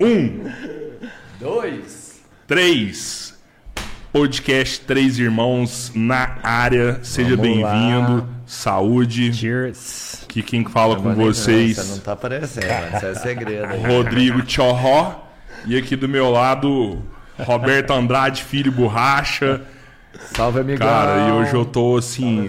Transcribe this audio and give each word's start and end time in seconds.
Um, 0.00 0.50
Dois. 1.38 2.20
três. 2.46 3.32
Podcast 4.12 4.80
Três 4.80 5.18
Irmãos 5.18 5.90
na 5.94 6.36
área. 6.42 7.00
Seja 7.02 7.36
bem-vindo. 7.36 8.28
Saúde. 8.46 9.32
Cheers. 9.32 10.24
Que 10.28 10.42
quem 10.42 10.64
fala 10.64 10.96
com 10.96 11.08
Não, 11.08 11.14
Você 11.14 11.50
não 11.50 11.58
vocês, 11.74 11.98
tá 12.04 12.12
aparecendo, 12.12 12.66
mas 12.66 12.96
isso 12.96 13.06
é 13.06 13.14
segredo. 13.22 13.64
aí. 13.66 13.86
Rodrigo 13.86 14.42
Tchorró. 14.42 15.20
E 15.64 15.78
aqui 15.78 15.94
do 15.96 16.08
meu 16.08 16.30
lado, 16.30 17.00
Roberto 17.38 17.92
Andrade, 17.92 18.42
filho 18.42 18.70
borracha. 18.72 19.62
Salve, 20.34 20.60
amigão. 20.60 20.86
Cara, 20.86 21.28
e 21.28 21.32
hoje 21.32 21.54
eu 21.54 21.64
tô 21.64 21.96
assim. 21.96 22.48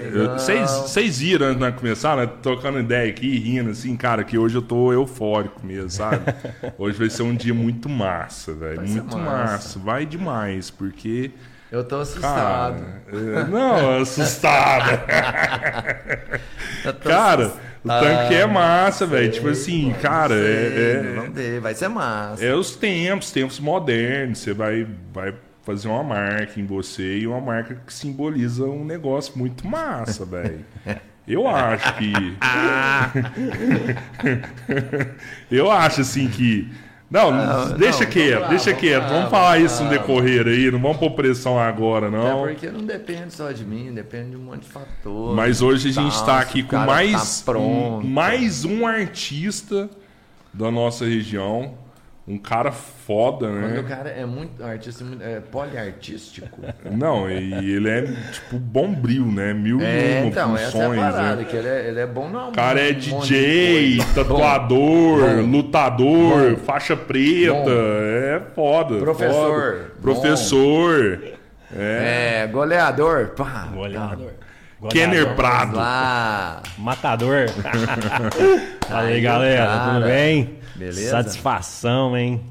Vocês 0.62 1.20
viram 1.20 1.48
antes 1.48 1.60
de 1.60 1.66
nós 1.66 1.76
começar, 1.76 2.18
né? 2.18 2.30
Trocando 2.42 2.80
ideia 2.80 3.10
aqui, 3.10 3.38
rindo, 3.40 3.70
assim, 3.72 3.96
cara, 3.96 4.24
que 4.24 4.38
hoje 4.38 4.56
eu 4.56 4.62
tô 4.62 4.92
eufórico 4.94 5.66
mesmo, 5.66 5.90
sabe? 5.90 6.20
Hoje 6.78 6.98
vai 6.98 7.10
ser 7.10 7.24
um 7.24 7.36
dia 7.36 7.54
muito 7.54 7.88
massa, 7.90 8.54
velho. 8.54 8.82
Muito 8.82 9.18
massa. 9.18 9.52
massa. 9.52 9.80
Vai 9.80 10.06
demais, 10.06 10.70
porque. 10.70 11.32
Eu 11.72 11.84
tô 11.84 12.02
assustado. 12.02 12.84
Cara, 12.84 13.04
é, 13.12 13.44
não, 13.46 14.02
assustado. 14.02 15.00
Eu 16.86 16.94
tô 16.94 17.10
Cara, 17.10 17.42
o 17.42 17.46
assustado. 17.92 18.04
tanque 18.04 18.36
é 18.36 18.46
massa, 18.46 19.06
velho. 19.08 19.32
Tipo 19.32 19.50
assim, 19.50 19.88
mano, 19.90 19.96
cara, 20.02 20.36
sei, 20.36 20.46
é, 20.46 21.14
Vamos 21.16 21.34
ver, 21.34 21.60
vai 21.62 21.74
ser 21.74 21.88
massa. 21.88 22.44
é, 22.46 22.50
é 22.50 22.56
os 22.56 22.76
tempos, 22.76 23.32
tempos 23.32 23.60
modernos. 23.60 24.38
Você 24.40 24.54
vai, 24.54 24.86
vai 25.14 25.34
fazer 25.64 25.88
uma 25.88 26.04
marca 26.04 26.60
em 26.60 26.66
você 26.66 27.20
e 27.20 27.28
uma 27.28 27.40
marca 27.42 27.76
que 27.86 27.94
simboliza 27.94 28.66
um 28.66 28.84
negócio 28.86 29.38
muito 29.38 29.68
massa, 29.68 30.26
velho. 30.26 30.66
Eu 31.28 31.48
acho 31.48 31.96
que. 31.98 32.14
Eu 35.50 35.72
acho 35.72 36.02
assim 36.02 36.28
que. 36.28 36.70
Não, 37.10 37.32
Não, 37.32 37.78
deixa 37.78 38.04
não, 38.06 38.10
quieto, 38.12 38.32
vamos 38.32 38.42
lá, 38.42 38.48
deixa 38.50 38.66
vamos 38.72 38.80
quieto. 38.82 39.02
lá, 39.04 39.08
Vamos 39.08 39.18
vamos 39.20 39.32
falar 39.32 39.60
isso 39.60 39.84
no 39.84 39.90
decorrer 39.92 40.48
aí, 40.48 40.72
não 40.72 40.80
vamos 40.82 40.98
pôr 40.98 41.12
pressão 41.12 41.60
agora, 41.60 42.08
Até 42.08 42.18
não. 42.18 42.42
porque 42.42 42.72
não 42.72 42.84
depende 42.84 43.32
só 43.34 43.52
de 43.52 43.64
mim, 43.64 43.94
depende 43.94 44.32
de 44.32 44.38
um 44.38 44.40
monte 44.40 44.62
de 44.62 44.70
fatores. 44.70 45.36
Mas 45.36 45.62
hoje 45.62 45.90
a 45.90 45.92
gente 45.92 46.16
está 46.16 46.40
aqui 46.40 46.64
com 46.64 46.70
cara 46.70 46.88
mais, 46.88 47.42
tá 47.42 47.52
um, 47.52 48.02
mais 48.02 48.66
um 48.66 48.88
artista 48.88 49.88
da 50.52 50.72
nossa 50.72 51.06
região. 51.06 51.76
Um 52.26 52.38
cara 52.38 52.72
foda, 52.72 53.48
Quando 53.48 53.80
o 53.80 53.82
né? 53.82 53.84
cara 53.84 54.10
é 54.10 54.26
muito 54.26 54.64
artista, 54.64 55.04
é 55.20 55.42
poliartístico. 55.42 56.58
Não, 56.90 57.30
e 57.30 57.54
ele 57.74 57.90
é 57.90 58.02
tipo 58.32 58.58
bombril, 58.58 59.26
né? 59.26 59.54
Mil 59.54 59.82
e 59.82 59.84
É, 59.84 60.20
uma 60.22 60.28
então, 60.30 60.56
essa 60.56 60.64
é 60.64 60.68
a 60.68 60.88
funções, 60.88 61.00
parada, 61.02 61.36
né? 61.36 61.44
que 61.44 61.56
ele 61.58 61.68
é, 61.68 61.88
ele 61.90 62.00
é 62.00 62.08
bom 62.08 62.30
não. 62.30 62.50
O 62.50 62.52
cara 62.54 62.80
é 62.80 62.92
um 62.92 62.96
DJ, 62.96 63.98
tatuador, 64.16 65.20
Bom, 65.36 65.42
lutador, 65.52 66.52
Bom. 66.52 66.58
faixa 66.58 66.96
preta. 66.96 67.54
Bom. 67.54 67.66
É 67.70 68.42
foda. 68.56 68.98
Professor. 69.00 69.74
foda. 69.74 69.92
Bom. 69.96 70.02
Professor. 70.02 71.20
É. 71.76 72.44
É, 72.44 72.48
goleador. 72.48 73.32
Pá, 73.36 73.68
Goleador. 73.74 74.32
Kenner 74.90 75.24
Goleador. 75.26 75.36
Prado. 75.36 75.72
Vamos 75.72 75.78
lá. 75.78 76.64
Matador. 76.78 77.50
Fala 78.88 79.02
aí, 79.08 79.14
Aí, 79.16 79.22
galera. 79.22 79.66
cara. 79.66 79.94
Tudo 79.96 80.06
bem? 80.06 80.63
Beleza? 80.76 81.12
Satisfação, 81.12 82.18
hein? 82.18 82.42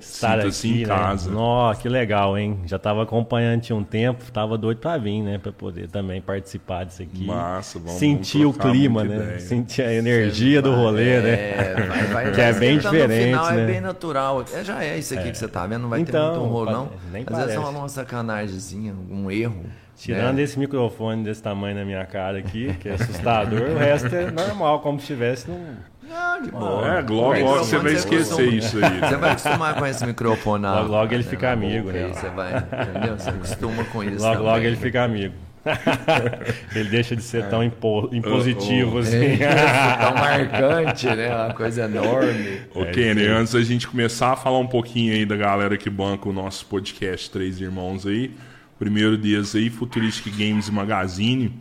Estar 0.00 0.36
Sinta-se 0.42 0.68
aqui, 0.68 0.76
em 0.82 0.86
né? 0.86 0.94
casa. 0.94 1.30
Nó, 1.30 1.74
que 1.74 1.88
legal, 1.88 2.38
hein? 2.38 2.60
Já 2.66 2.78
tava 2.78 3.02
acompanhando 3.02 3.62
tinha 3.62 3.74
um 3.74 3.82
tempo, 3.82 4.30
tava 4.30 4.56
doido 4.56 4.78
pra 4.78 4.96
vir, 4.96 5.22
né? 5.22 5.38
Pra 5.38 5.50
poder 5.50 5.88
também 5.90 6.20
participar 6.22 6.84
disso 6.84 7.02
aqui. 7.02 7.24
Massa, 7.26 7.80
vamos- 7.80 7.98
Sentir 7.98 8.38
vamos 8.44 8.56
o 8.56 8.60
clima, 8.60 9.02
né? 9.02 9.16
ideia. 9.16 9.40
Sentir 9.40 9.82
a 9.82 9.92
energia 9.92 10.62
do 10.62 10.72
rolê, 10.72 11.20
né? 11.20 11.30
É, 11.30 11.74
vai, 11.88 12.04
vai, 12.06 12.30
Que 12.32 12.40
é 12.40 12.52
vai 12.52 12.60
bem 12.60 12.76
esquentando 12.76 12.96
no 13.02 13.08
diferente, 13.08 13.26
final 13.38 13.52
né? 13.52 13.62
É 13.62 13.66
bem 13.66 13.80
natural. 13.80 14.44
É, 14.54 14.62
já 14.64 14.84
é 14.84 14.98
isso 14.98 15.14
aqui 15.14 15.30
que 15.32 15.38
você 15.38 15.48
tá 15.48 15.66
vendo, 15.66 15.82
não 15.82 15.88
vai 15.88 16.00
Então, 16.00 16.32
ter 16.32 16.38
muito 16.38 16.52
rolo, 16.52 16.66
pa- 16.66 16.72
não. 16.72 16.88
nem 17.10 17.22
Às 17.26 17.36
vezes 17.36 17.54
parece. 17.54 17.56
rola 17.56 17.78
uma 17.78 17.88
sacanagemzinha, 17.88 18.94
um 19.10 19.28
erro. 19.30 19.64
Tirando 19.96 20.36
né? 20.36 20.42
esse 20.42 20.56
microfone 20.56 21.24
desse 21.24 21.42
tamanho 21.42 21.74
na 21.76 21.84
minha 21.84 22.06
cara 22.06 22.38
aqui, 22.38 22.72
que 22.80 22.88
é 22.88 22.92
assustador, 22.94 23.62
o 23.72 23.76
resto 23.78 24.14
é 24.14 24.30
normal, 24.30 24.78
como 24.80 24.98
se 25.00 25.02
estivesse 25.06 25.50
num. 25.50 25.74
Ah, 26.10 26.38
de 26.42 26.50
boa. 26.50 26.86
É, 26.88 27.00
logo, 27.00 27.14
logo 27.14 27.58
você 27.58 27.78
vai 27.78 27.92
esquecer 27.92 28.52
isso 28.52 28.78
aí. 28.84 29.00
Você 29.00 29.16
vai 29.16 29.30
acostumar 29.30 29.74
com 29.74 29.86
esse 29.86 30.06
microfone 30.06 30.62
na, 30.62 30.80
Logo, 30.80 30.92
logo 30.92 31.14
ele 31.14 31.24
na- 31.24 31.30
fica 31.30 31.52
amigo, 31.52 31.90
né? 31.92 32.08
Você 32.08 32.28
vai, 32.30 32.56
entendeu? 32.56 33.18
Você 33.18 33.30
acostuma 33.30 33.84
com 33.84 34.02
isso 34.04 34.22
Logo, 34.22 34.36
também. 34.36 34.46
logo 34.52 34.64
ele 34.64 34.76
fica 34.76 35.04
amigo. 35.04 35.34
ele 36.74 36.88
deixa 36.88 37.14
de 37.14 37.22
ser 37.22 37.44
tão 37.48 37.62
impo- 37.62 38.08
impositivo 38.12 38.92
Oh, 38.92 38.96
oh. 38.96 38.98
assim. 39.00 39.42
É, 39.42 39.96
tão 40.00 40.14
marcante, 40.16 41.06
né? 41.08 41.34
Uma 41.34 41.52
coisa 41.54 41.84
enorme. 41.84 42.60
Ô, 42.74 42.82
É 42.84 42.90
Kenny, 42.90 43.22
aí. 43.22 43.28
antes 43.28 43.52
da 43.52 43.60
gente 43.62 43.86
começar 43.86 44.32
a 44.32 44.36
falar 44.36 44.58
um 44.58 44.66
pouquinho 44.66 45.12
aí 45.12 45.26
da 45.26 45.36
galera 45.36 45.76
que 45.76 45.90
banca 45.90 46.28
o 46.28 46.32
nosso 46.32 46.64
podcast 46.66 47.30
Três 47.30 47.60
Irmãos 47.60 48.06
aí, 48.06 48.30
primeiro 48.78 49.18
deles 49.18 49.54
aí, 49.54 49.68
Futuristic 49.68 50.32
Games 50.36 50.70
Magazine. 50.70 51.52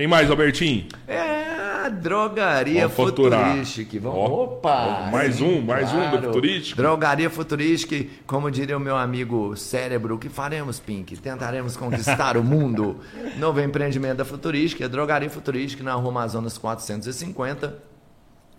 Quem 0.00 0.06
mais, 0.06 0.30
Albertinho? 0.30 0.86
É 1.06 1.90
drogaria 1.90 2.88
Vamos 2.88 3.10
futurística. 3.10 4.00
Vamos, 4.00 4.18
Ó, 4.18 4.44
opa! 4.44 5.10
mais 5.12 5.42
um, 5.42 5.60
mais 5.60 5.92
um 5.92 6.10
do 6.12 6.22
Futurística. 6.22 6.80
Drogaria 6.80 7.28
futurística, 7.28 8.10
como 8.26 8.50
diria 8.50 8.78
o 8.78 8.80
meu 8.80 8.96
amigo 8.96 9.54
cérebro, 9.58 10.14
o 10.14 10.18
que 10.18 10.30
faremos, 10.30 10.80
Pink? 10.80 11.18
Tentaremos 11.18 11.76
conquistar 11.76 12.38
o 12.38 12.42
mundo. 12.42 13.00
Novo 13.36 13.60
empreendimento 13.60 14.16
da 14.16 14.24
Futurística, 14.24 14.88
Drogaria 14.88 15.28
Futurística 15.28 15.84
na 15.84 15.92
Rua 15.92 16.08
Amazonas 16.08 16.56
450. 16.56 17.76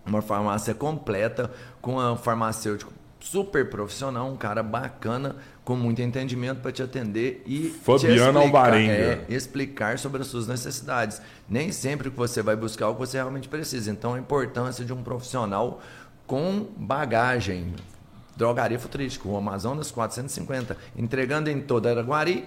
Uma 0.06 0.22
farmácia 0.22 0.76
completa, 0.76 1.50
com 1.82 1.98
um 1.98 2.18
farmacêutico 2.18 2.94
super 3.22 3.70
profissional, 3.70 4.28
um 4.28 4.36
cara 4.36 4.62
bacana, 4.62 5.36
com 5.64 5.76
muito 5.76 6.02
entendimento 6.02 6.60
para 6.60 6.72
te 6.72 6.82
atender 6.84 7.42
e 7.46 7.70
Fabiano 7.70 8.16
explicar- 8.16 8.40
Alvarenga. 8.42 8.92
é, 8.94 9.26
explicar 9.30 9.98
sobre 10.00 10.22
as 10.22 10.28
suas 10.28 10.48
necessidades. 10.48 11.22
Nem 11.48 11.72
sempre 11.72 12.10
que 12.10 12.18
você 12.18 12.42
vai 12.42 12.56
buscar 12.56 12.90
o 12.90 12.94
que 12.96 13.00
você 13.00 13.18
realmente 13.18 13.48
precisa. 13.48 13.90
Então, 13.92 14.16
a 14.16 14.20
importância 14.20 14.84
de 14.84 14.92
um 14.92 15.02
profissional 15.04 15.82
com 16.28 16.66
bagagem. 16.76 17.74
Drogaria 18.36 18.80
Futurística, 18.80 19.28
o 19.28 19.38
Amazonas 19.38 19.92
450, 19.92 20.76
entregando 20.98 21.50
em 21.50 21.62
toda 21.62 21.92
Araguari, 21.92 22.46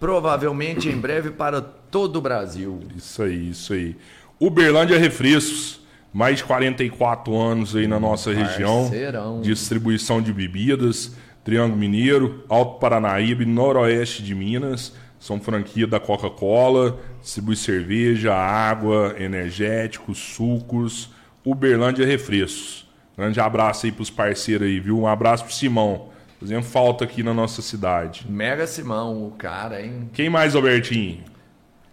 provavelmente 0.00 0.88
em 0.88 0.98
breve 0.98 1.30
para 1.30 1.60
todo 1.60 2.16
o 2.16 2.20
Brasil. 2.20 2.80
Isso 2.96 3.22
aí, 3.22 3.50
isso 3.50 3.72
aí. 3.72 3.96
Uberlândia 4.40 4.98
Refrescos, 4.98 5.80
mais 6.12 6.38
de 6.38 6.44
44 6.44 7.36
anos 7.36 7.76
aí 7.76 7.86
na 7.86 8.00
nossa 8.00 8.32
região. 8.32 8.82
Parceirão. 8.82 9.40
Distribuição 9.40 10.20
de 10.22 10.32
bebidas, 10.32 11.16
Triângulo 11.44 11.78
Mineiro, 11.78 12.44
Alto 12.48 12.78
Paranaíba 12.78 13.42
e 13.42 13.46
Noroeste 13.46 14.22
de 14.22 14.34
Minas. 14.34 14.94
São 15.18 15.40
franquia 15.40 15.86
da 15.86 15.98
Coca-Cola, 15.98 16.98
distribui 17.20 17.56
cerveja, 17.56 18.34
água, 18.34 19.16
energéticos, 19.18 20.18
sucos. 20.18 21.10
Uberlândia 21.44 22.04
Refrescos. 22.04 22.86
Grande 23.16 23.40
abraço 23.40 23.86
aí 23.86 23.92
pros 23.92 24.10
parceiros 24.10 24.66
aí, 24.66 24.78
viu? 24.78 25.00
Um 25.00 25.06
abraço 25.06 25.44
pro 25.44 25.52
Simão. 25.52 26.08
Fazendo 26.38 26.62
falta 26.62 27.04
aqui 27.04 27.22
na 27.22 27.34
nossa 27.34 27.62
cidade. 27.62 28.24
Mega 28.28 28.66
Simão, 28.66 29.26
o 29.26 29.32
cara, 29.32 29.82
hein? 29.82 30.08
Quem 30.12 30.30
mais, 30.30 30.54
Albertinho? 30.54 31.18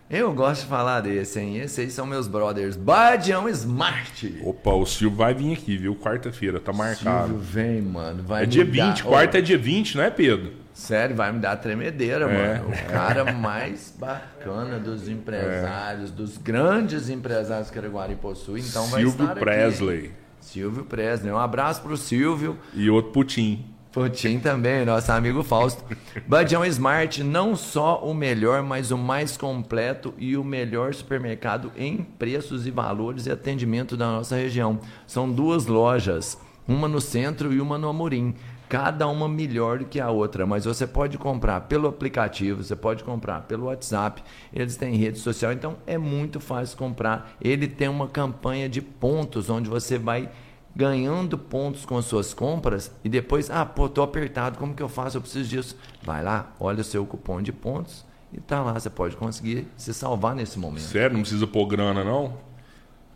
Eu 0.07 0.31
gosto 0.33 0.61
de 0.61 0.67
falar 0.67 1.01
desse, 1.01 1.39
hein? 1.39 1.57
Esses 1.57 1.79
aí 1.79 1.89
são 1.89 2.05
meus 2.05 2.27
brothers. 2.27 2.75
Badião 2.75 3.49
Smart. 3.49 4.39
Opa, 4.43 4.71
o 4.73 4.85
Silvio 4.85 5.17
vai 5.17 5.33
vir 5.33 5.53
aqui, 5.53 5.77
viu? 5.77 5.95
Quarta-feira, 5.95 6.59
tá 6.59 6.71
marcado. 6.71 7.27
Silvio 7.29 7.39
vem, 7.43 7.81
mano. 7.81 8.21
Vai 8.23 8.43
É 8.43 8.45
dia 8.45 8.63
me 8.63 8.77
dar- 8.77 8.89
20, 8.93 9.03
quarta 9.03 9.39
é 9.39 9.41
dia 9.41 9.57
20, 9.57 9.97
não 9.97 10.03
é, 10.03 10.11
Pedro? 10.11 10.53
Sério, 10.73 11.15
vai 11.15 11.31
me 11.31 11.39
dar 11.39 11.55
tremedeira, 11.55 12.25
É. 12.29 12.57
mano. 12.59 12.69
O 12.69 12.91
cara 12.91 13.31
mais 13.33 13.93
bacana 13.97 14.77
dos 14.77 15.07
empresários, 15.09 16.11
dos 16.11 16.37
grandes 16.37 17.09
empresários 17.09 17.71
que 17.71 17.79
Araguari 17.79 18.13
possui. 18.15 18.59
Então 18.61 18.85
vai 18.87 19.01
Silvio 19.01 19.21
estar 19.23 19.31
aqui. 19.31 19.39
Presley. 19.39 20.11
Silvio 20.39 20.83
Presley. 20.85 21.31
Um 21.33 21.39
abraço 21.39 21.81
pro 21.81 21.97
Silvio. 21.97 22.57
E 22.75 22.89
outro 22.91 23.11
Putin. 23.11 23.65
Putin 23.95 24.39
também, 24.39 24.83
nosso 24.83 25.09
amigo 25.09 25.41
Fausto. 25.41 25.81
Badião 26.27 26.65
Smart, 26.65 27.23
não 27.23 27.55
só 27.55 28.03
o 28.03 28.13
melhor, 28.13 28.61
mas 28.61 28.91
o 28.91 28.97
mais 28.97 29.37
completo 29.37 30.13
e 30.17 30.35
o 30.35 30.43
melhor 30.43 30.93
supermercado 30.93 31.71
em 31.77 31.99
preços 31.99 32.67
e 32.67 32.71
valores 32.71 33.25
e 33.25 33.31
atendimento 33.31 33.95
da 33.95 34.07
nossa 34.07 34.35
região. 34.35 34.81
São 35.07 35.31
duas 35.31 35.67
lojas, 35.67 36.37
uma 36.67 36.89
no 36.89 36.99
centro 36.99 37.53
e 37.53 37.61
uma 37.61 37.77
no 37.77 37.87
Amorim. 37.87 38.35
Cada 38.67 39.07
uma 39.07 39.29
melhor 39.29 39.79
do 39.79 39.85
que 39.85 40.01
a 40.01 40.09
outra, 40.09 40.45
mas 40.45 40.65
você 40.65 40.85
pode 40.85 41.17
comprar 41.17 41.61
pelo 41.61 41.87
aplicativo, 41.87 42.63
você 42.63 42.75
pode 42.75 43.01
comprar 43.01 43.43
pelo 43.43 43.67
WhatsApp, 43.67 44.21
eles 44.51 44.75
têm 44.75 44.97
rede 44.97 45.19
social, 45.19 45.53
então 45.53 45.77
é 45.87 45.97
muito 45.97 46.41
fácil 46.41 46.77
comprar. 46.77 47.33
Ele 47.39 47.65
tem 47.65 47.87
uma 47.87 48.09
campanha 48.09 48.67
de 48.67 48.81
pontos 48.81 49.49
onde 49.49 49.69
você 49.69 49.97
vai 49.97 50.29
ganhando 50.75 51.37
pontos 51.37 51.85
com 51.85 51.97
as 51.97 52.05
suas 52.05 52.33
compras 52.33 52.91
e 53.03 53.09
depois, 53.09 53.49
ah, 53.49 53.65
pô, 53.65 53.87
tô 53.87 54.01
apertado, 54.01 54.57
como 54.57 54.73
que 54.73 54.83
eu 54.83 54.89
faço? 54.89 55.17
Eu 55.17 55.21
preciso 55.21 55.47
disso. 55.49 55.77
Vai 56.03 56.21
lá, 56.23 56.51
olha 56.59 56.81
o 56.81 56.83
seu 56.83 57.05
cupom 57.05 57.41
de 57.41 57.51
pontos 57.51 58.05
e 58.33 58.41
tá 58.41 58.61
lá, 58.61 58.73
você 58.73 58.89
pode 58.89 59.15
conseguir 59.15 59.67
se 59.77 59.93
salvar 59.93 60.35
nesse 60.35 60.59
momento. 60.59 60.81
Sério, 60.83 61.13
não 61.15 61.21
precisa 61.21 61.47
pôr 61.47 61.65
grana, 61.67 62.03
não? 62.03 62.33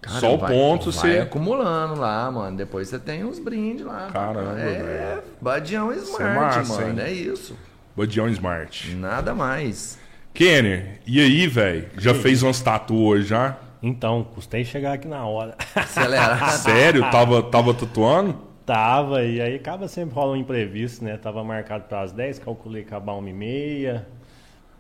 Cara, 0.02 0.20
Só 0.22 0.34
o 0.34 0.38
vai- 0.38 0.54
ponto 0.54 0.92
vai 0.92 1.12
você. 1.12 1.20
acumulando 1.20 2.00
lá, 2.00 2.32
mano. 2.32 2.56
Depois 2.56 2.88
você 2.88 2.98
tem 2.98 3.26
uns 3.26 3.38
brindes 3.38 3.86
lá. 3.86 4.08
Caramba, 4.10 4.58
É, 4.58 4.82
velho. 4.82 5.24
Badião 5.42 5.92
é 5.92 5.96
Smart, 5.98 6.36
massa, 6.60 6.82
mano. 6.86 7.02
hein? 7.02 7.06
É 7.06 7.12
isso. 7.12 7.54
Badião 7.98 8.30
Smart. 8.30 8.96
Nada 8.96 9.36
mais. 9.36 10.00
Kenner, 10.34 11.02
e 11.06 11.20
aí, 11.20 11.48
velho? 11.48 11.90
Já 11.98 12.14
fez 12.14 12.42
umas 12.42 12.62
tatuas 12.62 13.28
já? 13.28 13.58
Então, 13.82 14.24
custei 14.36 14.66
chegar 14.66 14.94
aqui 14.94 15.08
na 15.08 15.26
hora. 15.26 15.56
Acelerar. 15.74 16.52
Sério? 16.60 17.02
Tava, 17.10 17.42
tava 17.44 17.74
tatuando? 17.74 18.36
Tava, 18.66 19.24
e 19.24 19.42
aí 19.42 19.56
acaba 19.56 19.88
sempre 19.88 20.14
rola 20.14 20.34
um 20.34 20.36
imprevisto, 20.36 21.04
né? 21.04 21.18
Tava 21.18 21.44
marcado 21.44 21.86
para 21.86 22.02
as 22.02 22.12
10, 22.12 22.40
calculei 22.40 22.84
acabar 22.84 23.14
uma 23.14 23.30
e 23.30 23.34
meia, 23.34 24.08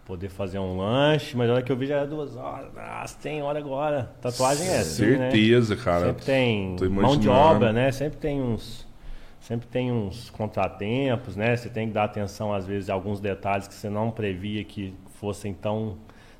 poder 0.05 0.29
fazer 0.29 0.59
um 0.59 0.77
lanche, 0.77 1.35
mas 1.35 1.49
a 1.49 1.53
hora 1.53 1.61
que 1.63 1.71
eu 1.71 1.75
vi 1.75 1.87
já 1.87 1.95
era 1.95 2.05
duas 2.05 2.35
horas. 2.35 2.71
Nossa, 2.73 3.17
tem 3.19 3.41
hora 3.41 3.57
agora. 3.57 4.11
Tatuagem 4.21 4.67
é 4.67 4.79
assim, 4.79 5.17
né? 5.17 5.31
Certeza, 5.31 5.75
cara. 5.75 6.05
Sempre 6.07 6.25
tem 6.25 6.75
Tô 6.75 6.89
mão 6.89 7.17
de 7.17 7.29
obra, 7.29 7.73
né? 7.73 7.91
Sempre 7.91 8.19
tem 8.19 8.41
uns. 8.41 8.87
Sempre 9.39 9.67
tem 9.67 9.91
uns 9.91 10.29
contratempos, 10.29 11.35
né? 11.35 11.55
Você 11.55 11.69
tem 11.69 11.87
que 11.87 11.93
dar 11.93 12.03
atenção, 12.03 12.53
às 12.53 12.67
vezes, 12.67 12.89
a 12.89 12.93
alguns 12.93 13.19
detalhes 13.19 13.67
que 13.67 13.73
você 13.73 13.89
não 13.89 14.11
previa 14.11 14.63
que 14.63 14.93
fossem 15.19 15.53
tão 15.53 15.97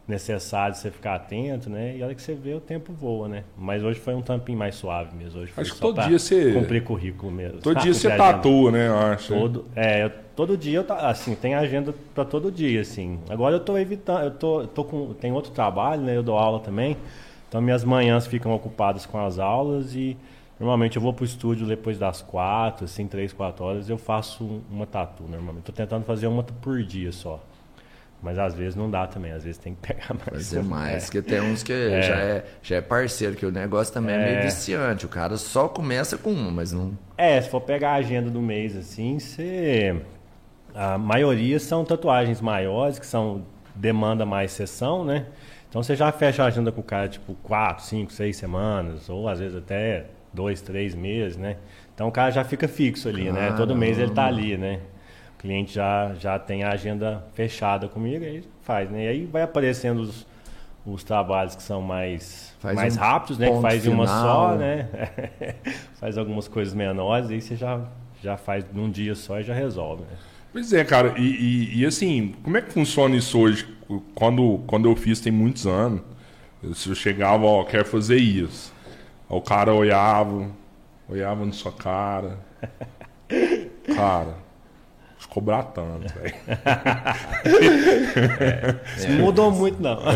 necessários 0.10 0.80
você 0.80 0.90
ficar 0.90 1.16
atento, 1.16 1.70
né? 1.70 1.96
E 1.96 2.02
a 2.02 2.06
hora 2.06 2.16
que 2.16 2.22
você 2.22 2.34
vê, 2.34 2.54
o 2.54 2.60
tempo 2.60 2.92
voa, 2.92 3.28
né? 3.30 3.44
Mas 3.58 3.84
hoje 3.84 4.00
foi 4.00 4.16
um 4.16 4.22
tampinho 4.22 4.58
mais 4.58 4.76
suave 4.76 5.16
mesmo. 5.16 5.40
Hoje 5.42 5.52
foi 5.52 5.62
Acho 5.62 5.74
que 5.76 5.80
todo 5.80 6.02
dia 6.02 6.18
você- 6.20 6.52
Cumprir 6.52 6.84
currículo 6.84 7.32
mesmo. 7.32 7.62
Todo 7.62 7.80
dia 7.80 7.94
você 7.94 8.10
tatua, 8.10 8.72
né? 8.72 8.88
Eu 8.88 8.98
acho. 8.98 9.34
Todo, 9.34 9.66
é, 9.76 10.04
eu- 10.06 10.12
todo 10.36 10.58
dia 10.58 10.80
eu 10.80 10.84
tá, 10.84 11.08
assim, 11.10 11.36
tem 11.36 11.54
agenda 11.54 11.94
para 12.16 12.26
todo 12.26 12.52
dia, 12.52 12.82
assim. 12.82 13.20
Agora 13.30 13.56
eu 13.56 13.60
tô 13.60 13.78
evitando, 13.78 14.24
eu 14.26 14.32
tô, 14.32 14.62
eu 14.62 14.68
tô 14.68 14.84
com, 14.84 15.14
tem 15.14 15.32
outro 15.32 15.52
trabalho, 15.52 16.02
né? 16.02 16.18
Eu 16.18 16.24
dou 16.24 16.38
aula 16.38 16.60
também. 16.60 16.98
Então 17.48 17.62
minhas 17.62 17.84
manhãs 17.84 18.26
ficam 18.28 18.52
ocupadas 18.54 19.06
com 19.06 19.20
as 19.24 19.38
aulas 19.40 19.96
e 19.96 20.18
normalmente 20.60 20.96
eu 20.98 21.02
vou 21.02 21.14
pro 21.14 21.24
estúdio 21.26 21.66
depois 21.68 21.98
das 22.00 22.22
quatro, 22.22 22.86
assim, 22.86 23.08
três, 23.08 23.32
quatro 23.32 23.64
horas, 23.64 23.90
eu 23.90 23.98
faço 23.98 24.44
um- 24.44 24.62
uma 24.72 24.86
tatu 24.86 25.24
normalmente. 25.30 25.64
Tô 25.64 25.72
tentando 25.72 26.04
fazer 26.04 26.28
uma 26.28 26.44
por 26.44 26.82
dia 26.84 27.12
só. 27.12 27.40
Mas 28.22 28.38
às 28.38 28.54
vezes 28.54 28.76
não 28.76 28.92
dá 28.92 29.08
também, 29.08 29.32
às 29.32 29.44
vezes 29.44 29.58
tem 29.58 29.74
que 29.74 29.82
pegar 29.88 30.14
mais. 30.14 30.30
Fazer 30.48 30.62
mais, 30.64 31.08
É. 31.08 31.12
que 31.12 31.22
tem 31.22 31.40
uns 31.42 31.64
que 31.64 32.02
Já, 32.02 32.16
é, 32.16 32.46
já 32.62 32.76
é 32.76 32.82
parceiro, 32.82 33.36
que 33.36 33.46
o 33.46 33.52
negócio 33.52 33.94
também 33.94 34.16
é, 34.16 34.32
meio 34.32 34.42
viciante. 34.44 35.06
O 35.06 35.10
cara 35.10 35.38
só 35.38 35.68
começa 35.70 36.18
com 36.18 36.32
uma, 36.32 36.52
mas 36.52 36.74
não. 36.74 36.98
É, 37.18 37.42
se 37.42 37.50
for 37.50 37.62
pegar 37.62 37.92
a 37.92 37.96
agenda 37.96 38.30
do 38.30 38.42
mês 38.42 38.76
assim, 38.76 39.20
você. 39.20 40.02
A 40.76 40.98
maioria 40.98 41.60
são 41.60 41.84
tatuagens 41.84 42.42
maiores, 42.42 43.00
que 43.00 43.06
são 43.06 43.44
demanda 43.74 44.26
mais 44.26 44.52
sessão, 44.52 45.04
né? 45.06 45.26
Então 45.70 45.82
você 45.82 45.96
já 45.96 46.12
fecha 46.12 46.44
a 46.44 46.48
agenda 46.48 46.72
com 46.72 46.82
o 46.82 46.84
cara, 46.84 47.08
tipo, 47.08 47.34
quatro, 47.44 47.84
cinco, 47.86 48.12
seis 48.12 48.36
semanas, 48.38 49.10
ou 49.10 49.28
às 49.30 49.40
vezes 49.40 49.56
até 49.58 50.06
dois, 50.34 50.62
três 50.62 50.94
meses, 50.94 51.38
né? 51.38 51.58
Então 51.96 52.08
o 52.08 52.12
cara 52.12 52.32
já 52.32 52.44
fica 52.44 52.68
fixo 52.68 53.08
ali, 53.08 53.32
né? 53.32 53.54
Todo 53.54 53.76
mês 53.76 53.98
ele 53.98 54.12
tá 54.12 54.26
ali, 54.26 54.58
né? 54.58 54.80
O 55.40 55.42
cliente 55.42 55.74
já, 55.74 56.14
já 56.20 56.38
tem 56.38 56.64
a 56.64 56.72
agenda 56.72 57.24
fechada 57.34 57.88
comigo, 57.88 58.26
aí 58.26 58.44
faz, 58.62 58.90
né? 58.92 59.06
E 59.06 59.08
aí 59.08 59.26
vai 59.26 59.42
aparecendo 59.42 60.02
os, 60.02 60.28
os 60.86 61.04
trabalhos 61.04 61.56
que 61.56 61.64
são 61.64 61.82
mais, 61.82 62.54
Faz 62.60 62.76
mais 62.76 62.98
um 62.98 63.00
rápidos, 63.00 63.38
né? 63.38 63.50
Que 63.50 63.62
faz 63.62 63.88
uma 63.88 64.06
final. 64.06 64.22
só, 64.22 64.56
né? 64.58 64.90
faz 66.00 66.18
algumas 66.18 66.48
coisas 66.48 66.74
menores, 66.74 67.30
aí 67.30 67.42
você 67.42 67.56
já, 67.56 67.82
já 68.22 68.36
faz 68.38 68.66
num 68.74 68.90
dia 68.92 69.16
só 69.16 69.40
e 69.40 69.44
já 69.44 69.54
resolve, 69.54 70.04
né? 70.04 70.18
Pois 70.52 70.74
é, 70.74 70.84
cara. 70.84 71.16
E, 71.18 71.24
e- 71.24 71.80
e, 71.80 71.86
assim, 71.86 72.36
como 72.44 72.58
é 72.58 72.62
que 72.62 72.72
funciona 72.74 73.16
isso 73.16 73.40
hoje? 73.40 73.68
Quando, 74.16 74.60
quando 74.68 74.90
eu 74.90 74.96
fiz 74.96 75.20
tem 75.22 75.32
muitos 75.32 75.66
anos, 75.68 76.02
eu, 76.62 76.74
se 76.74 76.90
eu 76.90 76.96
chegava, 76.96 77.46
ó, 77.46 77.64
quero 77.64 77.86
fazer 77.86 78.18
isso. 78.18 78.74
Aí 79.30 79.38
o 79.38 79.42
cara 79.42 79.74
olhava, 79.74 80.50
olhava 81.08 81.46
na 81.46 81.52
sua 81.54 81.72
cara. 81.72 82.40
Cara, 83.96 84.36
cobrar 85.30 85.64
tanto, 85.64 86.06
velho. 86.20 86.34
Não 89.10 89.16
mudou 89.20 89.52
muito, 89.52 89.82
não. 89.82 90.00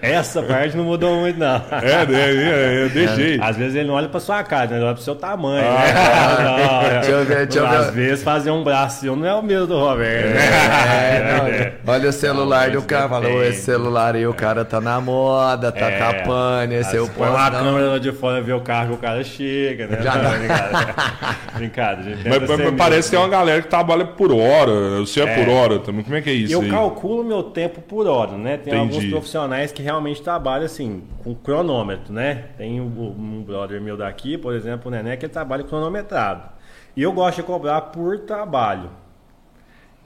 Essa 0.00 0.42
parte 0.42 0.76
não 0.76 0.84
mudou 0.84 1.16
muito, 1.20 1.38
não. 1.38 1.56
É, 1.70 2.06
é, 2.08 2.82
é, 2.82 2.84
é, 2.84 2.88
de 2.88 3.06
jeito. 3.16 3.42
Às 3.42 3.56
vezes 3.56 3.74
ele 3.76 3.88
não 3.88 3.94
olha 3.94 4.08
pra 4.08 4.20
sua 4.20 4.42
cara, 4.44 4.66
né? 4.68 4.76
ele 4.76 4.84
olha 4.84 4.94
pro 4.94 5.02
seu 5.02 5.14
tamanho. 5.16 5.62
né? 5.62 5.68
Ah, 5.94 6.42
Não, 6.42 6.82
é. 6.82 6.92
Deixa 7.02 7.10
eu 7.10 7.24
ver, 7.24 7.46
deixa 7.46 7.58
eu 7.60 7.68
ver. 7.68 7.76
Às 7.76 7.90
vezes 7.90 8.22
fazer 8.24 8.50
um 8.50 8.62
braço 8.62 9.16
não 9.16 9.26
é 9.26 9.34
o 9.34 9.42
mesmo 9.42 9.66
do 9.66 9.78
Roberto. 9.78 10.28
né? 10.28 10.46
É, 10.46 11.72
não, 11.84 11.92
olha 11.92 12.08
o 12.08 12.12
celular 12.12 12.68
Não, 12.70 12.80
do 12.80 12.86
cara, 12.86 13.08
falou, 13.08 13.42
esse 13.44 13.62
celular 13.62 14.14
aí, 14.14 14.26
o 14.26 14.34
cara 14.34 14.64
tá 14.64 14.80
na 14.80 15.00
moda, 15.00 15.70
tá 15.72 15.90
É. 15.90 15.98
capando, 15.98 16.74
esse 16.74 16.96
eu 16.96 17.04
Aí 17.04 17.08
você 17.10 17.14
põe 17.18 17.28
não. 17.28 17.50
câmera 17.50 17.86
lá 17.88 17.98
de 17.98 18.12
fora 18.12 18.40
ver 18.40 18.52
o 18.54 18.60
carro 18.60 18.88
que 18.90 18.94
o 18.94 18.98
cara 18.98 19.22
chega, 19.24 19.86
né? 19.86 19.98
Já 20.02 20.14
Não. 20.16 20.30
Brincadeira. 20.30 20.94
Brincadeira, 21.54 22.16
gente. 22.16 22.28
Mas, 22.28 22.48
mas-. 22.48 22.72
Parece 22.92 23.10
que 23.10 23.16
tem 23.16 23.24
uma 23.24 23.28
galera 23.28 23.62
que 23.62 23.68
trabalha 23.68 24.04
por 24.04 24.32
hora. 24.32 25.00
Você 25.00 25.20
é, 25.20 25.34
por 25.34 25.52
hora 25.52 25.78
também. 25.78 26.04
Como 26.04 26.16
é 26.16 26.22
que 26.22 26.30
é 26.30 26.32
isso 26.32 26.52
Eu 26.52 26.60
aí? 26.60 26.70
calculo 26.70 27.24
meu 27.24 27.42
tempo 27.42 27.80
por 27.80 28.06
hora, 28.06 28.36
né? 28.36 28.56
Tem 28.56 28.74
Entendi. 28.74 28.94
alguns 28.96 29.10
profissionais 29.10 29.72
que 29.72 29.82
realmente 29.82 30.22
trabalham 30.22 30.66
assim, 30.66 31.02
com 31.22 31.34
cronômetro, 31.34 32.12
né? 32.12 32.46
Tem 32.56 32.80
um, 32.80 32.84
um 32.84 33.42
brother 33.42 33.80
meu 33.80 33.96
daqui, 33.96 34.36
por 34.36 34.54
exemplo, 34.54 34.88
o 34.88 34.90
Nené, 34.90 35.16
que 35.16 35.26
ele 35.26 35.32
trabalha 35.32 35.64
cronometrado. 35.64 36.50
E 36.96 37.02
eu 37.02 37.12
gosto 37.12 37.36
de 37.36 37.42
cobrar 37.42 37.80
por 37.80 38.18
trabalho. 38.20 38.90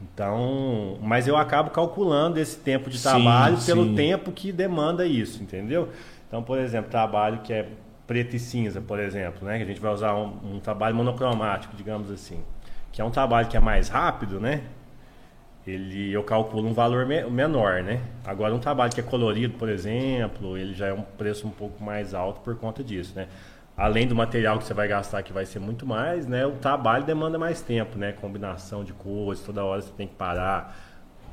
Então, 0.00 0.99
mas 1.00 1.26
eu 1.26 1.37
acabo 1.37 1.70
calculando 1.70 2.38
esse 2.38 2.58
tempo 2.58 2.90
de 2.90 2.99
Sim, 2.99 3.04
trabalho 3.04 3.56
pelo 3.64 3.84
sim. 3.84 3.94
tempo 3.94 4.30
que 4.30 4.52
demanda 4.52 5.06
isso, 5.06 5.42
entendeu? 5.42 5.88
Então, 6.28 6.42
por 6.42 6.58
exemplo, 6.58 6.90
trabalho 6.90 7.40
que 7.42 7.52
é 7.52 7.66
preto 8.06 8.37
e 8.37 8.38
cinza, 8.38 8.80
por 8.80 9.00
exemplo, 9.00 9.46
né? 9.46 9.56
Que 9.56 9.64
a 9.64 9.66
gente 9.66 9.80
vai 9.80 9.92
usar 9.92 10.14
um, 10.14 10.56
um 10.56 10.60
trabalho 10.60 10.94
monocromático, 10.94 11.75
digamos 11.76 12.10
assim, 12.10 12.40
que 12.96 13.02
é 13.02 13.04
um 13.04 13.10
trabalho 13.10 13.46
que 13.46 13.54
é 13.58 13.60
mais 13.60 13.90
rápido, 13.90 14.40
né? 14.40 14.62
Ele 15.66 16.10
eu 16.10 16.24
calculo 16.24 16.66
um 16.66 16.72
valor 16.72 17.04
me- 17.04 17.24
menor, 17.24 17.82
né? 17.82 18.00
Agora 18.24 18.54
um 18.54 18.58
trabalho 18.58 18.90
que 18.90 19.00
é 19.00 19.02
colorido, 19.02 19.52
por 19.58 19.68
exemplo, 19.68 20.56
ele 20.56 20.72
já 20.72 20.86
é 20.86 20.94
um 20.94 21.02
preço 21.02 21.46
um 21.46 21.50
pouco 21.50 21.84
mais 21.84 22.14
alto 22.14 22.40
por 22.40 22.56
conta 22.56 22.82
disso, 22.82 23.12
né? 23.14 23.28
Além 23.76 24.06
do 24.08 24.14
material 24.14 24.56
que 24.56 24.64
você 24.64 24.72
vai 24.72 24.88
gastar 24.88 25.22
que 25.22 25.30
vai 25.30 25.44
ser 25.44 25.58
muito 25.58 25.84
mais, 25.84 26.26
né? 26.26 26.46
O 26.46 26.52
trabalho 26.52 27.04
demanda 27.04 27.38
mais 27.38 27.60
tempo, 27.60 27.98
né? 27.98 28.12
Combinação 28.12 28.82
de 28.82 28.94
cores, 28.94 29.40
toda 29.40 29.62
hora 29.62 29.82
você 29.82 29.92
tem 29.92 30.08
que 30.08 30.14
parar, 30.14 30.74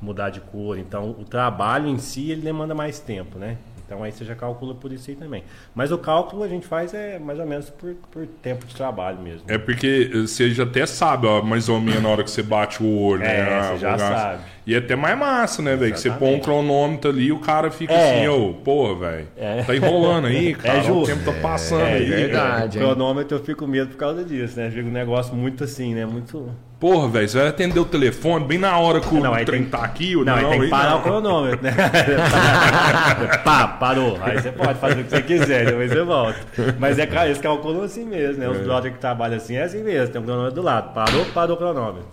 mudar 0.02 0.32
de 0.32 0.42
cor. 0.42 0.78
Então, 0.78 1.12
o 1.12 1.24
trabalho 1.24 1.88
em 1.88 1.98
si 1.98 2.30
ele 2.30 2.42
demanda 2.42 2.76
mais 2.76 3.00
tempo, 3.00 3.40
né? 3.40 3.58
Então 3.86 4.02
aí 4.04 4.12
você 4.12 4.24
já 4.26 4.36
calcula 4.36 4.74
por 4.74 4.92
isso 4.92 5.10
aí 5.10 5.16
também. 5.16 5.44
Mas 5.76 5.92
o 5.92 5.98
cálculo 5.98 6.44
a 6.44 6.48
gente 6.48 6.66
faz 6.66 6.94
é 6.94 7.20
mais 7.20 7.40
ou 7.40 7.46
menos 7.46 7.70
por, 7.70 7.94
por 8.12 8.26
tempo 8.42 8.66
de 8.66 8.76
trabalho 8.76 9.20
mesmo. 9.20 9.44
É 9.48 9.58
porque 9.58 10.10
você 10.14 10.52
já 10.52 10.64
até 10.64 10.86
sabe, 10.86 11.28
ó, 11.28 11.42
mais 11.42 11.70
ou 11.70 11.80
menos 11.80 12.02
na 12.02 12.10
hora 12.10 12.24
que 12.24 12.32
você 12.32 12.42
bate 12.42 12.82
o 12.82 12.98
olho, 13.00 13.24
É, 13.24 13.44
né? 13.44 13.62
você 13.62 13.74
Ah, 13.74 13.78
já 13.78 13.98
sabe. 13.98 14.44
E 14.66 14.74
é 14.74 14.78
até 14.78 14.96
mais 14.96 15.18
massa, 15.18 15.62
né, 15.62 15.76
velho? 15.76 15.92
Que 15.94 16.00
você 16.00 16.10
põe 16.10 16.36
um 16.36 16.40
cronômetro 16.40 17.12
ali 17.12 17.26
e 17.26 17.32
o 17.34 17.40
cara 17.40 17.70
fica 17.70 17.92
É. 17.94 18.20
assim, 18.20 18.28
ô, 18.30 18.54
porra, 18.54 18.96
velho. 18.96 19.28
É. 19.36 19.62
Tá 19.64 19.76
enrolando 19.76 20.28
aí, 20.28 20.54
cara. 20.56 20.80
o 20.80 20.84
justo. 20.84 21.14
tempo 21.14 21.26
tá 21.32 21.38
passando 21.42 21.82
É, 21.82 21.94
aí. 21.96 22.06
verdade. 22.06 22.78
O 22.78 22.82
cronômetro 22.82 23.38
eu 23.38 23.44
fico 23.44 23.66
com 23.66 23.68
medo 23.70 23.90
por 23.90 23.98
causa 23.98 24.24
disso, 24.24 24.58
né? 24.60 24.70
Fica 24.72 24.88
um 24.88 24.92
negócio 24.92 25.36
muito 25.36 25.66
assim, 25.66 25.94
né? 25.94 26.06
Muito. 26.06 26.50
Porra, 26.80 27.08
velho, 27.10 27.28
você 27.30 27.38
vai 27.40 27.48
atender 27.48 27.80
o 27.80 27.86
telefone 27.86 28.46
bem 28.46 28.58
na 28.58 28.78
hora 28.78 29.00
que 29.02 29.14
o 29.14 29.20
Não, 29.20 29.32
trem 29.46 29.46
tem- 29.64 29.66
tá 29.66 29.80
aqui. 29.84 30.16
ou 30.16 30.24
Não, 30.26 30.36
aí 30.36 30.46
tem 30.46 30.62
que 30.62 30.68
parar 30.70 30.90
não. 30.92 31.00
o 31.00 31.02
cronômetro, 31.02 31.62
né? 31.64 31.72
Pá, 33.44 33.68
parou. 33.68 34.18
Aí 34.22 34.40
você 34.42 34.52
pode 34.52 34.80
fazer 34.80 35.02
o 35.02 35.04
que 35.04 35.10
você 35.10 35.22
quiser, 35.22 35.66
depois 35.66 35.92
você 35.92 36.04
volta. 36.04 36.40
Mas 36.80 36.98
é 37.00 37.06
claro, 37.06 37.28
eles 37.28 37.40
calculam 37.40 37.84
assim 37.84 38.06
mesmo, 38.06 38.38
né? 38.42 38.50
Os 38.50 38.60
brothers 38.60 38.94
que 38.96 39.00
trabalham 39.00 39.38
assim 39.38 39.56
é 39.56 39.64
assim 39.64 39.84
mesmo, 39.84 40.12
tem 40.14 40.22
um 40.22 40.26
cronômetro 40.26 40.56
do 40.56 40.62
lado. 40.62 40.94
Parou, 40.94 41.26
parou 41.34 41.56
o 41.56 41.60
cronômetro. 41.60 42.08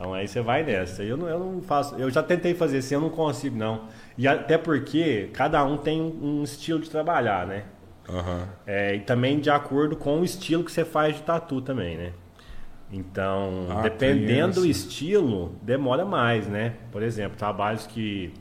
Então 0.00 0.14
aí 0.14 0.26
você 0.26 0.40
vai 0.40 0.62
nessa. 0.62 1.02
Eu 1.02 1.14
não, 1.18 1.28
eu 1.28 1.38
não 1.38 1.60
faço. 1.60 1.94
Eu 1.96 2.08
já 2.08 2.22
tentei 2.22 2.54
fazer 2.54 2.78
assim, 2.78 2.94
eu 2.94 3.02
não 3.02 3.10
consigo, 3.10 3.54
não. 3.54 3.82
E 4.16 4.26
até 4.26 4.56
porque 4.56 5.28
cada 5.34 5.62
um 5.62 5.76
tem 5.76 6.00
um 6.00 6.42
estilo 6.42 6.80
de 6.80 6.88
trabalhar, 6.88 7.46
né? 7.46 7.64
Aham. 8.08 8.48
É, 8.66 8.94
e 8.94 9.00
também 9.00 9.38
de 9.38 9.50
acordo 9.50 9.94
com 9.96 10.20
o 10.20 10.24
estilo 10.24 10.64
que 10.64 10.72
você 10.72 10.86
faz 10.86 11.16
de 11.16 11.22
tatu 11.22 11.60
também, 11.60 11.98
né? 11.98 12.12
Então, 12.90 13.66
Ah, 13.68 13.82
dependendo 13.82 14.62
do 14.62 14.66
estilo, 14.66 15.54
demora 15.60 16.06
mais, 16.06 16.48
né? 16.48 16.76
Por 16.90 17.02
exemplo, 17.02 17.36
trabalhos 17.36 17.86
que. 17.86 18.32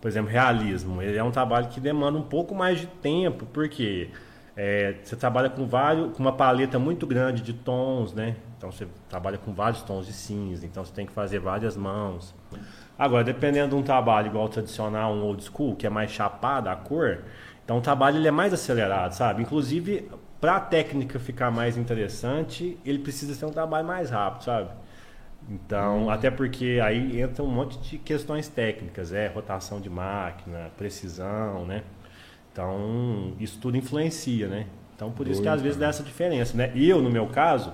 Por 0.00 0.08
exemplo, 0.08 0.30
realismo. 0.30 1.02
Ele 1.02 1.18
é 1.18 1.22
um 1.22 1.30
trabalho 1.30 1.68
que 1.68 1.78
demanda 1.78 2.16
um 2.16 2.22
pouco 2.22 2.54
mais 2.54 2.80
de 2.80 2.86
tempo, 2.86 3.44
porque 3.52 4.08
é, 4.56 4.96
você 5.02 5.14
trabalha 5.14 5.50
com 5.50 5.66
vários, 5.66 6.16
com 6.16 6.22
uma 6.22 6.32
paleta 6.32 6.78
muito 6.78 7.06
grande 7.06 7.42
de 7.42 7.52
tons, 7.52 8.14
né? 8.14 8.36
Então 8.56 8.72
você 8.72 8.88
trabalha 9.08 9.36
com 9.36 9.52
vários 9.52 9.82
tons 9.82 10.06
de 10.06 10.14
cinza, 10.14 10.64
então 10.64 10.82
você 10.82 10.92
tem 10.92 11.04
que 11.04 11.12
fazer 11.12 11.38
várias 11.38 11.76
mãos. 11.76 12.34
Agora, 12.98 13.22
dependendo 13.22 13.70
de 13.70 13.74
um 13.74 13.82
trabalho 13.82 14.28
igual 14.28 14.46
o 14.46 14.48
tradicional, 14.48 15.12
um 15.12 15.22
old 15.22 15.44
school, 15.44 15.76
que 15.76 15.86
é 15.86 15.90
mais 15.90 16.10
chapada 16.10 16.72
a 16.72 16.76
cor, 16.76 17.18
então 17.62 17.76
o 17.76 17.80
trabalho 17.82 18.16
ele 18.16 18.28
é 18.28 18.30
mais 18.30 18.54
acelerado, 18.54 19.12
sabe? 19.12 19.42
Inclusive, 19.42 20.10
para 20.40 20.56
a 20.56 20.60
técnica 20.60 21.18
ficar 21.18 21.50
mais 21.50 21.76
interessante, 21.76 22.78
ele 22.82 22.98
precisa 23.00 23.34
ser 23.34 23.44
um 23.44 23.50
trabalho 23.50 23.86
mais 23.86 24.08
rápido, 24.08 24.44
sabe? 24.44 24.70
Então, 25.50 26.08
até 26.08 26.30
porque 26.30 26.80
aí 26.82 27.20
entra 27.20 27.44
um 27.44 27.48
monte 27.48 27.78
de 27.78 27.98
questões 27.98 28.48
técnicas, 28.48 29.12
é 29.12 29.28
rotação 29.28 29.80
de 29.80 29.90
máquina, 29.90 30.70
precisão, 30.78 31.66
né? 31.66 31.82
Então, 32.56 33.34
isso 33.38 33.58
tudo 33.60 33.76
influencia, 33.76 34.48
né? 34.48 34.64
Então, 34.94 35.10
por 35.10 35.28
isso 35.28 35.42
que 35.42 35.48
às 35.48 35.60
vezes 35.60 35.76
dá 35.78 35.88
essa 35.88 36.02
diferença, 36.02 36.56
né? 36.56 36.72
Eu, 36.74 37.02
no 37.02 37.10
meu 37.10 37.26
caso, 37.26 37.70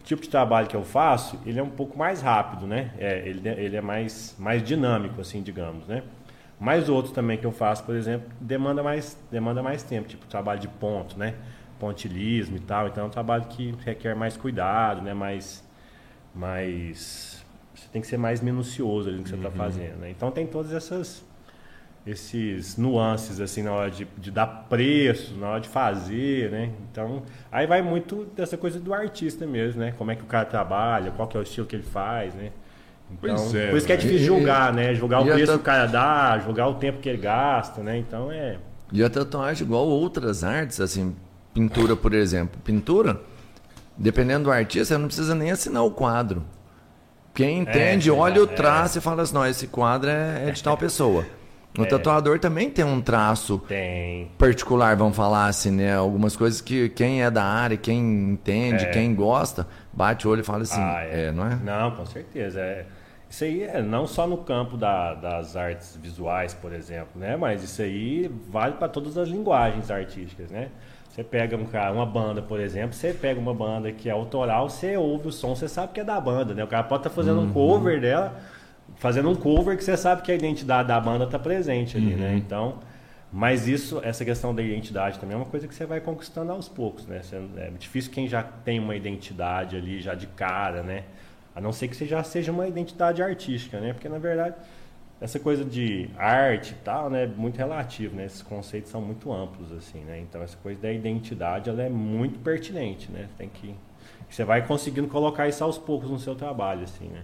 o 0.00 0.04
tipo 0.04 0.22
de 0.22 0.30
trabalho 0.30 0.66
que 0.66 0.74
eu 0.74 0.82
faço, 0.82 1.38
ele 1.44 1.60
é 1.60 1.62
um 1.62 1.68
pouco 1.68 1.98
mais 1.98 2.22
rápido, 2.22 2.66
né? 2.66 2.92
É, 2.96 3.28
ele, 3.28 3.46
ele 3.46 3.76
é 3.76 3.82
mais, 3.82 4.34
mais 4.38 4.62
dinâmico, 4.62 5.20
assim, 5.20 5.42
digamos, 5.42 5.86
né? 5.86 6.02
Mas 6.58 6.88
outros 6.88 7.12
também 7.12 7.36
que 7.36 7.44
eu 7.44 7.52
faço, 7.52 7.84
por 7.84 7.94
exemplo, 7.94 8.26
demanda 8.40 8.82
mais, 8.82 9.18
demanda 9.30 9.62
mais 9.62 9.82
tempo, 9.82 10.08
tipo 10.08 10.24
trabalho 10.24 10.60
de 10.60 10.68
ponto, 10.68 11.18
né? 11.18 11.34
Pontilismo 11.78 12.56
e 12.56 12.60
tal. 12.60 12.88
Então 12.88 13.04
é 13.04 13.06
um 13.08 13.10
trabalho 13.10 13.44
que 13.44 13.74
requer 13.84 14.16
mais 14.16 14.34
cuidado, 14.34 15.02
né? 15.02 15.12
Mais, 15.12 15.62
mais 16.34 17.44
você 17.74 17.86
tem 17.92 18.00
que 18.00 18.08
ser 18.08 18.16
mais 18.16 18.40
minucioso 18.40 19.10
ali 19.10 19.18
no 19.18 19.24
que 19.24 19.28
você 19.28 19.36
está 19.36 19.50
fazendo. 19.50 19.98
Né? 19.98 20.10
Então 20.10 20.30
tem 20.30 20.46
todas 20.46 20.72
essas 20.72 21.22
esses 22.06 22.76
nuances 22.76 23.40
assim 23.40 23.62
na 23.62 23.72
hora 23.72 23.90
de, 23.90 24.06
de 24.18 24.30
dar 24.30 24.46
preço, 24.68 25.34
na 25.36 25.50
hora 25.50 25.60
de 25.60 25.68
fazer, 25.68 26.50
né? 26.50 26.70
Então 26.90 27.22
aí 27.50 27.66
vai 27.66 27.80
muito 27.80 28.26
dessa 28.36 28.56
coisa 28.56 28.80
do 28.80 28.92
artista 28.92 29.46
mesmo, 29.46 29.80
né? 29.80 29.94
Como 29.96 30.10
é 30.10 30.16
que 30.16 30.22
o 30.22 30.26
cara 30.26 30.44
trabalha, 30.44 31.12
qual 31.12 31.28
que 31.28 31.36
é 31.36 31.40
o 31.40 31.42
estilo 31.42 31.66
que 31.66 31.76
ele 31.76 31.84
faz, 31.84 32.34
né? 32.34 32.50
Então, 33.10 33.36
Pois 33.36 33.54
é, 33.54 33.68
por 33.68 33.76
isso 33.76 33.86
que 33.86 33.92
é 33.92 33.96
velho. 33.96 34.08
difícil 34.08 34.26
julgar, 34.26 34.72
né? 34.72 34.94
Julgar 34.94 35.20
o 35.20 35.24
preço 35.24 35.52
que 35.52 35.58
o 35.58 35.62
cara 35.62 35.86
dá, 35.86 36.38
julgar 36.38 36.68
o 36.68 36.74
tempo 36.74 36.98
que 36.98 37.08
ele 37.08 37.18
gasta, 37.18 37.82
né? 37.82 37.98
Então 37.98 38.32
é. 38.32 38.58
E 38.90 39.02
a 39.02 39.08
tatuagem, 39.08 39.66
igual 39.66 39.86
outras 39.86 40.42
artes, 40.42 40.80
assim, 40.80 41.14
pintura, 41.54 41.94
por 41.94 42.12
exemplo. 42.12 42.60
Pintura, 42.64 43.20
dependendo 43.96 44.44
do 44.44 44.50
artista, 44.50 44.94
você 44.94 44.98
não 44.98 45.06
precisa 45.06 45.34
nem 45.34 45.50
assinar 45.50 45.84
o 45.84 45.90
quadro. 45.90 46.42
Quem 47.34 47.60
entende, 47.60 48.04
sim, 48.04 48.10
olha 48.10 48.38
é. 48.38 48.42
o 48.42 48.46
traço 48.46 48.98
e 48.98 49.00
fala 49.00 49.22
assim, 49.22 49.34
não, 49.34 49.46
esse 49.46 49.66
quadro 49.66 50.10
é, 50.10 50.48
é 50.48 50.50
de 50.50 50.62
tal 50.62 50.76
pessoa. 50.76 51.24
O 51.78 51.86
tatuador 51.86 52.38
também 52.38 52.68
tem 52.68 52.84
um 52.84 53.00
traço 53.00 53.58
Tem. 53.66 54.30
particular, 54.36 54.94
vamos 54.94 55.16
falar 55.16 55.46
assim, 55.46 55.70
né? 55.70 55.96
Algumas 55.96 56.36
coisas 56.36 56.60
que 56.60 56.90
quem 56.90 57.22
é 57.22 57.30
da 57.30 57.42
área, 57.44 57.76
quem 57.78 57.98
entende, 58.32 58.84
É. 58.84 58.90
quem 58.90 59.14
gosta, 59.14 59.66
bate 59.92 60.28
o 60.28 60.30
olho 60.30 60.40
e 60.40 60.44
fala 60.44 60.62
assim, 60.62 60.80
Ah, 60.82 61.00
é. 61.02 61.32
não 61.32 61.46
é? 61.46 61.56
Não, 61.64 61.90
com 61.92 62.04
certeza. 62.04 62.60
É. 62.60 62.84
Isso 63.30 63.44
aí 63.44 63.62
é 63.62 63.80
não 63.80 64.06
só 64.06 64.26
no 64.26 64.36
campo 64.36 64.76
da- 64.76 65.14
das 65.14 65.56
artes 65.56 65.98
visuais, 66.00 66.52
por 66.52 66.74
exemplo, 66.74 67.12
né? 67.18 67.34
Mas 67.36 67.62
isso 67.64 67.80
aí 67.80 68.30
vale 68.50 68.74
para 68.74 68.88
todas 68.88 69.16
as 69.16 69.26
linguagens 69.28 69.90
artísticas, 69.90 70.50
né? 70.50 70.68
Você 71.08 71.24
pega 71.24 71.56
um 71.56 71.64
cara, 71.64 71.92
uma 71.92 72.04
banda, 72.06 72.42
por 72.42 72.60
exemplo, 72.60 72.92
você 72.92 73.14
pega 73.14 73.40
uma 73.40 73.54
banda 73.54 73.90
que 73.92 74.10
é 74.10 74.12
autoral, 74.12 74.68
você 74.68 74.94
ouve 74.98 75.28
o 75.28 75.32
som, 75.32 75.54
você 75.56 75.68
sabe 75.68 75.94
que 75.94 76.00
é 76.00 76.04
da 76.04 76.20
banda, 76.20 76.52
né? 76.52 76.62
O 76.64 76.66
cara 76.66 76.82
pode 76.84 77.00
estar 77.00 77.10
fazendo 77.10 77.40
um 77.40 77.50
cover 77.52 77.98
dela, 78.00 78.34
fazendo 78.96 79.28
um 79.30 79.34
cover 79.34 79.76
que 79.76 79.84
você 79.84 79.96
sabe 79.96 80.22
que 80.22 80.30
a 80.30 80.34
identidade 80.34 80.88
da 80.88 81.00
banda 81.00 81.24
está 81.24 81.38
presente 81.38 81.96
ali, 81.96 82.14
né? 82.14 82.34
Então, 82.36 82.78
mas 83.32 83.66
isso, 83.66 84.00
essa 84.04 84.24
questão 84.24 84.54
da 84.54 84.62
identidade 84.62 85.18
também 85.18 85.34
é 85.34 85.36
uma 85.38 85.46
coisa 85.46 85.66
que 85.66 85.74
você 85.74 85.86
vai 85.86 86.00
conquistando 86.00 86.52
aos 86.52 86.68
poucos, 86.68 87.06
né? 87.06 87.20
Você- 87.22 87.40
é 87.56 87.70
difícil 87.78 88.10
quem 88.12 88.28
já 88.28 88.42
tem 88.42 88.78
uma 88.78 88.94
identidade 88.94 89.76
ali 89.76 90.00
já 90.00 90.14
de 90.14 90.26
cara, 90.28 90.82
né? 90.82 91.04
A 91.54 91.60
não 91.60 91.72
ser 91.72 91.88
que 91.88 91.96
você 91.96 92.06
já 92.06 92.22
seja 92.22 92.52
uma 92.52 92.66
identidade 92.68 93.22
artística, 93.22 93.80
né? 93.80 93.92
Porque 93.92 94.08
na 94.08 94.18
verdade 94.18 94.54
essa 95.20 95.38
coisa 95.38 95.64
de 95.64 96.10
arte 96.18 96.72
e 96.72 96.84
tal, 96.84 97.08
né, 97.08 97.22
é 97.24 97.26
muito 97.28 97.56
relativo, 97.56 98.16
né? 98.16 98.24
Esses 98.26 98.42
conceitos 98.42 98.90
são 98.90 99.00
muito 99.00 99.32
amplos 99.32 99.70
assim, 99.72 100.00
né? 100.00 100.18
Então 100.20 100.42
essa 100.42 100.56
coisa 100.56 100.80
da 100.80 100.92
identidade, 100.92 101.70
ela 101.70 101.82
é 101.82 101.88
muito 101.88 102.38
pertinente, 102.40 103.10
né? 103.10 103.28
Tem 103.38 103.48
que 103.48 103.74
você 104.28 104.44
vai 104.44 104.66
conseguindo 104.66 105.06
colocar 105.08 105.46
isso 105.48 105.62
aos 105.62 105.78
poucos 105.78 106.10
no 106.10 106.18
seu 106.18 106.34
trabalho, 106.34 106.82
assim, 106.84 107.06
né? 107.06 107.22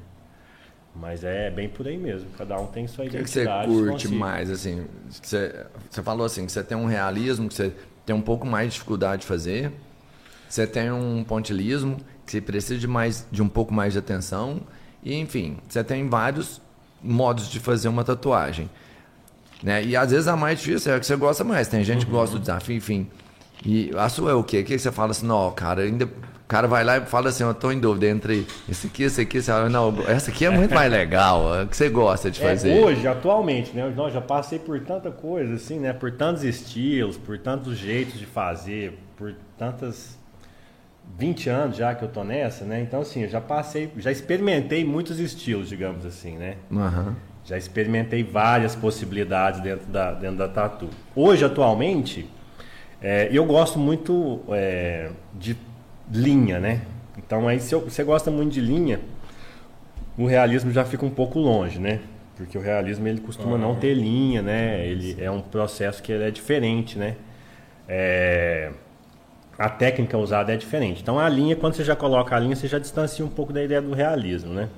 Mas 1.00 1.22
é 1.22 1.50
bem 1.50 1.68
por 1.68 1.86
aí 1.86 1.96
mesmo. 1.96 2.28
Cada 2.36 2.58
um 2.58 2.66
tem 2.66 2.86
sua 2.86 3.04
O 3.04 3.08
que, 3.08 3.12
você 3.26 3.42
identidade. 3.42 3.68
curte 3.70 3.90
consigo. 3.92 4.14
mais, 4.16 4.50
assim? 4.50 4.84
Você, 5.10 5.66
você 5.88 6.02
falou 6.02 6.26
assim, 6.26 6.44
que 6.44 6.52
você 6.52 6.62
tem 6.62 6.76
um 6.76 6.86
realismo, 6.86 7.48
que 7.48 7.54
você 7.54 7.72
tem 8.04 8.14
um 8.16 8.20
pouco 8.20 8.46
mais 8.46 8.68
de 8.68 8.72
dificuldade 8.74 9.22
de 9.22 9.28
fazer. 9.28 9.72
Você 10.48 10.66
tem 10.66 10.90
um 10.90 11.22
pontilismo, 11.24 11.98
que 12.26 12.32
você 12.32 12.40
precisa 12.40 12.78
de, 12.78 12.86
mais, 12.86 13.26
de 13.30 13.42
um 13.42 13.48
pouco 13.48 13.72
mais 13.72 13.92
de 13.92 13.98
atenção. 13.98 14.60
E, 15.02 15.14
enfim, 15.14 15.58
você 15.68 15.84
tem 15.84 16.08
vários 16.08 16.60
modos 17.02 17.48
de 17.48 17.60
fazer 17.60 17.88
uma 17.88 18.02
tatuagem. 18.02 18.68
Né? 19.62 19.84
E 19.84 19.96
às 19.96 20.10
vezes 20.10 20.26
a 20.26 20.36
mais 20.36 20.58
difícil 20.60 20.92
é 20.92 20.96
a 20.96 21.00
que 21.00 21.06
você 21.06 21.16
gosta 21.16 21.44
mais. 21.44 21.68
Tem 21.68 21.82
gente 21.84 22.06
que 22.06 22.12
gosta 22.12 22.36
do 22.36 22.40
desafio, 22.40 22.76
enfim. 22.76 23.08
E 23.64 23.90
a 23.96 24.08
sua 24.08 24.30
é 24.30 24.34
o 24.34 24.42
quê? 24.42 24.60
O 24.60 24.64
que 24.64 24.74
que 24.74 24.78
você 24.78 24.92
fala 24.92 25.10
assim, 25.10 25.26
não, 25.26 25.50
cara, 25.52 25.82
ainda. 25.82 26.08
O 26.48 26.54
cara 26.56 26.66
vai 26.66 26.82
lá 26.82 26.96
e 26.96 27.02
fala 27.02 27.28
assim, 27.28 27.42
eu 27.44 27.52
tô 27.52 27.70
em 27.70 27.78
dúvida 27.78 28.06
entre 28.06 28.46
esse 28.66 28.86
aqui, 28.86 29.02
esse 29.02 29.20
aqui, 29.20 29.42
você 29.42 29.52
fala, 29.52 29.68
não, 29.68 29.94
essa 30.08 30.30
aqui 30.30 30.46
é 30.46 30.50
muito 30.50 30.74
mais 30.74 30.90
legal, 30.90 31.54
é 31.54 31.64
o 31.64 31.68
que 31.68 31.76
você 31.76 31.90
gosta 31.90 32.30
de 32.30 32.42
É, 32.42 32.48
fazer. 32.48 32.82
hoje, 32.82 33.06
atualmente, 33.06 33.76
né? 33.76 33.92
Eu 33.94 34.10
já 34.10 34.22
passei 34.22 34.58
por 34.58 34.80
tanta 34.80 35.10
coisa, 35.10 35.52
assim, 35.56 35.78
né? 35.78 35.92
Por 35.92 36.10
tantos 36.12 36.42
estilos, 36.44 37.18
por 37.18 37.38
tantos 37.38 37.76
jeitos 37.76 38.18
de 38.18 38.24
fazer, 38.24 38.98
por 39.14 39.34
tantas. 39.58 40.16
20 41.18 41.50
anos 41.50 41.76
já 41.76 41.94
que 41.94 42.02
eu 42.02 42.08
tô 42.08 42.24
nessa, 42.24 42.64
né? 42.64 42.80
Então, 42.80 43.02
assim, 43.02 43.24
eu 43.24 43.28
já 43.28 43.42
passei, 43.42 43.92
já 43.98 44.10
experimentei 44.10 44.86
muitos 44.86 45.18
estilos, 45.20 45.68
digamos 45.68 46.06
assim, 46.06 46.38
né? 46.38 46.56
Aham. 46.72 47.14
Já 47.44 47.58
experimentei 47.58 48.24
várias 48.24 48.74
possibilidades 48.74 49.60
dentro 49.60 49.86
da, 49.86 50.12
dentro 50.12 50.36
da 50.38 50.48
tatu. 50.48 50.88
Hoje, 51.14 51.44
atualmente, 51.44 52.26
é, 53.02 53.28
eu 53.30 53.44
gosto 53.44 53.78
muito 53.78 54.40
é, 54.50 55.10
de 55.34 55.54
linha, 56.12 56.58
né? 56.58 56.82
Então, 57.16 57.48
aí, 57.48 57.60
se 57.60 57.74
você 57.74 58.04
gosta 58.04 58.30
muito 58.30 58.52
de 58.52 58.60
linha, 58.60 59.00
o 60.16 60.26
realismo 60.26 60.70
já 60.72 60.84
fica 60.84 61.04
um 61.04 61.10
pouco 61.10 61.38
longe, 61.38 61.78
né? 61.78 62.00
Porque 62.36 62.56
o 62.56 62.60
realismo 62.60 63.06
ele 63.08 63.20
costuma 63.20 63.58
não 63.58 63.74
ter 63.74 63.94
linha, 63.94 64.40
né? 64.42 64.86
Ele 64.86 65.16
é 65.20 65.30
um 65.30 65.40
processo 65.40 66.02
que 66.02 66.12
ele 66.12 66.24
é 66.24 66.30
diferente, 66.30 66.98
né? 66.98 67.16
É, 67.88 68.70
a 69.58 69.68
técnica 69.68 70.16
usada 70.16 70.52
é 70.52 70.56
diferente. 70.56 71.02
Então 71.02 71.18
a 71.18 71.28
linha, 71.28 71.56
quando 71.56 71.74
você 71.74 71.82
já 71.82 71.96
coloca 71.96 72.36
a 72.36 72.38
linha, 72.38 72.54
você 72.54 72.68
já 72.68 72.78
distancia 72.78 73.24
um 73.24 73.28
pouco 73.28 73.52
da 73.52 73.62
ideia 73.62 73.82
do 73.82 73.92
realismo, 73.92 74.54
né? 74.54 74.68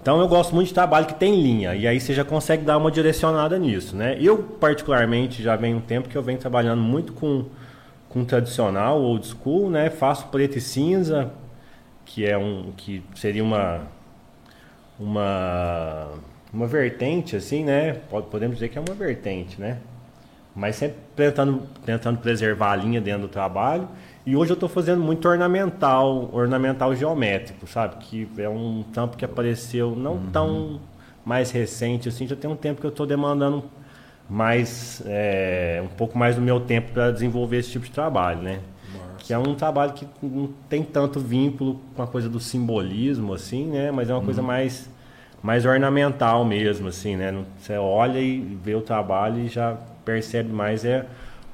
Então 0.00 0.18
eu 0.20 0.26
gosto 0.26 0.54
muito 0.54 0.68
de 0.68 0.74
trabalho 0.74 1.06
que 1.06 1.14
tem 1.14 1.40
linha, 1.40 1.76
e 1.76 1.86
aí 1.86 2.00
você 2.00 2.12
já 2.12 2.24
consegue 2.24 2.64
dar 2.64 2.76
uma 2.76 2.90
direcionada 2.90 3.56
nisso, 3.58 3.94
né? 3.94 4.16
Eu, 4.20 4.38
particularmente, 4.38 5.42
já 5.42 5.54
venho 5.54 5.76
um 5.76 5.80
tempo 5.80 6.08
que 6.08 6.16
eu 6.16 6.22
venho 6.22 6.38
trabalhando 6.38 6.80
muito 6.80 7.12
com, 7.12 7.44
com 8.12 8.24
tradicional, 8.24 9.00
old 9.00 9.26
school, 9.26 9.70
né? 9.70 9.90
Faço 9.90 10.26
preto 10.28 10.58
e 10.58 10.60
cinza, 10.60 11.32
que 12.04 12.26
é 12.26 12.36
um 12.36 12.72
que 12.76 13.02
seria 13.14 13.42
uma 13.42 13.82
uma 14.98 16.08
uma 16.52 16.66
vertente 16.66 17.34
assim, 17.36 17.64
né? 17.64 17.94
Pode- 18.10 18.26
Podemos 18.26 18.56
dizer 18.56 18.68
que 18.68 18.76
é 18.78 18.80
uma 18.80 18.94
vertente, 18.94 19.60
né? 19.60 19.78
Mas 20.54 20.76
sempre 20.76 20.96
tentando, 21.16 21.62
tentando 21.84 22.18
preservar 22.18 22.72
a 22.72 22.76
linha 22.76 23.00
dentro 23.00 23.22
do 23.22 23.28
trabalho. 23.28 23.88
E 24.26 24.36
hoje 24.36 24.52
eu 24.52 24.54
estou 24.54 24.68
fazendo 24.68 25.02
muito 25.02 25.26
ornamental, 25.26 26.28
ornamental 26.30 26.94
geométrico, 26.94 27.66
sabe? 27.66 27.96
Que 28.04 28.28
é 28.36 28.48
um 28.48 28.84
tampo 28.92 29.16
que 29.16 29.24
apareceu 29.24 29.96
não 29.96 30.18
tão 30.30 30.78
mais 31.24 31.50
recente, 31.50 32.08
assim, 32.08 32.26
já 32.26 32.36
tem 32.36 32.50
um 32.50 32.56
tempo 32.56 32.80
que 32.80 32.86
eu 32.86 32.90
estou 32.90 33.06
demandando 33.06 33.64
mais 34.28 35.02
é, 35.06 35.82
um 35.84 35.88
pouco 35.88 36.16
mais 36.16 36.36
do 36.36 36.42
meu 36.42 36.60
tempo 36.60 36.92
para 36.92 37.10
desenvolver 37.10 37.58
esse 37.58 37.70
tipo 37.70 37.84
de 37.84 37.90
trabalho, 37.90 38.42
né? 38.42 38.60
Nossa. 38.92 39.24
Que 39.24 39.32
é 39.32 39.38
um 39.38 39.54
trabalho 39.54 39.92
que 39.92 40.06
não 40.22 40.50
tem 40.68 40.82
tanto 40.82 41.20
vínculo 41.20 41.80
com 41.94 42.02
a 42.02 42.06
coisa 42.06 42.28
do 42.28 42.40
simbolismo, 42.40 43.34
assim, 43.34 43.66
né? 43.66 43.90
Mas 43.90 44.08
é 44.08 44.14
uma 44.14 44.22
coisa 44.22 44.40
uhum. 44.40 44.46
mais 44.46 44.90
mais 45.42 45.66
ornamental 45.66 46.44
mesmo, 46.44 46.86
assim, 46.88 47.16
né? 47.16 47.34
Você 47.58 47.76
olha 47.76 48.20
e 48.20 48.38
vê 48.62 48.76
o 48.76 48.80
trabalho 48.80 49.40
e 49.40 49.48
já 49.48 49.76
percebe 50.04 50.52
mais 50.52 50.84
é 50.84 51.04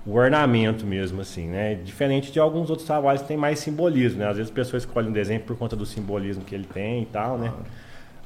o 0.04 0.14
ornamento 0.14 0.86
mesmo, 0.86 1.20
assim, 1.22 1.46
né? 1.46 1.74
Diferente 1.74 2.30
de 2.30 2.38
alguns 2.38 2.70
outros 2.70 2.86
trabalhos 2.86 3.22
que 3.22 3.28
tem 3.28 3.36
mais 3.36 3.58
simbolismo, 3.58 4.20
né? 4.20 4.28
Às 4.28 4.36
vezes 4.36 4.52
a 4.52 4.54
pessoa 4.54 4.78
escolhe 4.78 5.08
um 5.08 5.12
desenho 5.12 5.40
por 5.40 5.56
conta 5.56 5.74
do 5.74 5.86
simbolismo 5.86 6.44
que 6.44 6.54
ele 6.54 6.66
tem 6.66 7.02
e 7.02 7.06
tal, 7.06 7.38
né? 7.38 7.52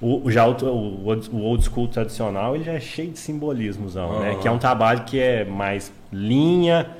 O, 0.02 0.28
já 0.32 0.44
o, 0.48 0.52
o, 0.52 1.12
o, 1.32 1.42
old 1.42 1.64
school 1.64 1.86
tradicional, 1.86 2.56
ele 2.56 2.64
já 2.64 2.72
é 2.72 2.80
cheio 2.80 3.12
de 3.12 3.20
simbolismos, 3.20 3.94
uhum. 3.94 4.18
né? 4.18 4.36
Que 4.42 4.48
é 4.48 4.50
um 4.50 4.58
trabalho 4.58 5.04
que 5.04 5.20
é 5.20 5.44
mais 5.44 5.92
linha, 6.12 6.90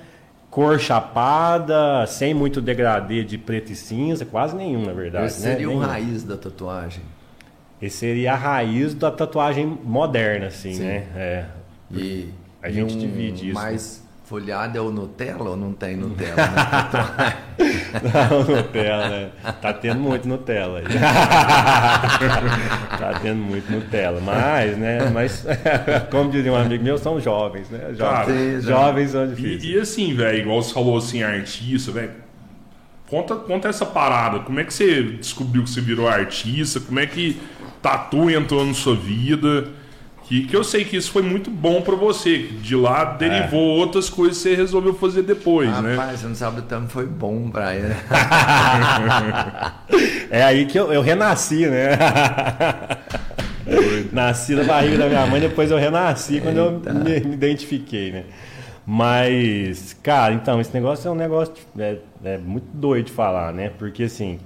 cor 0.49 0.79
chapada, 0.79 2.07
sem 2.07 2.33
muito 2.33 2.61
degradê 2.61 3.25
de 3.25 3.37
preto 3.37 3.73
e 3.73 3.75
cinza, 3.75 4.25
quase 4.25 4.55
nenhum, 4.55 4.85
na 4.87 4.93
verdade. 4.93 5.27
Esse 5.27 5.43
né? 5.45 5.53
seria 5.53 5.69
o 5.69 5.79
raiz 5.79 6.23
da 6.23 6.37
tatuagem. 6.37 7.03
Esse 7.81 7.97
seria 7.97 8.35
a 8.35 8.37
raiz 8.37 8.95
da 8.95 9.11
tatuagem 9.11 9.67
moderna, 9.83 10.47
assim, 10.47 10.75
Sim. 10.75 10.85
né? 10.85 11.07
É. 11.17 11.45
E 11.91 12.29
a 12.63 12.71
gente 12.71 12.95
um 12.95 12.99
divide 12.99 13.49
isso. 13.49 13.55
Mais 13.55 14.02
folhado 14.33 14.79
é 14.79 14.81
o 14.81 14.91
Nutella 14.91 15.51
ou 15.51 15.57
não 15.59 15.75
tem 15.75 15.95
Nutella 15.95 16.35
tatuagem? 16.35 17.39
não, 18.03 18.57
Nutella, 18.57 19.09
né? 19.11 19.29
Tá 19.61 19.75
tendo 19.75 20.01
muito 20.01 20.27
Nutella 20.27 20.79
aí. 20.79 20.87
tá 22.99 23.19
tendo 23.21 23.43
muito 23.43 23.71
Nutella. 23.71 24.23
Mas, 24.23 24.79
né? 24.79 25.11
Mas, 25.11 25.45
como 26.11 26.31
dizia 26.31 26.51
um 26.51 26.57
amigo 26.57 26.83
meu, 26.83 26.97
são 26.97 27.21
jovens, 27.21 27.69
né? 27.69 27.93
Jovens, 27.93 28.65
jovens 28.65 29.11
são 29.11 29.29
difíceis. 29.29 29.65
E, 29.65 29.75
e 29.75 29.79
assim, 29.79 30.15
velho, 30.15 30.39
igual 30.39 30.63
você 30.63 30.73
falou 30.73 30.97
assim, 30.97 31.23
artista, 31.23 31.93
velho. 31.93 32.13
Conta, 33.11 33.37
conta 33.37 33.69
essa 33.69 33.85
parada. 33.85 34.39
Como 34.39 34.59
é 34.59 34.65
que 34.65 34.73
você 34.73 35.03
descobriu 35.03 35.63
que 35.63 35.69
você 35.69 35.83
virou 35.83 36.09
artista? 36.09 36.81
Como 36.81 36.99
é 36.99 37.07
que 37.07 37.39
tatu 37.83 38.31
entrou 38.31 38.65
na 38.65 38.73
sua 38.73 38.97
vida? 38.97 39.69
Que, 40.33 40.47
que 40.47 40.57
eu 40.57 40.65
sei 40.65 40.83
que 40.83 40.97
isso 40.97 41.13
foi 41.13 41.21
muito 41.21 41.51
bom 41.51 41.83
para 41.83 41.95
você. 41.95 42.39
De 42.39 42.75
lá 42.75 43.05
derivou 43.05 43.77
é. 43.77 43.81
outras 43.81 44.09
coisas 44.09 44.39
que 44.39 44.45
você 44.45 44.55
resolveu 44.55 44.95
fazer 44.95 45.25
depois, 45.25 45.69
Rapaz, 45.69 45.85
né? 45.85 45.95
Rapaz, 45.95 46.21
você 46.21 46.27
não 46.27 46.35
sabe 46.35 46.61
o 46.61 46.63
tanto 46.63 46.89
foi 46.89 47.05
bom 47.05 47.51
pra 47.51 47.77
ele. 47.77 47.95
é 50.33 50.43
aí 50.43 50.65
que 50.65 50.79
eu, 50.79 50.91
eu 50.91 51.03
renasci, 51.03 51.67
né? 51.67 51.99
Nasci 54.11 54.55
na 54.55 54.65
barriga 54.65 54.97
da 54.97 55.07
minha 55.07 55.27
mãe, 55.27 55.39
depois 55.39 55.71
eu 55.71 55.77
renasci 55.77 56.41
quando 56.41 56.57
eu 56.57 56.81
me, 56.81 57.21
me, 57.21 57.35
identifiquei, 57.35 58.13
né? 58.13 58.25
Mas, 58.87 59.95
cara, 60.03 60.33
então, 60.33 60.63
esse 60.63 60.73
negócio 60.73 61.09
é 61.09 61.11
um 61.11 61.15
negócio 61.15 61.53
é, 61.79 61.99
é 62.25 62.39
muito 62.39 62.69
doido 62.73 63.05
de 63.05 63.13
falar, 63.13 63.53
né? 63.53 63.71
Porque 63.79 64.05
assim, 64.05 64.39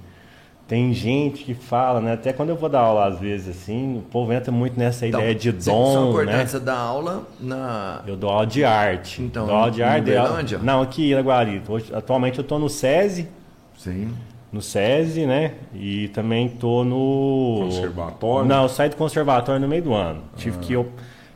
tem 0.67 0.93
gente 0.93 1.45
que 1.45 1.53
fala, 1.53 2.01
né? 2.01 2.13
Até 2.13 2.33
quando 2.33 2.49
eu 2.49 2.57
vou 2.57 2.67
dar 2.67 2.81
aula, 2.81 3.05
às 3.05 3.19
vezes, 3.19 3.55
assim, 3.57 3.99
o 3.99 4.01
povo 4.01 4.33
entra 4.33 4.51
muito 4.51 4.77
nessa 4.77 5.07
então, 5.07 5.21
ideia 5.21 5.33
de 5.33 5.51
dom. 5.53 6.13
Só 6.13 6.23
né? 6.23 6.45
você 6.45 6.59
dá 6.59 6.75
aula 6.75 7.25
na. 7.39 8.01
Eu 8.05 8.17
dou 8.17 8.29
aula 8.29 8.45
de 8.45 8.65
arte. 8.65 9.21
Então, 9.21 9.47
dou 9.47 9.55
aula 9.55 9.71
de 9.71 9.81
arte. 9.81 10.13
Aula... 10.13 10.43
Não, 10.61 10.81
aqui 10.81 11.03
em 11.03 11.11
Iraguari. 11.11 11.61
Atualmente 11.93 12.37
eu 12.37 12.41
estou 12.41 12.59
no 12.59 12.69
SESI. 12.69 13.29
Sim. 13.77 14.13
No 14.51 14.61
SESI, 14.61 15.25
né? 15.25 15.53
E 15.73 16.09
também 16.09 16.47
estou 16.47 16.83
no. 16.83 17.59
Conservatório? 17.63 18.49
Não, 18.49 18.63
eu 18.63 18.69
saí 18.69 18.89
do 18.89 18.97
conservatório 18.97 19.61
no 19.61 19.69
meio 19.69 19.83
do 19.83 19.93
ano. 19.93 20.21
Tive 20.35 20.57
que. 20.59 20.73
Eu, 20.73 20.91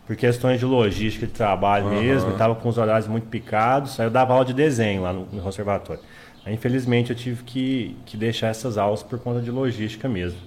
por 0.05 0.15
questões 0.17 0.59
de 0.59 0.65
logística 0.65 1.25
de 1.25 1.31
trabalho 1.31 1.85
mesmo, 1.85 2.31
estava 2.31 2.53
com 2.53 2.67
os 2.67 2.77
horários 2.77 3.07
muito 3.07 3.27
picados. 3.27 3.97
Aí 3.97 4.05
eu 4.05 4.11
dava 4.11 4.33
aula 4.33 4.43
de 4.43 4.53
desenho 4.53 5.03
lá 5.03 5.13
no, 5.13 5.25
no 5.31 5.41
conservatório. 5.41 6.01
Aí, 6.45 6.53
infelizmente, 6.53 7.11
eu 7.11 7.15
tive 7.15 7.43
que, 7.43 7.95
que 8.05 8.17
deixar 8.17 8.47
essas 8.47 8.77
aulas 8.77 9.03
por 9.03 9.19
conta 9.19 9.41
de 9.41 9.51
logística 9.51 10.09
mesmo. 10.09 10.39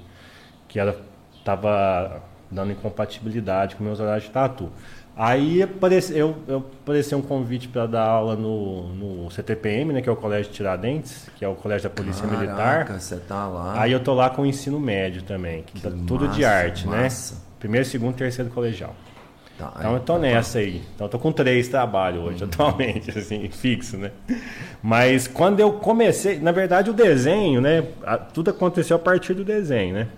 Que 0.69 0.79
ela 0.79 1.01
estava 1.39 2.23
dando 2.51 2.73
incompatibilidade 2.73 3.77
com 3.77 3.85
meus 3.85 4.01
horários 4.01 4.25
de 4.25 4.31
tatu. 4.31 4.71
Aí 5.17 5.63
apareceu, 5.63 6.17
eu, 6.17 6.37
eu 6.49 6.59
apareceu 6.83 7.17
um 7.19 7.23
convite 7.23 7.69
para 7.69 7.87
dar 7.87 8.03
aula 8.03 8.35
no, 8.35 8.89
no 8.95 9.31
CTPM, 9.31 9.93
né, 9.93 10.03
que 10.03 10.09
é 10.09 10.13
o 10.13 10.17
Colégio 10.17 10.51
de 10.51 10.57
Tiradentes, 10.57 11.31
que 11.37 11.45
é 11.45 11.49
o 11.49 11.55
Colégio 11.55 11.89
da 11.89 11.95
Polícia 11.95 12.27
Caraca, 12.27 12.43
Militar. 12.43 13.01
você 13.01 13.17
tá 13.17 13.47
lá. 13.47 13.81
Aí 13.81 13.93
eu 13.93 14.01
tô 14.01 14.13
lá 14.13 14.29
com 14.31 14.43
o 14.43 14.47
ensino 14.47 14.81
médio 14.81 15.23
também, 15.23 15.63
que, 15.63 15.75
que 15.75 15.83
tá 15.83 15.91
tudo 16.07 16.27
de 16.27 16.45
arte, 16.45 16.89
né? 16.89 17.03
massa. 17.03 17.35
né? 17.37 17.41
Primeiro, 17.61 17.87
segundo, 17.87 18.17
terceiro 18.17 18.51
colegial. 18.51 18.95
Tá, 19.59 19.73
então 19.79 19.95
eu 19.95 20.01
tô 20.01 20.15
tá 20.15 20.19
nessa 20.19 20.59
aí. 20.59 20.83
Então 20.95 21.07
eu 21.07 21.11
tô 21.11 21.19
com 21.19 21.31
três 21.31 21.69
trabalhos 21.69 22.25
hoje, 22.25 22.43
uhum. 22.43 22.51
atualmente, 22.51 23.11
assim, 23.17 23.49
fixo, 23.49 23.97
né? 23.97 24.11
Mas 24.83 25.29
quando 25.29 25.61
eu 25.61 25.73
comecei, 25.73 26.39
na 26.41 26.53
verdade 26.53 26.91
o 26.91 26.93
desenho, 26.93 27.61
né? 27.61 27.85
Tudo 28.33 28.51
aconteceu 28.51 28.97
a 28.97 28.99
partir 28.99 29.35
do 29.35 29.45
desenho, 29.45 29.95
né? 29.95 30.09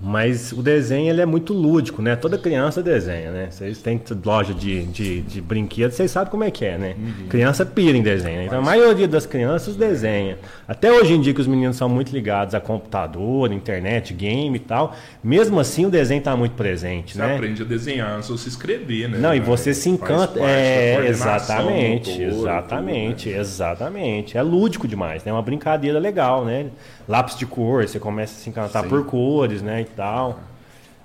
Mas 0.00 0.52
o 0.52 0.62
desenho 0.62 1.10
ele 1.10 1.20
é 1.20 1.26
muito 1.26 1.52
lúdico, 1.52 2.00
né? 2.00 2.14
Toda 2.14 2.38
criança 2.38 2.80
desenha, 2.80 3.32
né? 3.32 3.48
Vocês 3.50 3.78
têm 3.78 4.00
loja 4.24 4.54
de, 4.54 4.84
de, 4.84 5.22
de 5.22 5.40
brinquedos, 5.40 5.96
vocês 5.96 6.08
sabem 6.08 6.30
como 6.30 6.44
é 6.44 6.52
que 6.52 6.64
é, 6.64 6.78
né? 6.78 6.94
Uhum. 6.96 7.26
Criança 7.28 7.66
pira 7.66 7.98
em 7.98 8.02
desenho. 8.02 8.42
Então 8.42 8.60
a 8.60 8.62
maioria 8.62 9.08
das 9.08 9.26
crianças 9.26 9.74
desenha. 9.74 10.38
Até 10.68 10.92
hoje 10.92 11.14
em 11.14 11.20
dia 11.20 11.34
que 11.34 11.40
os 11.40 11.48
meninos 11.48 11.76
são 11.76 11.88
muito 11.88 12.12
ligados 12.12 12.54
a 12.54 12.60
computador, 12.60 13.50
internet, 13.52 14.14
game 14.14 14.54
e 14.54 14.60
tal. 14.60 14.94
Mesmo 15.22 15.58
assim 15.58 15.84
o 15.84 15.90
desenho 15.90 16.20
está 16.20 16.36
muito 16.36 16.52
presente, 16.52 17.14
você 17.14 17.18
né? 17.18 17.26
Você 17.26 17.34
aprende 17.34 17.62
a 17.62 17.64
desenhar, 17.64 18.22
se 18.22 18.30
você 18.30 18.48
escrever, 18.48 19.08
né? 19.08 19.18
Não, 19.18 19.34
e 19.34 19.40
você 19.40 19.74
se 19.74 19.88
encanta. 19.88 20.38
É, 20.38 21.08
exatamente, 21.08 22.22
exatamente, 22.22 23.24
tudo, 23.24 23.28
né? 23.28 23.40
exatamente. 23.40 24.38
É 24.38 24.42
lúdico 24.42 24.86
demais, 24.86 25.24
né? 25.24 25.30
É 25.30 25.34
uma 25.34 25.42
brincadeira 25.42 25.98
legal, 25.98 26.44
né? 26.44 26.66
Lápis 27.08 27.36
de 27.36 27.46
cor, 27.46 27.88
você 27.88 27.98
começa 27.98 28.34
a 28.34 28.36
se 28.36 28.50
encantar 28.50 28.82
Sim. 28.82 28.88
por 28.90 29.06
cores, 29.06 29.62
né? 29.62 29.86
tal. 29.96 30.40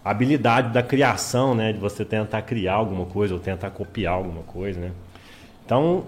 A 0.04 0.12
habilidade 0.12 0.74
da 0.74 0.84
criação, 0.84 1.56
né? 1.56 1.72
De 1.72 1.80
você 1.80 2.04
tentar 2.04 2.42
criar 2.42 2.74
alguma 2.74 3.06
coisa 3.06 3.34
ou 3.34 3.40
tentar 3.40 3.70
copiar 3.70 4.14
alguma 4.14 4.44
coisa, 4.44 4.80
né? 4.80 4.92
Então, 5.66 6.04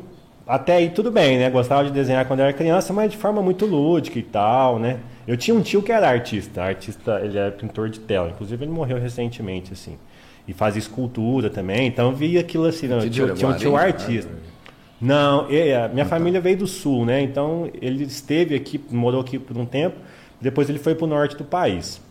até 0.46 0.76
aí 0.76 0.90
tudo 0.90 1.10
bem, 1.10 1.38
né? 1.38 1.50
Gostava 1.50 1.86
de 1.86 1.92
desenhar 1.92 2.26
quando 2.26 2.42
era 2.42 2.52
criança, 2.52 2.92
mas 2.92 3.10
de 3.10 3.18
forma 3.18 3.42
muito 3.42 3.66
lúdica 3.66 4.20
e 4.20 4.24
tal, 4.24 4.78
né? 4.80 5.00
Eu 5.26 5.38
tinha 5.38 5.56
um 5.56 5.62
tio 5.62 5.82
que 5.82 5.94
era 5.94 6.10
artista, 6.10 6.62
artista, 6.62 7.22
ele 7.24 7.38
era 7.38 7.52
pintor 7.52 7.90
de 7.90 8.02
tela, 8.02 8.30
inclusive 8.30 8.66
ele 8.66 8.72
morreu 8.72 9.00
recentemente, 9.00 9.72
assim. 9.72 9.98
E 10.46 10.54
fazia 10.54 10.80
escultura 10.80 11.50
também, 11.50 11.88
então 11.88 12.14
via 12.14 12.42
aquilo 12.42 12.66
assim, 12.66 12.88
não, 12.88 13.00
tinha, 13.00 13.34
tinha 13.34 13.50
um 13.50 13.56
tio 13.56 13.76
artista. 13.78 14.32
Não, 15.00 15.48
é, 15.50 15.88
minha 15.90 16.06
família 16.06 16.40
veio 16.40 16.58
do 16.58 16.68
sul, 16.68 17.06
né? 17.06 17.22
Então 17.22 17.70
ele 17.82 18.04
esteve 18.04 18.56
aqui, 18.56 18.82
morou 18.90 19.22
aqui 19.22 19.38
por 19.38 19.58
um 19.58 19.66
tempo, 19.66 19.98
depois 20.40 20.70
ele 20.70 20.80
foi 20.80 20.96
para 20.96 21.06
o 21.06 21.08
norte 21.08 21.36
do 21.36 21.44
país. 21.44 22.02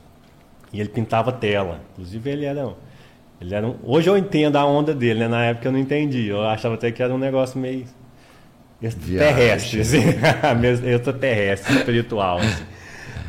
E 0.73 0.81
ele 0.81 0.89
pintava 0.89 1.33
tela. 1.33 1.81
Inclusive 1.93 2.31
ele 2.31 2.45
era. 2.45 2.69
Ele 3.41 3.55
era 3.55 3.67
um, 3.67 3.77
hoje 3.83 4.09
eu 4.09 4.17
entendo 4.17 4.57
a 4.57 4.65
onda 4.65 4.95
dele, 4.95 5.21
né? 5.21 5.29
Na 5.29 5.45
época 5.45 5.69
eu 5.69 5.73
não 5.73 5.79
entendi. 5.79 6.29
Eu 6.29 6.43
achava 6.43 6.75
até 6.75 6.91
que 6.91 7.03
era 7.03 7.15
um 7.15 7.19
negócio 7.19 7.59
meio 7.59 7.85
terrestre, 8.81 9.81
assim. 9.81 10.03
extraterrestre, 10.87 11.77
espiritual. 11.77 12.39
Assim. 12.39 12.65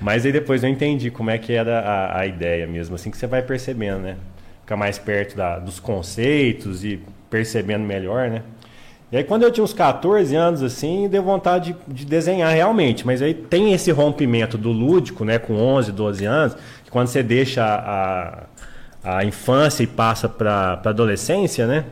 Mas 0.01 0.25
aí 0.25 0.31
depois 0.31 0.63
eu 0.63 0.69
entendi 0.69 1.09
como 1.09 1.29
é 1.29 1.37
que 1.37 1.53
era 1.53 1.79
a, 1.79 2.19
a, 2.19 2.27
ideia 2.27 2.67
mesmo, 2.67 2.95
assim 2.95 3.09
que 3.09 3.17
você 3.17 3.27
vai 3.27 3.41
percebendo, 3.41 3.99
né? 3.99 4.17
Ficar 4.61 4.75
mais 4.75 4.97
perto 4.97 5.37
da, 5.37 5.59
dos 5.59 5.79
conceitos 5.79 6.83
e 6.83 6.99
percebendo 7.29 7.83
melhor, 7.83 8.29
né? 8.29 8.41
E 9.11 9.17
aí 9.17 9.23
quando 9.23 9.43
eu 9.43 9.51
tinha 9.51 9.63
uns 9.63 9.73
14 9.73 10.35
anos, 10.35 10.63
assim, 10.63 11.07
deu 11.07 11.23
vontade 11.23 11.75
de, 11.87 11.93
de, 11.93 12.05
desenhar 12.05 12.53
realmente. 12.53 13.05
Mas 13.05 13.21
aí 13.21 13.33
tem 13.33 13.73
esse 13.73 13.91
rompimento 13.91 14.57
do 14.57 14.71
lúdico, 14.71 15.23
né? 15.23 15.37
Com 15.37 15.55
11, 15.55 15.91
12 15.91 16.25
anos, 16.25 16.57
que 16.83 16.91
quando 16.91 17.07
você 17.07 17.21
deixa 17.21 17.63
a, 17.63 18.43
a 19.17 19.25
infância 19.25 19.83
e 19.83 19.87
passa 19.87 20.27
para 20.27 20.81
a 20.83 20.89
adolescência, 20.89 21.67
né? 21.67 21.85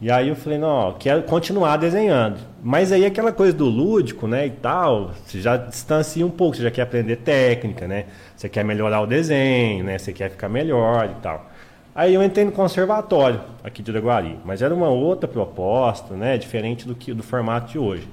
E 0.00 0.12
aí 0.12 0.28
eu 0.28 0.36
falei, 0.36 0.58
não, 0.58 0.92
quero 0.92 1.24
continuar 1.24 1.76
desenhando. 1.76 2.38
Mas 2.62 2.92
aí 2.92 3.04
aquela 3.04 3.32
coisa 3.32 3.52
do 3.52 3.64
lúdico, 3.64 4.28
né, 4.28 4.46
e 4.46 4.50
tal, 4.50 5.12
você 5.26 5.40
já 5.40 5.56
distancia 5.56 6.24
um 6.24 6.30
pouco, 6.30 6.56
você 6.56 6.62
já 6.62 6.70
quer 6.70 6.82
aprender 6.82 7.16
técnica, 7.16 7.88
né? 7.88 8.04
Você 8.36 8.48
quer 8.48 8.64
melhorar 8.64 9.00
o 9.00 9.06
desenho, 9.06 9.84
né? 9.84 9.98
Você 9.98 10.12
quer 10.12 10.30
ficar 10.30 10.48
melhor 10.48 11.10
e 11.10 11.20
tal. 11.20 11.50
Aí 11.98 12.14
eu 12.14 12.22
entrei 12.22 12.44
no 12.44 12.52
conservatório 12.52 13.40
aqui 13.64 13.82
de 13.82 13.90
Iraguari, 13.90 14.38
mas 14.44 14.62
era 14.62 14.72
uma 14.72 14.88
outra 14.88 15.26
proposta, 15.26 16.14
né, 16.14 16.38
diferente 16.38 16.86
do 16.86 16.94
que 16.94 17.12
do 17.12 17.24
formato 17.24 17.72
de 17.72 17.76
hoje. 17.76 18.06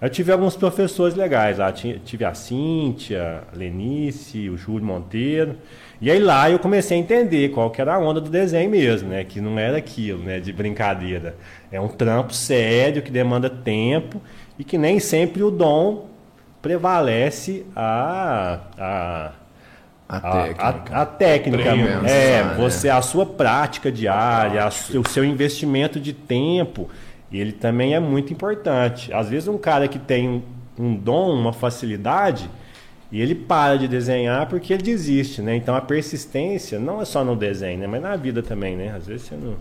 Eu 0.00 0.08
tive 0.08 0.32
alguns 0.32 0.56
professores 0.56 1.14
legais 1.14 1.58
lá, 1.58 1.70
tive 1.70 2.24
a 2.24 2.32
Cíntia, 2.32 3.42
a 3.52 3.54
Lenice, 3.54 4.48
o 4.48 4.56
Júlio 4.56 4.86
Monteiro. 4.86 5.54
E 6.00 6.10
aí 6.10 6.18
lá 6.18 6.50
eu 6.50 6.58
comecei 6.58 6.96
a 6.96 7.00
entender 7.00 7.50
qual 7.50 7.70
que 7.70 7.78
era 7.78 7.96
a 7.96 7.98
onda 7.98 8.22
do 8.22 8.30
desenho 8.30 8.70
mesmo, 8.70 9.10
né, 9.10 9.22
que 9.22 9.38
não 9.38 9.58
era 9.58 9.76
aquilo, 9.76 10.20
né, 10.20 10.40
de 10.40 10.50
brincadeira. 10.50 11.36
É 11.70 11.78
um 11.78 11.88
trampo 11.88 12.32
sério 12.32 13.02
que 13.02 13.10
demanda 13.10 13.50
tempo 13.50 14.18
e 14.58 14.64
que 14.64 14.78
nem 14.78 14.98
sempre 14.98 15.42
o 15.42 15.50
dom 15.50 16.06
prevalece 16.62 17.66
a, 17.76 18.60
a 18.78 19.32
A 20.08 20.18
A, 20.18 20.20
técnica. 20.20 20.94
a- 20.94 21.02
a 21.02 21.06
técnica, 21.06 21.62
Treino, 21.64 21.88
é, 22.06 22.42
né? 22.44 22.54
você, 22.56 22.88
a 22.88 23.02
sua 23.02 23.26
prática 23.26 23.90
diária, 23.90 24.62
a 24.64 24.68
o 24.68 25.08
seu 25.08 25.24
investimento 25.24 25.98
de 25.98 26.12
tempo, 26.12 26.88
ele 27.32 27.50
também 27.52 27.94
é 27.94 27.98
muito 28.00 28.32
importante. 28.32 29.12
Às 29.12 29.28
vezes 29.28 29.48
um 29.48 29.58
cara 29.58 29.88
que 29.88 29.98
tem 29.98 30.28
um, 30.28 30.42
um 30.78 30.94
dom, 30.94 31.32
uma 31.34 31.52
facilidade, 31.52 32.48
e 33.10 33.20
ele 33.20 33.34
para 33.34 33.76
de 33.78 33.88
desenhar 33.88 34.46
porque 34.46 34.72
ele 34.72 34.82
desiste, 34.82 35.42
né? 35.42 35.56
Então 35.56 35.74
a 35.74 35.80
persistência 35.80 36.78
não 36.78 37.00
é 37.00 37.04
só 37.04 37.24
no 37.24 37.34
desenho, 37.34 37.80
né? 37.80 37.86
Mas 37.88 38.02
na 38.02 38.14
vida 38.14 38.42
também, 38.44 38.76
né? 38.76 38.92
Às 38.96 39.06
vezes 39.08 39.26
você 39.26 39.34
não... 39.34 39.54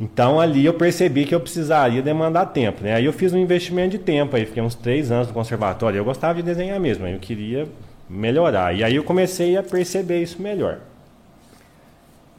Então 0.00 0.38
ali 0.40 0.64
eu 0.64 0.74
percebi 0.74 1.24
que 1.24 1.34
eu 1.34 1.40
precisaria 1.40 2.00
demandar 2.00 2.46
tempo, 2.46 2.84
né? 2.84 2.94
Aí 2.94 3.04
eu 3.04 3.12
fiz 3.12 3.32
um 3.32 3.38
investimento 3.38 3.90
de 3.90 3.98
tempo, 3.98 4.36
aí 4.36 4.46
fiquei 4.46 4.62
uns 4.62 4.76
três 4.76 5.10
anos 5.10 5.26
no 5.26 5.34
conservatório. 5.34 5.98
Eu 5.98 6.04
gostava 6.04 6.34
de 6.34 6.42
desenhar 6.42 6.78
mesmo, 6.78 7.04
aí 7.04 7.14
eu 7.14 7.18
queria 7.18 7.66
melhorar. 8.08 8.74
E 8.74 8.82
aí 8.82 8.96
eu 8.96 9.04
comecei 9.04 9.56
a 9.56 9.62
perceber 9.62 10.22
isso 10.22 10.40
melhor. 10.40 10.78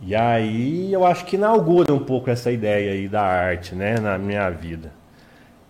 E 0.01 0.15
aí 0.15 0.93
eu 0.93 1.05
acho 1.05 1.25
que 1.25 1.35
inaugura 1.35 1.93
um 1.93 1.99
pouco 1.99 2.29
essa 2.29 2.51
ideia 2.51 2.93
aí 2.93 3.07
da 3.07 3.21
arte, 3.21 3.75
né, 3.75 3.99
na 3.99 4.17
minha 4.17 4.49
vida. 4.49 4.91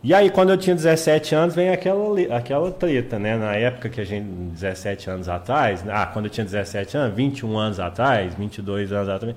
E 0.02 0.14
aí 0.14 0.30
quando 0.30 0.52
eu 0.52 0.58
tinha 0.58 0.76
17 0.76 1.36
anos 1.36 1.56
vem 1.56 1.70
aquela, 1.70 2.38
aquela 2.38 2.72
treta, 2.72 3.20
né? 3.20 3.36
Na 3.36 3.56
época 3.56 3.90
que 3.90 4.00
a 4.00 4.06
gente, 4.06 4.26
17 4.54 5.10
anos 5.10 5.28
atrás, 5.28 5.84
ah, 5.90 6.06
quando 6.06 6.26
eu 6.26 6.32
tinha 6.32 6.46
17 6.46 6.96
anos, 6.96 7.16
21 7.16 7.58
anos 7.58 7.80
atrás, 7.82 8.34
22 8.36 8.94
anos 8.94 9.10
atrás, 9.10 9.36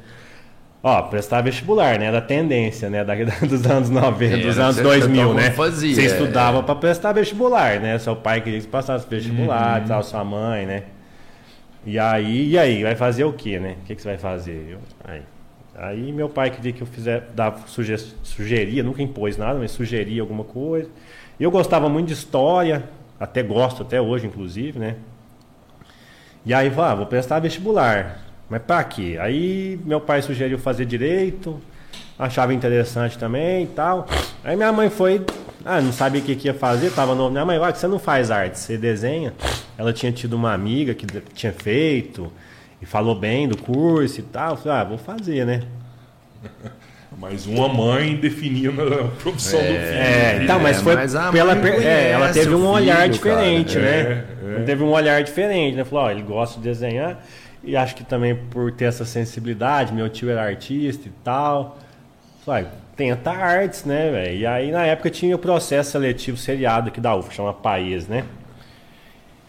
ó, 0.83 1.03
prestar 1.03 1.41
vestibular, 1.43 1.99
né? 1.99 2.07
Era 2.07 2.19
a 2.19 2.23
tendência, 2.23 2.91
né? 2.91 3.05
Da, 3.05 3.15
dos 3.47 3.67
anos 3.67 3.89
90, 3.91 4.39
dos 4.39 4.57
Era, 4.57 4.65
anos 4.65 4.77
você- 4.77 4.83
2000, 4.83 5.27
todo 5.29 5.35
né? 5.37 5.51
fazia, 5.51 5.95
Você 5.95 6.03
é. 6.03 6.05
estudava 6.07 6.63
para 6.63 6.75
prestar 6.75 7.13
vestibular, 7.13 7.79
né? 7.81 7.99
Seu 7.99 8.17
pai 8.17 8.41
queria 8.41 8.59
que 8.59 8.65
você 8.65 8.71
passasse 8.71 9.07
vestibular, 9.09 9.85
tal, 9.87 10.03
sua 10.03 10.25
mãe, 10.25 10.67
né? 10.67 10.83
E 11.85 11.99
aí, 11.99 12.51
e 12.51 12.59
aí, 12.59 12.83
vai 12.83 12.95
fazer 12.95 13.25
o 13.25 13.33
quê, 13.33 13.59
né? 13.59 13.77
O 13.83 13.87
que, 13.87 13.95
que 13.97 14.03
você 14.03 14.09
vai 14.09 14.19
fazer? 14.19 14.69
Eu, 14.71 14.79
aí, 15.05 15.23
aí 15.75 16.13
meu 16.13 16.29
pai 16.29 16.51
queria 16.51 16.73
que 16.73 16.81
eu 16.81 16.87
fizesse, 16.87 17.25
dava, 17.35 17.59
suge, 17.67 17.97
sugeria, 18.23 18.83
nunca 18.85 19.03
impôs 19.03 19.37
nada, 19.37 19.59
mas 19.59 19.73
sugeria 19.73 20.23
alguma 20.23 20.45
coisa. 20.45 20.89
Eu 21.41 21.51
gostava 21.51 21.89
muito 21.89 22.07
de 22.09 22.13
história, 22.15 22.85
até 23.19 23.43
gosto 23.43 23.83
até 23.83 24.01
hoje, 24.01 24.27
inclusive, 24.27 24.79
né? 24.79 24.95
E 26.47 26.53
aí, 26.55 26.69
vá, 26.69 26.95
vou 26.95 27.07
prestar 27.07 27.39
vestibular. 27.41 28.21
Mas 28.53 28.61
pra 28.65 28.85
quê? 28.85 29.17
Aí 29.19 29.81
meu 29.83 29.99
pai 29.99 30.21
sugeriu 30.21 30.59
fazer 30.59 30.85
direito, 30.85 31.59
achava 32.19 32.53
interessante 32.53 33.17
também 33.17 33.65
e 33.65 33.67
tal. 33.69 34.07
Aí 34.45 34.55
minha 34.55 34.71
mãe 34.71 34.91
foi, 34.91 35.25
ah, 35.65 35.81
não 35.81 35.91
sabia 35.91 36.21
o 36.21 36.25
que, 36.25 36.37
que 36.37 36.49
ia 36.49 36.53
fazer, 36.53 36.91
tava 36.91 37.15
novo. 37.15 37.31
Minha 37.31 37.47
mãe, 37.47 37.59
que 37.73 37.79
você 37.79 37.89
não 37.89 37.99
faz 37.99 38.31
arte, 38.31 38.59
você 38.59 38.77
desenha. 38.77 39.33
Ela 39.79 39.91
tinha 39.91 40.13
tido 40.13 40.35
uma 40.35 40.53
amiga 40.53 40.93
que 40.93 41.07
tinha 41.33 41.51
feito 41.51 42.31
e 42.83 42.85
falou 42.85 43.15
bem 43.15 43.49
do 43.49 43.57
curso 43.57 44.21
e 44.21 44.23
tal. 44.23 44.51
Eu 44.51 44.57
falei, 44.59 44.79
ah, 44.79 44.85
vou 44.85 44.99
fazer, 44.99 45.47
né? 45.47 45.63
Mas 47.19 47.47
uma 47.47 47.69
mãe 47.69 48.17
definindo 48.17 48.83
a 48.83 49.09
profissão 49.23 49.61
do 49.61 49.65
filho. 49.65 49.79
É, 49.79 50.41
então, 50.43 50.59
mas 50.59 50.79
É, 50.79 50.81
foi 50.81 50.95
mas 50.95 51.15
a 51.15 51.31
pela. 51.31 51.53
é, 51.55 52.11
ela 52.11 52.33
teve 52.33 52.55
um 52.55 52.67
olhar 52.67 53.03
filho, 53.03 53.13
diferente, 53.13 53.75
cara. 53.75 53.87
né? 53.87 54.01
É, 54.01 54.51
é. 54.51 54.55
Ela 54.57 54.65
Teve 54.65 54.83
um 54.83 54.91
olhar 54.91 55.23
diferente, 55.23 55.77
né? 55.77 55.85
Falou, 55.85 56.07
ó, 56.07 56.11
ele 56.11 56.23
gosta 56.23 56.59
de 56.59 56.65
desenhar. 56.65 57.23
E 57.65 57.77
acho 57.77 57.95
que 57.95 58.05
também 58.05 58.35
por 58.35 58.73
ter 58.73 58.87
essa 58.87 59.05
sensibilidade, 59.05 59.93
meu 59.93 60.09
tio 60.09 60.31
era 60.31 60.43
artista 60.43 61.09
e 61.09 61.13
tal. 61.23 61.79
Falei, 62.45 62.67
tenta 62.97 63.31
artes, 63.31 63.85
né, 63.85 64.11
velho? 64.11 64.37
E 64.39 64.47
aí 64.47 64.71
na 64.73 64.85
época 64.85 65.11
tinha 65.11 65.35
o 65.37 65.39
processo 65.39 65.93
seletivo 65.93 66.37
seriado 66.37 66.89
aqui 66.89 67.01
da 67.01 67.15
UFA, 67.15 67.31
chama 67.33 67.55
País, 67.55 68.09
né? 68.09 68.25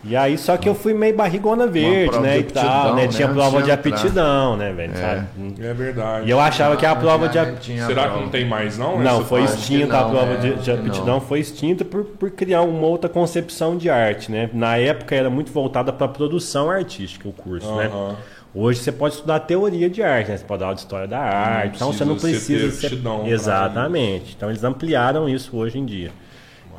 E 0.06 0.16
aí, 0.18 0.38
só 0.38 0.58
que 0.58 0.68
eu 0.68 0.76
fui 0.76 0.94
meio 0.94 1.16
barrigona 1.16 1.66
verde, 1.66 2.20
né? 2.20 2.34
de 2.34 2.40
E 2.40 2.44
tal, 2.44 2.96
né? 2.96 3.04
né? 3.04 3.08
Tinha 3.08 3.28
Antes 3.28 3.36
prova 3.38 3.58
de 3.60 3.66
de 3.66 3.72
entrar. 3.72 3.92
aptidão, 3.94 4.58
né, 4.58 4.74
velho? 4.74 4.94
É. 4.94 4.96
sabe? 4.98 5.28
É 5.62 5.74
verdade. 5.74 6.28
E 6.28 6.30
eu 6.30 6.40
achava 6.40 6.76
que 6.76 6.86
a 6.86 6.96
prova 6.96 7.30
de 7.30 7.40
aptidão. 7.40 7.88
Será 7.88 8.10
que 8.10 8.20
não 8.20 8.30
tem 8.30 8.46
mais, 8.46 8.78
não? 8.78 9.00
Não, 9.00 9.24
foi 9.24 9.44
extinta 9.44 9.98
a 9.98 10.02
não, 10.04 10.10
prova 10.12 10.34
é, 10.34 10.38
de, 10.38 10.42
de 10.56 10.72
acho 10.72 10.82
que 10.82 10.88
aptidão, 10.90 11.14
não. 11.16 11.22
foi 11.22 11.40
extinta 11.40 11.86
por, 11.86 12.04
por 12.04 12.32
criar 12.32 12.62
uma 12.64 12.86
outra 12.86 13.10
concepção 13.10 13.78
de 13.78 13.90
arte, 13.90 14.30
né? 14.30 14.50
Na 14.54 14.78
época 14.78 15.16
era 15.16 15.30
muito 15.30 15.52
voltada 15.52 15.94
para 15.94 16.08
produção 16.08 16.70
artística 16.70 17.28
o 17.28 17.34
curso, 17.34 17.74
né? 17.76 17.86
Aham. 17.86 18.16
Hoje 18.56 18.80
você 18.82 18.92
pode 18.92 19.16
estudar 19.16 19.40
teoria 19.40 19.90
de 19.90 20.04
arte, 20.04 20.30
né? 20.30 20.38
Você 20.38 20.44
pode 20.46 20.60
dar 20.60 20.66
aula 20.68 20.76
de 20.76 20.82
história 20.82 21.08
da 21.08 21.18
arte, 21.20 21.76
então 21.78 21.92
você 21.92 22.06
não 22.06 22.18
precisa 22.18 22.88
pra 22.88 23.28
Exatamente. 23.28 24.36
Então 24.38 24.50
eles 24.50 24.64
ampliaram 24.64 25.28
isso 25.28 25.58
hoje 25.58 25.80
em 25.80 25.86
dia. 25.86 26.12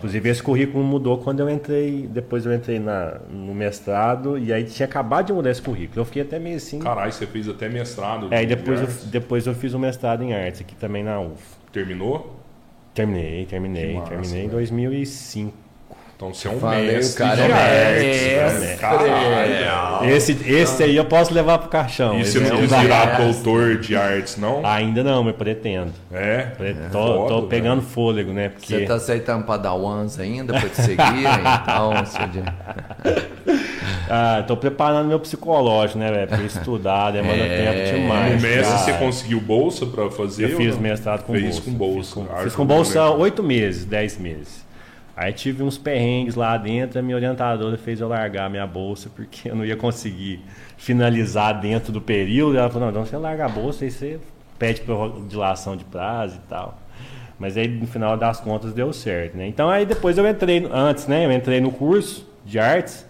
Inclusive 0.04 0.28
esse 0.28 0.42
currículo 0.42 0.84
mudou 0.84 1.16
quando 1.16 1.40
eu 1.40 1.48
entrei, 1.48 2.06
depois 2.06 2.44
eu 2.44 2.52
entrei 2.52 2.78
na, 2.78 3.20
no 3.30 3.54
mestrado 3.54 4.36
e 4.36 4.52
aí 4.52 4.62
tinha 4.64 4.84
acabado 4.84 5.28
de 5.28 5.32
mudar 5.32 5.50
esse 5.50 5.62
currículo. 5.62 6.02
Eu 6.02 6.04
fiquei 6.04 6.20
até 6.20 6.38
meio 6.38 6.58
assim. 6.58 6.78
Caralho, 6.78 7.10
você 7.10 7.26
fez 7.26 7.48
até 7.48 7.70
mestrado. 7.70 8.28
É, 8.30 8.42
e 8.42 8.46
de 8.46 8.54
depois 8.54 8.80
eu, 8.80 8.86
artes. 8.86 9.04
depois 9.06 9.46
eu 9.46 9.54
fiz 9.54 9.72
o 9.72 9.78
mestrado 9.78 10.22
em 10.22 10.34
artes 10.34 10.60
aqui 10.60 10.74
também 10.74 11.02
na 11.02 11.18
UF. 11.18 11.42
Terminou? 11.72 12.36
Terminei, 12.92 13.46
terminei, 13.46 13.94
massa, 13.94 14.10
terminei 14.10 14.40
em 14.40 14.48
velho. 14.48 14.50
2005. 14.50 15.63
Então 16.24 16.32
você 16.34 16.48
é 16.48 16.50
um 16.50 16.58
Falei, 16.58 16.88
o 16.88 16.92
mestre 16.94 17.18
cara 17.18 17.36
de 17.36 17.42
é 17.42 18.38
artes, 18.40 18.62
mestre. 20.02 20.34
Esse, 20.34 20.50
esse 20.50 20.82
aí 20.82 20.96
eu 20.96 21.04
posso 21.04 21.34
levar 21.34 21.58
pro 21.58 21.68
caixão. 21.68 22.18
E 22.18 22.24
você 22.24 22.40
não 22.40 22.56
é 22.56 22.60
quis 22.60 22.70
da- 22.70 22.80
virar 22.80 23.20
doutor 23.20 23.76
de 23.78 23.94
artes, 23.94 24.36
não? 24.38 24.64
Ainda 24.64 25.02
não, 25.04 25.22
mas 25.22 25.36
pretendo. 25.36 25.92
É? 26.12 26.38
Pre- 26.56 26.74
tô, 26.90 27.06
Foda, 27.06 27.28
tô 27.28 27.42
pegando 27.42 27.82
fôlego, 27.82 28.32
né? 28.32 28.48
Porque 28.48 28.66
Você 28.74 28.84
tá 28.86 28.94
aceitando 28.94 29.44
padawans 29.44 30.18
ainda 30.18 30.58
pra 30.58 30.68
te 30.68 30.76
seguirem? 30.76 31.04
então, 31.62 31.92
de- 32.30 32.44
ah, 34.08 34.42
tô 34.46 34.56
preparando 34.56 35.06
meu 35.08 35.20
psicológico, 35.20 35.98
né, 35.98 36.10
velho? 36.10 36.28
Pra 36.28 36.42
estudar, 36.42 37.10
demanda 37.10 37.34
É, 37.36 37.84
tempo 37.84 37.96
demais. 38.00 38.34
No 38.34 38.40
mestre 38.48 38.62
cara. 38.64 38.78
você 38.78 38.92
conseguiu 38.94 39.40
bolsa 39.40 39.84
pra 39.86 40.10
fazer? 40.10 40.50
Eu 40.52 40.56
fiz 40.56 40.78
mestrado 40.78 41.24
com 41.24 41.32
Fez 41.34 41.44
bolsa. 41.44 41.60
com 41.62 41.70
bolsa. 41.72 41.94
Fiz 42.04 42.12
com, 42.14 42.42
fiz 42.44 42.54
com 42.54 42.64
bolsa 42.64 43.10
oito 43.10 43.42
meses, 43.42 43.84
dez 43.84 44.16
meses. 44.18 44.63
Aí 45.16 45.32
tive 45.32 45.62
uns 45.62 45.78
perrengues 45.78 46.34
lá 46.34 46.56
dentro, 46.56 46.98
a 46.98 47.02
minha 47.02 47.14
orientadora 47.14 47.76
fez 47.76 48.00
eu 48.00 48.08
largar 48.08 48.46
a 48.46 48.48
minha 48.48 48.66
bolsa 48.66 49.08
porque 49.14 49.48
eu 49.48 49.54
não 49.54 49.64
ia 49.64 49.76
conseguir 49.76 50.40
finalizar 50.76 51.60
dentro 51.60 51.92
do 51.92 52.00
período. 52.00 52.58
Ela 52.58 52.68
falou, 52.68 52.86
não, 52.86 52.90
então 52.90 53.06
você 53.06 53.16
larga 53.16 53.46
a 53.46 53.48
bolsa 53.48 53.86
e 53.86 53.90
você 53.90 54.18
pede 54.58 54.82
dilação 55.28 55.76
de 55.76 55.84
prazo 55.84 56.36
e 56.36 56.48
tal. 56.48 56.78
Mas 57.38 57.56
aí 57.56 57.68
no 57.68 57.86
final 57.86 58.16
das 58.16 58.40
contas 58.40 58.72
deu 58.72 58.92
certo, 58.92 59.36
né? 59.36 59.46
Então 59.46 59.70
aí 59.70 59.86
depois 59.86 60.18
eu 60.18 60.28
entrei, 60.28 60.68
antes, 60.72 61.06
né? 61.06 61.24
Eu 61.24 61.32
entrei 61.32 61.60
no 61.60 61.70
curso 61.70 62.28
de 62.44 62.58
artes, 62.58 63.06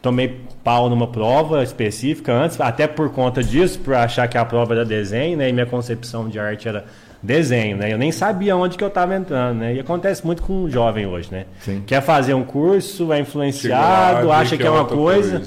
tomei 0.00 0.40
pau 0.62 0.88
numa 0.88 1.06
prova 1.06 1.62
específica 1.62 2.32
antes, 2.32 2.60
até 2.60 2.86
por 2.86 3.10
conta 3.10 3.42
disso, 3.42 3.78
por 3.80 3.94
achar 3.94 4.28
que 4.28 4.38
a 4.38 4.44
prova 4.44 4.74
era 4.74 4.84
desenho, 4.84 5.36
né? 5.36 5.48
E 5.48 5.52
minha 5.52 5.66
concepção 5.66 6.28
de 6.28 6.38
arte 6.38 6.68
era 6.68 6.84
desenho, 7.22 7.76
né? 7.76 7.92
Eu 7.92 7.98
nem 7.98 8.10
sabia 8.10 8.56
onde 8.56 8.76
que 8.76 8.82
eu 8.82 8.88
estava 8.88 9.14
entrando, 9.14 9.58
né? 9.58 9.74
E 9.74 9.80
acontece 9.80 10.24
muito 10.26 10.42
com 10.42 10.64
um 10.64 10.70
jovem 10.70 11.06
hoje, 11.06 11.28
né? 11.30 11.46
Sim. 11.60 11.82
Quer 11.86 12.02
fazer 12.02 12.34
um 12.34 12.42
curso, 12.42 13.04
é 13.04 13.06
lá, 13.06 13.18
influenciado, 13.20 14.26
vê 14.26 14.32
acha 14.32 14.56
que 14.56 14.66
é 14.66 14.70
uma 14.70 14.80
outra 14.80 14.96
coisa. 14.96 15.42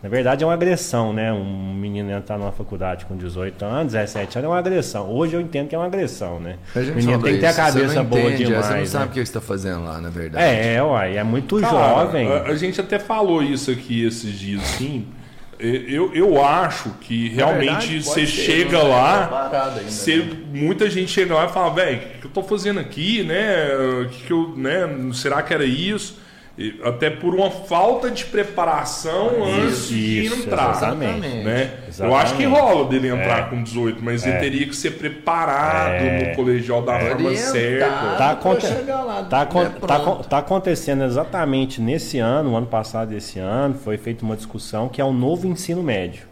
Na 0.00 0.08
verdade 0.08 0.44
é 0.44 0.46
uma 0.46 0.54
agressão, 0.54 1.12
né? 1.12 1.32
Um 1.32 1.74
menino 1.74 2.12
entrar 2.12 2.38
numa 2.38 2.52
faculdade 2.52 3.04
com 3.04 3.16
18 3.16 3.64
anos, 3.64 3.92
17 3.92 4.38
anos 4.38 4.46
é 4.46 4.48
uma 4.48 4.58
agressão. 4.58 5.10
Hoje 5.10 5.34
eu 5.34 5.40
entendo 5.40 5.68
que 5.68 5.74
é 5.74 5.78
uma 5.78 5.86
agressão, 5.86 6.38
né? 6.38 6.56
O 6.74 6.78
menino 6.94 7.20
tem 7.20 7.34
que 7.34 7.40
ter 7.40 7.46
a 7.46 7.54
cabeça 7.54 8.02
boa 8.04 8.22
entende, 8.22 8.44
demais. 8.44 8.66
Você 8.66 8.72
não 8.72 8.78
né? 8.78 8.86
sabe 8.86 9.06
o 9.06 9.08
que 9.08 9.14
você 9.16 9.22
está 9.22 9.40
fazendo 9.40 9.84
lá, 9.84 10.00
na 10.00 10.08
verdade. 10.08 10.44
É, 10.44 10.74
é, 10.74 10.82
uai, 10.82 11.16
é 11.16 11.24
muito 11.24 11.60
Cara, 11.60 11.72
jovem. 11.72 12.30
A, 12.30 12.42
a 12.44 12.54
gente 12.54 12.80
até 12.80 13.00
falou 13.00 13.42
isso 13.42 13.72
aqui 13.72 14.06
esses 14.06 14.38
dias, 14.38 14.62
sim. 14.62 15.04
Eu, 15.58 16.14
eu 16.14 16.44
acho 16.44 16.90
que 17.00 17.28
realmente 17.30 18.00
você 18.00 18.26
chega 18.26 18.78
não 18.78 18.86
é 18.86 18.94
lá, 18.94 19.18
preparado 19.26 19.78
ainda, 19.80 19.90
você, 19.90 20.24
muita 20.52 20.88
gente 20.88 21.10
chega 21.10 21.34
lá 21.34 21.46
e 21.46 21.48
fala, 21.48 21.74
velho, 21.74 21.98
o 21.98 22.20
que 22.20 22.26
eu 22.26 22.30
tô 22.30 22.42
fazendo 22.44 22.78
aqui, 22.78 23.24
né? 23.24 23.68
O 24.04 24.08
que, 24.08 24.22
que 24.24 24.32
eu, 24.32 24.54
né? 24.56 24.88
Será 25.12 25.42
que 25.42 25.52
era 25.52 25.64
isso? 25.64 26.16
E 26.60 26.74
Até 26.82 27.08
por 27.08 27.36
uma 27.36 27.52
falta 27.52 28.10
de 28.10 28.24
preparação 28.24 29.44
antes 29.44 29.86
de 29.88 30.24
isso, 30.24 30.40
entrar. 30.42 30.70
exatamente. 30.72 31.28
Né? 31.28 31.70
Eu 31.84 31.88
Exatamente. 31.88 32.22
acho 32.22 32.36
que 32.36 32.44
rola 32.46 32.88
dele 32.88 33.08
entrar 33.08 33.38
É. 33.38 33.42
com 33.44 33.62
18, 33.62 34.02
mas 34.02 34.26
ele 34.26 34.38
teria 34.38 34.66
que 34.66 34.74
ser 34.74 34.92
preparado 34.98 35.92
É. 36.02 36.30
no 36.30 36.34
colegial 36.36 36.82
da 36.82 36.98
forma 36.98 37.26
Orientado. 37.28 37.52
certa. 37.52 38.16
Tá, 38.16 38.30
aconte- 38.32 38.66
chegar 38.66 39.02
lá, 39.04 39.22
tá, 39.22 39.38
né, 39.38 39.44
tá, 39.46 39.46
pronto. 39.46 39.92
acon- 39.92 40.16
tá 40.24 40.38
acontecendo 40.38 41.04
exatamente 41.04 41.80
nesse 41.80 42.18
ano, 42.18 42.50
o 42.50 42.56
ano 42.56 42.66
passado 42.66 43.10
desse 43.10 43.38
ano, 43.38 43.76
foi 43.76 43.96
feita 43.96 44.24
uma 44.24 44.34
discussão 44.34 44.88
que 44.88 45.00
é 45.00 45.04
o 45.04 45.12
novo 45.12 45.46
ensino 45.46 45.80
médio. 45.82 46.26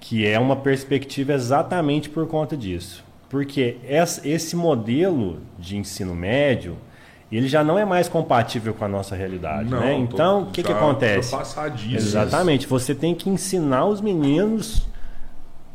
Que 0.00 0.26
é 0.26 0.38
uma 0.38 0.56
perspectiva 0.56 1.34
exatamente 1.34 2.08
por 2.08 2.26
conta 2.26 2.56
disso. 2.56 3.04
Porque 3.28 3.76
esse 4.24 4.56
modelo 4.56 5.38
de 5.58 5.76
ensino 5.76 6.14
médio, 6.14 6.78
ele 7.36 7.48
já 7.48 7.62
não 7.62 7.78
é 7.78 7.84
mais 7.84 8.08
compatível 8.08 8.72
com 8.72 8.84
a 8.84 8.88
nossa 8.88 9.14
realidade. 9.14 9.68
Não, 9.68 9.80
né? 9.80 9.94
Então, 9.94 10.44
o 10.44 10.46
que, 10.46 10.62
que 10.62 10.72
acontece? 10.72 11.34
Exatamente. 11.92 12.66
Você 12.66 12.94
tem 12.94 13.14
que 13.14 13.28
ensinar 13.28 13.84
os 13.84 14.00
meninos 14.00 14.86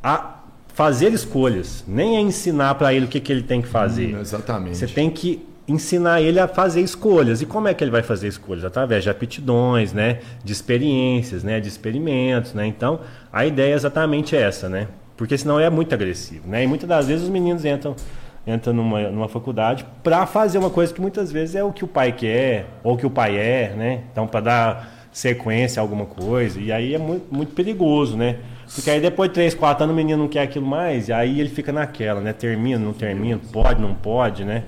a 0.04 0.40
fazer 0.74 1.14
escolhas. 1.14 1.84
Nem 1.88 2.18
é 2.18 2.22
ensinar 2.22 2.76
para 2.76 2.94
ele 2.94 3.06
o 3.06 3.08
que, 3.08 3.20
que 3.20 3.32
ele 3.32 3.44
tem 3.44 3.62
que 3.62 3.68
fazer. 3.68 4.16
Hum, 4.16 4.20
exatamente. 4.20 4.78
Você 4.78 4.88
tem 4.88 5.10
que 5.10 5.46
ensinar 5.68 6.22
ele 6.22 6.40
a 6.40 6.48
fazer 6.48 6.82
escolhas. 6.82 7.42
E 7.42 7.46
como 7.46 7.68
é 7.68 7.74
que 7.74 7.84
ele 7.84 7.92
vai 7.92 8.02
fazer 8.02 8.28
escolhas? 8.28 8.66
Através 8.66 9.04
de 9.04 9.10
aptidões, 9.12 9.94
né? 9.94 10.20
De 10.44 10.52
experiências, 10.52 11.44
né? 11.44 11.60
De 11.60 11.68
experimentos, 11.68 12.54
né? 12.54 12.66
Então, 12.66 13.00
a 13.32 13.46
ideia 13.46 13.74
é 13.74 13.76
exatamente 13.76 14.36
essa, 14.36 14.68
né? 14.68 14.88
Porque 15.16 15.38
senão 15.38 15.60
é 15.60 15.70
muito 15.70 15.94
agressivo, 15.94 16.48
né? 16.50 16.64
E 16.64 16.68
muitas 16.68 16.90
das 16.90 17.08
vezes 17.08 17.24
os 17.24 17.30
meninos 17.30 17.64
entram 17.64 17.96
entram 18.46 18.74
numa, 18.74 19.02
numa 19.10 19.30
faculdade 19.30 19.86
para 20.04 20.26
fazer 20.26 20.58
uma 20.58 20.70
coisa 20.70 20.94
que 20.94 21.00
muitas 21.00 21.32
vezes 21.32 21.56
é 21.56 21.64
o 21.64 21.72
que 21.72 21.84
o 21.84 21.88
pai 21.88 22.12
quer 22.12 22.66
ou 22.84 22.98
que 22.98 23.06
o 23.06 23.10
pai 23.10 23.38
é, 23.38 23.74
né? 23.76 24.02
Então, 24.12 24.28
para 24.28 24.40
dar 24.42 24.94
sequência 25.12 25.80
a 25.80 25.84
alguma 25.84 26.06
coisa. 26.06 26.60
E 26.60 26.72
aí 26.72 26.96
é 26.96 26.98
muito, 26.98 27.34
muito 27.34 27.54
perigoso, 27.54 28.18
né? 28.18 28.38
Porque 28.74 28.90
aí 28.90 29.00
depois 29.00 29.30
de 29.30 29.36
3, 29.36 29.54
4 29.54 29.84
anos 29.84 29.94
o 29.94 29.96
menino 29.96 30.24
não 30.24 30.28
quer 30.28 30.42
aquilo 30.42 30.66
mais, 30.66 31.08
e 31.08 31.14
aí 31.14 31.40
ele 31.40 31.50
fica 31.50 31.72
naquela, 31.72 32.20
né? 32.20 32.34
Termina, 32.34 32.80
não 32.80 32.94
termina, 32.94 33.40
pode, 33.52 33.80
não 33.80 33.94
pode, 33.94 34.44
né? 34.44 34.64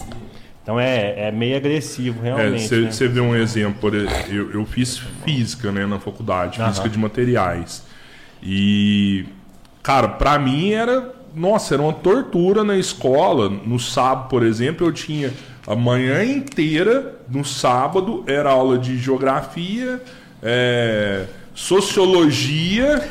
Então 0.62 0.80
é, 0.80 1.28
é 1.28 1.32
meio 1.32 1.56
agressivo, 1.58 2.22
realmente. 2.22 2.68
Você 2.68 3.08
né? 3.08 3.14
vê 3.14 3.20
um 3.20 3.36
exemplo, 3.36 3.96
eu, 4.30 4.52
eu 4.52 4.66
fiz 4.66 4.98
física 5.24 5.72
né, 5.72 5.86
na 5.86 6.00
faculdade, 6.00 6.64
física 6.64 6.90
de 6.90 6.98
materiais. 6.98 7.84
E, 8.42 9.26
cara, 9.82 10.08
pra 10.08 10.38
mim 10.40 10.72
era. 10.72 11.14
Nossa, 11.36 11.76
era 11.76 11.84
uma 11.84 11.94
tortura 11.94 12.64
na 12.64 12.78
escola. 12.78 13.50
No 13.50 13.80
sábado, 13.80 14.30
por 14.30 14.44
exemplo, 14.44 14.88
eu 14.88 14.92
tinha 14.94 15.34
a 15.68 15.76
manhã 15.76 16.24
inteira, 16.24 17.20
no 17.30 17.44
sábado, 17.44 18.24
era 18.26 18.50
aula 18.52 18.78
de 18.78 18.98
geografia, 18.98 20.02
é, 20.42 21.26
sociologia, 21.54 23.02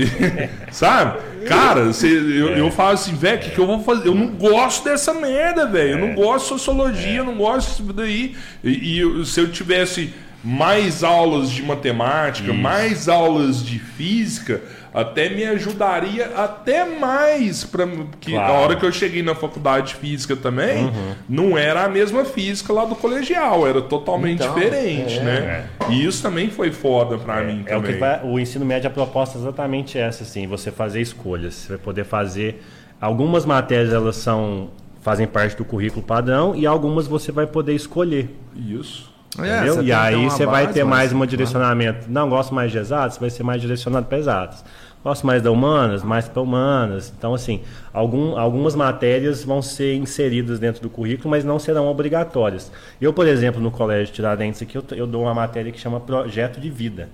sabe? 0.70 1.18
Cara, 1.46 1.92
cê, 1.92 2.08
eu, 2.08 2.48
eu 2.48 2.70
falo 2.70 2.90
assim, 2.90 3.14
velho, 3.14 3.38
o 3.38 3.40
que, 3.40 3.50
que 3.50 3.58
eu 3.58 3.66
vou 3.66 3.80
fazer? 3.80 4.08
Eu 4.08 4.14
não 4.14 4.28
gosto 4.28 4.84
dessa 4.84 5.14
merda, 5.14 5.66
velho. 5.66 5.90
Eu 5.90 5.98
não 5.98 6.14
gosto 6.14 6.44
de 6.44 6.48
sociologia, 6.48 7.18
eu 7.18 7.24
não 7.24 7.36
gosto 7.36 7.70
disso 7.70 7.92
daí. 7.92 8.36
E, 8.62 9.00
e 9.00 9.26
se 9.26 9.40
eu 9.40 9.50
tivesse 9.50 10.12
mais 10.42 11.02
aulas 11.02 11.50
de 11.50 11.62
matemática, 11.62 12.50
Isso. 12.50 12.60
mais 12.60 13.08
aulas 13.08 13.64
de 13.64 13.78
física, 13.78 14.60
até 14.94 15.28
me 15.28 15.44
ajudaria 15.44 16.26
até 16.36 16.84
mais 16.84 17.64
para 17.64 17.84
que 18.20 18.30
Claro. 18.30 18.52
a 18.52 18.56
hora 18.60 18.76
que 18.76 18.86
eu 18.86 18.92
cheguei 18.92 19.22
na 19.24 19.34
faculdade 19.34 19.88
de 19.88 19.94
física 19.96 20.36
também, 20.36 20.90
não 21.28 21.58
era 21.58 21.82
a 21.84 21.88
mesma 21.88 22.24
física 22.24 22.72
lá 22.72 22.84
do 22.84 22.94
colegial, 22.94 23.66
era 23.66 23.82
totalmente 23.82 24.42
Então, 24.42 24.54
diferente, 24.54 25.18
é. 25.18 25.22
né? 25.22 25.66
E 25.90 26.04
isso 26.06 26.22
também 26.22 26.48
foi 26.48 26.70
foda 26.70 27.18
para 27.18 27.42
mim 27.42 27.64
É 27.66 27.74
o 27.76 27.80
também. 27.80 27.94
que 27.94 27.98
vai, 27.98 28.20
o 28.22 28.38
ensino 28.38 28.64
médio 28.64 28.88
a 28.88 28.92
proposta 28.92 29.36
é 29.36 29.40
exatamente 29.40 29.98
essa, 29.98 30.22
assim, 30.22 30.46
você 30.46 30.70
fazer 30.70 31.00
escolhas, 31.00 31.54
você 31.54 31.68
vai 31.70 31.78
poder 31.78 32.04
fazer 32.04 32.62
algumas 33.00 33.44
matérias 33.44 33.92
elas 33.92 34.14
são 34.16 34.70
fazem 35.02 35.26
parte 35.26 35.56
do 35.56 35.64
currículo 35.64 36.02
padrão 36.02 36.54
e 36.54 36.64
algumas 36.66 37.06
você 37.08 37.30
vai 37.32 37.46
poder 37.46 37.74
escolher. 37.74 38.34
Isso. 38.56 39.12
É, 39.36 39.82
E 39.82 39.92
aí 39.92 40.24
você 40.24 40.46
vai 40.46 40.68
ter 40.68 40.84
mais 40.84 41.12
um 41.12 41.26
direcionamento. 41.26 42.06
Não 42.08 42.28
gosto 42.30 42.54
mais 42.54 42.70
de 42.70 42.78
exatos, 42.78 43.18
vai 43.18 43.28
ser 43.28 43.42
mais 43.42 43.60
direcionado 43.60 44.06
para 44.06 44.16
exatas. 44.16 44.64
Gosto 45.04 45.26
mais 45.26 45.42
da 45.42 45.50
humanas, 45.50 46.02
mais 46.02 46.26
para 46.26 46.40
humanas. 46.40 47.12
Então, 47.16 47.34
assim, 47.34 47.60
algum, 47.92 48.38
algumas 48.38 48.74
matérias 48.74 49.44
vão 49.44 49.60
ser 49.60 49.94
inseridas 49.96 50.58
dentro 50.58 50.80
do 50.80 50.88
currículo, 50.88 51.28
mas 51.28 51.44
não 51.44 51.58
serão 51.58 51.86
obrigatórias. 51.88 52.72
Eu, 52.98 53.12
por 53.12 53.26
exemplo, 53.26 53.60
no 53.60 53.70
Colégio 53.70 54.14
Tiradentes 54.14 54.62
aqui, 54.62 54.76
eu, 54.78 54.84
eu 54.92 55.06
dou 55.06 55.24
uma 55.24 55.34
matéria 55.34 55.70
que 55.70 55.78
chama 55.78 56.00
Projeto 56.00 56.58
de 56.58 56.70
Vida. 56.70 57.10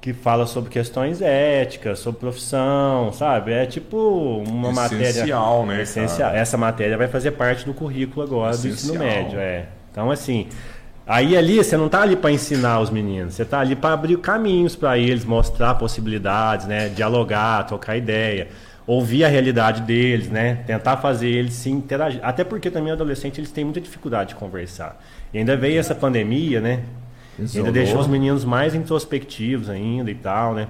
Que 0.00 0.12
fala 0.12 0.46
sobre 0.46 0.70
questões 0.70 1.20
éticas, 1.20 1.98
sobre 1.98 2.20
profissão, 2.20 3.12
sabe? 3.12 3.52
É 3.52 3.66
tipo 3.66 4.40
uma 4.46 4.70
matéria. 4.70 5.02
Essencial, 5.08 5.66
né, 5.66 5.82
Essencial. 5.82 6.28
cara? 6.28 6.40
Essa 6.40 6.56
matéria 6.56 6.96
vai 6.96 7.08
fazer 7.08 7.32
parte 7.32 7.64
do 7.64 7.74
currículo 7.74 8.22
agora 8.24 8.56
do 8.56 8.68
ensino 8.68 8.94
Essencial. 8.94 8.98
médio, 9.04 9.40
é. 9.40 9.66
Então, 9.90 10.12
assim, 10.12 10.46
aí 11.06 11.36
ali 11.36 11.56
você 11.56 11.76
não 11.76 11.86
está 11.86 12.02
ali 12.02 12.16
para 12.16 12.32
ensinar 12.32 12.80
os 12.80 12.90
meninos, 12.90 13.34
você 13.34 13.42
está 13.42 13.60
ali 13.60 13.76
para 13.76 13.94
abrir 13.94 14.18
caminhos 14.18 14.74
para 14.74 14.98
eles, 14.98 15.24
mostrar 15.24 15.74
possibilidades, 15.74 16.66
né? 16.66 16.88
Dialogar, 16.88 17.64
trocar 17.64 17.96
ideia, 17.96 18.48
ouvir 18.86 19.24
a 19.24 19.28
realidade 19.28 19.82
deles, 19.82 20.28
né? 20.28 20.56
Tentar 20.66 20.96
fazer 20.96 21.28
eles 21.28 21.54
se 21.54 21.70
interagir. 21.70 22.20
Até 22.22 22.44
porque 22.44 22.70
também 22.70 22.92
adolescente 22.92 23.38
eles 23.40 23.52
têm 23.52 23.64
muita 23.64 23.80
dificuldade 23.80 24.30
de 24.30 24.34
conversar. 24.34 25.00
E 25.32 25.38
ainda 25.38 25.56
veio 25.56 25.78
essa 25.78 25.94
pandemia, 25.94 26.60
né? 26.60 26.82
Isolou. 27.38 27.66
Ainda 27.66 27.80
deixou 27.80 28.00
os 28.00 28.06
meninos 28.06 28.44
mais 28.44 28.74
introspectivos 28.74 29.68
ainda 29.68 30.10
e 30.10 30.14
tal, 30.14 30.54
né? 30.54 30.68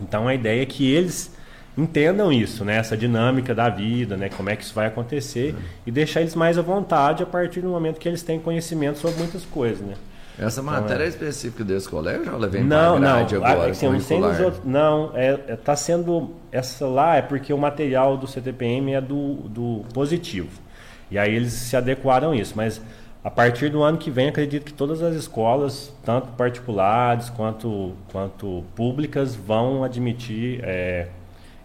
Então 0.00 0.28
a 0.28 0.34
ideia 0.34 0.62
é 0.62 0.66
que 0.66 0.90
eles 0.90 1.33
entendam 1.76 2.32
isso, 2.32 2.64
né? 2.64 2.76
Essa 2.76 2.96
dinâmica 2.96 3.54
da 3.54 3.68
vida, 3.68 4.16
né? 4.16 4.28
Como 4.28 4.48
é 4.48 4.56
que 4.56 4.62
isso 4.62 4.74
vai 4.74 4.86
acontecer 4.86 5.54
e 5.86 5.90
deixar 5.90 6.20
eles 6.20 6.34
mais 6.34 6.56
à 6.58 6.62
vontade 6.62 7.22
a 7.22 7.26
partir 7.26 7.60
do 7.60 7.68
momento 7.68 7.98
que 7.98 8.08
eles 8.08 8.22
têm 8.22 8.38
conhecimento 8.38 8.98
sobre 8.98 9.18
muitas 9.18 9.44
coisas, 9.44 9.84
né? 9.86 9.94
Essa 10.38 10.62
matéria 10.62 11.04
é 11.04 11.08
específica 11.08 11.62
desse 11.62 11.88
colégio 11.88 12.28
ou 12.28 12.36
ela 12.36 12.48
vem 12.48 12.64
Não, 12.64 12.98
não, 12.98 13.00
grade 13.00 13.36
agora? 13.36 13.66
ah, 13.66 13.70
assim, 13.70 13.86
outros, 13.86 14.64
não, 14.64 15.12
é, 15.14 15.28
é, 15.46 15.56
tá 15.56 15.76
sendo 15.76 16.32
essa 16.50 16.86
lá 16.86 17.16
é 17.16 17.22
porque 17.22 17.52
o 17.52 17.58
material 17.58 18.16
do 18.16 18.26
CTPM 18.26 18.94
é 18.94 19.00
do, 19.00 19.34
do 19.48 19.84
positivo. 19.92 20.60
E 21.08 21.18
aí 21.18 21.34
eles 21.34 21.52
se 21.52 21.76
adequaram 21.76 22.32
a 22.32 22.36
isso, 22.36 22.54
mas 22.56 22.82
a 23.22 23.30
partir 23.30 23.68
do 23.68 23.82
ano 23.82 23.96
que 23.96 24.10
vem 24.10 24.28
acredito 24.28 24.64
que 24.64 24.72
todas 24.72 25.02
as 25.02 25.14
escolas, 25.14 25.92
tanto 26.04 26.28
particulares 26.32 27.30
quanto 27.30 27.92
quanto 28.10 28.64
públicas, 28.74 29.36
vão 29.36 29.84
admitir 29.84 30.58
é, 30.64 31.06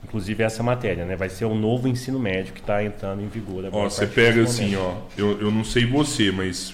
inclusive 0.04 0.44
essa 0.44 0.64
matéria, 0.64 1.06
né? 1.06 1.16
Vai 1.16 1.30
ser 1.30 1.46
o 1.46 1.54
novo 1.56 1.88
ensino 1.88 2.20
médio 2.20 2.54
que 2.54 2.62
está 2.62 2.84
entrando 2.84 3.22
em 3.22 3.28
vigor 3.28 3.66
agora. 3.66 3.84
Ó, 3.84 3.88
a 3.88 3.90
você 3.90 4.08
pega 4.08 4.44
assim, 4.44 4.76
ó. 4.76 4.94
Eu, 5.18 5.40
eu 5.42 5.52
não 5.52 5.64
sei 5.64 5.86
você, 5.86 6.32
mas 6.32 6.74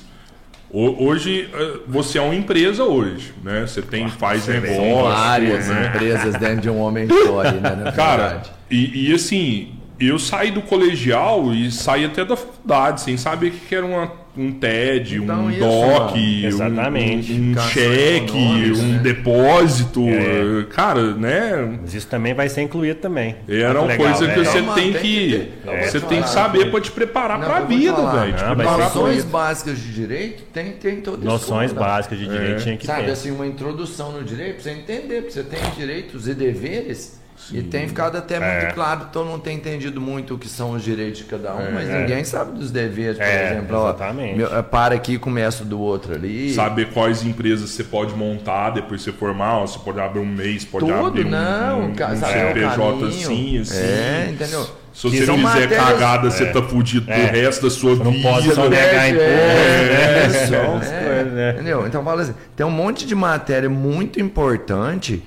ho- 0.72 1.04
hoje 1.06 1.50
eh, 1.54 1.80
você 1.88 2.18
é 2.18 2.22
uma 2.22 2.36
empresa 2.36 2.84
hoje, 2.84 3.34
né? 3.44 3.62
Você 3.68 3.82
tem 3.82 4.08
faz 4.10 4.48
negócio, 4.48 5.04
Várias 5.04 5.68
né? 5.68 5.88
empresas 5.88 6.36
dentro 6.36 6.62
de 6.62 6.70
um 6.70 6.80
homem 6.80 7.08
só 7.26 7.44
né? 7.44 7.76
Na 7.84 7.92
Cara, 7.92 8.42
e, 8.70 9.10
e 9.10 9.14
assim, 9.14 9.74
eu 10.00 10.18
saí 10.20 10.52
do 10.52 10.62
colegial 10.62 11.54
e 11.54 11.72
saí 11.72 12.06
até 12.06 12.24
da 12.26 12.36
faculdade 12.36 13.02
sem 13.02 13.18
saber 13.18 13.48
o 13.48 13.52
que 13.52 13.76
era 13.76 13.86
uma- 13.86 14.26
um 14.38 14.52
TED, 14.52 15.16
Então, 15.16 15.46
um 15.46 15.50
isso, 15.50 15.60
DOC, 15.62 16.18
um- 16.18 16.48
Exatamente. 16.48 17.32
um, 17.32 17.52
um 17.52 17.58
cheque, 17.70 18.34
um 18.38 18.92
né? 18.92 19.00
depósito. 19.02 20.02
É. 20.10 20.66
Cara, 20.74 21.14
né? 21.14 21.78
Mas 21.82 21.94
isso 21.94 22.08
também 22.08 22.34
vai 22.34 22.50
ser 22.50 22.62
incluído 22.64 23.00
também. 23.00 23.38
Era 23.48 23.80
uma 23.80 23.88
legal, 23.88 24.08
coisa 24.12 24.28
né? 24.28 24.34
que 24.34 24.40
você 24.46 24.60
Então, 24.60 24.76
tem 24.76 24.92
tem 24.92 25.02
que. 25.02 25.52
Você 25.90 26.00
tem 26.02 26.22
que 26.22 26.28
saber 26.30 26.66
né? 26.66 26.72
pra 26.72 26.82
te 26.82 26.92
preparar 26.92 27.40
vou 27.40 27.48
te 27.68 27.78
vida, 27.80 27.96
velho. 28.12 28.34
Pra 28.34 28.78
Noções 28.78 29.24
básicas 29.24 29.80
de 29.80 29.94
direito 29.94 30.44
tem, 30.54 30.72
tem 30.74 30.98
todo 30.98 31.24
Noções 31.24 31.72
escola, 31.72 31.86
né? 31.88 31.94
básicas 31.94 32.20
de 32.20 32.28
direito 32.28 32.60
É. 32.60 32.64
tinha 32.64 32.78
que 32.78 32.86
Sabe, 32.86 33.04
ter. 33.06 33.12
assim, 33.12 33.32
uma 33.32 33.48
introdução 33.48 34.12
no 34.12 34.22
direito, 34.24 34.56
pra 34.56 34.64
você 34.64 34.72
entender, 34.72 35.22
porque 35.22 35.32
você 35.32 35.44
tem 35.44 35.60
direitos 35.78 36.28
e 36.28 36.34
deveres. 36.34 37.24
E 37.52 37.62
tem 37.62 37.88
ficado 37.88 38.18
até 38.18 38.40
muito 38.40 38.66
É. 38.68 38.72
claro, 38.72 39.08
todo 39.12 39.28
mundo 39.28 39.42
tem 39.42 39.58
entendido 39.58 40.00
muito 40.02 40.34
o 40.36 40.38
que 40.40 40.48
são 40.48 40.72
os 40.72 40.82
direitos 40.84 41.20
de 41.20 41.26
cada 41.26 41.54
um, 41.54 41.60
É. 41.68 41.70
mas 41.72 41.90
ninguém 41.90 42.24
sabe 42.24 42.58
dos 42.58 42.72
deveres, 42.72 43.18
por 43.18 43.24
É, 43.26 43.52
exemplo. 43.52 43.78
ó, 43.78 43.90
exatamente. 43.90 44.38
meu- 44.38 44.64
para 44.64 44.96
aqui 44.96 45.14
e 45.14 45.18
começa 45.20 45.64
do 45.64 45.80
outro 45.80 46.14
ali. 46.16 46.54
Saber 46.54 46.90
quais 46.92 47.24
empresas 47.24 47.70
você 47.70 47.84
pode 47.84 48.16
montar 48.16 48.72
depois 48.72 49.02
você 49.04 49.12
formar, 49.12 49.60
ó, 49.60 49.68
você 49.68 49.78
pode 49.80 50.00
abrir 50.00 50.20
um 50.22 50.26
mês, 50.26 50.64
pode 50.66 50.86
Tudo, 50.86 51.08
abrir 51.08 51.26
um, 51.26 51.30
não, 51.30 51.82
um, 51.82 51.92
um 51.92 51.96
saber 51.96 52.16
o 52.16 52.26
CNPJ 52.26 53.06
assim, 53.08 53.60
assim. 53.60 53.78
É, 53.80 54.30
entendeu? 54.32 54.68
Se 54.94 55.10
Que 55.10 55.18
você 55.18 55.26
não 55.26 55.36
fizer 55.36 55.44
matérias- 55.44 55.84
cagada, 55.84 56.32
você 56.32 56.46
tá 56.46 56.64
fudido 56.64 57.12
É. 57.12 57.28
pro 57.28 57.38
resto 57.38 57.64
da 57.64 57.70
sua 57.70 57.96
Não 57.98 58.12
vida. 58.12 58.30
pode 58.30 58.54
só 58.56 58.70
né? 58.70 58.70
negar 58.70 59.10
imposto, 59.10 59.30
É, 59.30 60.18
né? 60.20 60.28
isso, 60.28 60.48
Só 60.54 60.72
umas 60.72 60.92
é, 60.92 61.00
coisas, 61.04 61.34
né? 61.34 61.52
Entendeu? 61.52 61.86
Então 61.86 62.04
fala 62.04 62.22
assim, 62.22 62.34
tem 62.56 62.66
um 62.66 62.72
monte 62.72 63.06
de 63.06 63.14
matéria 63.14 63.70
muito 63.70 64.22
importante 64.22 65.22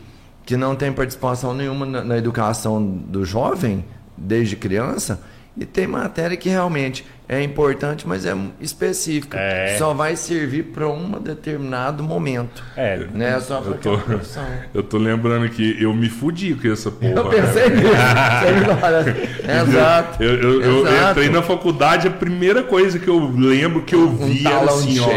que 0.48 0.56
não 0.56 0.74
tem 0.74 0.90
participação 0.90 1.52
nenhuma 1.52 1.84
na, 1.84 2.02
na 2.02 2.16
educação 2.16 2.82
do 2.82 3.22
jovem 3.22 3.84
desde 4.16 4.56
criança 4.56 5.20
e 5.54 5.66
tem 5.66 5.86
matéria 5.86 6.38
que 6.38 6.48
realmente 6.48 7.04
é 7.28 7.42
importante, 7.42 8.08
mas 8.08 8.24
é 8.24 8.34
específica. 8.58 9.36
É. 9.38 9.76
Só 9.76 9.92
vai 9.92 10.16
servir 10.16 10.62
para 10.72 10.88
um 10.88 11.20
determinado 11.20 12.02
momento. 12.02 12.64
É, 12.74 12.96
Né? 13.12 13.38
Só 13.40 13.58
Eu 13.60 13.74
tô, 13.74 13.98
eu 14.72 14.82
tô 14.82 14.96
lembrando 14.96 15.50
que 15.50 15.76
eu 15.82 15.92
me 15.92 16.08
fudi 16.08 16.54
com 16.54 16.72
essa 16.72 16.90
porra. 16.90 17.12
Eu 17.12 17.28
pensei 17.28 17.68
nisso. 17.68 17.90
Você 17.90 18.52
me 18.72 18.80
fala. 18.80 19.04
Exato. 19.68 20.22
Eu, 20.22 20.34
eu- 20.40 20.62
eu 20.62 20.86
Exato. 20.86 21.10
entrei 21.10 21.28
na 21.28 21.42
faculdade, 21.42 22.08
a 22.08 22.10
primeira 22.10 22.62
coisa 22.62 22.98
que 22.98 23.08
eu 23.08 23.18
lembro 23.36 23.82
que 23.82 23.94
eu 23.94 24.08
vi 24.16 24.46
era 24.46 24.60
talão 24.60 24.78
assim, 24.78 24.98
ó. 25.00 25.08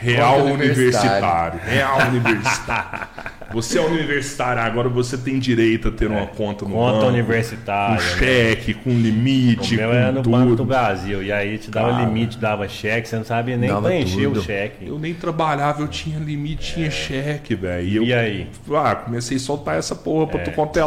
Real 0.00 0.38
Conta 0.38 0.52
universitário. 0.52 1.60
Real 1.66 1.98
universitário. 2.10 3.08
Você 3.52 3.78
é 3.78 3.80
universitário, 3.80 4.62
agora 4.62 4.88
você 4.88 5.16
tem 5.16 5.38
direito 5.38 5.88
a 5.88 5.90
ter 5.90 6.06
uma 6.06 6.26
conta 6.26 6.64
no 6.64 6.72
Conta 6.72 6.92
banco. 6.98 7.06
universitária. 7.06 7.96
Com 7.96 8.02
né? 8.02 8.16
cheque, 8.18 8.74
com 8.74 8.90
limite, 8.90 9.74
O 9.74 9.78
meu 9.78 9.88
com 9.88 9.94
era 9.94 10.12
no 10.12 10.22
tudo. 10.22 10.30
Banco 10.36 10.54
do 10.56 10.64
Brasil. 10.64 11.22
E 11.22 11.32
aí 11.32 11.56
te 11.58 11.70
dava 11.70 11.90
Cara. 11.92 12.04
limite, 12.04 12.38
dava 12.38 12.68
cheque, 12.68 13.08
você 13.08 13.16
não 13.16 13.24
sabia 13.24 13.56
nem 13.56 13.74
preencher 13.82 14.22
tudo. 14.24 14.40
o 14.40 14.42
cheque. 14.42 14.86
Eu 14.86 14.98
nem 14.98 15.14
trabalhava, 15.14 15.80
eu 15.82 15.88
tinha 15.88 16.18
limite, 16.18 16.74
tinha 16.74 16.90
cheque, 16.90 17.54
velho. 17.54 17.86
E 18.04 18.12
eu 18.12 18.18
aí? 18.18 18.46
ah, 18.74 18.94
comecei 18.94 19.36
a 19.36 19.40
soltar 19.40 19.78
essa 19.78 19.94
porra 19.94 20.26
pra 20.26 20.40
tu 20.40 20.50
quanto 20.52 20.78
é. 20.78 20.82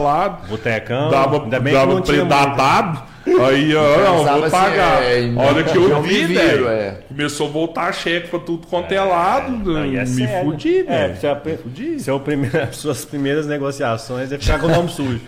Botecão, 0.48 1.10
Dava, 1.10 1.44
ainda 1.44 1.60
bem 1.60 1.74
que 1.74 1.80
dava 1.80 1.94
não 1.94 2.02
tinha 2.02 2.18
muito. 2.18 2.30
predatado. 2.30 3.12
Aí, 3.24 3.76
ó, 3.76 3.98
não, 4.04 4.24
vou 4.24 4.44
assim, 4.46 4.50
pagar. 4.50 5.04
é, 5.04 5.32
A 5.38 5.42
hora 5.44 5.64
que 5.64 5.78
eu 5.78 5.88
não 5.88 6.02
vi, 6.02 6.26
velho, 6.26 6.68
é. 6.68 7.02
começou 7.08 7.48
a 7.48 7.52
voltar 7.52 7.94
cheque 7.94 8.30
pra 8.30 8.40
tudo 8.40 8.66
quanto 8.66 8.92
é 8.92 9.00
lado. 9.00 9.52
Não, 9.72 9.86
e 9.86 9.96
é 9.96 10.00
me 10.02 10.08
sério. 10.08 10.44
fudi, 10.52 10.80
É, 10.80 10.84
velho. 11.10 11.18
seu, 11.18 11.36
pri- 11.36 12.00
seu 12.00 12.20
primeira, 12.54 12.74
suas 12.74 13.06
primeiras 13.06 13.48
negociações 13.48 14.32
é 14.32 14.38
ficar 14.38 14.60
com 14.60 14.68
o 14.68 14.70
nome 14.70 14.90
sujo. 14.90 15.22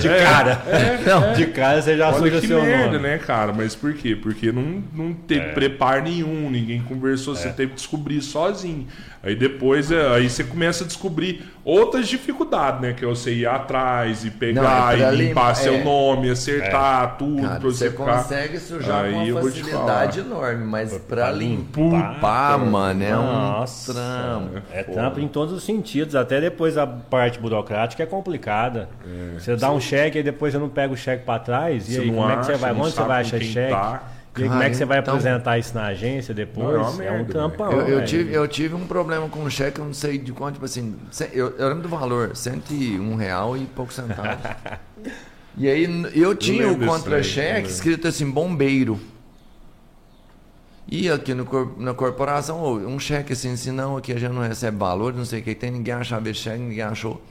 De 0.00 0.08
cara. 0.08 0.62
Não, 1.06 1.32
de 1.32 1.46
cara 1.46 1.80
você 1.80 1.96
já 1.96 2.08
Olha 2.08 2.18
suja 2.18 2.40
que 2.40 2.46
seu 2.46 2.62
merda, 2.62 2.86
nome. 2.86 2.98
né, 2.98 3.18
cara? 3.18 3.52
Mas 3.52 3.74
por 3.74 3.94
quê? 3.94 4.16
Porque 4.16 4.50
não, 4.50 4.82
não 4.92 5.12
teve 5.14 5.52
preparo 5.52 6.02
nenhum, 6.02 6.50
ninguém 6.50 6.82
conversou, 6.82 7.34
você 7.34 7.48
teve 7.50 7.70
que 7.70 7.76
descobrir 7.76 8.20
sozinho. 8.20 8.86
Aí 9.22 9.34
depois, 9.34 9.90
é, 9.90 10.08
aí 10.14 10.28
você 10.28 10.44
começa 10.44 10.84
a 10.84 10.86
descobrir 10.86 11.42
outras 11.64 12.06
dificuldades, 12.08 12.80
né? 12.80 12.92
Que 12.92 13.04
é 13.04 13.08
você 13.08 13.32
ir 13.34 13.46
atrás 13.46 14.24
e 14.24 14.30
Não, 14.30 14.38
pegar 14.38 14.94
é 14.94 14.96
pra 14.98 15.12
e 15.12 15.16
limpar 15.16 15.28
limpar, 15.28 15.54
seu 15.56 15.74
é. 15.74 15.84
nome, 15.84 16.30
acertar 16.30 17.16
tudo 17.16 17.42
Cara, 17.42 17.60
você 17.60 17.90
ficar... 17.90 18.04
consegue 18.22 18.58
sujar 18.58 19.04
Aí 19.04 19.12
com 19.14 19.22
eu 19.24 19.34
uma 19.36 19.40
vou 19.42 19.50
te 19.50 19.60
facilidade 19.62 20.20
enorme, 20.20 20.64
mas 20.64 20.92
pra 20.98 21.24
pra 21.24 21.32
limpar, 21.32 22.58
mano, 22.58 23.02
é 23.04 23.16
um 23.16 23.22
Nossa, 23.22 23.92
trampo. 23.92 24.62
É 24.72 24.82
trampo 24.82 25.20
em 25.20 25.28
todos 25.28 25.54
os 25.54 25.64
sentidos, 25.64 26.14
até 26.14 26.40
depois 26.40 26.76
a 26.76 26.86
parte 26.86 27.38
burocrática 27.38 28.02
é 28.02 28.06
complicada. 28.06 28.88
você 29.38 29.56
dá 29.56 29.70
um 29.70 29.80
cheque 29.80 30.18
e 30.18 30.22
depois 30.22 30.52
você 30.52 30.58
não 30.58 30.68
pega 30.68 30.92
o 30.92 30.96
cheque 30.96 31.24
para 31.24 31.38
trás, 31.38 31.88
e 31.88 31.94
Você 31.94 32.00
aí 32.00 32.06
não 32.10 32.14
como 32.18 32.30
é 32.30 32.36
que 32.36 32.46
você 32.46 32.52
acha, 32.52 32.60
vai? 32.60 32.72
não 32.72 32.80
Onde 32.80 32.90
você 32.94 33.02
vai 33.02 33.20
achar 33.22 33.40
cheque? 33.40 33.72
tá. 33.72 34.02
E 34.36 34.42
aí, 34.42 34.48
como 34.48 34.62
é 34.62 34.68
que 34.70 34.76
você 34.76 34.84
vai 34.84 34.96
Cara, 34.96 35.02
então- 35.02 35.14
apresentar 35.14 35.58
isso 35.58 35.74
na 35.74 35.86
agência 35.86 36.34
depois? 36.34 36.66
Não, 36.66 37.02
é 37.02 37.06
é 37.06 37.10
um 37.12 37.16
merda, 37.18 37.32
trampão. 37.32 37.70
Eu, 37.72 37.78
eu 37.80 37.86
velho. 37.86 38.06
tive, 38.06 38.32
eu 38.34 38.48
tive 38.48 38.74
um 38.74 38.86
problema 38.86 39.28
com 39.28 39.44
o 39.44 39.50
cheque, 39.50 39.78
eu 39.78 39.84
não 39.84 39.94
sei 39.94 40.18
de 40.18 40.32
quanto, 40.32 40.54
tipo 40.54 40.64
assim, 40.64 40.96
eu, 41.32 41.50
eu 41.56 41.68
lembro 41.68 41.82
do 41.84 41.88
valor, 41.88 42.34
101 42.36 43.14
real 43.14 43.56
e 43.56 43.64
poucos 43.66 43.94
centavos. 43.94 44.38
e 45.56 45.68
aí 45.68 45.84
eu 46.14 46.34
tinha 46.34 46.68
o 46.70 46.78
contra-cheque 46.78 47.68
escrito 47.68 48.08
assim, 48.08 48.28
bombeiro. 48.28 48.98
E 50.86 51.08
aqui 51.08 51.32
no, 51.32 51.46
na 51.78 51.94
corporação, 51.94 52.74
um 52.74 52.98
cheque 52.98 53.32
assim, 53.32 53.56
se 53.56 53.70
não, 53.70 53.96
aqui 53.96 54.12
a 54.12 54.18
gente 54.18 54.32
não 54.32 54.42
recebe 54.42 54.76
valor, 54.76 55.14
não 55.14 55.24
sei 55.24 55.40
o 55.40 55.42
que 55.42 55.54
tem, 55.54 55.70
ninguém 55.70 55.94
achava 55.94 56.28
esse 56.28 56.40
cheque, 56.40 56.58
ninguém 56.58 56.82
achou. 56.82 57.22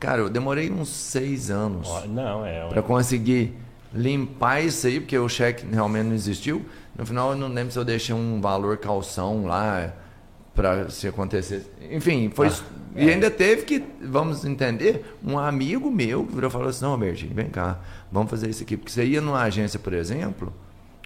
Cara, 0.00 0.20
eu 0.20 0.30
demorei 0.30 0.70
uns 0.70 0.88
seis 0.88 1.50
anos 1.50 1.88
Não, 2.08 2.44
é. 2.44 2.68
para 2.68 2.82
conseguir 2.82 3.54
limpar 3.94 4.64
isso 4.64 4.86
aí, 4.86 5.00
porque 5.00 5.16
o 5.16 5.28
cheque 5.28 5.64
realmente 5.66 6.06
não 6.06 6.14
existiu. 6.14 6.64
No 6.98 7.06
final, 7.06 7.32
eu 7.32 7.38
não 7.38 7.48
lembro 7.48 7.72
se 7.72 7.78
eu 7.78 7.84
deixei 7.84 8.14
um 8.14 8.40
valor 8.40 8.76
calção 8.78 9.46
lá 9.46 9.92
para 10.54 10.88
se 10.90 11.06
acontecer. 11.08 11.64
Enfim, 11.90 12.30
foi. 12.34 12.50
e 12.94 13.08
ainda 13.08 13.30
teve 13.30 13.62
que, 13.62 13.84
vamos 14.02 14.44
entender, 14.44 15.16
um 15.24 15.38
amigo 15.38 15.90
meu 15.90 16.24
que 16.24 16.34
virou 16.34 16.48
e 16.48 16.52
falou 16.52 16.68
assim: 16.68 16.84
Não, 16.84 16.98
Bertinho, 16.98 17.34
vem 17.34 17.48
cá, 17.48 17.78
vamos 18.10 18.30
fazer 18.30 18.48
isso 18.50 18.62
aqui. 18.62 18.76
Porque 18.76 18.92
você 18.92 19.04
ia 19.04 19.20
numa 19.20 19.42
agência, 19.42 19.78
por 19.78 19.92
exemplo, 19.92 20.52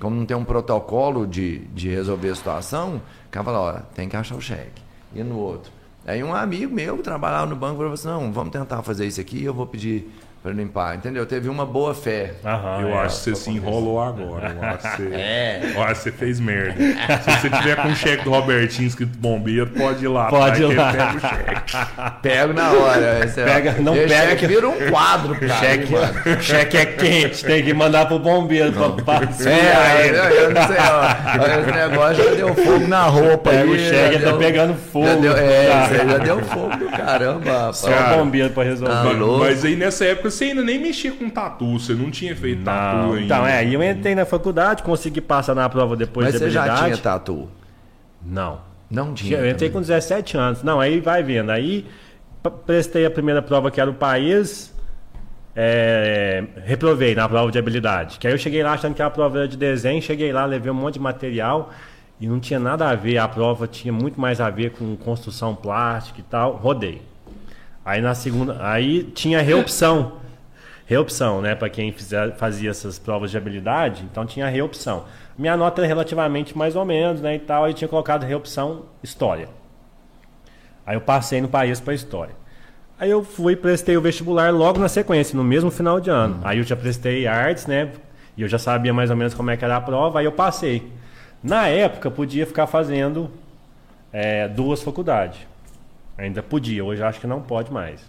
como 0.01 0.15
não 0.15 0.27
tem 0.27 0.37
um 0.37 0.45
protocolo 0.45 1.27
de, 1.27 1.59
de 1.69 1.89
resolver 1.89 2.31
a 2.31 2.35
situação, 2.35 2.97
o 3.27 3.31
cara 3.31 3.45
fala: 3.45 3.59
Ó, 3.61 3.73
tem 3.95 4.09
que 4.09 4.17
achar 4.17 4.37
o 4.37 4.41
cheque. 4.41 4.83
E 5.15 5.23
no 5.23 5.37
outro. 5.39 5.73
Aí 6.07 6.23
um 6.23 6.35
amigo 6.35 6.75
meu 6.75 6.97
que 6.97 7.03
trabalhava 7.03 7.47
no 7.47 7.57
banco 7.57 7.79
falou 7.79 7.93
assim: 7.93 8.09
Não, 8.09 8.33
vamos 8.33 8.53
tentar 8.53 8.83
fazer 8.83 9.07
isso 9.07 9.21
aqui, 9.21 9.43
eu 9.43 9.55
vou 9.55 9.67
pedir 9.67 10.11
para 10.43 10.53
limpar. 10.53 10.95
Entendeu? 10.97 11.27
Teve 11.27 11.49
uma 11.49 11.67
boa 11.67 11.95
fé. 11.95 12.35
Aham, 12.45 12.81
Eu 12.83 12.89
é, 12.89 12.99
acho 13.01 13.17
que 13.17 13.23
você 13.31 13.35
se 13.35 13.51
enrolou 13.51 14.01
agora. 14.01 14.55
Eu 14.61 14.69
acho 14.69 14.97
que 14.97 15.03
você, 15.09 15.15
É. 15.15 15.73
eu 15.75 15.83
acho 15.83 15.95
que 15.95 16.01
você 16.01 16.13
fez 16.13 16.41
merda. 16.41 16.75
Se 16.79 17.31
você 17.41 17.51
tiver 17.51 17.77
com 17.77 17.89
o 17.89 17.95
cheque 17.97 18.25
do 18.25 18.31
Robertinho 18.31 18.87
escrito 18.87 19.19
bombeiro, 19.19 19.67
pode 19.71 20.05
ir 20.05 20.09
lá. 20.09 20.27
Pode 20.29 20.63
vai 20.63 20.73
ir 20.73 20.77
lá. 20.77 20.93
Pega 20.93 21.17
o 21.17 21.21
cheque. 21.21 21.77
Pego 22.23 22.53
na 22.53 22.71
hora. 22.73 23.21
Pega- 23.35 23.73
não 23.81 23.95
pega 23.95 24.09
cheque 24.09 24.37
que- 24.37 24.47
vira 24.47 24.69
um 24.69 24.91
quadro, 24.91 25.35
cara. 25.39 25.55
Cheque, 25.55 25.93
mano. 25.93 26.15
cheque 26.43 26.77
é 26.77 26.87
quente, 26.87 27.45
tem 27.45 27.65
que 27.65 27.75
mandar 27.75 28.07
pro 28.07 28.19
bombeiro 28.19 28.73
pra, 28.73 28.91
pra 28.91 29.29
É, 29.51 30.09
eu, 30.11 30.15
eu 30.15 30.51
não 30.55 30.67
sei, 30.67 30.77
ó. 30.79 31.43
Olha, 31.43 31.61
Esse 31.61 31.73
negócio 31.73 32.25
já 32.25 32.35
deu 32.35 32.55
fogo 32.55 32.87
na 32.87 33.03
roupa. 33.05 33.51
Pega 33.51 33.63
aí, 33.63 33.71
o 33.71 33.79
cheque, 33.79 34.15
já 34.15 34.21
tá 34.21 34.27
deu- 34.31 34.39
pegando 34.39 34.75
fogo. 34.75 35.07
Já 35.07 35.15
deu, 35.17 35.37
é, 35.37 35.67
Tá. 35.69 35.85
isso 35.85 36.01
aí 36.03 36.09
já 36.11 36.19
deu 36.19 36.41
fogo 36.45 36.77
do 36.77 36.87
caramba, 36.91 37.53
rapaz. 37.53 37.77
Só 37.79 37.89
Cara, 37.89 38.15
o 38.17 38.19
bombeiro 38.25 38.51
pra 38.51 38.63
resolver. 38.65 38.93
Tá. 38.95 39.39
Mas 39.39 39.65
aí 39.65 39.77
nessa 39.77 40.05
época 40.05 40.28
você 40.31 40.47
ainda 40.47 40.63
nem 40.63 40.79
mexia 40.81 41.13
com 41.13 41.29
tatu, 41.31 41.79
você 41.79 41.93
não 41.95 42.11
tinha 42.11 42.35
feito 42.37 42.63
tatu 42.65 42.97
Não, 42.97 43.13
ainda. 43.13 43.25
então, 43.25 43.47
é, 43.47 43.65
eu 43.67 43.83
entrei 43.83 44.15
na 44.15 44.25
faculdade, 44.25 44.83
consegui 44.83 45.21
passar 45.21 45.55
na 45.55 45.69
prova 45.69 45.97
depois 45.97 46.27
Mas 46.27 46.35
de 46.35 46.39
você 46.39 46.51
já 46.51 46.83
tinha 46.85 46.97
tatu? 46.97 47.49
Não. 48.25 48.61
Não 48.91 49.13
tinha. 49.15 49.39
Eu 49.39 49.51
entrei 49.51 49.69
também. 49.69 49.73
com 49.73 49.81
17 49.81 50.37
anos. 50.37 50.63
Não, 50.63 50.81
aí 50.81 50.99
vai 51.01 51.23
vendo. 51.23 51.51
Aí 51.51 51.87
prestei 52.67 53.05
a 53.05 53.11
primeira 53.11 53.43
prova 53.43 53.71
que 53.71 53.81
era 53.81 53.91
o 53.91 53.95
país. 53.95 54.75
é, 55.55 56.45
reprovei 56.65 57.15
na 57.15 57.29
prova 57.29 57.51
de 57.51 57.59
habilidade. 57.59 58.19
Que 58.19 58.27
aí 58.27 58.33
eu 58.33 58.39
cheguei 58.39 58.63
lá 58.63 58.73
achando 58.73 58.95
que 58.95 59.03
a 59.03 59.11
prova 59.11 59.39
era 59.39 59.49
de 59.49 59.57
desenho, 59.57 60.01
cheguei 60.01 60.33
lá, 60.33 60.45
levei 60.45 60.71
um 60.71 60.75
monte 60.75 60.95
de 60.95 61.01
material 61.01 61.71
e 62.21 62.27
não 62.29 62.39
tinha 62.41 62.59
nada 62.61 62.89
a 62.89 62.95
ver. 62.95 63.19
A 63.19 63.29
prova 63.29 63.67
tinha 63.67 63.93
muito 63.93 64.21
mais 64.21 64.41
a 64.41 64.49
ver 64.51 64.71
com 64.71 64.97
construção 64.97 65.55
plástica 65.55 66.21
e 66.21 66.23
tal. 66.23 66.53
Rodei. 66.53 67.03
Aí 67.89 68.03
na 68.03 68.15
segunda, 68.15 68.59
aí 68.61 69.03
tinha 69.03 69.41
reopção. 69.41 70.19
Reopção, 70.85 71.41
né? 71.41 71.55
Para 71.55 71.71
quem 71.71 71.91
fizer, 71.91 72.37
fazia 72.37 72.69
essas 72.69 72.99
provas 72.99 73.31
de 73.31 73.39
habilidade, 73.39 74.05
então 74.05 74.27
tinha 74.27 74.47
reopção. 74.47 75.07
Minha 75.39 75.57
nota 75.57 75.81
era 75.81 75.89
relativamente 75.89 76.57
mais 76.57 76.77
ou 76.77 76.85
menos, 76.85 77.23
né? 77.23 77.37
E 77.37 77.39
tal, 77.39 77.65
aí 77.65 77.73
tinha 77.73 77.89
colocado 77.89 78.25
reopção 78.25 78.83
história. 79.03 79.49
Aí 80.85 80.97
eu 80.97 81.01
passei 81.01 81.41
no 81.41 81.49
país 81.49 81.81
para 81.81 81.95
história. 81.95 82.35
Aí 83.01 83.09
eu 83.09 83.25
fui 83.25 83.55
e 83.55 83.57
prestei 83.57 83.97
o 83.97 84.03
vestibular 84.03 84.53
logo 84.53 84.79
na 84.79 84.89
sequência, 84.91 85.35
no 85.35 85.43
mesmo 85.43 85.71
final 85.71 85.99
de 85.99 86.11
ano. 86.11 86.41
Aí 86.45 86.59
eu 86.59 86.65
já 86.65 86.77
prestei 86.77 87.27
artes, 87.27 87.67
né? 87.67 87.91
E 88.37 88.43
eu 88.43 88.49
já 88.49 88.59
sabia 88.59 88.93
mais 88.93 89.09
ou 89.09 89.17
menos 89.17 89.33
como 89.33 89.51
é 89.51 89.57
que 89.57 89.65
era 89.65 89.79
a 89.79 89.81
prova, 89.81 90.19
aí 90.19 90.27
eu 90.27 90.33
passei. 90.33 90.93
Na 91.43 91.69
época, 91.69 92.11
podia 92.11 92.45
ficar 92.45 92.67
fazendo 92.67 93.31
é, 94.13 94.47
duas 94.47 94.83
faculdades. 94.83 95.48
Ainda 96.19 96.43
podia, 96.43 96.85
hoje 96.85 97.03
acho 97.03 97.21
que 97.21 97.27
não 97.27 97.41
pode 97.41 97.73
mais. 97.73 98.01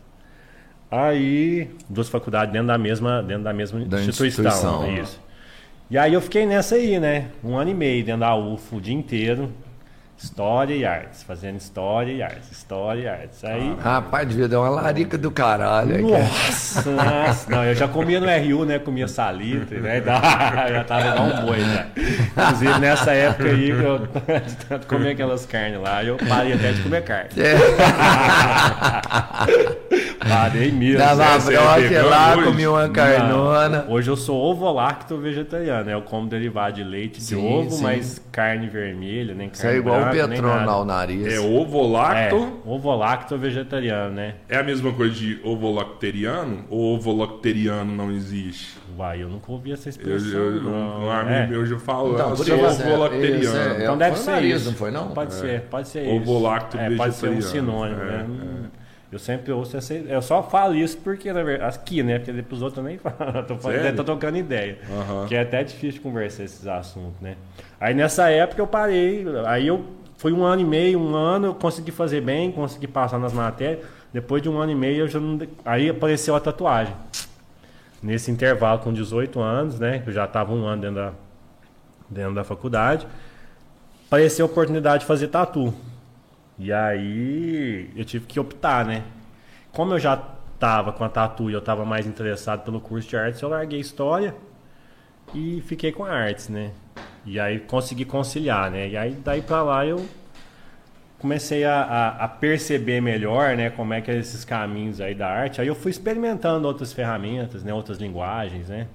Aí, 0.92 1.70
duas 1.88 2.10
faculdades 2.10 2.52
dentro 2.52 2.68
da 2.68 2.78
mesma, 2.78 3.22
dentro 3.22 3.44
da 3.44 3.54
mesma 3.54 3.80
Da 3.86 4.02
instituição. 4.02 4.26
instituição. 4.84 4.98
Isso. 5.04 5.22
E 5.92 5.98
aí 5.98 6.14
eu 6.14 6.22
fiquei 6.22 6.46
nessa 6.46 6.76
aí, 6.76 7.00
né? 7.00 7.28
Um 7.44 7.56
ano 7.58 7.70
e 7.70 7.74
meio 7.74 8.04
dentro 8.04 8.22
da 8.22 8.36
UFO 8.36 8.78
o 8.78 8.82
dia 8.82 8.94
inteiro. 8.94 9.52
História 10.22 10.76
e 10.76 10.86
artes. 10.86 11.24
Fazendo 11.24 11.56
história 11.58 12.12
e 12.12 12.22
artes. 12.22 12.52
História 12.52 13.02
e 13.02 13.08
artes. 13.08 13.42
Aí. 13.44 13.74
Rapaz, 13.82 14.28
devia 14.28 14.48
dar 14.50 14.60
uma 14.60 14.70
larica 14.70 15.18
do 15.18 15.32
caralho. 15.32 16.06
Nossa, 16.10 16.92
nossa. 16.92 17.50
Não, 17.50 17.64
eu 17.64 17.74
já 17.74 17.88
comia 17.88 18.20
no 18.20 18.28
RU, 18.28 18.66
né? 18.66 18.80
Comia 18.80 19.08
salitre, 19.08 19.80
né? 19.80 20.04
Já 20.70 20.84
tava 20.84 21.08
igual 21.08 21.24
um 21.28 21.46
boi, 21.46 21.60
já. 21.62 21.86
Inclusive, 21.98 22.80
nessa 22.80 23.14
época 23.14 23.50
aí, 23.50 23.70
eu 23.70 24.08
tanto 24.68 24.88
comer 24.88 25.12
aquelas 25.12 25.46
carnes 25.46 25.80
lá, 25.80 26.04
eu 26.04 26.18
parei 26.28 26.52
até 26.54 26.74
de 26.74 26.82
comer 26.82 27.04
carne. 27.04 27.30
É. 27.38 27.56
Parei 30.20 30.72
mesmo. 30.72 30.98
Dava 30.98 31.24
uma 31.24 31.36
essa 31.36 31.54
é 31.54 31.58
broca 31.58 32.04
lá, 32.10 32.44
comia 32.44 32.70
uma 32.70 32.90
carnona. 32.90 33.84
Não, 33.84 33.92
hoje 33.94 34.10
eu 34.10 34.18
sou 34.18 34.38
ovo-lacto 34.38 35.18
vegetariano. 35.18 35.86
né? 35.86 35.94
Eu 35.94 36.02
como 36.02 36.28
derivado 36.28 36.76
de 36.76 36.84
leite 36.84 37.20
de 37.20 37.24
Sim, 37.24 37.48
ovo, 37.48 37.72
sim. 37.72 37.84
mas 37.84 38.22
carne 38.32 38.68
vermelha, 38.68 39.34
nem 39.34 39.50
carne 39.50 39.54
Isso 39.54 39.68
é 39.68 39.76
igual 39.78 40.02
branca, 40.02 40.09
Petron 40.12 40.48
nada. 40.48 40.72
ao 40.72 40.86
nariz. 40.86 41.28
É 41.28 41.40
ovo-lacto. 41.40 42.36
É, 42.36 42.70
ovo-lacto 42.70 43.38
vegetariano, 43.38 44.14
né? 44.16 44.36
É. 44.48 44.58
a 44.58 44.64
mesma 44.64 44.92
coisa 44.94 45.14
de 45.16 45.40
ovo-lacteriano? 45.44 46.66
Ou 46.70 46.96
ovo-lacteriano 46.96 47.96
não 47.96 48.12
existe? 48.12 48.78
Uai, 48.98 49.24
eu 49.24 49.30
nunca 49.30 49.52
ouvi 49.52 49.72
essa 49.72 49.88
Eu, 49.88 49.92
expressão. 49.92 50.40
eu, 50.40 50.52
um, 50.60 50.64
não. 50.64 51.00
um 51.08 51.12
É. 51.12 51.16
amigo 51.22 51.52
meu 51.52 51.66
já 51.66 51.80
falou, 51.80 52.14
Então, 52.14 52.30
eu 52.32 52.36
por 52.36 52.46
sou 52.46 52.56
é, 52.58 52.68
ovo-lacteriano. 52.68 53.58
é- 53.74 53.84
Então 53.84 53.98
deve 53.98 54.18
ser 54.18 54.32
nariz, 54.32 54.56
isso. 54.62 54.70
não 54.72 54.78
foi, 54.78 54.92
não? 54.92 55.08
Pode 55.10 55.34
ser, 55.34 55.62
pode 55.62 55.88
ser 55.88 56.04
isso. 56.04 56.16
Ovo-lacto 56.16 56.78
é, 56.78 56.96
Pode 56.96 57.16
ser 57.16 57.30
um 57.30 57.36
vegetariano. 57.36 57.72
sinônimo, 57.72 58.02
É, 58.02 58.06
né? 58.06 58.26
Eu 59.12 59.18
sempre 59.18 59.52
ouço 59.52 59.76
essa... 59.76 59.92
Eu 59.96 60.22
só 60.22 60.44
falo 60.44 60.76
isso 60.76 60.96
porque, 61.00 61.34
na 61.34 61.42
verdade, 61.42 61.76
aqui, 61.76 62.04
né? 62.04 62.20
Porque 62.20 62.44
pros 62.44 62.62
outros 62.62 62.78
eu 62.78 62.84
nem 62.88 63.00
falo. 63.02 63.16
Eu 63.38 63.44
tô, 63.44 63.56
falando, 63.58 63.96
tô 63.96 64.04
trocando 64.04 64.38
ideia. 64.38 64.78
Aham. 64.88 65.26
Que 65.28 65.34
é 65.34 65.42
até 65.42 65.64
difícil 65.64 66.00
conversar 66.04 66.44
esses 66.44 66.68
assuntos, 66.68 67.20
né? 67.20 67.36
Aí 67.82 67.96
nessa 67.96 68.30
época 68.30 68.62
eu 68.62 68.68
parei, 68.68 69.26
aí 69.48 69.66
eu... 69.66 69.84
Foi 70.20 70.32
um 70.32 70.44
ano 70.44 70.62
e 70.62 70.66
meio, 70.66 71.00
um 71.00 71.16
ano, 71.16 71.48
eu 71.48 71.56
consegui 71.56 71.90
fazer 71.90 72.22
bem, 72.22 72.52
consegui 72.52 72.88
passar 72.88 73.18
nas 73.18 73.34
matérias. 73.34 73.84
Depois 74.14 74.44
de 74.44 74.50
um 74.50 74.60
ano 74.60 74.72
e 74.72 74.76
meio, 74.76 75.06
eu 75.06 75.08
já 75.08 75.20
não... 75.20 75.40
Aí 75.66 75.90
apareceu 75.90 76.36
a 76.36 76.40
tatuagem. 76.40 76.94
Nesse 78.04 78.30
intervalo, 78.30 78.80
com 78.80 78.94
18 78.94 79.40
anos, 79.40 79.80
né? 79.80 80.04
Eu 80.06 80.14
já 80.14 80.26
estava 80.26 80.54
um 80.54 80.68
ano 80.68 80.82
dentro 80.84 80.96
da, 80.98 81.14
dentro 82.08 82.36
da 82.36 82.44
faculdade, 82.44 83.08
apareceu 84.06 84.46
a 84.46 84.50
oportunidade 84.50 85.00
de 85.00 85.06
fazer 85.08 85.30
tatu. 85.30 85.74
E 86.58 86.72
aí 86.72 87.90
eu 87.96 88.06
tive 88.06 88.28
que 88.28 88.40
optar, 88.40 88.86
né? 88.86 89.04
como 89.72 89.94
eu 89.94 90.00
já 90.00 90.22
estava 90.54 90.92
com 90.92 91.04
a 91.04 91.10
tatu 91.10 91.50
e 91.50 91.54
eu 91.54 91.60
estava 91.60 91.86
mais 91.86 92.06
interessado 92.06 92.64
pelo 92.64 92.82
curso 92.82 93.08
de 93.08 93.16
artes, 93.16 93.42
eu 93.42 93.50
larguei 93.50 93.80
história 93.80 94.36
e 95.34 95.64
fiquei 95.66 95.92
com 95.92 96.04
artes, 96.04 96.50
né? 96.50 96.72
E 97.30 97.40
aí 97.40 97.60
consegui 97.60 98.06
conciliar, 98.06 98.72
né? 98.72 98.90
E 98.90 98.98
aí 98.98 99.16
daí 99.24 99.42
para 99.42 99.62
lá 99.62 99.86
eu 99.86 100.04
comecei 101.20 101.64
a, 101.64 101.82
a, 101.82 102.26
a, 102.26 102.28
perceber 102.28 103.02
melhor, 103.02 103.56
né, 103.56 103.70
como 103.70 103.94
é 103.94 104.00
que 104.00 104.10
é 104.10 104.18
esses 104.18 104.46
caminhos 104.46 105.02
aí 105.02 105.14
da 105.14 105.28
arte. 105.28 105.60
Aí 105.60 105.68
eu 105.68 105.76
fui 105.76 105.92
experimentando 105.92 106.66
outras 106.66 106.94
ferramentas, 106.94 107.62
né, 107.62 107.74
outras 107.74 107.98
linguagens, 107.98 108.70
né. 108.70 108.88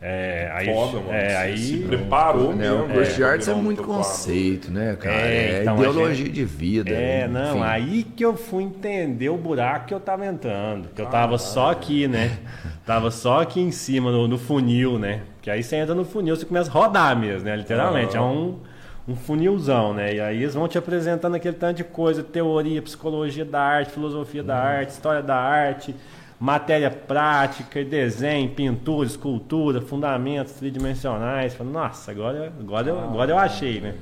É, 0.00 0.50
aí, 0.54 0.66
Foda, 0.66 0.98
mano. 0.98 1.10
É, 1.10 1.36
aí 1.36 1.56
se 1.56 1.78
preparou 1.78 2.54
né, 2.54 2.68
mesmo. 2.68 2.84
O 2.84 2.88
curso 2.88 3.16
de 3.16 3.24
artes 3.24 3.48
é 3.48 3.54
muito 3.54 3.82
conceito, 3.82 4.70
né, 4.70 4.94
cara? 4.94 5.16
É, 5.16 5.58
é 5.58 5.62
então, 5.62 5.78
ideologia 5.78 6.14
gente, 6.14 6.32
de 6.32 6.44
vida. 6.44 6.90
É, 6.90 7.26
né? 7.26 7.28
não, 7.28 7.62
aí 7.62 8.04
que 8.04 8.24
eu 8.24 8.36
fui 8.36 8.62
entender 8.62 9.30
o 9.30 9.38
buraco 9.38 9.86
que 9.86 9.94
eu 9.94 10.00
tava 10.00 10.26
entrando. 10.26 10.90
Que 10.94 11.00
eu 11.00 11.06
tava 11.06 11.36
ah, 11.36 11.38
só 11.38 11.70
aqui, 11.70 12.06
né? 12.06 12.38
tava 12.84 13.10
só 13.10 13.40
aqui 13.40 13.58
em 13.58 13.72
cima, 13.72 14.12
no, 14.12 14.28
no, 14.28 14.38
funil, 14.38 14.98
né? 14.98 15.22
Que 15.46 15.50
aí 15.52 15.62
você 15.62 15.76
entra 15.76 15.94
no 15.94 16.04
funil, 16.04 16.34
você 16.34 16.44
começa 16.44 16.68
a 16.68 16.72
rodar 16.72 17.16
mesmo, 17.16 17.44
né? 17.44 17.54
Literalmente. 17.54 18.16
Ah. 18.16 18.18
É 18.18 18.20
um 18.20 18.58
um 19.06 19.14
funilzão, 19.14 19.94
né? 19.94 20.14
E 20.16 20.20
aí 20.20 20.42
eles 20.42 20.54
vão 20.54 20.66
te 20.66 20.76
apresentando 20.76 21.36
aquele 21.36 21.54
tanto 21.54 21.76
de 21.76 21.84
coisa, 21.84 22.24
teoria, 22.24 22.82
psicologia 22.82 23.44
da 23.44 23.62
arte, 23.62 23.92
filosofia 23.92 24.42
da 24.42 24.58
arte, 24.58 24.90
história 24.90 25.22
da 25.22 25.36
arte, 25.36 25.94
matéria 26.40 26.90
prática, 26.90 27.84
desenho, 27.84 28.50
pintura, 28.50 29.06
escultura, 29.06 29.80
fundamentos 29.80 30.54
tridimensionais. 30.54 31.54
Falo, 31.54 31.70
Nossa, 31.70 32.10
agora, 32.10 32.52
agora, 32.58 32.88
eu, 32.88 32.98
agora 32.98 33.30
eu 33.30 33.38
achei, 33.38 33.80
né? 33.80 33.94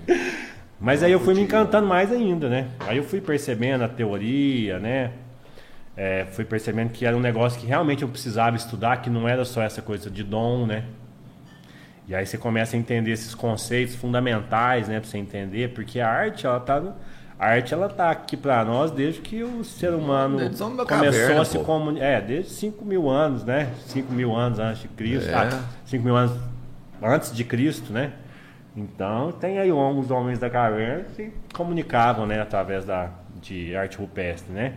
Mas 0.81 1.03
aí 1.03 1.13
eu 1.13 1.21
fui 1.21 1.35
me 1.35 1.43
encantando 1.43 1.87
mais 1.87 2.11
ainda, 2.11 2.49
né? 2.49 2.69
Aí 2.81 2.97
eu 2.97 3.05
fui 3.05 3.21
percebendo 3.21 3.85
a 3.85 3.89
teoria, 3.89 4.79
né? 4.79 5.11
É, 5.95 6.25
fui 6.25 6.47
percebendo 6.47 6.89
que 6.89 7.05
era 7.05 7.15
um 7.15 7.21
negócio 7.21 7.61
que 7.61 7.67
realmente 7.67 8.01
eu 8.03 8.09
precisava 8.09 8.57
estudar, 8.57 9.03
que 9.03 9.11
não 9.11 9.29
era 9.29 9.45
só 9.45 9.61
essa 9.61 9.83
coisa 9.83 10.09
de 10.09 10.25
dom, 10.25 10.65
né? 10.65 10.85
E 12.07 12.15
aí 12.15 12.27
você 12.27 12.37
começa 12.37 12.77
a 12.77 12.79
entender 12.79 13.13
esses 13.13 13.35
conceitos 13.35 13.95
fundamentais, 13.95 14.89
né, 14.89 15.01
para 15.01 15.09
você 15.09 15.19
entender, 15.19 15.73
porque 15.73 16.01
a 16.01 16.09
arte, 16.09 16.47
ela 16.47 16.61
tá 16.61 16.83
a 17.39 17.47
arte 17.47 17.75
ela 17.75 17.89
tá 17.89 18.11
aqui 18.11 18.37
para 18.37 18.65
nós 18.65 18.91
desde 18.91 19.21
que 19.21 19.43
o 19.43 19.65
ser 19.65 19.93
humano 19.93 20.39
começou 20.87 20.87
caverna, 20.87 21.43
a 21.43 21.45
se 21.45 21.59
comunicar. 21.59 22.07
É, 22.07 22.21
desde 22.21 22.51
5 22.53 22.85
mil 22.85 23.11
anos, 23.11 23.45
né? 23.45 23.71
5 23.87 24.13
mil 24.13 24.37
anos 24.37 24.59
antes 24.61 24.83
de 24.83 24.89
Cristo. 24.89 25.29
É. 25.29 25.35
Ah, 25.35 25.65
5 25.85 26.05
mil 26.05 26.17
anos 26.17 26.33
antes 27.03 27.35
de 27.35 27.43
Cristo, 27.43 27.93
né? 27.93 28.13
Então 28.77 29.33
tem 29.33 29.59
aí 29.59 29.73
os 29.73 30.11
homens 30.11 30.39
da 30.39 30.49
caverna 30.49 31.05
que 31.17 31.33
comunicavam, 31.53 32.25
né? 32.25 32.41
Através 32.41 32.85
da, 32.85 33.11
de 33.43 33.75
arte 33.75 33.99
rupestre, 33.99 34.53
né? 34.53 34.75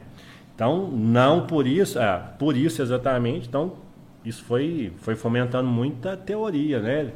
Então, 0.55 0.87
não 0.87 1.45
por 1.45 1.67
isso, 1.67 1.99
é, 1.99 2.19
por 2.39 2.57
isso 2.57 2.81
exatamente, 2.81 3.47
então 3.47 3.73
isso 4.27 4.43
foi, 4.43 4.91
foi 4.97 5.15
fomentando 5.15 5.67
muita 5.67 6.17
teoria, 6.17 6.79
né? 6.79 7.11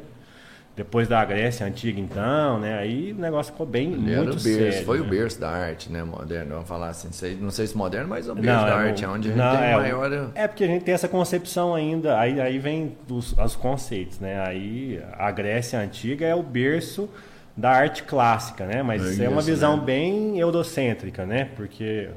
Depois 0.74 1.06
da 1.06 1.22
Grécia 1.22 1.66
Antiga, 1.66 2.00
então, 2.00 2.58
né? 2.58 2.78
Aí 2.78 3.12
o 3.12 3.16
negócio 3.16 3.52
ficou 3.52 3.66
bem 3.66 3.92
Ele 3.92 4.16
muito 4.16 4.30
berço, 4.30 4.42
sério. 4.42 4.86
Foi 4.86 5.00
né? 5.00 5.06
o 5.06 5.08
berço 5.08 5.38
da 5.38 5.50
arte, 5.50 5.92
né? 5.92 6.02
Moderno, 6.02 6.54
vamos 6.54 6.68
falar 6.68 6.88
assim. 6.88 7.12
Sei, 7.12 7.36
não 7.38 7.50
sei 7.50 7.66
se 7.66 7.76
moderno, 7.76 8.08
mas 8.08 8.26
o 8.26 8.34
berço 8.34 8.58
não, 8.58 8.64
da 8.64 8.82
é, 8.82 8.88
arte, 8.88 9.04
é 9.04 9.08
onde 9.08 9.28
a 9.28 9.32
gente 9.32 9.58
tem 9.58 9.68
é, 9.68 9.76
maior... 9.76 10.32
É 10.34 10.48
porque 10.48 10.64
a 10.64 10.66
gente 10.66 10.82
tem 10.82 10.94
essa 10.94 11.08
concepção 11.08 11.74
ainda, 11.74 12.18
aí, 12.18 12.40
aí 12.40 12.58
vem 12.58 12.96
os, 13.10 13.36
os 13.36 13.54
conceitos, 13.54 14.18
né? 14.18 14.42
Aí 14.46 14.98
a 15.12 15.30
Grécia 15.30 15.78
Antiga 15.78 16.24
é 16.24 16.34
o 16.34 16.42
berço 16.42 17.06
da 17.54 17.70
arte 17.70 18.02
clássica, 18.04 18.64
né? 18.64 18.82
Mas 18.82 19.04
é, 19.04 19.10
isso, 19.10 19.22
é 19.22 19.28
uma 19.28 19.42
visão 19.42 19.76
né? 19.76 19.82
bem 19.84 20.38
eurocêntrica, 20.38 21.26
né? 21.26 21.50
Porque 21.54 22.08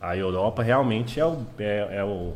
a 0.00 0.16
Europa 0.16 0.62
realmente 0.62 1.18
é 1.18 1.26
o, 1.26 1.44
é, 1.58 1.88
é 1.98 2.04
o 2.04 2.34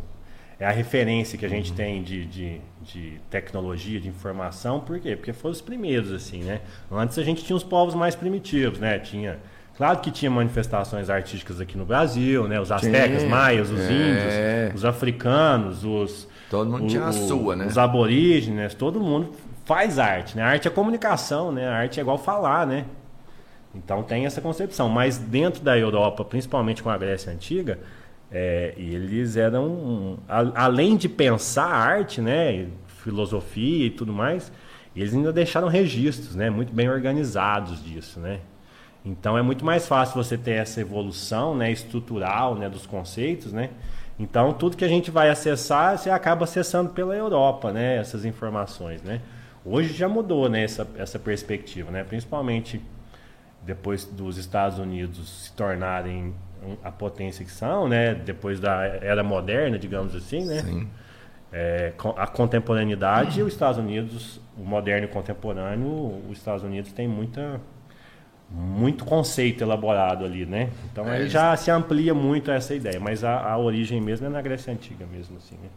é 0.58 0.66
a 0.66 0.70
referência 0.70 1.38
que 1.38 1.44
a 1.44 1.48
gente 1.48 1.70
uhum. 1.70 1.76
tem 1.76 2.02
de, 2.02 2.24
de, 2.24 2.60
de, 2.80 3.20
tecnologia, 3.30 4.00
de 4.00 4.08
informação. 4.08 4.80
Por 4.80 4.98
quê? 4.98 5.14
Porque 5.14 5.32
foram 5.32 5.52
os 5.52 5.60
primeiros, 5.60 6.10
assim, 6.10 6.42
né? 6.42 6.60
Antes 6.90 7.18
a 7.18 7.22
gente 7.22 7.44
tinha 7.44 7.56
os 7.56 7.62
povos 7.62 7.94
mais 7.94 8.14
primitivos, 8.14 8.78
né? 8.78 8.98
Tinha... 8.98 9.38
Claro 9.76 9.98
que 9.98 10.10
tinha 10.10 10.30
manifestações 10.30 11.10
artísticas 11.10 11.60
aqui 11.60 11.76
no 11.76 11.84
Brasil, 11.84 12.48
né? 12.48 12.58
Os 12.58 12.72
astecas, 12.72 13.24
maias, 13.24 13.70
os 13.70 13.80
é. 13.80 13.92
índios, 13.92 14.80
os 14.80 14.84
africanos, 14.86 15.84
os... 15.84 16.26
Todo 16.48 16.70
mundo 16.70 16.84
o, 16.84 16.86
tinha 16.86 17.04
a 17.04 17.12
sua, 17.12 17.54
né? 17.54 17.66
Os 17.66 17.76
aborígenes, 17.76 18.72
todo 18.72 18.98
mundo 18.98 19.32
faz 19.66 19.98
arte, 19.98 20.36
né? 20.36 20.42
A 20.42 20.48
arte 20.48 20.66
é 20.66 20.70
comunicação, 20.70 21.52
né? 21.52 21.68
A 21.68 21.74
arte 21.74 22.00
é 22.00 22.02
igual 22.02 22.16
falar, 22.16 22.66
né? 22.66 22.86
Então 23.74 24.02
tem 24.02 24.24
essa 24.24 24.40
concepção. 24.40 24.88
Mas 24.88 25.18
dentro 25.18 25.62
da 25.62 25.76
Europa, 25.76 26.24
principalmente 26.24 26.82
com 26.82 26.88
a 26.88 26.96
Grécia 26.96 27.30
Antiga, 27.30 27.78
é, 28.38 28.74
e 28.76 28.94
eles 28.94 29.34
eram, 29.38 30.18
a, 30.28 30.66
além 30.66 30.94
de 30.94 31.08
pensar 31.08 31.68
arte, 31.68 32.20
né, 32.20 32.68
filosofia 33.02 33.86
e 33.86 33.90
tudo 33.90 34.12
mais, 34.12 34.52
eles 34.94 35.14
ainda 35.14 35.32
deixaram 35.32 35.68
registros, 35.68 36.36
né, 36.36 36.50
muito 36.50 36.70
bem 36.70 36.86
organizados 36.90 37.82
disso, 37.82 38.20
né. 38.20 38.40
Então 39.02 39.38
é 39.38 39.42
muito 39.42 39.64
mais 39.64 39.88
fácil 39.88 40.22
você 40.22 40.36
ter 40.36 40.50
essa 40.50 40.82
evolução, 40.82 41.56
né, 41.56 41.72
estrutural, 41.72 42.54
né, 42.54 42.68
dos 42.68 42.84
conceitos, 42.84 43.54
né. 43.54 43.70
Então 44.18 44.52
tudo 44.52 44.76
que 44.76 44.84
a 44.84 44.88
gente 44.88 45.10
vai 45.10 45.30
acessar, 45.30 45.96
você 45.96 46.10
acaba 46.10 46.44
acessando 46.44 46.90
pela 46.90 47.16
Europa, 47.16 47.72
né, 47.72 47.96
essas 47.96 48.26
informações, 48.26 49.02
né. 49.02 49.22
Hoje 49.64 49.94
já 49.94 50.10
mudou, 50.10 50.46
né, 50.46 50.62
essa, 50.62 50.86
essa 50.98 51.18
perspectiva, 51.18 51.90
né, 51.90 52.04
principalmente 52.04 52.82
depois 53.62 54.04
dos 54.04 54.36
Estados 54.36 54.78
Unidos 54.78 55.44
se 55.46 55.52
tornarem 55.54 56.34
a 56.82 56.90
potência 56.90 57.44
que 57.44 57.50
são, 57.50 57.88
né? 57.88 58.14
Depois 58.14 58.60
da 58.60 58.84
era 59.00 59.22
moderna, 59.22 59.78
digamos 59.78 60.14
assim, 60.14 60.44
né? 60.44 60.62
Sim. 60.62 60.88
É, 61.52 61.92
a 62.16 62.26
contemporaneidade, 62.26 63.42
os 63.42 63.52
Estados 63.52 63.78
Unidos, 63.78 64.40
o 64.58 64.64
moderno 64.64 65.06
e 65.06 65.08
contemporâneo, 65.08 66.22
os 66.28 66.38
Estados 66.38 66.62
Unidos 66.62 66.92
tem 66.92 67.06
muita 67.08 67.60
muito 68.48 69.04
conceito 69.04 69.62
elaborado 69.62 70.24
ali, 70.24 70.46
né? 70.46 70.70
Então 70.92 71.08
é, 71.08 71.16
aí 71.16 71.28
já 71.28 71.56
se 71.56 71.70
amplia 71.70 72.14
muito 72.14 72.50
essa 72.50 72.74
ideia, 72.74 73.00
mas 73.00 73.24
a, 73.24 73.40
a 73.40 73.58
origem 73.58 74.00
mesmo 74.00 74.26
é 74.26 74.30
na 74.30 74.40
Grécia 74.40 74.72
antiga 74.72 75.04
mesmo, 75.06 75.36
assim. 75.36 75.56
Né? 75.56 75.68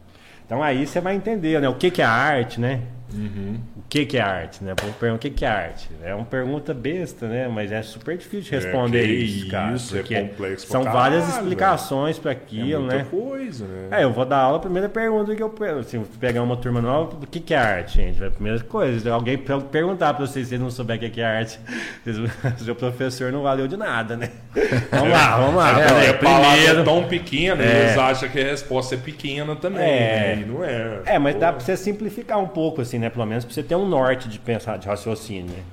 Então 0.46 0.62
aí 0.62 0.86
você 0.86 1.02
vai 1.02 1.16
entender, 1.16 1.60
né? 1.60 1.70
O 1.70 1.76
que, 1.76 1.90
que 1.90 2.02
é 2.02 2.06
arte, 2.06 2.60
né? 2.60 2.82
Uhum. 3.14 3.60
O 3.78 3.82
que, 3.90 4.06
que 4.06 4.18
é 4.18 4.22
arte, 4.22 4.64
né? 4.64 4.74
Perguntar 4.76 5.14
o 5.14 5.18
que, 5.18 5.30
que 5.30 5.46
é 5.46 5.48
arte. 5.48 5.90
É 6.04 6.14
uma 6.14 6.26
pergunta 6.26 6.74
besta, 6.74 7.28
né? 7.28 7.48
Mas 7.48 7.72
é 7.72 7.82
super 7.82 8.18
difícil 8.18 8.52
de 8.52 8.56
é, 8.56 8.60
responder 8.60 9.04
é, 9.04 9.08
isso, 9.08 9.50
cara. 9.50 9.76
Isso, 9.76 9.98
é 9.98 10.04
complexo. 10.04 10.68
São 10.68 10.84
caralho, 10.84 11.00
várias 11.00 11.36
explicações 11.36 12.20
para 12.20 12.32
aquilo, 12.32 12.74
é 12.74 12.78
muita 12.78 12.98
né? 12.98 13.08
coisa, 13.10 13.66
né? 13.66 13.88
É, 14.00 14.04
eu 14.04 14.14
vou 14.14 14.26
dar 14.26 14.38
aula, 14.38 14.58
a 14.58 14.62
primeira 14.62 14.90
pergunta 14.90 15.36
que 15.36 15.42
eu 15.42 15.54
assim, 15.80 16.04
pegar 16.20 16.44
uma 16.44 16.58
turma 16.58 16.82
nova, 16.82 17.16
o 17.16 17.28
que, 17.28 17.40
que 17.40 17.54
é 17.54 17.58
arte, 17.58 17.96
gente? 17.96 18.24
A 18.24 18.30
primeira 18.30 18.60
coisa, 18.62 19.12
alguém 19.12 19.38
perguntar 19.38 20.14
para 20.14 20.26
vocês 20.26 20.48
se 20.48 20.50
vocês 20.50 20.62
não 20.62 20.70
souber 20.70 20.98
o 20.98 21.00
que 21.00 21.22
é 21.22 21.26
arte, 21.26 21.60
seu 22.58 22.76
professor 22.76 23.32
não 23.32 23.42
valeu 23.42 23.68
de 23.68 23.78
nada, 23.78 24.16
né? 24.16 24.30
Vamos 24.92 25.12
lá, 25.12 25.38
vamos 25.38 25.56
lá. 25.56 25.80
É, 25.80 26.10
é, 26.10 26.14
primeiro... 26.14 26.82
é 26.82 26.84
tão 26.84 27.04
pequena, 27.04 27.64
é. 27.64 27.84
eles 27.84 27.98
acham 27.98 28.28
que 28.30 28.40
a 28.40 28.44
resposta 28.44 28.96
é 28.96 28.98
pequena 28.98 29.56
também. 29.56 29.82
É, 29.82 30.36
né? 30.36 30.46
não 30.48 30.64
é. 30.64 31.02
É, 31.06 31.20
mas 31.20 31.36
Pô. 31.36 31.40
dá 31.40 31.54
para 31.54 31.60
você 31.60 31.78
simplificar 31.78 32.40
um 32.40 32.48
pouco, 32.48 32.82
assim, 32.82 32.99
né? 33.00 33.10
Pelo 33.10 33.26
menos 33.26 33.46
para 33.46 33.54
você 33.54 33.64
ter 33.64 33.76
um 33.76 33.88
norte 33.88 34.30
de 34.30 34.40
pensar, 34.40 34.78
de 34.78 34.88
raciocínio, 34.88 35.52
né? 35.52 35.64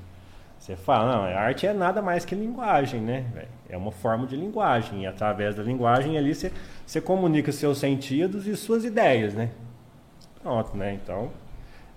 Você 0.59 0.75
fala, 0.75 1.13
não, 1.13 1.25
a 1.25 1.41
arte 1.41 1.65
é 1.65 1.73
nada 1.73 2.03
mais 2.03 2.25
que 2.25 2.35
linguagem, 2.35 3.01
né? 3.01 3.25
É 3.69 3.77
uma 3.77 3.93
forma 3.93 4.27
de 4.27 4.37
linguagem. 4.37 5.03
E 5.03 5.07
através 5.07 5.55
da 5.55 5.63
linguagem 5.63 6.19
ali 6.19 6.35
você, 6.35 6.51
você 6.85 7.01
comunica 7.01 7.53
seus 7.53 7.79
sentidos 7.79 8.47
e 8.49 8.57
suas 8.57 8.85
ideias, 8.85 9.33
né? 9.33 9.51
Pronto, 10.43 10.77
né? 10.77 10.95
Então 10.95 11.31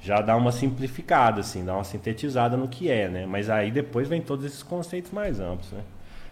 já 0.02 0.22
dá 0.22 0.36
uma 0.36 0.52
simplificada, 0.52 1.42
assim, 1.42 1.66
dá 1.66 1.74
uma 1.74 1.84
sintetizada 1.84 2.56
no 2.56 2.68
que 2.68 2.90
é, 2.92 3.10
né? 3.10 3.26
Mas 3.26 3.50
aí 3.50 3.72
depois 3.72 4.08
vem 4.08 4.22
todos 4.22 4.46
esses 4.46 4.64
conceitos 4.64 5.12
mais 5.12 5.40
amplos, 5.40 5.72
né? 5.72 5.82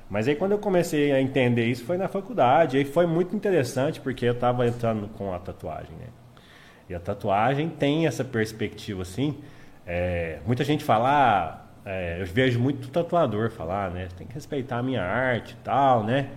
Mas 0.10 0.28
aí 0.28 0.36
quando 0.36 0.52
eu 0.54 0.60
comecei 0.60 1.12
a 1.12 1.20
entender 1.20 1.66
isso 1.66 1.84
foi 1.86 1.98
na 1.98 2.08
faculdade. 2.08 2.78
Aí 2.78 2.86
foi 2.86 3.08
muito 3.08 3.36
interessante 3.36 4.00
porque 4.00 4.26
eu 4.26 4.34
estava 4.34 4.68
entrando 4.68 5.08
com 5.10 5.34
a 5.34 5.40
tatuagem, 5.40 5.96
né? 6.00 6.08
E 6.90 6.96
a 6.96 7.00
tatuagem 7.00 7.70
tem 7.70 8.08
essa 8.08 8.24
perspectiva 8.24 9.02
assim. 9.02 9.38
É, 9.86 10.40
muita 10.46 10.64
gente 10.64 10.84
fala, 10.84 11.10
ah, 11.10 11.90
é, 11.90 12.22
eu 12.22 12.26
vejo 12.26 12.60
muito 12.60 12.90
tatuador 12.90 13.50
falar, 13.50 13.92
né? 13.92 14.08
Tem 14.18 14.28
que 14.28 14.34
respeitar 14.34 14.80
a 14.80 14.84
minha 14.84 15.04
arte 15.04 15.54
e 15.54 15.64
tal, 15.64 16.04
né? 16.04 16.30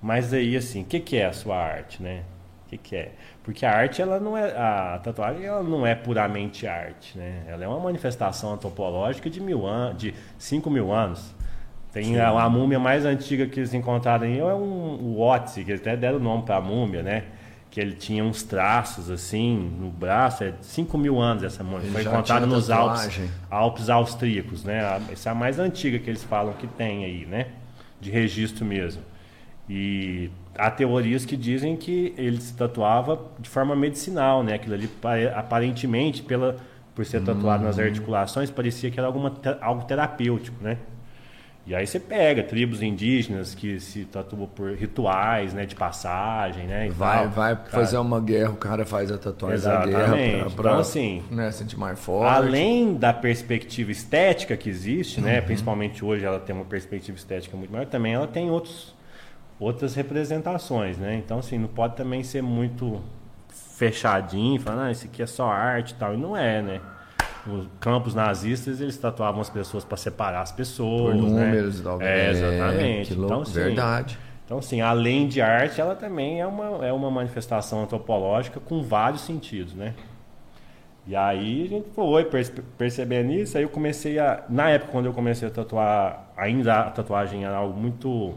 Mas 0.00 0.32
aí 0.32 0.56
assim, 0.56 0.82
o 0.82 0.84
que, 0.84 1.00
que 1.00 1.16
é 1.16 1.26
a 1.26 1.32
sua 1.32 1.56
arte, 1.56 2.02
né? 2.02 2.22
O 2.66 2.68
que, 2.68 2.76
que 2.76 2.96
é? 2.96 3.12
Porque 3.42 3.64
a 3.64 3.74
arte, 3.74 4.02
ela 4.02 4.20
não 4.20 4.36
é. 4.36 4.50
A 4.50 5.00
tatuagem 5.02 5.44
ela 5.46 5.62
não 5.62 5.86
é 5.86 5.94
puramente 5.94 6.66
arte, 6.66 7.16
né? 7.16 7.44
Ela 7.48 7.64
é 7.64 7.68
uma 7.68 7.80
manifestação 7.80 8.52
antropológica 8.52 9.30
de 9.30 9.40
mil 9.40 9.66
anos, 9.66 9.96
de 9.96 10.14
5 10.36 10.70
mil 10.70 10.92
anos. 10.92 11.34
Tem 11.90 12.20
a, 12.20 12.28
a, 12.28 12.50
múmia 12.50 12.78
mais 12.78 13.06
antiga 13.06 13.46
que 13.46 13.60
eles 13.60 13.72
encontraram 13.72 14.26
aí 14.26 14.38
é 14.38 14.44
um, 14.44 15.16
o 15.16 15.20
Otzi, 15.20 15.64
que 15.64 15.70
eles 15.70 15.80
até 15.80 15.96
deram 15.96 16.18
o 16.18 16.20
nome 16.20 16.42
para 16.42 16.56
a 16.56 16.60
múmia, 16.60 17.02
né? 17.02 17.24
Que 17.78 17.82
ele 17.82 17.92
tinha 17.92 18.24
uns 18.24 18.42
traços 18.42 19.08
assim 19.08 19.56
no 19.78 19.88
braço, 19.88 20.42
é 20.42 20.52
5 20.60 20.98
mil 20.98 21.20
anos 21.20 21.44
essa 21.44 21.62
múmia. 21.62 21.88
Foi 21.92 22.02
encontrada 22.02 22.44
nos 22.44 22.70
Alpes, 22.70 23.20
Alpes 23.48 23.88
austríacos, 23.88 24.64
né? 24.64 25.00
Essa 25.12 25.28
é 25.28 25.32
a 25.32 25.34
mais 25.34 25.60
antiga 25.60 25.96
que 26.00 26.10
eles 26.10 26.24
falam 26.24 26.54
que 26.54 26.66
tem 26.66 27.04
aí, 27.04 27.24
né? 27.24 27.46
De 28.00 28.10
registro 28.10 28.64
mesmo. 28.64 29.00
E 29.70 30.28
há 30.56 30.68
teorias 30.72 31.24
que 31.24 31.36
dizem 31.36 31.76
que 31.76 32.12
ele 32.16 32.40
se 32.40 32.52
tatuava 32.52 33.20
de 33.38 33.48
forma 33.48 33.76
medicinal, 33.76 34.42
né? 34.42 34.54
Aquilo 34.54 34.74
ali 34.74 34.90
aparentemente 35.36 36.20
pela 36.24 36.56
por 36.96 37.06
ser 37.06 37.22
tatuado 37.22 37.62
nas 37.62 37.78
articulações 37.78 38.50
parecia 38.50 38.90
que 38.90 38.98
era 38.98 39.06
alguma, 39.06 39.32
algo 39.60 39.84
terapêutico, 39.84 40.60
né? 40.60 40.78
E 41.68 41.74
aí 41.74 41.86
você 41.86 42.00
pega 42.00 42.42
tribos 42.42 42.80
indígenas 42.80 43.54
que 43.54 43.78
se 43.78 44.06
tatuam 44.06 44.46
por 44.46 44.72
rituais, 44.72 45.52
né, 45.52 45.66
de 45.66 45.74
passagem, 45.74 46.66
né? 46.66 46.88
vai, 46.88 47.18
tal. 47.24 47.28
vai 47.28 47.54
Cara, 47.56 47.68
fazer 47.68 47.98
uma 47.98 48.18
guerra, 48.22 48.52
o 48.52 48.56
cara 48.56 48.86
faz 48.86 49.12
a 49.12 49.18
tatuagem 49.18 49.60
da 49.68 49.84
guerra 49.84 50.00
Exatamente. 50.02 50.38
pra, 50.38 50.50
pra 50.62 50.70
Então, 50.70 50.78
assim, 50.80 51.22
né, 51.30 51.50
sentir 51.50 51.76
mais 51.78 52.00
forte. 52.00 52.34
Além 52.34 52.94
da 52.94 53.12
perspectiva 53.12 53.92
estética 53.92 54.56
que 54.56 54.70
existe, 54.70 55.20
Uhum. 55.20 55.26
né? 55.26 55.42
Principalmente 55.42 56.02
hoje 56.02 56.24
ela 56.24 56.40
tem 56.40 56.56
uma 56.56 56.64
perspectiva 56.64 57.18
estética 57.18 57.54
muito 57.54 57.70
maior, 57.70 57.84
também 57.84 58.14
ela 58.14 58.26
tem 58.26 58.50
outros, 58.50 58.94
outras 59.60 59.94
representações, 59.94 60.96
né? 60.96 61.16
Então, 61.22 61.38
assim, 61.38 61.58
não 61.58 61.68
pode 61.68 61.96
também 61.96 62.22
ser 62.22 62.42
muito 62.42 62.98
fechadinho, 63.76 64.58
falando, 64.58 64.86
ah, 64.86 64.90
isso 64.90 65.04
aqui 65.06 65.22
é 65.22 65.26
só 65.26 65.50
arte 65.50 65.90
e 65.90 65.94
tal. 65.96 66.14
E 66.14 66.16
não 66.16 66.34
é, 66.34 66.62
né? 66.62 66.80
Os 67.50 67.66
campos 67.80 68.14
nazistas, 68.14 68.80
eles 68.80 68.96
tatuavam 68.96 69.40
as 69.40 69.48
pessoas 69.48 69.84
para 69.84 69.96
separar 69.96 70.42
as 70.42 70.52
pessoas, 70.52 71.16
por 71.16 71.30
né? 71.30 71.46
números 71.46 71.80
e 71.80 71.82
tal. 71.82 72.02
É, 72.02 72.30
exatamente. 72.30 73.14
louco, 73.14 73.26
então, 73.26 73.42
assim, 73.42 73.52
verdade. 73.52 74.18
então, 74.44 74.58
assim, 74.58 74.80
além 74.80 75.26
de 75.26 75.40
arte, 75.40 75.80
ela 75.80 75.94
também 75.94 76.40
é 76.40 76.46
uma, 76.46 76.86
é 76.86 76.92
uma 76.92 77.10
manifestação 77.10 77.82
antropológica 77.82 78.60
com 78.60 78.82
vários 78.82 79.22
sentidos, 79.22 79.74
né? 79.74 79.94
E 81.06 81.16
aí 81.16 81.64
a 81.64 81.68
gente 81.68 81.88
foi 81.94 82.24
perce- 82.26 82.52
percebendo 82.76 83.32
isso, 83.32 83.56
aí 83.56 83.64
eu 83.64 83.70
comecei 83.70 84.18
a... 84.18 84.44
Na 84.46 84.68
época, 84.68 84.92
quando 84.92 85.06
eu 85.06 85.14
comecei 85.14 85.48
a 85.48 85.50
tatuar, 85.50 86.30
ainda 86.36 86.80
a 86.80 86.90
tatuagem 86.90 87.46
era 87.46 87.56
algo 87.56 87.80
muito... 87.80 88.34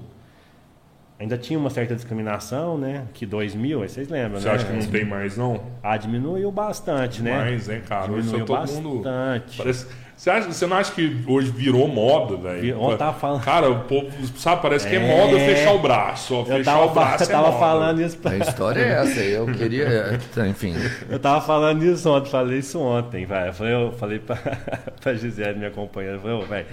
Ainda 1.22 1.38
tinha 1.38 1.60
uma 1.60 1.70
certa 1.70 1.94
discriminação, 1.94 2.80
né? 2.80 3.04
Que 3.14 3.28
2000, 3.28 3.84
aí 3.84 3.88
vocês 3.90 4.10
lembram, 4.10 4.42
Você 4.42 4.48
né? 4.48 4.56
acha 4.56 4.66
que 4.66 4.74
não 4.74 4.88
tem 4.88 5.06
mais, 5.06 5.38
não? 5.38 5.62
Ah, 5.84 5.96
diminuiu 5.96 6.52
bastante, 6.52 7.22
né? 7.22 7.38
Mais, 7.38 7.68
né, 7.68 7.80
cara? 7.88 8.08
Diminuiu 8.08 8.44
todo 8.44 8.68
mundo. 8.72 9.04
bastante. 9.04 9.56
Parece... 9.56 9.88
Você, 10.22 10.30
acha, 10.30 10.52
você 10.54 10.68
não 10.68 10.78
acha 10.78 10.92
que 10.92 11.18
hoje 11.26 11.50
virou 11.50 11.88
moda, 11.88 12.38
velho? 12.38 12.80
Ontem 12.80 12.98
tava 12.98 13.18
falando- 13.18 13.42
Cara, 13.44 13.72
o 13.72 13.80
povo, 13.86 14.08
sabe, 14.38 14.62
parece 14.62 14.88
que 14.88 14.96
é, 14.96 15.00
É. 15.00 15.18
moda 15.18 15.36
fechar 15.40 15.74
o 15.74 15.80
braço. 15.80 16.36
Ó, 16.36 16.40
Eu 16.42 16.46
fechar 16.46 16.64
tava, 16.74 16.86
o 16.86 16.90
braço 16.94 17.24
eu 17.24 17.28
tava 17.28 17.48
é 17.48 17.50
moda. 17.50 17.60
falando 17.60 18.02
isso 18.04 18.18
pra... 18.20 18.32
A 18.34 18.38
história 18.38 18.82
é 18.82 18.90
essa. 19.02 19.20
Eu 19.20 19.48
queria, 19.48 20.20
enfim. 20.48 20.76
Eu 21.10 21.18
tava 21.18 21.42
falando 21.42 21.82
isso 21.84 22.08
ontem, 22.08 22.30
falei 22.30 22.60
isso 22.60 22.80
ontem, 22.80 23.26
velho. 23.26 23.48
Eu 23.48 23.54
falei, 23.54 23.74
eu 23.74 23.92
falei 23.94 24.20
pra, 24.20 24.36
pra 25.02 25.14
Gisele, 25.16 25.58
minha 25.58 25.72
companheira, 25.72 26.18
eu 26.18 26.22
falei, 26.22 26.46
velho, 26.48 26.66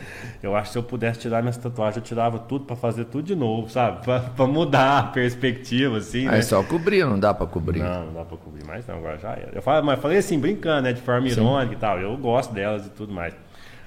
eu 0.43 0.55
acho 0.55 0.65
que 0.67 0.73
se 0.73 0.79
eu 0.79 0.83
pudesse 0.83 1.19
tirar 1.21 1.41
minhas 1.41 1.57
tatuagens, 1.57 1.97
eu 1.97 2.03
tirava 2.03 2.39
tudo 2.39 2.67
pra 2.67 2.77
fazer 2.77 3.07
tudo 3.07 3.25
de 3.25 3.35
novo, 3.35 3.71
sabe? 3.71 4.05
Pra, 4.05 4.21
pra 4.21 4.47
mudar 4.47 4.99
a 4.99 5.03
perspectiva, 5.05 5.97
assim, 5.97 6.27
né? 6.27 6.35
Aí 6.35 6.43
só 6.43 6.63
cobrir, 6.63 7.03
não 7.07 7.19
dá 7.19 7.33
pra 7.33 7.47
cobrir. 7.47 7.79
Não, 7.81 8.05
não 8.09 8.13
dá 8.13 8.25
pra 8.27 8.37
cobrir 8.37 8.67
mais, 8.67 8.87
não, 8.87 8.97
agora 8.97 9.17
já 9.17 9.31
era. 9.31 9.53
Eu 9.55 9.63
falei, 9.63 9.81
mas 9.81 9.99
falei 10.03 10.19
assim, 10.19 10.39
brincando, 10.39 10.83
né? 10.83 10.93
De 10.93 11.01
forma 11.01 11.27
irônica 11.27 11.73
e 11.73 11.79
tal. 11.79 11.99
Eu 11.99 12.15
gosto 12.19 12.53
delas 12.53 12.85
e 12.85 12.91
tudo 12.91 13.11
mais. 13.11 13.38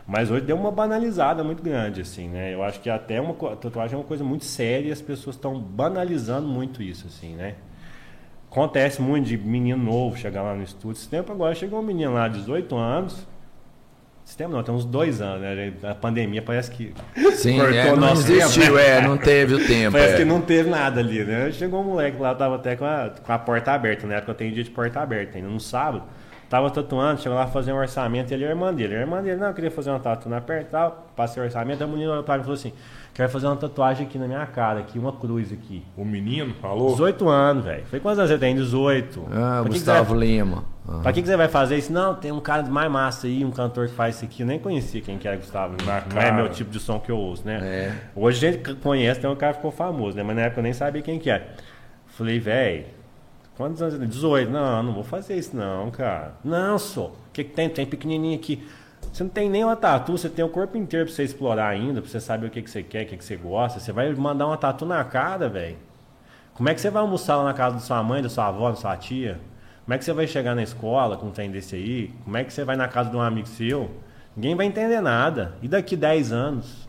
Mas 0.08 0.32
hoje 0.32 0.46
deu 0.46 0.56
uma 0.56 0.72
banalizada 0.72 1.44
muito 1.44 1.62
grande, 1.62 2.02
assim, 2.02 2.28
né? 2.28 2.54
Eu 2.54 2.64
acho 2.64 2.80
que 2.80 2.90
até 2.90 3.22
uma 3.22 3.34
tatuagem 3.56 3.96
é 3.96 3.98
uma 3.98 4.04
coisa 4.04 4.24
muito 4.24 4.46
séria 4.46 4.90
e 4.90 4.92
as 4.92 5.02
pessoas 5.02 5.36
estão 5.36 5.60
banalizando 5.60 6.48
muito 6.48 6.82
isso, 6.82 7.08
assim, 7.08 7.36
né? 7.36 7.56
Acontece 8.50 9.02
muito 9.02 9.28
de 9.28 9.38
menino 9.38 9.82
novo 9.82 10.18
chegar 10.18 10.42
lá 10.42 10.54
no 10.54 10.64
estúdio. 10.64 11.00
Esse 11.00 11.08
tempo 11.08 11.32
agora 11.32 11.56
chegou 11.56 11.80
um 11.80 11.84
menino 11.84 12.14
lá, 12.14 12.28
18 12.28 12.76
anos. 12.76 13.26
Esse 14.26 14.38
tempo 14.38 14.52
não, 14.52 14.62
tem 14.62 14.74
uns 14.74 14.86
dois 14.86 15.22
anos, 15.22 15.42
né? 15.42 15.74
A 15.84 15.96
pandemia 15.96 16.42
parece 16.42 16.72
que. 16.72 16.94
Sim, 17.34 17.58
Cortou 17.58 17.76
é, 17.76 17.90
não 17.92 17.98
nosso 17.98 18.32
existiu, 18.32 18.64
tempo, 18.64 18.76
né? 18.76 18.98
é, 18.98 19.02
não 19.02 19.18
teve 19.18 19.54
o 19.56 19.68
tempo. 19.68 19.92
Parece 19.94 20.14
é. 20.14 20.18
que 20.18 20.26
não 20.26 20.42
teve 20.42 20.70
nada 20.70 21.00
ali, 21.00 21.24
né? 21.24 21.52
Chegou 21.52 21.82
um 21.82 21.86
moleque 21.86 22.18
lá, 22.20 22.36
tava 22.36 22.56
até 22.56 22.76
com 22.76 22.86
a, 22.86 23.10
com 23.10 23.32
a 23.32 23.40
porta 23.40 23.72
aberta, 23.72 24.06
na 24.06 24.16
época 24.16 24.32
eu 24.32 24.36
tenho 24.36 24.54
dia 24.54 24.64
de 24.64 24.70
porta 24.70 25.00
aberta, 25.00 25.38
ainda 25.38 25.50
no 25.50 25.60
sábado. 25.60 26.04
Tava 26.52 26.70
tatuando, 26.70 27.22
chegou 27.22 27.38
lá 27.38 27.48
fazer 27.48 27.72
um 27.72 27.78
orçamento, 27.78 28.30
ele 28.34 28.44
é 28.44 28.50
irmã 28.50 28.74
dele. 28.74 28.94
A 28.98 29.00
irmã 29.00 29.24
dele, 29.24 29.38
não, 29.40 29.48
eu 29.48 29.54
queria 29.54 29.72
fazer 29.72 29.90
uma 29.90 30.02
tatu 30.02 30.28
na 30.28 30.42
perna 30.42 30.64
e 30.64 30.66
tal, 30.66 31.08
passei 31.16 31.42
o 31.42 31.46
orçamento, 31.46 31.82
a 31.82 31.88
menina 31.88 32.12
olhou 32.12 32.24
pra 32.26 32.36
mim 32.36 32.42
e 32.42 32.44
falou 32.44 32.56
assim, 32.60 32.74
quero 33.14 33.30
fazer 33.30 33.48
uma 33.48 33.56
tatuagem 33.56 34.06
aqui 34.06 34.18
na 34.18 34.28
minha 34.28 34.46
cara, 34.46 34.82
aqui, 34.82 35.00
uma 35.00 35.14
cruz 35.14 35.54
aqui. 35.54 35.82
O 35.96 36.04
menino 36.04 36.54
falou. 36.56 36.90
18 36.92 37.30
anos, 37.30 37.64
velho. 37.64 37.86
Falei, 37.86 38.02
quantos 38.02 38.20
anos 38.20 38.32
você 38.32 38.38
tem? 38.38 38.54
18. 38.54 39.28
Ah, 39.32 39.32
Pra 39.32 39.64
que 39.64 39.64
que 39.64 39.70
Gustavo 39.76 40.14
vai- 40.14 40.28
Lima. 40.28 40.66
Ah. 40.90 41.00
Pra 41.02 41.14
que, 41.14 41.22
que 41.22 41.28
você 41.30 41.38
vai 41.38 41.48
fazer 41.48 41.78
isso? 41.78 41.94
Não, 41.94 42.16
tem 42.16 42.34
um 42.34 42.42
cara 42.42 42.64
mais 42.64 42.92
massa 42.92 43.28
aí, 43.28 43.46
um 43.46 43.52
cantor 43.52 43.88
que 43.88 43.94
faz 43.94 44.18
isso 44.18 44.26
aqui. 44.26 44.42
Eu 44.44 44.48
nem 44.48 44.60
conhecia 44.60 45.00
quem 45.00 45.18
que 45.18 45.26
era 45.30 45.38
Gustavo. 45.38 45.78
Lima. 45.80 46.04
Não 46.14 46.22
é 46.22 46.34
meu 46.34 46.50
tipo 46.50 46.70
de 46.70 46.82
som 46.82 47.00
que 47.00 47.10
eu 47.10 47.18
ouço, 47.18 47.44
né? 47.46 47.60
É. 47.64 47.92
Hoje 48.14 48.46
a 48.46 48.52
gente 48.52 48.74
conhece, 48.76 49.22
tem 49.22 49.30
um 49.30 49.38
cara 49.38 49.54
que 49.54 49.60
ficou 49.60 49.72
famoso, 49.72 50.18
né? 50.18 50.24
Mas 50.24 50.36
na 50.36 50.42
época 50.42 50.60
eu 50.60 50.64
nem 50.64 50.74
sabia 50.74 51.02
quem 51.02 51.18
que 51.18 51.30
era. 51.30 51.48
Falei, 52.08 52.40
velho, 52.40 52.84
quantos 53.62 53.82
anos? 53.82 53.94
ele 53.94 54.02
tem? 54.02 54.10
18. 54.10 54.52
Não, 54.52 54.84
não 54.84 54.94
vou 54.94 55.04
fazer 55.04 55.38
isso 55.38 55.56
não, 55.56 55.92
cara. 55.92 56.34
Não, 56.44 56.80
só. 56.80 57.06
O 57.06 57.14
que, 57.32 57.44
que 57.44 57.54
tem? 57.54 57.70
Tem 57.70 57.86
pequenininho 57.86 58.36
aqui. 58.36 58.64
Você 59.12 59.24
não 59.24 59.30
tem 59.30 59.50
nem 59.50 59.64
uma 59.64 59.76
tatu, 59.76 60.14
você 60.14 60.30
tem 60.30 60.44
o 60.44 60.50
corpo 60.50 60.78
inteiro 60.78 61.06
pra 61.06 61.14
você 61.14 61.24
explorar 61.24 61.68
ainda, 61.68 62.02
pra 62.02 62.10
você 62.10 62.20
saber 62.20 62.48
o 62.48 62.50
que, 62.50 62.62
que 62.62 62.70
você 62.70 62.82
quer, 62.82 63.04
o 63.04 63.08
que, 63.08 63.18
que 63.18 63.26
você 63.26 63.36
gosta. 63.36 63.80
Você 63.80 63.92
vai 63.92 64.14
mandar 64.14 64.48
uma 64.48 64.58
tatu 64.58 64.86
na 64.86 65.04
cara, 65.04 65.50
velho. 65.50 65.78
Como 66.54 66.70
é 66.70 66.74
que 66.74 66.82
você 66.82 66.90
vai 66.90 67.02
almoçar 67.02 67.38
lá 67.38 67.44
na 67.44 67.54
casa 67.54 67.76
da 67.76 67.82
sua 67.82 68.02
mãe, 68.04 68.22
da 68.22 68.30
sua 68.30 68.48
avó, 68.48 68.70
da 68.70 68.76
sua 68.76 68.96
tia? 68.96 69.40
Como 69.84 69.94
é 69.94 69.98
que 69.98 70.06
você 70.06 70.14
vai 70.14 70.28
chegar 70.28 70.56
na 70.56 70.64
escola 70.64 71.18
com 71.18 71.28
um 71.28 71.32
trem 71.32 71.52
desse 71.52 71.76
aí? 71.76 72.14
Como 72.24 72.38
é 72.38 72.44
que 72.44 72.54
você 72.54 72.64
vai 72.64 72.76
na 72.76 72.88
casa 72.88 73.10
de 73.10 73.16
um 73.16 73.22
amigo 73.22 73.48
seu? 73.48 73.92
Ninguém 74.36 74.56
vai 74.56 74.66
entender 74.66 75.02
nada. 75.02 75.54
E 75.62 75.68
daqui 75.68 75.96
10 75.96 76.32
anos, 76.32 76.88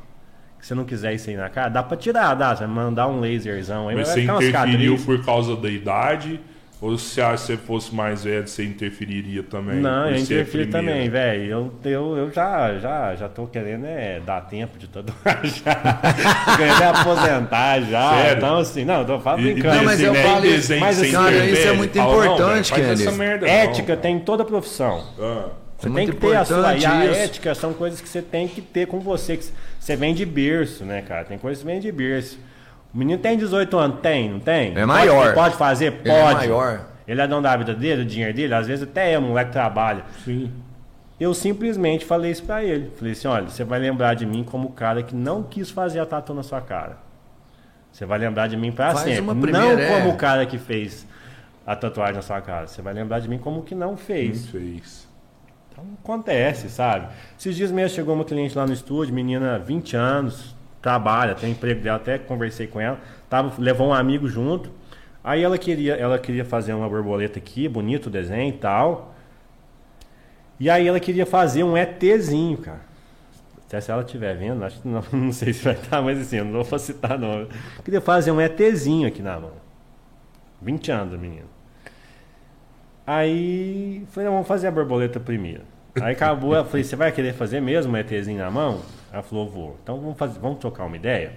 que 0.60 0.66
você 0.66 0.74
não 0.74 0.84
quiser 0.84 1.14
isso 1.14 1.28
aí 1.28 1.36
na 1.36 1.48
cara, 1.48 1.68
dá 1.70 1.82
pra 1.82 1.96
tirar, 1.96 2.34
dá. 2.34 2.54
Você 2.54 2.64
vai 2.64 2.74
mandar 2.74 3.08
um 3.08 3.18
laserzão 3.18 3.88
aí, 3.88 3.96
Mas 3.96 4.08
vai 4.08 4.14
você 4.16 4.24
interferiu 4.24 4.96
por 5.04 5.24
causa 5.24 5.56
da 5.56 5.68
idade? 5.68 6.40
Ou 6.82 6.98
se 6.98 7.20
a- 7.22 7.36
se 7.36 7.46
você 7.46 7.56
fosse 7.56 7.94
mais 7.94 8.24
velho, 8.24 8.46
você 8.46 8.64
interferiria 8.64 9.42
também? 9.44 9.76
Não, 9.80 10.10
eu 10.10 10.16
interfiro 10.16 10.68
também, 10.68 11.08
velho. 11.08 11.44
Eu, 11.44 11.72
eu, 11.84 12.16
eu 12.16 12.30
já, 12.32 12.76
já, 12.80 13.14
já 13.14 13.28
tô 13.28 13.46
querendo 13.46 13.86
é, 13.86 14.18
dar 14.18 14.40
tempo 14.40 14.76
de 14.76 14.88
tatuar 14.88 15.40
já. 15.46 16.56
Querendo 16.56 16.82
aposentar 16.82 17.80
já. 17.82 18.10
Sério? 18.14 18.36
Então, 18.38 18.58
assim, 18.58 18.84
não, 18.84 19.00
eu 19.02 19.06
tô 19.06 19.20
falando 19.20 19.42
brincando. 19.42 19.76
Não, 19.76 19.84
mas 19.84 20.00
eu 20.00 20.12
falo 20.12 20.44
isso, 20.46 20.76
mas 20.80 21.00
assim, 21.00 21.12
cara, 21.12 21.46
isso 21.46 21.68
é 21.68 21.72
muito 21.72 21.96
não, 21.96 22.10
importante, 22.10 22.72
velho, 22.72 22.84
faz 22.86 23.00
essa 23.00 23.04
Kelly. 23.10 23.16
merda, 23.18 23.46
não. 23.46 23.52
Ética 23.52 23.96
tem 23.96 24.16
em 24.16 24.20
toda 24.20 24.44
profissão. 24.44 25.06
Ah, 25.20 25.50
Você 25.78 25.88
É 25.88 25.92
tem 25.92 26.06
que 26.08 26.16
ter 26.16 26.36
a 26.36 26.44
sua. 26.44 26.76
E 26.76 26.84
a 26.84 27.06
isso. 27.06 27.14
ética 27.14 27.54
são 27.54 27.72
coisas 27.72 28.00
que 28.00 28.08
você 28.08 28.20
tem 28.22 28.48
que 28.48 28.60
ter 28.60 28.88
com 28.88 28.98
você. 28.98 29.36
Que 29.36 29.44
você 29.78 29.94
vem 29.94 30.12
de 30.14 30.26
berço, 30.26 30.84
né, 30.84 31.00
cara? 31.02 31.24
Tem 31.24 31.38
coisas 31.38 31.62
que 31.62 31.66
vem 31.70 31.78
de 31.78 31.92
berço. 31.92 32.38
O 32.94 32.98
menino 32.98 33.20
tem 33.20 33.36
18 33.38 33.78
anos, 33.78 34.00
tem, 34.00 34.30
não 34.30 34.40
tem? 34.40 34.76
É 34.76 34.84
maior. 34.84 35.26
Pode, 35.26 35.34
pode 35.34 35.56
fazer? 35.56 35.92
Pode. 35.92 36.08
Ele 36.10 36.18
é 36.18 36.34
maior. 36.34 36.80
Ele 37.08 37.20
é 37.20 37.26
dono 37.26 37.42
da 37.42 37.56
vida 37.56 37.74
dele, 37.74 38.04
do 38.04 38.08
dinheiro 38.08 38.34
dele, 38.34 38.54
às 38.54 38.66
vezes 38.66 38.82
até 38.88 39.12
é 39.12 39.18
um 39.18 39.22
moleque 39.28 39.48
que 39.48 39.52
trabalha. 39.52 40.04
sim. 40.24 40.50
Eu 41.20 41.32
simplesmente 41.34 42.04
falei 42.04 42.32
isso 42.32 42.42
pra 42.42 42.64
ele. 42.64 42.90
Falei 42.96 43.12
assim, 43.12 43.28
olha, 43.28 43.48
você 43.48 43.62
vai 43.62 43.78
lembrar 43.78 44.14
de 44.14 44.26
mim 44.26 44.42
como 44.42 44.68
o 44.68 44.72
cara 44.72 45.04
que 45.04 45.14
não 45.14 45.40
quis 45.44 45.70
fazer 45.70 46.00
a 46.00 46.06
tatu 46.06 46.34
na 46.34 46.42
sua 46.42 46.60
cara. 46.60 46.96
Você 47.92 48.04
vai 48.04 48.18
lembrar 48.18 48.48
de 48.48 48.56
mim 48.56 48.72
pra 48.72 48.90
Faz 48.90 49.02
sempre. 49.04 49.20
uma 49.20 49.32
não 49.34 49.40
primeira, 49.40 49.80
é. 49.80 50.00
como 50.00 50.10
o 50.10 50.16
cara 50.16 50.44
que 50.46 50.58
fez 50.58 51.06
a 51.64 51.76
tatuagem 51.76 52.16
na 52.16 52.22
sua 52.22 52.40
cara. 52.40 52.66
Você 52.66 52.82
vai 52.82 52.92
lembrar 52.92 53.20
de 53.20 53.28
mim 53.28 53.38
como 53.38 53.60
o 53.60 53.62
que 53.62 53.72
não 53.74 53.96
fez. 53.96 54.46
Não 54.46 54.52
fez. 54.60 55.08
Então 55.70 55.84
acontece, 56.02 56.68
sabe? 56.68 57.06
Esses 57.38 57.54
dias 57.54 57.70
mesmo 57.70 57.94
chegou 57.94 58.16
uma 58.16 58.24
cliente 58.24 58.58
lá 58.58 58.66
no 58.66 58.72
estúdio, 58.72 59.14
menina 59.14 59.60
20 59.60 59.96
anos, 59.96 60.56
trabalha, 60.82 61.34
tem 61.36 61.52
emprego 61.52 61.80
dela, 61.80 61.96
até 61.96 62.18
conversei 62.18 62.66
com 62.66 62.80
ela, 62.80 63.00
tava, 63.30 63.54
levou 63.62 63.88
um 63.88 63.94
amigo 63.94 64.26
junto. 64.28 64.70
Aí 65.24 65.42
ela 65.42 65.56
queria, 65.56 65.94
ela 65.94 66.18
queria 66.18 66.44
fazer 66.44 66.74
uma 66.74 66.88
borboleta 66.88 67.38
aqui, 67.38 67.68
bonito 67.68 68.06
o 68.06 68.10
desenho 68.10 68.48
e 68.48 68.58
tal. 68.58 69.14
E 70.58 70.68
aí 70.68 70.86
ela 70.86 70.98
queria 70.98 71.24
fazer 71.24 71.62
um 71.62 71.78
ETzinho, 71.78 72.58
cara. 72.58 72.80
Até 73.66 73.80
se 73.80 73.90
ela 73.90 74.02
estiver 74.02 74.36
vendo, 74.36 74.64
acho 74.64 74.82
que 74.82 74.88
não, 74.88 75.02
não 75.12 75.32
sei 75.32 75.52
se 75.52 75.64
vai 75.64 75.74
estar, 75.74 76.02
mas 76.02 76.20
assim, 76.20 76.38
eu 76.38 76.44
não 76.44 76.64
vou 76.64 76.78
citar 76.78 77.16
não. 77.16 77.46
Queria 77.84 78.00
fazer 78.00 78.32
um 78.32 78.40
ETzinho 78.40 79.06
aqui 79.06 79.22
na 79.22 79.38
mão. 79.38 79.52
20 80.60 80.90
anos, 80.90 81.18
menino. 81.18 81.46
Aí 83.06 84.04
falei, 84.10 84.28
vamos 84.28 84.46
fazer 84.46 84.66
a 84.66 84.70
borboleta 84.70 85.20
primeiro. 85.20 85.62
Aí 86.00 86.12
acabou, 86.12 86.54
eu 86.54 86.64
falei, 86.64 86.82
você 86.82 86.96
vai 86.96 87.12
querer 87.12 87.34
fazer 87.34 87.60
mesmo 87.60 87.92
um 87.92 87.96
ETzinho 87.96 88.38
na 88.38 88.50
mão? 88.50 88.80
Ela 89.12 89.22
falou, 89.22 89.48
vou. 89.48 89.76
Então 89.82 90.00
vamos, 90.00 90.16
fazer, 90.16 90.40
vamos 90.40 90.58
trocar 90.58 90.86
uma 90.86 90.96
ideia? 90.96 91.34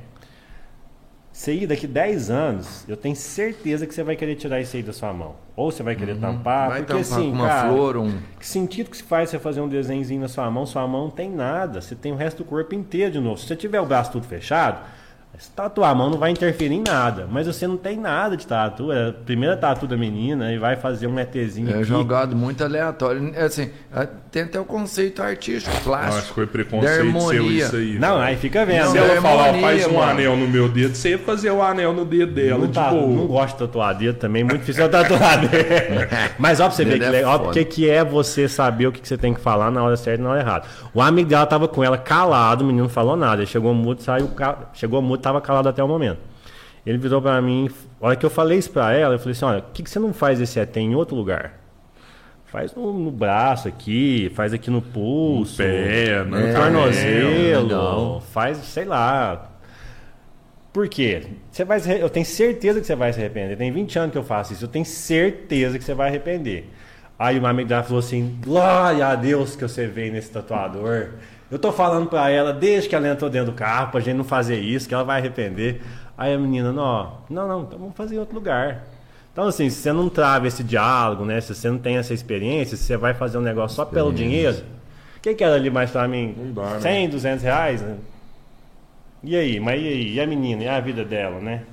Você 1.32 1.53
ir 1.53 1.67
daqui 1.67 1.86
10 1.86 2.30
anos, 2.30 2.86
eu 2.88 2.95
tenho 2.95 3.13
certeza 3.13 3.86
que 3.86 3.93
você 3.93 4.01
vai 4.01 4.15
querer 4.15 4.36
tirar 4.36 4.61
isso 4.61 4.78
aí 4.78 4.82
da 4.82 4.93
sua 4.93 5.11
mão. 5.11 5.36
Ou 5.53 5.69
você 5.69 5.84
vai 5.84 5.93
querer 5.93 6.17
tampar, 6.17 6.69
Vai 6.69 6.84
porque 6.84 6.93
tampar 6.93 7.19
assim, 7.19 7.30
com 7.30 7.36
uma 7.36 7.47
cara, 7.47 7.69
flor, 7.69 7.97
um... 7.97 8.19
que 8.39 8.47
sentido 8.47 8.89
que 8.89 8.95
se 8.95 9.03
faz 9.03 9.30
você 9.30 9.38
fazer 9.38 9.59
um 9.59 9.67
desenhozinho 9.67 10.21
na 10.21 10.30
sua 10.30 10.49
mão? 10.49 10.65
Sua 10.65 10.88
mão 10.88 11.03
não 11.03 11.11
tem 11.11 11.30
nada. 11.30 11.82
Você 11.82 11.93
tem 11.93 12.13
o 12.13 12.15
resto 12.15 12.38
do 12.38 12.45
corpo 12.45 12.73
inteiro 12.73 13.11
de 13.11 13.19
novo. 13.19 13.38
Se 13.38 13.47
você 13.47 13.55
tiver 13.57 13.82
o 13.82 13.86
braço 13.86 14.13
tudo 14.13 14.26
fechado, 14.26 14.80
Se 15.38 15.52
tatuar 15.52 15.92
a 15.92 15.96
mão 15.96 16.10
não 16.10 16.18
vai 16.18 16.32
interferir 16.32 16.76
em 16.76 16.84
nada, 16.88 17.28
mas 17.30 17.48
você 17.48 17.68
não 17.68 17.78
tem 17.78 17.98
nada 17.98 18.38
de 18.38 18.46
tatu. 18.48 18.92
É 18.92 19.10
a 19.10 19.14
primeira 19.14 19.58
tatu 19.58 19.86
da 19.88 19.98
menina 19.98 20.52
e 20.52 20.58
vai 20.58 20.76
fazer 20.76 21.08
um 21.08 21.20
ETzinho. 21.20 21.70
É 21.70 21.74
aqui. 21.76 21.84
jogado 21.84 22.36
muito 22.36 22.64
aleatório. 22.64 23.32
É 23.36 23.46
Assim, 23.46 23.70
é, 23.96 24.08
tem 24.32 24.44
até 24.44 24.60
o 24.60 24.66
conceito 24.66 25.22
artístico, 25.22 25.76
Eu 25.76 25.82
plástico. 25.82 26.18
acho 26.18 26.28
que 26.30 26.34
foi 26.34 26.48
preconceito 26.48 27.20
seu 27.30 27.52
isso 27.52 27.76
aí. 27.76 28.00
Não, 28.00 28.16
velho. 28.16 28.22
aí 28.22 28.36
fica 28.38 28.66
vendo. 28.66 28.86
Não, 28.86 28.92
Se 28.92 28.98
ela 28.98 29.22
falar, 29.22 29.56
ó, 29.56 29.62
faz 29.62 29.86
um 29.88 29.94
mano. 29.94 30.12
anel 30.12 30.36
no 30.38 30.48
meu 30.48 30.68
dedo, 30.68 30.96
você 30.96 31.12
ia 31.12 31.20
fazer 31.20 31.52
o 31.52 31.62
anel 31.62 31.94
no 31.94 32.06
dedo 32.06 32.34
dela, 32.34 32.60
não, 32.60 32.68
de 32.68 32.74
tá, 32.74 32.90
boa. 32.90 33.08
não 33.08 33.28
gosto 33.28 33.54
de 33.54 33.60
tatuar 33.60 33.96
dedo 33.96 34.18
também, 34.18 34.44
muito 34.44 34.60
difícil 34.60 34.90
tatuar 34.90 35.40
dedo. 35.42 35.54
Mas 36.40 36.60
ó, 36.60 36.66
pra 36.68 36.76
você 36.76 36.84
ver 36.86 37.00
Dedo 37.00 37.12
que 37.12 37.18
é 37.18 37.28
o 37.28 37.50
que, 37.52 37.66
que 37.66 37.90
é 37.90 38.04
você 38.04 38.48
saber 38.48 38.88
o 38.88 38.92
que, 38.92 39.02
que 39.02 39.08
você 39.08 39.18
tem 39.18 39.34
que 39.34 39.40
falar 39.40 39.72
na 39.72 39.84
hora 39.84 39.96
certa 39.98 40.22
e 40.22 40.24
na 40.24 40.32
hora 40.32 40.40
errada. 40.40 40.66
O 40.94 41.02
amigo 41.02 41.30
dela 41.30 41.46
tava 41.46 41.68
com 41.68 41.84
ela 41.84 41.98
calado, 41.98 42.64
o 42.64 42.68
menino 42.68 42.84
não 42.86 42.90
falou 42.90 43.16
nada. 43.16 43.42
Ele 43.42 43.46
chegou 43.48 43.74
mudo, 43.74 44.02
saiu, 44.02 44.30
chegou 44.74 45.02
mudo, 45.02 45.22
tava 45.26 45.41
calado 45.41 45.67
até 45.67 45.84
o 45.84 45.88
momento. 45.88 46.19
Ele 46.86 46.99
virou 46.99 47.19
pra 47.19 47.41
mim, 47.41 47.67
a 47.99 48.05
hora 48.05 48.15
que 48.15 48.23
eu 48.23 48.30
falei 48.30 48.59
isso 48.59 48.69
pra 48.69 48.93
ela, 48.93 49.15
eu 49.15 49.19
falei 49.19 49.32
assim: 49.32 49.45
olha, 49.45 49.61
por 49.61 49.71
que, 49.73 49.82
que 49.82 49.89
você 49.89 49.97
não 49.97 50.13
faz 50.13 50.39
esse 50.39 50.59
ET 50.59 50.78
em 50.78 50.93
outro 50.93 51.15
lugar? 51.15 51.59
Faz 52.45 52.76
no, 52.76 52.93
no 52.93 53.11
braço 53.11 53.67
aqui, 53.67 54.32
faz 54.36 54.53
aqui 54.53 54.69
no 54.69 54.82
pulso, 54.82 55.57
pé, 55.57 56.23
no 56.23 56.38
né? 56.38 56.53
tornozelo, 56.53 57.63
legal. 57.63 58.21
faz, 58.32 58.57
sei 58.59 58.86
lá. 58.86 59.51
Por 60.71 60.88
quê? 60.88 61.23
Você 61.49 61.65
vai 61.65 61.80
eu 61.99 62.09
tenho 62.09 62.26
certeza 62.26 62.80
que 62.80 62.86
você 62.86 62.95
vai 62.95 63.11
se 63.11 63.19
arrepender. 63.19 63.57
Tem 63.57 63.71
20 63.71 63.97
anos 63.97 64.11
que 64.11 64.17
eu 64.17 64.23
faço 64.23 64.53
isso, 64.53 64.65
eu 64.65 64.69
tenho 64.69 64.86
certeza 64.86 65.80
que 65.80 65.84
você 65.84 65.95
vai 65.95 66.09
arrepender. 66.09 66.69
Aí 67.17 67.39
uma 67.39 67.49
amiga 67.49 67.69
dela 67.69 67.84
falou 67.84 67.99
assim: 67.99 68.38
Glória 68.43 69.07
a 69.07 69.15
Deus 69.15 69.55
que 69.55 69.63
você 69.63 69.88
veio 69.88 70.13
nesse 70.13 70.30
tatuador. 70.30 71.13
Eu 71.50 71.60
tô 71.60 71.72
falando 71.72 72.08
pra 72.08 72.30
ela 72.30 72.52
desde 72.52 72.89
que 72.89 72.96
ela 72.96 73.08
entrou 73.08 73.30
dentro 73.30 73.52
do 73.52 73.56
carro 73.56 73.91
pra 73.91 74.00
gente 74.00 74.16
não 74.16 74.24
fazer 74.24 74.60
isso, 74.60 74.88
que 74.88 74.93
ela 74.93 75.04
vai 75.04 75.20
arrepender. 75.20 75.82
Aí 76.18 76.34
a 76.34 76.38
menina, 76.38 76.72
não, 76.72 77.18
não, 77.30 77.48
não, 77.48 77.62
então 77.64 77.78
vamos 77.78 77.96
fazer 77.96 78.16
em 78.16 78.20
outro 78.20 78.36
lugar. 78.36 78.84
Então, 79.32 79.48
assim, 79.48 79.70
se 79.70 79.82
você 79.82 79.91
não 79.91 80.08
trava 80.08 80.48
esse 80.48 80.64
diálogo, 80.64 81.26
né? 81.26 81.41
Se 81.41 81.54
você 81.54 81.70
não 81.70 81.78
tem 81.78 81.98
essa 81.98 82.14
experiência, 82.14 82.78
se 82.78 82.84
você 82.84 82.96
vai 82.96 83.14
fazer 83.14 83.38
um 83.38 83.41
negócio 83.41 83.76
só 83.76 83.84
pelo 83.84 84.14
dinheiro, 84.14 84.58
o 85.18 85.20
que, 85.20 85.34
que 85.34 85.43
era 85.43 85.56
ali 85.56 85.70
mais 85.70 85.91
pra 85.91 86.08
mim? 86.08 86.34
Não 86.38 86.54
dá, 86.54 86.76
né? 86.76 86.80
100, 86.80 87.10
200 87.10 87.43
reais? 87.43 87.82
Né? 87.82 87.98
E 89.22 89.36
aí? 89.36 89.60
Mas 89.60 89.82
e 89.82 89.88
aí? 89.88 90.14
E 90.14 90.22
a 90.22 90.26
menina? 90.26 90.64
E 90.64 90.68
a 90.70 90.80
vida 90.80 91.04
dela, 91.04 91.41
né? 91.41 91.64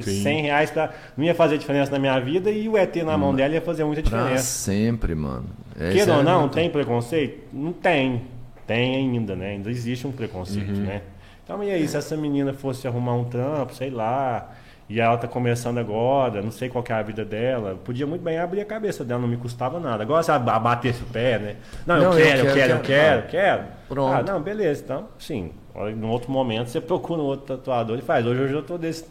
Sim. 0.00 0.22
100 0.22 0.42
reais 0.42 0.70
pra... 0.70 0.90
não 1.16 1.24
ia 1.24 1.34
fazer 1.34 1.58
diferença 1.58 1.92
na 1.92 1.98
minha 1.98 2.18
vida 2.18 2.50
e 2.50 2.68
o 2.68 2.76
ET 2.76 2.96
na 2.96 3.16
mão 3.16 3.34
dela 3.34 3.54
ia 3.54 3.60
fazer 3.60 3.84
muita 3.84 4.02
diferença. 4.02 4.42
sempre, 4.42 5.14
mano. 5.14 5.44
Queira 5.76 6.14
ou 6.14 6.20
é 6.20 6.24
não, 6.24 6.48
tem 6.48 6.70
preconceito? 6.70 7.44
Não 7.52 7.72
tem. 7.72 8.22
Tem 8.66 8.96
ainda, 8.96 9.34
né? 9.36 9.50
Ainda 9.50 9.70
existe 9.70 10.06
um 10.06 10.12
preconceito, 10.12 10.80
né? 10.82 11.02
Então, 11.44 11.62
e 11.62 11.70
aí, 11.70 11.86
se 11.88 11.96
essa 11.96 12.16
menina 12.16 12.52
fosse 12.52 12.86
arrumar 12.86 13.14
um 13.14 13.24
trampo, 13.24 13.74
sei 13.74 13.90
lá, 13.90 14.52
e 14.88 15.00
ela 15.00 15.16
tá 15.16 15.26
começando 15.26 15.78
agora, 15.78 16.40
não 16.40 16.50
sei 16.52 16.68
qual 16.68 16.84
que 16.84 16.92
é 16.92 16.94
a 16.94 17.02
vida 17.02 17.24
dela, 17.24 17.76
podia 17.84 18.06
muito 18.06 18.22
bem 18.22 18.38
abrir 18.38 18.60
a 18.60 18.64
cabeça 18.64 19.04
dela, 19.04 19.20
não 19.20 19.28
me 19.28 19.36
custava 19.36 19.80
nada. 19.80 20.02
Agora 20.04 20.22
se 20.22 20.30
ela 20.30 20.38
ba- 20.38 20.58
batesse 20.58 21.02
o 21.02 21.06
pé, 21.06 21.38
né? 21.38 21.56
Não, 21.86 21.96
eu 21.96 22.02
Não, 22.02 22.10
eu 22.12 22.16
quero, 22.24 22.38
eu 22.40 22.44
quero, 22.44 22.54
quero, 22.54 22.72
eu 22.72 22.80
quero. 22.82 23.22
quero, 23.22 23.30
quero. 23.30 23.62
Pronto. 23.88 24.14
Ah, 24.14 24.22
não, 24.22 24.40
beleza, 24.40 24.82
então, 24.84 25.08
sim. 25.18 25.50
Num 25.96 26.10
outro 26.10 26.30
momento 26.30 26.68
você 26.68 26.80
procura 26.80 27.20
um 27.20 27.24
outro 27.24 27.56
tatuador 27.56 27.98
e 27.98 28.02
faz. 28.02 28.24
Hoje 28.26 28.42
eu 28.42 28.48
já 28.48 28.62
tô 28.62 28.78
desse 28.78 29.04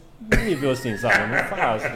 nível 0.44 0.70
assim, 0.70 0.96
sabe? 0.96 1.14
Eu 1.22 1.28
não 1.28 1.44
faço. 1.44 1.86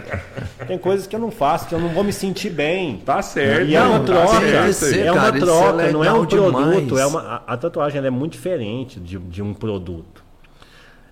Tem 0.67 0.79
coisas 0.79 1.07
que 1.07 1.15
eu 1.17 1.21
não 1.21 1.31
faço, 1.31 1.67
que 1.69 1.75
eu 1.75 1.79
não 1.81 1.89
vou 1.91 2.03
me 2.05 2.13
sentir 2.13 2.51
bem. 2.51 2.99
Tá 2.99 3.21
certo. 3.23 3.67
E 3.67 3.75
é 3.77 3.83
uma 3.83 4.01
tá 4.01 4.05
troca, 4.05 4.41
certo. 4.41 4.69
Esse- 4.69 5.01
é 5.01 5.13
uma 5.13 5.21
cara, 5.23 5.39
troca, 5.41 5.83
é 5.83 5.93
não 5.93 6.05
é 6.05 6.13
um 6.13 6.27
produto. 6.27 6.87
demais. 6.87 7.01
É 7.01 7.07
uma, 7.07 7.21
a, 7.47 7.53
a 7.55 7.57
tatuagem 7.57 8.05
é 8.05 8.11
muito 8.11 8.33
diferente 8.33 8.99
de, 9.01 9.19
de 9.19 9.43
um 9.43 9.53
produto. 9.55 10.25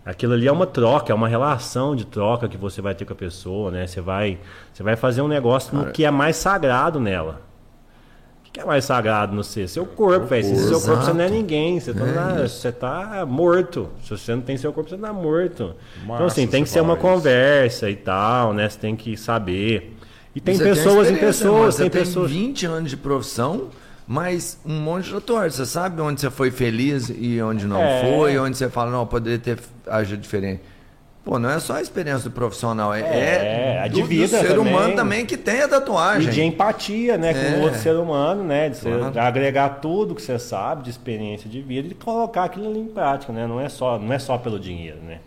Aquilo 0.05 0.35
ali 0.35 0.47
é 0.47 0.53
uma 0.53 0.67
troca, 0.67 1.11
é 1.12 1.15
uma 1.15 1.29
relação 1.29 1.97
de 1.97 2.05
troca 2.05 2.47
que 2.47 2.59
você 2.59 2.83
vai 2.83 2.95
ter 2.95 3.07
com 3.07 3.15
a 3.15 3.17
pessoa, 3.17 3.71
né? 3.71 3.87
Você 3.87 4.03
vai, 4.03 4.39
você 4.73 4.83
vai 4.83 4.97
fazer 4.97 5.23
um 5.23 5.29
negócio 5.29 5.75
no 5.75 5.91
que 5.93 6.05
é 6.05 6.11
mais 6.11 6.37
sagrado 6.37 7.01
nela. 7.01 7.41
O 8.55 8.57
que 8.57 8.61
é 8.61 8.65
mais 8.65 8.85
sagrado 8.85 9.35
no 9.35 9.43
ser? 9.43 9.69
Seu 9.69 9.85
corpo, 9.85 10.27
velho. 10.27 10.45
Sem 10.45 10.55
seu 10.57 10.81
corpo 10.81 11.03
você 11.05 11.13
não 11.13 11.25
é 11.25 11.29
ninguém. 11.29 11.81
Você 11.81 11.93
tá, 11.93 12.05
na- 12.07 12.47
você 12.47 12.71
tá 12.71 13.27
morto. 13.27 13.89
Se 14.05 14.11
você 14.11 14.33
não 14.33 14.43
tem 14.43 14.57
seu 14.57 14.73
corpo, 14.73 14.89
você 14.89 14.97
tá 14.97 15.13
morto. 15.13 15.75
então, 15.97 16.07
Massa 16.07 16.27
assim, 16.27 16.47
tem 16.47 16.63
que 16.63 16.69
ser 16.71 16.81
uma 16.81 16.93
isso. 16.93 17.03
conversa 17.03 17.91
e 17.91 17.97
tal, 17.97 18.53
né? 18.55 18.69
Você 18.69 18.79
tem 18.79 18.95
que 18.95 19.17
saber. 19.17 19.97
E 20.37 20.41
tem 20.41 20.55
Você 20.55 20.63
pessoas 20.63 21.09
em 21.09 21.15
experiência, 21.15 21.47
mano. 21.47 21.57
pessoas, 21.59 21.75
Você 21.75 21.83
tem 21.83 21.91
tem 21.91 22.01
pessoas. 22.03 22.31
20 22.31 22.67
anos 22.67 22.91
de 22.91 22.97
profissão, 22.97 23.71
mas 24.07 24.57
um 24.65 24.79
monte 24.79 25.07
de 25.07 25.15
tatuagem. 25.15 25.51
Você 25.51 25.67
sabe 25.67 26.01
onde 26.01 26.21
você 26.21 26.31
foi 26.31 26.53
feliz 26.53 27.13
e 27.13 27.43
onde 27.43 27.67
não 27.67 27.81
É. 27.83 28.03
foi, 28.17 28.39
onde 28.39 28.57
você 28.57 28.69
fala, 28.69 28.89
não, 28.89 29.05
poderia 29.05 29.39
ter 29.41 29.59
agido 29.85 30.21
diferente. 30.23 30.61
Pô, 31.25 31.39
não 31.39 31.49
é 31.49 31.59
só 31.59 31.77
a 31.77 31.81
experiência 31.83 32.29
do 32.29 32.35
profissional, 32.35 32.93
é, 32.93 33.01
É, 33.01 33.75
é 33.77 33.81
a 33.83 33.89
do, 33.89 33.95
de 33.95 34.03
do 34.03 34.07
vida 34.07 34.29
ser 34.39 34.49
também. 34.55 34.59
humano 34.75 34.95
também 34.95 35.25
que 35.25 35.39
tem 35.39 35.62
a 35.62 35.68
tatuagem. 35.68 36.29
E 36.29 36.33
de 36.33 36.43
empatia, 36.43 37.16
né, 37.16 37.33
com 37.33 37.41
É. 37.41 37.59
o 37.59 37.62
outro 37.62 37.79
ser 37.81 37.97
humano, 37.97 38.45
né, 38.45 38.68
de 38.68 38.77
você 38.77 38.91
Claro. 38.91 39.20
agregar 39.20 39.68
tudo 39.81 40.14
que 40.14 40.20
você 40.20 40.39
sabe 40.39 40.83
de 40.83 40.91
experiência 40.91 41.49
de 41.49 41.62
vida 41.62 41.89
e 41.89 41.95
colocar 41.95 42.45
aquilo 42.45 42.68
ali 42.68 42.79
em 42.81 42.89
prática, 42.89 43.33
né? 43.33 43.47
Não 43.47 43.59
é 43.59 43.70
só, 43.70 43.99
não 43.99 44.12
é 44.12 44.18
só 44.18 44.37
pelo 44.37 44.61
dinheiro, 44.61 44.99
né? 45.03 45.18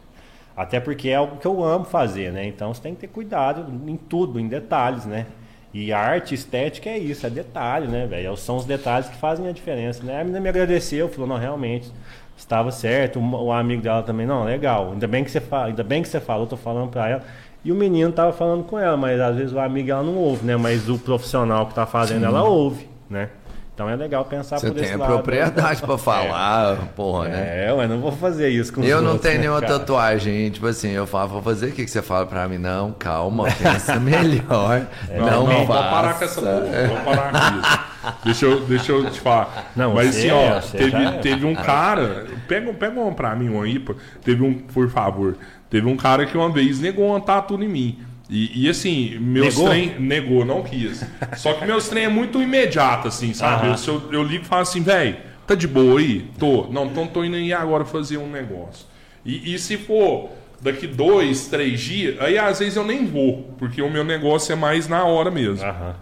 Até 0.55 0.79
porque 0.79 1.09
é 1.09 1.15
algo 1.15 1.37
que 1.37 1.47
eu 1.47 1.63
amo 1.63 1.85
fazer, 1.85 2.31
né? 2.31 2.45
Então 2.45 2.71
você 2.73 2.81
tem 2.81 2.93
que 2.93 3.01
ter 3.01 3.07
cuidado 3.07 3.65
em 3.87 3.95
tudo, 3.97 4.39
em 4.39 4.47
detalhes, 4.47 5.03
né? 5.05 5.25
E 5.73 5.91
arte 5.91 6.33
estética 6.35 6.89
é 6.89 6.97
isso, 6.97 7.25
é 7.25 7.29
detalhe, 7.29 7.87
né, 7.87 8.05
velho? 8.07 8.35
São 8.37 8.57
os 8.57 8.65
detalhes 8.65 9.07
que 9.09 9.15
fazem 9.17 9.47
a 9.47 9.51
diferença, 9.51 10.03
né? 10.03 10.21
A 10.21 10.23
menina 10.23 10.39
me 10.39 10.49
agradeceu, 10.49 11.09
falou, 11.09 11.27
não, 11.27 11.37
realmente, 11.37 11.91
estava 12.37 12.71
certo. 12.71 13.19
O, 13.19 13.51
amigo 13.51 13.81
dela 13.81 14.03
também, 14.03 14.25
não, 14.25 14.43
legal. 14.45 14.91
Ainda 14.91 15.07
bem 15.07 15.23
que 15.23 15.31
você 15.31 15.41
fala, 15.41 15.65
ainda 15.65 15.83
bem 15.83 16.01
que 16.01 16.07
você 16.07 16.19
falou, 16.19 16.45
tô 16.45 16.55
falando 16.55 16.89
pra 16.89 17.09
ela. 17.09 17.23
E 17.65 17.71
o 17.71 17.75
menino 17.75 18.11
tava 18.13 18.31
falando 18.31 18.63
com 18.63 18.79
ela, 18.79 18.95
mas 18.95 19.19
às 19.19 19.35
vezes 19.35 19.51
o 19.51 19.59
amigo 19.59 19.89
ela 19.89 20.03
não 20.03 20.15
ouve, 20.15 20.45
né? 20.45 20.55
Mas 20.55 20.87
o 20.87 20.97
profissional 20.97 21.65
que 21.65 21.73
tá 21.73 21.85
fazendo, 21.85 22.25
ela 22.25 22.43
ouve, 22.43 22.87
né? 23.09 23.29
Então 23.77 23.87
é 23.87 23.95
legal 23.95 24.25
pensar 24.25 24.57
Você 24.57 24.71
por 24.71 24.77
esse 24.77 24.85
tem 24.87 24.95
a 24.95 24.97
lado. 24.97 25.13
propriedade 25.13 25.83
pra 25.83 25.99
falar, 25.99 26.77
porra, 26.95 27.27
né? 27.27 27.67
É, 27.67 27.69
eu 27.69 27.87
não 27.87 27.99
vou 28.01 28.11
fazer 28.11 28.49
isso 28.49 28.73
com 28.73 28.81
os 28.81 28.87
Eu 28.87 29.03
não 29.03 29.11
outros, 29.11 29.21
tenho 29.21 29.35
né, 29.35 29.41
nenhuma 29.41 29.61
cara? 29.61 29.77
tatuagem, 29.77 30.49
tipo 30.49 30.65
assim, 30.65 30.89
eu 30.89 31.05
falo, 31.05 31.29
vou 31.29 31.43
fazer 31.43 31.67
o 31.67 31.71
que, 31.71 31.85
que 31.85 31.91
você 31.91 32.01
fala 32.01 32.25
pra 32.25 32.47
mim? 32.47 32.57
Não, 32.57 32.91
calma, 32.93 33.43
pensa 33.61 33.97
melhor. 34.01 34.87
Não, 35.15 35.19
não, 35.19 35.45
não, 35.45 35.57
vou 35.57 35.67
faça. 35.67 35.89
parar 35.91 36.13
com 36.17 36.25
essa 36.25 36.41
porra. 36.41 36.87
Vou 36.87 36.97
parar 37.05 37.31
com 37.31 37.59
isso. 37.59 38.17
Deixa 38.23 38.45
eu, 38.47 38.59
deixa 38.61 38.91
eu 38.93 39.11
te 39.11 39.19
falar. 39.19 39.71
Não, 39.75 39.93
Mas 39.93 40.15
você 40.15 40.21
assim, 40.21 40.31
ó, 40.31 40.41
é, 40.41 40.61
você 40.61 40.89
já 40.89 40.99
é. 40.99 41.05
teve, 41.11 41.17
teve 41.19 41.45
um 41.45 41.53
cara. 41.53 42.25
Pega, 42.47 42.73
pega 42.73 42.99
um 42.99 43.13
pra 43.13 43.35
mim, 43.35 43.49
um 43.49 43.61
aí. 43.61 43.85
Teve 44.23 44.41
um, 44.41 44.55
por 44.55 44.89
favor. 44.89 45.37
Teve 45.69 45.85
um 45.87 45.95
cara 45.95 46.25
que 46.25 46.35
uma 46.35 46.51
vez 46.51 46.79
negou 46.79 47.15
um 47.15 47.19
tatu 47.19 47.61
em 47.61 47.67
mim. 47.67 47.99
E, 48.29 48.65
e, 48.65 48.69
assim, 48.69 49.17
meus 49.19 49.55
Negou? 49.55 49.69
trem. 49.69 49.99
Negou, 49.99 50.45
não 50.45 50.61
quis. 50.61 51.03
Só 51.37 51.53
que 51.53 51.65
meus 51.65 51.87
trem 51.87 52.05
é 52.05 52.09
muito 52.09 52.41
imediato, 52.41 53.07
assim, 53.07 53.33
sabe? 53.33 53.67
Aham. 53.67 53.75
Eu, 53.87 53.93
eu, 53.93 54.13
eu 54.13 54.23
ligo 54.23 54.43
e 54.43 54.47
falo 54.47 54.63
assim, 54.63 54.81
velho, 54.81 55.17
tá 55.45 55.55
de 55.55 55.67
boa 55.67 55.99
aí? 55.99 56.29
Tô. 56.37 56.67
Não, 56.67 56.85
então 56.87 57.07
tô 57.07 57.23
indo 57.23 57.37
aí 57.37 57.53
agora 57.53 57.85
fazer 57.85 58.17
um 58.17 58.29
negócio. 58.29 58.85
E, 59.25 59.53
e 59.53 59.59
se 59.59 59.77
for 59.77 60.31
daqui 60.61 60.87
dois, 60.87 61.47
três 61.47 61.79
dias, 61.79 62.19
aí 62.19 62.37
às 62.37 62.59
vezes 62.59 62.75
eu 62.75 62.83
nem 62.83 63.05
vou, 63.05 63.53
porque 63.57 63.81
o 63.81 63.89
meu 63.89 64.03
negócio 64.03 64.51
é 64.51 64.55
mais 64.55 64.87
na 64.87 65.05
hora 65.05 65.31
mesmo. 65.31 65.65
Aham. 65.65 65.95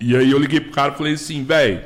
E 0.00 0.16
aí 0.16 0.30
eu 0.30 0.38
liguei 0.38 0.60
pro 0.60 0.72
cara 0.72 0.92
e 0.92 0.96
falei 0.96 1.12
assim, 1.14 1.44
velho, 1.44 1.82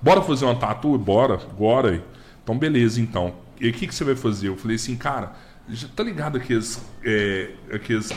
bora 0.00 0.22
fazer 0.22 0.46
uma 0.46 0.54
tatu? 0.54 0.96
Bora, 0.96 1.36
bora. 1.36 2.02
Então 2.42 2.56
beleza, 2.56 3.00
então. 3.00 3.34
E 3.60 3.68
o 3.68 3.72
que, 3.72 3.86
que 3.86 3.94
você 3.94 4.02
vai 4.02 4.16
fazer? 4.16 4.48
Eu 4.48 4.56
falei 4.56 4.76
assim, 4.76 4.96
cara, 4.96 5.32
já 5.68 5.88
tá 5.94 6.02
ligado 6.02 6.36
aqueles, 6.36 6.82
é, 7.04 7.50
aqueles 7.72 8.10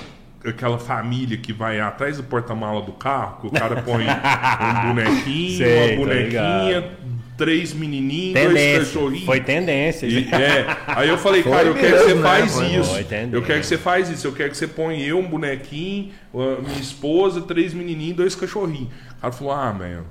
aquela 0.46 0.78
família 0.78 1.38
que 1.38 1.52
vai 1.54 1.80
atrás 1.80 2.18
do 2.18 2.24
porta-mala 2.24 2.82
do 2.82 2.92
carro, 2.94 3.42
que 3.42 3.48
o 3.48 3.52
cara 3.52 3.82
põe 3.82 4.04
um 4.86 4.88
bonequinho, 4.94 5.58
Sei, 5.58 5.96
uma 5.98 6.06
bonequinha, 6.06 6.92
três 7.38 7.74
menininhos, 7.74 8.34
dois 8.34 8.48
Tendência. 8.48 8.80
cachorrinhos. 8.80 9.26
Foi 9.26 9.40
tendência. 9.42 10.08
E- 10.08 10.28
é. 10.34 10.66
Aí 10.88 11.08
eu 11.10 11.18
falei, 11.18 11.44
Foi 11.44 11.52
cara, 11.52 11.68
eu 11.68 11.76
quero 11.76 11.98
que 11.98 12.04
você 12.04 12.14
né? 12.16 12.22
faz 12.22 12.54
Foi, 12.54 12.66
isso. 12.68 12.90
foi, 12.90 13.06
eu 13.32 13.42
quero 13.44 13.60
que 13.60 13.66
você 13.68 13.78
faz 13.78 14.10
isso. 14.10 14.28
Eu 14.28 14.32
quero 14.34 14.50
que 14.52 14.58
você 14.58 14.68
põe 14.68 15.02
eu, 15.04 15.20
um 15.20 15.28
bonequinho, 15.28 16.12
minha 16.34 16.80
esposa, 16.82 17.42
três 17.42 17.74
menininhos, 17.74 18.18
dois 18.18 18.36
cachorrinhos. 18.36 18.90
O 19.18 19.22
cara 19.22 19.34
falou, 19.34 19.54
ah, 19.54 19.74
meu, 19.74 20.04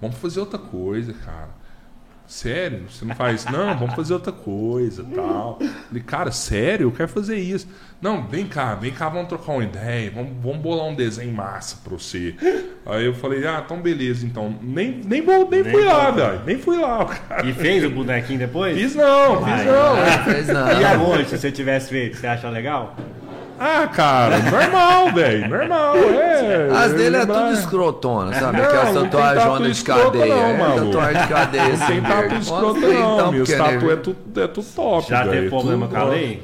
vamos 0.00 0.16
fazer 0.18 0.40
outra 0.40 0.58
coisa, 0.58 1.12
cara. 1.12 1.63
Sério? 2.26 2.84
Você 2.90 3.04
não 3.04 3.14
faz? 3.14 3.44
Não, 3.44 3.76
vamos 3.78 3.94
fazer 3.94 4.14
outra 4.14 4.32
coisa 4.32 5.04
tal. 5.14 5.58
Falei, 5.88 6.02
cara, 6.02 6.30
sério? 6.30 6.86
Eu 6.88 6.92
quero 6.92 7.08
fazer 7.08 7.36
isso. 7.36 7.68
Não, 8.00 8.26
vem 8.26 8.46
cá, 8.46 8.74
vem 8.74 8.90
cá, 8.90 9.08
vamos 9.08 9.28
trocar 9.28 9.52
uma 9.52 9.64
ideia. 9.64 10.10
Vamos, 10.10 10.32
vamos 10.42 10.58
bolar 10.58 10.86
um 10.86 10.94
desenho 10.94 11.32
massa 11.32 11.78
pra 11.84 11.92
você. 11.96 12.34
Aí 12.86 13.04
eu 13.04 13.14
falei, 13.14 13.46
ah, 13.46 13.62
então 13.64 13.80
beleza, 13.80 14.26
então. 14.26 14.58
Nem, 14.62 15.00
nem, 15.04 15.22
vou, 15.22 15.48
nem, 15.50 15.62
Nem 15.62 15.72
fui 15.72 15.84
lá, 15.84 16.10
velho. 16.10 16.40
Nem 16.46 16.58
fui 16.58 16.78
lá, 16.78 17.04
cara. 17.04 17.46
E 17.46 17.52
fez 17.52 17.84
o 17.84 17.90
bonequinho 17.90 18.38
depois? 18.38 18.76
Fiz 18.76 18.94
não, 18.94 19.36
fiz 19.44 19.54
Vai. 19.54 19.64
não. 19.66 19.96
Não 19.96 20.24
fez 20.24 20.48
não. 20.48 20.80
E 20.80 20.84
aonde, 20.84 21.28
se 21.28 21.38
você 21.38 21.52
tivesse 21.52 21.90
feito, 21.90 22.16
você 22.16 22.26
acha 22.26 22.48
legal? 22.48 22.96
Ah, 23.58 23.86
cara, 23.86 24.38
normal, 24.38 25.12
velho. 25.12 25.48
Normal, 25.48 25.96
é. 25.96 26.68
As 26.76 26.92
dele 26.92 27.16
é 27.18 27.26
tudo 27.26 27.52
escrotona, 27.52 28.32
sabe? 28.32 28.58
Não, 28.58 28.64
Aquelas 28.64 28.94
não 28.94 29.02
tem 29.02 29.10
tatuagens 29.10 29.44
tatu 29.44 29.72
de 29.72 29.84
cadeia. 29.84 30.34
não, 30.34 30.42
é, 30.44 30.56
maluco. 30.58 30.84
tatuagem 30.86 31.22
de 31.22 31.28
cadeia. 31.28 31.68
Não 31.76 31.86
tem 31.86 32.02
tatu 32.02 32.34
escroto, 32.36 32.80
não. 32.80 33.14
então, 33.14 33.32
porque, 33.34 33.56
tatu 33.56 33.90
é 33.90 33.96
tudo, 33.96 34.40
é 34.40 34.46
tudo 34.48 34.66
top, 34.74 35.08
Já 35.08 35.18
velho. 35.20 35.30
teve 35.30 35.48
problema 35.48 35.86
Tudo- 35.86 35.96
com 35.96 36.02
a 36.02 36.08
lei? 36.10 36.42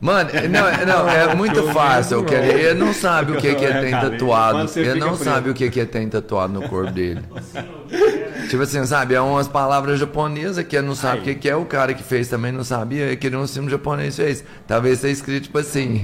Mano, 0.00 0.30
é- 0.32 0.48
não, 0.48 0.66
é- 0.68 0.86
não, 0.86 1.08
é 1.08 1.34
muito 1.36 1.56
eu 1.58 1.68
fácil. 1.72 2.20
lembro, 2.20 2.34
Ele, 2.34 2.62
ele 2.62 2.74
não 2.78 2.92
sabe 2.94 3.32
o 3.32 3.36
que, 3.36 3.54
que 3.54 3.64
ele 3.66 3.80
tem 3.80 3.90
tatuado. 3.90 4.70
Ele 4.78 4.98
não 4.98 5.14
sabe 5.14 5.50
o 5.50 5.54
que, 5.54 5.68
que 5.70 5.80
ele 5.80 5.86
tem 5.88 6.08
tatuado 6.08 6.52
no 6.52 6.68
corpo 6.68 6.90
dele. 6.92 7.20
Tipo 8.48 8.62
assim, 8.64 8.84
sabe? 8.84 9.14
É 9.14 9.20
umas 9.20 9.46
palavras 9.46 10.00
japonesas 10.00 10.64
que 10.64 10.74
ele 10.76 10.86
não 10.86 10.94
sabe 10.94 11.20
o 11.20 11.22
que, 11.22 11.34
que 11.36 11.48
é. 11.48 11.54
O 11.54 11.64
cara 11.64 11.94
que 11.94 12.02
fez 12.02 12.26
também 12.28 12.50
não 12.50 12.64
sabia. 12.64 13.04
Ele 13.04 13.16
queria 13.16 13.38
um 13.38 13.46
símbolo 13.46 13.70
japonês 13.70 14.16
fez. 14.16 14.42
Talvez 14.66 14.98
seja 14.98 15.12
escrito 15.12 15.44
tipo 15.44 15.58
assim. 15.58 16.00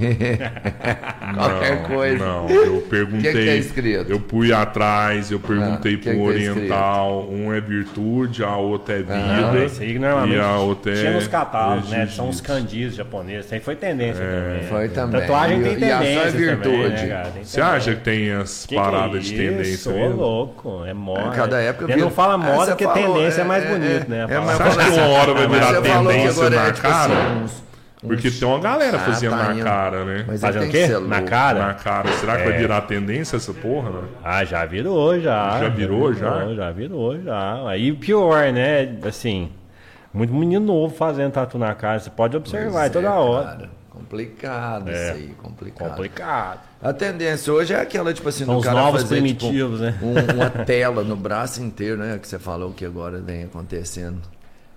Qualquer 1.35 1.81
Não, 1.81 1.89
coisa. 1.89 2.17
Não, 2.25 2.49
eu 2.49 2.81
perguntei. 2.89 3.31
O 3.31 3.33
que 3.33 3.41
que 3.43 3.49
é 3.49 3.57
escrito? 3.57 4.09
Eu 4.11 4.21
fui 4.29 4.53
atrás, 4.53 5.29
eu 5.31 5.39
perguntei 5.39 5.93
Ah, 5.93 5.97
o 5.97 5.99
que 5.99 6.03
pro 6.03 6.11
que 6.13 6.19
é 6.19 6.21
oriental. 6.51 7.27
um 7.29 7.53
é 7.53 7.59
virtude, 7.59 8.43
a 8.43 8.55
outra 8.55 8.95
é 8.95 8.99
vida. 8.99 9.13
Ah, 9.51 9.65
isso 9.65 9.81
aí 9.81 9.99
normalmente 9.99 10.37
e 10.37 10.39
a 10.39 10.57
outra 10.57 10.91
é. 10.93 10.95
tinha 10.95 11.11
nos 11.13 11.27
catálogos, 11.27 11.89
né? 11.89 12.07
São 12.07 12.29
os 12.29 12.39
kanjis 12.39 12.95
japoneses. 12.95 13.45
Isso 13.45 13.55
aí 13.55 13.59
foi 13.59 13.75
tendência 13.89 14.23
também. 14.25 14.59
É, 14.59 14.63
Foi 14.69 14.89
também. 14.89 15.21
Tatuagem 15.21 15.61
tem 15.63 15.73
E- 15.73 15.79
e 15.79 15.91
a 15.91 15.95
é 15.95 15.99
tendência 15.99 16.31
virtude. 16.39 16.89
né, 16.89 17.07
cara? 17.07 17.31
Você 17.43 17.61
acha 17.61 17.95
que 17.95 18.01
tem 18.01 18.31
as 18.31 18.65
Que 18.65 18.75
que 18.75 18.81
paradas 18.81 19.15
é 19.15 19.19
de 19.19 19.35
tendência 19.37 19.91
Ô, 19.91 19.95
mesmo? 19.95 20.15
louco, 20.17 20.83
é 20.85 20.93
moda. 20.93 21.29
Cada 21.35 21.61
época 21.61 21.85
Ele 21.85 21.93
vira- 21.93 22.05
não 22.05 22.11
fala 22.11 22.33
Ah, 22.33 22.37
moda 22.37 22.57
você 22.65 22.71
porque 22.71 22.83
falou, 22.83 23.15
tendência 23.15 23.41
é, 23.41 23.43
é, 23.43 23.47
mais 23.47 23.63
é, 23.63 23.67
bonito, 23.67 24.09
né? 24.09 24.23
é, 24.29 24.39
Você 24.39 24.63
acha 24.63 24.77
que 24.85 24.89
uma 24.99 25.07
hora 25.07 25.33
vai 25.33 25.47
virar 25.47 25.67
que 25.75 25.81
tendência 25.81 26.49
na 26.49 26.61
é, 26.67 26.71
tipo 26.71 26.81
cara? 26.87 27.13
assim, 27.13 27.43
uns- 27.43 27.67
Porque 27.99 28.29
tem 28.29 28.47
uma 28.47 28.59
galera 28.59 28.97
Ah, 28.97 28.99
fazendo 28.99 29.31
tá 29.37 29.53
na 29.53 29.63
cara, 29.63 30.05
né? 30.05 30.23
Mas 30.27 30.39
Fazendo 30.39 30.65
o 30.65 30.69
quê? 30.69 30.87
que 30.87 30.99
Na 30.99 31.21
cara? 31.23 31.59
Na 31.65 31.73
cara. 31.73 32.07
Será 32.13 32.37
que 32.37 32.43
vai 32.43 32.53
virar 32.57 32.81
tendência 32.81 33.37
essa 33.37 33.51
porra, 33.51 33.89
né? 33.89 34.01
Ah, 34.23 34.45
já 34.45 34.63
virou, 34.65 35.19
já. 35.19 35.59
Já 35.59 35.67
virou, 35.69 36.13
já? 36.13 36.29
virou, 36.37 36.55
já 36.55 36.71
virou, 36.71 37.21
já. 37.21 37.67
Aí 37.67 37.91
pior, 37.93 38.53
né? 38.53 38.87
Assim, 39.03 39.49
muito 40.13 40.31
menino 40.31 40.63
novo 40.63 40.93
fazendo 40.95 41.31
tatu 41.31 41.57
na 41.57 41.73
cara. 41.73 41.99
Você 41.99 42.11
pode 42.11 42.37
observar 42.37 42.81
Pois 42.81 42.91
toda 42.91 43.07
é, 43.07 43.09
hora. 43.09 43.45
cara. 43.45 43.69
Complicado 44.09 44.89
isso 44.89 45.11
aí, 45.11 45.35
complicado. 45.41 45.89
Complicado. 45.89 46.59
A 46.81 46.93
tendência 46.93 47.51
hoje 47.51 47.73
é 47.73 47.79
aquela, 47.81 48.13
tipo 48.13 48.29
assim, 48.29 48.45
São 48.45 48.53
do 48.55 48.59
os 48.59 48.65
cara 48.65 48.79
novos 48.79 49.01
fazer, 49.01 49.15
primitivos, 49.15 49.79
tipo, 49.81 49.83
né? 49.83 49.99
um- 50.01 50.33
uma 50.35 50.49
tela 50.49 51.03
no 51.03 51.15
braço 51.15 51.61
inteiro, 51.61 51.97
né? 51.97 52.17
Que 52.17 52.27
você 52.27 52.39
falou 52.39 52.71
que 52.71 52.85
agora 52.85 53.19
vem 53.19 53.43
acontecendo. 53.43 54.21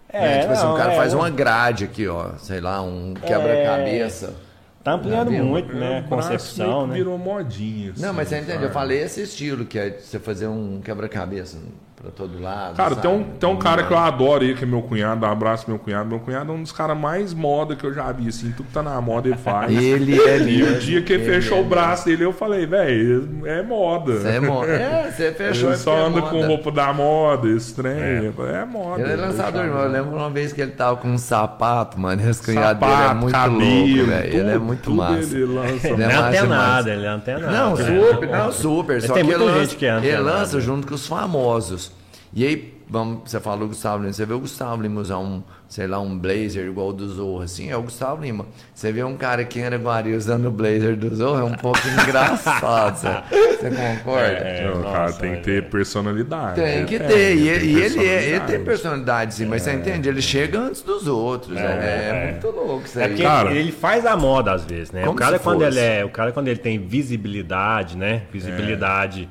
É, 0.08 0.20
Né? 0.20 0.40
Tipo 0.40 0.52
assim, 0.54 0.64
não, 0.64 0.74
o 0.74 0.76
cara 0.76 0.92
é, 0.92 0.96
faz 0.96 1.14
um- 1.14 1.18
uma 1.18 1.30
grade 1.30 1.84
aqui, 1.84 2.08
ó. 2.08 2.30
Sei 2.38 2.60
lá, 2.60 2.82
um 2.82 3.14
quebra-cabeça. 3.14 4.34
Tá 4.82 4.92
ampliando 4.94 5.28
viu? 5.30 5.44
muito, 5.44 5.74
né? 5.74 6.04
Braço 6.08 6.28
Concepção, 6.30 6.86
né? 6.86 6.94
Virou 6.94 7.16
modinha. 7.18 7.92
Não, 7.98 8.08
assim, 8.08 8.16
mas 8.16 8.28
você 8.28 8.38
entende? 8.40 8.64
Eu 8.64 8.70
falei 8.70 9.02
esse 9.02 9.22
estilo, 9.22 9.64
que 9.66 9.78
é 9.78 9.90
você 9.90 10.18
fazer 10.18 10.46
um 10.48 10.80
quebra-cabeça 10.82 11.58
pra 12.00 12.10
todo 12.10 12.40
lado. 12.40 12.76
Cara, 12.76 12.90
sabe? 12.90 13.02
tem 13.02 13.10
um, 13.10 13.22
tem 13.22 13.48
um 13.48 13.56
cara 13.56 13.82
que 13.82 13.92
eu 13.92 13.98
adoro 13.98 14.42
aí, 14.42 14.54
que 14.54 14.64
é 14.64 14.66
meu 14.66 14.80
cunhado, 14.80 15.20
dá 15.20 15.28
um 15.28 15.32
abraço 15.32 15.64
pro 15.64 15.74
meu 15.74 15.78
cunhado. 15.82 16.08
Meu 16.08 16.18
cunhado 16.18 16.50
é 16.50 16.54
um 16.54 16.62
dos 16.62 16.72
caras 16.72 16.96
mais 16.96 17.34
moda 17.34 17.76
que 17.76 17.84
eu 17.84 17.92
já 17.92 18.10
vi, 18.10 18.28
assim, 18.28 18.52
tudo 18.52 18.66
que 18.66 18.72
tá 18.72 18.82
na 18.82 18.98
moda 19.00 19.28
ele 19.28 19.36
faz. 19.36 19.70
Ele 19.80 20.20
é 20.20 20.38
E 20.38 20.62
o 20.62 20.78
dia 20.78 21.02
que 21.02 21.12
ele 21.12 21.24
fechou 21.24 21.58
é 21.58 21.60
o 21.60 21.64
braço 21.64 22.06
dele, 22.06 22.24
eu 22.24 22.32
falei, 22.32 22.64
velho, 22.66 23.28
é 23.44 23.62
moda. 23.62 24.18
Você 24.18 24.28
é 24.28 24.40
moda. 24.40 24.70
É, 24.80 25.10
você 25.10 25.32
fechou. 25.32 25.68
Ele 25.68 25.74
é 25.74 25.78
só 25.78 25.96
é 25.96 26.00
anda 26.00 26.20
moda. 26.20 26.30
com 26.30 26.46
roupa 26.46 26.70
da 26.70 26.92
moda, 26.92 27.48
esse 27.48 27.74
trem. 27.74 27.92
É, 27.92 28.64
moda. 28.64 29.02
Ele 29.02 29.12
é 29.12 29.16
lançador, 29.16 29.64
irmão. 29.64 29.82
Eu 29.82 29.90
lembro 29.90 30.16
uma 30.16 30.30
vez 30.30 30.52
que 30.52 30.60
ele 30.60 30.70
tava 30.70 30.96
com 30.96 31.08
um 31.08 31.18
sapato, 31.18 32.00
mano. 32.00 32.28
Esse 32.28 32.42
cunhado 32.42 32.80
Sapato, 32.80 32.96
dele 32.96 33.10
é 33.10 33.14
muito 33.14 33.32
cabelo, 33.32 33.58
louco, 33.60 34.10
velho. 34.10 34.36
Ele 34.36 34.50
é 34.50 34.58
muito 34.58 34.90
massa. 34.90 35.34
ele 35.34 35.44
lança. 35.44 35.88
Ele 35.88 35.94
Ele 35.94 36.02
é 36.02 36.06
é 36.06 36.08
massa 36.08 36.28
antenado, 36.28 36.90
ele 36.90 37.04
é 37.04 37.08
antenado. 37.08 37.52
Não, 37.52 37.76
super, 37.76 38.28
não, 38.28 38.52
super. 38.52 39.02
Só 39.02 39.14
tem 39.14 39.24
que 39.24 39.30
ele 39.30 39.36
muita 39.38 39.52
lança, 39.52 39.64
gente 39.64 39.76
que 39.76 39.86
é 39.86 39.88
ele 39.88 39.98
antenado, 39.98 40.24
lança 40.24 40.56
né? 40.56 40.62
junto 40.62 40.86
com 40.86 40.94
os 40.94 41.06
famosos. 41.06 41.89
E 42.32 42.46
aí, 42.46 42.74
vamos, 42.88 43.28
você 43.28 43.40
falou 43.40 43.66
Gustavo 43.66 44.02
Lima, 44.02 44.12
você 44.12 44.24
vê 44.24 44.32
o 44.32 44.38
Gustavo 44.38 44.80
Lima 44.80 45.00
usar 45.00 45.18
um, 45.18 45.42
sei 45.68 45.88
lá, 45.88 45.98
um 45.98 46.16
blazer 46.16 46.64
igual 46.68 46.90
o 46.90 46.92
do 46.92 47.08
Zorro, 47.08 47.42
assim, 47.42 47.70
é 47.70 47.76
o 47.76 47.82
Gustavo 47.82 48.22
Lima. 48.22 48.46
Você 48.72 48.92
vê 48.92 49.02
um 49.02 49.16
cara 49.16 49.42
aqui 49.42 49.58
em 49.58 49.64
Araguari 49.64 50.14
usando 50.14 50.46
o 50.46 50.50
blazer 50.52 50.94
do 50.96 51.12
Zorro, 51.12 51.40
é 51.40 51.42
um 51.44 51.54
pouco 51.56 51.80
engraçado, 51.90 52.96
sabe? 52.98 53.24
Você 53.30 53.70
concorda? 53.70 54.28
É, 54.28 54.64
nossa, 54.72 54.82
cara, 54.92 55.12
tem 55.14 55.34
que 55.36 55.40
ter 55.42 55.68
personalidade. 55.70 56.60
Tem 56.60 56.86
que 56.86 56.94
É, 56.94 56.98
ter, 57.00 57.34
e, 57.36 57.58
tem 57.58 57.68
e 57.68 57.80
ele, 57.82 58.06
é, 58.06 58.24
ele 58.28 58.40
tem 58.46 58.62
personalidade. 58.64 59.34
sim, 59.34 59.46
mas 59.46 59.62
você 59.62 59.72
entende? 59.72 60.08
Ele 60.08 60.22
chega 60.22 60.60
antes 60.60 60.82
dos 60.82 61.08
outros, 61.08 61.56
é, 61.56 61.62
é 61.62 62.30
muito 62.32 62.56
louco 62.56 62.84
isso 62.86 62.96
É 63.00 63.02
aí. 63.04 63.08
porque 63.10 63.22
Cara. 63.24 63.52
ele 63.52 63.72
faz 63.72 64.06
a 64.06 64.16
moda 64.16 64.52
às 64.52 64.64
vezes, 64.64 64.92
né? 64.92 65.00
Como 65.00 65.14
o 65.14 65.16
cara 65.16 65.36
se 65.36 65.42
quando 65.42 65.64
fosse. 65.64 65.76
ele 65.78 65.80
é, 65.80 66.04
o 66.04 66.10
cara 66.10 66.30
quando 66.30 66.46
ele 66.46 66.60
tem 66.60 66.78
visibilidade, 66.78 67.96
né? 67.96 68.22
Visibilidade. 68.32 69.28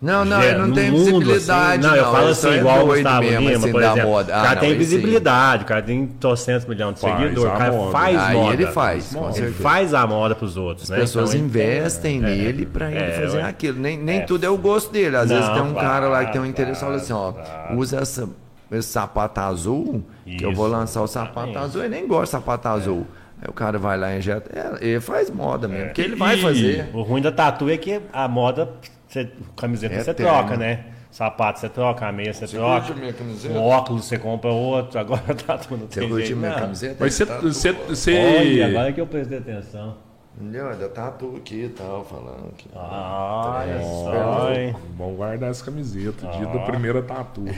Não, 0.00 0.24
não, 0.24 0.40
ele 0.40 0.58
não 0.58 0.70
tem 0.72 0.92
mundo, 0.92 1.02
visibilidade, 1.26 1.84
assim, 1.84 1.88
não. 1.88 1.96
eu 1.96 2.04
falo 2.04 2.18
ele 2.22 2.30
assim, 2.30 2.40
só 2.40 2.52
é 2.52 2.56
igual 2.58 2.84
o 2.84 2.86
Gustavo 2.86 3.20
mesmo, 3.22 3.40
Lima, 3.40 3.56
assim, 3.58 3.72
por 3.72 3.82
exemplo. 3.82 4.08
moda. 4.08 4.32
O 4.32 4.36
Ah, 4.36 4.42
cara 4.42 4.54
não, 4.54 4.60
tem 4.60 4.78
visibilidade, 4.78 5.62
o 5.64 5.66
cara 5.66 5.82
tem 5.82 6.06
trocentos 6.06 6.66
milhões 6.68 6.94
de 6.94 7.00
seguidores, 7.00 7.38
o 7.38 7.46
cara 7.58 7.72
moda. 7.72 7.90
faz 7.92 8.20
Aí 8.22 8.36
moda. 8.36 8.52
ele 8.54 8.66
faz, 8.68 9.12
com 9.12 9.24
Ele 9.24 9.32
certeza. 9.34 9.62
faz 9.62 9.94
a 9.94 10.06
moda 10.06 10.34
pros 10.36 10.56
outros, 10.56 10.84
As 10.84 10.90
né? 10.90 10.96
pessoas 11.02 11.34
Então, 11.34 11.48
tem- 11.50 11.62
investem 11.62 12.20
nele 12.20 12.64
pra 12.64 12.90
ele 12.92 13.00
É, 13.00 13.10
fazer 13.10 13.38
ué. 13.38 13.42
aquilo. 13.42 13.80
Nem, 13.80 13.98
nem 13.98 14.18
É. 14.20 14.22
tudo 14.24 14.44
é 14.44 14.48
o 14.48 14.56
gosto 14.56 14.92
dele. 14.92 15.16
Às 15.16 15.30
vezes 15.30 15.44
Não, 15.46 15.54
tem 15.54 15.62
um 15.64 15.74
cara 15.74 16.06
lá 16.06 16.24
que 16.24 16.30
tem 16.32 16.40
um 16.40 16.46
interesse 16.46 16.78
e 16.80 16.84
fala 16.84 16.94
assim, 16.96 17.12
ó, 17.12 17.32
claro. 17.32 17.76
usa 17.76 17.96
essa, 17.98 18.28
esse 18.70 18.88
sapato 18.88 19.40
azul, 19.40 20.04
que 20.24 20.44
eu 20.44 20.52
vou 20.54 20.68
Isso, 20.68 20.76
lançar 20.76 21.02
o 21.02 21.08
sapato 21.08 21.58
azul. 21.58 21.80
Ele 21.82 21.88
nem 21.96 22.06
gosta 22.06 22.24
de 22.24 22.30
sapato 22.30 22.68
azul. 22.68 23.04
Aí 23.42 23.48
o 23.48 23.52
cara 23.52 23.78
vai 23.78 23.98
lá 23.98 24.14
e 24.14 24.18
injeta. 24.18 24.48
É, 24.80 24.86
ele 24.90 25.00
faz 25.00 25.28
moda 25.28 25.66
mesmo, 25.66 25.86
porque 25.86 26.02
ele 26.02 26.14
vai 26.14 26.36
fazer. 26.38 26.88
O 26.92 27.02
ruim 27.02 27.20
da 27.20 27.32
tatu 27.32 27.68
é 27.68 27.76
que 27.76 28.00
a 28.12 28.28
moda, 28.28 28.68
você, 29.08 29.28
camiseta 29.56 29.94
É 29.94 30.02
você 30.04 30.10
eterno. 30.10 30.32
troca, 30.32 30.56
né? 30.56 30.84
Sapato 31.10 31.58
você 31.58 31.68
troca, 31.70 32.06
a 32.06 32.12
meia 32.12 32.32
você, 32.34 32.46
troca. 32.46 32.74
curte 32.86 32.92
a 32.92 32.94
minha 32.96 33.12
camiseta? 33.14 33.58
O 33.58 33.66
óculos 33.66 34.04
você 34.04 34.18
compra 34.18 34.50
outro, 34.50 34.98
agora 35.00 35.34
tá 35.34 35.56
tudo 35.58 35.86
Você 35.90 36.00
tem 36.00 36.08
curte 36.08 36.26
jeito, 36.26 36.38
minha 36.38 36.52
não. 36.52 36.58
camiseta? 36.60 36.96
Mas 37.00 37.14
você. 37.14 37.26
Tá 37.26 37.38
você, 37.38 37.72
tudo- 37.72 37.96
você... 37.96 38.14
Olha, 38.14 38.66
agora 38.68 38.92
que 38.92 39.00
eu 39.00 39.06
prestei 39.06 39.38
atenção. 39.38 39.96
Entendeu? 40.40 40.68
Ainda 40.68 40.88
tatu 40.90 41.34
aqui 41.36 41.64
e 41.64 41.68
tal, 41.70 42.04
falando 42.04 42.52
que. 42.56 42.68
Olha 42.72 43.82
só, 43.82 44.52
hein? 44.52 44.76
Vamos 44.96 45.16
guardar 45.16 45.50
essa 45.50 45.64
camiseta. 45.64 46.28
Dia 46.28 46.46
Ah. 46.48 46.52
da 46.52 46.58
primeira 46.60 47.02
tatu. 47.02 47.44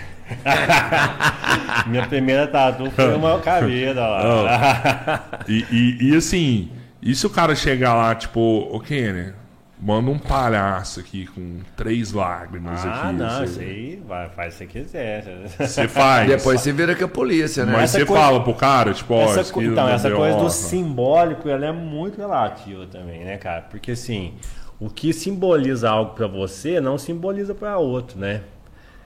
Minha 1.87 2.07
primeira 2.07 2.47
tatu 2.47 2.91
foi 2.91 3.15
uma 3.15 3.39
caveira 3.41 4.01
lá. 4.07 5.25
E, 5.49 5.65
e, 5.71 6.11
e, 6.13 6.17
assim, 6.17 6.71
e 7.03 7.15
se 7.15 7.27
o 7.27 7.31
cara 7.31 7.55
chegar 7.57 7.95
lá, 7.95 8.15
tipo, 8.15 8.41
ô 8.73 8.79
Kenner, 8.81 9.35
manda 9.83 10.11
um 10.11 10.18
palhaço 10.18 11.01
aqui 11.01 11.26
com 11.26 11.59
três 11.76 12.12
lágrimas 12.12 12.85
Ah, 12.85 13.09
aqui. 13.09 13.16
não, 13.16 13.28
você, 13.39 13.45
isso 13.45 13.61
aí 13.61 14.03
vai, 14.07 14.28
faz 14.28 14.55
se 14.55 14.59
você 14.59 14.66
quiser. 14.66 15.49
você 15.59 15.89
faz. 15.89 16.28
Depois 16.28 16.61
se 16.61 16.70
vira 16.72 16.95
com 16.95 17.05
a 17.05 17.09
polícia, 17.09 17.64
né? 17.64 17.72
Mas 17.72 17.85
Essa 17.85 17.99
você 18.01 18.05
coisa- 18.07 18.22
fala 18.22 18.43
pro 18.45 18.55
cara, 18.55 18.93
tipo, 18.93 19.14
ó, 19.14 19.22
Essa 19.24 19.41
isso 19.41 19.53
co- 19.53 19.61
aqui 19.61 19.68
então, 19.68 19.87
não 19.87 19.93
essa 19.95 20.11
coisa 20.11 20.37
do 20.39 20.51
simbólico, 20.51 21.49
ela 21.49 21.66
é 21.66 21.72
muito 21.72 22.18
relativa 22.18 22.87
também, 22.87 23.24
né, 23.24 23.37
cara? 23.39 23.62
Porque 23.62 23.93
assim, 23.93 24.35
o 24.78 24.91
que 24.91 25.12
simboliza 25.12 25.89
algo 25.91 26.14
pra 26.14 26.26
você 26.26 26.81
não 26.81 26.99
simboliza 26.99 27.55
pra 27.55 27.78
outro, 27.78 28.18
né? 28.18 28.43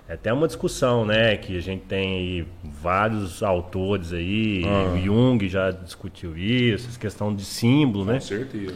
É 0.09 0.13
até 0.15 0.31
uma 0.33 0.47
discussão, 0.47 1.07
né, 1.07 1.35
que 1.39 1.57
a 1.57 1.63
gente 1.63 1.85
tem 1.85 2.13
aí 2.15 2.47
vários 2.63 3.43
autores 3.43 4.13
aí, 4.13 4.63
Ah. 4.67 4.93
o 4.93 4.99
Jung 5.03 5.49
já 5.49 5.71
discutiu 5.71 6.37
isso, 6.37 6.89
essa 6.91 6.99
questão 6.99 7.35
de 7.35 7.43
símbolo, 7.43 8.05
né? 8.05 8.15
Com 8.15 8.21
certeza. 8.21 8.75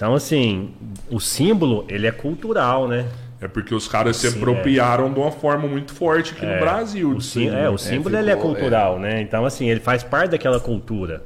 Então, 0.00 0.14
assim, 0.14 0.70
o 1.10 1.20
símbolo, 1.20 1.84
ele 1.86 2.06
é 2.06 2.10
cultural, 2.10 2.88
né? 2.88 3.04
É 3.38 3.46
porque 3.46 3.74
os 3.74 3.86
caras 3.86 4.16
se 4.16 4.30
Sim, 4.30 4.38
apropriaram 4.38 5.12
de 5.12 5.20
uma 5.20 5.30
forma 5.30 5.68
muito 5.68 5.92
forte 5.92 6.32
aqui 6.32 6.46
no 6.46 6.58
Brasil. 6.58 7.10
O, 7.10 7.20
sim, 7.20 7.48
é, 7.48 7.50
né? 7.50 7.68
o 7.68 7.76
símbolo 7.76 8.16
ele 8.16 8.30
é 8.30 8.34
ficou, 8.34 8.54
cultural, 8.54 8.98
né? 8.98 9.20
Então, 9.20 9.44
assim, 9.44 9.68
ele 9.68 9.78
faz 9.78 10.02
parte 10.02 10.30
daquela 10.30 10.58
cultura. 10.58 11.22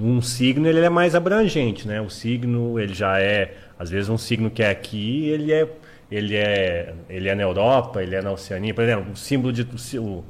Um 0.00 0.22
signo 0.22 0.66
ele 0.66 0.80
é 0.80 0.88
mais 0.88 1.14
abrangente, 1.14 1.86
né? 1.86 2.00
O 2.00 2.08
signo 2.08 2.80
ele 2.80 2.94
já 2.94 3.20
é, 3.20 3.56
às 3.78 3.90
vezes 3.90 4.08
um 4.08 4.16
signo 4.16 4.50
que 4.50 4.62
é 4.62 4.70
aqui, 4.70 5.28
ele 5.28 5.52
é, 5.52 5.68
ele 6.10 6.34
é, 6.34 6.94
ele 7.10 7.28
é 7.28 7.34
na 7.34 7.42
Europa, 7.42 8.02
ele 8.02 8.14
é 8.14 8.22
na 8.22 8.32
Oceania. 8.32 8.72
Por 8.72 8.84
exemplo, 8.84 9.12
o 9.12 9.16
símbolo 9.16 9.52
de, 9.52 9.68
o, 9.98 10.24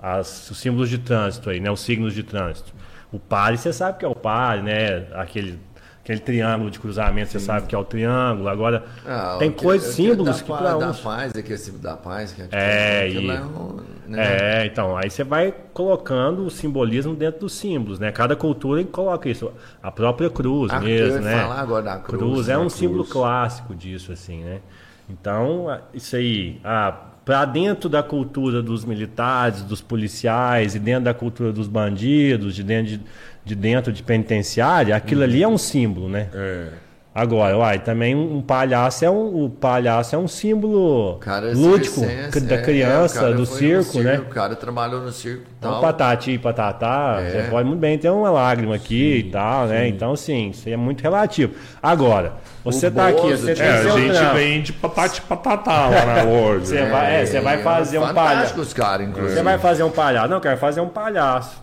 as, 0.00 0.50
os 0.50 0.58
símbolos 0.58 0.88
de 0.88 0.96
trânsito 0.96 1.50
aí, 1.50 1.60
né? 1.60 1.70
Os 1.70 1.80
signos 1.80 2.14
de 2.14 2.22
trânsito. 2.22 2.72
O 3.12 3.18
pare, 3.18 3.58
você 3.58 3.70
sabe 3.70 3.98
que 3.98 4.04
é 4.06 4.08
o 4.08 4.14
pare, 4.14 4.62
né? 4.62 5.08
Aquele 5.12 5.58
aquele 6.04 6.20
triângulo 6.20 6.70
de 6.70 6.78
cruzamento, 6.78 7.30
você 7.32 7.40
sabe 7.40 7.66
que 7.66 7.74
é 7.74 7.78
o 7.78 7.84
triângulo. 7.84 8.46
Agora 8.48 8.84
Ah, 9.06 9.36
tem 9.38 9.50
coisas, 9.50 9.94
símbolos 9.94 10.36
da 10.36 10.42
que 10.42 10.50
pa- 10.50 10.58
para 10.58 10.76
da 10.76 10.88
uns 10.90 11.00
paz, 11.00 11.32
aquele 11.34 11.58
símbolo 11.58 11.82
da 11.82 11.96
paz, 11.96 12.32
que 12.32 12.42
é, 12.42 12.48
É, 12.52 13.08
e- 13.10 13.30
é 13.30 13.40
um, 13.40 13.80
né? 14.06 14.62
É, 14.62 14.66
então, 14.66 14.96
aí 14.98 15.08
você 15.08 15.24
vai 15.24 15.52
colocando 15.72 16.44
o 16.44 16.50
simbolismo 16.50 17.14
dentro 17.16 17.40
dos 17.40 17.54
símbolos, 17.54 17.98
né? 17.98 18.12
Cada 18.12 18.36
cultura 18.36 18.84
coloca 18.84 19.28
isso. 19.30 19.50
A 19.82 19.90
própria 19.90 20.28
cruz 20.28 20.70
Ah, 20.70 20.78
mesmo, 20.80 21.20
né? 21.22 21.40
falar 21.40 21.60
agora 21.60 21.82
da 21.82 21.96
cruz, 21.96 22.48
é 22.48 22.52
né? 22.52 22.58
um 22.58 22.60
Cruz. 22.62 22.74
símbolo 22.74 23.04
clássico 23.06 23.74
disso, 23.74 24.12
assim, 24.12 24.44
né? 24.44 24.60
Então, 25.08 25.66
isso 25.94 26.16
aí, 26.16 26.60
ah, 26.62 26.94
para 27.24 27.46
dentro 27.46 27.88
da 27.88 28.02
cultura 28.02 28.62
dos 28.62 28.84
militares, 28.84 29.62
dos 29.62 29.80
policiais 29.80 30.74
e 30.74 30.78
dentro 30.78 31.04
da 31.04 31.14
cultura 31.14 31.50
dos 31.52 31.66
bandidos, 31.66 32.54
de 32.54 32.62
dentro 32.62 32.98
de, 32.98 33.00
de 33.44 33.54
dentro 33.54 33.92
de 33.92 34.02
penitenciária, 34.02 34.94
aquilo 34.96 35.22
ali 35.22 35.42
é 35.42 35.48
um 35.48 35.58
símbolo, 35.58 36.08
né? 36.08 36.28
É. 36.34 36.68
Agora, 37.16 37.56
uai, 37.56 37.78
também 37.78 38.12
um, 38.16 38.42
palhaço 38.42 39.04
é 39.04 39.08
um, 39.10 39.44
o 39.44 39.48
palhaço 39.48 40.16
é 40.16 40.18
um 40.18 40.26
símbolo 40.26 41.16
Cara, 41.20 41.52
lúdico 41.54 42.00
circense, 42.00 42.40
da 42.40 42.56
é, 42.56 42.62
criança, 42.62 43.14
é, 43.14 43.18
o 43.18 43.22
cara 43.22 43.32
do 43.34 43.38
no 43.38 43.46
circo, 43.46 44.00
né? 44.00 44.18
O 44.18 44.24
cara 44.24 44.56
trabalhou 44.56 45.00
no 45.00 45.12
circo 45.12 45.42
e 45.42 45.54
Então, 45.56 45.70
tal. 45.74 45.80
patati, 45.80 46.36
patatá, 46.38 47.18
É. 47.20 47.30
você 47.30 47.50
pode 47.50 47.68
muito 47.68 47.78
bem 47.78 47.96
ter 47.96 48.10
uma 48.10 48.32
lágrima 48.32 48.74
aqui 48.74 49.18
e 49.18 49.30
tal, 49.30 49.68
né? 49.68 49.86
Então, 49.86 50.16
sim, 50.16 50.48
isso 50.50 50.68
é 50.68 50.76
muito 50.76 51.02
relativo. 51.02 51.54
Agora, 51.80 52.32
você 52.64 52.88
O 52.88 52.90
tá 52.90 53.06
aqui, 53.06 53.30
você 53.30 53.54
tem 53.54 53.64
É, 53.64 53.70
a 53.70 53.82
gente 53.90 54.10
trampo. 54.12 54.34
vende 54.34 54.72
patati 54.72 55.20
patatá 55.22 55.86
lá 55.90 56.06
na 56.16 56.22
loja. 56.24 56.64
Você 56.66 56.84
vai, 56.86 57.14
é, 57.22 57.26
você 57.26 57.40
vai 57.40 57.62
fazer 57.62 57.98
um 58.00 58.12
palhaço. 58.12 58.54
inclusive. 59.02 59.34
Você 59.34 59.42
vai 59.44 59.56
fazer 59.58 59.84
um 59.84 59.90
palhaço. 59.90 60.28
Não, 60.30 60.38
eu 60.38 60.40
quero 60.40 60.56
fazer 60.58 60.80
um 60.80 60.88
palhaço. 60.88 61.62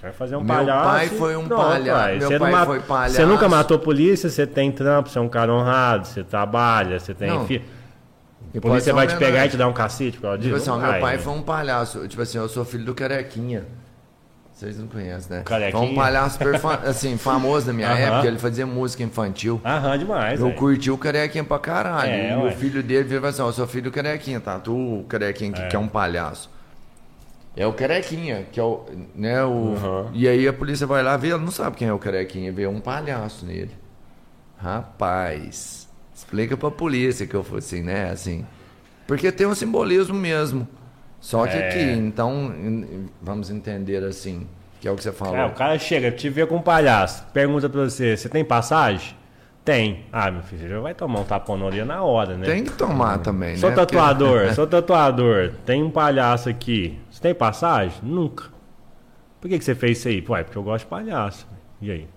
Quero 0.00 0.14
fazer 0.14 0.34
um 0.36 0.40
Meu 0.42 0.56
palhaço. 0.56 0.88
pai 0.88 1.06
e 1.06 1.08
foi 1.10 1.36
um 1.36 1.46
pronto, 1.46 1.60
palhaço. 1.62 2.18
Meu 2.18 2.28
Você 2.28 2.38
pai 2.38 2.52
não 2.52 2.64
foi 2.64 2.80
palhaço. 2.80 3.16
Você 3.16 3.26
nunca 3.26 3.48
matou 3.50 3.78
polícia, 3.78 4.30
você 4.30 4.46
tem 4.46 4.72
trampo, 4.72 5.10
você 5.10 5.18
é 5.18 5.20
um 5.20 5.28
cara 5.28 5.52
honrado, 5.52 6.06
você 6.06 6.24
trabalha, 6.24 6.98
você 6.98 7.12
tem 7.12 7.28
Não. 7.28 7.46
filho. 7.46 7.64
E 8.54 8.58
polícia 8.60 8.94
vai 8.94 9.06
te 9.06 9.16
pegar 9.16 9.44
e 9.44 9.50
te 9.50 9.58
dar 9.58 9.68
um 9.68 9.74
cacete 9.74 10.16
por 10.16 10.22
causa 10.22 10.38
disso? 10.38 10.58
Tipo 10.58 10.70
assim, 10.70 10.82
meu 10.82 11.00
pai 11.00 11.16
né? 11.16 11.22
foi 11.22 11.32
um 11.34 11.42
palhaço. 11.42 12.08
Tipo 12.08 12.22
assim, 12.22 12.38
eu 12.38 12.48
sou 12.48 12.64
filho 12.64 12.84
do 12.84 12.94
Carequinha. 12.94 13.66
Vocês 14.54 14.78
não 14.78 14.88
conhecem, 14.88 15.36
né? 15.36 15.42
Carequinha? 15.44 15.82
Foi 15.82 15.90
um 15.90 15.94
palhaço 15.94 16.38
assim, 16.84 17.18
famoso 17.18 17.66
da 17.66 17.72
minha 17.74 17.88
Aham. 17.88 17.98
época. 17.98 18.26
Ele 18.26 18.38
fazia 18.38 18.66
música 18.66 19.02
infantil. 19.02 19.60
Aham, 19.64 19.98
demais. 19.98 20.40
Eu 20.40 20.46
velho. 20.46 20.58
curti 20.58 20.90
o 20.90 20.96
Carequinha 20.96 21.44
pra 21.44 21.58
caralho. 21.58 22.10
É, 22.10 22.32
e 22.32 22.36
ué. 22.36 22.48
o 22.48 22.52
filho 22.52 22.82
dele 22.82 23.04
veio 23.04 23.24
assim: 23.26 23.42
eu 23.42 23.52
sou 23.52 23.66
filho 23.66 23.84
do 23.84 23.90
Carequinha, 23.90 24.40
tá? 24.40 24.58
Tu, 24.58 24.72
o 24.72 25.04
Carequinha, 25.04 25.52
que, 25.52 25.66
que 25.66 25.76
é 25.76 25.78
um 25.78 25.88
palhaço. 25.88 26.50
É 27.56 27.66
o 27.66 27.72
Carequinha, 27.72 28.46
que 28.50 28.60
é 28.60 28.62
o. 28.62 28.84
Né, 29.14 29.42
o 29.44 29.48
Uhum. 29.50 30.10
E 30.12 30.28
aí 30.28 30.46
a 30.46 30.52
polícia 30.52 30.86
vai 30.86 31.02
lá 31.02 31.16
ver, 31.16 31.30
ela 31.30 31.40
não 31.42 31.50
sabe 31.50 31.76
quem 31.76 31.88
é 31.88 31.92
o 31.92 31.98
Carequinha, 31.98 32.52
vê 32.52 32.66
um 32.66 32.80
palhaço 32.80 33.44
nele. 33.44 33.72
Rapaz, 34.56 35.88
explica 36.14 36.56
pra 36.56 36.70
polícia 36.70 37.26
que 37.26 37.34
eu 37.34 37.42
fui 37.42 37.58
assim, 37.58 37.82
né? 37.82 38.10
Assim. 38.10 38.44
Porque 39.06 39.32
tem 39.32 39.46
um 39.46 39.54
simbolismo 39.54 40.14
mesmo. 40.14 40.68
Só 41.18 41.46
que 41.46 41.56
É. 41.56 41.68
aqui, 41.68 41.82
então, 41.82 42.54
vamos 43.20 43.50
entender 43.50 44.02
assim, 44.04 44.46
que 44.80 44.86
é 44.88 44.90
o 44.90 44.96
que 44.96 45.02
você 45.02 45.12
falou. 45.12 45.36
É, 45.36 45.44
o 45.44 45.52
cara 45.52 45.78
chega, 45.78 46.10
te 46.10 46.28
vê 46.30 46.46
com 46.46 46.56
um 46.56 46.62
palhaço, 46.62 47.24
pergunta 47.32 47.68
pra 47.68 47.82
você, 47.82 48.16
você 48.16 48.28
tem 48.28 48.44
passagem? 48.44 49.14
Tem. 49.64 50.06
Ah, 50.12 50.30
meu 50.30 50.42
filho, 50.42 50.62
você 50.62 50.68
já 50.68 50.80
vai 50.80 50.94
tomar 50.94 51.20
um 51.20 51.24
tapão 51.24 51.56
na 51.56 51.66
orelha 51.66 51.84
na 51.84 52.02
hora, 52.02 52.36
né? 52.36 52.46
Tem 52.46 52.64
que 52.64 52.72
tomar 52.72 53.18
também, 53.18 53.56
Sou 53.56 53.70
né? 53.70 53.76
Porque- 53.76 53.94
tatuador, 53.94 54.52
sou 54.54 54.66
tatuador. 54.66 55.52
Tem 55.66 55.82
um 55.82 55.90
palhaço 55.90 56.48
aqui. 56.48 56.98
Você 57.10 57.20
tem 57.20 57.34
passagem? 57.34 57.92
Nunca. 58.02 58.44
Por 59.40 59.48
que, 59.48 59.58
que 59.58 59.64
você 59.64 59.74
fez 59.74 59.98
isso 59.98 60.08
aí? 60.08 60.22
Pô, 60.22 60.36
é 60.36 60.42
porque 60.42 60.56
eu 60.58 60.62
gosto 60.62 60.84
de 60.84 60.90
palhaço. 60.90 61.46
E 61.80 61.90
aí? 61.90 62.08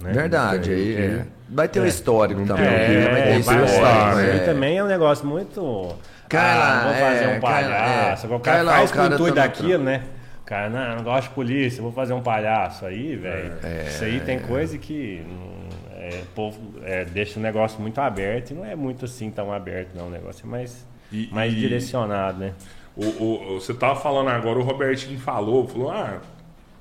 Né? 0.00 0.12
Verdade, 0.12 0.70
aí 0.72 0.94
é. 0.96 1.26
Vai 1.48 1.68
ter 1.68 1.80
um 1.80 1.86
histórico 1.86 2.44
também. 2.46 2.64
o 2.66 2.68
vai 2.70 2.78
ter 2.86 2.92
É, 2.92 3.38
Vai 3.38 3.38
isso 3.38 3.50
é. 3.80 4.32
aí 4.32 4.40
também 4.40 4.78
é 4.78 4.84
um 4.84 4.86
negócio 4.86 5.26
muito. 5.26 5.94
Cai 6.28 6.40
ah, 6.58 6.82
vou 6.84 6.94
fazer 6.94 7.24
é, 7.24 7.36
um 7.36 7.40
cai 7.40 7.68
lá, 7.68 7.70
palhaço. 7.78 8.26
é. 8.26 8.28
O 8.34 8.40
Cai 8.40 8.52
cara 8.54 8.62
lá, 8.62 8.72
faz 8.76 8.90
o 8.90 8.92
com 8.92 8.98
o 8.98 9.02
cara 9.02 9.14
intuito 9.14 9.34
tá 9.34 9.42
no 9.42 9.48
daquilo, 9.48 9.84
né? 9.84 10.02
Cara, 10.46 10.68
não, 10.68 10.96
não 10.96 11.04
gosto 11.04 11.28
de 11.28 11.34
polícia, 11.34 11.82
vou 11.82 11.92
fazer 11.92 12.12
um 12.12 12.20
palhaço 12.22 12.84
aí, 12.84 13.16
velho. 13.16 13.52
Isso 13.86 14.04
aí 14.04 14.20
tem 14.20 14.38
coisa 14.38 14.76
que 14.76 15.22
hum, 15.26 15.63
é, 16.12 16.20
o 16.22 16.26
povo 16.34 16.60
é, 16.82 17.04
deixa 17.04 17.38
o 17.38 17.42
negócio 17.42 17.80
muito 17.80 17.98
aberto 18.00 18.50
e 18.50 18.54
não 18.54 18.64
é 18.64 18.74
muito 18.76 19.04
assim 19.04 19.30
tão 19.30 19.52
aberto, 19.52 19.94
não. 19.94 20.08
O 20.08 20.10
negócio 20.10 20.44
é 20.46 20.48
mais, 20.48 20.86
E- 21.12 21.28
mais 21.32 21.52
e- 21.52 21.56
direcionado, 21.56 22.38
né? 22.38 22.52
O, 22.96 23.04
o- 23.06 23.60
você 23.60 23.72
tava 23.74 23.96
falando 24.00 24.28
agora, 24.28 24.58
o 24.58 24.62
Robertinho 24.62 25.18
falou, 25.18 25.66
falou, 25.66 25.90
ah, 25.90 26.20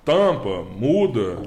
tampa, 0.05 0.63
muda. 0.76 1.38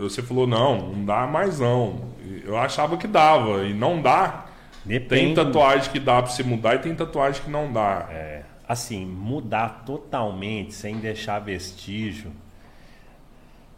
Você 0.00 0.22
falou, 0.22 0.46
não, 0.46 0.92
não 0.92 1.04
dá 1.04 1.26
mais 1.26 1.60
não. 1.60 2.00
Eu 2.44 2.56
achava 2.56 2.96
que 2.96 3.06
dava, 3.06 3.64
e 3.64 3.74
não 3.74 4.00
dá. 4.00 4.46
Tem 4.84 4.98
Depende. 5.00 5.34
tatuagem 5.34 5.90
que 5.92 6.00
dá 6.00 6.22
pra 6.22 6.30
você 6.30 6.42
mudar 6.42 6.76
e 6.76 6.78
tem 6.78 6.94
tatuagem 6.94 7.42
que 7.42 7.50
não 7.50 7.70
dá. 7.72 8.08
É, 8.10 8.42
assim, 8.68 9.04
mudar 9.04 9.82
totalmente 9.84 10.72
sem 10.74 10.96
deixar 10.96 11.40
vestígio 11.40 12.30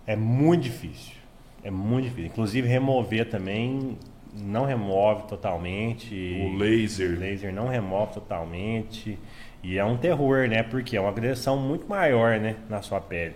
é 0.07 0.15
muito 0.17 0.63
difícil. 0.65 1.15
É 1.63 1.71
muito 1.71 2.05
difícil. 2.05 2.27
Inclusive 2.27 2.69
remover 2.69 3.29
também 3.29 3.99
não 4.35 4.65
remove 4.65 5.23
totalmente. 5.25 6.15
O 6.15 6.57
laser. 6.57 7.17
O 7.17 7.21
laser 7.21 7.53
não 7.53 7.69
remove 7.69 8.15
totalmente. 8.15 9.19
E 9.63 9.77
é 9.79 9.85
um 9.85 9.97
terror, 9.97 10.49
né? 10.49 10.63
Porque 10.63 10.97
é 10.97 11.01
uma 11.01 11.11
agressão 11.11 11.57
muito 11.57 11.89
maior, 11.89 12.39
né? 12.39 12.57
Na 12.69 12.83
sua 12.83 13.01
pele. 13.01 13.35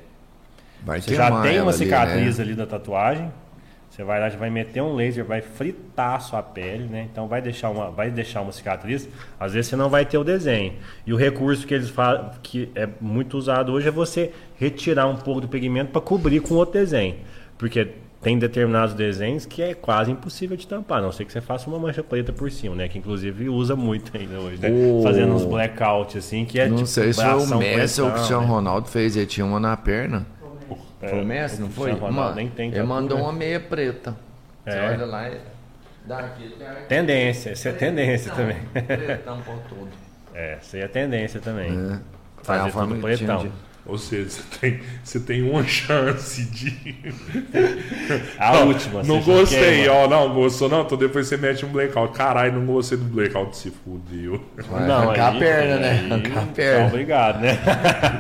Vai 0.84 1.00
Você 1.00 1.14
já 1.14 1.42
tem 1.42 1.60
uma 1.60 1.70
ali, 1.70 1.78
cicatriz 1.78 2.38
né? 2.38 2.44
ali 2.44 2.54
da 2.54 2.66
tatuagem. 2.66 3.30
Você 3.88 4.02
vai 4.02 4.18
lá, 4.18 4.30
já 4.30 4.38
vai 4.38 4.48
meter 4.48 4.80
um 4.80 4.94
laser, 4.94 5.22
vai 5.22 5.42
fritar 5.42 6.14
a 6.14 6.18
sua 6.18 6.42
pele, 6.42 6.84
né? 6.84 7.06
Então 7.12 7.28
vai 7.28 7.42
deixar 7.42 7.68
uma, 7.68 7.90
vai 7.90 8.10
deixar 8.10 8.40
uma 8.40 8.50
cicatriz. 8.50 9.06
Às 9.38 9.52
vezes 9.52 9.68
você 9.68 9.76
não 9.76 9.90
vai 9.90 10.06
ter 10.06 10.16
o 10.16 10.24
desenho. 10.24 10.72
E 11.06 11.12
o 11.12 11.16
recurso 11.16 11.66
que 11.66 11.74
eles 11.74 11.90
falam, 11.90 12.30
que 12.42 12.70
é 12.74 12.88
muito 12.98 13.36
usado 13.36 13.70
hoje, 13.70 13.88
é 13.88 13.90
você 13.90 14.32
retirar 14.58 15.06
um 15.06 15.16
pouco 15.16 15.42
do 15.42 15.48
pigmento 15.48 15.90
para 15.92 16.00
cobrir 16.00 16.40
com 16.40 16.54
outro 16.54 16.80
desenho. 16.80 17.16
Porque 17.58 17.88
tem 18.22 18.38
determinados 18.38 18.94
desenhos 18.94 19.44
que 19.44 19.60
é 19.60 19.74
quase 19.74 20.10
impossível 20.12 20.56
de 20.56 20.66
tampar, 20.66 20.98
a 20.98 21.02
não 21.02 21.10
ser 21.12 21.24
que 21.24 21.32
você 21.32 21.40
faça 21.40 21.68
uma 21.68 21.78
mancha 21.78 22.02
preta 22.04 22.32
por 22.32 22.50
cima, 22.50 22.74
né? 22.76 22.88
Que 22.88 22.98
inclusive 22.98 23.48
usa 23.48 23.74
muito 23.74 24.16
ainda 24.16 24.38
hoje, 24.38 24.58
né? 24.62 24.70
O- 24.70 25.02
Fazendo 25.02 25.34
uns 25.34 25.44
blackout 25.44 26.16
assim, 26.16 26.44
que 26.44 26.60
é 26.60 26.68
Não 26.68 26.76
tipo 26.76 26.88
sei 26.88 27.12
se 27.12 27.20
foi 27.20 27.34
o 27.34 27.58
Messi 27.58 28.00
ou 28.00 28.08
o 28.08 28.12
Cristiano 28.12 28.42
né? 28.42 28.48
Ronaldo 28.48 28.88
fez, 28.88 29.16
ele 29.16 29.26
tinha 29.26 29.44
uma 29.44 29.58
na 29.58 29.76
perna. 29.76 30.24
Foi 31.00 31.20
o 31.20 31.24
Messi, 31.26 31.60
não 31.60 31.68
foi? 31.68 31.90
Ronaldo 31.92 32.40
Uma- 32.40 32.50
tem 32.50 32.68
ele 32.68 32.82
mandou 32.84 33.18
uma 33.18 33.32
meia 33.32 33.58
preta. 33.58 34.16
Você 34.64 34.76
É. 34.78 34.90
olha 34.90 35.04
lá 35.04 35.28
e 35.28 35.38
dá 36.06 36.18
aqui. 36.20 36.54
tem 36.56 36.66
a- 36.66 36.74
Tendência, 36.88 37.50
isso 37.52 37.66
é 37.66 37.72
tendência 37.72 38.28
Não, 38.30 38.36
também. 38.36 38.56
Pretão 38.86 39.40
por 39.42 39.56
tudo. 39.68 39.88
É, 40.34 40.56
isso 40.62 40.76
aí 40.76 40.82
é 40.82 40.88
tendência 40.88 41.40
também. 41.40 41.70
É. 41.72 41.98
Fazer 42.42 42.68
a 42.68 42.70
tudo 42.72 42.94
pretão. 43.02 43.42
de- 43.44 43.52
Ou 43.84 43.98
seja, 43.98 44.30
você 44.30 44.42
tem, 44.60 44.80
você 45.02 45.18
tem 45.20 45.42
uma 45.42 45.64
chance 45.66 46.44
de. 46.44 46.94
A 48.38 48.52
Não, 48.52 48.68
última. 48.68 49.02
Não 49.02 49.20
gostei, 49.20 49.88
ó. 49.88 50.06
Não, 50.08 50.32
gostou, 50.32 50.68
não. 50.68 50.82
Então 50.82 50.96
depois 50.96 51.26
você 51.26 51.36
mete 51.36 51.66
um 51.66 51.68
blackout. 51.68 52.16
Caralho, 52.16 52.52
não 52.60 52.66
gostei 52.66 52.96
do 52.96 53.04
blackout, 53.04 53.56
se 53.56 53.70
fudeu. 53.70 54.40
Vai 54.70 54.86
Não, 54.86 55.10
arrancar 55.10 55.30
aí- 55.32 55.36
a 55.36 55.40
perna, 55.40 55.76
né? 55.78 55.90
aí- 55.90 56.12
Arrancar 56.12 56.38
a 56.38 56.46
tá 56.46 56.52
perna. 56.54 56.86
Obrigado, 56.86 57.40
né? 57.40 57.58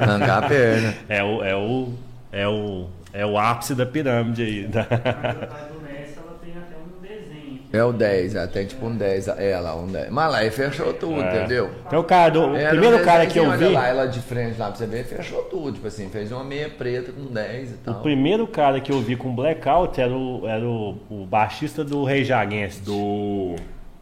Arrancar 0.00 0.38
a 0.44 0.48
perna. 0.48 0.94
É 1.08 1.22
o, 1.22 1.44
é 1.44 1.54
o, 1.56 1.92
é 2.32 2.48
o, 2.48 2.88
é 3.12 3.24
o 3.26 3.38
ápice 3.38 3.74
da 3.76 3.86
pirâmide 3.86 4.42
aí. 4.42 4.66
da- 4.66 4.80
A 4.82 4.84
do 4.84 5.80
Messi, 5.80 6.16
ela 6.18 6.38
tem 6.42 6.54
até 6.54 6.76
um 6.76 7.00
desenho. 7.00 7.60
É 7.72 7.82
o 7.82 7.90
10, 7.92 8.34
é, 8.34 8.46
tem 8.46 8.66
tipo 8.66 8.84
um 8.86 8.94
10. 8.94 9.28
É 9.28 9.58
lá, 9.58 9.74
um 9.74 9.86
10. 9.86 10.10
Mas 10.10 10.30
lá, 10.30 10.42
ele 10.42 10.50
fechou 10.50 10.92
tudo, 10.92 11.22
É. 11.22 11.38
entendeu? 11.38 11.70
Então, 11.86 12.00
o 12.00 12.04
cara, 12.04 12.30
do, 12.30 12.48
o 12.50 12.56
Era 12.56 12.68
primeiro 12.70 12.98
um 12.98 13.02
cara 13.02 13.26
que 13.26 13.38
eu 13.38 13.50
vi, 13.52 13.68
lá, 13.68 13.88
ela 13.88 14.06
de 14.06 14.20
frente 14.20 14.58
lá 14.58 14.66
pra 14.68 14.76
você 14.76 14.86
ver, 14.86 15.04
fechou 15.04 15.42
tudo. 15.44 15.72
Tipo 15.72 15.86
assim, 15.86 16.08
fez 16.10 16.30
uma 16.30 16.44
meia 16.44 16.68
preta 16.68 17.12
com 17.12 17.32
10 17.32 17.70
e 17.70 17.74
o 17.74 17.76
tal. 17.78 17.94
primeiro 18.02 18.46
cara 18.46 18.78
que 18.80 18.92
eu 18.92 19.00
vi 19.00 19.16
com 19.16 19.34
blackout 19.34 19.98
era 20.00 20.12
o, 20.12 20.42
era 20.46 20.64
o, 20.66 20.98
o 21.10 21.24
baixista 21.26 21.82
do 21.82 22.04
Rei 22.04 22.24
Jaguense. 22.24 22.80
Do, 22.82 22.92
Do. 22.92 23.56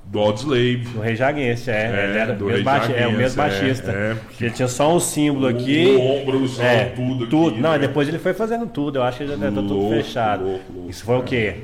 Do 0.06 0.18
Audioslave. 0.18 0.76
do 0.92 1.00
Rei 1.00 1.14
Jaguense, 1.14 1.70
é. 1.70 1.74
É, 1.74 2.04
ele 2.08 2.18
era 2.18 2.32
do 2.34 2.46
o 2.46 2.48
mesmo, 2.48 2.68
é, 2.68 3.06
o 3.06 3.12
mesmo 3.12 3.20
Jaguense, 3.20 3.32
é, 3.34 3.36
baixista. 3.36 3.92
é. 3.92 4.16
Ele 4.40 4.50
tinha 4.50 4.66
só 4.66 4.92
um 4.92 4.98
símbolo 4.98 5.46
aqui. 5.46 5.86
O 5.86 6.00
ombro, 6.00 6.48
só 6.48 6.64
É, 6.64 6.86
tudo 6.86 7.22
aqui, 7.22 7.30
tudo. 7.30 7.60
Não, 7.60 7.70
né? 7.70 7.78
depois 7.78 8.08
ele 8.08 8.18
foi 8.18 8.34
fazendo 8.34 8.66
tudo. 8.66 8.98
Eu 8.98 9.04
acho 9.04 9.18
que 9.18 9.28
já 9.28 9.36
tá 9.36 9.46
tudo 9.46 9.72
Louco, 9.74 9.94
fechado. 9.94 10.42
louco, 10.44 10.64
louco. 10.74 10.90
Isso 10.90 11.04
foi 11.04 11.16
o 11.16 11.22
quê? 11.22 11.54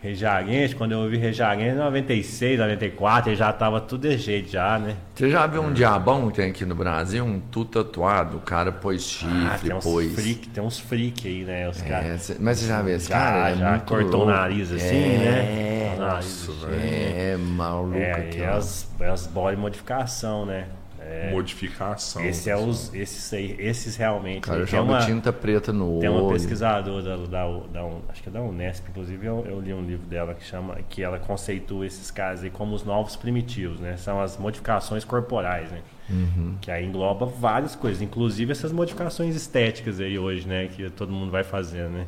Rejaguense, 0.00 0.76
quando 0.76 0.92
eu 0.92 1.00
ouvi 1.00 1.16
Rejaguense 1.16 1.74
em 1.74 1.78
96, 1.78 2.58
94, 2.58 3.30
ele 3.30 3.36
já 3.36 3.52
tava 3.52 3.80
tudo 3.80 4.08
de 4.08 4.16
jeito 4.16 4.48
já, 4.48 4.78
né? 4.78 4.94
Você 5.14 5.28
já 5.28 5.44
viu 5.46 5.60
um 5.60 5.72
diabão 5.72 6.28
que 6.30 6.36
tem 6.36 6.50
aqui 6.50 6.64
no 6.64 6.74
Brasil? 6.76 7.24
Um 7.24 7.40
tudo 7.40 7.82
tatuado, 7.82 8.36
o 8.36 8.40
cara 8.40 8.70
pôs 8.70 9.02
chifre, 9.02 9.34
Ah, 9.48 9.58
tem 9.60 9.80
pôs. 9.80 10.14
freak, 10.14 10.48
tem 10.50 10.62
uns 10.62 10.78
freak 10.78 11.26
aí, 11.26 11.44
né? 11.44 11.68
Os 11.68 11.82
É, 11.82 11.88
caras. 11.88 12.22
cê- 12.22 12.36
mas 12.38 12.58
você 12.58 12.66
já 12.68 12.80
viu 12.80 12.94
esse 12.94 13.08
Já, 13.08 13.18
cara? 13.18 13.50
É 13.50 13.54
já 13.56 13.70
muito 13.70 13.84
cortou 13.86 14.20
louco. 14.20 14.26
o 14.32 14.34
nariz 14.34 14.70
assim, 14.72 14.84
é, 14.96 15.18
né? 15.18 15.94
O 15.96 16.00
nariz, 16.00 16.48
É, 16.70 17.36
maluco 17.36 17.96
É, 17.96 18.12
aqui, 18.12 18.38
e 18.38 18.42
ó. 18.46 18.56
as, 18.56 18.88
as 19.00 19.26
body 19.26 19.56
modificação, 19.56 20.46
né? 20.46 20.66
É, 21.10 21.30
Modificação. 21.30 22.22
esse 22.24 22.50
é 22.50 22.56
os, 22.56 22.92
esses, 22.94 23.32
aí, 23.32 23.56
esses 23.58 23.96
realmente. 23.96 24.42
Cara 24.42 24.66
joga 24.66 24.82
uma, 24.82 25.06
tinta 25.06 25.32
preta 25.32 25.72
no 25.72 25.98
Tem 26.00 26.08
uma 26.08 26.20
olho. 26.22 26.34
pesquisadora 26.34 27.02
da, 27.02 27.16
da, 27.16 27.46
da 27.72 27.88
acho 28.10 28.22
que 28.22 28.28
é 28.28 28.32
da 28.32 28.42
Unesp, 28.42 28.86
inclusive 28.90 29.24
eu, 29.24 29.44
eu 29.48 29.58
li 29.58 29.72
um 29.72 29.82
livro 29.82 30.06
dela 30.06 30.34
que 30.34 30.44
chama 30.44 30.76
que 30.88 31.02
ela 31.02 31.18
conceitua 31.18 31.86
esses 31.86 32.10
casos 32.10 32.44
aí 32.44 32.50
como 32.50 32.74
os 32.74 32.84
novos 32.84 33.16
primitivos, 33.16 33.80
né? 33.80 33.96
São 33.96 34.20
as 34.20 34.36
modificações 34.36 35.02
corporais, 35.02 35.70
né? 35.70 35.80
Uhum. 36.10 36.56
Que 36.60 36.70
aí 36.70 36.84
engloba 36.84 37.24
várias 37.26 37.74
coisas, 37.74 38.02
inclusive 38.02 38.52
essas 38.52 38.72
modificações 38.72 39.34
estéticas 39.34 40.00
aí 40.00 40.18
hoje, 40.18 40.46
né? 40.46 40.68
Que 40.68 40.90
todo 40.90 41.10
mundo 41.10 41.30
vai 41.30 41.42
fazendo, 41.44 41.90
né? 41.90 42.06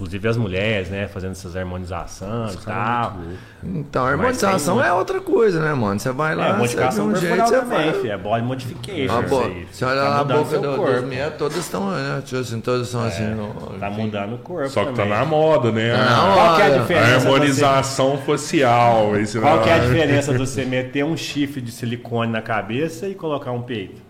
Inclusive 0.00 0.26
as 0.28 0.36
mulheres, 0.38 0.88
né, 0.88 1.06
fazendo 1.08 1.32
essas 1.32 1.54
harmonizações 1.54 2.54
e 2.54 2.64
tal. 2.64 3.16
Então, 3.62 4.06
a 4.06 4.08
harmonização 4.08 4.78
tem- 4.78 4.86
é 4.86 4.92
outra 4.94 5.20
coisa, 5.20 5.60
né, 5.60 5.74
mano? 5.74 6.00
Você 6.00 6.10
vai 6.10 6.34
lá, 6.34 6.46
É, 6.46 6.52
você 6.52 6.58
modificação 6.58 7.06
vê 7.08 7.12
um 7.12 7.16
jeito, 7.16 7.36
corporal 7.36 7.48
você 7.48 7.70
também, 7.70 7.90
vai... 7.92 8.00
filho, 8.00 8.12
é 8.12 8.16
body 8.16 8.44
modification. 8.46 9.14
A 9.14 9.20
isso 9.20 9.28
bo... 9.28 9.40
aí. 9.42 9.68
Você 9.70 9.84
olha 9.84 10.00
Tá 10.00 10.08
lá 10.08 10.20
a 10.20 10.24
boca 10.24 10.58
do, 10.58 10.68
corpo. 10.76 10.92
das 10.92 11.02
mulheres, 11.04 11.34
todas 11.36 11.56
estão, 11.58 11.90
né? 11.90 12.22
Tipo 12.24 12.40
assim, 12.40 12.60
todas 12.62 12.88
são 12.88 13.04
assim. 13.04 13.24
no- 13.26 13.52
Tá 13.78 13.90
mudando 13.90 14.34
o 14.36 14.38
corpo 14.38 14.70
Só 14.70 14.80
que 14.86 14.90
tá 14.92 14.96
também. 15.02 15.10
na 15.18 15.24
moda, 15.26 15.70
né? 15.70 15.92
Tá 15.94 15.98
na 16.02 16.34
Qual 16.34 16.56
que 16.56 16.62
é 16.62 16.64
a 16.64 16.66
Olha, 16.70 16.74
A 16.76 16.78
diferença? 16.80 17.20
você- 17.20 17.26
harmonização 17.28 18.18
facial. 18.18 19.16
Esse 19.18 19.38
Qual 19.38 19.60
que 19.60 19.68
é 19.68 19.74
a 19.74 19.78
diferença 19.78 20.32
de 20.32 20.38
você 20.40 20.64
meter 20.64 21.04
um 21.04 21.14
chifre 21.16 21.60
de 21.60 21.70
silicone 21.70 22.32
na 22.32 22.40
cabeça 22.40 23.06
e 23.06 23.14
colocar 23.14 23.52
um 23.52 23.60
peito? 23.62 24.08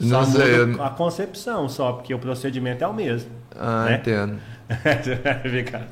Não 0.00 0.24
Só 0.24 0.32
sei, 0.32 0.58
muda 0.58 0.72
eu- 0.78 0.82
a 0.82 0.90
concepção 0.90 1.68
só, 1.68 1.92
porque 1.92 2.12
o 2.12 2.18
procedimento 2.18 2.82
é 2.82 2.86
o 2.88 2.94
mesmo. 2.94 3.30
Ah, 3.56 3.84
né? 3.84 3.96
entendo. 3.96 4.34
Você 5.02 5.14
vai 5.16 5.38
ver, 5.40 5.64
cara. 5.64 5.88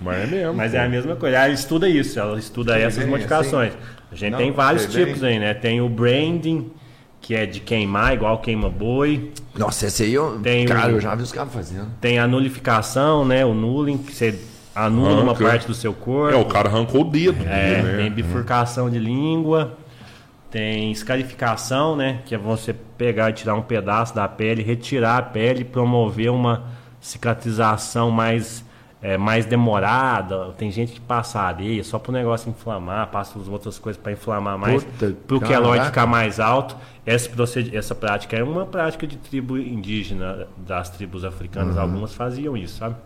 Mas 0.00 0.16
é 0.18 0.26
mesmo. 0.26 0.54
Mas 0.54 0.72
pô. 0.72 0.76
é 0.78 0.80
a 0.84 0.88
mesma 0.88 1.16
coisa. 1.16 1.36
Ela 1.36 1.48
estuda 1.50 1.88
isso, 1.88 2.18
ela 2.18 2.38
estuda 2.38 2.78
essas 2.78 3.06
modificações. 3.06 3.72
A 4.10 4.14
gente 4.14 4.30
Não, 4.32 4.38
tem 4.38 4.50
vários 4.52 4.82
sei 4.82 4.92
bem. 4.96 5.04
tipos 5.06 5.24
aí, 5.24 5.38
né? 5.38 5.54
Tem 5.54 5.80
o 5.80 5.88
branding, 5.88 6.70
que 7.20 7.34
é 7.34 7.46
de 7.46 7.60
queimar, 7.60 8.14
igual 8.14 8.38
queima 8.38 8.68
boi. 8.68 9.32
Nossa, 9.56 9.86
esse 9.86 10.02
aí 10.04 10.14
eu. 10.14 10.38
Tem 10.42 10.66
cara, 10.66 10.88
um- 10.88 10.96
eu 10.96 11.00
já 11.00 11.14
vi 11.14 11.22
os 11.22 11.32
caras 11.32 11.52
fazendo. 11.52 11.88
Tem 12.00 12.18
a 12.18 12.26
nulificação, 12.26 13.24
né? 13.24 13.44
O 13.44 13.54
nulling, 13.54 13.98
que 13.98 14.12
você 14.14 14.38
anula 14.74 15.22
uma 15.22 15.34
parte 15.34 15.66
do 15.66 15.74
seu 15.74 15.92
corpo. 15.92 16.36
É, 16.36 16.40
o 16.40 16.44
cara 16.44 16.68
arrancou 16.68 17.02
o 17.02 17.04
dedo 17.04 17.42
É, 17.46 17.74
dele, 17.82 17.96
tem 17.96 18.04
né? 18.04 18.10
bifurcação 18.10 18.90
de 18.90 18.98
língua, 18.98 19.76
tem 20.50 20.90
escarificação, 20.90 21.94
né? 21.96 22.18
Que 22.26 22.34
é 22.34 22.38
você 22.38 22.72
pegar 22.72 23.30
e 23.30 23.32
tirar 23.32 23.54
um 23.54 23.62
pedaço 23.62 24.14
da 24.14 24.26
pele, 24.28 24.62
retirar 24.62 25.18
a 25.18 25.22
pele 25.22 25.60
e 25.62 25.64
promover 25.64 26.30
uma 26.30 26.64
cicatrização 27.04 28.10
mais, 28.10 28.64
é, 29.02 29.18
mais 29.18 29.44
demorada. 29.44 30.52
Tem 30.56 30.70
gente 30.70 30.92
que 30.92 31.00
passa 31.00 31.38
areia 31.38 31.84
só 31.84 31.98
pro 31.98 32.10
negócio 32.10 32.48
inflamar, 32.48 33.08
passa 33.08 33.38
as 33.38 33.46
outras 33.46 33.78
coisas 33.78 34.00
para 34.00 34.12
inflamar 34.12 34.58
mais, 34.58 34.82
Puta, 34.82 35.14
pro 35.26 35.38
queloide 35.38 35.84
ficar 35.86 36.06
mais 36.06 36.40
alto. 36.40 36.74
Essa. 37.04 37.30
Essa 37.72 37.94
prática 37.94 38.36
é 38.36 38.42
uma 38.42 38.64
prática 38.64 39.06
de 39.06 39.16
tribo 39.18 39.58
indígena, 39.58 40.48
das 40.56 40.88
tribos 40.88 41.24
africanas, 41.24 41.76
algumas 41.76 42.14
faziam 42.14 42.56
isso, 42.56 42.78
sabe? 42.78 42.96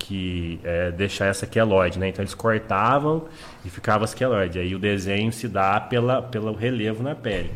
que 0.00 0.60
é, 0.62 0.92
deixar 0.92 1.26
essa 1.26 1.44
queloide, 1.44 1.98
né? 1.98 2.08
Então 2.08 2.22
eles 2.22 2.32
cortavam 2.32 3.24
e 3.64 3.68
ficava 3.68 4.04
as 4.04 4.14
queloide. 4.14 4.58
Aí 4.58 4.72
o 4.72 4.78
desenho 4.78 5.32
se 5.32 5.48
dá 5.48 5.80
pela, 5.80 6.22
pelo 6.22 6.54
relevo 6.54 7.02
na 7.02 7.16
pele. 7.16 7.52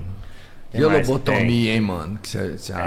E 0.75 0.79
Tem 0.79 0.85
lobotomia, 0.87 1.75
hein, 1.75 1.81
mano? 1.83 2.19
Que 2.19 2.29
você. 2.29 2.73
Aquela 2.73 2.87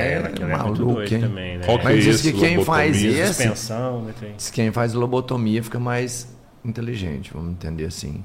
é, 0.00 0.18
aquela 0.24 0.52
é 0.52 0.62
muito 0.62 0.86
maluca, 0.86 1.14
hein? 1.14 1.20
também, 1.20 1.58
né? 1.58 1.64
Qual 1.66 1.78
que 1.78 1.84
Mas 1.84 1.96
é 1.96 2.00
diz 2.10 2.22
que 2.22 2.32
quem 2.32 2.64
faz 2.64 3.02
esse- 3.04 3.26
Suspensão, 3.34 4.02
né? 4.02 4.14
Tem. 4.20 4.32
Diz 4.36 4.50
que 4.50 4.54
quem 4.56 4.70
faz 4.70 4.92
lobotomia 4.94 5.62
fica 5.62 5.80
mais 5.80 6.32
inteligente, 6.64 7.32
vamos 7.34 7.50
entender 7.52 7.86
assim. 7.86 8.22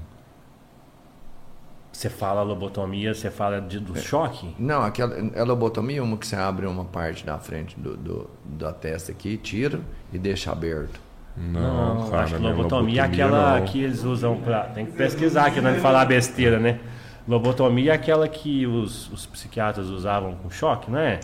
Você 1.92 2.10
fala 2.10 2.44
lobotomia, 2.44 3.14
você 3.16 3.32
fala 3.32 3.60
de, 3.60 3.78
É. 3.78 3.80
do 3.80 3.98
choque? 3.98 4.54
Não, 4.60 4.84
aquela 4.84 5.16
é 5.34 5.44
lobotomia, 5.44 6.04
uma 6.04 6.16
que 6.16 6.28
você 6.28 6.36
abre 6.36 6.68
uma 6.68 6.86
parte 6.86 7.26
da 7.26 7.40
frente 7.40 7.80
do, 7.80 7.98
do- 7.98 8.30
da 8.46 8.72
testa 8.72 9.12
aqui, 9.12 9.36
tira 9.38 9.80
e 10.14 10.20
deixa 10.20 10.52
aberto. 10.52 11.00
Não, 11.36 12.08
cara, 12.12 12.24
acho 12.24 12.36
que 12.36 12.42
não 12.42 12.50
é 12.50 12.54
lobotomia 12.54 13.02
é 13.02 13.06
aquela 13.06 13.60
não. 13.60 13.66
que 13.66 13.82
eles 13.82 14.04
usam 14.04 14.38
pra. 14.38 14.62
Tem 14.66 14.86
que 14.86 14.92
pesquisar 14.92 15.48
aqui, 15.48 15.60
não 15.62 15.72
é 15.72 15.76
falar 15.80 16.06
besteira, 16.06 16.60
né? 16.60 16.80
Lobotomia 17.28 17.92
é 17.92 17.96
aquela 17.96 18.26
que 18.28 18.66
os, 18.66 19.12
os 19.12 19.26
psiquiatras 19.26 19.88
usavam 19.90 20.36
com 20.36 20.50
choque, 20.50 20.90
não 20.90 20.98
é? 21.00 21.20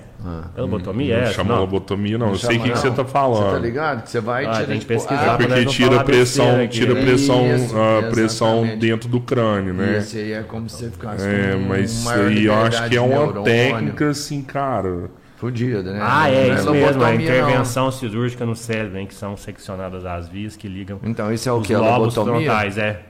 É 0.55 0.59
lobotomia, 0.61 1.21
Não 1.21 1.27
é? 1.27 1.31
chama 1.31 1.53
Não. 1.53 1.61
lobotomia, 1.61 2.17
não. 2.17 2.29
Eu 2.29 2.35
sei 2.35 2.57
o 2.57 2.61
que, 2.61 2.71
que 2.71 2.77
você 2.77 2.87
não. 2.89 2.95
tá 2.95 3.05
falando. 3.05 3.45
Você 3.45 3.51
tá 3.55 3.59
ligado? 3.59 4.03
Que 4.03 4.09
você 4.09 4.19
vai 4.19 4.45
Ah, 4.45 4.51
tira, 4.51 4.65
tem 4.65 4.73
que 4.75 4.79
tipo, 4.81 4.93
pesquisar 4.93 5.21
É 5.21 5.23
ah, 5.29 5.37
pra 5.37 5.47
porque 5.47 5.63
não 5.63 5.71
tira 5.71 6.03
pressão, 6.03 6.55
aqui, 6.55 6.67
tira 6.67 6.93
né? 6.93 7.01
pressão, 7.01 7.55
Isso, 7.55 7.75
a 7.77 8.09
pressão 8.09 8.49
exatamente. 8.57 8.79
dentro 8.79 9.07
do 9.09 9.19
crânio, 9.21 9.73
né? 9.73 9.97
Esse 9.99 10.17
aí 10.17 10.33
é 10.33 10.43
como 10.43 10.67
se 10.69 10.77
você 10.77 10.91
ficasse 10.91 11.25
É, 11.25 11.53
com 11.53 11.59
mas 11.69 11.91
isso 11.91 12.05
maior 12.05 12.27
aí 12.27 12.45
eu 12.45 12.53
acho 12.53 12.89
que 12.89 12.97
é 12.97 13.01
uma 13.01 13.09
neurônio. 13.15 13.43
técnica 13.43 14.09
assim, 14.09 14.41
cara. 14.41 15.09
Fudida, 15.37 15.83
né? 15.83 15.99
Ah, 16.01 16.29
é, 16.29 16.47
Não 16.49 16.55
isso 16.55 16.71
mesmo, 16.71 16.87
a 17.03 17.09
lobotomia, 17.11 17.17
não. 17.41 17.49
intervenção 17.49 17.91
cirúrgica 17.91 18.45
no 18.45 18.55
cérebro, 18.55 18.97
hein, 18.97 19.05
que 19.07 19.13
são 19.13 19.35
seccionadas 19.37 20.05
as 20.05 20.27
vias 20.29 20.55
que 20.55 20.67
ligam 20.69 20.99
Então, 21.03 21.31
isso 21.33 21.47
é 21.47 21.51
o 21.51 21.57
os 21.57 21.67
que? 21.67 21.73
A 21.73 21.79
lobos 21.79 22.15
lobotomia? 22.15 22.45
frontais, 22.49 22.77
é. 22.77 23.01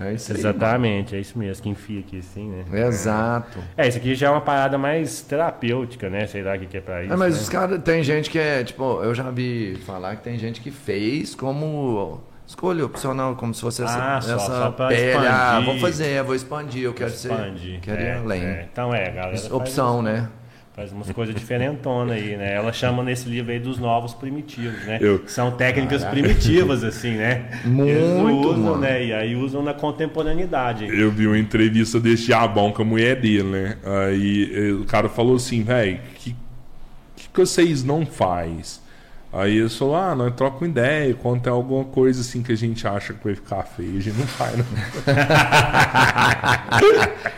É 0.00 0.12
isso 0.12 0.30
aí. 0.32 0.38
Exatamente, 0.38 1.16
é 1.16 1.20
isso 1.20 1.36
mesmo, 1.36 1.62
que 1.62 1.68
enfia 1.68 2.00
aqui 2.00 2.18
assim, 2.20 2.48
né? 2.48 2.64
mano. 2.68 2.86
Exato. 2.86 3.58
É, 3.76 3.88
isso 3.88 3.98
aqui 3.98 4.14
já 4.14 4.28
é 4.28 4.30
uma 4.30 4.40
parada 4.40 4.78
mais 4.78 5.22
terapêutica, 5.22 6.08
né? 6.08 6.26
Sei 6.26 6.42
lá 6.42 6.54
o 6.54 6.58
que 6.60 6.66
que 6.66 6.76
é 6.76 6.80
pra 6.80 7.02
isso. 7.02 7.12
É, 7.12 7.16
mas 7.16 7.34
né? 7.34 7.40
os 7.40 7.48
caras, 7.48 7.82
tem 7.82 8.02
gente 8.04 8.30
que 8.30 8.38
é, 8.38 8.62
tipo, 8.62 9.02
eu 9.02 9.12
já 9.14 9.28
vi 9.30 9.76
falar 9.84 10.14
que 10.16 10.22
tem 10.22 10.38
gente 10.38 10.60
que 10.60 10.70
fez 10.70 11.34
como 11.34 12.20
escolha 12.46 12.84
opcional, 12.86 13.34
como 13.36 13.52
se 13.52 13.60
fosse 13.60 13.82
essa, 13.82 14.16
Ah, 14.16 14.20
só- 14.20 14.36
essa 14.36 14.46
só 14.46 14.70
pele. 14.70 14.94
Ah, 15.16 15.58
expandir. 15.58 15.64
vou 15.64 15.78
fazer, 15.80 16.22
vou 16.22 16.34
expandir, 16.34 16.82
eu 16.84 16.94
quero 16.94 17.10
Expande. 17.10 17.72
ser. 17.74 17.80
Quero 17.80 18.00
ir 18.00 18.04
é, 18.06 18.14
além. 18.14 18.44
é. 18.44 18.68
Então 18.72 18.94
é, 18.94 19.10
galera. 19.10 19.54
Opção, 19.54 20.00
né? 20.00 20.28
Faz 20.78 20.92
umas 20.92 21.10
coisas 21.10 21.34
diferentonas 21.34 22.14
aí, 22.16 22.36
né? 22.36 22.54
Ela 22.54 22.72
chama 22.72 23.02
nesse 23.02 23.28
livro 23.28 23.50
aí 23.50 23.58
dos 23.58 23.80
novos 23.80 24.14
primitivos, 24.14 24.78
né? 24.86 24.98
Eu- 25.00 25.24
São 25.26 25.50
técnicas 25.50 26.04
primitivas, 26.04 26.84
assim, 26.84 27.16
né? 27.16 27.50
Muito, 27.64 27.90
Eles 27.90 28.46
usam, 28.46 28.58
mano. 28.62 28.78
né? 28.78 29.04
E 29.06 29.12
aí 29.12 29.34
usam 29.34 29.60
na 29.60 29.74
contemporaneidade. 29.74 30.84
Eu 30.86 31.10
vi 31.10 31.26
uma 31.26 31.36
entrevista 31.36 31.98
desse 31.98 32.28
Jabão 32.28 32.70
com 32.70 32.82
a 32.82 32.84
mulher 32.84 33.16
dele, 33.20 33.42
né? 33.42 33.76
Aí 33.84 34.52
eh, 34.54 34.72
o 34.80 34.84
cara 34.84 35.08
falou 35.08 35.34
assim, 35.34 35.64
velho, 35.64 35.98
que, 36.14 36.30
que 37.16 37.28
que 37.28 37.40
vocês 37.40 37.82
não 37.82 38.06
faz? 38.06 38.80
Aí 39.30 39.58
ele 39.58 39.68
falou, 39.68 39.94
ah, 39.96 40.14
nós 40.14 40.32
trocamos 40.34 40.70
ideia, 40.70 41.14
quando 41.14 41.42
tem 41.42 41.52
alguma 41.52 41.84
coisa 41.84 42.22
assim 42.22 42.42
que 42.42 42.50
a 42.50 42.56
gente 42.56 42.88
acha 42.88 43.12
que 43.12 43.22
vai 43.22 43.34
ficar 43.34 43.62
feio, 43.62 43.98
a 43.98 44.00
gente 44.00 44.16
não 44.18 44.26
faz, 44.26 44.56
não. 44.56 44.64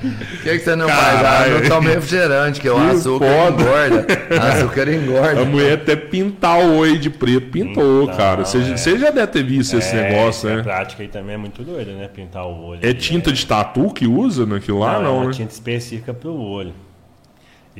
O 0.02 0.42
que, 0.42 0.50
que 0.50 0.58
você 0.60 0.76
não 0.76 0.88
faz? 0.88 1.00
Ah, 1.18 1.22
Caralho. 1.22 1.60
não 1.62 1.68
toma 1.68 1.90
refrigerante, 1.90 2.60
que 2.60 2.68
o 2.68 2.74
Que 2.76 2.90
açúcar 2.90 3.26
foda. 3.26 3.62
engorda. 3.62 4.06
açúcar 4.52 4.88
engorda. 4.88 5.40
A 5.42 5.44
mulher 5.44 5.74
até 5.74 5.96
pintar 5.96 6.58
o 6.60 6.76
oi 6.76 6.96
de 6.98 7.10
preto 7.10 7.50
pintou, 7.50 8.04
Então, 8.04 8.16
cara. 8.16 8.44
Você 8.44 8.58
é. 8.58 8.76
você 8.76 8.98
já 8.98 9.10
deve 9.10 9.26
ter 9.26 9.42
visto 9.42 9.76
esse 9.76 9.94
É, 9.96 10.10
negócio, 10.10 10.48
A 10.48 10.56
né? 10.56 10.62
prática 10.62 11.02
aí 11.02 11.08
também 11.08 11.34
é 11.34 11.38
muito 11.38 11.62
doida, 11.62 11.92
né? 11.92 12.08
Pintar 12.08 12.46
o 12.46 12.66
olho. 12.66 12.80
É 12.82 12.92
tinta 12.94 13.30
né? 13.30 13.36
de 13.36 13.46
tatu 13.46 13.92
que 13.92 14.06
usa 14.06 14.46
naquilo 14.46 14.78
lá, 14.78 14.94
não, 14.94 15.00
é 15.00 15.04
não, 15.04 15.16
uma 15.18 15.24
né? 15.26 15.32
tinta 15.32 15.52
específica 15.52 16.14
pro 16.14 16.32
olho. 16.34 16.72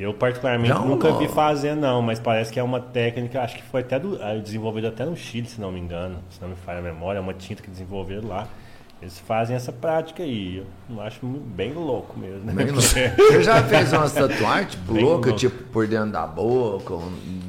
Eu, 0.01 0.15
particularmente, 0.15 0.73
Não, 0.73 0.87
nunca 0.87 1.13
vi 1.13 1.25
não. 1.27 1.33
fazer, 1.35 1.75
não, 1.77 2.01
mas 2.01 2.19
parece 2.19 2.51
que 2.51 2.59
é 2.59 2.63
uma 2.63 2.81
técnica, 2.81 3.43
acho 3.43 3.57
que 3.57 3.63
foi 3.63 3.83
até 3.83 3.99
do, 3.99 4.19
ah, 4.23 4.35
desenvolvida 4.35 4.89
até 4.89 5.05
no 5.05 5.15
Chile, 5.15 5.47
se 5.47 5.61
não 5.61 5.71
me 5.71 5.79
engano, 5.79 6.17
se 6.31 6.41
não 6.41 6.49
me 6.49 6.57
falha 6.57 6.79
a 6.79 6.83
memória, 6.83 7.19
é 7.19 7.21
uma 7.21 7.35
tinta 7.35 7.63
que 7.63 7.71
desenvolveram 7.71 8.27
lá. 8.29 8.49
Eles 9.03 9.19
fazem 9.19 9.55
essa 9.57 9.71
prática 9.73 10.23
aí, 10.23 10.65
eu 10.89 11.01
acho 11.03 11.27
bem 11.27 11.73
louco 11.75 12.19
mesmo. 12.19 12.45
Né? 12.45 12.53
Bem 12.53 12.67
louco. 12.73 12.81
Você 12.83 13.43
já 13.43 13.63
fez 13.63 13.93
umas 13.93 14.13
tatuagens 14.13 14.71
tipo, 14.73 14.93
Bem 14.95 15.05
louca, 15.05 15.29
louco. 15.29 15.39
tipo 15.39 15.63
por 15.65 15.87
dentro 15.87 16.11
da 16.13 16.27
boca, 16.27 16.95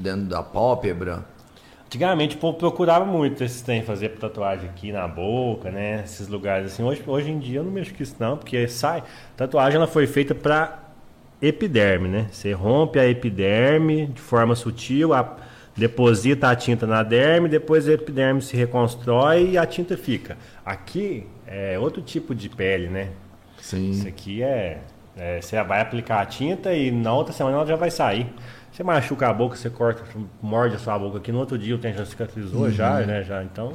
dentro 0.01 0.25
da 0.27 0.43
pálpebra? 0.43 1.25
Antigamente 1.85 2.37
o 2.37 2.39
povo 2.39 2.57
procurava 2.57 3.03
muito 3.03 3.43
esses 3.43 3.61
tem 3.61 3.83
fazer 3.83 4.09
tatuagem 4.09 4.69
aqui 4.69 4.93
na 4.93 5.05
boca, 5.09 5.69
né? 5.69 6.03
Esses 6.05 6.29
lugares 6.29 6.71
assim. 6.71 6.83
Hoje, 6.83 7.03
hoje 7.05 7.29
em 7.29 7.37
dia 7.37 7.59
eu 7.59 7.65
não 7.65 7.71
mexo 7.71 7.93
com 7.93 8.01
isso 8.01 8.15
não, 8.17 8.37
porque 8.37 8.65
sai. 8.69 9.03
Tatuagem 9.35 9.75
ela 9.75 9.87
foi 9.87 10.07
feita 10.07 10.33
para 10.33 10.79
epiderme, 11.41 12.07
né? 12.07 12.27
Você 12.31 12.51
rompe 12.53 12.99
a 12.99 13.07
epiderme 13.07 14.07
de 14.07 14.21
forma 14.21 14.55
sutil, 14.55 15.13
a- 15.13 15.37
deposita 15.75 16.49
a 16.49 16.55
tinta 16.55 16.85
na 16.85 17.01
derme, 17.01 17.47
depois 17.49 17.87
a 17.87 17.93
epiderme 17.93 18.41
se 18.41 18.55
reconstrói 18.57 19.51
e 19.51 19.57
a 19.57 19.65
tinta 19.65 19.97
fica. 19.97 20.37
Aqui 20.65 21.25
é 21.47 21.79
outro 21.79 22.01
tipo 22.01 22.35
de 22.35 22.49
pele, 22.49 22.87
né? 22.87 23.09
Isso 23.57 23.75
Sim. 23.75 24.07
aqui 24.07 24.43
é, 24.43 24.79
é, 25.17 25.41
Você 25.41 25.61
vai 25.63 25.81
aplicar 25.81 26.21
a 26.21 26.25
tinta 26.25 26.73
e 26.73 26.91
na 26.91 27.13
outra 27.13 27.33
semana 27.33 27.57
ela 27.57 27.65
já 27.65 27.75
vai 27.75 27.89
sair. 27.91 28.27
Você 28.71 28.83
machuca 28.83 29.27
a 29.27 29.33
boca, 29.33 29.55
você 29.55 29.69
corta, 29.69 30.01
morde 30.41 30.75
a 30.75 30.79
sua 30.79 30.97
boca 30.97 31.17
aqui, 31.17 31.31
no 31.31 31.39
outro 31.39 31.57
dia 31.57 31.75
o 31.75 31.77
tempo 31.77 31.97
já 31.97 32.05
cicatrizou, 32.05 32.69
já, 32.71 32.99
né? 33.01 33.23
Já. 33.23 33.43
Então, 33.43 33.73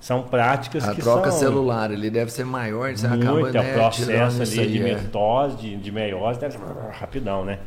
são 0.00 0.22
práticas. 0.22 0.88
A 0.88 0.94
que 0.94 1.00
troca 1.00 1.30
são. 1.30 1.40
celular, 1.40 1.90
ele 1.90 2.10
deve 2.10 2.30
ser 2.30 2.44
maior, 2.44 2.92
você 2.92 3.06
acaba 3.06 3.40
Muito, 3.40 3.56
é 3.56 3.62
né, 3.62 3.70
o 3.70 3.74
processo 3.74 4.42
ali 4.42 4.50
de 4.50 4.60
aí, 4.60 4.90
é. 4.90 4.94
mitose, 4.94 5.56
de, 5.56 5.76
de 5.76 5.92
meiose, 5.92 6.38
deve 6.38 6.54
ser 6.54 6.60
rapidão, 6.92 7.44
né? 7.44 7.58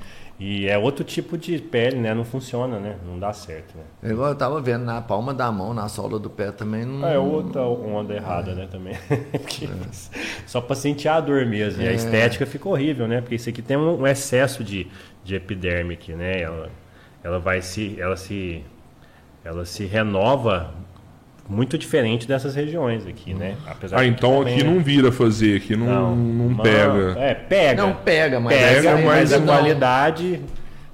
E 0.44 0.68
é 0.68 0.76
outro 0.76 1.04
tipo 1.04 1.38
de 1.38 1.60
pele, 1.60 1.98
né? 1.98 2.16
Não 2.16 2.26
funciona, 2.26 2.80
né? 2.80 2.96
Não 3.06 3.20
dá 3.20 3.32
certo, 3.32 3.78
né? 3.78 3.84
É 4.02 4.10
Igual 4.10 4.30
eu 4.30 4.36
tava 4.36 4.60
vendo 4.60 4.84
na 4.84 5.00
palma 5.00 5.36
da 5.36 5.52
mão, 5.52 5.72
na 5.72 5.88
sola 5.88 6.18
do 6.18 6.32
pé 6.32 6.52
também 6.52 6.84
não. 6.84 7.08
É 7.08 7.20
outra 7.20 7.62
onda 7.62 8.16
errada, 8.16 8.56
né, 8.56 8.68
também. 8.72 8.96
Porque 9.32 9.70
Só 10.48 10.60
pra 10.60 10.76
sentir 10.76 11.10
a 11.10 11.20
dor 11.20 11.46
mesmo. 11.46 11.84
E 11.84 11.88
a 11.88 11.94
estética 11.94 12.48
fica 12.48 12.68
horrível, 12.68 13.08
né? 13.08 13.22
Porque 13.22 13.36
isso 13.36 13.50
aqui 13.50 13.62
tem 13.62 13.78
um 13.78 14.02
um 14.02 14.08
excesso 14.08 14.64
de, 14.64 14.88
de 15.24 15.36
epiderme 15.36 15.94
aqui, 15.94 16.14
né? 16.14 16.42
Ela, 16.42 16.70
ela 17.24 17.40
vai 17.40 17.62
se. 17.62 18.02
Ela 18.02 18.18
se. 18.18 18.64
Ela 19.44 19.64
se 19.64 19.86
renova 19.86 20.74
muito 21.52 21.78
diferente 21.78 22.28
dessas 22.28 22.56
regiões 22.56 23.06
aqui, 23.06 23.34
né? 23.34 23.58
Apesar 23.68 23.98
Ah, 23.98 24.04
que 24.04 24.08
então 24.08 24.42
aqui 24.42 24.64
né? 24.64 24.70
não 24.70 24.80
vira 24.82 25.12
fazer, 25.12 25.58
aqui 25.58 25.76
não, 25.76 26.16
não, 26.16 26.50
Mano, 26.50 26.64
pega. 26.64 27.20
É, 27.20 27.34
pega. 27.34 27.84
Não 27.84 27.94
pega, 27.94 28.40
mas 28.40 28.58
pega, 28.58 28.82
pega, 28.82 28.92
mas, 28.96 29.06
mas 29.06 29.34
a 29.34 29.40
não- 29.40 29.46
qualidade 29.48 30.42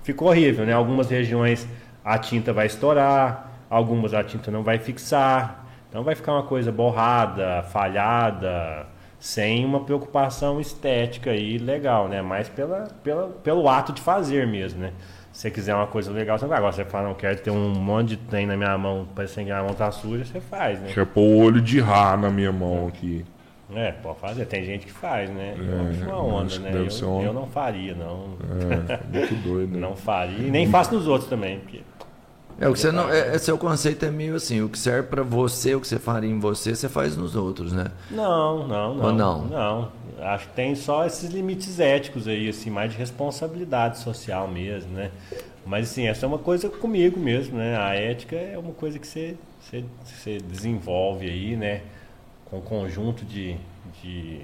ficou 0.03 0.29
horrível, 0.29 0.65
né? 0.65 0.73
Algumas 0.73 1.09
regiões 1.09 1.67
a 2.03 2.17
tinta 2.17 2.51
vai 2.51 2.65
estourar, 2.65 3.45
Algumas 3.69 4.13
a 4.13 4.23
tinta 4.23 4.49
não 4.49 4.63
vai 4.63 4.79
fixar. 4.79 5.65
Então 5.89 6.01
vai 6.01 6.15
ficar 6.15 6.31
uma 6.33 6.43
coisa 6.43 6.71
borrada, 6.71 7.63
falhada, 7.63 8.85
sem 9.19 9.65
uma 9.65 9.81
preocupação 9.81 10.59
estética 10.61 11.31
aí 11.31 11.57
legal, 11.57 12.07
né? 12.07 12.21
Mais 12.21 12.47
pela, 12.47 12.87
pela, 13.03 13.27
pelo 13.43 13.67
ato 13.67 13.91
de 13.91 14.01
fazer 14.01 14.47
mesmo, 14.47 14.79
né? 14.81 14.91
Se 15.37 15.43
você 15.43 15.51
quiser 15.51 15.75
uma 15.75 15.85
coisa 15.85 16.11
legal, 16.11 16.35
você 16.39 16.47
vai. 16.47 16.57
Agora 16.57 16.73
você 16.73 16.83
fala, 16.83 17.09
não 17.09 17.13
quero 17.13 17.39
ter 17.39 17.51
um 17.51 17.69
monte 17.69 18.07
de 18.07 18.17
trem 18.17 18.47
na 18.47 18.57
minha 18.57 18.75
mão, 18.75 19.07
parecendo 19.13 19.45
que 19.45 19.51
a 19.51 19.61
mão 19.61 19.75
tá 19.75 19.91
suja, 19.91 20.25
você 20.25 20.41
faz, 20.41 20.79
né? 20.79 20.89
Quer 20.91 21.05
pôr 21.05 21.21
o 21.21 21.37
olho 21.37 21.61
de 21.61 21.79
rá 21.79 22.17
na 22.17 22.31
minha 22.31 22.51
mão 22.51 22.87
aqui. 22.87 23.23
É, 23.71 23.91
pode 23.91 24.17
fazer. 24.19 24.47
Tem 24.47 24.65
gente 24.65 24.87
que 24.87 24.91
faz, 24.91 25.29
né? 25.29 25.55
É, 25.55 26.05
uma 26.07 26.23
onda, 26.23 26.57
né? 26.57 26.71
Eu, 26.73 27.07
uma- 27.07 27.23
eu 27.23 27.33
não 27.33 27.45
faria, 27.45 27.93
não. 27.93 28.29
É, 28.89 29.19
muito 29.19 29.35
doido. 29.47 29.73
né? 29.77 29.79
Não 29.79 29.95
faria. 29.95 30.39
E 30.47 30.49
nem 30.49 30.71
faço 30.71 30.95
nos 30.95 31.07
outros 31.07 31.29
também. 31.29 31.59
Porque... 31.59 31.81
É, 32.59 32.67
o 32.67 32.73
que 32.73 32.79
você 32.79 32.91
não, 32.91 33.09
é, 33.09 33.35
é, 33.35 33.37
seu 33.37 33.57
conceito 33.57 34.03
é 34.03 34.09
meio 34.09 34.35
assim, 34.35 34.61
o 34.61 34.69
que 34.69 34.79
serve 34.79 35.09
pra 35.09 35.21
você, 35.21 35.75
o 35.75 35.81
que 35.81 35.87
você 35.87 35.99
faria 35.99 36.29
em 36.29 36.39
você, 36.39 36.75
você 36.75 36.89
faz 36.89 37.15
nos 37.15 37.35
outros, 37.35 37.71
né? 37.71 37.91
Não, 38.09 38.67
não, 38.67 38.95
não. 38.95 39.05
Ou 39.05 39.13
não? 39.13 39.45
Não. 39.45 39.91
Acho 40.19 40.47
que 40.47 40.55
tem 40.55 40.73
só 40.73 41.05
esses 41.05 41.29
limites 41.29 41.79
éticos 41.79 42.27
aí, 42.27 42.49
assim, 42.49 42.71
mais 42.71 42.91
de 42.91 42.97
responsabilidade 42.97 43.99
social 43.99 44.47
mesmo, 44.47 44.91
né? 44.91 45.11
Mas 45.63 45.91
assim, 45.91 46.07
essa 46.07 46.25
é 46.25 46.27
uma 46.27 46.39
coisa 46.39 46.67
comigo 46.69 47.19
mesmo, 47.19 47.57
né? 47.57 47.77
A 47.77 47.93
ética 47.93 48.35
é 48.35 48.57
uma 48.57 48.73
coisa 48.73 48.97
que 48.97 49.05
você, 49.05 49.35
você, 49.59 49.83
você 50.03 50.37
desenvolve 50.39 51.27
aí, 51.27 51.55
né? 51.55 51.81
Com 52.45 52.57
um 52.57 52.61
conjunto 52.61 53.23
de, 53.23 53.55
de 54.01 54.41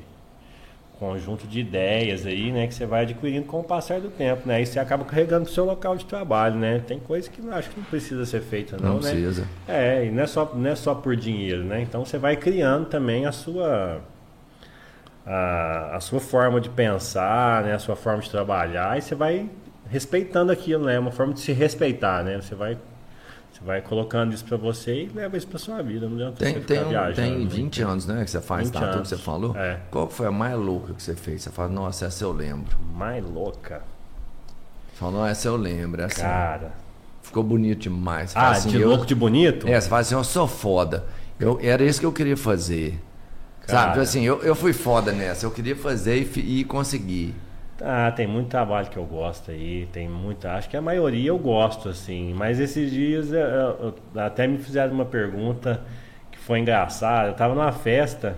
conjunto 1.04 1.46
de 1.46 1.60
ideias 1.60 2.26
aí, 2.26 2.50
né, 2.50 2.66
que 2.66 2.74
você 2.74 2.86
vai 2.86 3.02
adquirindo 3.02 3.46
com 3.46 3.60
o 3.60 3.64
passar 3.64 4.00
do 4.00 4.10
tempo, 4.10 4.48
né? 4.48 4.62
E 4.62 4.66
você 4.66 4.80
acaba 4.80 5.04
carregando 5.04 5.44
pro 5.44 5.54
seu 5.54 5.66
local 5.66 5.98
de 5.98 6.06
trabalho, 6.06 6.56
né? 6.56 6.82
Tem 6.88 6.98
coisa 6.98 7.30
que 7.30 7.42
acho 7.50 7.70
que 7.72 7.78
não 7.78 7.86
precisa 7.86 8.26
ser 8.26 8.42
feita 8.42 8.78
não, 8.78 8.94
Não 8.94 9.02
né? 9.02 9.12
precisa. 9.12 9.46
É, 9.68 10.06
e 10.06 10.12
não 10.12 10.24
é 10.24 10.28
só 10.28 10.50
não 10.56 10.70
é 10.70 10.76
só 10.76 10.96
por 10.96 11.14
dinheiro, 11.18 11.62
né? 11.66 11.82
Então 11.82 12.06
você 12.06 12.18
vai 12.18 12.38
criando 12.38 12.86
também 12.86 13.26
a 13.26 13.34
sua 13.34 14.02
a, 15.26 15.98
a 15.98 16.00
sua 16.00 16.22
forma 16.22 16.62
de 16.62 16.70
pensar, 16.70 17.64
né? 17.64 17.74
A 17.74 17.80
sua 17.80 17.98
forma 17.98 18.22
de 18.22 18.30
trabalhar 18.30 18.98
e 18.98 19.02
você 19.02 19.14
vai 19.14 19.50
respeitando 19.90 20.54
aquilo, 20.54 20.86
né? 20.86 20.96
É 20.96 21.00
uma 21.00 21.12
forma 21.12 21.34
de 21.34 21.42
se 21.42 21.52
respeitar, 21.52 22.24
né? 22.24 22.40
Você 22.40 22.56
vai 22.56 22.78
você 23.54 23.64
vai 23.64 23.82
colocando 23.82 24.34
isso 24.34 24.44
pra 24.46 24.58
você 24.58 25.04
e 25.04 25.12
leva 25.14 25.38
isso 25.38 25.48
pra 25.48 25.60
sua 25.60 25.82
vida, 25.84 26.08
não 26.08 26.16
adianta 26.16 26.44
Tem, 26.44 26.54
você 26.56 26.60
tem, 26.62 26.84
viajando. 26.90 27.16
tem 27.16 27.40
né? 27.40 27.46
20 27.48 27.82
anos, 27.84 28.06
né, 28.08 28.24
que 28.26 28.32
você 28.32 28.42
faz 28.42 28.70
20 28.70 28.74
tatu 28.80 29.02
que 29.04 29.08
você 29.08 29.18
falou. 29.18 29.56
É. 29.56 29.80
Qual 29.92 30.10
foi 30.10 30.26
a 30.28 30.32
mais 30.32 30.58
louca 30.58 30.94
que 30.94 31.04
você 31.04 31.16
fez? 31.16 31.44
Você 31.44 31.50
fala, 31.52 31.70
nossa, 31.70 32.06
essa 32.06 32.24
eu 32.24 32.32
lembro. 32.32 32.76
Mais 32.96 33.24
louca, 33.24 33.82
Você 34.92 35.00
fala, 35.00 35.12
não, 35.12 35.26
essa 35.28 35.48
eu 35.48 35.56
lembro. 35.56 36.02
Essa 36.02 36.22
cara. 36.22 36.72
ficou 37.22 37.44
bonito 37.44 37.82
demais. 37.84 38.32
Você 38.32 38.38
Ah, 38.40 38.50
assim, 38.52 38.70
de 38.70 38.82
eu- 38.82 38.90
louco 38.90 39.06
de 39.06 39.16
bonito? 39.16 39.68
É, 39.68 39.80
você 39.80 39.88
fala 39.88 40.02
assim, 40.02 40.16
eu 40.16 40.24
sou 40.24 40.48
foda. 40.48 41.06
Eu, 41.40 41.60
era 41.62 41.84
isso 41.84 42.00
que 42.00 42.06
eu 42.06 42.12
queria 42.14 42.38
fazer. 42.38 43.00
Cara. 43.68 43.90
Sabe, 43.90 44.00
assim, 44.02 44.24
eu, 44.24 44.42
eu 44.44 44.56
fui 44.56 44.74
foda 44.74 45.12
nessa. 45.12 45.46
Eu 45.46 45.52
queria 45.52 45.76
fazer 45.76 46.18
e, 46.36 46.60
e 46.60 46.64
consegui. 46.66 47.34
Ah, 47.82 48.12
tem 48.16 48.28
muito 48.28 48.50
trabalho 48.50 48.88
que 48.90 48.98
eu 48.98 49.04
gosto 49.06 49.52
aí, 49.52 49.88
tem 49.92 50.08
muita. 50.08 50.54
Acho 50.54 50.70
que 50.70 50.78
a 50.78 50.82
maioria 50.82 51.30
eu 51.30 51.38
gosto, 51.38 51.90
assim. 51.90 52.34
Mas 52.34 52.60
esses 52.60 52.92
dias 52.92 53.32
eu- 53.32 53.40
eu- 53.40 53.96
até 54.22 54.46
me 54.48 54.58
fizeram 54.58 54.94
uma 54.94 55.06
pergunta 55.06 55.82
que 56.32 56.38
foi 56.38 56.60
engraçada. 56.60 57.30
Eu 57.30 57.34
tava 57.34 57.56
numa 57.56 57.72
festa, 57.72 58.36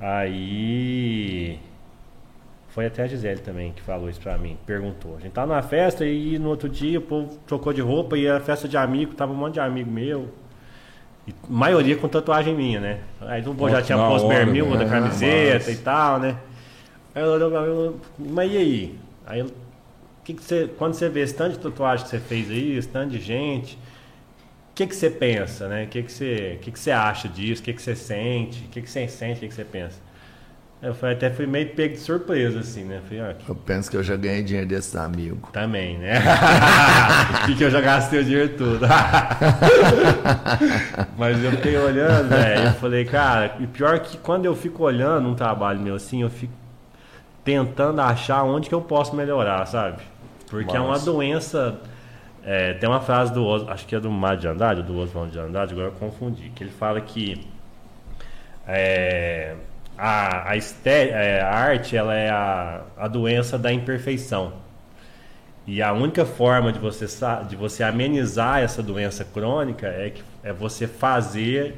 aí. 0.00 1.58
Foi 2.68 2.86
até 2.86 3.02
a 3.02 3.06
Gisele 3.06 3.40
também 3.40 3.70
que 3.72 3.82
falou 3.82 4.08
isso 4.08 4.20
pra 4.20 4.38
mim, 4.38 4.56
perguntou. 4.66 5.16
A 5.18 5.20
gente 5.20 5.32
tava 5.32 5.48
numa 5.52 5.62
festa 5.62 6.06
e 6.06 6.38
no 6.38 6.48
outro 6.48 6.68
dia 6.70 6.98
o 6.98 7.02
povo 7.02 7.38
trocou 7.46 7.70
de 7.72 7.82
roupa 7.82 8.16
e 8.16 8.26
era 8.26 8.40
festa 8.40 8.66
de 8.66 8.78
amigo, 8.78 9.14
tava 9.14 9.32
um 9.32 9.36
monte 9.36 9.54
de 9.54 9.60
amigo 9.60 9.90
meu. 9.90 10.30
E 11.28 11.34
maioria 11.48 11.96
com 11.96 12.08
tatuagem 12.08 12.54
minha, 12.54 12.80
né? 12.80 13.00
Aí 13.20 13.42
o 13.42 13.54
povo 13.54 13.68
já 13.70 13.82
tinha 13.82 13.98
posto 13.98 14.26
bermuda, 14.28 14.84
né? 14.84 14.90
camiseta 14.90 15.70
e 15.70 15.76
tal, 15.76 16.18
né? 16.18 16.36
Aí 17.14 17.22
eu 17.22 17.28
olhou 17.28 17.50
pra 17.50 17.60
mim, 17.62 17.66
eu- 17.68 18.00
mas 18.18 18.52
e 18.52 18.56
aí? 18.56 18.98
Aí 19.26 19.40
eu, 19.40 19.50
que 20.24 20.34
que 20.34 20.42
você, 20.42 20.68
quando 20.78 20.94
você 20.94 21.08
vê 21.08 21.20
esse 21.20 21.34
tanto 21.34 21.52
de 21.54 21.58
tatuagem 21.58 22.04
que 22.04 22.10
você 22.10 22.18
fez 22.20 22.50
aí, 22.50 22.76
esse 22.76 22.88
tanto 22.88 23.10
de 23.10 23.20
gente, 23.20 23.74
o 23.74 24.74
que, 24.74 24.86
que 24.86 24.96
você 24.96 25.10
pensa, 25.10 25.68
né? 25.68 25.84
O 25.84 25.88
que, 25.88 26.02
que, 26.02 26.12
você, 26.12 26.58
que, 26.62 26.70
que 26.70 26.78
você 26.78 26.90
acha 26.90 27.28
disso? 27.28 27.60
O 27.60 27.64
que, 27.64 27.72
que 27.74 27.82
você 27.82 27.94
sente? 27.94 28.64
O 28.64 28.68
que, 28.68 28.80
que 28.80 28.90
você 28.90 29.06
sente? 29.08 29.36
O 29.36 29.40
que, 29.40 29.48
que 29.48 29.54
você 29.54 29.64
pensa? 29.64 29.98
Eu 30.80 30.94
fui, 30.94 31.12
até 31.12 31.30
fui 31.30 31.46
meio 31.46 31.68
pego 31.68 31.94
de 31.94 32.00
surpresa, 32.00 32.58
assim, 32.58 32.82
né? 32.82 33.00
Falei, 33.06 33.22
ó, 33.22 33.32
Eu 33.48 33.54
penso 33.54 33.88
que 33.90 33.96
eu 33.96 34.02
já 34.02 34.16
ganhei 34.16 34.42
dinheiro 34.42 34.66
desses 34.68 34.96
amigos. 34.96 35.48
também, 35.52 35.96
né? 35.98 36.14
que, 37.46 37.54
que 37.54 37.62
eu 37.64 37.70
já 37.70 37.80
gastei 37.80 38.20
o 38.20 38.24
dinheiro 38.24 38.48
todo. 38.56 38.80
Mas 41.16 41.42
eu 41.44 41.52
fiquei 41.52 41.76
olhando, 41.76 42.30
velho. 42.30 42.68
Eu 42.68 42.72
falei, 42.74 43.04
cara, 43.04 43.56
e 43.60 43.66
pior 43.66 44.00
que 44.00 44.16
quando 44.18 44.46
eu 44.46 44.56
fico 44.56 44.82
olhando 44.82 45.28
um 45.28 45.34
trabalho 45.34 45.78
meu 45.80 45.94
assim, 45.94 46.22
eu 46.22 46.30
fico 46.30 46.52
tentando 47.44 48.00
achar 48.00 48.42
onde 48.44 48.68
que 48.68 48.74
eu 48.74 48.80
posso 48.80 49.14
melhorar, 49.14 49.66
sabe? 49.66 50.02
Porque 50.48 50.76
é 50.76 50.80
uma 50.80 50.98
doença. 50.98 51.80
é, 52.44 52.74
tem 52.74 52.88
uma 52.88 53.00
frase 53.00 53.32
do 53.32 53.70
acho 53.70 53.86
que 53.86 53.94
é 53.94 54.00
do 54.00 54.10
Mário 54.10 54.40
de 54.40 54.48
Andrade, 54.48 54.80
ou 54.80 54.86
do 54.86 54.98
Oswald 54.98 55.32
de 55.32 55.38
Andrade, 55.38 55.72
agora 55.72 55.88
eu 55.88 55.92
confundi, 55.92 56.50
que 56.54 56.62
ele 56.64 56.70
fala 56.70 57.00
que 57.00 57.46
é, 58.66 59.54
a, 59.96 60.50
a, 60.50 60.56
é, 60.84 61.40
a 61.40 61.54
arte 61.54 61.96
ela 61.96 62.14
é 62.14 62.30
a, 62.30 62.82
a 62.96 63.08
doença 63.08 63.58
da 63.58 63.72
imperfeição. 63.72 64.54
E 65.66 65.80
a 65.80 65.92
única 65.92 66.26
forma 66.26 66.72
de 66.72 66.78
você, 66.78 67.06
de 67.48 67.54
você 67.54 67.84
amenizar 67.84 68.60
essa 68.60 68.82
doença 68.82 69.24
crônica 69.24 69.86
é, 69.86 70.10
que, 70.10 70.22
é 70.42 70.52
você 70.52 70.88
fazer 70.88 71.76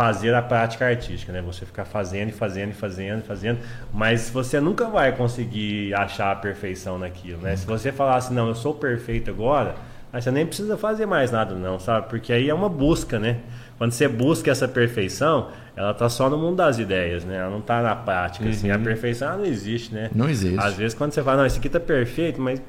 fazer 0.00 0.34
a 0.34 0.40
prática 0.40 0.86
artística, 0.86 1.30
né? 1.30 1.42
Você 1.42 1.66
ficar 1.66 1.84
fazendo 1.84 2.30
e 2.30 2.32
fazendo 2.32 2.70
e 2.70 2.72
fazendo 2.72 3.18
e 3.18 3.22
fazendo, 3.22 3.58
mas 3.92 4.30
você 4.30 4.58
nunca 4.58 4.86
vai 4.86 5.14
conseguir 5.14 5.92
achar 5.92 6.32
a 6.32 6.36
perfeição 6.36 6.98
naquilo, 6.98 7.42
né? 7.42 7.54
Se 7.54 7.66
você 7.66 7.92
falar 7.92 8.16
assim, 8.16 8.32
não, 8.32 8.48
eu 8.48 8.54
sou 8.54 8.72
perfeito 8.72 9.30
agora, 9.30 9.74
aí 10.10 10.22
você 10.22 10.30
nem 10.30 10.46
precisa 10.46 10.78
fazer 10.78 11.04
mais 11.04 11.30
nada 11.30 11.54
não, 11.54 11.78
sabe? 11.78 12.08
Porque 12.08 12.32
aí 12.32 12.48
é 12.48 12.54
uma 12.54 12.70
busca, 12.70 13.18
né? 13.18 13.40
Quando 13.76 13.92
você 13.92 14.08
busca 14.08 14.50
essa 14.50 14.66
perfeição, 14.66 15.50
ela 15.76 15.92
tá 15.92 16.08
só 16.08 16.30
no 16.30 16.38
mundo 16.38 16.56
das 16.56 16.78
ideias, 16.78 17.22
né? 17.22 17.36
Ela 17.36 17.50
não 17.50 17.60
tá 17.60 17.82
na 17.82 17.94
prática, 17.94 18.48
assim. 18.48 18.70
A 18.70 18.78
perfeição 18.78 19.28
ela 19.28 19.36
não 19.36 19.44
existe, 19.44 19.92
né? 19.92 20.08
Não 20.14 20.30
existe. 20.30 20.64
Às 20.64 20.76
vezes 20.76 20.96
quando 20.96 21.12
você 21.12 21.22
fala, 21.22 21.40
não, 21.40 21.46
esse 21.46 21.58
aqui 21.58 21.68
tá 21.68 21.78
perfeito, 21.78 22.40
mas 22.40 22.62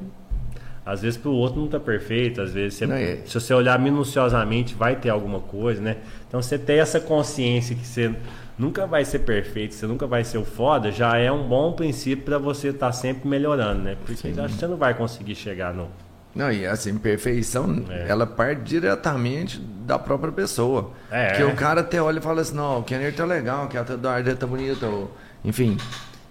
às 0.86 1.02
vezes 1.02 1.18
pro 1.18 1.32
outro 1.32 1.60
não 1.62 1.68
tá 1.68 1.80
perfeito, 1.80 2.42
às 2.42 2.52
vezes 2.52 2.76
você- 2.80 2.88
Não, 2.88 2.96
é- 2.96 3.18
se 3.26 3.34
você 3.34 3.54
olhar 3.54 3.78
minuciosamente 3.80 4.74
vai 4.76 4.96
ter 4.96 5.10
alguma 5.10 5.40
coisa, 5.40 5.82
né? 5.82 5.98
Então 6.28 6.42
você 6.42 6.58
ter 6.58 6.78
essa 6.78 7.00
consciência 7.00 7.76
que 7.76 7.86
você 7.86 8.14
nunca 8.58 8.86
vai 8.88 9.04
ser 9.06 9.20
perfeito, 9.20 9.74
você 9.76 9.86
nunca 9.88 10.06
vai 10.08 10.24
ser 10.24 10.38
o 10.38 10.46
foda, 10.46 10.92
já 10.92 11.18
é 11.18 11.32
um 11.32 11.48
bom 11.48 11.72
princípio 11.74 12.26
para 12.26 12.38
você 12.38 12.70
estar 12.70 12.92
sempre 12.92 13.28
melhorando, 13.28 13.82
né? 13.84 13.96
Porque 14.06 14.28
acho 14.28 14.54
que 14.54 14.60
você 14.60 14.68
não 14.68 14.78
vai 14.78 14.94
conseguir 14.94 15.36
chegar 15.36 15.74
no 15.74 15.88
Não, 16.34 16.50
e 16.50 16.66
assim, 16.66 16.98
perfeição, 16.98 17.84
É. 17.90 18.06
ela 18.08 18.26
parte 18.26 18.62
diretamente 18.62 19.60
da 19.86 20.00
própria 20.00 20.32
pessoa. 20.32 20.92
É. 21.12 21.30
Porque 21.32 21.44
o 21.44 21.56
cara 21.56 21.82
até 21.82 22.02
olha 22.02 22.20
e 22.20 22.22
fala 22.22 22.40
assim, 22.42 22.56
não, 22.56 22.80
o 22.80 22.84
Kenner 22.84 23.14
tá 23.14 23.26
legal, 23.26 23.68
que 23.68 23.78
a 23.78 23.84
tatuagem 23.84 24.24
dele 24.24 24.38
tá 24.38 24.48
bonita, 24.48 24.86
ou- 24.88 25.12
enfim. 25.44 25.76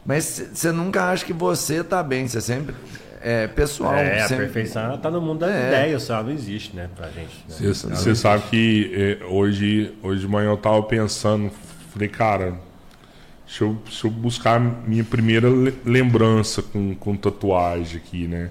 Mas 0.07 0.51
você 0.55 0.72
nunca 0.72 1.05
acha 1.05 1.22
que 1.24 1.34
você 1.34 1.84
tá 1.84 2.03
bem, 2.03 2.26
você 2.26 2.40
sempre 2.40 2.74
é 3.23 3.47
pessoal. 3.47 3.95
É, 3.95 4.23
a 4.23 4.29
sempre- 4.29 4.45
perfeição 4.47 4.83
ela 4.83 4.99
tá 4.99 5.11
no 5.11 5.21
mundo 5.21 5.41
das 5.41 5.51
É. 5.51 5.68
ideias, 5.68 6.03
só 6.03 6.23
não 6.23 6.31
existe, 6.31 6.75
né, 6.75 6.89
pra 6.97 7.09
gente. 7.09 7.45
né? 7.49 7.73
Você 7.73 8.14
sabe 8.14 8.45
que 8.51 8.91
eh, 9.21 9.25
hoje, 9.27 9.93
hoje 10.03 10.21
de 10.23 10.29
manhã 10.29 10.51
eu 10.51 10.57
tava 10.57 10.83
pensando, 10.83 11.51
falei, 11.93 12.09
cara, 12.09 12.55
deixa 13.47 13.64
eu, 13.64 13.77
deixa 13.85 14.07
eu 14.07 14.11
buscar 14.11 14.59
minha 14.61 15.05
primeira 15.05 15.49
le- 15.49 15.75
lembrança 15.85 16.62
com, 16.62 16.95
com 16.95 17.16
tatuagem 17.16 17.97
aqui, 17.99 18.27
né? 18.27 18.51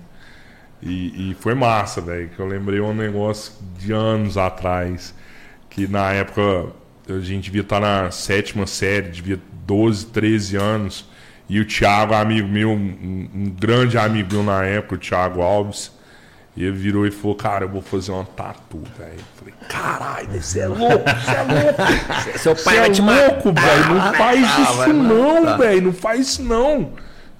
E, 0.82 1.32
e 1.32 1.36
foi 1.40 1.54
massa, 1.56 2.00
velho, 2.00 2.30
que 2.30 2.40
eu 2.40 2.48
lembrei 2.48 2.80
um 2.80 2.94
negócio 2.94 3.54
de 3.78 3.92
anos 3.92 4.38
atrás, 4.38 5.14
que 5.70 5.88
na 5.88 6.12
época 6.14 6.68
a 7.10 7.20
gente 7.20 7.46
devia 7.46 7.62
estar 7.62 7.80
na 7.82 8.12
sétima 8.12 8.66
série, 8.68 9.10
devia 9.10 9.40
12, 9.66 10.06
13 10.06 10.56
anos, 10.56 11.09
e 11.50 11.60
o 11.60 11.66
Thiago, 11.66 12.14
amigo 12.14 12.48
meu, 12.48 12.70
um, 12.70 13.30
um 13.34 13.56
grande 13.60 13.98
amigo 13.98 14.34
meu 14.34 14.44
na 14.44 14.64
época, 14.64 14.96
o 14.96 14.98
Thiago 15.00 15.42
Alves, 15.42 15.92
ele 16.56 16.72
virou 16.72 17.08
e 17.08 17.12
falou, 17.12 17.36
cara, 17.36 17.66
eu 17.66 17.70
vou 17.70 17.82
fazer 17.82 18.12
uma 18.12 18.26
tatu, 18.26 18.84
velho. 18.98 19.20
Falei, 19.36 19.54
caralho, 19.68 20.42
você 20.42 20.60
é 20.60 20.68
louco, 20.68 21.06
você 21.06 21.32
é 21.32 21.44
louco. 21.44 21.82
Seu 22.38 22.56
Você 22.56 22.76
é 22.76 22.88
louco, 22.90 23.54
velho. 23.54 23.96
Não 23.96 24.14
faz 24.14 24.44
Ah, 24.44 24.72
vai 24.74 24.90
isso 24.90 24.94
não, 24.94 25.58
velho. 25.58 25.82
Não 25.82 25.94
faz 25.94 26.20
isso 26.20 26.44
não. 26.44 26.92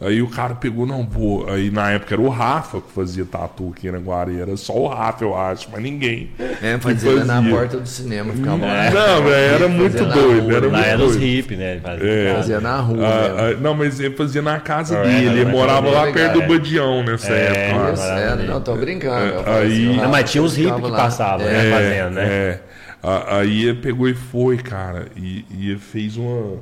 Aí 0.02 0.22
o 0.22 0.28
cara 0.30 0.56
pegou, 0.56 0.86
não, 0.86 1.06
pô. 1.06 1.46
Aí 1.50 1.70
na 1.70 1.92
época 1.92 2.16
era 2.16 2.22
o 2.22 2.30
Rafa 2.30 2.80
que 2.80 2.90
fazia 2.94 3.26
tatu 3.26 3.74
aqui 3.76 3.92
na 3.92 3.98
Guarani. 4.00 4.40
Era 4.40 4.56
só 4.56 4.74
o 4.74 4.88
Rafa, 4.88 5.26
eu 5.26 5.38
acho, 5.38 5.68
mas 5.72 5.84
ninguém. 5.84 6.30
É, 6.62 6.78
que 6.78 6.80
fazia 6.84 7.26
na 7.26 7.36
fazia. 7.36 7.52
porta 7.52 7.78
do 7.80 7.86
cinema, 7.88 8.32
ficava 8.34 8.66
lá. 8.66 8.90
Não, 8.92 9.24
velho, 9.24 9.34
era 9.56 9.68
muito 9.68 9.98
Fazia 9.98 10.14
doido. 10.14 10.42
rua, 10.44 10.54
Era 10.54 10.66
lá 10.68 10.72
muito 10.72 10.86
era 10.88 11.04
os 11.04 11.12
doido. 11.18 11.26
hippies, 11.26 11.60
né? 11.60 11.80
Fazia 11.84 12.08
É. 12.10 12.32
em. 12.32 12.36
Fazia 12.36 12.62
na 12.62 12.78
rua. 12.80 13.06
Ah, 13.06 13.22
mesmo. 13.22 13.40
ah, 13.40 13.62
não, 13.62 13.74
mas 13.76 14.00
ele 14.00 14.16
fazia 14.16 14.42
na 14.42 14.60
casa 14.62 14.96
É, 15.00 15.04
dele. 15.04 15.42
Ele 15.42 15.46
morava 15.52 15.90
lá 15.90 16.10
perto 16.12 16.40
do. 16.40 16.48
Badião 16.48 17.04
nessa 17.04 17.34
É, 17.34 17.70
época. 17.72 17.92
Isso, 17.94 18.04
é, 18.04 18.36
não, 18.48 18.62
tô 18.62 18.76
brincando. 18.78 19.50
É, 19.50 19.62
aí- 19.62 19.98
Não, 19.98 20.10
mas 20.10 20.32
tinha 20.32 20.42
os 20.44 20.56
hippies 20.56 20.82
que 20.86 20.92
passavam, 20.92 21.46
né? 21.46 21.72
Fazendo, 21.72 22.14
né? 22.16 22.24
É. 22.26 22.60
A- 23.04 23.38
Aí 23.40 23.66
ele 23.66 23.80
pegou 23.82 24.08
e 24.08 24.14
foi, 24.14 24.58
cara. 24.58 25.08
E, 25.18 25.46
e 25.52 25.78
fez 25.78 26.16
uma, 26.16 26.58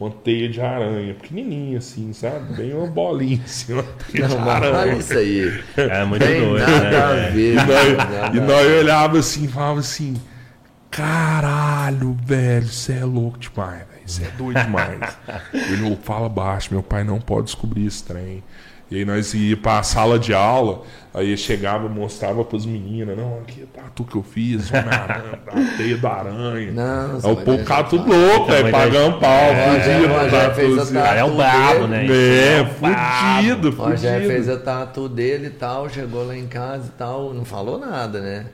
uma 0.00 0.10
teia 0.10 0.48
de 0.48 0.60
aranha, 0.60 1.14
pequenininha 1.14 1.78
assim, 1.78 2.12
sabe? 2.12 2.54
Bem 2.54 2.72
uma 2.72 2.86
bolinha 2.86 3.40
assim, 3.44 3.74
uma 3.74 3.82
teia 3.82 4.26
de 4.28 4.34
Não, 4.34 4.42
olha 4.42 4.52
aranha. 4.52 4.94
isso 4.96 5.12
aí. 5.12 5.62
Era 5.76 6.06
muito 6.06 6.24
Tem 6.26 6.40
doido, 6.40 6.60
nada 6.66 6.80
né? 6.90 6.96
a 7.28 7.30
ver. 7.30 7.52
E 7.52 7.54
nós, 7.54 7.96
nada 8.10 8.36
e 8.36 8.40
nós 8.40 8.66
olhava 8.66 9.18
assim 9.18 9.44
e 9.44 9.48
falava 9.48 9.80
assim: 9.80 10.16
caralho, 10.90 12.16
velho, 12.24 12.66
você 12.66 12.94
é 12.94 13.04
louco 13.04 13.38
demais, 13.38 13.78
velho. 13.78 14.00
Você 14.06 14.24
é 14.24 14.30
doido 14.30 14.60
demais. 14.60 15.18
Ele 15.54 15.92
"Ô, 15.92 15.96
fala 15.96 16.28
baixo, 16.28 16.68
meu 16.72 16.82
pai 16.82 17.04
não 17.04 17.20
pode 17.20 17.46
descobrir 17.46 17.86
esse 17.86 18.02
trem. 18.02 18.42
E 18.90 18.96
aí 18.96 19.04
nós 19.04 19.32
ia 19.34 19.56
pra 19.56 19.82
sala 19.84 20.18
de 20.18 20.34
aula, 20.34 20.82
aí 21.14 21.30
eu 21.30 21.36
chegava, 21.36 21.88
mostrava 21.88 22.44
pras 22.44 22.66
meninas, 22.66 23.16
não, 23.16 23.38
aqui 23.38 23.64
tá 23.72 23.82
tu 23.94 24.02
que 24.02 24.16
eu 24.16 24.22
fiz, 24.24 24.68
Homem-Aranha, 24.72 25.38
a 25.46 25.76
teia 25.76 25.96
da 25.96 26.10
aranha. 26.10 26.72
Não, 26.72 27.10
Aí 27.22 27.32
o 27.32 27.36
povo 27.36 27.58
ficava 27.58 27.88
tudo 27.88 28.08
louco, 28.12 28.46
velho, 28.46 28.58
Também 28.58 28.72
pagando 28.72 29.20
pau, 29.20 29.30
É, 29.30 29.80
fudido. 29.80 30.12
o 30.12 30.18
Rogério 30.18 30.48
tá, 30.48 30.54
fez 30.54 30.78
a 30.78 30.86
tatu 30.86 31.16
é 31.18 31.24
o 31.24 31.36
brabo, 31.36 31.86
né? 31.86 32.06
É, 32.06 32.60
o 32.62 32.80
brabo. 32.80 33.36
fudido, 33.36 33.68
O 33.68 33.72
Rogério 33.90 34.26
fez 34.26 34.44
fudido. 34.46 34.60
a 34.60 34.64
tatu 34.64 35.08
dele 35.08 35.46
e 35.46 35.50
tal, 35.50 35.88
chegou 35.88 36.26
lá 36.26 36.36
em 36.36 36.48
casa 36.48 36.86
e 36.88 36.98
tal, 36.98 37.32
não 37.32 37.44
falou 37.44 37.78
nada, 37.78 38.20
né? 38.20 38.46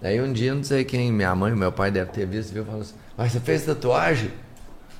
Daí 0.00 0.18
um 0.20 0.32
dia, 0.32 0.54
não 0.54 0.62
sei 0.64 0.84
quem, 0.84 1.12
minha 1.12 1.34
mãe, 1.34 1.52
meu 1.54 1.70
pai 1.72 1.90
deve 1.90 2.10
ter 2.10 2.26
visto, 2.26 2.52
viu, 2.54 2.64
falou 2.64 2.80
assim, 2.80 2.94
mas 3.18 3.32
você 3.32 3.40
fez 3.40 3.64
tatuagem? 3.66 4.30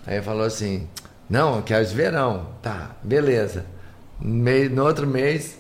Aí 0.07 0.17
ele 0.17 0.23
falou 0.23 0.45
assim, 0.45 0.87
não, 1.29 1.57
eu 1.57 1.63
quero 1.63 1.85
de 1.87 1.95
verão. 1.95 2.49
Tá, 2.61 2.91
beleza. 3.03 3.65
Mês- 4.25 4.71
no 4.71 4.85
outro 4.87 5.07
mês, 5.07 5.59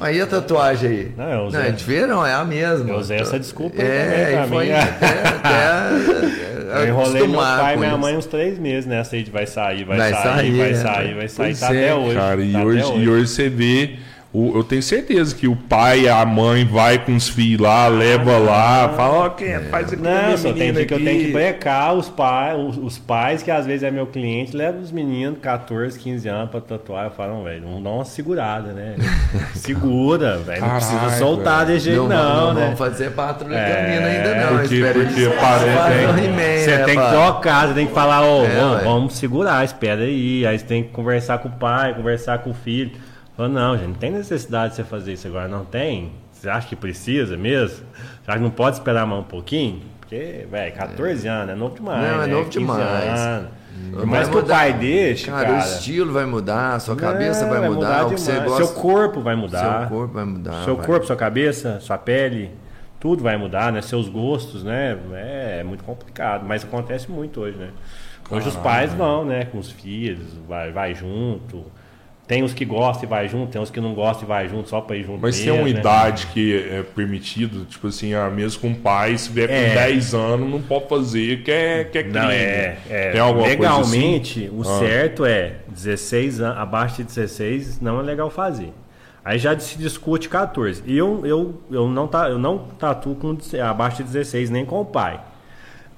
aí 0.00 0.20
a 0.20 0.26
tatuagem 0.26 0.88
aí? 0.90 1.12
Não, 1.16 1.50
não 1.50 1.60
é 1.60 1.70
de 1.72 1.84
verão, 1.84 2.24
é 2.24 2.32
a 2.34 2.44
mesma. 2.44 2.88
eu 2.88 2.96
usei 2.98 3.18
essa 3.18 3.38
desculpa 3.38 3.82
aí 3.82 3.88
É, 3.88 4.04
também 4.04 4.26
pra 4.36 4.44
e 4.44 4.48
foi 4.48 4.64
mim. 4.66 4.72
até, 4.72 5.28
até 5.28 6.82
Eu 6.82 6.88
enrolei 6.88 7.26
meu 7.26 7.40
pai 7.40 7.74
e 7.74 7.76
minha 7.78 7.88
isso. 7.90 7.98
mãe 7.98 8.16
uns 8.16 8.26
três 8.26 8.58
meses 8.58 8.86
nessa 8.86 9.16
aí 9.16 9.22
de 9.24 9.30
vai 9.30 9.46
sair, 9.46 9.84
vai, 9.84 9.98
Vai 9.98 10.12
sair, 10.12 10.22
sair, 10.22 10.56
vai 10.56 10.70
é. 10.70 10.74
sair, 10.74 11.14
vai 11.14 11.28
sair. 11.28 11.56
Tá 11.56 11.66
é, 11.74 11.90
até 11.90 11.94
hoje. 11.94 12.14
Cara, 12.16 12.40
e 12.42 12.52
tá 12.52 12.58
até 12.58 12.66
hoje, 12.68 12.92
e 12.98 13.08
hoje 13.08 13.26
você 13.28 13.48
vê. 13.48 13.96
O- 14.32 14.52
eu 14.58 14.64
tenho 14.64 14.82
certeza 14.82 15.34
que 15.34 15.48
o 15.48 15.56
pai 15.56 16.00
e 16.00 16.08
a 16.08 16.24
mãe 16.26 16.64
vai 16.64 16.98
com 16.98 17.14
os 17.16 17.28
filhos 17.28 17.60
lá, 17.60 17.88
leva 17.88 18.36
lá, 18.38 18.90
fala, 18.90 19.14
ó, 19.26 19.28
quem 19.30 19.48
é, 19.48 19.60
faz 19.60 19.92
aqui 19.92 20.02
Não, 20.02 20.36
só 20.36 20.52
tem 20.52 20.68
menina 20.72 20.84
que 20.84 20.92
eu 20.94 21.02
tenho 21.02 21.24
que 21.26 21.32
brecar 21.32 21.94
os 21.94 22.08
pais, 22.08 22.58
os, 22.58 22.76
os 22.76 22.98
pais, 22.98 23.42
que 23.42 23.50
às 23.50 23.64
vezes 23.64 23.82
é 23.82 23.90
meu 23.90 24.06
cliente, 24.06 24.54
levam 24.56 24.80
os 24.82 24.92
meninos 24.92 25.38
14, 25.40 25.98
15 25.98 26.28
anos 26.28 26.50
pra 26.50 26.60
tatuar. 26.60 27.04
Eu 27.06 27.10
falo, 27.12 27.34
não, 27.36 27.44
velho, 27.44 27.62
vamos 27.62 27.82
dar 27.82 27.90
uma 27.90 28.04
segurada, 28.04 28.72
né? 28.72 28.96
Segura, 29.54 30.38
velho. 30.38 30.60
Não 30.60 30.70
precisa 30.76 31.10
soltar 31.18 31.64
velho. 31.64 31.68
desse 31.74 31.84
jeito, 31.86 32.02
Não, 32.02 32.08
não, 32.08 32.46
não, 32.48 32.54
né? 32.54 32.64
vamos 32.64 32.78
fazer 32.78 33.10
patrulha 33.12 33.56
É, 33.56 34.16
ainda 34.16 34.34
não. 34.50 34.58
porque- 34.58 34.80
porque 34.92 35.30
parece- 35.40 36.22
tem- 36.22 36.58
Você 36.58 36.78
tem 36.84 36.94
que 36.94 36.94
pá? 37.02 37.12
tocar, 37.12 37.68
você 37.68 37.74
tem 37.74 37.86
que 37.86 37.92
falar, 37.94 38.22
ô, 38.22 38.44
É, 38.44 38.48
vamos, 38.48 38.82
vamos 38.84 39.16
segurar, 39.16 39.64
espera 39.64 40.02
aí. 40.02 40.46
Aí 40.46 40.58
você 40.58 40.64
tem 40.64 40.82
que 40.82 40.90
conversar 40.90 41.38
com 41.38 41.48
o 41.48 41.52
pai, 41.52 41.94
conversar 41.94 42.38
com 42.38 42.50
o 42.50 42.54
filho. 42.54 42.92
Fala, 43.36 43.48
não, 43.48 43.76
gente, 43.76 43.88
não 43.88 43.94
tem 43.94 44.10
necessidade 44.10 44.70
de 44.70 44.76
você 44.76 44.84
fazer 44.84 45.12
isso 45.12 45.26
agora, 45.26 45.46
não 45.46 45.64
tem? 45.64 46.12
Você 46.32 46.48
acha 46.48 46.68
que 46.68 46.76
precisa 46.76 47.36
mesmo? 47.36 47.84
Você 48.22 48.30
acha 48.30 48.38
que 48.38 48.44
não 48.44 48.50
pode 48.50 48.76
esperar 48.76 49.06
mais 49.06 49.20
um 49.20 49.24
pouquinho? 49.24 49.82
Porque, 50.00 50.46
velho, 50.50 50.74
14 50.74 51.28
anos, 51.28 51.50
é 51.50 51.54
novo 51.54 51.74
demais. 51.74 52.02
Não, 52.02 52.22
é 52.22 52.26
né? 52.26 52.32
novo 52.32 52.48
15 52.48 52.58
demais. 52.58 53.20
anos. 53.20 53.48
Por 53.90 53.98
Vai 53.98 54.06
mais 54.06 54.28
que 54.28 54.34
o 54.34 54.40
mudar. 54.40 54.54
pai 54.54 54.72
deixe, 54.72 55.30
Cara, 55.30 55.44
cara. 55.46 55.56
o 55.56 55.58
estilo 55.58 56.12
vai 56.12 56.24
mudar, 56.24 56.76
a 56.76 56.80
sua 56.80 56.96
cabeça 56.96 57.42
Não, 57.42 57.50
vai 57.50 57.68
mudar, 57.68 58.06
o 58.06 58.10
que 58.10 58.18
você 58.18 58.40
gosta. 58.40 58.64
Seu 58.64 58.74
corpo 58.74 59.20
vai 59.20 59.36
mudar. 59.36 59.80
Seu 59.80 59.88
corpo 59.90 60.14
vai 60.14 60.24
mudar. 60.24 60.64
Seu 60.64 60.76
vai. 60.76 60.86
corpo, 60.86 61.06
sua 61.06 61.16
cabeça, 61.16 61.78
sua 61.80 61.98
pele, 61.98 62.50
tudo 62.98 63.22
vai 63.22 63.36
mudar, 63.36 63.70
né? 63.70 63.82
Seus 63.82 64.08
gostos, 64.08 64.64
né? 64.64 64.96
É, 65.12 65.58
é 65.60 65.64
muito 65.64 65.84
complicado, 65.84 66.46
mas 66.46 66.64
acontece 66.64 67.10
muito 67.10 67.40
hoje, 67.40 67.58
né? 67.58 67.68
Hoje 68.30 68.48
os 68.48 68.56
pais 68.56 68.94
vão, 68.94 69.24
né? 69.26 69.44
Com 69.44 69.58
os 69.58 69.70
filhos, 69.70 70.26
vai, 70.48 70.72
vai 70.72 70.94
junto. 70.94 71.64
Tem 72.26 72.42
os 72.42 72.52
que 72.52 72.64
gostam 72.64 73.04
e 73.04 73.06
vai 73.06 73.28
junto, 73.28 73.52
tem 73.52 73.62
os 73.62 73.70
que 73.70 73.80
não 73.80 73.94
gostam 73.94 74.24
e 74.24 74.26
vai 74.26 74.48
junto 74.48 74.68
só 74.68 74.80
pra 74.80 74.96
ir 74.96 75.04
junto. 75.04 75.20
Mas 75.22 75.36
tem 75.36 75.46
mesmo, 75.46 75.60
uma 75.60 75.72
né? 75.72 75.78
idade 75.78 76.26
que 76.34 76.58
é 76.72 76.82
permitido, 76.82 77.64
tipo 77.66 77.86
assim, 77.86 78.14
ah, 78.14 78.28
mesmo 78.28 78.60
com 78.62 78.74
pai, 78.74 79.16
se 79.16 79.30
vier 79.30 79.46
com 79.46 79.54
É. 79.54 79.74
10 79.74 80.12
anos, 80.12 80.50
não 80.50 80.60
pode 80.60 80.88
fazer, 80.88 81.44
que 81.44 81.50
é, 81.52 81.84
que 81.84 81.98
é 81.98 82.02
crime. 82.02 82.18
Não, 82.18 82.28
é, 82.30 82.78
é 82.90 83.10
Tem 83.12 83.20
alguma 83.20 83.44
coisa 83.46 83.70
assim? 83.80 83.90
legalmente, 84.00 84.50
o 84.52 84.62
Ah. 84.62 84.78
certo 84.80 85.24
é 85.24 85.52
16 85.68 86.40
anos, 86.40 86.58
abaixo 86.58 86.96
de 86.96 87.04
16 87.04 87.80
não 87.80 88.00
é 88.00 88.02
legal 88.02 88.28
fazer. 88.28 88.72
Aí 89.24 89.38
já 89.38 89.56
se 89.58 89.78
discute 89.78 90.28
14. 90.28 90.82
E 90.84 90.96
eu, 90.98 91.24
eu, 91.24 91.60
eu, 91.70 91.88
não, 91.88 92.08
tá, 92.08 92.28
eu 92.28 92.38
não 92.38 92.58
tatuo 92.78 93.14
com 93.14 93.36
abaixo 93.64 93.98
de 93.98 94.04
16, 94.04 94.50
nem 94.50 94.64
com 94.64 94.80
o 94.80 94.84
pai. 94.84 95.20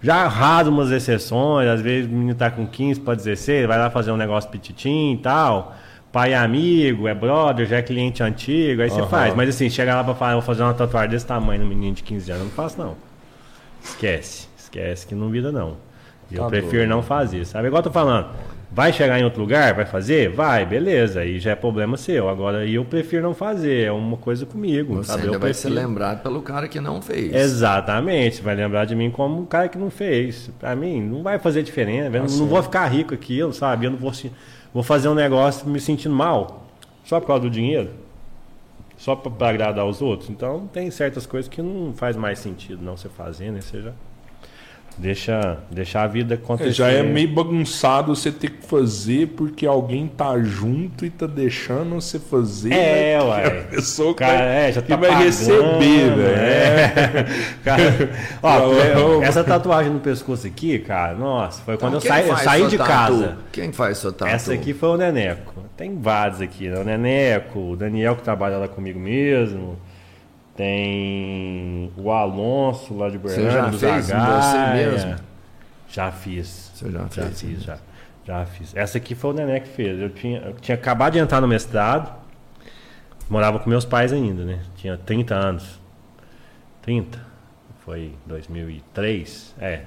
Já 0.03 0.29
raro 0.29 0.71
umas 0.71 0.91
exceções, 0.91 1.69
às 1.69 1.81
vezes 1.81 2.09
o 2.11 2.15
menino 2.15 2.35
tá 2.35 2.51
com 2.51 2.67
15 2.67 3.01
para 3.01 3.15
16, 3.15 3.67
vai 3.67 3.79
lá 3.79 3.91
fazer 3.91 4.13
um 4.13 4.17
negócio 4.17 4.49
petitim 4.51 5.15
e 5.15 5.19
tal. 5.19 5.75
Pai 6.19 6.33
é 6.33 6.37
amigo, 6.37 7.07
é 7.07 7.15
brother, 7.15 7.65
já 7.65 7.77
é 7.77 7.83
cliente 7.83 8.25
antigo, 8.25 8.83
aí 8.83 8.91
você 8.91 8.99
Aham. 9.03 9.09
faz. 9.09 9.35
Mas 9.37 9.51
assim, 9.51 9.71
chegar 9.71 9.95
lá 9.95 10.03
pra 10.03 10.17
falar, 10.17 10.33
vou 10.33 10.43
fazer 10.43 10.65
uma 10.65 10.75
tatuagem 10.75 11.11
desse 11.11 11.25
tamanho 11.25 11.63
no 11.63 11.69
menino 11.69 11.95
de 11.95 12.03
15 12.03 12.29
anos, 12.33 12.43
eu 12.43 12.47
não 12.47 12.53
faço 12.57 12.77
não. 12.77 12.97
Esquece, 13.85 14.49
esquece 14.59 15.07
que 15.07 15.15
não 15.15 15.29
vira 15.31 15.53
não. 15.53 15.77
E 16.29 16.35
eu 16.35 16.43
Tá 16.43 16.49
prefiro 16.49 16.79
doido. 16.79 16.89
não 16.89 17.03
fazer, 17.05 17.45
sabe? 17.45 17.69
Igual 17.69 17.79
eu 17.79 17.85
tô 17.85 17.93
falando, 17.93 18.27
vai 18.73 18.93
chegar 18.93 19.21
em 19.21 19.23
outro 19.23 19.41
lugar, 19.41 19.73
vai 19.75 19.87
fazer? 19.87 20.29
Vai, 20.31 20.67
beleza, 20.67 21.21
aí 21.21 21.39
já 21.39 21.53
é 21.53 21.55
problema 21.55 21.97
seu. 21.97 22.29
Agora 22.29 22.67
eu 22.67 22.85
prefiro 22.85 23.23
não 23.23 23.33
fazer, 23.33 23.85
é 23.85 23.93
uma 23.93 24.17
coisa 24.17 24.45
comigo, 24.45 24.97
Você 24.97 25.13
sabe? 25.13 25.23
ainda 25.23 25.37
eu 25.37 25.39
vai 25.41 25.55
ser 25.55 25.69
prefiro. 25.69 25.87
lembrado 25.87 26.21
pelo 26.25 26.43
cara 26.43 26.67
que 26.67 26.81
não 26.81 27.01
fez. 27.01 27.33
Exatamente, 27.33 28.43
vai 28.43 28.57
lembrar 28.57 28.87
de 28.87 28.97
mim 28.97 29.09
como 29.09 29.41
um 29.41 29.47
cara 29.47 29.69
que 29.69 29.79
não 29.79 29.89
fez. 29.89 30.51
Pra 30.59 30.75
mim, 30.75 31.01
não 31.01 31.23
vai 31.23 31.39
fazer 31.39 31.63
diferença. 31.63 32.11
Não 32.11 32.49
vou 32.49 32.61
ficar 32.61 32.87
rico 32.89 33.15
aquilo, 33.15 33.53
sabe? 33.53 33.87
Eu 33.87 33.93
não 33.93 33.99
vou, 33.99 34.13
vou 34.73 34.83
fazer 34.83 35.09
um 35.09 35.15
negócio 35.15 35.69
me 35.69 35.81
sentindo 35.81 36.15
mal 36.15 36.67
só 37.05 37.21
por 37.21 37.27
causa 37.27 37.43
do 37.43 37.51
dinheiro, 37.51 37.91
só 38.97 39.17
pra 39.17 39.49
agradar 39.49 39.87
os 39.87 40.03
outros. 40.03 40.29
Então, 40.29 40.67
tem 40.67 40.91
certas 40.91 41.25
coisas 41.25 41.49
que 41.49 41.63
não 41.63 41.95
faz 41.95 42.17
mais 42.17 42.39
sentido 42.39 42.85
não 42.85 42.97
você 42.97 43.09
fazer, 43.09 43.51
né? 43.51 43.61
Você 43.61 43.81
já 43.81 43.93
deixa, 44.99 45.59
deixa 45.71 46.01
a 46.03 46.07
vida 46.07 46.35
acontecer. 46.35 46.69
É, 46.71 46.73
já 46.73 46.89
é 46.89 47.03
meio 47.03 47.29
bagunçado 47.33 48.15
você 48.15 48.31
ter 48.33 48.51
que 48.51 48.67
fazer 48.67 49.29
porque 49.29 49.67
alguém 49.67 50.07
tá 50.07 50.39
junto 50.41 51.05
e 51.07 51.11
tá 51.11 51.27
deixando 51.27 51.95
você 51.95 52.19
fazer. 52.19 52.73
É, 52.73 53.19
né? 53.19 53.23
ué. 53.23 53.43
Que 53.51 53.57
a 53.59 53.63
pessoa 53.77 54.15
Cara, 54.15 54.39
vai, 54.39 54.69
é, 54.69 54.73
já 54.73 54.83
que 54.83 54.89
tá 54.89 54.97
vai 54.97 55.09
pagando, 55.11 55.25
receber, 55.25 56.15
velho. 56.15 56.23
é. 56.23 57.25
Cara, 57.65 57.83
ó, 58.43 59.23
essa 59.23 59.45
tatuagem 59.45 59.93
no 59.93 60.01
pescoço 60.01 60.47
aqui, 60.47 60.79
cara, 60.79 61.15
nossa, 61.15 61.63
foi 61.63 61.77
quando 61.77 61.97
Então, 61.99 62.17
eu 62.17 62.23
saí, 62.23 62.29
eu 62.29 62.37
saí 62.37 62.67
de 62.67 62.77
tatu? 62.79 62.89
casa. 62.89 63.37
Quem 63.53 63.73
faz 63.73 63.99
sua 63.99 64.13
tatu? 64.13 64.31
Essa 64.31 64.53
aqui 64.55 64.73
foi 64.75 64.89
o 64.91 64.97
Neneco. 64.97 65.55
Tem 65.77 65.97
vários 65.99 66.41
aqui, 66.41 66.69
né? 66.69 66.79
O 66.81 66.85
Neneco, 66.85 67.59
o 67.73 67.77
Daniel 67.77 68.17
que 68.17 68.23
trabalha 68.23 68.57
lá 68.59 68.69
comigo 68.69 68.99
mesmo. 68.99 69.79
Tem 70.59 71.93
o 71.97 72.11
Alonso 72.11 72.93
lá 72.93 73.09
de 73.09 73.17
Você 73.17 73.41
Berlândia, 73.41 73.79
já 73.79 73.93
fez 73.93 74.07
Zagaia. 74.07 74.91
você 74.91 74.97
mesmo? 75.07 75.17
Já 75.89 76.11
fiz. 76.11 76.73
Você 76.75 76.91
já 76.91 76.99
Já 76.99 77.09
fez, 77.09 77.41
fiz, 77.41 77.63
já. 77.63 77.79
Já 78.25 78.45
fiz. 78.45 78.75
Essa 78.77 78.99
aqui 78.99 79.15
foi 79.15 79.31
o 79.31 79.33
Nené 79.35 79.61
que 79.61 79.69
fez. 79.69 80.01
Eu 80.01 80.11
tinha, 80.11 80.41
eu 80.41 80.55
tinha 80.55 80.75
acabado 80.75 81.13
de 81.13 81.21
entrar 81.21 81.41
no 81.41 81.47
mestrado. 81.47 82.13
Morava 83.31 83.61
com 83.61 83.71
meus 83.71 83.85
pais 83.85 84.13
ainda, 84.13 84.45
né? 84.45 84.59
Tinha 84.75 84.97
30 84.99 85.33
anos. 85.33 85.79
30? 86.83 87.25
Foi 87.85 88.13
2003? 88.27 89.55
É. 89.61 89.83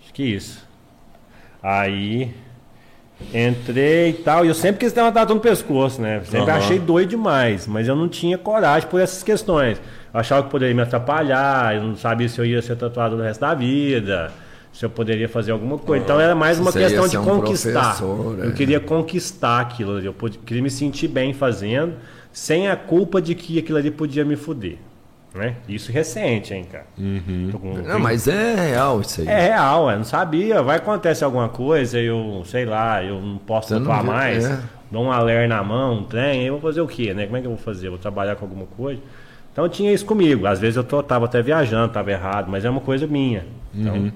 Acho 0.00 0.14
que 0.14 0.22
isso. 0.22 0.64
Aí 1.60 2.32
entrei 3.32 4.10
e 4.10 4.12
tal. 4.14 4.44
E 4.44 4.48
eu 4.48 4.54
sempre 4.54 4.80
quis 4.80 4.92
ter 4.92 5.00
uma 5.00 5.12
tatu 5.12 5.34
no 5.34 5.40
pescoço, 5.40 6.00
né? 6.00 6.20
Sempre 6.24 6.50
Aham. 6.50 6.58
achei 6.58 6.78
doido 6.78 7.10
demais. 7.10 7.66
Mas 7.66 7.88
eu 7.88 7.96
não 7.96 8.08
tinha 8.08 8.36
coragem 8.38 8.88
por 8.88 9.00
essas 9.00 9.22
questões. 9.22 9.80
Eu 10.12 10.20
achava 10.20 10.42
que 10.44 10.50
poderia 10.50 10.74
me 10.74 10.82
atrapalhar. 10.82 11.74
Eu 11.76 11.82
não 11.82 11.96
sabia 11.96 12.28
se 12.28 12.38
eu 12.38 12.44
ia 12.44 12.60
ser 12.62 12.76
tatuado 12.76 13.16
no 13.16 13.22
resto 13.22 13.40
da 13.40 13.54
vida. 13.54 14.32
Se 14.72 14.84
eu 14.84 14.90
poderia 14.90 15.28
fazer 15.28 15.52
alguma 15.52 15.78
coisa. 15.78 16.04
Então 16.04 16.20
era 16.20 16.34
mais 16.34 16.58
uma 16.58 16.70
Você 16.70 16.80
questão 16.80 17.08
de 17.08 17.16
um 17.16 17.24
conquistar. 17.24 17.98
Eu 18.00 18.50
é. 18.50 18.52
queria 18.52 18.78
conquistar 18.78 19.60
aquilo. 19.60 19.98
Eu 20.00 20.14
queria 20.44 20.62
me 20.62 20.70
sentir 20.70 21.08
bem 21.08 21.32
fazendo, 21.32 21.94
sem 22.30 22.68
a 22.68 22.76
culpa 22.76 23.20
de 23.22 23.34
que 23.34 23.58
aquilo 23.58 23.78
ali 23.78 23.90
podia 23.90 24.24
me 24.24 24.36
fuder. 24.36 24.76
Né? 25.36 25.54
Isso 25.68 25.92
recente, 25.92 26.54
hein, 26.54 26.64
cara. 26.70 26.86
Tô 27.52 27.58
com- 27.58 27.74
Não, 27.74 27.98
mas 28.00 28.26
é 28.26 28.54
real 28.70 29.00
isso 29.00 29.20
aí. 29.20 29.28
é 29.28 29.40
real, 29.48 29.90
eu 29.90 29.96
não 29.98 30.04
sabia. 30.04 30.62
Vai 30.62 30.76
acontecer 30.78 31.24
alguma 31.24 31.48
coisa, 31.48 31.98
eu, 32.00 32.42
sei 32.46 32.64
lá, 32.64 33.04
eu 33.04 33.20
não 33.20 33.36
posso 33.38 33.68
Você 33.68 33.74
não 33.74 33.82
tatuar 33.82 34.02
vê, 34.02 34.08
mais. 34.10 34.44
é. 34.50 34.58
dou 34.90 35.04
um 35.04 35.12
alerta 35.12 35.54
na 35.54 35.62
mão, 35.62 35.98
um 35.98 36.04
trem, 36.04 36.44
eu 36.44 36.54
vou 36.54 36.62
fazer 36.62 36.80
o 36.80 36.86
quê, 36.86 37.12
né? 37.12 37.26
Como 37.26 37.36
é 37.36 37.40
que 37.40 37.46
eu 37.46 37.50
vou 37.50 37.58
fazer? 37.58 37.88
Eu 37.88 37.92
vou 37.92 37.98
trabalhar 38.00 38.36
com 38.36 38.44
alguma 38.46 38.66
coisa? 38.66 39.00
Então 39.52 39.68
tinha 39.68 39.92
isso 39.92 40.06
comigo. 40.06 40.46
Às 40.46 40.58
vezes 40.58 40.76
eu 40.76 40.84
tô, 40.84 41.02
tava 41.02 41.24
até 41.26 41.42
viajando, 41.42 41.92
tava 41.92 42.10
errado, 42.10 42.48
mas 42.50 42.64
é 42.64 42.70
uma 42.70 42.80
coisa 42.80 43.06
minha. 43.06 43.44
Então, 43.74 44.12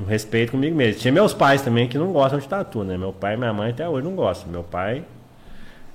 um 0.00 0.04
respeito 0.04 0.50
comigo 0.52 0.76
mesmo. 0.76 1.00
Tinha 1.00 1.12
meus 1.12 1.32
pais 1.32 1.62
também 1.62 1.88
que 1.88 1.96
não 1.96 2.12
gostam 2.12 2.38
de 2.40 2.48
tatu, 2.48 2.82
né? 2.84 2.96
Meu 2.98 3.12
pai 3.12 3.34
e 3.34 3.36
minha 3.36 3.52
mãe 3.52 3.70
até 3.70 3.88
hoje 3.88 4.04
não 4.04 4.14
gostam. 4.16 4.50
Meu 4.50 4.62
pai. 4.64 5.04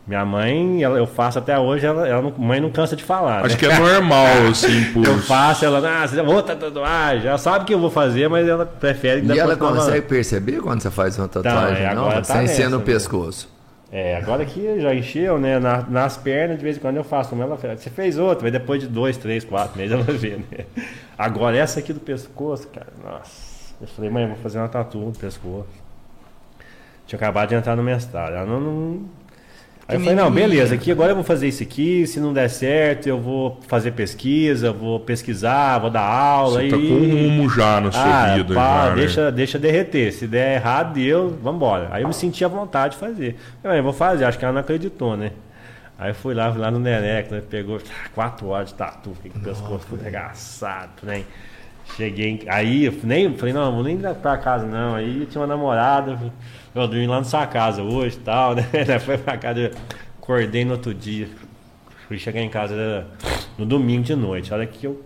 Minha 0.07 0.23
mãe, 0.23 0.81
ela- 0.81 0.97
eu 0.97 1.05
faço 1.05 1.37
até 1.37 1.59
hoje, 1.59 1.85
ela, 1.85 2.07
ela 2.07 2.21
não, 2.21 2.31
mãe 2.37 2.61
não 2.61 2.71
cansa 2.71 2.95
de 2.95 3.03
falar. 3.03 3.45
Acho 3.45 3.55
né? 3.55 3.59
que 3.59 3.65
é 3.65 3.77
normal, 3.77 4.25
assim, 4.49 4.85
por. 4.93 5.03
Eu 5.05 5.17
faço, 5.19 5.65
ela, 5.65 6.03
ah, 6.03 6.07
você 6.07 6.21
vou 6.21 6.41
tatuagem. 6.41 7.27
Ela 7.27 7.37
sabe 7.37 7.65
que 7.65 7.73
eu 7.73 7.79
vou 7.79 7.89
fazer, 7.91 8.29
mas 8.29 8.47
ela 8.47 8.65
prefere 8.65 9.25
E 9.25 9.37
ela 9.37 9.57
consegue 9.57 10.07
perceber 10.07 10.61
quando 10.61 10.81
você 10.81 10.89
faz 10.89 11.17
uma 11.19 11.27
tatuagem 11.27 11.83
é, 11.83 11.87
agora 11.89 12.05
nova? 12.15 12.21
tá 12.21 12.23
sem 12.35 12.47
ser 12.47 12.69
no 12.69 12.77
né? 12.79 12.85
pescoço. 12.85 13.49
É, 13.91 14.15
agora 14.17 14.45
que 14.45 14.79
já 14.79 14.93
encheu, 14.95 15.37
né? 15.37 15.59
na- 15.59 15.81
nas 15.89 16.15
pernas, 16.17 16.57
de 16.57 16.63
vez 16.63 16.77
em 16.77 16.79
quando 16.79 16.95
eu 16.97 17.03
faço 17.03 17.35
uma, 17.35 17.43
ela 17.43 17.57
fala, 17.57 17.75
você 17.77 17.89
fez 17.89 18.17
outra, 18.17 18.43
mas 18.43 18.51
depois 18.53 18.81
de 18.81 18.87
dois, 18.87 19.17
três, 19.17 19.43
quatro 19.43 19.77
meses 19.77 19.91
ela 19.93 20.03
vê, 20.03 20.37
né? 20.51 20.65
Agora 21.17 21.57
essa 21.57 21.79
aqui 21.79 21.91
do 21.91 21.99
pescoço, 21.99 22.67
cara, 22.69 22.87
nossa. 23.03 23.57
Eu 23.81 23.87
falei, 23.87 24.09
mãe, 24.09 24.23
eu 24.23 24.29
vou 24.29 24.37
fazer 24.37 24.57
uma 24.57 24.67
tatu 24.69 24.97
no 24.99 25.11
pescoço. 25.11 25.67
Tinha 27.05 27.17
acabado 27.17 27.49
de 27.49 27.55
entrar 27.55 27.75
no 27.75 27.83
mestrado. 27.83 28.33
Ela 28.33 28.45
não. 28.45 28.59
não- 28.59 29.01
Aí 29.87 29.95
eu 29.95 30.01
falei, 30.01 30.15
não, 30.15 30.29
beleza, 30.29 30.75
aqui 30.75 30.91
agora 30.91 31.11
eu 31.11 31.15
vou 31.15 31.23
fazer 31.23 31.47
isso 31.47 31.63
aqui, 31.63 32.05
se 32.05 32.19
não 32.19 32.33
der 32.33 32.49
certo, 32.49 33.07
eu 33.07 33.21
vou 33.21 33.57
fazer 33.69 33.91
pesquisa, 33.91 34.69
vou 34.73 34.99
pesquisar, 34.99 35.79
vou 35.79 35.89
dar 35.89 36.01
aula. 36.01 36.61
Você 36.61 36.67
tá 36.67 36.75
e... 36.75 36.87
com 36.89 37.41
um 37.43 37.49
já 37.49 37.79
na 37.79 37.91
sua 37.93 38.03
Ah, 38.03 38.35
vida. 38.35 38.53
pá, 38.53 38.83
já, 38.83 38.89
né? 38.89 38.95
deixa, 38.95 39.31
deixa 39.31 39.57
derreter. 39.57 40.11
Se 40.11 40.27
der 40.27 40.55
errado, 40.55 40.93
deu, 40.93 41.29
vambora. 41.41 41.87
Aí 41.91 42.01
eu 42.01 42.07
me 42.09 42.13
senti 42.13 42.43
à 42.43 42.49
vontade 42.49 42.95
de 42.95 42.99
fazer. 42.99 43.37
Eu, 43.63 43.71
eu 43.71 43.81
vou 43.81 43.93
fazer, 43.93 44.25
acho 44.25 44.37
que 44.37 44.43
ela 44.43 44.53
não 44.53 44.59
acreditou, 44.59 45.15
né? 45.15 45.31
Aí 45.97 46.11
eu 46.11 46.15
fui 46.15 46.33
lá, 46.33 46.51
fui 46.51 46.59
lá 46.59 46.69
no 46.69 46.79
Neneco, 46.79 47.33
né? 47.33 47.41
Pegou 47.49 47.77
ah, 47.77 48.09
quatro 48.13 48.47
horas 48.47 48.67
de 48.67 48.75
tatu, 48.75 49.13
fiquei 49.15 49.31
com 49.31 49.39
o 49.39 49.41
pescoço 49.41 49.85
tudo 49.89 50.01
arregaçado, 50.01 50.91
né? 51.03 51.23
Cheguei, 51.95 52.43
aí 52.49 52.83
eu 52.83 52.93
nem, 53.03 53.33
falei, 53.37 53.53
não, 53.53 53.73
vou 53.73 53.83
nem 53.83 53.95
ir 53.95 54.15
pra 54.15 54.37
casa 54.37 54.65
não. 54.65 54.95
Aí 54.95 55.25
tinha 55.27 55.39
uma 55.39 55.47
namorada, 55.47 56.11
eu 56.11 56.31
dormi 56.85 57.07
lá 57.07 57.17
na 57.17 57.23
sua 57.23 57.47
casa 57.47 57.81
hoje 57.81 58.17
e 58.17 58.19
tal, 58.19 58.53
né? 58.55 58.63
Foi 58.99 59.17
pra 59.17 59.37
casa, 59.37 59.59
eu 59.59 59.71
acordei 60.21 60.63
no 60.63 60.73
outro 60.73 60.93
dia. 60.93 61.27
Fui 62.07 62.17
chegar 62.17 62.41
em 62.41 62.49
casa 62.49 63.07
no 63.57 63.65
domingo 63.65 64.03
de 64.03 64.15
noite. 64.15 64.53
A 64.53 64.57
hora 64.57 64.65
que 64.67 64.85
eu 64.85 65.03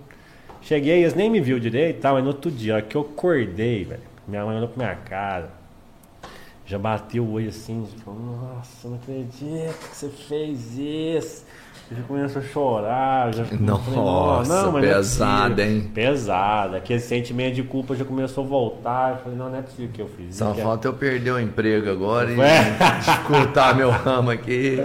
cheguei, 0.62 1.00
eles 1.00 1.14
nem 1.14 1.30
me 1.30 1.40
viu 1.40 1.60
direito 1.60 1.98
e 1.98 2.02
tal, 2.02 2.16
mas 2.16 2.24
no 2.24 2.30
outro 2.30 2.52
dia, 2.52 2.74
a 2.74 2.76
hora 2.78 2.86
que 2.86 2.96
eu 2.96 3.02
acordei, 3.02 3.86
velho, 3.86 4.02
minha 4.28 4.46
mãe 4.46 4.58
olhou 4.58 4.68
pra 4.68 4.86
minha 4.86 4.96
cara. 4.98 5.50
Já 6.66 6.78
bateu 6.78 7.24
o 7.24 7.34
olho 7.34 7.50
assim, 7.50 7.88
falou, 8.04 8.20
nossa, 8.20 8.88
não 8.88 8.96
acredito 8.96 9.90
que 9.90 9.96
você 9.96 10.10
fez 10.10 10.78
isso. 10.78 11.46
Eu 11.92 11.98
já 11.98 12.04
começou 12.04 12.42
a 12.42 12.46
chorar. 12.46 13.34
Já 13.34 13.44
falei, 13.44 13.66
Nossa, 13.66 13.90
mas 13.92 14.48
não 14.72 14.78
é 14.78 14.82
pesado, 14.82 15.56
possível. 15.56 15.76
hein? 15.76 15.92
Pesado. 15.94 16.76
Aquele 16.78 17.00
sentimento 17.02 17.56
de 17.56 17.64
culpa 17.64 17.96
já 17.96 18.06
começou 18.06 18.46
a 18.46 18.48
voltar. 18.48 19.12
Eu 19.12 19.18
falei, 19.18 19.38
não, 19.38 19.50
não 19.50 19.58
é 19.60 19.62
possível 19.62 19.90
que 19.94 20.02
eu 20.02 20.08
fiz. 20.08 20.36
Só 20.38 20.52
é- 20.52 20.56
falta 20.56 20.88
eu 20.88 20.94
perder 20.94 21.32
o 21.32 21.40
emprego 21.40 21.90
agora 21.90 22.32
e 22.32 22.36
Ué. 22.40 22.78
dificultar 23.00 23.76
meu 23.76 23.90
ramo 23.92 24.32
aqui. 24.32 24.78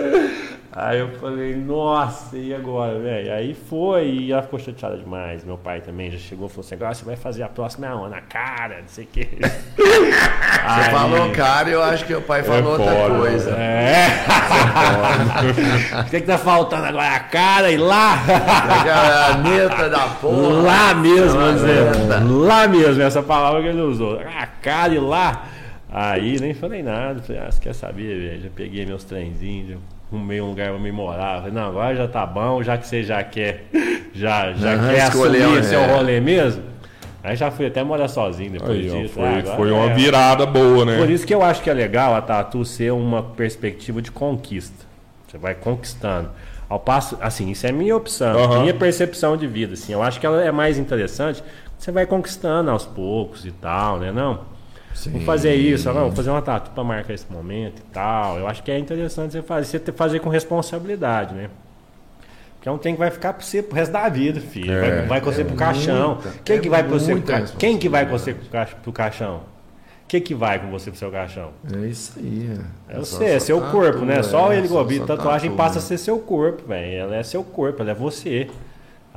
Aí 0.79 0.99
eu 0.99 1.09
falei, 1.13 1.57
nossa, 1.57 2.37
e 2.37 2.55
agora, 2.55 2.99
velho? 2.99 3.33
Aí 3.33 3.55
foi, 3.55 4.09
e 4.09 4.33
ela 4.33 4.43
ficou 4.43 4.59
chateada 4.59 4.99
demais. 4.99 5.43
Meu 5.43 5.57
pai 5.57 5.81
também 5.81 6.11
já 6.11 6.19
chegou 6.19 6.49
e 6.49 6.51
falou 6.51 6.67
assim: 6.67 6.75
agora 6.75 6.93
você 6.93 7.03
vai 7.03 7.17
fazer 7.17 7.45
a 7.45 7.49
próxima 7.49 7.89
aonde? 7.89 8.11
Na 8.11 8.21
cara, 8.21 8.83
não 8.83 8.89
sei 8.89 9.05
o 9.05 9.07
quê. 9.07 9.27
Você 10.67 10.91
falou, 10.91 11.31
cara, 11.31 11.71
eu 11.71 11.81
acho 11.81 12.05
que 12.05 12.13
o 12.13 12.21
pai 12.21 12.43
falou 12.43 12.73
outra 12.73 13.09
coisa. 13.09 13.51
É. 13.53 14.07
O 16.01 16.11
que, 16.11 16.21
que 16.21 16.27
tá 16.27 16.37
faltando 16.37 16.87
agora? 16.87 17.15
A 17.15 17.21
cara 17.21 17.71
e 17.71 17.77
lá? 17.77 18.15
A 18.15 18.85
caneta 18.85 19.89
da 19.89 20.09
porra. 20.09 20.63
Lá 20.63 20.95
mesmo. 20.95 21.39
Caneta. 21.39 22.25
Lá 22.25 22.67
mesmo, 22.67 23.03
essa 23.03 23.23
palavra 23.23 23.63
que 23.63 23.69
ele 23.69 23.81
usou. 23.81 24.19
A 24.19 24.47
cara 24.47 24.93
e 24.93 24.99
lá. 24.99 25.45
Aí 25.89 26.39
nem 26.41 26.53
falei 26.53 26.83
nada. 26.83 27.23
Falei, 27.23 27.43
ah, 27.43 27.51
você 27.51 27.61
quer 27.61 27.75
saber, 27.75 28.21
velho? 28.21 28.43
Já 28.43 28.51
peguei 28.55 28.85
meus 28.85 29.05
trenzinhos, 29.05 29.79
arrumei 30.13 30.41
um 30.41 30.49
lugar 30.51 30.71
pra 30.71 30.79
me 30.79 30.93
morar. 30.93 31.39
Falei, 31.39 31.53
não, 31.53 31.69
agora 31.69 31.95
já 31.97 32.09
tá 32.09 32.25
bom, 32.27 32.63
já 32.63 32.77
que 32.79 32.87
você 32.87 33.03
já 33.03 33.23
quer, 33.23 33.67
já, 34.15 34.53
já 34.53 34.75
Aham, 34.75 34.89
quer 34.89 35.09
escolheu, 35.09 35.43
assumir 35.45 35.59
é. 35.59 35.63
seu 35.63 35.85
rolê 35.87 36.21
mesmo. 36.21 36.63
Aí 37.23 37.35
já 37.35 37.51
fui 37.51 37.67
até 37.67 37.83
morar 37.83 38.07
sozinho 38.07 38.53
depois 38.53 38.71
Aí, 38.71 39.03
disso. 39.03 39.15
foi, 39.15 39.25
Ah, 39.25 39.39
agora 39.39 39.57
foi 39.57 39.73
uma 39.73 39.91
é. 39.91 39.95
virada 39.95 40.47
boa, 40.47 40.85
né? 40.85 40.97
Por 40.97 41.11
isso 41.11 41.27
que 41.27 41.35
eu 41.35 41.43
acho 41.43 41.61
que 41.61 41.69
é 41.69 41.75
legal 41.75 42.15
a 42.15 42.23
tatu 42.23 42.65
ser 42.65 42.93
uma 42.93 43.21
perspectiva 43.23 44.01
de 44.01 44.13
conquista. 44.13 44.87
Você 45.27 45.37
vai 45.37 45.55
conquistando. 45.55 46.31
Ao 46.69 46.79
passo, 46.79 47.19
assim, 47.21 47.51
isso 47.51 47.67
é 47.67 47.73
minha 47.73 47.97
opção, 47.97 48.39
Aham. 48.45 48.61
minha 48.61 48.75
percepção 48.75 49.37
de 49.37 49.47
vida, 49.47 49.75
assim. 49.75 49.93
Eu 49.93 50.03
acho 50.03 50.21
que 50.21 50.27
ela 50.27 50.43
é 50.43 50.53
mais 50.53 50.79
interessante. 50.79 51.43
Você 51.77 51.91
vai 51.91 52.07
conquistando 52.07 52.71
aos 52.71 52.87
poucos 52.87 53.45
e 53.45 53.51
tal, 53.51 53.99
né? 53.99 54.13
Não. 54.13 54.41
Vou 55.11 55.21
fazer 55.23 55.55
isso, 55.55 55.93
não, 55.93 56.03
vou 56.07 56.13
fazer 56.13 56.31
uma 56.31 56.43
tatu 56.43 56.71
para 56.71 56.83
marcar 56.85 57.13
esse 57.15 57.27
momento 57.31 57.81
e 57.81 57.93
tal. 57.93 58.39
Eu 58.39 58.47
acho 58.49 58.63
que 58.63 58.71
é 58.71 58.79
interessante 58.79 59.33
você 59.33 59.43
fazer, 59.43 59.79
você 59.81 59.93
fazer 59.93 60.21
com 60.21 60.29
responsabilidade, 60.29 61.35
né? 61.35 61.49
Porque 62.55 62.69
é 62.69 62.73
um 62.73 62.79
trem 62.79 62.95
que 62.95 62.99
vai 62.99 63.11
ficar 63.11 63.33
pra 63.35 63.45
você 63.45 63.63
pro 63.63 63.77
resto 63.77 63.93
da 63.93 64.09
vida, 64.09 64.41
filho. 64.41 64.73
É. 64.73 64.81
vai, 64.81 65.07
vai 65.07 65.21
com 65.21 65.31
você 65.33 65.45
pro 65.45 65.55
caixão. 65.55 66.15
muita, 66.15 66.31
Quem 66.45 66.57
é 66.57 66.59
que 66.59 66.69
vai 66.69 66.83
com 66.83 66.89
você 66.91 67.15
pro 67.15 67.23
ca... 67.23 67.43
Quem 67.59 67.79
que 67.79 67.89
vai 67.89 68.07
com 68.07 68.13
você 68.19 68.35
pro 68.35 68.49
ca- 68.49 68.67
pro 68.83 68.93
caixão? 68.93 69.41
Quem 70.09 70.21
que 70.21 70.35
vai 70.37 70.59
com 70.61 70.71
você 70.71 70.91
pro 70.91 70.99
seu 70.99 71.11
caixão? 71.11 71.51
É 71.73 71.87
isso 71.87 72.13
aí. 72.17 72.59
É 72.89 72.95
só- 72.95 73.01
você, 73.19 73.25
é 73.25 73.41
seu 73.41 73.61
tatu, 73.61 73.73
corpo, 73.73 74.05
né? 74.05 74.19
é, 74.19 74.23
Só 74.23 74.53
ele 74.53 74.69
só- 74.69 74.75
Gobi, 74.75 74.99
só 74.99 75.07
tatuagem 75.07 75.51
tatu, 75.51 75.57
passa 75.59 75.79
a 75.81 75.83
ser 75.83 75.99
seu 75.99 76.19
corpo, 76.21 76.67
velho. 76.69 76.97
Ela 76.97 77.17
é 77.17 77.23
seu 77.25 77.43
corpo, 77.43 77.83
ela 77.83 77.91
é 77.91 77.95
você. 77.95 78.49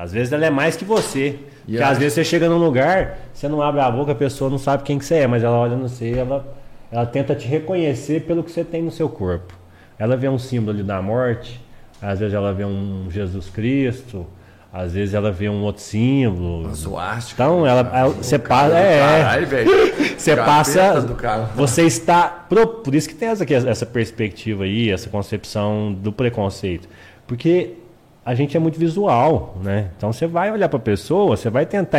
Às 0.02 0.14
vezes 0.14 0.32
ela 0.32 0.46
é 0.46 0.50
mais 0.50 0.78
que 0.78 0.86
você. 0.86 1.28
E 1.68 1.72
Porque 1.74 1.78
acho- 1.84 1.92
às 1.92 1.98
vezes 1.98 2.14
você 2.14 2.24
chega 2.24 2.48
num 2.48 2.58
lugar, 2.58 3.18
você 3.34 3.48
não 3.50 3.62
abre 3.62 3.82
a 3.82 3.92
boca, 3.92 4.14
a 4.14 4.16
pessoa 4.16 4.50
não 4.50 4.58
sabe 4.58 4.84
quem 4.84 4.98
que 4.98 5.04
você 5.04 5.16
é, 5.16 5.28
mas 5.28 5.44
ela 5.44 5.58
olha 5.58 5.76
no 5.76 5.90
você, 5.90 6.12
ela, 6.18 6.46
ela 6.90 7.06
tenta 7.06 7.36
te 7.36 7.46
reconhecer 7.48 8.22
pelo 8.22 8.42
que 8.44 8.50
você 8.52 8.64
tem 8.64 8.82
no 8.82 8.92
seu 8.92 9.10
corpo. 9.10 9.54
Ela 9.98 10.16
vê 10.16 10.30
um 10.30 10.40
símbolo 10.40 10.72
ali 10.78 10.84
da 10.84 11.02
morte, 11.02 11.60
às 12.02 12.20
vezes 12.20 12.34
ela 12.34 12.54
vê 12.54 12.64
um 12.64 13.08
Jesus 13.10 13.50
Cristo, 13.50 14.26
às 14.72 14.94
vezes 14.94 15.14
ela 15.14 15.32
vê 15.32 15.50
um 15.50 15.62
outro 15.64 15.82
símbolo. 15.82 16.74
Suástica. 16.76 17.44
Então 17.44 17.68
ela, 17.68 17.92
ela- 17.94 18.10
você 18.14 18.40
passa, 18.40 18.78
é, 18.78 19.00
Caralho, 19.22 19.48
velho. 19.48 19.70
você 20.18 20.36
passa. 20.38 20.94
Você 21.56 21.84
está. 21.84 22.28
pro- 22.48 22.68
Por 22.68 22.96
isso 22.96 23.10
que 23.10 23.16
tem 23.16 23.28
essa, 23.30 23.44
essa 23.68 23.86
perspectiva 23.86 24.64
aí, 24.64 24.90
essa 24.92 25.10
concepção 25.10 25.92
do 25.92 26.12
preconceito. 26.14 26.88
Porque 27.28 27.74
a 28.30 28.36
gente 28.36 28.56
é 28.56 28.60
muito 28.60 28.78
visual, 28.78 29.58
né? 29.60 29.90
Então 29.98 30.14
você 30.14 30.28
vai 30.28 30.52
olhar 30.52 30.70
para 30.70 30.78
a 30.78 30.82
pessoa, 30.82 31.36
você 31.36 31.50
vai 31.50 31.66
tentar. 31.66 31.98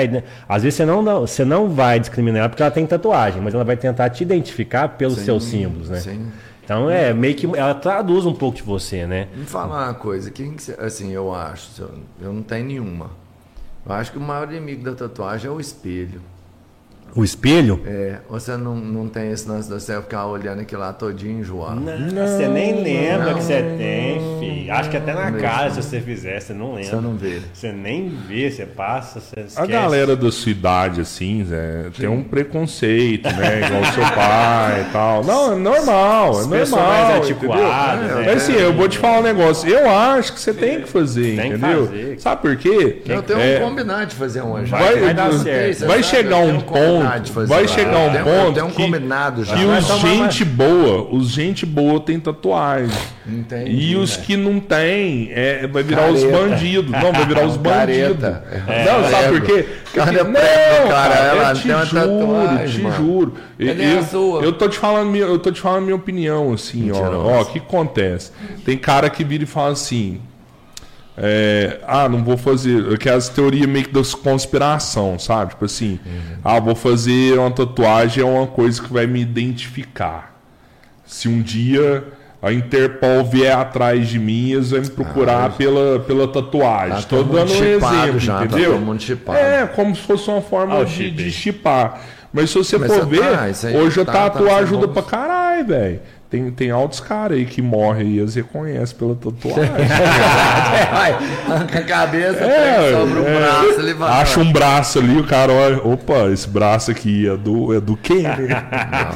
Às 0.49 0.63
vezes 0.63 0.77
você 0.77 0.85
não, 0.87 1.03
você 1.03 1.45
não 1.45 1.69
vai 1.69 1.99
discriminar 1.99 2.43
ela 2.43 2.49
porque 2.49 2.63
ela 2.63 2.71
tem 2.71 2.87
tatuagem, 2.87 3.43
mas 3.43 3.53
ela 3.53 3.65
vai 3.65 3.77
tentar 3.77 4.09
te 4.11 4.23
identificar 4.23 4.91
pelos 4.91 5.19
seus 5.19 5.43
símbolos, 5.43 5.91
né? 5.91 5.99
Sim. 5.99 6.31
Então 6.63 6.89
é 6.89 7.13
meio 7.13 7.35
que. 7.35 7.47
Ela 7.59 7.75
traduz 7.75 8.27
um 8.27 8.33
pouco 8.33 8.59
de 8.59 8.63
você, 8.63 9.09
né? 9.09 9.27
Me 9.35 9.45
fala 9.45 9.87
uma 9.87 9.95
coisa, 9.95 10.31
quem 10.31 10.53
que 10.53 10.63
você, 10.63 10.77
assim, 10.79 11.11
eu 11.11 11.35
acho, 11.35 11.83
eu 12.23 12.33
não 12.33 12.45
tenho 12.45 12.65
nenhuma. 12.65 13.11
Eu 13.85 13.93
acho 13.93 14.13
que 14.13 14.19
o 14.19 14.21
maior 14.21 14.49
inimigo 14.53 14.85
da 14.85 14.95
tatuagem 14.95 15.49
é 15.49 15.53
o 15.53 15.59
espelho. 15.59 16.21
O 17.15 17.25
espelho. 17.25 17.81
É, 17.87 18.17
você 18.29 18.57
não, 18.57 18.77
não 18.77 19.09
tem 19.09 19.31
esse 19.33 19.49
lance 19.49 19.69
de 19.69 19.75
você 19.75 20.01
ficar 20.01 20.27
olhando 20.27 20.61
aquilo 20.61 20.81
lá 20.81 20.93
todinho 20.93 21.41
enjoado. 21.41 21.81
você 21.83 22.47
nem 22.49 22.83
lembra 22.83 23.27
não. 23.27 23.35
que 23.35 23.43
você 23.43 23.63
tem, 23.77 24.21
filho. 24.39 24.73
Acho 24.73 24.91
que 24.91 24.97
até 24.97 25.13
na 25.15 25.31
Não 25.31 25.41
cara, 25.41 25.65
mesmo. 25.65 25.83
se 25.83 25.89
você 25.89 26.01
fizer, 26.01 26.41
você 26.41 26.53
não 26.53 26.75
lembra. 26.75 26.91
Você 26.91 26.97
não 26.97 27.17
vê. 27.17 27.41
Você 27.53 27.73
nem 27.73 28.09
vê, 28.09 28.51
você 28.51 28.65
passa, 28.67 29.19
você 29.21 29.41
esquece. 29.41 29.61
A 29.61 29.67
galera 29.67 30.15
da 30.15 30.31
sua 30.31 30.53
idade, 30.53 31.01
assim, 31.01 31.45
Zé, 31.45 31.87
tem 31.99 32.09
um 32.09 32.23
preconceito, 32.23 33.29
né? 33.31 33.67
Igual 33.67 33.83
o 33.83 33.87
seu 33.87 34.03
pai 34.15 34.87
e 34.89 34.93
tal. 34.93 35.25
Não, 35.25 35.53
é 35.53 35.57
normal, 35.57 36.35
é 36.37 36.39
As 36.41 36.47
normal. 36.71 36.87
mais 36.89 37.09
entendeu? 37.19 37.23
antiquadas, 37.57 38.11
É, 38.11 38.15
né? 38.15 38.23
Mas 38.27 38.43
assim, 38.43 38.53
eu 38.53 38.73
vou 38.73 38.89
te 38.89 38.99
falar 38.99 39.19
um 39.19 39.23
negócio. 39.23 39.69
Eu 39.69 39.91
acho 39.91 40.33
que 40.33 40.41
você 40.41 40.53
tem 40.55 40.81
que 40.83 40.89
fazer, 40.89 41.37
Tem 41.37 41.51
que 41.53 41.57
entendeu? 41.59 41.87
fazer. 41.87 42.21
Sabe 42.21 42.43
por 42.43 42.57
quê? 42.57 43.03
Eu 43.07 43.23
tenho 43.23 43.41
É, 43.41 43.59
um 43.65 43.69
combinado 43.69 44.07
de 44.07 44.15
fazer 44.17 44.41
uma 44.43 44.65
já. 44.65 44.79
Vai- 44.79 44.97
vai 45.01 45.15
dar 45.15 45.33
Não 45.33 45.39
certo. 45.41 45.87
Vai 45.87 46.03
chegar 46.03 46.37
um 46.39 46.61
combinado 46.61 47.00
ponto, 47.05 47.33
fazer 47.33 47.47
vai 47.49 47.69
chegar 47.69 47.93
Eu 47.93 47.99
um 47.99 48.25
ponto 48.25 48.47
Eu 48.49 48.53
tenho 48.53 48.67
um 48.67 48.71
que- 48.71 48.83
combinado 48.83 49.45
já. 49.45 49.57
que 49.57 49.65
os 49.65 49.87
tomar 49.87 50.01
gente 50.15 50.45
boa, 50.45 51.09
os 51.15 51.29
gente 51.31 51.67
boa 51.67 52.01
tem 52.01 52.19
tatuagem. 52.21 52.91
Entendi, 53.29 53.71
E 53.93 53.97
os 53.97 54.17
né? 54.17 54.25
que 54.27 54.37
não 54.37 54.59
tem, 54.59 55.31
é, 55.33 55.67
vai 55.67 55.83
virar 55.83 56.11
os 56.11 56.23
Careta. 56.25 56.39
bandidos. 56.49 56.91
Não, 56.91 57.13
vai 57.13 57.25
virar 57.27 57.45
os 57.47 57.57
bandidos. 57.59 58.21
Careta. 58.21 58.45
Não, 58.67 59.11
sabe 59.11 59.29
por 59.29 59.41
quê? 59.43 59.67
Cara, 59.95 60.25
Porque- 60.25 60.39
é 60.39 60.87
cara, 60.89 61.15
ela 61.15 61.51
eu 61.51 61.55
te 61.55 61.63
tem 61.63 61.75
uma 61.75 61.85
juro, 61.85 62.01
tatuagem, 62.09 62.67
te 62.77 62.81
mano. 62.83 62.97
juro. 62.97 63.35
Eu, 63.59 64.03
sua? 64.05 64.43
eu 64.43 64.53
tô 64.53 64.69
te 64.69 64.79
falando, 64.79 65.15
eu 65.17 65.39
tô 65.39 65.51
te 65.53 65.61
falando 65.61 65.83
minha 65.85 65.97
opinião, 65.97 66.53
assim, 66.53 66.91
ó. 66.93 66.97
Ó, 67.17 67.43
o 67.43 67.45
que 67.47 67.59
acontece? 67.59 68.31
Tem 68.65 68.77
cara 68.79 69.09
que 69.11 69.23
vira 69.25 69.45
e 69.45 69.47
fala 69.47 69.73
assim. 69.73 70.21
É, 71.17 71.79
ah, 71.87 72.09
não 72.09 72.25
vou 72.25 72.37
fazer. 72.37 72.93
Aquelas 72.95 73.29
teorias 73.29 73.67
meio 73.67 73.85
que 73.87 73.93
das 73.93 74.15
conspiração, 74.15 75.19
sabe? 75.19 75.51
Tipo 75.51 75.65
assim, 75.67 75.99
ah, 76.45 76.59
vou 76.61 76.75
fazer 76.75 77.39
uma 77.39 77.51
tatuagem 77.51 78.23
é 78.23 78.27
uma 78.27 78.47
coisa 78.47 78.81
que 78.83 78.93
vai 78.93 79.07
me 79.07 79.21
identificar. 79.21 80.35
Se 81.05 81.29
um 81.29 81.43
dia 81.43 82.05
a 82.43 82.53
Interpol 82.53 83.23
vier 83.25 83.55
atrás 83.55 84.09
de 84.09 84.19
mim, 84.19 84.53
eles 84.53 84.71
vão 84.71 84.81
me 84.81 84.89
procurar 84.91 85.51
pela, 85.57 86.01
pela 86.01 86.27
tatuagem. 86.27 86.97
Tá 86.97 87.03
Tô 87.03 87.17
todo 87.19 87.33
dando 87.33 87.53
um 87.53 87.65
exemplo, 87.65 88.19
já, 88.19 88.39
tá 88.39 88.45
entendeu? 88.47 88.99
chipado. 88.99 89.39
É, 89.39 89.67
como 89.67 89.95
se 89.95 90.03
fosse 90.03 90.31
uma 90.31 90.41
forma 90.41 90.81
Ah, 90.81 90.85
de, 90.85 91.31
chipar. 91.31 92.01
Mas 92.33 92.49
se 92.51 92.57
você 92.59 92.79
Mas 92.79 92.93
for 92.95 93.07
ver, 93.07 93.21
tá, 93.21 93.47
hoje 93.77 94.01
a 94.01 94.05
tá- 94.05 94.13
tá 94.13 94.31
tatu 94.31 94.45
sendo 94.45 94.51
ajuda 94.57 94.87
bom. 94.87 94.93
pra 94.93 95.03
caralho, 95.03 95.67
velho. 95.67 96.01
Tem, 96.31 96.49
tem 96.53 96.71
altos 96.71 97.01
caras 97.01 97.37
aí 97.39 97.45
que 97.45 97.61
morrem 97.61 98.07
e 98.11 98.19
eles 98.21 98.37
reconhecem 98.37 98.97
pela 98.97 99.17
tatuagem. 99.17 99.69
Arranca 101.51 101.79
a 101.81 101.83
cabeça, 101.83 102.45
É, 102.45 102.93
sobra 102.93 103.21
um 103.21 103.27
é. 103.27 103.39
braço, 103.41 103.81
ele 103.81 103.95
vai. 103.95 104.23
Acha 104.23 104.39
um 104.41 104.53
braço 104.53 104.99
ali, 105.01 105.19
o 105.19 105.25
cara 105.27 105.53
olha, 105.53 105.79
opa, 105.85 106.29
esse 106.33 106.49
braço 106.49 106.93
aqui 106.93 107.29
é 107.29 107.37
do, 107.37 107.75
é 107.77 107.81
do 107.81 107.97
Kenner. 107.97 108.49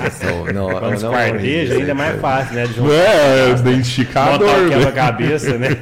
Nossa, 0.02 0.52
não, 0.52 0.68
não, 0.68 0.80
Quando 0.80 1.00
não, 1.02 1.10
não, 1.12 1.14
ainda 1.14 1.90
é 1.90 1.94
mais 1.94 2.20
fácil, 2.20 2.54
né? 2.56 2.66
De 2.66 2.80
Não 2.80 2.86
juntar, 2.88 3.00
é, 3.00 3.46
botar 3.54 3.60
identificador, 3.70 4.48
o 4.48 4.52
velho. 4.54 4.68
quebra-cabeça, 4.70 5.56
né? 5.56 5.68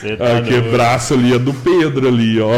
Você 0.00 0.16
tá 0.16 0.24
Ah, 0.26 0.70
braço 0.72 1.14
ali 1.14 1.34
é 1.34 1.38
do 1.38 1.54
Pedro 1.54 2.08
ali, 2.08 2.40
ó. 2.40 2.50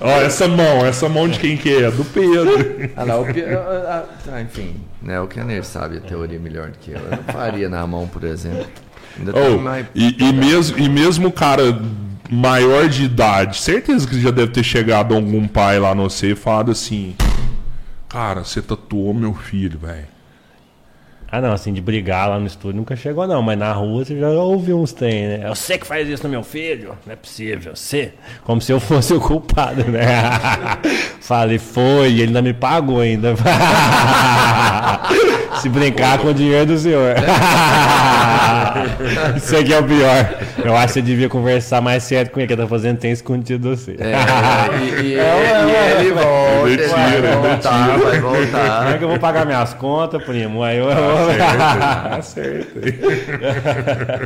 Ó, 0.00 0.10
essa 0.20 0.46
mão, 0.48 0.84
essa 0.84 1.08
mão 1.08 1.28
de 1.28 1.38
quem 1.38 1.56
que 1.56 1.72
é? 1.74 1.82
É 1.84 1.90
do 1.90 2.04
Pedro. 2.04 2.90
Ah, 2.96 3.04
lá, 3.04 3.18
o 3.18 3.24
pi- 3.24 3.44
ah, 3.44 3.84
ah, 3.88 4.30
tá, 4.30 4.40
enfim, 4.42 4.76
né, 5.06 5.20
o 5.20 5.26
Kenner 5.28 5.64
sabe 5.64 5.98
a 5.98 6.00
teoria 6.00 6.38
melhor 6.38 6.70
do 6.70 6.78
que 6.78 6.90
eu. 6.90 6.98
Eu 6.98 7.10
não 7.10 7.24
faria 7.32 7.68
na 7.68 7.86
mão, 7.86 8.06
por 8.08 8.24
exemplo. 8.24 8.66
Oh, 9.32 9.58
mais- 9.58 9.86
e, 9.94 10.16
e 10.22 10.32
mesmo, 10.32 10.78
e 10.78 10.88
mesmo 10.88 11.28
o 11.28 11.32
cara 11.32 11.80
maior 12.28 12.88
de 12.88 13.04
idade, 13.04 13.56
certeza 13.58 14.06
que 14.06 14.20
já 14.20 14.30
deve 14.30 14.52
ter 14.52 14.64
chegado 14.64 15.14
algum 15.14 15.46
pai 15.46 15.78
lá 15.78 15.94
no 15.94 16.10
você 16.10 16.32
e 16.32 16.34
falado 16.34 16.70
assim: 16.72 17.14
Cara, 18.08 18.44
você 18.44 18.60
tatuou 18.60 19.14
meu 19.14 19.32
filho, 19.32 19.78
velho. 19.78 20.08
Ah, 21.30 21.40
não, 21.40 21.52
assim, 21.52 21.72
de 21.72 21.80
brigar 21.80 22.28
lá 22.28 22.38
no 22.38 22.46
estúdio 22.46 22.76
nunca 22.76 22.94
chegou, 22.94 23.26
não. 23.26 23.42
Mas 23.42 23.58
na 23.58 23.72
rua 23.72 24.04
você 24.04 24.18
já 24.18 24.28
ouviu 24.30 24.80
uns 24.80 24.92
tem, 24.92 25.26
né? 25.26 25.40
Eu 25.44 25.54
sei 25.54 25.76
que 25.76 25.86
faz 25.86 26.08
isso 26.08 26.22
no 26.22 26.28
meu 26.28 26.42
filho. 26.42 26.96
Não 27.04 27.12
é 27.12 27.16
possível. 27.16 27.74
Você. 27.74 28.12
Como 28.44 28.60
se 28.60 28.72
eu 28.72 28.78
fosse 28.78 29.12
o 29.12 29.20
culpado, 29.20 29.84
né? 29.90 30.06
Falei, 31.20 31.58
foi. 31.58 32.12
Ele 32.12 32.22
ainda 32.24 32.42
me 32.42 32.54
pagou 32.54 33.00
ainda. 33.00 33.34
Se 35.60 35.68
brincar 35.68 36.18
com 36.18 36.28
o 36.28 36.34
dinheiro 36.34 36.66
do 36.66 36.78
senhor. 36.78 37.14
Isso 39.36 39.56
aqui 39.56 39.72
é 39.72 39.78
o 39.78 39.84
pior. 39.84 40.34
Eu 40.64 40.76
acho 40.76 40.86
que 40.88 40.92
você 40.94 41.02
devia 41.02 41.28
conversar 41.28 41.80
mais 41.80 42.02
sério 42.02 42.30
com 42.30 42.40
ele, 42.40 42.46
que 42.46 42.52
ele 42.54 42.62
tá 42.62 42.68
fazendo 42.68 42.98
tem 42.98 43.10
escondido 43.12 43.74
você. 43.76 43.96
É, 43.98 44.78
e, 44.78 45.02
e- 45.02 45.14
e 45.14 46.00
ele 46.00 46.12
volta, 46.12 46.68
ele 46.68 46.86
vai 46.88 47.16
é 47.16 47.20
voltar, 47.36 47.98
vai 47.98 48.20
Como 48.20 48.36
é 48.36 48.40
voltar. 48.46 48.98
que 48.98 49.04
eu 49.04 49.08
vou 49.08 49.18
pagar 49.18 49.46
minhas 49.46 49.74
contas, 49.74 50.22
primo? 50.22 50.62
Aí 50.62 50.78
eu. 50.78 50.86
Tá 50.88 52.20
certo. 52.22 52.78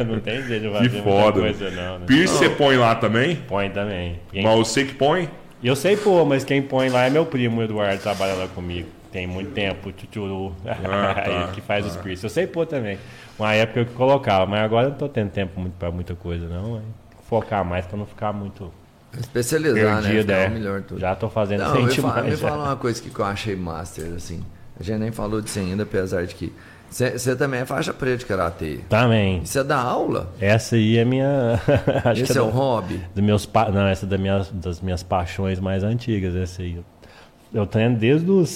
não 0.06 0.20
tem 0.20 0.42
jeito 0.42 0.66
de 0.66 0.72
fazer 0.72 0.88
Que 0.88 0.94
muita 0.96 1.10
foda. 1.10 1.40
coisa, 1.40 1.70
não, 1.70 1.98
né? 1.98 2.04
Pierce 2.06 2.34
você 2.34 2.48
põe 2.48 2.76
lá 2.76 2.94
também? 2.94 3.36
Põe 3.48 3.70
também. 3.70 4.18
Quem- 4.32 4.42
Mas 4.42 4.54
você 4.58 4.84
que 4.84 4.94
põe? 4.94 5.28
Eu 5.62 5.76
sei 5.76 5.94
pôr, 5.96 6.24
mas 6.26 6.42
quem 6.42 6.62
põe 6.62 6.88
lá 6.88 7.04
é 7.06 7.10
meu 7.10 7.26
primo, 7.26 7.60
o 7.60 7.64
Eduardo, 7.64 8.00
trabalha 8.00 8.32
lá 8.32 8.46
comigo. 8.54 8.88
Tem 9.12 9.26
muito 9.26 9.50
tempo, 9.52 9.90
Tchutchuru, 9.92 10.54
tá. 10.64 11.24
ele 11.26 11.52
que 11.52 11.60
faz 11.60 11.84
os 11.84 11.96
piercing. 11.96 12.26
Eu 12.26 12.30
sei 12.30 12.46
pôr 12.46 12.64
também. 12.66 12.98
Uma 13.38 13.52
época 13.54 13.80
eu 13.80 13.86
que 13.86 13.92
colocava, 13.94 14.46
mas 14.46 14.60
agora 14.62 14.86
eu 14.86 14.90
não 14.90 14.96
tô 14.98 15.08
tendo 15.08 15.30
tempo 15.30 15.58
muito 15.60 15.74
pra 15.74 15.90
muita 15.90 16.14
coisa, 16.14 16.46
não. 16.48 16.80
Focar 17.28 17.64
mais 17.64 17.86
pra 17.86 17.96
não 17.98 18.06
ficar 18.06 18.32
muito 18.32 18.72
Especializar, 19.18 19.96
né? 19.96 20.02
perdido, 20.02 20.20
Ficar 20.32 20.38
é. 20.38 20.48
melhor 20.48 20.82
tudo. 20.82 21.00
Já 21.00 21.14
tô 21.16 21.28
fazendo 21.28 21.60
Não, 21.64 21.82
me, 21.82 21.90
sem 21.92 22.02
fala, 22.02 22.22
me 22.22 22.30
já. 22.36 22.48
fala 22.48 22.64
uma 22.64 22.76
coisa 22.76 23.02
que 23.02 23.18
eu 23.18 23.24
achei 23.24 23.56
master, 23.56 24.12
assim. 24.14 24.44
A 24.78 24.82
gente 24.82 24.98
nem 24.98 25.10
falou 25.12 25.40
disso 25.40 25.58
ainda, 25.58 25.82
apesar 25.82 26.24
de 26.26 26.34
que. 26.34 26.52
Você 26.90 27.36
também 27.36 27.60
é 27.60 27.64
faixa 27.64 27.92
preta 27.94 28.18
de 28.18 28.26
karatê. 28.26 28.80
Também. 28.88 29.44
Você 29.44 29.62
dá 29.62 29.76
aula? 29.78 30.32
Essa 30.40 30.74
aí 30.74 30.98
é 30.98 31.04
minha. 31.04 31.60
acho 32.04 32.22
Esse 32.22 32.32
que 32.32 32.38
é 32.38 32.40
é 32.40 32.44
o 32.44 32.46
da- 32.46 32.52
hobby? 32.52 33.00
dos 33.14 33.22
meus 33.24 33.46
pa... 33.46 33.70
Não, 33.70 33.86
essa 33.86 34.06
é 34.06 34.08
da 34.08 34.18
minha, 34.18 34.44
das 34.52 34.80
minhas 34.80 35.02
paixões 35.02 35.60
mais 35.60 35.84
antigas, 35.84 36.34
essa 36.34 36.62
aí. 36.62 36.80
Eu 37.54 37.64
treino 37.66 37.96
desde 37.96 38.28
os 38.28 38.48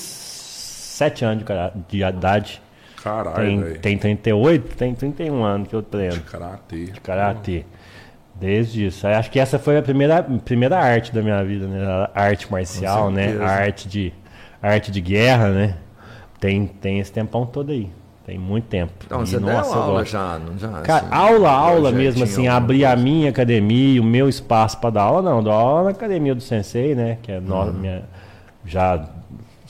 7 0.95 1.25
anos 1.25 1.45
de, 1.45 1.53
de 1.99 2.05
idade. 2.05 2.63
Caralho, 3.03 3.35
Tem, 3.75 3.75
tem 3.81 3.99
38, 3.99 4.77
tem 4.77 4.95
31 4.95 5.45
anos 5.45 5.69
que 5.69 5.75
eu 5.75 5.83
treino 5.83 6.21
Karatê. 6.23 6.87
de 6.87 7.01
karatê. 7.01 7.65
Desde 8.35 8.87
isso. 8.87 9.07
Aí 9.07 9.15
Acho 9.15 9.31
que 9.31 9.39
essa 9.39 9.59
foi 9.59 9.77
a 9.77 9.83
primeira, 9.83 10.23
primeira 10.23 10.79
arte 10.79 11.13
da 11.13 11.21
minha 11.23 11.43
vida, 11.45 11.67
né? 11.67 11.85
A 12.15 12.23
arte 12.23 12.51
marcial, 12.51 13.11
né? 13.11 13.37
A 13.41 13.49
arte 13.51 13.89
de, 13.89 14.13
a 14.63 14.71
arte 14.71 14.91
de 14.91 15.01
guerra, 15.01 15.51
né? 15.51 15.77
Tem, 16.41 16.67
tem 16.67 16.99
esse 16.99 17.13
tempão 17.13 17.45
todo 17.45 17.73
aí. 17.73 17.91
Tem 18.27 18.39
muito 18.39 18.65
tempo. 18.69 18.93
Então, 19.05 19.23
E, 19.23 19.27
você 19.27 19.39
deu 19.39 19.53
nossa, 19.53 19.75
eu 19.77 19.83
aula 19.83 20.05
já, 20.05 20.39
não 20.39 20.57
já? 20.59 20.69
Cara, 20.81 21.07
assim, 21.07 21.15
aula, 21.15 21.51
aula 21.51 21.93
mesmo, 21.93 22.25
assim, 22.25 22.49
abrir 22.49 22.87
a 22.87 22.97
minha 22.97 23.29
academia, 23.29 24.01
o 24.01 24.05
meu 24.05 24.29
espaço 24.31 24.79
para 24.79 24.91
dar 24.91 25.03
aula, 25.03 25.21
não. 25.23 25.43
Dou 25.43 25.53
aula 25.53 25.85
na 25.85 25.91
academia 25.91 26.35
do 26.35 26.41
Sensei, 26.41 26.95
né? 26.95 27.19
Que 27.23 27.33
é 27.33 27.41
no- 27.41 27.73
minha, 27.75 28.05
já 28.65 28.97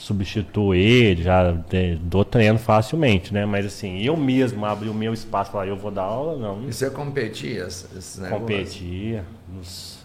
substituo 0.05 0.75
ele, 0.75 1.23
já 1.23 1.51
de- 1.53 1.97
dou 1.97 2.25
treino 2.25 2.59
facilmente, 2.59 3.33
né? 3.33 3.47
Mas 3.47 3.65
assim, 3.67 4.01
eu 4.03 4.17
mesmo 4.17 4.65
abrir 4.67 4.89
o 4.91 4.95
meu 4.95 5.13
espaço 5.15 5.51
falar, 5.51 5.67
eu 5.67 5.77
vou 5.77 5.91
dar 5.91 6.03
aula, 6.03 6.37
não. 6.37 6.69
E 6.69 6.73
você 6.73 6.91
competia 6.91 7.65
esses 7.67 8.19
negócios? 8.19 8.41
Competia 8.41 9.25
nos, 9.49 9.99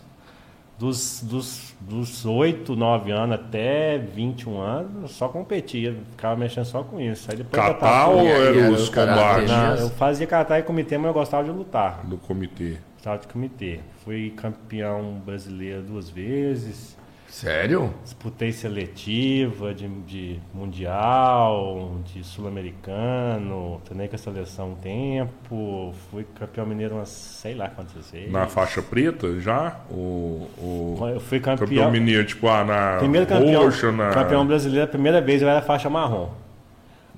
dos, 0.79 1.21
dos, 1.21 1.73
dos 1.81 2.25
8, 2.25 2.75
9 2.75 3.11
anos 3.11 3.35
até 3.35 3.97
21 3.97 4.57
anos, 4.59 5.01
eu 5.01 5.07
só 5.09 5.27
competia, 5.27 5.95
ficava 6.11 6.35
mexendo 6.37 6.65
só 6.65 6.81
com 6.81 6.99
isso. 6.99 7.29
Aí 7.29 7.37
depois 7.37 7.61
eu 7.61 7.73
Catar 7.73 7.79
tava- 7.79 8.11
ou 8.13 8.19
aí 8.21 8.27
era 8.27 8.71
os 8.71 8.87
combates 8.89 9.51
Não, 9.51 9.75
eu 9.75 9.89
fazia 9.91 10.25
catar 10.25 10.59
e 10.59 10.63
comitê, 10.63 10.97
mas 10.97 11.07
eu 11.07 11.13
gostava 11.13 11.43
de 11.43 11.51
lutar. 11.51 12.05
do 12.05 12.17
comitê? 12.17 12.77
Gostava 12.95 13.17
de 13.17 13.27
comitê. 13.27 13.79
Fui 14.05 14.29
campeão 14.35 15.21
brasileiro 15.25 15.81
duas 15.81 16.09
vezes. 16.09 16.97
Sério? 17.29 17.93
Disputei 18.03 18.51
seletiva 18.51 19.73
de, 19.73 19.87
de 19.87 20.39
mundial, 20.53 21.97
de 22.05 22.23
sul-americano, 22.23 23.79
treinei 23.85 24.07
com 24.07 24.15
a 24.15 24.19
seleção 24.19 24.71
um 24.71 24.75
tempo, 24.75 25.93
fui 26.09 26.25
campeão 26.37 26.65
mineiro 26.65 26.95
umas 26.95 27.09
sei 27.09 27.53
lá 27.53 27.69
quantas 27.69 28.11
vezes. 28.11 28.31
Na 28.31 28.47
faixa 28.47 28.81
preta 28.81 29.39
já? 29.39 29.79
O, 29.91 30.49
o 30.57 30.97
Eu 31.13 31.19
fui 31.19 31.39
campeão 31.39 31.67
campeão. 31.67 31.91
mineiro, 31.91 32.25
tipo, 32.25 32.47
ah, 32.47 32.63
na 32.63 32.97
primeiro 32.97 33.27
campeão, 33.27 33.63
roxa, 33.63 33.91
na... 33.91 34.09
campeão 34.09 34.45
brasileiro, 34.45 34.85
a 34.85 34.87
primeira 34.87 35.21
vez 35.21 35.41
eu 35.41 35.47
era 35.47 35.61
faixa 35.61 35.89
marrom. 35.89 36.29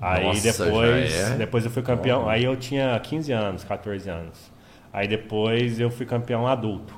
Aí 0.00 0.24
Nossa, 0.24 0.64
depois, 0.64 1.14
é? 1.14 1.36
depois 1.36 1.64
eu 1.64 1.70
fui 1.70 1.82
campeão, 1.82 2.28
aí 2.28 2.44
eu 2.44 2.56
tinha 2.56 2.98
15 2.98 3.32
anos, 3.32 3.64
14 3.64 4.10
anos. 4.10 4.52
Aí 4.92 5.08
depois 5.08 5.80
eu 5.80 5.90
fui 5.90 6.04
campeão 6.04 6.46
adulto. 6.46 6.94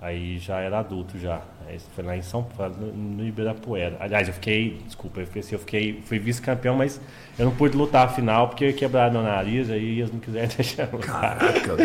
Aí 0.00 0.38
já 0.38 0.60
era 0.60 0.78
adulto 0.78 1.18
já. 1.18 1.40
Isso 1.74 1.88
foi 1.94 2.04
lá 2.04 2.16
em 2.16 2.22
São 2.22 2.42
Paulo, 2.42 2.74
no 2.94 3.24
Ibirapuera. 3.26 3.96
Aliás, 4.00 4.26
eu 4.28 4.34
fiquei, 4.34 4.78
desculpa, 4.86 5.20
eu 5.20 5.26
fiquei, 5.26 5.40
assim, 5.40 5.54
eu 5.54 5.58
fiquei 5.58 6.00
fui 6.04 6.18
vice-campeão, 6.18 6.74
mas 6.76 7.00
eu 7.38 7.44
não 7.46 7.54
pude 7.54 7.76
lutar 7.76 8.06
a 8.06 8.08
final 8.08 8.48
porque 8.48 8.64
eu 8.64 8.68
ia 8.68 8.74
quebrar 8.74 9.10
meu 9.10 9.22
nariz, 9.22 9.70
aí 9.70 9.98
eles 10.00 10.12
não 10.12 10.18
quiseram 10.20 10.48
deixar 10.56 10.88
eu 10.92 10.98
lutar. 10.98 11.38
Caraca. 11.38 11.76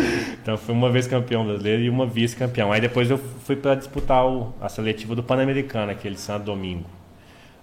Então 0.42 0.56
fui 0.56 0.74
uma 0.74 0.90
vez 0.90 1.06
campeão 1.06 1.44
brasileiro 1.44 1.82
e 1.82 1.88
uma 1.90 2.06
vice-campeão. 2.06 2.72
Aí 2.72 2.80
depois 2.80 3.10
eu 3.10 3.18
fui 3.18 3.56
para 3.56 3.74
disputar 3.74 4.26
o- 4.26 4.52
a 4.60 4.68
seletiva 4.68 5.14
do 5.14 5.22
Pan-Americano, 5.22 5.92
aquele 5.92 6.16
Santo 6.16 6.44
Domingo. 6.44 6.84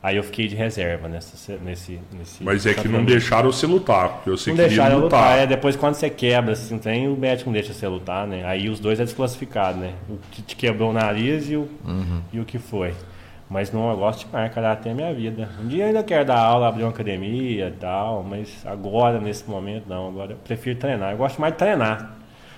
Aí 0.03 0.17
eu 0.17 0.23
fiquei 0.23 0.47
de 0.47 0.55
reserva 0.55 1.07
nessa, 1.07 1.37
se- 1.37 1.59
nesse, 1.63 1.99
nesse 2.17 2.43
Mas 2.43 2.65
é 2.65 2.73
que 2.73 2.87
não 2.87 3.05
deixaram 3.05 3.51
você 3.51 3.67
lutar, 3.67 4.09
porque 4.09 4.31
você 4.31 4.49
Não 4.49 4.55
queria 4.57 4.69
deixaram 4.69 4.95
eu 4.95 5.01
lutar. 5.03 5.19
lutar. 5.29 5.39
É, 5.39 5.45
depois 5.45 5.75
quando 5.75 5.93
você 5.93 6.09
quebra, 6.09 6.53
assim, 6.53 6.79
tem, 6.79 7.07
o 7.07 7.15
médico 7.15 7.49
não 7.49 7.53
deixa 7.53 7.71
você 7.71 7.87
lutar, 7.87 8.25
né? 8.25 8.43
Aí 8.45 8.67
os 8.67 8.79
dois 8.79 8.99
é 8.99 9.03
desclassificado, 9.03 9.77
né? 9.77 9.93
O 10.09 10.17
que 10.31 10.41
te 10.41 10.55
quebrou 10.55 10.89
o 10.89 10.93
nariz 10.93 11.47
e 11.49 11.55
o, 11.55 11.69
e 12.33 12.39
o 12.39 12.45
que 12.45 12.57
foi. 12.57 12.93
Mas 13.47 13.71
não, 13.71 13.91
eu 13.91 13.97
gosto 13.97 14.25
demais, 14.25 14.51
karatê 14.53 14.89
é 14.89 14.93
minha 14.93 15.13
vida. 15.13 15.49
Um 15.61 15.67
dia 15.67 15.83
eu 15.83 15.87
ainda 15.89 16.01
quero 16.03 16.25
dar 16.25 16.39
aula, 16.39 16.67
abrir 16.69 16.83
uma 16.83 16.89
academia 16.89 17.67
e 17.67 17.71
tal, 17.71 18.23
mas 18.23 18.65
agora, 18.65 19.19
nesse 19.19 19.47
momento, 19.47 19.83
não. 19.87 20.07
Agora 20.07 20.31
eu 20.31 20.37
prefiro 20.37 20.79
treinar. 20.79 21.11
Eu 21.11 21.17
gosto 21.17 21.39
mais 21.39 21.53
de 21.53 21.59
treinar. 21.59 22.15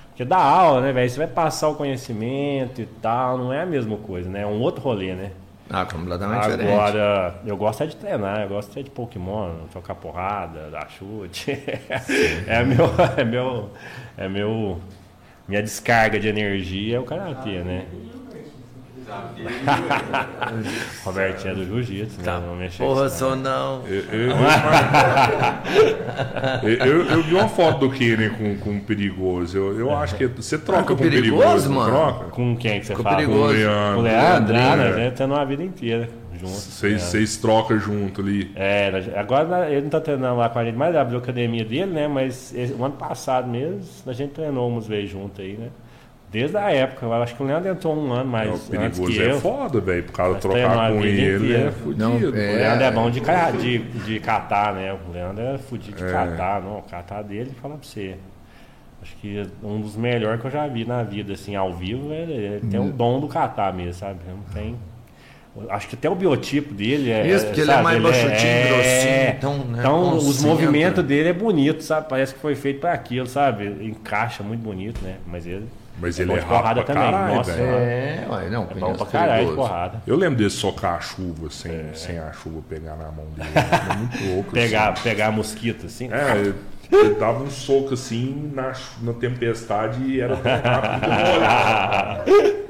Porque 0.09 0.23
dar 0.23 0.37
aula, 0.37 0.79
né, 0.81 0.93
velho? 0.93 1.09
Você 1.09 1.17
vai 1.17 1.27
passar 1.27 1.67
o 1.69 1.75
conhecimento 1.75 2.79
e 2.79 2.85
tal, 3.01 3.37
não 3.37 3.51
é 3.51 3.63
a 3.63 3.65
mesma 3.65 3.97
coisa, 3.97 4.29
né? 4.29 4.43
É 4.43 4.45
um 4.45 4.61
outro 4.61 4.81
rolê, 4.83 5.13
né? 5.15 5.31
Ah, 5.69 5.85
completamente 5.85 6.41
diferente. 6.41 6.72
Agora, 6.72 7.35
eu 7.45 7.57
gosto 7.57 7.84
é 7.84 7.85
de 7.88 7.95
treinar, 7.95 8.41
eu 8.41 8.49
gosto 8.49 8.77
é 8.77 8.84
de 8.84 8.90
Pokémon, 8.90 9.65
trocar 9.72 9.95
porrada, 9.95 10.69
dar 10.69 10.90
chute. 10.90 11.52
é 12.48 12.64
meu, 12.64 12.85
é 13.18 13.23
meu, 13.23 13.69
é 14.18 14.27
meu, 14.27 14.81
minha 15.48 15.61
descarga 15.61 16.19
de 16.19 16.27
energia 16.27 16.98
é 16.98 16.99
o 16.99 17.03
karatê, 17.03 17.60
né? 17.60 17.85
Robertinho 21.03 21.51
é 21.51 21.55
do 21.55 21.65
jiu-jitsu, 21.65 22.21
né? 22.21 22.41
Não 22.45 22.55
mexe 22.55 22.77
Porra, 22.77 23.07
isso, 23.07 23.17
sou 23.17 23.35
não. 23.35 23.81
Eu, 23.85 24.01
eu, 24.11 24.31
eu, 26.63 26.88
eu- 26.88 27.05
eu 27.09 27.23
vi 27.23 27.34
uma 27.35 27.47
foto 27.49 27.80
do 27.88 27.91
Kenner 27.91 28.31
com, 28.34 28.55
com 28.57 28.77
o 28.77 28.81
perigoso. 28.81 29.57
Eu, 29.57 29.80
eu 29.80 29.95
acho 29.95 30.15
que 30.15 30.25
você 30.27 30.57
troca 30.57 30.81
Ah, 30.93 30.95
com 30.95 30.97
perigoso, 30.97 31.69
mano? 31.71 31.91
troca? 31.91 32.25
Com 32.31 32.55
quem 32.55 32.80
que 32.80 32.85
você 32.88 32.95
Com 32.95 33.03
fala? 33.03 33.17
perigoso. 33.17 33.41
Com 33.41 33.49
o 33.49 33.51
Leandro. 33.51 33.93
Com 33.95 33.99
o 33.99 34.03
Leandro, 34.03 34.53
Leandrinho, 34.53 34.61
ah, 34.61 34.73
é. 34.73 34.75
nós 34.89 34.95
já 35.05 35.11
tendo 35.11 35.34
uma 35.34 35.45
vida 35.45 35.63
inteira 35.63 36.09
junto. 36.34 36.47
Vocês 36.53 36.93
né? 36.93 36.99
vocês 36.99 37.38
trocam 37.38 37.80
junto 37.80 38.21
ali. 38.21 38.51
É, 38.55 38.91
agora 39.15 39.69
ele 39.71 39.81
não 39.84 39.89
tá 39.89 40.01
treinando 40.01 40.38
lá 40.38 40.49
com 40.49 40.59
a 40.59 40.65
gente, 40.65 40.75
mais 40.77 40.95
abriu 40.95 41.19
a 41.19 41.21
academia 41.21 41.63
dele, 41.65 41.91
né? 41.91 42.07
Mas 42.07 42.53
esse- 42.55 42.73
o 42.73 42.84
ano 42.84 42.95
passado 42.95 43.47
mesmo, 43.47 43.80
a 44.07 44.13
gente 44.13 44.31
treinou 44.31 44.67
umas 44.69 44.88
vezes 44.88 45.11
junto 45.11 45.41
aí, 45.41 45.53
né? 45.57 45.67
Desde 46.34 46.57
a 46.57 46.72
época, 46.72 47.05
eu 47.05 47.14
acho 47.14 47.35
que 47.35 47.43
o 47.43 47.45
Leandro 47.45 47.69
entrou 47.69 47.95
um 47.95 48.11
ano 48.11 48.27
mais 48.27 48.47
É, 48.47 48.51
o 48.51 48.55
antes 48.55 48.68
perigoso 48.99 49.11
que 49.11 49.22
é 49.22 49.31
eu. 49.31 49.39
foda, 49.39 49.80
velho. 49.80 50.03
Por 50.03 50.11
causa 50.14 50.39
de 50.39 50.47
Nós 50.47 50.57
trocar 50.60 50.91
com 50.91 51.01
ele 51.03 51.55
é 51.55 51.72
fudido. 51.72 51.99
Não, 51.99 52.15
O 52.18 52.35
é. 52.35 52.51
Leandro 52.55 52.84
é 52.85 52.91
bom 52.91 53.11
de, 53.11 53.22
ca- 53.22 53.51
de, 53.51 53.77
de 53.77 54.19
catar, 54.19 54.73
né? 54.73 54.91
O 55.07 55.11
Leandro 55.14 55.43
é 55.43 55.57
fudido 55.60 55.95
de 55.95 56.03
É. 56.03 56.11
catar, 56.11 56.60
não. 56.64 56.80
O 56.80 56.81
catar 56.81 57.22
dele, 57.22 57.51
falar 57.61 57.76
pra 57.76 57.88
você. 57.88 58.15
Acho 59.03 59.15
que 59.18 59.43
um 59.61 59.80
dos 59.80 59.95
melhores 59.95 60.41
que 60.41 60.47
eu 60.47 60.51
já 60.51 60.65
vi 60.68 60.85
na 60.85 61.03
vida, 61.03 61.34
assim, 61.34 61.55
ao 61.55 61.72
vivo, 61.72 62.11
ele, 62.11 62.34
ele 62.34 62.61
tem 62.68 62.80
o 62.80 62.91
dom 62.91 63.19
do 63.19 63.27
catar 63.27 63.72
mesmo, 63.72 63.93
sabe? 63.93 64.18
Não 64.27 64.39
tem. 64.53 64.76
Acho 65.69 65.88
que 65.88 65.93
até 65.93 66.10
o 66.10 66.15
biotipo 66.15 66.73
dele 66.73 67.11
é. 67.11 67.27
Isso, 67.27 67.45
porque 67.45 67.61
ele 67.61 67.69
é 67.69 67.73
sabe, 67.73 67.84
mais 67.84 68.01
baixotinho, 68.01 68.68
grossinho, 68.69 69.30
então, 69.38 69.57
né, 69.65 69.76
Então, 69.81 70.18
os 70.18 70.43
movimentos 70.43 71.03
dele 71.03 71.30
é 71.30 71.34
bonito, 71.34 71.84
sabe? 71.84 72.10
Parece 72.10 72.34
que 72.34 72.39
foi 72.39 72.55
feito 72.55 72.80
para 72.80 72.91
aquilo, 72.91 73.27
sabe? 73.27 73.68
Encaixa 73.85 74.41
muito 74.41 74.61
bonito, 74.61 74.99
né? 75.03 75.18
Mas 75.27 75.45
ele. 75.45 75.68
Mas 75.99 76.19
é 76.19 76.23
ele 76.23 76.33
é 76.33 76.39
rápido 76.39 76.73
pra 76.75 76.83
também. 76.83 77.03
caralho, 77.11 77.35
Nossa, 77.35 77.51
velho. 77.53 77.67
É, 77.77 78.25
ué, 78.29 78.49
não, 78.49 78.63
é 78.63 78.73
bom 78.79 78.93
pra 78.95 79.05
caralho 79.05 79.49
de 79.49 79.55
porrada. 79.55 80.01
Eu 80.07 80.15
lembro 80.17 80.37
dele 80.37 80.49
socar 80.49 80.95
a 80.95 80.99
chuva 80.99 81.49
sem, 81.49 81.71
É. 81.71 81.91
sem 81.93 82.19
a 82.19 82.31
chuva 82.33 82.61
pegar 82.67 82.95
na 82.95 83.11
mão 83.11 83.25
dele. 83.35 83.49
É 83.53 83.95
muito 83.95 84.23
louco. 84.33 84.51
Pegar, 84.51 84.93
pegar 85.01 85.31
mosquito, 85.31 85.85
assim. 85.85 86.11
Assim. 86.11 86.31
É, 86.31 86.37
ele- 86.41 86.55
ele 86.91 87.15
dava 87.15 87.43
um 87.43 87.49
soco 87.49 87.93
assim 87.95 88.51
na, 88.53 88.73
na 89.01 89.13
tempestade 89.13 90.01
e 90.03 90.19
era 90.21 90.35
tão 90.37 90.51
rápido 90.61 91.01
que 91.01 91.07
molhava. 91.09 92.25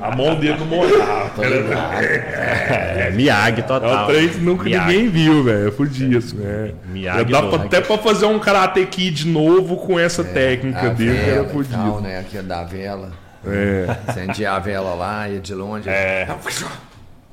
A 0.00 0.14
mão 0.16 0.34
dele 0.38 0.58
não 0.58 0.66
molhava. 0.66 1.30
É, 1.44 3.10
Miyagi 3.10 3.60
É 3.60 3.62
total. 3.64 4.04
um 4.04 4.06
trem 4.06 4.28
que 4.28 4.38
nunca 4.38 4.64
Miyagi. 4.64 4.86
ninguém 4.86 5.08
viu, 5.10 5.44
velho. 5.44 5.68
É 5.68 5.70
fudido. 5.70 6.36
Né? 6.36 6.72
Miyagi 6.86 7.24
Dá 7.32 7.42
pra- 7.42 7.64
até 7.64 7.80
pra 7.80 7.98
fazer 7.98 8.26
um 8.26 8.38
Karate 8.38 8.84
Kid 8.86 9.26
novo 9.28 9.76
com 9.76 9.98
essa 9.98 10.22
técnica 10.24 10.86
A 10.86 10.92
dele, 10.92 11.18
que 11.18 11.30
era 11.30 11.44
tal, 11.44 11.52
fudido. 11.52 12.00
né? 12.00 12.18
Aqui 12.20 12.38
é 12.38 12.42
da 12.42 12.62
vela. 12.64 13.12
É. 13.46 13.86
Acendia 14.08 14.52
a 14.52 14.58
vela 14.58 14.94
lá, 14.94 15.28
ia 15.28 15.40
de 15.40 15.54
longe. 15.54 15.88
É. 15.88 16.26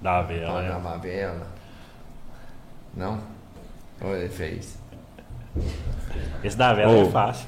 Da 0.01 0.21
vela? 0.23 0.59
Apagava 0.59 0.93
a 0.95 0.97
vela. 0.97 1.47
Não? 2.95 3.19
Ou 4.01 4.15
ele 4.15 4.29
fez? 4.29 4.77
Esse 6.43 6.57
da 6.57 6.73
vela 6.73 6.91
Oh. 6.91 7.07
é 7.07 7.11
fácil. 7.11 7.47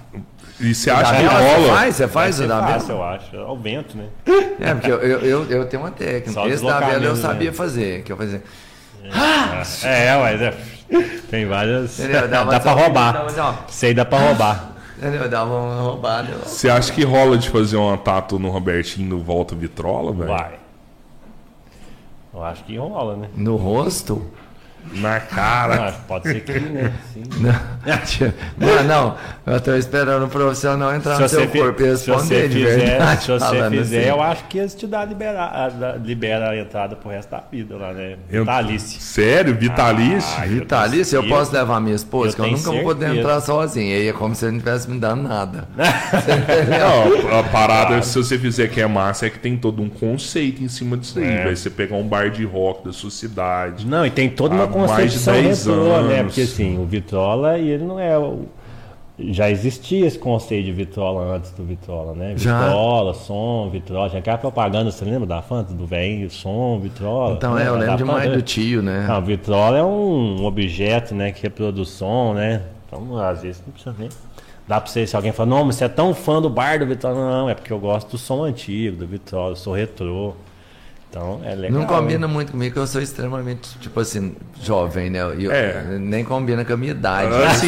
E 0.60 0.74
você 0.76 0.92
acha 0.92 1.16
que 1.16 1.22
vela 1.24 1.40
você 1.42 1.56
rola? 1.56 1.74
faz? 1.78 1.96
Você 1.96 2.08
faz 2.08 2.40
o 2.40 2.48
da 2.48 2.60
fácil, 2.62 2.88
vela? 2.88 3.00
eu 3.00 3.04
acho. 3.04 3.36
É 3.36 3.46
o 3.46 3.58
vento, 3.58 3.98
né? 3.98 4.06
É, 4.60 4.74
porque 4.76 4.92
eu, 4.92 4.98
eu, 5.00 5.20
eu, 5.22 5.44
eu 5.50 5.66
tenho 5.68 5.82
uma 5.84 5.92
técnica. 5.92 6.32
Só 6.32 6.48
Esse 6.48 6.64
da 6.64 6.80
vela 6.80 6.94
eu 6.94 7.00
deslocamento, 7.00 7.22
sabia 7.22 7.52
né? 7.52 7.58
fazer. 7.58 8.04
Que 8.04 8.12
eu 8.12 8.18
fazia. 8.18 8.44
É, 9.84 10.18
mas 10.18 10.42
é. 10.42 10.54
Tem 11.30 11.46
várias. 11.48 12.00
Entendeu? 12.00 12.28
Dava 12.28 12.52
dá 12.52 12.60
pra 12.62 12.72
roubar. 12.72 13.26
Sei 13.68 13.94
dá 13.94 14.06
pra 14.06 14.20
roubar. 14.20 14.70
Entendeu? 14.98 15.28
Dava 15.28 15.54
uma 15.54 15.82
roubada. 15.82 16.30
Você 16.46 16.70
acha 16.70 16.94
que 16.94 17.04
rola 17.04 17.38
de 17.38 17.50
fazer 17.50 17.76
uma 17.76 17.98
tatu 17.98 18.38
no 18.40 18.50
Robertinho 18.50 19.10
no 19.10 19.20
Volta 19.22 19.56
Vitrola, 19.56 20.14
velho? 20.14 20.28
Vai. 20.30 20.54
Eu 22.34 22.44
acho 22.44 22.64
que 22.64 22.78
rola, 22.78 23.16
né? 23.18 23.28
No 23.36 23.56
rosto? 23.58 24.26
Na 24.94 25.20
cara. 25.20 25.90
Ah, 25.90 25.92
pode 26.08 26.28
ser 26.30 26.42
que, 26.42 26.60
né? 26.60 26.94
Sim. 27.14 27.24
Não, 28.58 28.84
não. 28.84 29.16
Eu 29.46 29.60
tô 29.60 29.76
esperando 29.76 30.26
o 30.26 30.30
profissional 30.30 30.96
entrar 30.96 31.20
no 31.20 31.28
seu 31.28 31.48
corpo 31.50 31.82
e 31.84 31.98
se 31.98 32.10
você 32.10 32.48
responder 32.48 32.50
fizer, 32.50 32.78
verdade. 32.90 33.24
se 33.24 33.32
você 33.32 33.70
fizer 33.70 34.00
assim. 34.00 34.10
eu 34.10 34.22
acho 34.22 34.44
que 34.46 34.58
eles 34.58 34.74
te 34.76 34.88
dão 34.88 35.04
libera, 35.04 35.70
libera 36.02 36.50
a 36.52 36.58
entrada 36.58 36.96
pro 36.96 37.10
resto 37.10 37.30
da 37.32 37.44
vida 37.52 37.76
lá, 37.76 37.92
né? 37.92 38.16
Vitalício. 38.30 39.02
Sério? 39.02 39.54
Vitalício? 39.56 40.34
Ah, 40.42 40.46
Vitalício, 40.46 41.18
eu 41.18 41.24
Eu- 41.24 41.30
posso 41.30 41.52
levar 41.54 41.82
minha 41.82 41.96
esposa, 41.96 42.30
eu 42.30 42.36
que 42.36 42.42
eu 42.42 42.52
nunca 42.52 42.72
vou 42.72 42.84
poder 42.84 43.16
entrar 43.18 43.42
sozinho. 43.42 43.94
Aí 43.96 44.08
é 44.08 44.14
como 44.14 44.34
se 44.34 44.46
ele 44.46 44.54
não 44.54 44.60
tivesse 44.60 44.90
me 44.90 44.98
dando 45.00 45.24
nada. 45.24 45.68
Não, 45.78 47.40
a 47.40 47.44
parada, 47.44 48.02
se 48.02 48.16
você 48.18 48.38
fizer 48.38 48.68
que 48.70 48.80
é 48.82 48.88
massa, 48.88 49.26
é 49.28 49.30
que 49.30 49.40
tem 49.40 49.58
todo 49.58 49.82
um 49.82 49.90
conceito 49.90 50.64
em 50.64 50.68
cima 50.68 50.96
disso 50.98 51.20
aí. 51.20 51.26
É. 51.26 51.44
Vai 51.46 51.56
você 51.56 51.70
pegar 51.70 51.96
um 51.96 52.04
bar 52.08 52.30
de 52.30 52.46
rock 52.46 52.86
da 52.86 52.94
sua 52.94 53.10
cidade. 53.12 53.86
Não, 53.86 54.06
e 54.06 54.10
tem 54.12 54.30
toda 54.30 54.56
uma 54.56 54.68
concepção 54.74 55.34
10 55.34 55.66
retrô, 55.66 56.02
né? 56.02 56.24
Porque 56.24 56.42
assim, 56.42 56.78
o 56.80 56.86
Vitrola, 56.86 57.58
e 57.58 57.70
ele 57.70 57.84
não 57.84 58.00
é. 58.00 58.18
o- 58.18 58.46
Já 59.20 59.48
existia 59.50 60.08
esse 60.08 60.18
conceito 60.18 60.66
de 60.66 60.72
Vitrola 60.72 61.36
antes 61.36 61.52
do 61.52 61.64
Vitrola, 61.64 62.14
né? 62.16 62.34
Já. 62.36 62.60
Vitrola, 62.64 63.14
som, 63.14 63.70
Vitrola. 63.72 64.10
Tinha 64.10 64.20
aquela 64.20 64.40
propaganda, 64.40 64.90
você 64.92 65.06
lembra 65.06 65.28
da 65.28 65.42
Fanta? 65.42 65.72
Do 65.72 65.86
velho, 65.86 66.30
som, 66.32 66.80
Vitrola. 66.82 67.36
Então, 67.36 67.58
é, 67.58 67.68
eu 67.68 67.76
lembro 67.76 67.98
demais 67.98 68.32
do 68.32 68.42
tio, 68.42 68.82
né? 68.82 69.06
Não, 69.08 69.22
Vitrola 69.22 69.78
é 69.78 69.84
um 69.84 70.44
objeto, 70.44 71.14
né, 71.14 71.32
que 71.32 71.44
reproduz 71.44 71.90
som, 71.90 72.34
né? 72.34 72.64
Então, 72.88 73.18
às 73.20 73.44
vezes, 73.44 73.62
não 73.66 73.72
precisa 73.74 73.96
nem. 74.00 74.10
Dá 74.68 74.80
pra 74.82 74.90
você, 74.90 75.06
se 75.06 75.16
alguém 75.16 75.32
fala, 75.32 75.50
não, 75.50 75.66
mas 75.66 75.76
você 75.76 75.86
é 75.86 75.90
tão 75.90 76.14
fã 76.16 76.42
do 76.42 76.50
bar 76.50 76.80
do 76.80 76.86
Vitrola. 76.88 77.16
Não, 77.16 77.50
é 77.50 77.54
porque 77.54 77.72
eu 77.72 77.80
gosto 77.80 78.12
do 78.12 78.18
som 78.18 78.44
antigo, 78.44 78.98
do 78.98 79.06
Vitrola, 79.06 79.52
eu 79.52 79.56
sou 79.56 79.74
retrô. 79.76 80.34
Então, 81.16 81.42
é 81.46 81.54
legal. 81.54 81.80
Não 81.80 81.86
combina 81.86 82.28
muito 82.28 82.52
comigo, 82.54 82.74
que 82.74 82.80
eu 82.80 82.88
sou 82.88 83.00
extremamente, 83.00 83.70
tipo 83.80 84.00
assim, 84.00 84.36
jovem, 84.60 85.12
né? 85.12 85.20
Eu- 85.38 85.52
É. 85.52 85.84
Nem 86.00 86.24
combina 86.24 86.66
com 86.66 86.74
a 86.74 86.78
minha 86.78 86.90
idade. 86.92 87.32
Assim, 87.46 87.68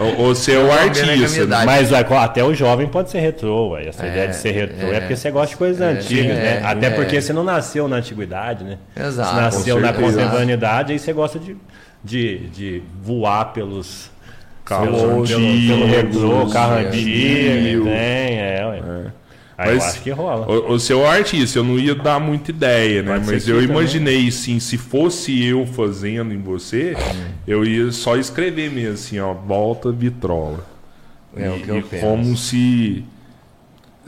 ou- 0.00 0.26
ou 0.26 0.34
você 0.34 0.54
é 0.54 0.58
o 0.58 0.72
artista. 0.72 1.42
a. 1.56 1.64
Mas 1.64 1.92
até 1.92 2.42
o 2.42 2.52
jovem 2.52 2.88
pode 2.88 3.10
ser 3.10 3.20
retrô, 3.20 3.70
ué. 3.70 3.86
Essa 3.86 4.04
É, 4.04 4.08
ideia 4.08 4.28
de 4.28 4.34
ser 4.36 4.50
retrô 4.50 4.88
é, 4.88 4.96
é. 4.96 5.00
porque 5.00 5.14
você 5.14 5.30
gosta 5.30 5.50
de 5.50 5.56
coisas 5.56 5.80
É, 5.80 5.90
antigas, 5.92 6.36
é, 6.38 6.42
né? 6.42 6.62
Até 6.64 6.86
é. 6.88 6.90
porque 6.90 7.20
você 7.20 7.32
não 7.32 7.44
nasceu 7.44 7.86
na 7.86 7.96
antiguidade, 7.96 8.64
né? 8.64 8.76
Exato, 8.96 9.30
Você 9.30 9.40
nasceu 9.40 9.76
com 9.76 9.82
na 9.82 9.92
contemporaneidade, 9.92 10.92
aí 10.92 10.98
você 10.98 11.12
gosta 11.12 11.38
de, 11.38 11.56
de, 12.02 12.38
de 12.48 12.82
voar 13.00 13.52
pelos. 13.52 14.10
Carros 14.64 15.00
pelo, 15.00 15.26
pelo, 15.26 15.66
pelo 15.66 15.86
retrô, 15.86 16.46
carro 16.50 16.74
é, 16.74 16.86
antigo, 16.86 17.84
tem, 17.84 17.92
é, 17.92 18.66
ué. 18.68 19.12
Aí 19.60 19.76
eu 19.76 19.82
acho 19.82 20.02
que 20.02 20.10
rola. 20.10 20.46
O, 20.50 20.72
o 20.72 20.80
seu 20.80 21.06
artista, 21.06 21.58
eu 21.58 21.64
não 21.64 21.78
ia 21.78 21.94
dar 21.94 22.18
muita 22.18 22.50
ideia, 22.50 23.02
né? 23.02 23.14
Pode 23.14 23.26
Mas 23.30 23.46
eu 23.48 23.56
também. 23.60 23.70
imaginei, 23.70 24.30
sim, 24.30 24.58
se 24.58 24.78
fosse 24.78 25.44
eu 25.44 25.66
fazendo 25.66 26.32
em 26.32 26.38
você, 26.40 26.94
eu 27.46 27.64
ia 27.64 27.90
só 27.92 28.16
escrever 28.16 28.70
mesmo, 28.70 28.94
assim, 28.94 29.18
ó, 29.20 29.32
volta 29.34 29.92
vitrola. 29.92 30.64
É 31.36 31.48
o 31.50 31.56
E- 31.56 31.60
que 31.60 31.68
eu 31.68 31.82
penso. 31.82 32.04
Como 32.06 32.36
se 32.36 33.04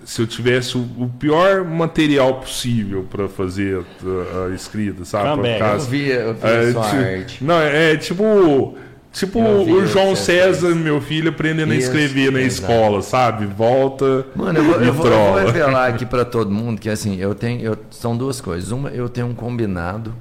se 0.05 0.21
eu 0.21 0.27
tivesse 0.27 0.77
o, 0.77 0.81
o 0.99 1.09
pior 1.19 1.65
material 1.65 2.41
possível 2.41 3.07
para 3.09 3.29
fazer 3.29 3.79
a, 3.79 4.47
a 4.51 4.55
escrita, 4.55 5.05
sabe? 5.05 5.37
Também, 5.37 5.61
Eu 5.61 5.79
vi, 5.79 6.09
eu 6.09 6.35
vi 6.35 6.41
é, 6.49 6.59
a 6.59 6.73
sua 6.73 6.91
ti- 6.91 6.97
arte. 6.97 7.45
Não, 7.45 7.61
é 7.61 7.97
tipo. 7.97 8.77
Tipo 9.13 9.41
o 9.41 9.87
João 9.87 10.17
César, 10.17 10.69
fez. 10.69 10.77
meu 10.79 10.99
filho, 11.01 11.29
aprendendo 11.29 11.73
a 11.73 11.77
Isso, 11.77 11.87
escrever 11.89 12.33
na 12.33 12.41
exato. 12.41 12.73
escola, 12.73 13.03
sabe? 13.03 13.45
Volta. 13.45 14.25
Mano, 14.35 14.59
eu 14.59 14.65
vou, 14.65 14.75
eu 14.81 14.93
vou- 14.95 15.07
eu 15.07 15.13
vou 15.33 15.35
revelar 15.37 15.89
aqui 15.93 16.07
pra 16.07 16.25
todo 16.25 16.51
mundo 16.51 16.81
que 16.81 16.89
assim, 16.89 17.17
eu 17.17 17.35
tenho. 17.35 17.61
eu- 17.61 17.77
são 17.91 18.17
duas 18.17 18.41
coisas. 18.41 18.71
Uma, 18.71 18.89
eu 18.89 19.09
tenho 19.11 19.27
um 19.27 19.35
combinado 19.35 20.15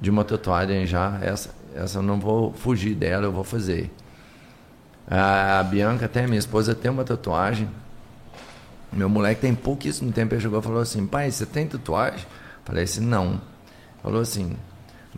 de 0.00 0.08
uma 0.08 0.24
tatuagem 0.24 0.86
já. 0.86 1.18
Essa, 1.20 1.50
essa 1.76 1.98
eu 1.98 2.02
não 2.02 2.18
vou 2.18 2.52
fugir 2.54 2.94
dela, 2.94 3.26
eu 3.26 3.32
vou 3.32 3.44
fazer. 3.44 3.90
A 5.10 5.62
Bianca, 5.62 6.06
até 6.06 6.26
minha 6.26 6.38
esposa, 6.38 6.74
tem 6.74 6.90
uma 6.90 7.04
tatuagem. 7.04 7.68
Meu 8.92 9.08
moleque 9.10 9.40
tem 9.42 9.54
pouquíssimo 9.54 10.10
tempo, 10.12 10.34
ele 10.34 10.40
chegou 10.40 10.58
e 10.60 10.62
falou 10.62 10.80
assim: 10.80 11.06
pai, 11.06 11.30
você 11.30 11.44
tem 11.44 11.66
tatuagem? 11.66 12.24
Falei 12.64 12.84
assim: 12.84 13.00
não. 13.02 13.40
Falou 14.02 14.20
assim: 14.22 14.52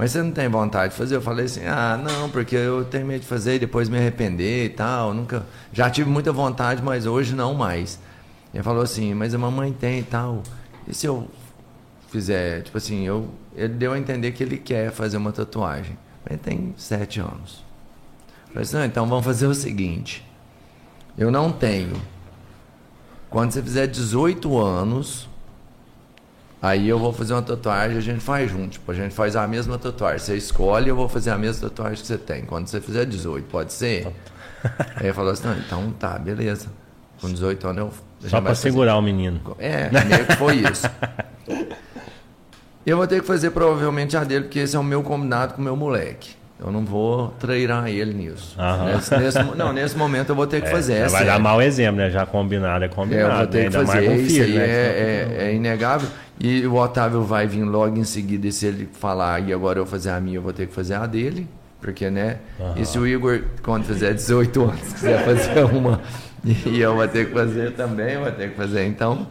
mas 0.01 0.13
você 0.13 0.23
não 0.23 0.33
tem 0.33 0.49
vontade 0.49 0.95
de 0.95 0.99
fazer? 0.99 1.17
Eu 1.17 1.21
falei 1.21 1.45
assim: 1.45 1.61
ah, 1.67 1.95
não, 2.03 2.31
porque 2.31 2.57
eu 2.57 2.87
tenho 2.87 3.05
medo 3.05 3.21
de 3.21 3.27
fazer 3.27 3.57
e 3.57 3.59
depois 3.59 3.87
me 3.87 3.99
arrepender 3.99 4.65
e 4.65 4.69
tal. 4.71 5.13
Nunca. 5.13 5.45
Já 5.75 5.91
tive 5.91 6.09
muita 6.09 6.33
vontade, 6.33 6.83
mas 6.83 7.05
hoje 7.05 7.35
não 7.35 7.53
mais. 7.53 8.01
Ele 8.55 8.63
falou 8.63 8.83
assim: 8.83 9.13
mas 9.13 9.35
a 9.35 9.39
mamãe 9.39 9.75
tem 9.75 9.99
e 9.99 10.03
tal. 10.03 10.43
E 10.89 10.95
se 10.95 11.05
eu 11.05 11.29
fizer? 12.09 12.63
Tipo 12.63 12.79
assim, 12.79 13.07
eu, 13.07 13.29
ele 13.55 13.75
deu 13.75 13.93
a 13.93 13.99
entender 13.99 14.33
que 14.33 14.43
ele 14.43 14.57
quer 14.57 14.91
fazer 14.91 15.19
uma 15.19 15.33
tatuagem. 15.33 15.99
Ele 16.31 16.39
tem 16.39 16.75
sete 16.79 17.21
anos. 17.21 17.63
Eu 18.47 18.55
falei 18.55 18.63
assim: 18.63 18.77
não, 18.79 18.85
então 18.87 19.07
vamos 19.07 19.27
fazer 19.27 19.49
o 19.49 19.55
seguinte: 19.55 20.27
eu 21.19 21.31
não 21.31 21.53
tenho. 21.53 22.01
Quando 23.29 23.53
você 23.53 23.63
fizer 23.63 23.87
18 23.87 24.59
anos, 24.59 25.29
aí 26.61 26.89
eu 26.89 26.99
vou 26.99 27.13
fazer 27.13 27.33
uma 27.33 27.43
tatuagem 27.43 27.97
e 27.97 27.99
a 27.99 28.03
gente 28.03 28.21
faz 28.21 28.51
junto. 28.51 28.71
Tipo, 28.71 28.93
a 28.93 28.95
gente 28.95 29.15
faz 29.15 29.37
a 29.37 29.47
mesma 29.47 29.79
tatuagem. 29.79 30.19
Você 30.19 30.37
escolhe 30.37 30.89
eu 30.89 30.97
vou 30.97 31.09
fazer 31.09 31.31
a 31.31 31.39
mesma 31.39 31.69
tatuagem 31.69 32.01
que 32.01 32.07
você 32.07 32.19
tem. 32.19 32.43
Quando 32.43 32.67
você 32.67 32.81
fizer 32.81 33.05
18, 33.05 33.47
pode 33.49 33.73
ser? 33.73 34.07
aí 34.97 35.07
ele 35.07 35.13
falou 35.13 35.33
assim, 35.33 35.49
não, 35.49 35.59
então 35.59 35.91
tá, 35.99 36.19
beleza. 36.19 36.69
Com 37.21 37.31
18 37.31 37.69
anos 37.69 37.79
eu... 37.79 38.29
Só 38.29 38.41
pra 38.41 38.51
fazer. 38.51 38.63
segurar 38.63 38.97
o 38.97 39.03
menino. 39.03 39.41
É, 39.59 39.91
meio 39.91 40.27
que 40.27 40.37
foi 40.37 40.57
isso. 40.57 40.87
Eu 42.85 42.97
vou 42.97 43.07
ter 43.07 43.21
que 43.21 43.27
fazer 43.27 43.51
provavelmente 43.51 44.17
a 44.17 44.25
dele, 44.25 44.45
porque 44.45 44.59
esse 44.59 44.75
é 44.75 44.79
o 44.79 44.83
meu 44.83 45.03
combinado 45.03 45.55
com 45.55 45.61
o 45.61 45.65
meu 45.65 45.77
moleque. 45.77 46.35
Eu 46.63 46.71
não 46.71 46.85
vou 46.85 47.29
treinar 47.41 47.89
ele 47.89 48.13
nisso. 48.13 48.55
Nesse, 48.95 49.17
nesse 49.17 49.43
não, 49.57 49.73
nesse 49.73 49.97
momento 49.97 50.29
eu 50.31 50.37
vou 50.37 50.47
ter 50.47 50.61
que 50.61 50.69
fazer. 50.71 50.99
Já 51.01 51.05
É, 51.07 51.09
vai 51.09 51.25
dar 51.25 51.39
mau 51.39 51.63
exemplo, 51.63 51.97
né? 52.03 52.11
Já 52.11 52.27
combinado 52.27 52.85
é 52.85 52.87
É, 52.87 52.91
combinado. 52.91 53.23
eu 53.23 53.31
vou 53.31 53.39
né? 53.41 53.47
ter 53.47 53.71
que 53.71 53.77
Ainda 53.77 53.87
fazer. 53.87 54.17
Isso 54.17 54.43
aí 54.43 54.53
né? 54.59 54.65
é, 54.65 55.29
é- 55.41 55.45
é 55.47 55.55
inegável. 55.55 56.09
E 56.39 56.67
o 56.67 56.75
Otávio 56.75 57.23
vai 57.23 57.47
vir 57.47 57.65
logo 57.65 57.97
em 57.99 58.05
seguida. 58.05 58.47
E 58.47 58.53
se 58.53 58.67
ele 58.67 58.89
falar, 58.93 59.41
e 59.49 59.53
agora 59.55 59.79
eu 59.79 59.87
fazer 59.87 60.11
a 60.11 60.21
minha, 60.21 60.37
eu 60.37 60.43
vou 60.43 60.53
ter 60.53 60.67
que 60.67 60.75
fazer 60.75 60.95
a 60.95 61.07
dele. 61.07 61.49
Porque, 61.81 62.11
né? 62.11 62.37
E 62.77 62.85
se 62.85 62.99
o 62.99 63.07
Igor, 63.07 63.41
quando 63.63 63.85
fizer 63.85 64.13
18 64.13 64.63
anos, 64.63 64.81
quiser 64.93 65.25
fazer 65.25 65.65
uma, 65.65 65.99
e 66.45 66.79
eu 66.79 66.95
vou 66.95 67.09
ter 67.09 67.29
que 67.29 67.33
fazer 67.33 67.73
também, 67.73 68.15
eu 68.17 68.21
vou 68.21 68.33
ter 68.33 68.51
que 68.51 68.57
fazer. 68.57 68.85
Então. 68.87 69.27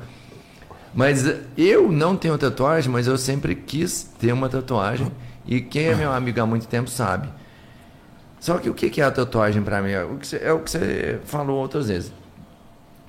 Mas 0.93 1.31
eu 1.55 1.91
não 1.91 2.15
tenho 2.17 2.35
tatuagem, 2.39 2.91
mas 2.91 3.05
eu 3.05 3.17
sempre 3.19 3.53
quis 3.53 4.01
ter 4.19 4.33
uma 4.33 4.49
tatuagem. 4.49 5.11
E 5.51 5.59
quem 5.61 5.87
é 5.87 5.95
meu 5.95 6.11
amigo 6.13 6.39
há 6.39 6.45
muito 6.45 6.67
tempo 6.67 6.89
sabe. 6.91 7.27
Só 8.39 8.59
que 8.59 8.69
o 8.69 8.73
que 8.75 9.01
é 9.01 9.03
a 9.03 9.09
tatuagem 9.11 9.63
pra 9.63 9.81
mim? 9.81 9.89
É 9.89 10.03
o 10.03 10.15
que 10.17 10.27
você, 10.27 10.37
é 10.43 10.53
o 10.53 10.59
que 10.59 10.69
você 10.69 11.19
falou 11.25 11.57
outras 11.59 11.87
vezes. 11.87 12.13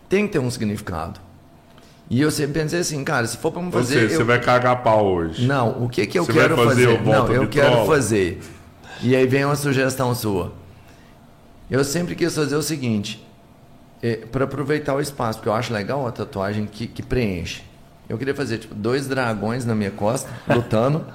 Tem 0.09 0.27
que 0.27 0.33
ter 0.33 0.39
um 0.39 0.51
significado. 0.51 1.21
E 2.09 2.19
eu 2.21 2.31
sempre 2.31 2.61
pensei 2.63 2.81
assim, 2.81 3.05
cara, 3.05 3.27
se 3.27 3.37
for 3.37 3.53
pra 3.53 3.61
me 3.61 3.67
Ou 3.67 3.73
fazer. 3.73 3.95
seja, 4.01 4.15
eu- 4.15 4.17
você 4.19 4.25
vai 4.25 4.41
cagar 4.41 4.83
pau 4.83 5.07
hoje. 5.07 5.47
Não, 5.47 5.85
o 5.85 5.89
que 5.89 6.07
que 6.07 6.19
eu 6.19 6.25
Você 6.25 6.33
quero 6.33 6.57
fazer 6.57 6.87
fazer? 6.89 7.03
volta 7.03 7.33
Não, 7.35 7.43
eu 7.43 7.49
quero 7.49 7.87
fazer. 7.87 8.41
E 9.03 9.15
aí 9.15 9.27
vem 9.27 9.45
uma 9.45 9.55
sugestão 9.55 10.13
sua. 10.15 10.53
Eu 11.71 11.85
sempre 11.85 12.15
quis 12.17 12.35
fazer 12.35 12.57
o 12.57 12.63
seguinte, 12.63 13.25
para 14.33 14.45
aproveitar 14.45 14.95
o 14.95 15.01
espaço, 15.01 15.39
porque 15.39 15.49
eu 15.51 15.53
acho 15.55 15.73
legal 15.73 16.05
a 16.07 16.11
tatuagem 16.11 16.67
que, 16.67 16.87
que 16.89 17.03
preenche. 17.03 17.63
Eu 18.09 18.19
queria 18.19 18.35
fazer 18.35 18.59
tipo 18.59 18.75
dois 18.75 19.07
dragões 19.07 19.65
na 19.65 19.75
minha 19.75 19.91
costa, 19.93 20.29
lutando, 20.49 21.07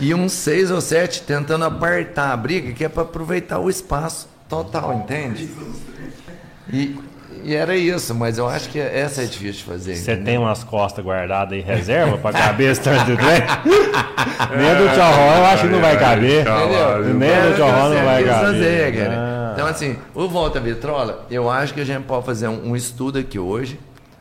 e 0.00 0.14
uns 0.14 0.32
seis 0.32 0.70
ou 0.70 0.80
sete 0.80 1.22
tentando 1.22 1.64
apartar 1.64 2.32
a 2.32 2.36
briga, 2.36 2.72
que 2.72 2.84
é 2.84 2.88
para 2.88 3.02
aproveitar 3.02 3.58
o 3.58 3.68
espaço 3.68 4.28
total, 4.48 4.94
entende? 4.94 5.48
E, 6.72 6.98
e 7.42 7.54
era 7.54 7.76
isso, 7.76 8.14
mas 8.14 8.38
eu 8.38 8.48
acho 8.48 8.68
que 8.68 8.78
essa 8.78 9.22
é 9.22 9.24
difícil 9.24 9.52
de 9.52 9.64
fazer. 9.64 9.96
Você 9.96 10.16
tem 10.16 10.38
umas 10.38 10.62
costas 10.62 11.04
guardadas 11.04 11.58
em 11.58 11.62
reserva 11.62 12.16
pra 12.18 12.32
cabeça 12.32 12.82
tanto 12.82 13.04
do 13.10 13.16
trem? 13.16 13.40
Nem 14.56 14.76
do 14.76 14.94
Tchorró 14.94 15.36
eu 15.36 15.44
acho 15.46 15.62
que 15.64 15.70
não 15.70 15.80
vai 15.80 15.98
caber. 15.98 16.44
Nem 17.14 17.50
do 17.50 17.56
Tchorró 17.56 17.88
não 17.88 18.04
vai 18.04 18.24
caber. 18.24 18.46
fazer, 18.46 18.96
cara. 18.96 19.14
Ah. 19.18 19.52
Então, 19.54 19.66
assim, 19.66 19.98
o 20.14 20.28
Volta 20.28 20.60
Vitrola, 20.60 21.26
eu 21.30 21.50
acho 21.50 21.74
que 21.74 21.80
a 21.80 21.84
gente 21.84 22.04
pode 22.04 22.24
fazer 22.24 22.48
um, 22.48 22.70
um 22.70 22.76
estudo 22.76 23.18
aqui 23.18 23.38
hoje, 23.38 23.78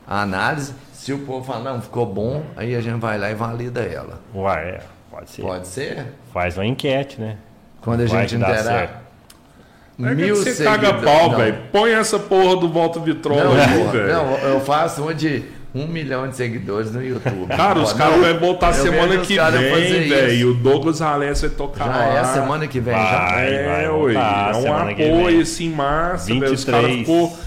a 0.07 0.21
análise. 0.21 0.73
Se 0.93 1.13
o 1.13 1.19
povo 1.19 1.45
falar, 1.45 1.61
não, 1.61 1.81
ficou 1.81 2.05
bom, 2.05 2.43
aí 2.55 2.75
a 2.75 2.81
gente 2.81 2.99
vai 2.99 3.17
lá 3.17 3.31
e 3.31 3.33
valida 3.33 3.81
ela. 3.81 4.19
Uai, 4.35 4.69
é, 4.69 4.81
pode 5.11 5.29
ser. 5.29 5.41
Pode 5.41 5.67
ser? 5.67 6.05
Faz 6.33 6.57
uma 6.57 6.65
enquete, 6.65 7.19
né? 7.19 7.37
Quando 7.81 8.01
a 8.01 8.05
Vai 8.05 8.21
gente 8.27 8.35
interar. 8.35 8.63
certo. 8.63 9.01
É 10.03 10.09
que 10.09 10.15
Mil 10.15 10.35
você 10.35 10.63
caga 10.63 10.93
pau, 10.95 11.35
velho. 11.35 11.57
Põe 11.71 11.91
essa 11.91 12.17
porra 12.17 12.55
do 12.55 12.69
Volta 12.69 12.99
Vitrola 12.99 13.55
aí, 13.55 13.83
velho. 13.91 14.07
não, 14.13 14.37
eu 14.37 14.59
faço 14.61 15.03
uma 15.03 15.13
de 15.13 15.43
um 15.75 15.85
milhão 15.87 16.27
de 16.27 16.35
seguidores 16.35 16.91
no 16.91 17.03
YouTube. 17.03 17.47
Cara, 17.55 17.79
os 17.79 17.93
caras 17.93 18.19
vão 18.19 18.39
voltar 18.39 18.73
semana 18.73 19.17
que 19.19 19.35
vem, 19.37 20.09
velho. 20.09 20.33
E 20.33 20.45
o 20.45 20.53
Douglas 20.55 20.99
Ralés 20.99 21.41
vai 21.41 21.49
tocar 21.51 21.85
Já 21.85 21.91
lá. 21.95 22.05
é 22.15 22.19
a 22.19 22.23
semana 22.25 22.67
que 22.67 22.79
vem, 22.79 22.93
já. 22.93 23.27
Vai. 23.29 23.53
É, 23.53 23.65
vai 23.67 23.89
ué. 23.89 24.13
É 24.13 24.57
um 24.57 24.73
apoio, 24.75 25.41
assim, 25.41 25.69
massa, 25.69 26.27
velho. 26.27 26.45
Os 26.53 26.63
23. 26.63 26.65
caras 26.65 26.97
ficou... 26.97 27.37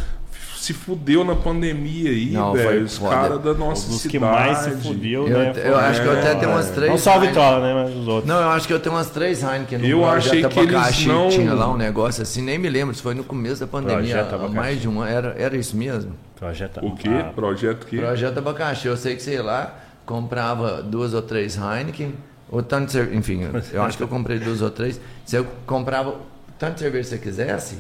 Se 0.65 0.73
fudeu 0.73 1.23
na 1.25 1.35
pandemia 1.35 2.09
aí, 2.09 2.31
Não, 2.31 2.53
foi 2.53 2.63
velho. 2.63 2.85
Os 2.87 2.99
caras 2.99 3.39
da 3.43 3.53
nossa 3.53 3.87
Os 3.91 3.97
cidade. 4.01 4.09
que 4.09 4.19
mais 4.19 4.59
se 4.59 4.71
fudeu, 4.71 5.29
Eu, 5.29 5.39
né? 5.39 5.53
eu 5.63 5.77
acho 5.77 6.01
que 6.01 6.07
eu 6.09 6.13
até 6.19 6.31
É, 6.31 6.35
tenho 6.37 6.53
umas 6.53 6.71
três. 6.71 6.91
Não 6.91 6.97
só 6.97 7.11
o 7.11 7.13
Heineken- 7.17 7.29
Vitrola, 7.35 7.61
né? 7.61 7.85
Mas 7.85 7.95
os 7.97 8.09
outros. 8.09 8.25
Não, 8.27 8.41
eu 8.41 8.49
acho 8.49 8.67
que 8.67 8.73
eu 8.73 8.81
tenho 8.81 8.95
umas 8.95 9.11
três 9.11 9.43
Heineken 9.43 9.79
no 9.79 9.85
Eu 9.87 9.99
projeto 10.01 10.17
achei 10.27 10.45
que 10.49 10.59
eles 10.61 10.75
abacaxi, 10.75 11.07
não- 11.09 11.29
Tinha 11.29 11.53
lá 11.53 11.71
um 11.71 11.77
negócio 11.77 12.23
assim, 12.23 12.41
nem 12.41 12.57
me 12.59 12.71
lembro, 12.71 12.95
se 12.95 13.03
foi 13.03 13.15
no 13.15 13.23
começo 13.25 13.61
da 13.61 13.67
pandemia, 13.67 13.99
Projeto 13.99 14.33
há 14.33 14.35
abacaxi. 14.37 14.55
mais 14.55 14.81
de 14.81 14.89
um 14.89 15.01
ano. 15.03 15.11
Era, 15.13 15.35
era 15.39 15.55
isso 15.55 15.77
mesmo? 15.77 16.13
Projeto 16.35 16.81
O 16.83 16.95
quê? 16.97 17.09
Ah, 17.11 17.25
Projeto 17.35 17.87
quê? 17.87 17.99
Projeto 17.99 18.39
abacaxi. 18.39 18.87
Eu 18.89 18.97
sei 18.97 19.17
que, 19.17 19.23
sei 19.23 19.43
lá, 19.43 19.75
comprava 20.07 20.83
duas 20.83 21.13
ou 21.13 21.21
três 21.21 21.59
Heineken, 21.59 22.15
ou 22.51 22.63
tanto 22.63 22.87
de 22.87 22.93
cerveja, 22.93 23.19
enfim, 23.19 23.47
eu 23.71 23.83
acho 23.83 23.99
que 23.99 24.03
eu 24.03 24.09
comprei 24.09 24.39
duas 24.39 24.63
ou 24.63 24.71
três. 24.71 24.99
Se 25.27 25.37
eu 25.37 25.47
comprava 25.67 26.15
tanto 26.59 26.75
de 26.77 26.81
cerveja 26.81 27.03
que 27.05 27.17
você 27.17 27.19
quisesse, 27.19 27.79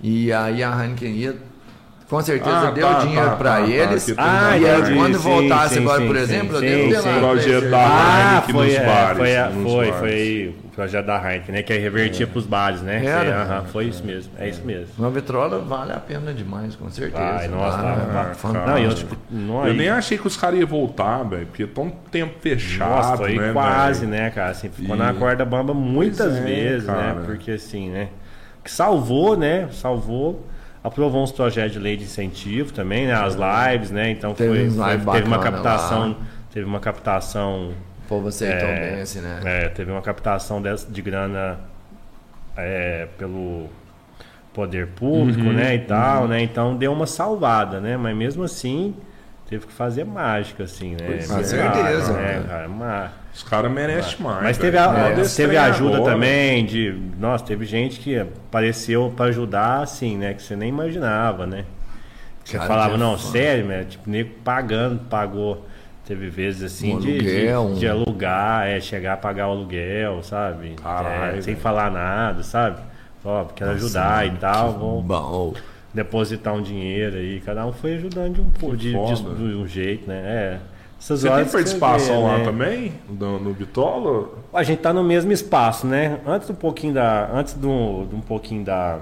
e 0.00 0.32
aí 0.32 0.62
a 0.62 0.70
Heineken 0.80 1.10
ia. 1.16 1.36
Com 2.08 2.22
certeza 2.22 2.68
Ah, 2.68 2.70
deu 2.70 2.86
tá, 2.88 2.98
dinheiro 3.00 3.28
tá, 3.30 3.36
pra 3.36 3.50
tá, 3.50 3.60
tá, 3.60 3.68
eles. 3.68 4.14
Ah, 4.16 4.56
e 4.56 4.64
aí, 4.66 4.96
quando 4.96 5.16
sim, 5.18 5.22
voltasse 5.22 5.74
sim, 5.74 5.80
agora, 5.82 6.00
sim, 6.00 6.06
por 6.06 6.16
exemplo, 6.16 6.56
eu 6.56 6.60
sim, 6.60 6.66
devo 6.66 6.90
ter 6.90 7.02
sim. 7.02 7.18
Projeto 7.20 7.70
da. 7.70 7.78
Ah, 7.86 8.18
Heineken 8.32 8.54
foi, 8.54 8.66
nos 8.66 8.74
é, 8.74 8.86
bares, 8.86 9.18
foi, 9.18 9.36
a- 9.36 9.48
nos 9.50 9.72
foi, 9.72 9.86
bares. 9.90 9.98
foi 10.00 10.54
o 10.64 10.68
projeto 10.70 11.04
da 11.06 11.16
Heineken, 11.18 11.54
né? 11.54 11.62
Que 11.62 11.72
aí 11.74 11.78
revertia 11.80 12.26
pros 12.26 12.46
bares, 12.46 12.80
né? 12.80 13.04
Era. 13.04 13.20
Foi, 13.20 13.32
aham, 13.32 13.64
foi 13.66 13.84
isso 13.84 14.04
mesmo, 14.06 14.32
é 14.38 14.48
isso 14.48 14.62
mesmo. 14.64 14.86
Uma 14.98 15.10
vitrola 15.10 15.58
vale 15.58 15.92
a 15.92 15.98
pena 16.00 16.32
demais, 16.32 16.74
com 16.76 16.88
certeza. 16.88 17.22
Vai, 17.22 17.48
nossa, 17.48 17.78
Ah, 17.78 17.82
tá- 17.82 17.90
é 17.90 18.24
tá- 18.28 18.34
fantástico. 18.34 18.70
Não, 18.70 18.78
eu, 18.78 18.94
tipo, 18.94 19.16
não, 19.30 19.66
Eu 19.66 19.74
nem 19.74 19.90
achei 19.90 20.16
que 20.16 20.26
os 20.26 20.36
caras 20.36 20.58
iam 20.58 20.66
voltar, 20.66 21.22
velho. 21.24 21.44
Porque 21.44 21.66
tão 21.66 21.90
tempo 22.10 22.32
fechado, 22.40 22.88
Nossa, 22.90 23.16
foi 23.18 23.36
né, 23.38 23.52
quase, 23.52 24.06
né, 24.06 24.30
cara? 24.30 24.52
Assim, 24.52 24.70
ficou 24.70 24.96
E- 24.96 24.98
na 24.98 25.12
corda 25.12 25.44
bamba 25.44 25.74
muitas 25.74 26.26
Pois 26.26 26.36
é, 26.38 26.40
vezes, 26.40 26.88
né? 26.88 27.16
Porque 27.26 27.50
assim, 27.50 27.90
né? 27.90 28.08
Que 28.64 28.70
salvou, 28.70 29.36
né? 29.36 29.68
Salvou. 29.72 30.47
Aprovou 30.82 31.22
uns 31.22 31.32
projetos 31.32 31.72
de 31.72 31.78
lei 31.78 31.96
de 31.96 32.04
incentivo 32.04 32.72
também, 32.72 33.06
né? 33.06 33.12
As 33.14 33.34
lives, 33.34 33.90
né? 33.90 34.10
Então 34.10 34.32
Teve 34.34 34.70
foi, 34.70 34.96
foi- 34.98 35.12
teve 35.12 35.26
uma 35.26 35.38
captação, 35.38 36.08
lá. 36.10 36.16
teve 36.52 36.66
uma 36.66 36.80
captação 36.80 37.72
O 38.04 38.08
povo 38.08 38.28
aceitou 38.28 38.68
É, 38.68 38.92
bem, 38.92 39.00
assim, 39.02 39.20
né? 39.20 39.40
É, 39.44 39.68
teve 39.68 39.90
uma 39.90 40.00
captação 40.02 40.62
dessa- 40.62 40.90
de 40.90 41.02
grana 41.02 41.58
é, 42.56 43.06
pelo 43.18 43.68
poder 44.52 44.88
público, 44.88 45.42
Uhum, 45.46 45.52
né, 45.52 45.74
e 45.76 45.78
tal, 45.80 46.26
né? 46.26 46.42
Então 46.42 46.76
deu 46.76 46.92
uma 46.92 47.06
salvada, 47.06 47.80
né? 47.80 47.96
Mas 47.96 48.16
mesmo 48.16 48.42
assim 48.42 48.94
teve 49.48 49.66
que 49.66 49.72
fazer 49.72 50.04
mágica, 50.04 50.64
assim, 50.64 50.90
né? 50.90 50.98
Pois 51.06 51.26
Com 51.30 51.38
é, 51.38 51.44
certeza, 51.44 52.12
né, 52.12 52.38
né? 52.38 52.44
cara? 52.46 52.68
Uma- 52.68 53.12
Os 53.34 53.42
caras 53.42 53.72
merecem 53.72 54.16
mais. 54.20 54.42
Mas 54.42 54.58
teve, 54.58 54.76
a, 54.76 55.14
teve 55.34 55.56
ajuda 55.56 55.96
agora. 55.96 56.12
também 56.12 56.64
de. 56.66 56.92
Nossa, 57.18 57.44
teve 57.44 57.64
gente 57.64 57.98
que 58.00 58.18
apareceu 58.18 59.12
para 59.16 59.26
ajudar, 59.26 59.82
assim, 59.82 60.16
né? 60.16 60.34
Que 60.34 60.42
você 60.42 60.54
nem 60.54 60.68
imaginava, 60.68 61.46
né? 61.46 61.64
Você 62.44 62.56
Cara, 62.56 62.68
falava, 62.68 62.94
é 62.94 62.96
não, 62.98 63.18
foda. 63.18 63.32
sério, 63.32 63.66
né? 63.66 63.84
Tipo, 63.88 64.08
nego 64.08 64.30
pagando, 64.44 65.00
pagou. 65.08 65.66
Teve 66.06 66.30
vezes 66.30 66.62
assim 66.62 66.94
Um 66.96 67.00
de, 67.00 67.10
aluguel, 67.18 67.72
de, 67.74 67.80
de 67.80 67.86
um- 67.86 67.90
alugar, 67.90 68.66
é, 68.66 68.80
chegar 68.80 69.12
a 69.12 69.16
pagar 69.18 69.48
o 69.48 69.50
aluguel, 69.50 70.22
sabe? 70.22 70.70
Caralho, 70.82 71.38
É, 71.38 71.42
sem 71.42 71.54
falar 71.54 71.90
nada, 71.90 72.42
sabe? 72.42 72.80
Ó, 73.22 73.44
quero 73.44 73.72
ajudar 73.72 74.26
e 74.26 74.30
tal, 74.38 74.72
vou 74.72 75.02
Bom, 75.02 75.52
depositar 75.92 76.54
um 76.54 76.62
dinheiro 76.62 77.16
aí. 77.16 77.40
Cada 77.40 77.66
um 77.66 77.72
foi 77.72 77.94
ajudando 77.94 78.34
de 78.34 78.40
um 78.40 78.76
de, 78.76 78.92
de, 78.92 79.22
de 79.36 79.56
um 79.56 79.66
jeito, 79.66 80.08
né? 80.08 80.20
É. 80.24 80.58
Essas 81.00 81.22
Você 81.22 81.28
tem 81.30 81.44
participação 81.44 82.22
vê, 82.22 82.28
lá 82.28 82.38
né? 82.38 82.44
também? 82.44 82.92
No, 83.08 83.38
no 83.38 83.54
Bitola? 83.54 84.30
A 84.52 84.64
gente 84.64 84.80
tá 84.80 84.92
no 84.92 85.04
mesmo 85.04 85.30
espaço, 85.30 85.86
né? 85.86 86.18
Antes 86.26 86.50
um 86.50 86.54
pouquinho 86.54 86.94
da, 86.94 87.30
antes 87.32 87.54
do, 87.54 88.04
de 88.06 88.16
um 88.16 88.20
pouquinho 88.20 88.64
da, 88.64 88.98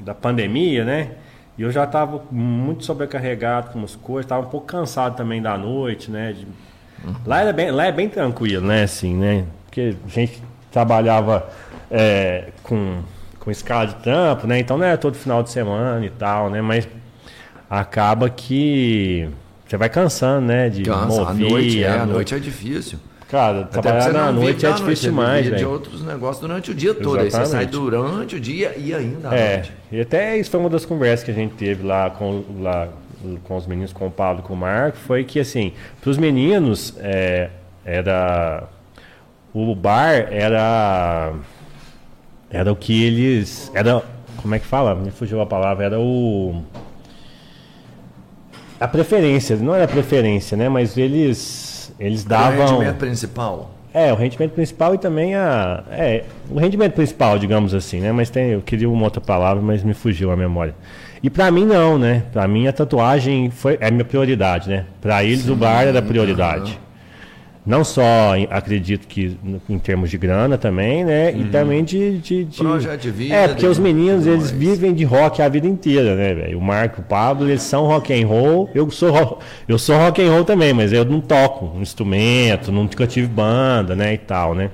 da 0.00 0.14
pandemia, 0.14 0.84
né? 0.84 1.12
E 1.56 1.62
eu 1.62 1.70
já 1.70 1.86
tava 1.86 2.22
muito 2.30 2.84
sobrecarregado 2.84 3.70
com 3.70 3.82
as 3.84 3.94
coisas, 3.94 4.28
tava 4.28 4.46
um 4.46 4.50
pouco 4.50 4.66
cansado 4.66 5.16
também 5.16 5.40
da 5.40 5.56
noite, 5.56 6.10
né? 6.10 6.32
De- 6.32 6.46
Lá, 7.24 7.40
era 7.42 7.52
bem, 7.52 7.70
lá 7.70 7.86
é 7.86 7.92
bem 7.92 8.08
tranquilo, 8.08 8.66
né? 8.66 8.82
Assim, 8.82 9.14
né? 9.14 9.44
Porque 9.66 9.94
a 10.04 10.08
gente 10.08 10.42
trabalhava 10.72 11.48
é, 11.88 12.48
com, 12.64 12.98
com 13.48 13.52
escala 13.52 13.86
de 13.86 13.94
trampo, 13.94 14.46
né? 14.46 14.58
Então 14.58 14.76
não 14.76 14.84
era 14.84 14.98
todo 14.98 15.14
final 15.14 15.42
de 15.42 15.48
semana 15.50 16.04
e 16.04 16.10
tal, 16.10 16.50
né? 16.50 16.60
Mas 16.60 16.86
acaba 17.70 18.28
que 18.28 19.26
você 19.66 19.76
vai 19.78 19.88
cansando, 19.88 20.46
né? 20.46 20.68
De 20.68 20.82
cansa. 20.82 21.22
A 21.22 21.32
mover, 21.32 21.50
noite, 21.50 21.82
é, 21.82 21.88
a 21.88 22.02
a 22.02 22.06
no- 22.06 22.12
noite 22.12 22.34
é 22.34 22.38
difícil. 22.38 22.98
Cara, 23.30 23.60
Até 23.62 23.80
trabalhar 23.80 24.12
na 24.12 24.32
noite 24.32 24.66
é 24.66 24.72
difícil 24.72 25.10
demais, 25.10 25.44
vive 25.46 25.56
de 25.56 25.64
outros 25.64 26.02
negócios 26.04 26.40
durante 26.40 26.70
o 26.70 26.74
dia 26.74 26.94
todo. 26.94 27.20
Aí 27.20 27.30
você 27.30 27.46
sai 27.46 27.64
durante 27.66 28.36
o 28.36 28.40
dia 28.40 28.74
e 28.76 28.94
ainda 28.94 29.30
à 29.30 29.34
É, 29.34 29.54
noite. 29.56 29.72
e 29.92 30.00
até 30.00 30.36
isso 30.38 30.50
foi 30.50 30.60
uma 30.60 30.68
das 30.70 30.84
conversas 30.84 31.24
que 31.24 31.30
a 31.30 31.34
gente 31.34 31.54
teve 31.54 31.86
lá 31.86 32.08
com, 32.10 32.42
lá, 32.60 32.88
com 33.44 33.56
os 33.56 33.66
meninos, 33.66 33.92
com 33.94 34.06
o 34.06 34.10
Pablo 34.10 34.42
e 34.44 34.46
com 34.46 34.52
o 34.52 34.56
Marco, 34.56 34.96
foi 34.98 35.24
que 35.24 35.40
assim, 35.40 35.72
para 36.02 36.10
os 36.10 36.16
meninos 36.18 36.94
é, 37.00 37.48
era 37.84 38.64
o 39.54 39.74
bar 39.74 40.26
era 40.30 41.32
era 42.50 42.70
o 42.72 42.76
que 42.76 43.04
eles 43.04 43.70
era 43.74 44.02
como 44.36 44.54
é 44.54 44.58
que 44.58 44.66
fala? 44.66 44.94
Me 44.94 45.10
fugiu 45.10 45.40
a 45.40 45.46
palavra, 45.46 45.84
era 45.86 45.98
o 46.00 46.62
a 48.80 48.86
preferência, 48.86 49.56
não 49.56 49.74
era 49.74 49.88
preferência, 49.88 50.56
né? 50.56 50.68
Mas 50.68 50.96
eles 50.96 51.92
eles 51.98 52.24
O 52.24 52.28
davam 52.28 52.66
rendimento 52.66 52.96
principal. 52.96 53.70
é, 53.92 54.12
o 54.12 54.16
rendimento 54.16 54.52
principal 54.52 54.94
e 54.94 54.98
também 54.98 55.34
a. 55.34 55.82
É, 55.90 56.24
o 56.48 56.58
rendimento 56.58 56.92
principal, 56.94 57.38
digamos 57.38 57.74
assim, 57.74 58.00
né? 58.00 58.12
Mas 58.12 58.30
tem, 58.30 58.50
eu 58.50 58.60
queria 58.62 58.88
uma 58.88 59.04
outra 59.04 59.20
palavra, 59.20 59.60
mas 59.62 59.82
me 59.82 59.94
fugiu 59.94 60.30
a 60.30 60.36
memória. 60.36 60.74
E 61.20 61.28
pra 61.28 61.50
mim 61.50 61.64
não, 61.66 61.98
né? 61.98 62.22
Pra 62.32 62.46
mim 62.46 62.68
a 62.68 62.72
tatuagem 62.72 63.50
foi, 63.50 63.76
é 63.80 63.90
minha 63.90 64.04
prioridade, 64.04 64.68
né? 64.70 64.84
Pra 65.00 65.24
eles 65.24 65.48
o 65.48 65.56
bar 65.56 65.82
era 65.82 65.98
a 65.98 66.02
prioridade. 66.02 66.78
Não 67.68 67.84
só 67.84 68.32
acredito 68.48 69.06
que 69.06 69.36
em 69.68 69.78
termos 69.78 70.08
de 70.10 70.16
grana 70.16 70.56
também, 70.56 71.04
né? 71.04 71.30
E 71.32 71.44
também 71.44 71.84
de, 71.84 72.16
de, 72.18 72.44
de- 72.46 72.56
Projeto 72.56 73.02
de 73.02 73.10
vida, 73.10 73.34
É, 73.34 73.46
porque 73.48 73.66
os 73.66 73.78
meninos, 73.78 74.26
eles 74.26 74.50
mais. 74.50 74.52
vivem 74.52 74.94
de 74.94 75.04
rock 75.04 75.42
a 75.42 75.48
vida 75.50 75.66
inteira, 75.66 76.16
né, 76.16 76.32
velho? 76.32 76.58
O 76.58 76.62
Marco, 76.62 77.02
o 77.02 77.04
Pablo, 77.04 77.46
eles 77.46 77.60
são 77.60 77.84
rock 77.84 78.10
and 78.10 78.26
roll. 78.26 78.70
Eu 78.74 78.90
sou 78.90 79.38
eu 79.68 79.78
sou 79.78 79.98
rock 79.98 80.22
and 80.22 80.30
roll 80.32 80.44
também, 80.46 80.72
mas 80.72 80.94
eu 80.94 81.04
não 81.04 81.20
toco 81.20 81.66
um 81.76 81.82
instrumento, 81.82 82.72
nunca 82.72 83.06
tive 83.06 83.26
banda, 83.26 83.94
né, 83.94 84.14
e 84.14 84.18
tal, 84.18 84.54
né? 84.54 84.70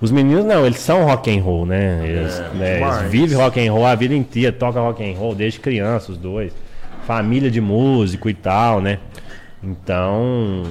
Os 0.00 0.12
meninos 0.12 0.44
não, 0.44 0.64
eles 0.64 0.78
são 0.78 1.04
rock 1.04 1.28
and 1.36 1.42
roll, 1.42 1.66
né? 1.66 2.02
Eles, 2.04 2.38
né, 2.54 2.80
eles 2.82 3.10
vivem 3.10 3.36
rock 3.36 3.66
and 3.66 3.72
roll 3.72 3.84
a 3.84 3.96
vida 3.96 4.14
inteira, 4.14 4.52
tocam 4.52 4.84
rock 4.84 5.02
and 5.02 5.18
roll 5.18 5.34
desde 5.34 5.58
criança, 5.58 6.12
os 6.12 6.18
dois. 6.18 6.52
Família 7.04 7.50
de 7.50 7.60
músico 7.60 8.30
e 8.30 8.34
tal, 8.34 8.80
né? 8.80 8.98
Então, 9.60 10.64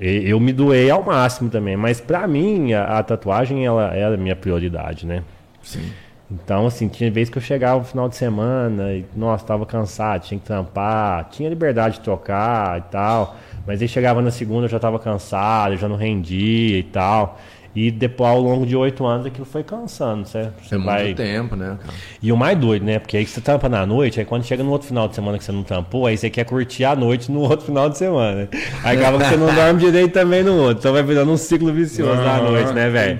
eu 0.00 0.38
me 0.38 0.52
doei 0.52 0.90
ao 0.90 1.02
máximo 1.02 1.50
também, 1.50 1.76
mas 1.76 2.00
pra 2.00 2.26
mim 2.26 2.72
a, 2.72 2.98
a 2.98 3.02
tatuagem 3.02 3.66
ela 3.66 3.94
era 3.94 4.14
a 4.14 4.18
minha 4.18 4.36
prioridade, 4.36 5.06
né? 5.06 5.24
Sim. 5.62 5.90
Então, 6.30 6.66
assim, 6.66 6.88
tinha 6.88 7.10
vezes 7.10 7.30
que 7.30 7.38
eu 7.38 7.42
chegava 7.42 7.78
no 7.78 7.84
final 7.84 8.08
de 8.08 8.14
semana 8.14 8.92
e, 8.92 9.04
nossa, 9.16 9.46
tava 9.46 9.64
cansado, 9.64 10.22
tinha 10.22 10.38
que 10.38 10.44
trampar, 10.44 11.24
tinha 11.30 11.48
liberdade 11.48 11.94
de 11.94 12.00
tocar 12.02 12.78
e 12.78 12.82
tal, 12.82 13.36
mas 13.66 13.80
aí 13.80 13.88
chegava 13.88 14.20
na 14.20 14.30
segunda 14.30 14.66
eu 14.66 14.68
já 14.68 14.78
tava 14.78 14.98
cansado, 14.98 15.72
eu 15.72 15.78
já 15.78 15.88
não 15.88 15.96
rendia 15.96 16.78
e 16.78 16.82
tal. 16.82 17.38
E 17.76 17.90
depois, 17.90 18.30
ao 18.30 18.40
longo 18.40 18.66
de 18.66 18.74
oito 18.74 19.06
anos, 19.06 19.26
aquilo 19.26 19.44
foi 19.44 19.62
cansando, 19.62 20.26
certo? 20.26 20.64
Você 20.64 20.74
É 20.74 20.78
vai- 20.78 21.04
muito 21.04 21.16
tempo, 21.18 21.54
né, 21.54 21.76
cara? 21.80 21.94
e 22.20 22.32
o 22.32 22.36
mais 22.36 22.58
doido, 22.58 22.84
né? 22.84 22.98
Porque 22.98 23.16
aí 23.16 23.26
você 23.26 23.40
tampa 23.40 23.68
na 23.68 23.86
noite, 23.86 24.18
aí 24.18 24.26
quando 24.26 24.42
chega 24.44 24.62
no 24.64 24.70
outro 24.70 24.88
final 24.88 25.06
de 25.06 25.14
semana 25.14 25.38
que 25.38 25.44
você 25.44 25.52
não 25.52 25.62
tampou, 25.62 26.06
aí 26.06 26.16
você 26.16 26.28
quer 26.30 26.44
curtir 26.44 26.84
a 26.84 26.96
noite 26.96 27.30
no 27.30 27.40
outro 27.48 27.66
final 27.66 27.88
de 27.88 27.96
semana. 27.98 28.34
né? 28.42 28.48
Aí 28.82 28.96
acaba 28.98 29.18
que 29.18 29.24
você 29.28 29.36
não 29.36 29.54
dorme 29.54 29.80
direito 29.80 30.12
também 30.12 30.42
no 30.42 30.56
outro. 30.56 30.78
Então 30.80 30.92
vai 30.92 31.02
virando 31.02 31.30
um 31.30 31.36
ciclo 31.36 31.72
vicioso 31.72 32.20
na 32.22 32.40
noite, 32.40 32.72
né, 32.72 32.88
velho? 32.88 33.18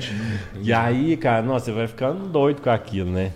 E 0.63 0.73
aí, 0.73 1.17
cara, 1.17 1.43
nossa, 1.43 1.67
você 1.67 1.73
vai 1.73 1.87
ficando 1.87 2.27
doido 2.29 2.61
com 2.61 2.71
aquilo, 2.71 3.11
né? 3.11 3.31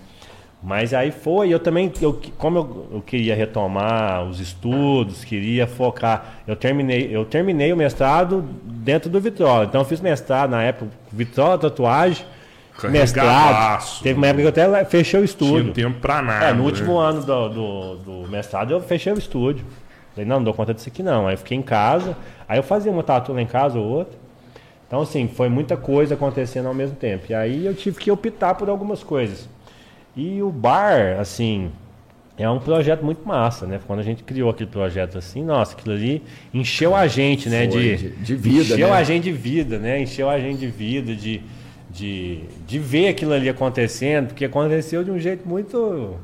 Mas 0.63 0.95
aí 0.95 1.11
foi, 1.11 1.49
eu 1.49 1.59
também, 1.59 1.93
eu, 2.01 2.21
como 2.39 2.59
eu, 2.59 2.87
eu 2.95 3.03
queria 3.03 3.35
retomar 3.35 4.23
os 4.25 4.39
estudos, 4.39 5.25
queria 5.25 5.67
focar, 5.67 6.37
eu 6.47 6.55
terminei, 6.55 7.09
eu 7.11 7.25
terminei 7.25 7.73
o 7.73 7.77
mestrado 7.77 8.45
dentro 8.63 9.11
do 9.11 9.21
Vitrola. 9.21 9.65
Então 9.65 9.81
eu 9.81 9.85
fiz 9.85 10.01
mestrado 10.01 10.51
na 10.51 10.63
época, 10.63 10.89
Vitrola, 11.11 11.59
tatuagem, 11.59 12.25
mestrado. 12.85 14.01
Teve 14.03 14.17
uma 14.17 14.29
época 14.29 14.53
que 14.53 14.61
eu 14.61 14.65
até 14.67 14.85
fechei 14.85 15.21
o 15.21 15.27
Tinha 15.27 15.49
estúdio. 15.49 15.73
tempo 15.73 15.99
pra 15.99 16.23
nada. 16.23 16.47
É, 16.47 16.53
no 16.53 16.63
último 16.63 17.03
né? 17.03 17.09
ano 17.09 17.23
do, 17.23 17.49
do, 17.49 17.97
do 17.97 18.29
mestrado 18.31 18.73
eu 18.73 18.81
fechei 18.81 19.13
o 19.13 19.19
estúdio. 19.19 19.67
Falei, 20.15 20.29
não, 20.29 20.37
não 20.37 20.45
dou 20.45 20.55
conta 20.55 20.73
disso 20.73 20.89
aqui 20.89 21.03
não. 21.03 21.27
Aí 21.27 21.35
eu 21.35 21.39
fiquei 21.39 21.59
em 21.59 21.63
casa, 21.63 22.17
aí 22.49 22.59
eu 22.59 22.63
fazia 22.63 22.93
uma 22.93 23.03
tatu 23.03 23.33
lá 23.33 23.43
em 23.43 23.47
casa 23.47 23.79
ou 23.81 23.85
outra. 23.85 24.23
Então, 24.87 25.01
assim, 25.01 25.27
foi 25.27 25.49
muita 25.49 25.75
coisa 25.75 26.15
acontecendo 26.15 26.69
ao 26.69 26.75
mesmo 26.75 26.95
tempo. 26.95 27.25
E 27.31 27.35
aí 27.35 27.65
eu 27.65 27.75
tive 27.75 27.99
que 27.99 28.11
optar 28.11 28.55
por 28.55 28.69
algumas 28.69 29.03
coisas. 29.03 29.49
E 30.17 30.43
o 30.43 30.51
bar, 30.51 31.19
assim, 31.19 31.71
é 32.37 32.49
um 32.49 32.59
projeto 32.59 33.03
muito 33.05 33.27
massa, 33.27 33.67
né? 33.67 33.81
Quando 33.87 34.01
a 34.01 34.03
gente 34.03 34.23
criou 34.23 34.51
aquele 34.51 34.69
projeto 34.71 35.17
assim, 35.19 35.43
nossa, 35.45 35.75
aquilo 35.75 35.95
ali 35.95 36.23
encheu 36.53 36.95
a 36.95 37.07
gente, 37.07 37.49
né? 37.49 37.69
Foi, 37.71 37.97
De, 37.97 38.11
de- 38.11 38.35
vida, 38.37 38.75
Encheu 38.75 38.89
né? 38.89 38.95
a 38.95 39.03
gente 39.03 39.25
de 39.25 39.33
vida, 39.33 39.79
né? 39.79 40.01
Encheu 40.03 40.29
a 40.29 40.39
gente 40.39 40.59
de 40.59 40.67
vida, 40.67 41.15
de, 41.15 41.41
de, 41.91 42.41
de 42.67 42.79
ver 42.79 43.09
aquilo 43.09 43.33
ali 43.33 43.49
acontecendo, 43.49 44.29
porque 44.29 44.45
aconteceu 44.45 45.03
de 45.05 45.11
um 45.11 45.19
jeito 45.19 45.49
muito 45.49 46.17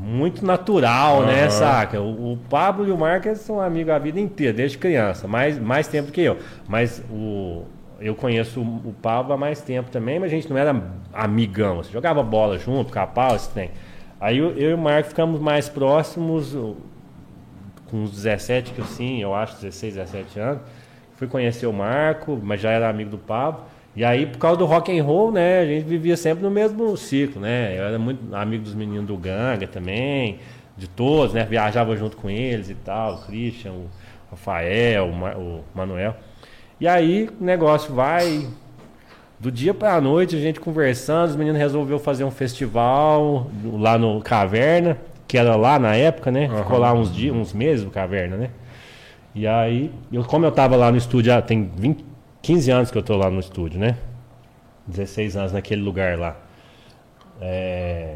muito 0.00 0.44
natural, 0.44 1.24
né, 1.24 1.42
Aham. 1.42 1.50
saca? 1.50 2.00
O, 2.00 2.34
o 2.34 2.36
Pablo 2.48 2.86
e 2.86 2.90
o 2.90 2.96
Marcos 2.96 3.38
são 3.38 3.60
amigos 3.60 3.92
a 3.92 3.98
vida 3.98 4.20
inteira, 4.20 4.52
desde 4.52 4.78
criança, 4.78 5.26
mais, 5.26 5.58
mais 5.58 5.88
tempo 5.88 6.12
que 6.12 6.20
eu. 6.20 6.36
Mas 6.68 7.02
o, 7.10 7.64
eu 8.00 8.14
conheço 8.14 8.60
o, 8.60 8.94
Pablo 9.02 9.32
há 9.32 9.36
mais 9.36 9.60
tempo 9.60 9.90
também, 9.90 10.18
mas 10.18 10.32
a 10.32 10.34
gente 10.34 10.48
não 10.48 10.56
era 10.56 10.74
amigão, 11.12 11.80
assim, 11.80 11.92
jogava 11.92 12.22
bola 12.22 12.58
junto, 12.58 12.92
capau, 12.92 13.34
esse 13.34 13.50
trem. 13.50 13.70
Aí 14.20 14.38
eu, 14.38 14.50
eu 14.56 14.70
e 14.70 14.74
o 14.74 14.78
Marco 14.78 15.08
ficamos 15.08 15.40
mais 15.40 15.68
próximos, 15.68 16.54
com 17.90 18.02
uns 18.02 18.10
17, 18.10 18.72
que 18.72 18.78
eu 18.80 18.84
sim, 18.84 19.20
eu 19.22 19.34
acho, 19.34 19.54
16, 19.60 19.94
17 19.94 20.38
anos. 20.38 20.62
Fui 21.16 21.26
conhecer 21.26 21.66
o 21.66 21.72
Marco, 21.72 22.38
mas 22.42 22.60
já 22.60 22.70
era 22.70 22.88
amigo 22.88 23.10
do 23.10 23.18
Pablo. 23.18 23.64
E 23.96 24.04
aí, 24.04 24.26
por 24.26 24.38
causa 24.38 24.58
do 24.58 24.66
rock 24.66 24.96
and 24.96 25.02
roll, 25.02 25.32
né, 25.32 25.60
a 25.60 25.66
gente 25.66 25.84
vivia 25.84 26.16
sempre 26.16 26.44
no 26.44 26.50
mesmo 26.50 26.96
ciclo, 26.96 27.40
né? 27.40 27.76
Eu 27.76 27.84
era 27.84 27.98
muito 27.98 28.34
amigo 28.34 28.62
dos 28.62 28.74
meninos 28.74 29.06
do 29.06 29.16
Ganga 29.16 29.66
também, 29.66 30.38
de 30.76 30.86
todos, 30.88 31.34
né? 31.34 31.44
Viajava 31.44 31.96
junto 31.96 32.16
com 32.16 32.30
eles 32.30 32.70
e 32.70 32.74
tal, 32.76 33.14
o 33.14 33.18
Christian, 33.22 33.72
o 33.72 33.88
Rafael, 34.30 35.08
o, 35.08 35.12
Ma- 35.14 35.34
o 35.36 35.64
Manuel. 35.74 36.14
E 36.80 36.86
aí, 36.86 37.28
o 37.40 37.44
negócio 37.44 37.92
vai 37.94 38.46
do 39.38 39.50
dia 39.50 39.72
pra 39.74 40.00
noite, 40.00 40.36
a 40.36 40.38
gente 40.40 40.60
conversando, 40.60 41.30
os 41.30 41.36
meninos 41.36 41.58
resolveu 41.60 41.98
fazer 41.98 42.24
um 42.24 42.30
festival 42.30 43.48
lá 43.64 43.96
no 43.98 44.20
Caverna, 44.20 44.96
que 45.26 45.36
era 45.38 45.56
lá 45.56 45.78
na 45.78 45.94
época, 45.94 46.30
né? 46.30 46.48
Ficou 46.62 46.78
lá 46.78 46.92
uns 46.92 47.14
dias, 47.14 47.34
uns 47.34 47.52
meses 47.52 47.84
o 47.86 47.90
Caverna, 47.90 48.36
né? 48.36 48.50
E 49.34 49.46
aí, 49.46 49.92
eu, 50.12 50.24
como 50.24 50.44
eu 50.46 50.52
tava 50.52 50.74
lá 50.76 50.90
no 50.90 50.96
estúdio, 50.96 51.32
já 51.32 51.42
tem 51.42 51.70
20, 51.76 52.04
15 52.42 52.70
anos 52.70 52.90
que 52.90 52.98
eu 52.98 53.02
tô 53.02 53.16
lá 53.16 53.30
no 53.30 53.38
estúdio, 53.40 53.78
né? 53.78 53.96
16 54.86 55.36
anos 55.36 55.52
naquele 55.52 55.82
lugar 55.82 56.18
lá. 56.18 56.36
É, 57.40 58.14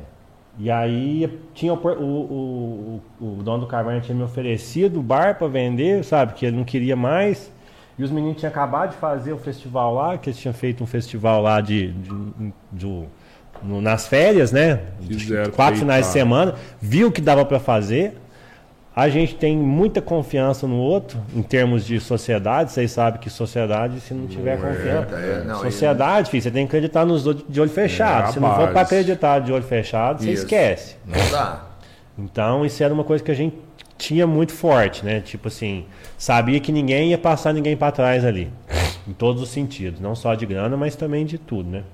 e 0.58 0.70
aí 0.70 1.38
tinha 1.54 1.72
opor- 1.72 1.98
o, 2.00 2.04
o, 2.04 3.02
o 3.20 3.42
dono 3.42 3.60
do 3.60 3.66
Caverna 3.66 4.00
tinha 4.00 4.16
me 4.16 4.22
oferecido 4.22 4.98
o 5.00 5.02
bar 5.02 5.36
para 5.38 5.46
vender, 5.48 6.02
sabe? 6.04 6.32
Que 6.34 6.46
ele 6.46 6.56
não 6.56 6.64
queria 6.64 6.96
mais. 6.96 7.52
E 7.98 8.02
os 8.02 8.10
meninos 8.10 8.38
tinham 8.38 8.50
acabado 8.50 8.90
de 8.90 8.96
fazer 8.96 9.32
o 9.32 9.38
festival 9.38 9.94
lá, 9.94 10.16
que 10.18 10.30
eles 10.30 10.38
tinham 10.38 10.54
feito 10.54 10.82
um 10.82 10.86
festival 10.86 11.42
lá 11.42 11.60
de, 11.60 11.92
de- 11.92 12.52
do- 12.72 13.06
no- 13.62 13.80
nas 13.82 14.06
férias, 14.08 14.50
né? 14.50 14.80
Quiseram 15.06 15.50
Quatro 15.52 15.78
finais 15.80 16.06
de 16.06 16.12
semana. 16.12 16.54
Viu 16.80 17.12
que 17.12 17.20
dava 17.20 17.44
para 17.44 17.60
fazer. 17.60 18.18
A 18.94 19.08
gente 19.08 19.34
tem 19.36 19.56
muita 19.56 20.02
confiança 20.02 20.66
no 20.66 20.76
outro 20.76 21.18
em 21.34 21.42
termos 21.42 21.84
de 21.86 21.98
sociedade. 21.98 22.72
Vocês 22.72 22.90
sabem 22.90 23.18
que 23.20 23.30
sociedade, 23.30 24.00
se 24.00 24.12
não 24.12 24.26
tiver 24.26 24.56
confiança. 24.60 25.14
é, 25.16 25.44
não, 25.44 25.60
sociedade, 25.60 26.30
filho, 26.30 26.42
você 26.42 26.50
tem 26.50 26.66
que 26.66 26.70
acreditar 26.76 27.04
nos 27.06 27.26
outros 27.26 27.46
de 27.48 27.58
olho 27.60 27.70
fechado. 27.70 28.28
É, 28.28 28.32
se 28.32 28.40
não 28.40 28.54
for 28.54 28.68
para 28.70 28.82
acreditar 28.82 29.38
de 29.38 29.50
olho 29.52 29.64
fechado, 29.64 30.22
você 30.22 30.30
Isso. 30.32 30.42
esquece. 30.42 30.96
Não 31.06 31.30
dá. 31.30 31.62
Então, 32.18 32.66
isso 32.66 32.82
era 32.84 32.92
uma 32.92 33.04
coisa 33.04 33.24
que 33.24 33.30
a 33.30 33.34
gente 33.34 33.56
tinha 34.02 34.26
muito 34.26 34.52
forte, 34.52 35.04
né? 35.04 35.20
Tipo 35.20 35.46
assim, 35.46 35.84
sabia 36.18 36.58
que 36.58 36.72
ninguém 36.72 37.10
ia 37.10 37.18
passar 37.18 37.52
ninguém 37.52 37.76
para 37.76 37.92
trás 37.92 38.24
ali. 38.24 38.50
Em 39.06 39.12
todos 39.12 39.40
os 39.40 39.48
sentidos. 39.48 40.00
Não 40.00 40.14
só 40.14 40.34
de 40.34 40.44
grana, 40.44 40.76
mas 40.76 40.96
também 40.96 41.24
de 41.24 41.38
tudo, 41.38 41.70
né? 41.70 41.84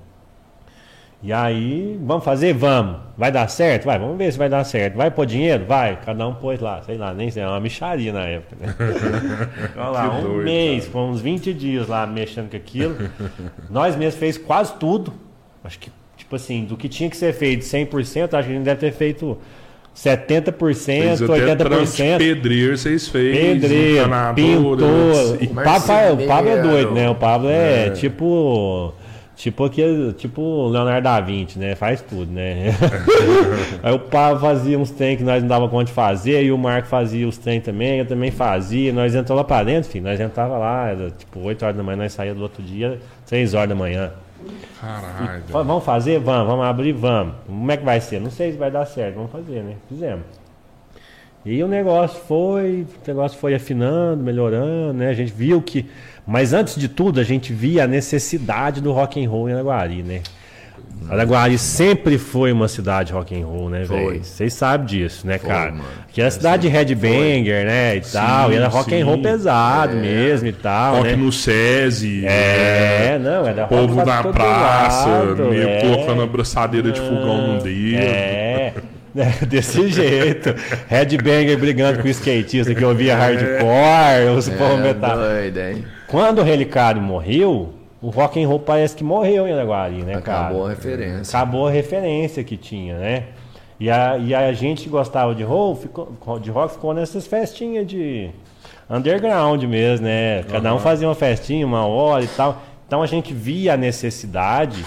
E 1.21 1.33
aí, 1.33 1.99
vamos 2.01 2.23
fazer? 2.23 2.53
Vamos. 2.53 2.97
Vai 3.17 3.31
dar 3.31 3.47
certo? 3.47 3.85
Vai, 3.85 3.99
vamos 3.99 4.17
ver 4.17 4.31
se 4.31 4.37
vai 4.37 4.47
dar 4.49 4.63
certo. 4.63 4.95
Vai 4.95 5.11
pôr 5.11 5.25
dinheiro? 5.25 5.65
Vai. 5.65 5.99
Cada 6.03 6.27
um 6.27 6.33
pôs 6.33 6.59
lá, 6.59 6.81
sei 6.81 6.97
lá, 6.97 7.13
nem 7.13 7.29
sei, 7.29 7.43
é 7.43 7.47
uma 7.47 7.59
micharia 7.59 8.13
na 8.13 8.25
época, 8.25 8.55
né? 8.59 8.75
Olha 9.75 9.89
lá, 9.89 10.09
Que 10.09 10.15
um 10.15 10.21
doido, 10.21 10.43
mês, 10.45 10.87
cara. 10.87 10.99
uns 11.05 11.21
20 11.21 11.53
dias 11.53 11.87
lá 11.87 12.07
mexendo 12.07 12.49
com 12.49 12.57
aquilo. 12.57 12.95
Nós 13.69 13.95
mesmos 13.95 14.19
fez 14.19 14.37
quase 14.37 14.73
tudo. 14.75 15.13
Acho 15.63 15.77
que, 15.77 15.91
tipo 16.15 16.35
assim, 16.35 16.63
do 16.63 16.77
que 16.77 16.87
tinha 16.87 17.09
que 17.09 17.17
ser 17.17 17.33
feito 17.33 17.63
100%, 17.65 18.33
acho 18.33 18.47
que 18.47 18.53
a 18.53 18.55
gente 18.55 18.63
deve 18.63 18.79
ter 18.79 18.93
feito 18.93 19.37
70%, 20.03 20.73
Fez 21.17 21.21
até 21.21 21.55
trampo 21.55 21.75
de 21.75 21.91
80%. 21.91 22.17
pedreiro, 22.17 22.77
vocês 22.77 23.07
fez. 23.09 23.37
Pedreiro, 23.37 24.09
pintor. 24.33 25.37
O 25.41 25.47
Pablo, 25.55 25.91
é- 25.91 26.11
o 26.11 26.17
Pablo 26.17 26.49
é 26.49 26.55
Marceneiro. 26.55 26.61
doido, 26.69 26.91
né? 26.93 27.09
O 27.09 27.15
Pablo 27.15 27.49
é, 27.49 27.89
tipo. 27.91 28.93
Tipo 29.35 29.63
aquele, 29.63 30.11
tipo 30.11 30.41
o 30.41 30.67
Leonardo 30.67 31.01
da 31.05 31.17
Vinci, 31.21 31.57
né? 31.57 31.73
Faz 31.73 32.01
tudo, 32.01 32.29
né? 32.29 32.75
Aí 33.81 33.93
o 33.93 33.99
Pablo 33.99 34.37
fazia 34.41 34.77
uns 34.77 34.91
trem 34.91 35.15
que 35.15 35.23
nós 35.23 35.41
não 35.41 35.47
dava 35.47 35.69
conta 35.69 35.85
de 35.85 35.93
fazer, 35.93 36.43
e 36.43 36.51
o 36.51 36.57
Marco 36.57 36.89
fazia 36.89 37.25
os 37.25 37.37
trem 37.37 37.61
também, 37.61 37.99
eu 37.99 38.05
também 38.05 38.31
fazia. 38.31 38.91
Nós 38.91 39.15
entramos 39.15 39.37
lá 39.37 39.43
pra 39.45 39.63
dentro, 39.63 39.89
filho. 39.89 40.03
Nós 40.03 40.19
entrava 40.19 40.57
lá, 40.57 40.89
era 40.89 41.09
tipo 41.11 41.39
8 41.39 41.63
horas 41.63 41.77
da 41.77 41.81
manhã, 41.83 41.95
nós 42.03 42.11
saíamos 42.11 42.37
do 42.39 42.43
outro 42.43 42.61
dia, 42.61 42.99
3 43.27 43.53
horas 43.53 43.69
da 43.69 43.75
manhã. 43.75 44.11
Caralho. 44.79 45.43
Vamos 45.49 45.83
fazer? 45.83 46.19
Vamos, 46.19 46.47
vamos 46.47 46.65
abrir, 46.65 46.93
vamos. 46.93 47.35
Como 47.45 47.71
é 47.71 47.77
que 47.77 47.85
vai 47.85 47.99
ser? 47.99 48.19
Não 48.19 48.31
sei 48.31 48.51
se 48.51 48.57
vai 48.57 48.71
dar 48.71 48.85
certo, 48.85 49.15
vamos 49.15 49.31
fazer, 49.31 49.63
né? 49.63 49.75
Fizemos. 49.87 50.25
E 51.45 51.63
o 51.63 51.67
negócio 51.67 52.19
foi, 52.27 52.85
o 53.03 53.07
negócio 53.07 53.37
foi 53.39 53.55
afinando, 53.55 54.23
melhorando, 54.23 54.93
né? 54.93 55.09
A 55.09 55.13
gente 55.13 55.31
viu 55.31 55.61
que, 55.61 55.89
mas 56.27 56.53
antes 56.53 56.75
de 56.75 56.89
tudo, 56.89 57.19
a 57.19 57.23
gente 57.23 57.53
via 57.53 57.85
a 57.85 57.87
necessidade 57.87 58.81
do 58.81 58.91
rock 58.91 59.23
and 59.23 59.29
roll 59.29 59.49
em 59.49 59.53
Araguari, 59.53 60.03
né? 60.03 60.21
Araguari 61.07 61.57
sempre 61.57 62.17
foi 62.17 62.51
uma 62.51 62.67
cidade 62.67 63.13
rock 63.13 63.39
and 63.39 63.45
roll, 63.45 63.69
né, 63.69 63.85
Foi. 63.85 63.97
velho? 63.97 64.23
Vocês 64.23 64.53
sabem 64.53 64.85
disso, 64.85 65.25
né, 65.25 65.37
cara? 65.39 65.71
mano. 65.71 65.83
Que 66.11 66.21
era 66.21 66.29
cidade 66.29 66.63
de 66.63 66.67
headbanger, 66.67 67.65
né, 67.65 67.95
e 67.95 68.01
tal, 68.01 68.51
e 68.51 68.55
era 68.55 68.67
rock 68.67 68.93
and 68.99 69.05
roll 69.05 69.15
sim. 69.15 69.21
pesado 69.23 69.95
mesmo 69.95 70.47
e 70.47 70.51
tal, 70.53 70.97
Rock 70.97 71.09
né? 71.09 71.15
no 71.15 71.31
SESI. 71.31 72.25
É, 72.27 73.19
não, 73.21 73.47
era 73.47 73.63
rock 73.65 73.73
Povo 73.75 73.95
pra 74.03 74.05
na 74.05 74.23
praça, 74.23 75.07
lado, 75.09 75.45
meio 75.45 75.67
é. 75.69 75.81
colocando 75.81 76.21
a 76.21 76.27
braçadeira 76.27 76.91
de 76.91 76.99
fogão 76.99 77.55
no 77.55 77.61
dedo. 77.63 77.97
É, 77.97 78.73
desse 79.47 79.87
jeito. 79.89 80.53
Headbanger 80.87 81.57
brigando 81.57 81.99
com 82.01 82.07
o 82.07 82.11
skatista 82.11 82.75
que 82.75 82.83
ouvia 82.85 83.15
hardcore, 83.15 84.37
os 84.37 84.47
É, 84.47 84.51
povos 84.55 84.79
metal. 84.79 85.17
doido, 85.17 85.57
hein? 85.59 85.85
Quando 86.07 86.39
o 86.39 86.43
Relicário 86.43 87.01
morreu, 87.01 87.73
o 88.01 88.09
rock 88.09 88.41
and 88.41 88.47
roll 88.47 88.59
parece 88.59 88.95
que 88.95 89.03
morreu 89.03 89.47
em 89.47 89.51
Araguari, 89.51 90.03
né, 90.03 90.21
cara? 90.21 90.47
Acabou 90.47 90.65
a 90.65 90.69
referência. 90.69 91.37
Acabou 91.37 91.67
a 91.67 91.71
referência 91.71 92.43
que 92.43 92.55
tinha, 92.55 92.97
né? 92.97 93.23
E 93.79 93.89
a, 93.89 94.17
e 94.17 94.33
a 94.33 94.51
gente 94.53 94.83
que 94.83 94.89
gostava 94.89 95.33
de 95.33 95.43
rock, 95.43 95.83
ficou, 95.83 96.39
de 96.39 96.51
rock 96.51 96.73
ficou 96.73 96.93
nessas 96.93 97.25
festinhas 97.25 97.87
de 97.87 98.29
underground 98.89 99.63
mesmo, 99.63 100.05
né? 100.05 100.43
Cada 100.43 100.73
um 100.73 100.79
fazia 100.79 101.07
uma 101.07 101.15
festinha, 101.15 101.65
uma 101.65 101.85
hora 101.85 102.23
e 102.23 102.27
tal. 102.27 102.61
Então 102.87 103.01
a 103.01 103.05
gente 103.05 103.33
via 103.33 103.73
a 103.73 103.77
necessidade 103.77 104.85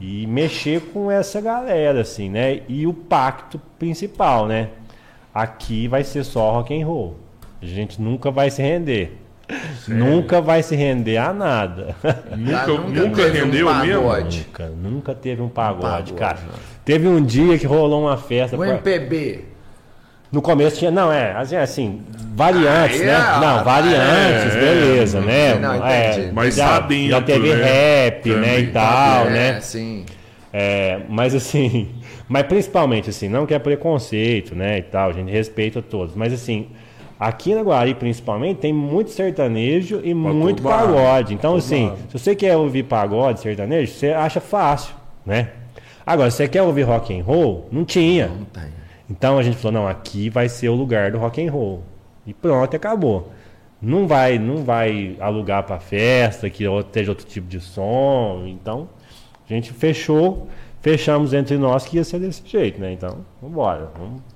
e 0.00 0.26
mexer 0.26 0.80
com 0.92 1.10
essa 1.10 1.40
galera, 1.40 2.00
assim, 2.00 2.28
né? 2.28 2.62
E 2.68 2.86
o 2.86 2.92
pacto 2.92 3.60
principal, 3.78 4.46
né? 4.46 4.68
Aqui 5.32 5.86
vai 5.86 6.02
ser 6.02 6.24
só 6.24 6.52
rock 6.52 6.80
and 6.80 6.86
roll. 6.86 7.16
A 7.60 7.66
gente 7.66 8.02
nunca 8.02 8.30
vai 8.30 8.50
se 8.50 8.60
render. 8.60 9.21
Nunca 9.88 10.40
vai 10.40 10.62
se 10.62 10.74
render 10.76 11.16
a 11.18 11.32
nada. 11.32 11.94
Nunca, 12.36 12.66
nunca 12.66 13.00
nunca 13.00 13.22
teve 13.24 13.42
um 13.42 13.44
rendeu 13.44 13.74
mesmo? 13.74 14.02
pagode. 14.02 14.46
nunca, 14.48 14.66
nunca 14.68 15.14
teve 15.14 15.42
um 15.42 15.48
pagode, 15.48 15.82
pagode, 15.82 16.12
cara. 16.14 16.38
não. 16.46 16.54
Teve 16.84 17.08
um 17.08 17.22
dia 17.22 17.58
que 17.58 17.66
rolou 17.66 18.02
uma 18.02 18.16
festa. 18.16 18.56
O 18.56 18.58
pra- 18.58 18.68
MPB. 18.68 19.44
No 20.30 20.40
começo 20.40 20.78
tinha, 20.78 20.90
não, 20.90 21.12
é, 21.12 21.32
assim, 21.36 21.56
assim 21.56 22.00
variantes, 22.34 23.02
Ah, 23.02 23.04
né? 23.04 23.10
é, 23.12 23.18
não, 23.40 23.58
ah, 23.58 23.62
variantes, 23.62 24.56
é, 24.56 24.60
beleza, 24.60 25.20
né? 25.20 25.54
não, 25.56 25.86
É. 25.86 26.30
Mas 26.32 26.56
já, 26.56 26.68
tá 26.68 26.80
dentro, 26.80 27.10
já 27.10 27.20
teve 27.20 27.54
né? 27.54 27.62
rap, 27.64 28.28
né, 28.30 28.34
Também. 28.36 28.64
e 28.64 28.66
tal, 28.68 29.26
é, 29.26 29.30
né? 29.30 29.60
sim. 29.60 30.06
É, 30.50 31.00
mas 31.10 31.34
assim, 31.34 31.90
mas 32.26 32.44
principalmente 32.46 33.10
assim, 33.10 33.28
não 33.28 33.44
que 33.44 33.52
é 33.52 33.58
preconceito, 33.58 34.54
né, 34.54 34.78
e 34.78 34.82
tal, 34.82 35.10
a 35.10 35.12
gente 35.12 35.30
respeita 35.30 35.82
todos, 35.82 36.14
mas 36.16 36.32
assim, 36.32 36.68
aqui 37.22 37.54
na 37.54 37.62
Guari 37.62 37.94
principalmente 37.94 38.58
tem 38.58 38.72
muito 38.72 39.10
sertanejo 39.10 40.00
e 40.02 40.12
muito 40.12 40.62
pagode. 40.62 41.34
Então 41.34 41.54
assim, 41.56 41.92
se 42.08 42.18
você 42.18 42.34
quer 42.34 42.56
ouvir 42.56 42.82
pagode, 42.82 43.40
sertanejo, 43.40 43.92
você 43.92 44.08
acha 44.08 44.40
fácil, 44.40 44.94
né? 45.24 45.50
Agora, 46.04 46.30
se 46.30 46.38
você 46.38 46.48
quer 46.48 46.62
ouvir 46.62 46.82
rock 46.82 47.16
and 47.16 47.22
roll, 47.22 47.68
não 47.70 47.84
tinha. 47.84 48.26
Não 48.26 48.44
tem. 48.44 48.64
Então 49.08 49.38
a 49.38 49.42
gente 49.42 49.56
falou, 49.56 49.82
não, 49.82 49.88
aqui 49.88 50.28
vai 50.28 50.48
ser 50.48 50.68
o 50.68 50.74
lugar 50.74 51.12
do 51.12 51.18
rock 51.18 51.46
and 51.46 51.50
roll. 51.50 51.84
E 52.26 52.34
pronto, 52.34 52.74
acabou. 52.74 53.30
Não 53.80 54.06
vai, 54.06 54.38
não 54.38 54.58
vai 54.64 55.16
alugar 55.20 55.62
para 55.64 55.78
festa, 55.78 56.48
que 56.50 56.64
esteja 56.64 57.10
outro 57.10 57.26
tipo 57.26 57.46
de 57.48 57.60
som. 57.60 58.44
Então, 58.46 58.88
a 59.48 59.52
gente 59.52 59.72
fechou, 59.72 60.48
fechamos 60.80 61.32
entre 61.34 61.56
nós 61.56 61.84
que 61.84 61.96
ia 61.96 62.04
ser 62.04 62.20
desse 62.20 62.42
jeito, 62.44 62.80
né? 62.80 62.92
Então, 62.92 63.18
vambora. 63.40 63.90
Vamos. 63.98 64.31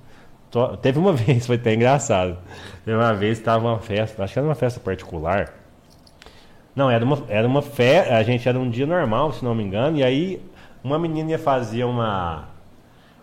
Teve 0.81 0.97
uma 0.99 1.13
vez, 1.13 1.45
foi 1.45 1.55
até 1.57 1.73
engraçado. 1.73 2.37
Teve 2.85 2.97
uma 2.97 3.13
vez 3.13 3.37
que 3.37 3.41
estava 3.41 3.67
uma 3.67 3.79
festa, 3.79 4.23
acho 4.23 4.33
que 4.33 4.39
era 4.39 4.47
uma 4.47 4.55
festa 4.55 4.79
particular. 4.79 5.53
Não, 6.75 6.89
era 6.91 7.03
uma, 7.03 7.17
era 7.27 7.47
uma 7.47 7.61
festa, 7.61 8.15
a 8.15 8.23
gente 8.23 8.47
era 8.47 8.57
um 8.57 8.69
dia 8.69 8.85
normal, 8.85 9.33
se 9.33 9.43
não 9.43 9.55
me 9.55 9.63
engano, 9.63 9.97
e 9.97 10.03
aí 10.03 10.41
uma 10.83 10.97
menina 10.99 11.31
ia 11.31 11.39
fazer 11.39 11.83
uma. 11.83 12.45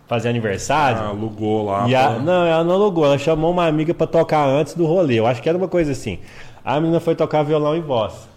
fazer 0.07 0.29
aniversário. 0.29 1.01
Ah, 1.01 1.07
alugou 1.07 1.65
lá. 1.65 1.87
E 1.87 1.95
a- 1.95 2.19
não, 2.19 2.45
ela 2.45 2.63
não 2.63 2.75
alugou, 2.75 3.05
ela 3.05 3.17
chamou 3.17 3.51
uma 3.51 3.65
amiga 3.65 3.93
pra 3.93 4.05
tocar 4.05 4.45
antes 4.47 4.73
do 4.73 4.85
rolê. 4.85 5.15
Eu 5.19 5.25
acho 5.25 5.41
que 5.41 5.47
era 5.49 5.57
uma 5.57 5.67
coisa 5.69 5.93
assim. 5.93 6.19
A 6.63 6.79
menina 6.79 6.99
foi 6.99 7.15
tocar 7.15 7.43
violão 7.43 7.75
e 7.77 7.81
voz. 7.81 8.27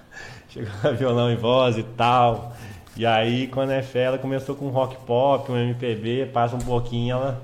Chegou 0.48 0.70
a 0.84 0.90
violão 0.90 1.30
e 1.30 1.36
voz 1.36 1.76
e 1.78 1.82
tal. 1.82 2.52
E 2.96 3.04
aí, 3.06 3.46
quando 3.48 3.70
é 3.72 3.82
fé, 3.82 4.04
ela 4.04 4.18
começou 4.18 4.54
com 4.54 4.68
rock 4.68 4.96
pop, 5.06 5.50
um 5.50 5.56
MPB, 5.56 6.26
passa 6.32 6.56
um 6.56 6.60
pouquinho, 6.60 7.14
ela 7.16 7.40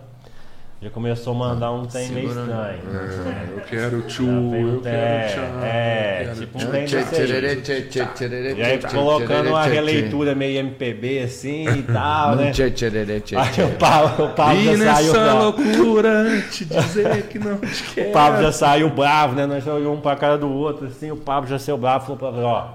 já 0.80 0.90
começou 0.90 1.32
a 1.34 1.36
mandar 1.36 1.72
um 1.72 1.86
tem 1.86 2.08
meio 2.10 2.28
estranho. 2.28 2.78
É, 2.94 3.48
eu 3.52 3.60
quero 3.62 4.02
tchu, 4.02 4.22
eu 4.24 4.80
quero 4.80 5.34
tchau. 5.34 5.64
é, 5.64 6.20
quero 6.22 6.36
tipo 6.40 6.58
um 6.58 6.66
tem 6.70 6.86
E 8.56 8.62
aí 8.62 8.78
colocando 8.82 9.48
uma 9.48 9.64
releitura 9.64 10.36
meio 10.36 10.58
MPB 10.60 11.18
assim 11.24 11.68
e 11.68 11.82
tal, 11.82 12.36
né? 12.36 12.52
Tchê, 12.52 12.70
tchererê, 12.70 13.18
tchê, 13.20 13.34
Aí 13.34 13.64
o 13.64 13.76
Pablo, 13.76 14.26
o 14.26 14.28
Pablo 14.30 14.62
já 14.62 14.76
saiu 14.94 15.12
nessa 15.12 15.12
pra- 15.12 15.34
loucura, 15.34 16.42
te 16.52 16.64
dizer 16.64 17.22
que 17.24 17.40
não 17.40 17.58
te 17.58 17.82
quero. 17.94 18.10
O 18.10 18.12
Pablo 18.12 18.42
já 18.42 18.52
saiu 18.52 18.88
bravo, 18.88 19.34
né? 19.34 19.46
Nós 19.46 19.66
olhamos 19.66 19.98
um 19.98 20.00
pra 20.00 20.14
cara 20.14 20.38
do 20.38 20.48
outro, 20.48 20.86
assim, 20.86 21.10
o 21.10 21.16
Pablo 21.16 21.50
já 21.50 21.58
saiu 21.58 21.76
bravo, 21.76 22.16
falou 22.16 22.18
pra 22.34 22.40
ó, 22.40 22.68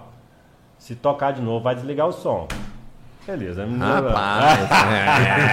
se 0.77 0.93
tocar 0.93 1.31
de 1.31 1.41
novo, 1.41 1.63
vai 1.63 1.73
desligar 1.73 2.05
o 2.07 2.11
som. 2.11 2.49
Beleza, 3.25 3.63
a 3.63 3.65
menina, 3.65 4.01
Rapaz. 4.01 4.69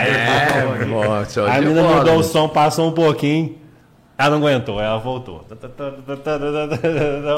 É, 0.09 0.84
pô, 0.86 1.30
show 1.30 1.47
a 1.47 1.60
de 1.60 1.66
menina 1.66 1.82
mudou 1.82 2.18
o 2.18 2.22
som, 2.24 2.48
passou 2.48 2.88
um 2.88 2.92
pouquinho, 2.92 3.56
ela 4.20 4.30
não 4.30 4.47
aguentou, 4.47 4.80
ela 4.80 4.98
voltou. 4.98 5.44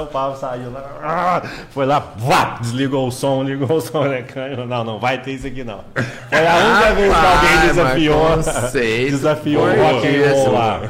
O 0.02 0.06
Pablo 0.06 0.36
saiu 0.36 0.70
lá, 0.72 0.84
ah, 1.02 1.42
foi 1.70 1.86
lá, 1.86 2.00
vá, 2.16 2.59
desligou 2.60 3.06
o 3.06 3.12
som, 3.12 3.42
ligou 3.44 3.76
o 3.76 3.80
som, 3.80 4.04
né? 4.04 4.24
Não, 4.68 4.82
não 4.82 4.98
vai 4.98 5.18
ter 5.20 5.32
isso 5.32 5.46
aqui 5.46 5.62
não. 5.62 5.80
Foi 6.28 6.46
a 6.46 6.56
única 6.56 6.94
vez 6.94 7.12
que 7.14 7.26
alguém 7.26 7.68
desafiou, 7.68 8.28
mas 8.36 8.72
desafiou 8.72 9.64
o 9.64 9.82
rock 9.82 10.06
and 10.09 10.30
roll 10.32 10.52
lá. 10.52 10.80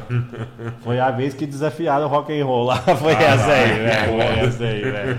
Foi 0.83 0.99
a 0.99 1.11
vez 1.11 1.35
que 1.35 1.45
desafiaram 1.47 2.07
o 2.07 2.09
rock 2.09 2.41
and 2.41 2.45
roll 2.45 2.65
lá. 2.65 2.79
Foi 3.03 3.13
essa 3.13 3.51
aí, 3.53 3.79
velho. 3.81 4.13
Foi 4.13 4.47
essa 4.47 4.65
aí, 4.65 4.83
velho. 4.83 5.19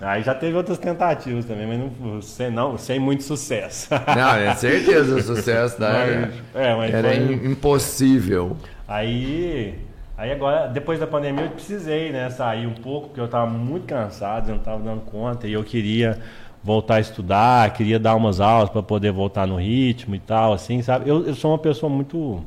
Aí 0.00 0.22
já 0.22 0.34
teve 0.34 0.56
outras 0.56 0.78
tentativas 0.78 1.44
também, 1.44 1.66
mas 1.66 1.78
não, 2.00 2.22
sem, 2.22 2.50
não, 2.50 2.78
sem 2.78 2.98
muito 2.98 3.22
sucesso. 3.24 3.88
Não, 4.16 4.34
é 4.36 4.54
certeza 4.54 5.16
o 5.16 5.22
sucesso 5.22 5.78
da 5.80 5.88
era, 5.90 6.30
É, 6.54 6.74
mas 6.76 6.94
era 6.94 7.08
foi- 7.08 7.16
im- 7.18 7.50
impossível. 7.52 8.56
Aí, 8.92 9.78
aí 10.18 10.30
agora, 10.30 10.66
depois 10.68 11.00
da 11.00 11.06
pandemia, 11.06 11.44
eu 11.44 11.50
precisei, 11.50 12.12
né, 12.12 12.28
sair 12.28 12.66
um 12.66 12.74
pouco, 12.74 13.06
porque 13.06 13.20
eu 13.20 13.24
estava 13.24 13.50
muito 13.50 13.86
cansado, 13.86 14.48
eu 14.48 14.56
não 14.56 14.58
estava 14.58 14.82
dando 14.82 15.00
conta, 15.00 15.48
e 15.48 15.54
eu 15.54 15.64
queria 15.64 16.20
voltar 16.62 16.96
a 16.96 17.00
estudar, 17.00 17.72
queria 17.72 17.98
dar 17.98 18.14
umas 18.14 18.38
aulas 18.38 18.68
para 18.68 18.82
poder 18.82 19.10
voltar 19.10 19.46
no 19.46 19.56
ritmo 19.56 20.14
e 20.14 20.18
tal, 20.18 20.52
assim, 20.52 20.82
sabe? 20.82 21.08
Eu, 21.08 21.26
eu 21.26 21.34
sou 21.34 21.52
uma 21.52 21.58
pessoa 21.58 21.88
muito. 21.88 22.44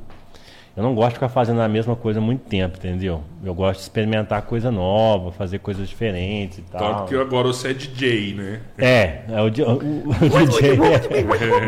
Eu 0.78 0.84
não 0.84 0.94
gosto 0.94 1.10
de 1.10 1.14
ficar 1.16 1.30
fazendo 1.30 1.62
a 1.62 1.70
mesma 1.70 1.96
coisa 1.96 2.20
há 2.20 2.22
muito 2.22 2.42
tempo, 2.50 2.78
entendeu? 2.78 3.22
Eu 3.42 3.54
gosto 3.54 3.78
de 3.80 3.84
experimentar 3.84 4.42
coisa 4.42 4.70
nova, 4.70 5.32
fazer 5.32 5.60
coisas 5.60 5.88
diferentes 5.88 6.58
e 6.58 6.62
tal. 6.64 6.96
Tanto 6.98 7.10
que 7.10 7.16
agora 7.16 7.48
você 7.48 7.70
é 7.70 7.74
DJ, 7.74 8.34
né? 8.34 8.60
É, 8.78 9.22
é 9.30 9.42
o, 9.42 9.46
o- 9.48 9.48
o 9.48 10.46
DJ, 10.46 10.72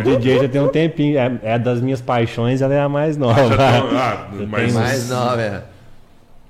o 0.01 0.17
DJ 0.17 0.39
já 0.41 0.49
tem 0.49 0.59
um 0.61 0.67
tempinho, 0.67 1.17
é, 1.17 1.39
é 1.41 1.57
das 1.59 1.79
minhas 1.79 2.01
paixões, 2.01 2.61
ela 2.61 2.73
é 2.73 2.81
a 2.81 2.89
mais 2.89 3.15
nova. 3.15 3.37
Ah, 3.97 4.27
mas, 4.29 4.61
tenho- 4.71 4.73
Mais 4.73 5.09
nova, 5.09 5.41
é. 5.41 5.63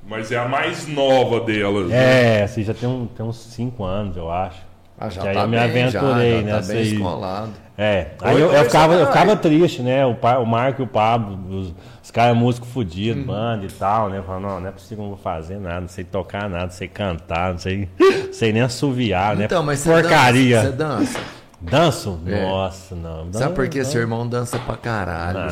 mas 0.08 0.32
é 0.32 0.38
a 0.38 0.48
mais 0.48 0.88
nova 0.88 1.40
delas. 1.42 1.90
né? 1.90 2.40
É, 2.40 2.44
assim, 2.44 2.64
já 2.64 2.74
tem, 2.74 2.90
um, 2.90 3.06
tem 3.06 3.24
uns 3.24 3.38
5 3.38 3.84
anos, 3.84 4.18
eu 4.18 4.32
acho. 4.32 4.66
Ah, 5.00 5.10
já 5.10 5.22
Que 5.22 5.28
aí 5.28 5.36
tá 5.36 5.42
eu 5.44 5.48
me 5.48 5.58
bem, 5.58 5.64
aventurei 5.84 6.32
já, 6.32 6.38
já 6.38 6.42
nessa 6.42 6.68
tá 6.70 6.74
bem 6.74 6.78
aí. 6.82 6.94
escolado. 6.94 7.52
É, 7.78 8.08
aí 8.22 8.40
eu, 8.42 8.52
eu 8.52 8.64
ficava, 8.66 8.96
eu 8.96 9.06
ficava 9.06 9.36
triste, 9.36 9.84
né? 9.84 10.04
O, 10.04 10.16
pa- 10.16 10.40
o 10.40 10.46
Marco 10.48 10.82
e 10.82 10.86
o 10.86 10.88
Pablo, 10.88 11.38
os, 11.60 11.74
os 12.04 12.10
caras 12.10 12.36
músicos 12.36 12.68
Uhum. 12.70 12.74
fudidos, 12.74 13.24
banda 13.24 13.66
e 13.66 13.72
tal, 13.72 14.10
né? 14.10 14.18
Eu 14.18 14.24
falava, 14.24 14.48
não, 14.48 14.60
não 14.62 14.68
é 14.70 14.72
possível 14.72 14.98
que 14.98 15.02
eu 15.02 15.10
não 15.10 15.16
vou 15.16 15.24
fazer 15.24 15.60
nada, 15.60 15.82
não 15.82 15.88
sei 15.88 16.04
tocar 16.04 16.50
nada, 16.50 16.64
não 16.66 16.72
sei 16.72 16.88
cantar, 16.88 17.52
não 17.52 17.60
sei, 17.60 17.88
não 18.00 18.34
sei 18.34 18.52
nem 18.52 18.64
assoviar, 18.64 19.40
Então, 19.40 19.60
né? 19.60 19.66
mas 19.68 19.80
você 19.80 19.92
Porcaria. 19.92 20.58
dança, 20.64 20.70
você 20.72 20.76
dança. 20.76 21.20
Danço? 21.60 22.20
É. 22.28 22.42
Nossa, 22.46 22.96
não. 22.96 23.34
Sabe 23.34 23.54
por 23.56 23.68
quê? 23.68 23.84
Seu 23.84 24.02
irmão 24.02 24.28
dança 24.28 24.60
pra 24.60 24.78
caralho. 24.78 25.40
não, 25.40 25.46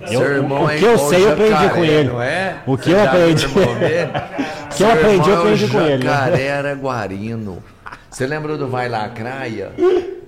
não. 0.00 0.08
Seu 0.08 0.20
Eu- 0.22 0.36
irmão 0.36 0.64
o 0.64 0.70
é 0.70 0.78
que 0.78 0.84
eu 0.84 0.94
igual 0.94 1.08
sei, 1.10 1.24
eu 1.26 1.32
aprendi 1.32 1.68
com 1.70 1.84
ele. 1.84 2.08
Não 2.08 2.22
é? 2.22 2.56
O 2.66 2.76
que 2.78 2.84
Você 2.90 2.94
eu 2.96 3.04
aprendi- 3.04 3.46
o 3.46 3.48
irmão 3.60 3.74
que 4.76 4.82
eu 4.82 4.90
aprendi, 4.92 5.28
eu 5.30 5.38
aprendi 5.38 5.68
com 5.68 5.80
ele. 5.80 6.02
Jacaré 6.04 6.52
Araguarino. 6.52 7.62
Você 8.10 8.26
lembra 8.26 8.56
do 8.56 8.66
Vai 8.68 8.88
Lacraia? 8.88 9.72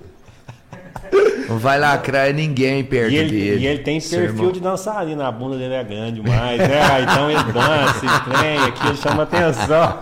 O 1.47 1.57
Vai 1.57 1.77
Lacraia 1.79 2.33
ninguém 2.33 2.83
perto 2.83 3.11
E 3.11 3.17
ele, 3.17 3.29
dele. 3.29 3.63
e 3.63 3.67
ele 3.67 3.79
tem 3.83 3.99
perfil 3.99 4.23
irmão- 4.23 4.51
de 4.51 4.59
dançarino, 4.59 5.21
a 5.23 5.31
bunda 5.31 5.55
dele 5.57 5.75
é 5.75 5.83
grande 5.83 6.19
demais, 6.19 6.57
né? 6.57 6.81
Então 7.03 7.29
ele 7.29 7.43
dança, 7.53 8.05
esse 8.05 8.19
trem, 8.39 8.57
aquilo 8.67 8.97
chama 8.97 9.23
atenção. 9.23 9.99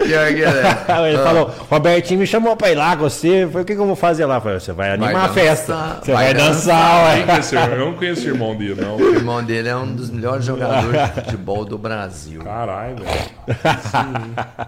Ele 0.00 0.14
é. 0.14 0.30
Ele 1.10 1.16
Ah. 1.16 1.22
falou, 1.24 1.50
Robertinho 1.70 2.20
me 2.20 2.26
chamou 2.26 2.56
pra 2.56 2.70
ir 2.70 2.74
lá 2.76 2.96
com 2.96 3.02
você. 3.02 3.44
Eu 3.44 3.48
falei, 3.50 3.62
o 3.62 3.66
que, 3.66 3.74
que 3.74 3.80
eu 3.80 3.86
vou 3.86 3.94
fazer 3.96 4.24
lá? 4.24 4.36
Eu 4.36 4.40
falei, 4.40 4.58
você 4.60 4.72
vai 4.72 4.90
animar 4.92 5.10
a 5.10 5.12
dançar, 5.28 5.34
festa. 5.34 5.98
Você 6.02 6.12
vai, 6.12 6.24
vai 6.24 6.34
dançar, 6.34 7.04
ué. 7.04 7.18
irmão? 7.20 7.68
Eu 7.78 7.78
não 7.86 7.92
conheço 7.94 8.26
o 8.26 8.28
irmão 8.30 8.56
dele, 8.56 8.80
não. 8.80 8.96
O 8.96 9.14
irmão 9.14 9.44
dele 9.44 9.68
é 9.68 9.76
um 9.76 9.86
dos 9.94 10.10
melhores 10.10 10.44
jogadores 10.46 11.00
de 11.14 11.20
futebol 11.22 11.64
do 11.64 11.76
Brasil. 11.78 12.42
Caralho, 12.42 12.96
velho. 12.96 13.30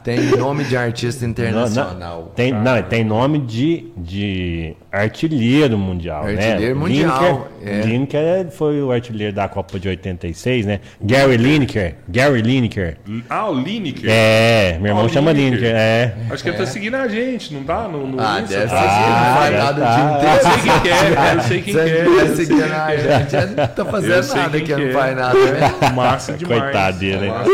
Tem 0.05 0.21
nome 0.37 0.65
de 0.65 0.77
artista 0.77 1.25
Não, 1.25 1.31
internacional. 1.31 2.19
não, 2.19 2.25
tem, 2.35 2.53
não, 2.53 2.83
tem 2.83 3.05
nome 3.05 3.39
de, 3.39 3.87
de 3.97 4.75
artilheiro 4.91 5.72
mundial, 5.79 6.25
né? 6.25 6.51
Artilheiro 6.53 6.77
mundial, 6.79 7.49
Lineker, 7.63 7.81
é. 7.81 7.87
Lineker 7.87 8.51
foi 8.51 8.83
o 8.83 8.91
artilheiro 8.93 9.35
da 9.35 9.49
Copa 9.49 9.79
de 9.79 9.89
86, 9.89 10.67
né? 10.67 10.81
Gary 11.01 11.37
Lineker. 11.37 11.95
Gary 12.09 12.43
Lineker. 12.43 12.97
Ah, 13.29 13.49
o 13.51 13.55
Lineker. 13.55 14.05
É, 14.09 14.79
meu 14.81 14.91
irmão 14.91 15.07
Ah, 15.07 15.09
chama 15.09 15.33
Lineker. 15.33 15.59
Lineker, 15.61 15.77
é. 15.81 16.15
Acho 16.31 16.43
que 16.43 16.49
ele 16.51 16.57
tá 16.59 16.67
seguindo 16.67 16.95
a 16.97 17.09
gente, 17.09 17.53
não 17.55 17.65
tá? 17.65 17.89
No, 17.89 18.07
no 18.07 18.21
Ah, 18.21 18.41
Insta? 18.41 18.57
deve 18.59 18.69
ser 18.69 18.75
Tá 18.77 18.83
que 18.83 18.89
seguindo. 18.95 19.25
não 19.25 19.35
vai 19.35 19.51
deve 19.51 19.63
nada 19.63 19.81
o 19.81 19.85
tá. 19.85 20.35
Eu 20.35 20.43
sei 20.43 20.61
quem 20.63 20.81
que 20.81 20.89
é, 20.89 21.35
eu 21.35 21.41
sei 21.43 21.63
quem 21.63 21.75
Se 21.75 21.81
que 21.81 21.89
é. 21.91 21.99
ele 22.01 22.37
seguindo 22.37 22.73
a 22.73 22.93
é. 22.95 22.99
gente, 22.99 23.57
não 23.57 23.67
tá 23.69 23.85
fazendo 23.85 24.35
nada 24.35 24.61
que 24.61 24.73
não 24.73 24.81
é. 24.83 24.93
faz 24.93 25.17
nada, 25.17 25.39
né? 25.53 25.61
Massa 25.95 26.33
demais. 26.35 26.63
Coitado 26.63 26.99
dele, 26.99 27.31
né? 27.31 27.45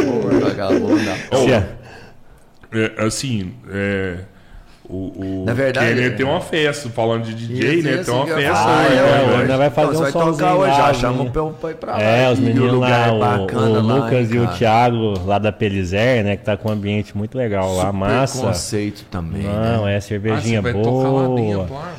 Vagabundo. 0.41 1.01
Oh, 1.31 1.37
Se- 1.37 1.53
é, 2.71 2.93
assim, 3.07 3.53
é, 3.73 4.17
O, 4.91 5.43
o 5.43 5.45
Na 5.45 5.53
verdade, 5.53 5.87
Kenner 5.87 6.13
é. 6.13 6.15
tem 6.15 6.25
uma 6.25 6.41
festa, 6.41 6.89
falando 6.89 7.25
de 7.25 7.35
DJ, 7.35 7.83
né? 7.83 8.03
tem 8.03 8.15
uma 8.15 8.27
festa 8.27 8.55
falar, 8.55 8.87
hoje, 8.87 8.95
é, 8.95 8.97
né, 9.03 9.23
hoje 9.23 9.37
velho? 9.37 9.49
nós 9.49 9.59
vai 9.59 9.71
fazer 9.71 9.91
Então, 9.97 10.03
um 10.03 10.11
somzinho 10.13 10.51
hoje, 10.57 10.71
lá, 10.71 10.77
já 10.79 10.87
né? 10.89 10.95
chama 10.95 11.23
o 11.25 11.31
pra, 11.31 11.45
pra 11.45 11.71
ir 11.71 11.75
pra 11.75 11.93
lá. 11.93 12.03
É, 12.03 12.33
os 12.33 12.39
o 12.39 12.43
meninos 12.43 12.73
lugar 12.73 12.91
lá, 12.91 13.07
é 13.07 13.11
o, 13.13 13.19
bacana 13.43 13.67
o 13.81 13.87
lá, 13.87 13.95
Lucas 13.97 14.31
e 14.33 14.39
o 14.39 14.45
cara. 14.47 14.57
Thiago 14.57 15.27
lá 15.27 15.39
da 15.39 15.53
Pelizer, 15.53 16.25
né? 16.25 16.37
Que 16.39 16.45
tá 16.45 16.57
com 16.57 16.71
um 16.71 16.73
ambiente 16.73 17.15
muito 17.15 17.37
legal 17.37 17.71
lá, 17.77 17.87
Super 17.87 17.93
massa. 17.99 18.47
conceito 18.47 19.05
também, 19.11 19.43
Não, 19.43 19.85
né? 19.85 19.93
é 19.93 19.97
Ah, 19.99 20.01
cervejinha 20.01 20.63
lá 20.63 20.73
boa. 20.73 21.37
dentro, 21.37 21.75
lá. 21.75 21.93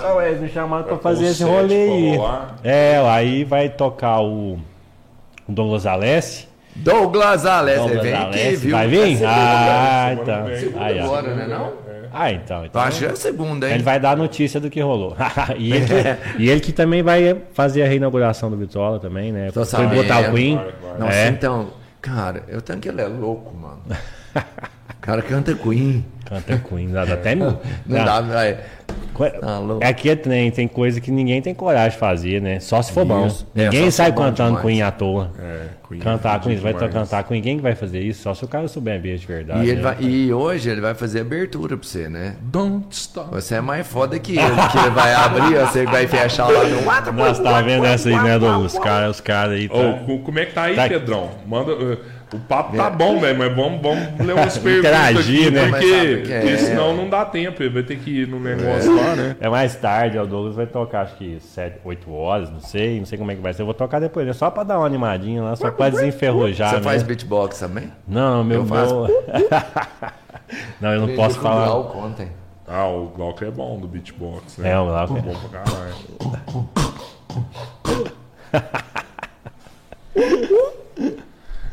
Ah, 0.00 0.14
ué, 0.14 0.28
eles 0.28 0.40
me 0.40 0.48
chamaram 0.50 0.84
pra 0.84 0.96
fazer 0.98 1.26
esse 1.26 1.42
rolê 1.42 1.74
aí. 1.74 2.20
É, 2.62 3.02
aí 3.08 3.42
vai 3.42 3.68
tocar 3.70 4.20
o, 4.20 4.52
o 5.48 5.52
Douglas 5.52 5.84
Alessi. 5.84 6.46
Douglas 6.76 7.44
Alessi, 7.46 7.78
Douglas 7.80 8.02
vem 8.02 8.14
aqui, 8.14 8.56
viu? 8.56 8.70
vai 8.76 8.86
vir? 8.88 9.16
Segunda, 9.16 9.28
Ah, 9.30 10.08
semana 10.16 10.22
então. 10.22 10.58
Segunda 10.60 11.04
agora, 11.04 11.34
né 11.34 11.46
não? 11.48 11.83
Ah, 12.16 12.30
então. 12.32 12.64
Então 12.64 12.80
acho 12.80 13.00
que 13.00 13.04
é 13.06 13.10
a 13.10 13.16
segunda, 13.16 13.66
hein? 13.68 13.74
ele 13.74 13.82
vai 13.82 13.98
dar 13.98 14.12
a 14.12 14.16
notícia 14.16 14.60
do 14.60 14.70
que 14.70 14.80
rolou. 14.80 15.16
e, 15.58 15.72
ele, 15.72 15.86
que- 15.86 16.42
e 16.42 16.48
ele 16.50 16.60
que 16.60 16.72
também 16.72 17.02
vai 17.02 17.36
fazer 17.52 17.82
a 17.82 17.86
reinauguração 17.88 18.48
do 18.50 18.56
Bitola 18.56 19.00
também, 19.00 19.32
né? 19.32 19.50
Tô 19.50 19.64
Foi 19.66 19.86
botar 19.88 20.14
sabendo. 20.22 20.32
o 20.32 20.34
Queen. 20.36 20.60
Nossa, 20.98 21.12
É. 21.16 21.28
então, 21.28 21.70
cara, 22.00 22.44
eu 22.48 22.62
tenho 22.62 22.78
que 22.78 22.88
ele 22.88 23.00
é 23.00 23.06
louco, 23.08 23.52
mano. 23.56 23.82
O 25.04 25.06
cara 25.06 25.20
canta 25.20 25.54
Queen. 25.54 26.02
Canta 26.24 26.56
Queen, 26.66 26.88
dá 26.90 27.04
dá 27.04 27.12
até. 27.12 27.34
Não 27.36 27.54
dá, 27.86 28.22
vai. 28.22 28.56
Co- 29.12 29.28
Tá 29.28 29.58
louco. 29.58 29.84
Aqui 29.84 30.08
é 30.08 30.16
trem, 30.16 30.50
tem 30.50 30.66
coisa 30.66 30.98
que 30.98 31.10
ninguém 31.10 31.42
tem 31.42 31.52
coragem 31.54 31.90
de 31.90 31.98
fazer, 31.98 32.40
né? 32.40 32.58
Só 32.58 32.80
se 32.80 32.90
for 32.90 33.04
bom. 33.04 33.26
Isso. 33.26 33.46
É, 33.54 33.64
Ninguém 33.64 33.90
se 33.90 33.98
sai 33.98 34.12
cantando. 34.12 34.60
Queen 34.62 34.80
à 34.80 34.90
toa. 34.90 35.30
É, 35.38 35.66
Queen 35.86 36.00
Cantar 36.00 36.36
é 36.36 36.38
Queen, 36.40 36.56
vai 36.56 36.72
cantar 36.72 37.22
Queen, 37.24 37.42
quem 37.42 37.56
que 37.58 37.62
vai 37.62 37.74
fazer 37.74 38.00
isso? 38.00 38.22
Só 38.22 38.32
se 38.32 38.44
o 38.46 38.48
cara 38.48 38.66
souber 38.66 38.98
ver 39.00 39.18
de 39.18 39.26
verdade. 39.26 39.60
E, 39.66 39.68
ele 39.68 39.76
né? 39.76 39.82
vai- 39.82 39.96
e 40.00 40.32
hoje 40.32 40.70
ele 40.70 40.80
vai 40.80 40.94
fazer 40.94 41.20
abertura 41.20 41.76
pra 41.76 41.86
você, 41.86 42.08
né? 42.08 42.36
Don't 42.40 42.86
stop. 42.90 43.28
Você 43.32 43.56
é 43.56 43.60
mais 43.60 43.86
foda 43.86 44.18
que 44.18 44.32
ele, 44.38 44.56
que 44.72 44.78
ele 44.78 44.90
vai 44.90 45.12
abrir, 45.14 45.58
você 45.66 45.84
vai 45.84 46.06
fechar 46.08 46.48
lá 46.48 46.64
no. 46.64 47.12
Nossa, 47.12 47.42
tá 47.42 47.60
vendo 47.60 47.84
essa 47.84 48.08
aí, 48.08 48.16
né, 48.20 48.38
Douglas? 48.38 48.72
Os 48.72 48.78
caras 48.78 49.10
os 49.16 49.20
cara 49.20 49.52
aí. 49.52 49.68
Tá... 49.68 49.74
Co- 50.06 50.18
como 50.20 50.38
é 50.38 50.46
que 50.46 50.54
tá 50.54 50.62
aí, 50.62 50.74
Tá. 50.76 50.88
Pedrão? 50.88 51.30
Manda. 51.46 51.98
O 52.34 52.40
papo 52.40 52.76
tá 52.76 52.90
bom, 52.90 53.20
velho, 53.20 53.38
mas 53.38 53.54
vamos, 53.54 53.80
vamos 53.80 54.18
ler 54.18 54.32
umas 54.34 54.58
perguntas 54.58 54.90
Interagir, 54.90 55.40
aqui, 55.40 55.50
né? 55.50 55.68
Porque, 55.68 55.84
o 55.84 56.22
que 56.24 56.32
é? 56.32 56.40
porque 56.40 56.58
senão 56.58 56.96
não 56.96 57.08
dá 57.08 57.24
tempo. 57.24 57.62
Ele 57.62 57.72
vai 57.72 57.82
ter 57.84 57.96
que 57.96 58.22
ir 58.22 58.28
no 58.28 58.40
negócio 58.40 58.94
lá, 58.96 59.14
né? 59.14 59.36
É 59.40 59.48
mais 59.48 59.76
tarde, 59.76 60.18
o 60.18 60.26
Douglas 60.26 60.56
vai 60.56 60.66
tocar 60.66 61.02
acho 61.02 61.16
que 61.16 61.38
7, 61.40 61.78
8 61.84 62.12
horas, 62.12 62.50
não 62.50 62.60
sei, 62.60 62.98
não 62.98 63.06
sei 63.06 63.16
como 63.16 63.30
é 63.30 63.36
que 63.36 63.40
vai 63.40 63.54
ser. 63.54 63.62
Eu 63.62 63.66
vou 63.66 63.74
tocar 63.74 64.00
depois, 64.00 64.26
né? 64.26 64.32
Só 64.32 64.50
pra 64.50 64.64
dar 64.64 64.78
uma 64.78 64.86
animadinha 64.86 65.42
lá, 65.42 65.54
só 65.54 65.70
pra 65.70 65.90
desenferrujar. 65.90 66.70
Você 66.70 66.76
né? 66.76 66.82
faz 66.82 67.02
beatbox 67.04 67.60
também? 67.60 67.92
Não, 68.06 68.42
meu. 68.42 68.62
Eu 68.62 68.66
faço. 68.66 68.94
não, 70.80 70.92
eu 70.92 71.06
não 71.06 71.14
posso 71.14 71.38
Aprendi 71.38 71.38
com 71.38 71.46
o 71.46 71.50
falar. 71.50 71.66
Glauco. 71.66 72.14
Ah, 72.66 72.86
o 72.88 73.06
Glauco 73.08 73.44
é 73.44 73.50
bom 73.50 73.78
do 73.78 73.86
beatbox, 73.86 74.58
né? 74.58 74.72
É, 74.72 74.78
o 74.78 74.86
Glauco 74.86 75.16
é. 75.16 75.20
bom 75.20 75.34
pra 75.34 75.60
caralho. 75.60 75.94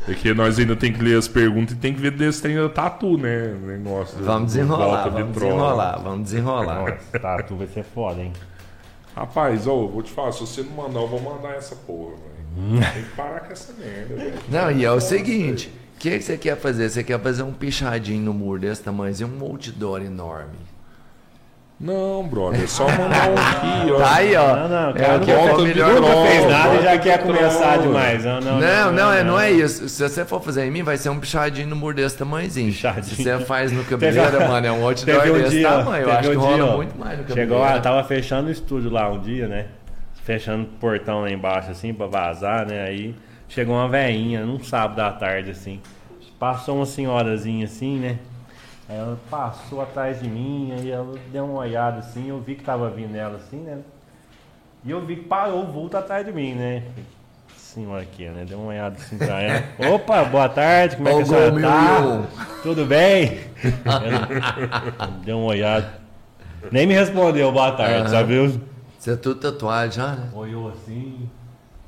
É 0.08 0.14
que 0.14 0.34
nós 0.34 0.58
ainda 0.58 0.74
tem 0.74 0.92
que 0.92 1.00
ler 1.00 1.16
as 1.16 1.28
perguntas 1.28 1.76
e 1.76 1.78
tem 1.78 1.94
que 1.94 2.00
ver 2.00 2.10
desse 2.10 2.42
trem 2.42 2.56
da 2.56 2.68
tatu, 2.68 3.16
né? 3.16 3.54
O 3.62 3.66
Negócio 3.66 4.18
Vamos 4.22 4.52
desenrolar, 4.52 5.08
vamos 5.08 5.26
de 5.28 5.40
desenrolar, 5.40 5.98
vamos 5.98 6.24
desenrolar. 6.24 6.80
Nossa, 6.80 7.18
tá, 7.20 7.42
tu 7.42 7.54
vai 7.54 7.68
ser 7.68 7.84
foda, 7.84 8.20
hein? 8.20 8.32
Rapaz, 9.14 9.66
ô, 9.66 9.86
vou 9.88 10.02
te 10.02 10.10
falar, 10.10 10.32
se 10.32 10.40
você 10.40 10.62
não 10.62 10.72
mandar, 10.72 11.00
eu 11.00 11.08
vou 11.08 11.20
mandar 11.20 11.54
essa 11.54 11.76
porra, 11.76 12.12
velho. 12.16 12.80
Tem 12.92 13.02
que 13.02 13.10
parar 13.10 13.40
com 13.40 13.52
essa 13.52 13.72
merda, 13.74 14.14
velho. 14.16 14.34
Não, 14.48 14.70
e 14.70 14.84
é 14.84 14.90
o 14.90 15.00
seguinte: 15.00 15.72
o 15.96 15.98
que, 15.98 16.18
que 16.18 16.24
você 16.24 16.36
quer 16.36 16.56
fazer? 16.56 16.88
Você 16.90 17.04
quer 17.04 17.20
fazer 17.20 17.42
um 17.42 17.52
pichadinho 17.52 18.24
no 18.24 18.34
muro 18.34 18.60
desse 18.60 18.82
tamanho 18.82 19.14
e 19.18 19.24
um 19.24 19.42
outdoor 19.42 20.02
enorme. 20.02 20.56
Não, 21.82 22.22
brother, 22.22 22.62
é 22.62 22.66
só 22.68 22.86
mandar 22.86 23.28
um 23.28 23.34
aqui, 23.34 23.90
ó. 23.90 23.98
Tá 23.98 24.14
aí, 24.14 24.36
ó. 24.36 24.56
Não, 24.56 24.68
não, 24.68 24.90
é 24.90 24.92
cara, 24.92 25.16
o 25.16 25.20
que 25.20 25.32
volta 25.32 25.64
de. 25.64 25.74
Nunca 25.74 26.28
fez 26.28 26.46
nada 26.46 26.74
e 26.76 26.82
já 26.84 26.98
quer 26.98 27.22
começar 27.24 27.78
demais. 27.78 28.24
Não, 28.24 28.40
não, 28.40 28.60
Não, 28.60 28.92
não, 28.92 29.12
é, 29.12 29.24
não 29.24 29.40
é 29.40 29.50
isso. 29.50 29.88
Se 29.88 30.08
você 30.08 30.24
for 30.24 30.40
fazer 30.40 30.64
em 30.64 30.70
mim, 30.70 30.84
vai 30.84 30.96
ser 30.96 31.08
um 31.08 31.18
pichadinho 31.18 31.66
no 31.66 31.74
muro 31.74 31.96
desse 31.96 32.16
tamanhozinho. 32.16 32.70
Pichadinho. 32.70 33.04
Se 33.04 33.24
você 33.24 33.40
faz 33.40 33.72
no 33.72 33.82
cabeleira, 33.86 34.46
mano, 34.46 34.64
é 34.64 34.70
um 34.70 34.86
outdoor 34.86 35.26
um 35.28 35.32
desse 35.42 35.56
dia, 35.56 35.68
tamanho. 35.68 36.04
Eu 36.04 36.12
acho 36.12 36.30
que 36.30 36.36
rola 36.36 36.54
dia, 36.54 36.66
muito 36.76 36.98
mais 36.98 37.18
no 37.18 37.24
cabeleira. 37.24 37.50
Chegou 37.50 37.58
lá, 37.58 37.80
tava 37.80 38.04
fechando 38.04 38.48
o 38.48 38.52
estúdio 38.52 38.88
lá 38.88 39.10
um 39.10 39.18
dia, 39.18 39.48
né? 39.48 39.66
Fechando 40.22 40.62
o 40.62 40.66
portão 40.78 41.22
lá 41.22 41.32
embaixo, 41.32 41.72
assim, 41.72 41.92
pra 41.92 42.06
vazar, 42.06 42.64
né? 42.64 42.84
Aí 42.84 43.12
chegou 43.48 43.74
uma 43.74 43.88
veinha, 43.88 44.46
num 44.46 44.62
sábado 44.62 45.00
à 45.00 45.10
tarde, 45.10 45.50
assim. 45.50 45.80
Passou 46.38 46.76
uma 46.76 46.86
senhorazinha 46.86 47.64
assim, 47.64 47.98
né? 47.98 48.18
Aí 48.88 48.96
ela 48.96 49.18
passou 49.30 49.80
atrás 49.80 50.20
de 50.20 50.28
mim, 50.28 50.72
aí 50.72 50.90
ela 50.90 51.14
deu 51.30 51.44
uma 51.44 51.60
olhada 51.60 52.00
assim, 52.00 52.28
eu 52.28 52.40
vi 52.40 52.56
que 52.56 52.64
tava 52.64 52.90
vindo 52.90 53.14
ela 53.16 53.36
assim, 53.36 53.58
né? 53.58 53.78
E 54.84 54.90
eu 54.90 55.04
vi 55.06 55.16
que 55.16 55.24
parou 55.24 55.62
o 55.62 55.66
vulto 55.72 55.96
atrás 55.96 56.26
de 56.26 56.32
mim, 56.32 56.54
né? 56.54 56.82
Senhora 57.56 58.02
aqui, 58.02 58.28
né? 58.28 58.44
Deu 58.46 58.58
uma 58.58 58.68
olhada 58.68 58.96
assim 58.96 59.16
pra 59.16 59.40
ela. 59.40 59.64
Opa, 59.94 60.24
boa 60.24 60.48
tarde, 60.48 60.96
como 60.96 61.08
é 61.08 61.14
que 61.14 61.22
a 61.22 61.26
senhora 61.26 61.60
tá? 61.60 62.22
Tudo 62.62 62.84
bem? 62.84 63.40
Ela 63.84 65.08
deu 65.24 65.38
uma 65.38 65.46
olhada. 65.46 66.02
Nem 66.70 66.86
me 66.86 66.94
respondeu 66.94 67.50
boa 67.50 67.72
tarde, 67.72 68.00
Aham. 68.00 68.08
sabe? 68.08 68.34
Eu 68.34 68.60
Você 68.98 69.12
é 69.12 69.16
tudo 69.16 69.40
tatuagem 69.40 69.92
já, 69.92 70.12
né? 70.16 70.28
olhou 70.34 70.68
assim. 70.70 71.28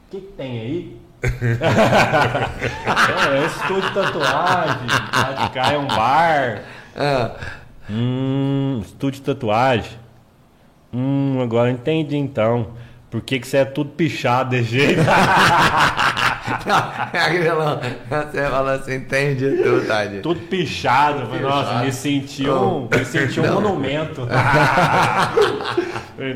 O 0.07 0.11
que, 0.11 0.21
que 0.21 0.33
tem 0.33 0.61
aí? 0.61 1.01
é, 1.25 3.37
é 3.37 3.41
um 3.41 3.47
estúdio 3.47 3.89
de 3.89 3.95
tatuagem. 3.95 4.87
Lá 5.13 5.33
de 5.33 5.49
cá 5.51 5.73
é 5.73 5.79
um 5.79 5.87
bar. 5.87 6.63
Ah, 6.97 7.35
Hum, 7.91 8.81
estúdio 8.83 9.21
de 9.21 9.27
tatuagem. 9.27 9.91
Hum, 10.93 11.39
agora 11.43 11.71
entendi 11.71 12.17
então. 12.17 12.69
Por 13.11 13.21
que, 13.21 13.39
que 13.39 13.47
você 13.47 13.59
é 13.59 13.65
tudo 13.65 13.91
pichado 13.91 14.51
desse 14.51 14.71
jeito? 14.71 15.03
aquela- 17.13 17.81
você 18.31 18.43
fala 18.49 18.73
assim, 18.75 18.95
entende 18.97 19.63
tudo, 19.63 19.87
tadinho. 19.87 20.23
tudo 20.23 20.41
pichado. 20.41 21.27
Falei, 21.27 21.41
Nossa, 21.43 21.79
me 21.81 21.93
senti 21.93 22.49
um, 22.49 22.89
me 22.91 23.05
senti 23.05 23.41
um 23.41 23.53
monumento. 23.53 24.27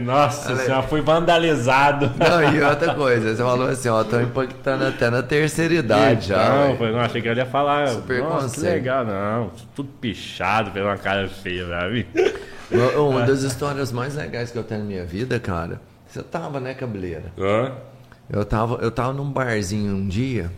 Nossa 0.00 0.56
senhora, 0.56 0.82
fui 0.82 1.00
vandalizado. 1.00 2.10
Não, 2.18 2.52
e 2.52 2.60
outra 2.64 2.94
coisa, 2.94 3.34
você 3.36 3.42
falou 3.42 3.68
assim, 3.68 3.88
ó, 3.88 4.02
tô 4.02 4.20
impactando 4.20 4.86
até 4.86 5.08
na 5.10 5.22
terceira 5.22 5.74
idade 5.74 6.28
já. 6.28 6.48
Não, 6.66 6.76
foi, 6.76 6.90
não, 6.90 7.00
achei 7.00 7.22
que 7.22 7.28
ele 7.28 7.40
ia 7.40 7.46
falar. 7.46 7.88
Super 7.88 8.20
Nossa, 8.22 8.54
que 8.54 8.60
legal. 8.66 9.04
Não, 9.04 9.50
tudo 9.76 9.88
pichado, 10.00 10.70
fez 10.72 10.84
uma 10.84 10.96
cara 10.96 11.28
feia, 11.28 11.66
sabe? 11.68 12.06
Uma- 12.70 12.90
Uma 13.08 13.22
das 13.22 13.42
histórias 13.42 13.92
mais 13.92 14.16
legais 14.16 14.50
que 14.50 14.58
eu 14.58 14.64
tenho 14.64 14.80
na 14.80 14.86
minha 14.86 15.04
vida, 15.04 15.38
cara, 15.38 15.80
você 16.06 16.22
tava, 16.22 16.58
né, 16.60 16.74
cabeleira? 16.74 17.32
Hã? 17.38 17.72
Eu 18.30 18.44
tava, 18.44 18.76
eu 18.76 18.90
tava 18.90 19.12
num 19.12 19.30
barzinho 19.30 19.94
um 19.94 20.06
dia 20.06 20.50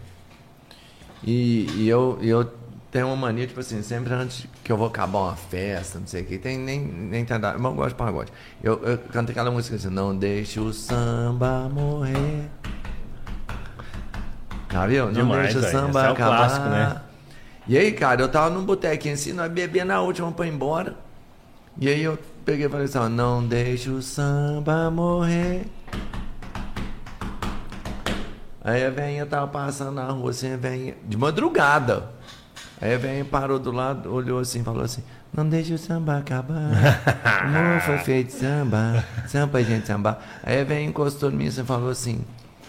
e, 1.22 1.66
e 1.76 1.88
eu, 1.88 2.18
eu 2.20 2.50
tenho 2.90 3.06
uma 3.06 3.16
mania, 3.16 3.46
tipo 3.46 3.60
assim, 3.60 3.82
sempre 3.82 4.12
antes 4.12 4.46
que 4.64 4.72
eu 4.72 4.76
vou 4.76 4.88
acabar 4.88 5.18
uma 5.18 5.36
festa, 5.36 5.98
não 6.00 6.06
sei 6.06 6.22
o 6.22 6.24
que, 6.24 6.38
tem 6.38 6.58
nem, 6.58 6.80
nem 6.80 7.24
tá 7.24 7.38
dado, 7.38 7.60
mas 7.60 7.70
eu 7.70 7.76
gosto 7.76 7.88
de 7.90 7.94
pagode. 7.94 8.32
Eu, 8.62 8.82
eu 8.82 8.98
canto 8.98 9.30
aquela 9.30 9.50
música 9.50 9.76
assim, 9.76 9.88
não 9.88 10.16
deixe 10.16 10.58
o 10.58 10.72
samba 10.72 11.68
morrer. 11.68 12.48
Já 14.72 14.86
viu? 14.86 15.06
Não 15.06 15.12
Demais, 15.12 15.54
deixe 15.54 15.58
o 15.58 15.70
samba 15.70 16.00
Esse 16.00 16.08
é 16.08 16.10
o 16.10 16.12
acabar. 16.12 16.36
clássico, 16.36 16.68
né? 16.68 17.00
E 17.68 17.78
aí, 17.78 17.92
cara, 17.92 18.22
eu 18.22 18.28
tava 18.28 18.50
num 18.50 18.64
botequinho 18.64 19.14
assim, 19.14 19.32
nós 19.32 19.50
bebia 19.50 19.84
na 19.84 20.00
última 20.00 20.32
pra 20.32 20.46
ir 20.46 20.52
embora. 20.52 20.96
E 21.78 21.88
aí 21.88 22.02
eu 22.02 22.18
peguei 22.44 22.66
e 22.66 22.68
falei 22.68 22.86
assim, 22.86 22.98
ó, 22.98 23.08
não 23.08 23.46
deixe 23.46 23.90
o 23.90 24.02
samba 24.02 24.90
morrer. 24.90 25.66
Aí 28.62 28.84
a 28.84 28.90
velhinha 28.90 29.24
tava 29.24 29.46
passando 29.48 29.92
na 29.92 30.04
rua 30.06 30.30
assim, 30.30 30.52
a 30.52 30.56
velhinha, 30.56 30.94
de 31.06 31.16
madrugada. 31.16 32.10
Aí 32.80 32.94
a 32.94 32.98
velhinha 32.98 33.24
parou 33.24 33.58
do 33.58 33.70
lado, 33.70 34.12
olhou 34.12 34.38
assim 34.40 34.62
falou 34.62 34.82
assim, 34.82 35.02
não 35.32 35.48
deixe 35.48 35.72
o 35.72 35.78
samba 35.78 36.18
acabar. 36.18 36.70
O 37.44 37.48
mundo 37.48 37.80
foi 37.80 37.98
feito 37.98 38.32
samba, 38.32 39.04
samba 39.26 39.62
gente 39.62 39.86
sambar. 39.86 40.18
Aí 40.42 40.60
a 40.60 40.64
velhinha 40.64 40.88
encostou 40.88 41.30
em 41.30 41.34
mim 41.34 41.46
assim, 41.46 41.62
e 41.62 41.64
falou 41.64 41.90
assim, 41.90 42.20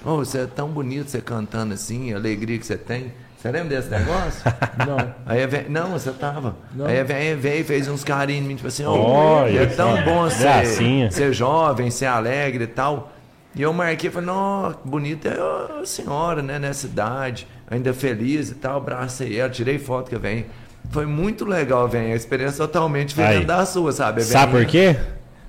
ô, 0.05 0.17
você 0.17 0.39
é 0.39 0.47
tão 0.47 0.69
bonito 0.69 1.09
você 1.09 1.21
cantando 1.21 1.73
assim, 1.73 2.13
a 2.13 2.17
alegria 2.17 2.57
que 2.57 2.65
você 2.65 2.77
tem. 2.77 3.11
Você 3.41 3.49
lembra 3.51 3.69
desse 3.69 3.89
negócio? 3.89 4.43
Não. 4.85 5.15
Aí 5.25 5.41
a 5.41 5.47
velha, 5.47 5.65
não, 5.67 5.89
você 5.89 6.11
tava. 6.11 6.55
Aí 6.85 6.99
a 6.99 7.03
velha 7.03 7.35
veio 7.35 7.61
e 7.61 7.63
fez 7.63 7.87
uns 7.87 8.03
carinhos 8.03 8.45
em 8.45 8.47
mim, 8.47 8.55
tipo 8.55 8.67
assim, 8.67 8.85
ó, 8.85 8.93
Olha 8.93 9.61
é 9.61 9.65
tão 9.65 10.03
bom 10.03 10.29
ser, 10.29 11.11
ser 11.11 11.33
jovem, 11.33 11.89
ser 11.89 12.05
alegre 12.05 12.65
e 12.65 12.67
tal. 12.67 13.11
E 13.55 13.61
eu 13.61 13.73
marquei 13.73 14.09
e 14.09 14.13
falei, 14.13 14.27
não, 14.27 14.73
bonita 14.85 15.27
é 15.27 15.81
a 15.81 15.85
senhora, 15.85 16.41
né, 16.41 16.57
nessa 16.57 16.85
idade, 16.85 17.47
ainda 17.69 17.93
feliz 17.93 18.49
e 18.49 18.55
tal, 18.55 18.77
abracei 18.77 19.39
ela, 19.39 19.49
tirei 19.49 19.77
foto 19.77 20.15
a 20.15 20.19
velha. 20.19 20.45
Foi 20.89 21.05
muito 21.05 21.45
legal, 21.45 21.87
velho, 21.87 22.13
a 22.13 22.15
experiência 22.15 22.57
totalmente 22.57 23.09
diferente 23.09 23.39
Aí. 23.39 23.45
da 23.45 23.65
sua, 23.65 23.91
sabe? 23.91 24.21
Sabe 24.23 24.51
por 24.53 24.65
quê? 24.65 24.95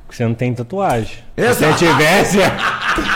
Porque 0.04 0.16
você 0.16 0.24
não 0.24 0.34
tem 0.34 0.52
tatuagem. 0.52 1.18
Se 1.36 1.44
Exato. 1.44 1.78
você 1.78 1.86
tivesse. 1.86 2.38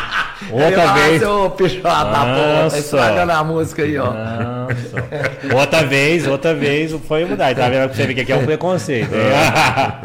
Eu, 0.51 0.65
Outra 0.65 0.91
ah, 0.91 0.95
vez. 0.95 1.21
seu 1.21 1.51
pichota 1.51 2.05
da 2.05 2.67
estragando 2.67 3.33
a 3.33 3.45
música 3.45 3.83
aí, 3.83 3.99
ó. 3.99 4.13
Outra 5.55 5.85
vez, 5.85 6.27
outra 6.27 6.55
vez 6.55 6.93
foi 6.93 7.25
mudar. 7.25 7.55
Tá 7.55 7.69
vendo 7.69 7.93
você 7.93 8.07
ver 8.07 8.15
que 8.15 8.21
aqui 8.21 8.33
é 8.33 8.37
um 8.37 8.45
preconceito. 8.45 9.11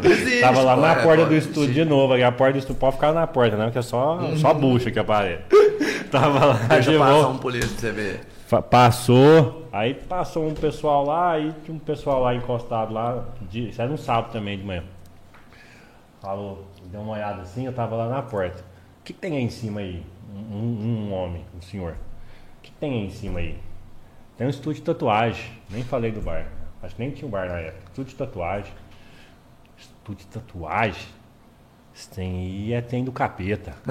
Existe, 0.02 0.40
Tava 0.42 0.62
lá 0.62 0.76
na 0.76 0.92
é, 0.92 0.94
porta 1.02 1.22
pode 1.22 1.24
do 1.26 1.34
estúdio 1.36 1.74
de 1.74 1.84
novo. 1.84 2.14
Aqui 2.14 2.22
a 2.22 2.32
porta 2.32 2.52
do 2.54 2.58
estúdio 2.58 2.80
pode 2.80 2.94
ficar 2.94 3.12
na 3.12 3.26
porta, 3.26 3.56
não, 3.56 3.70
que 3.70 3.78
é 3.78 3.82
só, 3.82 4.20
só 4.36 4.54
bucha 4.54 4.90
que 4.90 4.98
aparece. 4.98 5.42
Tava 6.10 6.44
lá 6.44 6.54
Deixa 6.68 6.90
de 6.90 6.96
eu 6.96 7.00
passar 7.00 7.28
um 7.28 7.38
polícia 7.38 7.68
pra 7.68 7.78
você 7.78 7.92
ver. 7.92 8.20
Passou, 8.68 9.66
aí 9.72 9.94
passou 9.94 10.46
um 10.46 10.52
pessoal 10.52 11.06
lá, 11.06 11.32
aí 11.32 11.54
tinha 11.64 11.74
um 11.74 11.78
pessoal 11.78 12.20
lá 12.20 12.34
encostado 12.34 12.92
lá, 12.92 13.24
de, 13.50 13.70
isso 13.70 13.80
era 13.80 13.90
um 13.90 13.96
sábado 13.96 14.30
também 14.30 14.58
de 14.58 14.64
manhã. 14.64 14.84
Falou, 16.20 16.66
deu 16.84 17.00
uma 17.00 17.14
olhada 17.14 17.40
assim, 17.40 17.64
eu 17.64 17.72
tava 17.72 17.96
lá 17.96 18.08
na 18.08 18.20
porta. 18.20 18.58
O 18.58 19.04
que, 19.04 19.14
que 19.14 19.18
tem 19.18 19.38
aí 19.38 19.42
em 19.42 19.48
cima 19.48 19.80
aí? 19.80 20.02
Um, 20.34 21.08
um- 21.08 21.12
homem, 21.12 21.44
um 21.56 21.60
senhor. 21.60 21.92
O 21.92 22.62
que, 22.62 22.70
tem 22.72 22.92
aí 22.92 23.06
em 23.06 23.10
cima 23.10 23.38
aí? 23.40 23.58
Tem 24.36 24.46
um 24.46 24.50
estúdio 24.50 24.80
de 24.80 24.82
tatuagem, 24.82 25.44
nem 25.70 25.82
falei 25.82 26.10
do 26.10 26.20
bar. 26.20 26.46
Acho 26.82 26.94
que 26.96 27.02
nem 27.02 27.10
tinha 27.10 27.28
um 27.28 27.30
bar 27.30 27.48
na 27.48 27.58
época. 27.58 27.84
Estúdio 27.90 28.12
de 28.12 28.16
tatuagem. 28.16 28.72
Estúdio 29.76 30.26
de 30.26 30.32
tatuagem? 30.32 31.06
Tem 32.14 32.30
aí 32.30 32.72
é 32.72 32.80
tem 32.80 33.04
do 33.04 33.12
capeta. 33.12 33.74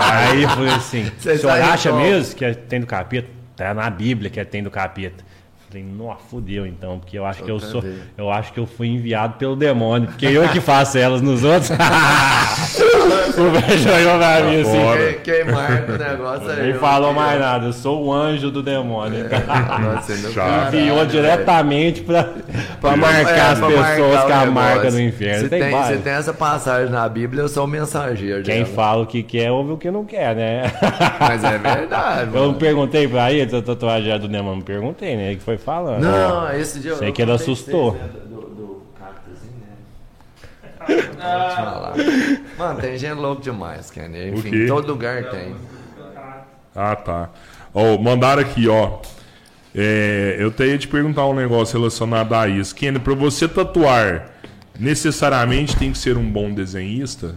aí 0.00 0.42
eu 0.42 0.48
falei 0.48 0.72
assim, 0.72 1.04
o 1.04 1.20
senhor 1.20 1.50
acha 1.50 1.90
como? 1.90 2.02
mesmo 2.02 2.34
que 2.34 2.44
é 2.44 2.54
tem 2.54 2.80
do 2.80 2.86
capeta? 2.86 3.28
Tá 3.54 3.74
na 3.74 3.90
Bíblia 3.90 4.30
que 4.30 4.40
é 4.40 4.44
tem 4.44 4.62
do 4.62 4.70
capeta. 4.70 5.22
Falei, 5.68 5.84
nossa, 5.84 6.20
fudeu 6.30 6.66
então, 6.66 6.98
porque 6.98 7.18
eu 7.18 7.26
acho 7.26 7.42
que 7.42 7.50
eu 7.50 7.60
sou. 7.60 7.84
Eu 8.16 8.30
acho 8.30 8.54
que 8.54 8.58
eu 8.60 8.66
fui 8.66 8.88
enviado 8.88 9.34
pelo 9.34 9.54
demônio, 9.54 10.08
porque 10.08 10.24
eu 10.24 10.48
que 10.48 10.60
faço 10.62 10.96
elas 10.96 11.20
nos 11.20 11.44
outros. 11.44 11.70
o 13.36 13.50
velho 13.50 13.94
olhou 13.94 14.18
pra 14.18 14.40
mim 14.42 14.60
assim. 14.62 15.22
Quem, 15.22 15.44
quem 15.44 15.52
marca 15.52 15.92
o 15.92 15.98
negócio 15.98 16.50
aí. 16.50 16.62
Nem 16.62 16.74
falou 16.74 17.12
mais 17.12 17.38
nada, 17.38 17.66
eu 17.66 17.72
sou 17.74 18.02
o 18.06 18.12
anjo 18.12 18.50
do 18.50 18.62
demônio. 18.62 19.24
Nossa, 19.28 20.16
não 20.16 20.32
Chato. 20.32 20.74
Enviou 20.74 20.96
caralho, 20.96 21.10
diretamente 21.10 22.00
pra, 22.00 22.28
pra 22.80 22.96
marcar 22.96 23.28
É, 23.36 23.40
as 23.52 23.58
pra 23.58 23.68
pessoas 23.68 23.88
marcar 24.14 24.38
o 24.38 24.42
a 24.42 24.50
marca 24.50 24.76
negócio. 24.76 24.98
no 24.98 25.00
inferno. 25.06 25.42
Se 25.44 25.48
Tem 25.50 25.60
tem, 25.60 25.84
se 25.84 25.96
tem 25.98 26.12
essa 26.14 26.32
passagem 26.32 26.90
na 26.90 27.06
Bíblia, 27.08 27.42
eu 27.42 27.48
sou 27.48 27.64
o 27.64 27.68
mensageiro. 27.68 28.42
Quem 28.42 28.62
dela. 28.62 28.74
fala 28.74 29.02
o 29.02 29.06
que 29.06 29.22
quer, 29.22 29.50
ouve 29.50 29.72
o 29.72 29.76
que 29.76 29.90
não 29.90 30.04
quer, 30.04 30.34
né? 30.34 30.62
Mas 31.20 31.44
é 31.44 31.58
verdade. 31.58 32.30
Eu 32.34 32.46
não 32.46 32.54
perguntei 32.54 33.06
pra 33.06 33.30
ele 33.32 33.48
se 33.50 33.56
a 33.56 33.62
tatuagem 33.62 34.08
era 34.10 34.18
do 34.18 34.28
demônio. 34.28 34.56
Não 34.56 34.62
perguntei, 34.62 35.14
né? 35.16 35.26
Ele 35.28 35.36
que 35.36 35.57
foi 35.58 35.64
falando. 35.64 36.02
Não, 36.02 36.52
esse 36.54 36.80
dia 36.80 36.92
eu- 36.92 36.96
Sei 36.98 37.08
eu 37.08 37.12
que 37.12 37.22
ele 37.22 37.32
assustou. 37.32 37.92
vocês, 37.92 38.02
né, 38.04 38.20
Do, 38.26 38.40
do 38.40 38.82
cactozinho, 38.98 39.60
né? 39.60 41.02
Falar. 41.56 41.94
Mano, 42.58 42.80
tem 42.80 42.96
gente 42.98 43.14
louca 43.18 43.42
demais, 43.42 43.90
Kenny. 43.90 44.30
Enfim, 44.30 44.50
quê? 44.50 44.66
todo 44.66 44.86
lugar 44.88 45.30
tem. 45.30 45.54
Ah, 46.74 46.96
tá. 46.96 47.30
Ó, 47.74 47.98
mandaram 47.98 48.42
aqui, 48.42 48.68
ó. 48.68 48.98
É, 49.74 50.36
eu 50.38 50.48
até 50.48 50.66
ia 50.66 50.78
te 50.78 50.88
perguntar 50.88 51.26
um 51.26 51.34
negócio 51.34 51.78
relacionado 51.78 52.32
a 52.34 52.48
isso. 52.48 52.74
Kenny, 52.74 52.98
pra 52.98 53.14
você 53.14 53.46
tatuar, 53.46 54.30
necessariamente 54.78 55.76
tem 55.76 55.92
que 55.92 55.98
ser 55.98 56.16
um 56.16 56.28
bom 56.30 56.52
desenhista? 56.52 57.34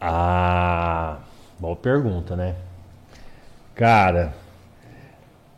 Ah, 0.00 1.16
boa 1.58 1.74
pergunta, 1.76 2.36
né? 2.36 2.54
Cara, 3.74 4.32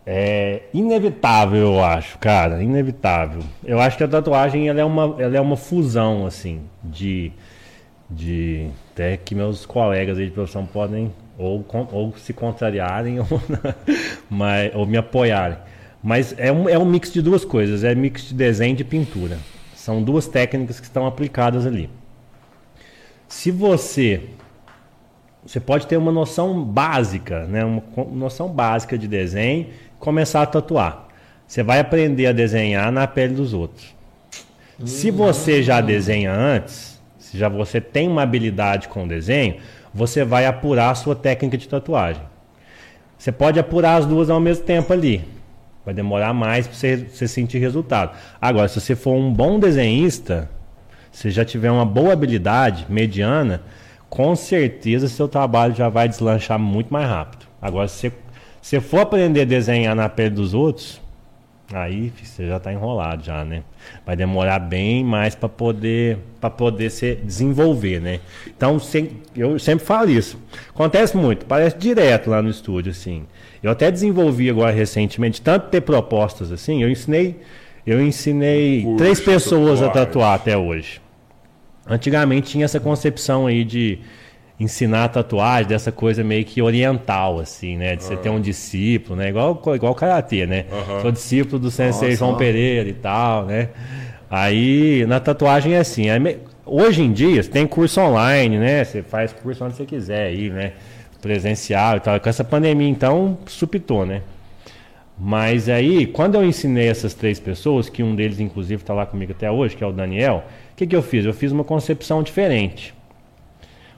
é 0.07 0.63
inevitável, 0.73 1.75
eu 1.75 1.85
acho, 1.85 2.17
cara, 2.19 2.63
inevitável. 2.63 3.43
Eu 3.65 3.81
acho 3.81 3.97
que 3.97 4.05
a 4.05 4.09
tatuagem 4.09 4.69
ela 4.69 4.81
é 4.81 4.85
uma, 4.85 5.21
ela 5.21 5.37
é 5.37 5.41
uma 5.41 5.57
fusão, 5.57 6.25
assim, 6.25 6.61
de, 6.85 7.33
de 8.09 8.69
até 8.93 9.17
que 9.17 9.35
meus 9.35 9.67
colegas 9.67 10.17
aí 10.17 10.27
de 10.27 10.31
profissão 10.31 10.65
podem 10.65 11.13
ou, 11.37 11.67
ou 11.91 12.17
se 12.17 12.33
contrariarem 12.33 13.19
ou, 13.21 13.27
mas, 14.31 14.73
ou 14.77 14.87
me 14.87 14.97
apoiarem. 14.97 15.59
Mas 16.01 16.33
é 16.39 16.53
um, 16.53 16.69
é 16.69 16.79
um 16.79 16.85
mix 16.85 17.13
de 17.13 17.21
duas 17.21 17.45
coisas, 17.45 17.83
é 17.83 17.93
mix 17.93 18.29
de 18.29 18.35
desenho 18.35 18.75
e 18.75 18.77
de 18.77 18.85
pintura. 18.85 19.39
São 19.75 20.01
duas 20.01 20.29
técnicas 20.29 20.79
que 20.79 20.87
estão 20.87 21.05
aplicadas 21.05 21.67
ali. 21.67 21.91
Se 23.27 23.51
você 23.51 24.23
você 25.45 25.61
pode 25.61 25.87
ter 25.87 25.97
uma 25.97 26.11
noção 26.11 26.65
básica, 26.65 27.47
né? 27.47 27.65
uma 27.65 27.83
noção 28.13 28.49
básica 28.49 28.99
de 28.99 29.07
desenho 29.07 29.69
começar 29.99 30.43
a 30.43 30.47
tatuar. 30.47 31.09
Você 31.47 31.63
vai 31.63 31.79
aprender 31.79 32.27
a 32.27 32.33
desenhar 32.33 32.91
na 32.91 33.07
pele 33.07 33.35
dos 33.35 33.53
outros. 33.53 33.95
Se 34.85 35.11
você 35.11 35.63
já 35.63 35.81
desenha 35.81 36.33
antes, 36.33 37.01
se 37.19 37.39
já 37.39 37.49
você 37.49 37.81
tem 37.81 38.09
uma 38.09 38.23
habilidade 38.23 38.89
com 38.89 39.05
o 39.05 39.09
desenho, 39.09 39.57
você 39.93 40.25
vai 40.25 40.45
apurar 40.45 40.91
a 40.91 40.95
sua 40.95 41.17
técnica 41.17 41.57
de 41.57 41.67
tatuagem. 41.69 42.23
Você 43.17 43.33
pode 43.33 43.59
apurar 43.59 43.97
as 43.97 44.07
duas 44.07 44.29
ao 44.29 44.39
mesmo 44.39 44.65
tempo 44.65 44.93
ali. 44.93 45.25
Vai 45.85 45.95
demorar 45.95 46.35
mais 46.35 46.67
para 46.67 46.77
você, 46.77 46.97
você 46.97 47.27
sentir 47.27 47.59
resultado. 47.59 48.17
Agora, 48.41 48.69
se 48.69 48.81
você 48.81 48.95
for 48.95 49.15
um 49.15 49.33
bom 49.33 49.59
desenhista, 49.59 50.51
se 51.11 51.31
já 51.31 51.45
tiver 51.45 51.71
uma 51.71 51.87
boa 51.87 52.13
habilidade 52.13 52.85
mediana, 52.89 53.63
com 54.11 54.37
certeza 54.37 55.09
seu 55.09 55.27
trabalho 55.27 55.75
já 55.75 55.89
vai 55.89 56.09
deslanchar 56.09 56.59
muito 56.59 56.93
mais 56.93 57.09
rápido. 57.09 57.47
Agora, 57.61 57.89
se 57.89 58.11
você, 58.11 58.13
se 58.67 58.71
você 58.71 58.81
for 58.81 59.01
aprender 59.03 59.43
a 59.43 59.45
desenhar 59.45 59.95
na 59.95 60.09
pele 60.09 60.31
dos 60.31 60.53
outros, 60.53 61.01
aí 61.73 62.13
você 62.21 62.49
já 62.49 62.57
está 62.57 62.73
enrolado 62.73 63.25
já, 63.25 63.45
né? 63.45 63.63
Vai 64.05 64.17
demorar 64.17 64.59
bem 64.59 65.05
mais 65.05 65.37
para 65.37 65.49
poder 65.49 66.19
para 66.41 66.51
poder 66.51 66.91
se 66.91 67.15
desenvolver, 67.15 68.01
né? 68.01 68.19
Então, 68.47 68.79
se- 68.81 69.13
eu 69.37 69.57
sempre 69.61 69.85
falo 69.87 70.11
isso. 70.11 70.37
Acontece 70.71 71.17
muito, 71.17 71.47
parece 71.47 71.77
direto 71.79 72.29
lá 72.31 72.43
no 72.43 72.51
estúdio 72.51 72.91
assim. 72.91 73.23
Eu 73.63 73.71
até 73.71 73.89
desenvolvi 73.89 74.51
agora 74.51 74.73
recentemente, 74.73 75.41
tanto 75.41 75.69
ter 75.69 75.81
propostas 75.83 76.51
assim, 76.51 76.83
eu 76.83 76.91
ensinei 76.91 77.37
eu 77.87 78.05
ensinei 78.05 78.83
Curso 78.83 78.97
três 78.97 79.21
pessoas 79.21 79.81
a 79.81 79.87
tatuagem. 79.87 80.07
tatuar 80.07 80.35
até 80.35 80.57
hoje. 80.57 81.01
Antigamente 81.87 82.51
tinha 82.51 82.65
essa 82.65 82.81
concepção 82.81 83.47
aí 83.47 83.63
de 83.63 84.01
ensinar 84.59 85.05
a 85.05 85.09
tatuagem, 85.09 85.69
dessa 85.69 85.93
coisa 85.93 86.25
meio 86.25 86.45
que 86.45 86.63
oriental, 86.63 87.39
assim, 87.41 87.77
né? 87.77 87.95
De 87.97 88.05
você 88.05 88.17
ter 88.17 88.31
um 88.31 88.41
discípulo, 88.41 89.17
né? 89.17 89.29
Igual, 89.29 89.61
igual 89.75 89.93
o 89.93 89.95
Karatê, 89.95 90.47
né? 90.47 90.65
Aham. 90.73 91.01
Sou 91.03 91.13
discípulo 91.13 91.59
do 91.59 91.71
Sensei 91.71 92.11
Nossa, 92.11 92.19
João. 92.25 92.37
Pereira 92.37 92.89
e 92.89 92.95
tal, 92.95 93.45
né? 93.45 93.69
Aí, 94.31 95.05
na 95.07 95.21
tatuagem 95.21 95.75
é 95.75 95.79
assim. 95.79 96.09
é 96.09 96.19
me- 96.19 96.39
Hoje 96.65 97.01
em 97.03 97.13
dia, 97.13 97.41
você 97.43 97.49
tem 97.51 97.65
curso 97.67 98.01
online, 98.01 98.59
né? 98.59 98.83
Você 98.83 99.01
faz 99.03 99.33
curso 99.33 99.65
onde 99.65 99.77
você 99.77 99.85
quiser 99.85 100.27
aí, 100.29 100.51
né? 100.51 100.73
Presencial 101.23 101.99
e 101.99 102.01
tal. 102.01 102.19
Com 102.19 102.29
essa 102.29 102.43
pandemia, 102.43 102.89
então, 102.89 103.39
supitou, 103.47 104.05
né? 104.05 104.23
Mas 105.19 105.69
aí, 105.69 106.07
quando 106.07 106.35
eu 106.35 106.45
ensinei 106.45 106.89
essas 106.89 107.15
três 107.15 107.39
pessoas, 107.39 107.89
que 107.89 108.03
um 108.03 108.15
deles 108.15 108.41
inclusive 108.41 108.83
está 108.83 108.93
lá 108.93 109.07
comigo 109.07 109.33
até 109.33 109.51
hoje, 109.51 109.77
que 109.77 109.83
é 109.83 109.87
o 109.87 109.93
Daniel, 109.93 110.45
o 110.73 110.77
que, 110.77 110.87
que 110.87 110.95
eu 110.97 111.03
fiz? 111.03 111.25
Eu 111.25 111.33
fiz 111.33 111.53
uma 111.53 111.65
concepção 111.65 112.23
diferente. 112.23 112.93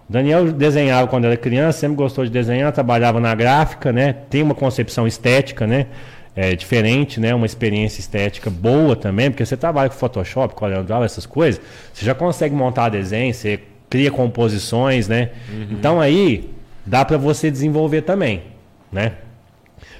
Daniel 0.08 0.50
desenhava 0.52 1.06
quando 1.06 1.26
era 1.26 1.36
criança, 1.36 1.80
sempre 1.80 1.96
gostou 1.96 2.24
de 2.24 2.30
desenhar, 2.30 2.72
trabalhava 2.72 3.20
na 3.20 3.34
gráfica, 3.34 3.92
né? 3.92 4.14
Tem 4.30 4.42
uma 4.42 4.54
concepção 4.54 5.06
estética, 5.06 5.66
né? 5.66 5.86
É, 6.34 6.54
diferente, 6.54 7.20
né? 7.20 7.34
Uma 7.34 7.46
experiência 7.46 8.00
estética 8.00 8.48
boa 8.48 8.96
também, 8.96 9.30
porque 9.30 9.44
você 9.44 9.56
trabalha 9.56 9.90
com 9.90 9.96
Photoshop, 9.96 10.54
com 10.54 10.60
CorelDRAW, 10.60 11.04
essas 11.04 11.26
coisas, 11.26 11.60
você 11.92 12.06
já 12.06 12.14
consegue 12.14 12.54
montar 12.54 12.88
desenho, 12.88 13.34
você 13.34 13.60
cria 13.90 14.10
composições, 14.10 15.08
né? 15.08 15.30
Então 15.72 16.00
aí 16.00 16.50
dá 16.86 17.04
para 17.04 17.18
você 17.18 17.50
desenvolver 17.50 18.02
também, 18.02 18.42
né? 18.90 19.12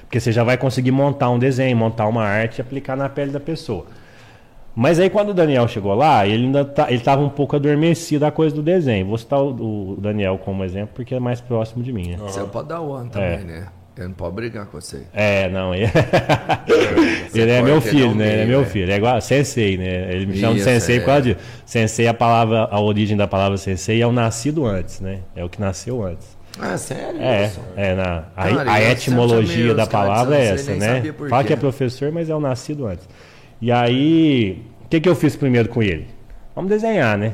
Porque 0.01 0.19
você 0.19 0.31
já 0.31 0.43
vai 0.43 0.57
conseguir 0.57 0.91
montar 0.91 1.29
um 1.29 1.37
desenho, 1.37 1.77
montar 1.77 2.07
uma 2.07 2.23
arte 2.23 2.57
e 2.57 2.61
aplicar 2.61 2.95
na 2.95 3.07
pele 3.07 3.31
da 3.31 3.39
pessoa. 3.39 3.85
Mas 4.79 4.97
aí 4.97 5.09
quando 5.09 5.31
o 5.31 5.33
Daniel 5.33 5.67
chegou 5.67 5.93
lá, 5.93 6.25
ele 6.25 6.45
ainda 6.45 6.63
tá, 6.63 6.87
ele 6.87 6.99
estava 6.99 7.21
um 7.21 7.27
pouco 7.27 7.53
adormecido 7.53 8.25
a 8.25 8.31
coisa 8.31 8.55
do 8.55 8.63
desenho. 8.63 9.07
Vou 9.07 9.17
citar 9.17 9.37
o, 9.37 9.91
o 9.91 9.97
Daniel 9.99 10.37
como 10.37 10.63
exemplo 10.63 10.91
porque 10.95 11.13
é 11.13 11.19
mais 11.19 11.41
próximo 11.41 11.83
de 11.83 11.91
mim, 11.91 12.11
né? 12.11 12.17
Você 12.21 12.41
pode 12.45 12.69
dar 12.69 12.79
one 12.79 13.09
também, 13.09 13.39
né? 13.39 13.67
Ele 13.97 14.07
não 14.07 14.13
pode 14.13 14.35
brigar 14.35 14.67
com 14.67 14.79
você. 14.79 15.01
É, 15.13 15.49
não, 15.49 15.75
ele, 15.75 15.91
ele 17.35 17.51
é 17.51 17.61
meu 17.61 17.81
filho, 17.81 18.15
né? 18.15 18.31
Ele 18.31 18.41
é 18.43 18.45
meu 18.45 18.61
é. 18.61 18.65
filho, 18.65 18.89
é 18.89 18.95
igual 18.95 19.19
sensei, 19.19 19.77
né? 19.77 20.13
Ele 20.13 20.27
me 20.27 20.37
chama 20.37 20.53
de 20.53 20.59
Isso, 20.59 20.69
sensei 20.69 20.95
é. 20.95 20.99
por 21.01 21.05
causa 21.07 21.21
disso. 21.23 21.39
Sensei, 21.65 22.07
a 22.07 22.13
palavra, 22.13 22.69
a 22.71 22.79
origem 22.79 23.17
da 23.17 23.27
palavra 23.27 23.57
sensei 23.57 24.01
é 24.01 24.07
o 24.07 24.13
nascido 24.13 24.65
antes, 24.65 25.01
né? 25.01 25.19
É 25.35 25.43
o 25.43 25.49
que 25.49 25.59
nasceu 25.59 26.01
antes. 26.01 26.37
Ah, 26.57 26.77
sério? 26.77 27.21
É, 27.21 27.41
Wilson? 27.43 27.61
é 27.75 27.95
na, 27.95 28.23
a, 28.33 28.49
Cara, 28.49 28.71
a 28.71 28.81
etimologia 28.81 29.75
da 29.75 29.85
palavra 29.85 30.37
é 30.37 30.53
essa, 30.53 30.73
né? 30.73 31.03
Fala 31.29 31.43
que 31.43 31.51
é 31.51 31.57
professor, 31.57 32.13
mas 32.13 32.29
é 32.29 32.35
o 32.35 32.39
nascido 32.39 32.87
antes. 32.87 33.05
E 33.61 33.73
aí, 33.73 34.63
o 34.89 34.91
que, 34.91 34.99
que 34.99 35.07
eu 35.07 35.13
fiz 35.15 35.35
primeiro 35.35 35.69
com 35.69 35.83
ele? 35.83 36.07
Vamos 36.55 36.67
desenhar, 36.71 37.15
né? 37.15 37.33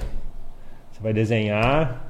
Você 0.91 1.01
vai 1.01 1.13
desenhar. 1.13 2.03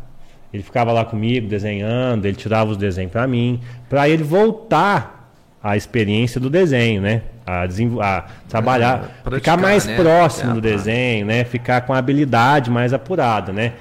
Ele 0.52 0.64
ficava 0.64 0.92
lá 0.92 1.06
comigo 1.06 1.48
desenhando, 1.48 2.26
ele 2.26 2.36
tirava 2.36 2.72
os 2.72 2.78
desenhos 2.78 3.12
para 3.12 3.28
mim, 3.28 3.60
para 3.88 4.10
ele 4.10 4.24
voltar 4.24 5.32
à 5.62 5.78
experiência 5.78 6.42
do 6.42 6.50
desenho, 6.50 7.00
né? 7.00 7.22
A, 7.46 7.68
desenvol- 7.68 8.02
a 8.02 8.26
trabalhar, 8.50 8.96
É, 8.96 9.22
praticar, 9.22 9.40
ficar 9.40 9.58
mais 9.58 9.86
né? 9.86 9.96
próximo 9.98 10.50
É, 10.50 10.54
do 10.56 10.62
desenho, 10.62 11.26
né? 11.28 11.44
Ficar 11.44 11.82
com 11.82 11.94
a 11.94 12.00
habilidade 12.00 12.72
mais 12.72 12.92
apurada, 12.92 13.54
né? 13.54 13.74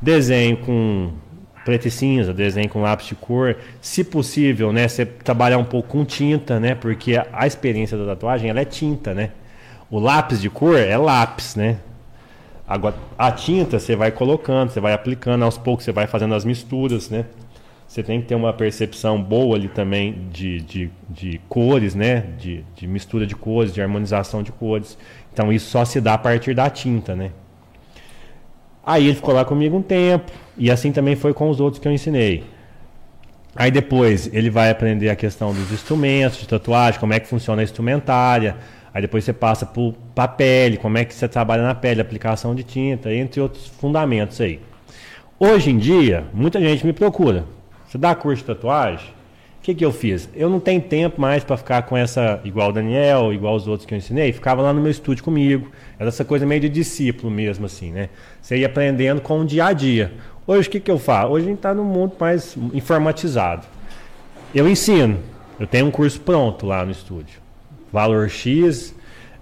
Desenho 0.00 0.56
com 0.58 1.10
preto 1.64 1.88
e 1.88 1.90
cinza, 1.90 2.32
desenho 2.32 2.68
com 2.68 2.80
lápis 2.80 3.06
de 3.06 3.16
cor. 3.16 3.56
Se 3.80 4.04
possível, 4.04 4.72
né, 4.72 4.86
você 4.86 5.04
trabalhar 5.04 5.58
um 5.58 5.64
pouco 5.64 5.88
com 5.88 6.04
tinta, 6.04 6.60
né, 6.60 6.74
porque 6.74 7.16
a, 7.16 7.26
a 7.32 7.46
experiência 7.46 7.96
da 7.98 8.04
tatuagem 8.06 8.50
ela 8.50 8.60
é 8.60 8.64
tinta, 8.64 9.14
né. 9.14 9.30
O 9.92 9.98
lápis 9.98 10.40
de 10.40 10.48
cor 10.48 10.74
é 10.74 10.96
lápis, 10.96 11.54
né. 11.54 11.76
Agora, 12.66 12.94
a 13.18 13.30
tinta 13.30 13.78
você 13.78 13.94
vai 13.94 14.10
colocando, 14.10 14.70
você 14.70 14.80
vai 14.80 14.94
aplicando, 14.94 15.44
aos 15.44 15.58
poucos 15.58 15.84
você 15.84 15.92
vai 15.92 16.06
fazendo 16.06 16.34
as 16.34 16.46
misturas, 16.46 17.10
né. 17.10 17.26
Você 17.86 18.02
tem 18.02 18.22
que 18.22 18.26
ter 18.26 18.34
uma 18.34 18.54
percepção 18.54 19.22
boa 19.22 19.54
ali 19.54 19.68
também 19.68 20.30
de, 20.32 20.62
de, 20.62 20.90
de 21.10 21.38
cores, 21.46 21.94
né, 21.94 22.24
de, 22.38 22.64
de 22.74 22.86
mistura 22.86 23.26
de 23.26 23.36
cores, 23.36 23.74
de 23.74 23.82
harmonização 23.82 24.42
de 24.42 24.50
cores. 24.50 24.96
Então 25.30 25.52
isso 25.52 25.68
só 25.68 25.84
se 25.84 26.00
dá 26.00 26.14
a 26.14 26.18
partir 26.18 26.54
da 26.54 26.70
tinta, 26.70 27.14
né. 27.14 27.30
Aí 28.82 29.08
ele 29.08 29.16
ficou 29.16 29.34
lá 29.34 29.44
comigo 29.44 29.76
um 29.76 29.82
tempo, 29.82 30.32
e 30.56 30.70
assim 30.70 30.90
também 30.90 31.16
foi 31.16 31.34
com 31.34 31.50
os 31.50 31.60
outros 31.60 31.82
que 31.82 31.86
eu 31.86 31.92
ensinei. 31.92 32.44
Aí 33.54 33.70
depois 33.70 34.30
ele 34.32 34.48
vai 34.48 34.70
aprender 34.70 35.10
a 35.10 35.16
questão 35.16 35.52
dos 35.52 35.70
instrumentos 35.70 36.38
de 36.38 36.48
tatuagem, 36.48 36.98
como 36.98 37.12
é 37.12 37.20
que 37.20 37.28
funciona 37.28 37.60
a 37.60 37.64
instrumentária. 37.64 38.56
Aí 38.94 39.00
depois 39.00 39.24
você 39.24 39.32
passa 39.32 39.64
para 39.66 40.24
a 40.24 40.28
pele, 40.28 40.76
como 40.76 40.98
é 40.98 41.04
que 41.04 41.14
você 41.14 41.26
trabalha 41.26 41.62
na 41.62 41.74
pele, 41.74 42.00
aplicação 42.00 42.54
de 42.54 42.62
tinta, 42.62 43.12
entre 43.12 43.40
outros 43.40 43.66
fundamentos 43.66 44.40
aí. 44.40 44.60
Hoje 45.38 45.70
em 45.70 45.78
dia, 45.78 46.24
muita 46.32 46.60
gente 46.60 46.86
me 46.86 46.92
procura. 46.92 47.44
Você 47.86 47.98
dá 47.98 48.14
curso 48.14 48.42
de 48.42 48.46
tatuagem? 48.46 49.08
O 49.58 49.64
que, 49.64 49.74
que 49.74 49.84
eu 49.84 49.92
fiz? 49.92 50.28
Eu 50.34 50.50
não 50.50 50.58
tenho 50.58 50.80
tempo 50.80 51.20
mais 51.20 51.44
para 51.44 51.56
ficar 51.56 51.82
com 51.82 51.96
essa, 51.96 52.40
igual 52.44 52.70
o 52.70 52.72
Daniel, 52.72 53.32
igual 53.32 53.54
os 53.54 53.68
outros 53.68 53.86
que 53.86 53.94
eu 53.94 53.98
ensinei, 53.98 54.32
ficava 54.32 54.60
lá 54.60 54.72
no 54.72 54.80
meu 54.80 54.90
estúdio 54.90 55.22
comigo. 55.22 55.70
Era 55.98 56.08
essa 56.08 56.24
coisa 56.24 56.44
meio 56.44 56.60
de 56.60 56.68
discípulo 56.68 57.30
mesmo, 57.30 57.66
assim, 57.66 57.92
né? 57.92 58.08
Você 58.40 58.56
ia 58.56 58.66
aprendendo 58.66 59.20
com 59.20 59.40
o 59.40 59.44
dia 59.44 59.66
a 59.66 59.72
dia. 59.72 60.12
Hoje 60.46 60.68
o 60.68 60.70
que, 60.70 60.80
que 60.80 60.90
eu 60.90 60.98
faço? 60.98 61.32
Hoje 61.32 61.46
a 61.46 61.48
gente 61.48 61.58
está 61.58 61.72
num 61.74 61.84
mundo 61.84 62.14
mais 62.18 62.56
informatizado. 62.72 63.66
Eu 64.54 64.68
ensino. 64.68 65.18
Eu 65.58 65.66
tenho 65.66 65.86
um 65.86 65.90
curso 65.90 66.20
pronto 66.20 66.66
lá 66.66 66.84
no 66.84 66.90
estúdio. 66.90 67.41
Valor 67.92 68.28
X, 68.28 68.94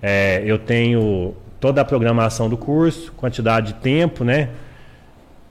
é, 0.02 0.42
eu 0.44 0.58
tenho 0.58 1.34
toda 1.60 1.80
a 1.80 1.84
programação 1.84 2.48
do 2.48 2.56
curso, 2.56 3.12
quantidade 3.12 3.74
de 3.74 3.80
tempo, 3.80 4.24
né? 4.24 4.48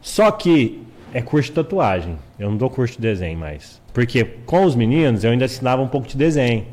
Só 0.02 0.32
que 0.32 0.84
é 1.14 1.22
curso 1.22 1.50
de 1.50 1.56
tatuagem. 1.56 2.18
Eu 2.38 2.50
não 2.50 2.58
dou 2.58 2.70
curso 2.70 2.96
de 2.96 3.02
desenho 3.02 3.38
mais. 3.38 3.82
Porque 3.94 4.24
com 4.24 4.64
os 4.64 4.76
meninos 4.76 5.24
eu 5.24 5.32
ainda 5.32 5.46
ensinava 5.46 5.82
um 5.82 5.88
pouco 5.88 6.08
de 6.08 6.18
desenho. 6.18 6.66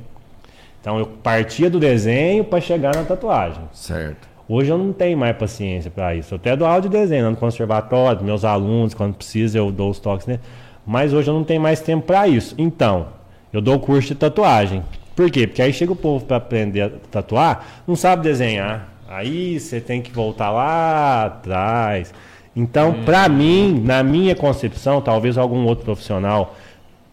Então 0.81 0.99
eu 0.99 1.07
partia 1.07 1.69
do 1.69 1.81
desenho 1.81 2.45
para 2.45 2.61
chegar 2.61 2.95
na 2.95 3.05
tatuagem. 3.05 3.63
Certo. 3.73 4.29
Hoje 4.49 4.71
eu 4.71 4.79
não 4.79 4.93
tenho 4.93 5.19
mais 5.19 5.37
paciência 5.37 5.91
para 5.91 6.15
isso. 6.15 6.33
Eu 6.33 6.37
até 6.37 6.57
dou 6.57 6.69
aula 6.69 6.81
de 6.81 6.89
desenho 6.89 7.29
no 7.29 7.37
conservatório, 7.37 8.23
meus 8.23 8.45
alunos, 8.45 8.95
quando 8.95 9.15
precisa 9.15 9.59
eu 9.59 9.73
dou 9.73 9.91
os 9.91 9.99
toques, 9.99 10.27
né? 10.27 10.39
Mas 10.87 11.13
hoje 11.13 11.29
eu 11.29 11.35
não 11.35 11.43
tenho 11.43 11.61
mais 11.61 11.81
tempo 11.81 12.07
para 12.07 12.29
isso. 12.29 12.55
Então, 12.57 13.09
eu 13.53 13.61
dou 13.61 13.81
curso 13.81 14.09
de 14.09 14.15
tatuagem. 14.15 14.85
Por 15.17 15.31
quê? 15.31 15.47
Porque 15.47 15.63
aí 15.63 15.73
chega 15.73 15.93
o 15.93 15.97
povo 15.97 16.27
para 16.27 16.37
aprender 16.37 16.83
a 16.83 16.91
tatuar, 17.11 17.83
não 17.89 17.97
sabe 17.97 18.23
desenhar. 18.23 18.87
Aí 19.09 19.59
você 19.59 19.81
tem 19.81 20.03
que 20.03 20.13
voltar 20.13 20.51
lá 20.51 21.25
atrás. 21.25 22.13
Então, 22.55 22.91
hum. 22.91 23.05
para 23.05 23.27
mim, 23.29 23.83
na 23.83 24.03
minha 24.03 24.35
concepção, 24.35 25.01
talvez 25.01 25.39
algum 25.39 25.65
outro 25.65 25.87
profissional 25.87 26.55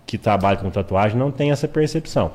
que 0.05 0.17
trabalha 0.17 0.57
com 0.57 0.69
tatuagem 0.69 1.17
não 1.17 1.31
tenha 1.31 1.53
essa 1.53 1.67
percepção. 1.67 2.31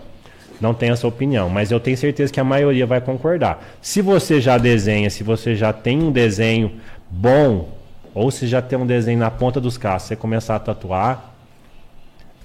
Não 0.61 0.74
tenha 0.74 0.93
essa 0.93 1.07
opinião, 1.07 1.49
mas 1.49 1.70
eu 1.70 1.78
tenho 1.78 1.97
certeza 1.97 2.32
que 2.32 2.40
a 2.40 2.45
maioria 2.45 2.86
vai 2.86 3.01
concordar. 3.01 3.62
Se 3.81 4.03
você 4.03 4.40
já 4.40 4.59
desenha, 4.59 5.09
se 5.11 5.23
você 5.23 5.55
já 5.55 5.73
tem 5.73 6.03
um 6.03 6.11
desenho 6.11 6.73
bom, 7.09 7.69
ou 8.15 8.31
se 8.31 8.47
já 8.47 8.61
tem 8.61 8.78
um 8.78 8.86
desenho 8.86 9.19
na 9.19 9.31
ponta 9.31 9.61
dos 9.61 9.78
caços, 9.78 10.09
você 10.09 10.16
começar 10.16 10.57
a 10.57 10.59
tatuar, 10.59 11.35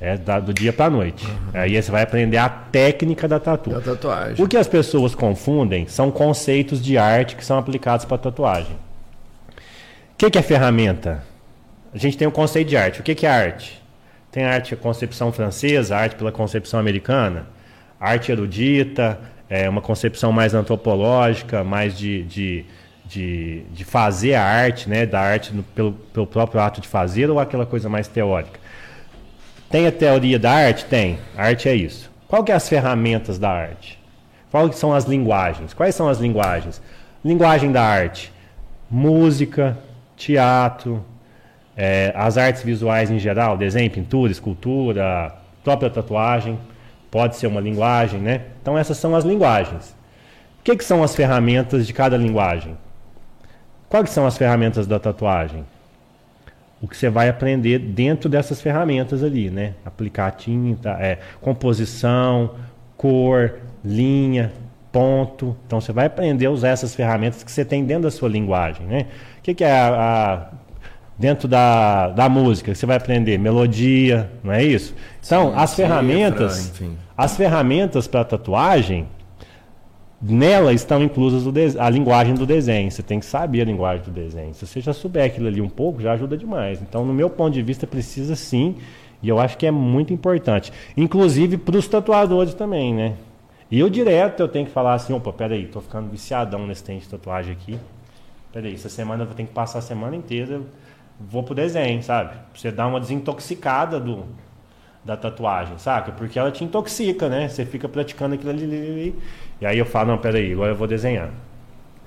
é 0.03 0.17
do 0.17 0.53
dia 0.53 0.73
para 0.73 0.89
noite. 0.89 1.25
Uhum. 1.25 1.49
Aí 1.53 1.81
você 1.81 1.89
vai 1.89 2.03
aprender 2.03 2.35
a 2.37 2.49
técnica 2.49 3.25
da 3.25 3.39
tatu. 3.39 3.69
Da 3.69 3.79
tatuagem. 3.79 4.43
O 4.43 4.47
que 4.49 4.57
as 4.57 4.67
pessoas 4.67 5.15
confundem 5.15 5.87
são 5.87 6.11
conceitos 6.11 6.83
de 6.83 6.97
arte 6.97 7.37
que 7.37 7.45
são 7.45 7.57
aplicados 7.57 8.05
para 8.05 8.17
tatuagem. 8.17 8.73
O 8.73 10.17
que, 10.17 10.29
que 10.29 10.37
é 10.37 10.41
ferramenta? 10.41 11.23
A 11.93 11.97
gente 11.97 12.17
tem 12.17 12.27
o 12.27 12.31
conceito 12.31 12.67
de 12.67 12.75
arte. 12.75 12.99
O 12.99 13.03
que, 13.03 13.15
que 13.15 13.25
é 13.25 13.29
arte? 13.29 13.81
Tem 14.29 14.43
arte 14.43 14.73
a 14.73 14.77
concepção 14.77 15.31
francesa, 15.31 15.95
arte 15.95 16.15
pela 16.15 16.31
concepção 16.31 16.79
americana, 16.79 17.47
arte 17.97 18.29
erudita, 18.29 19.17
é 19.49 19.69
uma 19.69 19.81
concepção 19.81 20.33
mais 20.33 20.53
antropológica, 20.53 21.63
mais 21.63 21.97
de, 21.97 22.23
de, 22.23 22.65
de, 23.05 23.61
de 23.71 23.85
fazer 23.85 24.33
a 24.33 24.43
arte, 24.43 24.89
né, 24.89 25.05
da 25.05 25.21
arte 25.21 25.53
no, 25.53 25.63
pelo, 25.63 25.93
pelo 25.93 26.27
próprio 26.27 26.59
ato 26.59 26.81
de 26.81 26.87
fazer 26.87 27.29
ou 27.29 27.39
aquela 27.39 27.65
coisa 27.65 27.87
mais 27.87 28.07
teórica. 28.07 28.62
Tem 29.73 29.87
a 29.87 29.91
teoria 29.91 30.37
da 30.37 30.51
arte? 30.51 30.85
Tem. 30.85 31.17
Arte 31.35 31.67
é 31.67 31.73
isso. 31.73 32.11
Qual 32.27 32.43
que 32.43 32.51
é 32.51 32.55
as 32.55 32.69
ferramentas 32.69 33.39
da 33.39 33.49
arte? 33.49 33.99
Quais 34.51 34.75
são 34.75 34.93
as 34.93 35.05
linguagens? 35.05 35.73
Quais 35.73 35.95
são 35.95 36.07
as 36.07 36.19
linguagens? 36.19 36.79
Linguagem 37.25 37.71
da 37.71 37.81
arte: 37.81 38.31
música, 38.87 39.75
teatro, 40.15 41.03
é, 41.75 42.13
as 42.15 42.37
artes 42.37 42.61
visuais 42.61 43.09
em 43.09 43.17
geral, 43.17 43.57
desenho, 43.57 43.89
pintura, 43.89 44.31
escultura, 44.31 45.33
própria 45.63 45.89
tatuagem, 45.89 46.59
pode 47.09 47.35
ser 47.37 47.47
uma 47.47 47.59
linguagem, 47.59 48.19
né? 48.19 48.41
Então 48.61 48.77
essas 48.77 48.97
são 48.97 49.15
as 49.15 49.25
linguagens. 49.25 49.95
O 50.59 50.63
que, 50.63 50.75
que 50.75 50.85
são 50.85 51.01
as 51.01 51.15
ferramentas 51.15 51.87
de 51.87 51.93
cada 51.93 52.15
linguagem? 52.15 52.77
Quais 53.89 54.11
são 54.11 54.27
as 54.27 54.37
ferramentas 54.37 54.85
da 54.85 54.99
tatuagem? 54.99 55.65
O 56.83 56.87
que 56.87 56.97
você 56.97 57.09
vai 57.09 57.29
aprender 57.29 57.79
dentro 57.79 58.29
dessas 58.29 58.61
ferramentas 58.61 59.23
ali, 59.23 59.49
né? 59.49 59.73
Aplicar 59.85 60.29
tinta, 60.31 60.89
é, 60.99 61.17
composição, 61.39 62.55
cor, 62.97 63.59
linha, 63.85 64.51
ponto. 64.91 65.55
Então 65.65 65.79
você 65.79 65.93
vai 65.93 66.07
aprender 66.07 66.47
a 66.47 66.51
usar 66.51 66.67
essas 66.67 66.93
ferramentas 66.93 67.41
que 67.41 67.49
você 67.49 67.63
tem 67.63 67.85
dentro 67.85 68.03
da 68.03 68.11
sua 68.11 68.27
linguagem, 68.27 68.85
né? 68.85 69.05
O 69.39 69.41
que, 69.41 69.53
que 69.53 69.63
é 69.63 69.71
a, 69.71 69.87
a 69.93 70.47
dentro 71.17 71.47
da, 71.47 72.09
da 72.09 72.27
música, 72.27 72.75
você 72.75 72.85
vai 72.85 72.97
aprender 72.97 73.37
melodia, 73.37 74.29
não 74.43 74.51
é 74.51 74.61
isso? 74.61 74.93
Então, 75.25 75.51
sim, 75.51 75.57
as 75.57 75.75
ferramentas, 75.75 76.67
enfim. 76.67 76.97
as 77.15 77.37
ferramentas 77.37 78.07
para 78.07 78.25
tatuagem, 78.25 79.07
nela 80.25 80.71
estão 80.71 81.03
inclusas 81.03 81.45
a 81.77 81.89
linguagem 81.89 82.33
do 82.33 82.45
desenho. 82.45 82.89
Você 82.89 83.03
tem 83.03 83.19
que 83.19 83.25
saber 83.25 83.61
a 83.61 83.65
linguagem 83.65 84.05
do 84.05 84.11
desenho. 84.11 84.53
Se 84.53 84.65
você 84.65 84.79
já 84.79 84.93
souber 84.93 85.25
aquilo 85.25 85.47
ali 85.47 85.59
um 85.59 85.69
pouco, 85.69 86.01
já 86.01 86.13
ajuda 86.13 86.37
demais. 86.37 86.81
Então, 86.81 87.05
no 87.05 87.13
meu 87.13 87.29
ponto 87.29 87.53
de 87.53 87.61
vista, 87.61 87.85
precisa 87.85 88.35
sim, 88.35 88.75
e 89.21 89.29
eu 89.29 89.39
acho 89.39 89.57
que 89.57 89.65
é 89.65 89.71
muito 89.71 90.13
importante. 90.13 90.71
Inclusive 90.95 91.57
para 91.57 91.77
os 91.77 91.87
tatuadores 91.87 92.53
também, 92.53 92.93
né? 92.93 93.15
E 93.69 93.79
eu 93.79 93.89
direto 93.89 94.39
eu 94.39 94.47
tenho 94.47 94.65
que 94.65 94.71
falar 94.71 94.93
assim, 94.93 95.13
opa, 95.13 95.33
peraí, 95.33 95.65
tô 95.65 95.81
ficando 95.81 96.09
viciadão 96.09 96.65
nesse 96.67 96.83
tempo 96.83 97.01
de 97.01 97.09
tatuagem 97.09 97.51
aqui. 97.51 97.77
Peraí, 98.51 98.73
essa 98.73 98.89
semana 98.89 99.23
eu 99.23 99.27
vou 99.27 99.35
ter 99.35 99.43
que 99.43 99.51
passar 99.51 99.79
a 99.79 99.81
semana 99.81 100.15
inteira 100.15 100.61
vou 101.19 101.43
pro 101.43 101.55
desenho, 101.55 102.01
sabe? 102.03 102.35
Você 102.53 102.71
dar 102.71 102.87
uma 102.87 102.99
desintoxicada 102.99 103.99
do, 103.99 104.25
da 105.03 105.17
tatuagem, 105.17 105.77
saca? 105.77 106.11
Porque 106.11 106.39
ela 106.39 106.51
te 106.51 106.63
intoxica, 106.63 107.27
né? 107.27 107.47
Você 107.47 107.65
fica 107.65 107.89
praticando 107.89 108.35
aquilo 108.35 108.51
ali, 108.51 108.63
ali, 108.63 109.15
E 109.59 109.65
aí 109.65 109.77
eu 109.77 109.85
falo, 109.85 110.11
não, 110.11 110.17
peraí, 110.17 110.53
agora 110.53 110.71
eu 110.71 110.75
vou 110.75 110.87
desenhar. 110.87 111.29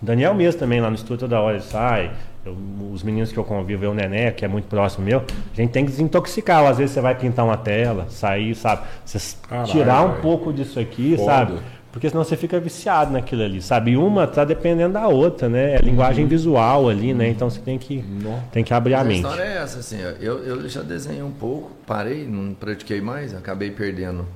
Daniel 0.00 0.34
mesmo 0.34 0.60
também, 0.60 0.80
lá 0.80 0.88
no 0.90 0.96
estúdio, 0.96 1.20
toda 1.20 1.40
hora 1.40 1.56
ele 1.56 1.64
sai. 1.64 2.10
Eu, 2.44 2.56
os 2.92 3.02
meninos 3.02 3.32
que 3.32 3.38
eu 3.38 3.44
convivo, 3.44 3.84
eu, 3.84 3.90
o 3.90 3.94
Nené, 3.94 4.30
que 4.30 4.44
é 4.44 4.48
muito 4.48 4.68
próximo 4.68 5.04
meu, 5.04 5.18
a 5.20 5.56
gente 5.56 5.70
tem 5.70 5.84
que 5.84 5.90
desintoxicar. 5.90 6.64
Às 6.64 6.78
vezes 6.78 6.92
você 6.94 7.00
vai 7.00 7.14
pintar 7.14 7.44
uma 7.44 7.56
tela, 7.56 8.06
sair, 8.08 8.54
sabe? 8.54 8.82
Você 9.04 9.36
Caralho, 9.48 9.70
tirar 9.70 10.02
um 10.02 10.10
véio. 10.10 10.22
pouco 10.22 10.52
disso 10.52 10.78
aqui, 10.78 11.16
Foda. 11.16 11.32
sabe? 11.32 11.58
Porque 11.96 12.10
senão 12.10 12.22
você 12.22 12.36
fica 12.36 12.60
viciado 12.60 13.10
naquilo 13.10 13.42
ali, 13.42 13.62
sabe? 13.62 13.96
uma 13.96 14.26
tá 14.26 14.44
dependendo 14.44 14.92
da 14.92 15.08
outra, 15.08 15.48
né? 15.48 15.76
É 15.76 15.78
linguagem 15.78 16.24
uhum. 16.24 16.28
visual 16.28 16.90
ali, 16.90 17.14
né? 17.14 17.26
Então 17.30 17.48
você 17.48 17.58
tem 17.58 17.78
que, 17.78 18.04
tem 18.52 18.62
que 18.62 18.74
abrir 18.74 18.92
Mas 18.92 19.00
a 19.00 19.04
mente. 19.04 19.24
A 19.24 19.30
história 19.30 19.42
é 19.42 19.56
essa, 19.56 19.78
assim, 19.78 19.96
eu, 20.20 20.44
eu 20.44 20.68
já 20.68 20.82
desenhei 20.82 21.22
um 21.22 21.30
pouco, 21.30 21.70
parei, 21.86 22.26
não 22.26 22.52
pratiquei 22.52 23.00
mais, 23.00 23.34
acabei 23.34 23.70
perdendo, 23.70 24.26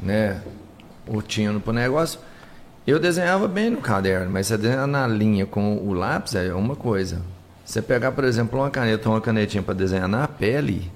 né? 0.00 0.40
O 1.06 1.20
tino 1.20 1.60
pro 1.60 1.74
negócio. 1.74 2.18
Eu 2.86 2.98
desenhava 2.98 3.46
bem 3.46 3.68
no 3.68 3.82
caderno, 3.82 4.30
mas 4.30 4.46
você 4.46 4.56
desenhar 4.56 4.86
na 4.86 5.06
linha 5.06 5.44
com 5.44 5.76
o 5.76 5.92
lápis 5.92 6.34
é 6.34 6.54
uma 6.54 6.74
coisa. 6.74 7.20
Você 7.66 7.82
pegar, 7.82 8.12
por 8.12 8.24
exemplo, 8.24 8.58
uma 8.58 8.70
caneta 8.70 9.10
ou 9.10 9.14
uma 9.14 9.20
canetinha 9.20 9.62
para 9.62 9.74
desenhar 9.74 10.08
na 10.08 10.26
pele, 10.26 10.90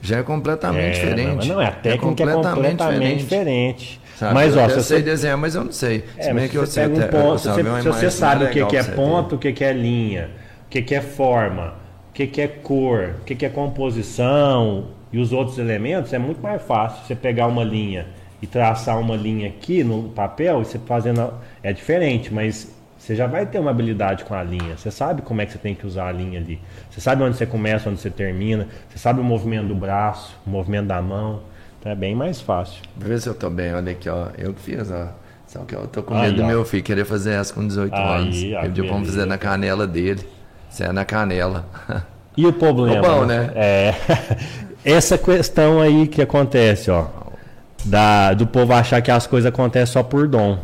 já 0.00 0.18
é 0.18 0.22
completamente 0.22 0.98
é, 0.98 1.04
diferente. 1.04 1.48
Não, 1.48 1.56
não, 1.56 1.62
é 1.62 1.66
a 1.66 1.72
técnica 1.72 2.22
é 2.22 2.26
completamente, 2.26 2.46
é 2.46 2.70
completamente 2.70 3.22
diferente. 3.22 4.00
diferente. 4.00 4.00
Mas, 4.32 4.56
ó, 4.56 4.66
eu, 4.66 4.70
eu 4.70 4.82
sei 4.82 5.02
desenhar, 5.02 5.36
mas 5.36 5.54
eu 5.54 5.64
não 5.64 5.72
sei. 5.72 6.04
É, 6.16 6.32
mas 6.32 6.50
que 6.50 6.58
você 6.58 6.88
pega 6.88 7.06
um 7.06 7.08
ponto, 7.08 7.38
se, 7.38 7.48
você, 7.48 7.82
se 7.82 7.88
você 7.88 8.10
sabe 8.10 8.44
o 8.44 8.50
que, 8.50 8.64
que 8.64 8.76
é 8.76 8.82
ponto, 8.82 9.34
o 9.34 9.38
que, 9.38 9.52
que 9.52 9.64
é 9.64 9.72
linha, 9.72 10.30
o 10.66 10.70
que, 10.70 10.80
que 10.82 10.94
é 10.94 11.00
forma, 11.00 11.74
o 12.10 12.12
que, 12.14 12.26
que 12.26 12.40
é 12.40 12.48
cor, 12.48 13.16
o 13.20 13.24
que, 13.24 13.34
que 13.34 13.44
é 13.44 13.48
composição 13.48 14.88
e 15.12 15.18
os 15.18 15.32
outros 15.32 15.58
elementos, 15.58 16.12
é 16.12 16.18
muito 16.18 16.40
mais 16.40 16.62
fácil 16.62 17.04
você 17.06 17.14
pegar 17.14 17.46
uma 17.46 17.62
linha 17.62 18.06
e 18.40 18.46
traçar 18.46 18.98
uma 18.98 19.16
linha 19.16 19.48
aqui 19.48 19.84
no 19.84 20.04
papel 20.10 20.62
e 20.62 20.64
você 20.64 20.78
fazendo. 20.78 21.32
É 21.62 21.72
diferente, 21.72 22.32
mas 22.32 22.74
você 22.98 23.14
já 23.14 23.26
vai 23.26 23.46
ter 23.46 23.58
uma 23.58 23.70
habilidade 23.70 24.24
com 24.24 24.34
a 24.34 24.42
linha. 24.42 24.76
Você 24.76 24.90
sabe 24.90 25.22
como 25.22 25.40
é 25.40 25.46
que 25.46 25.52
você 25.52 25.58
tem 25.58 25.74
que 25.74 25.86
usar 25.86 26.08
a 26.08 26.12
linha 26.12 26.40
ali. 26.40 26.60
Você 26.90 27.00
sabe 27.00 27.22
onde 27.22 27.36
você 27.36 27.46
começa, 27.46 27.88
onde 27.90 28.00
você 28.00 28.10
termina. 28.10 28.66
Você 28.88 28.98
sabe 28.98 29.20
o 29.20 29.24
movimento 29.24 29.68
do 29.68 29.74
braço, 29.74 30.36
o 30.46 30.50
movimento 30.50 30.86
da 30.86 31.00
mão. 31.00 31.40
Então 31.78 31.92
é 31.92 31.94
bem 31.94 32.14
mais 32.14 32.40
fácil. 32.40 32.82
Vê 32.96 33.18
se 33.18 33.28
eu 33.28 33.34
tô 33.34 33.48
bem, 33.50 33.72
olha 33.74 33.92
aqui, 33.92 34.08
ó. 34.08 34.28
Eu 34.36 34.54
fiz, 34.54 34.90
ó. 34.90 35.08
Só 35.46 35.60
que 35.60 35.74
eu 35.74 35.86
tô 35.86 36.02
com 36.02 36.14
Aí, 36.14 36.22
medo 36.22 36.36
do 36.38 36.42
ó. 36.42 36.46
meu 36.46 36.64
filho 36.64 36.82
querer 36.82 37.04
fazer 37.04 37.34
essa 37.34 37.54
com 37.54 37.64
18 37.66 37.94
Aí, 37.94 38.02
anos. 38.02 38.36
pediu 38.36 38.84
pra 38.86 38.94
beleza. 38.94 39.12
fazer 39.12 39.26
na 39.26 39.38
canela 39.38 39.86
dele. 39.86 40.26
Isso 40.68 40.82
é 40.82 40.90
na 40.90 41.04
canela. 41.04 41.64
E 42.36 42.44
o 42.44 42.52
problema? 42.52 43.00
Bom, 43.00 43.24
né? 43.24 43.50
É. 43.54 43.94
Essa 44.84 45.16
questão 45.16 45.80
aí 45.80 46.06
que 46.06 46.20
acontece, 46.22 46.90
ó. 46.90 47.06
Da, 47.84 48.34
do 48.34 48.46
povo 48.46 48.72
achar 48.72 49.00
que 49.00 49.10
as 49.10 49.26
coisas 49.26 49.48
acontecem 49.48 49.92
só 49.92 50.02
por 50.02 50.26
dom. 50.26 50.58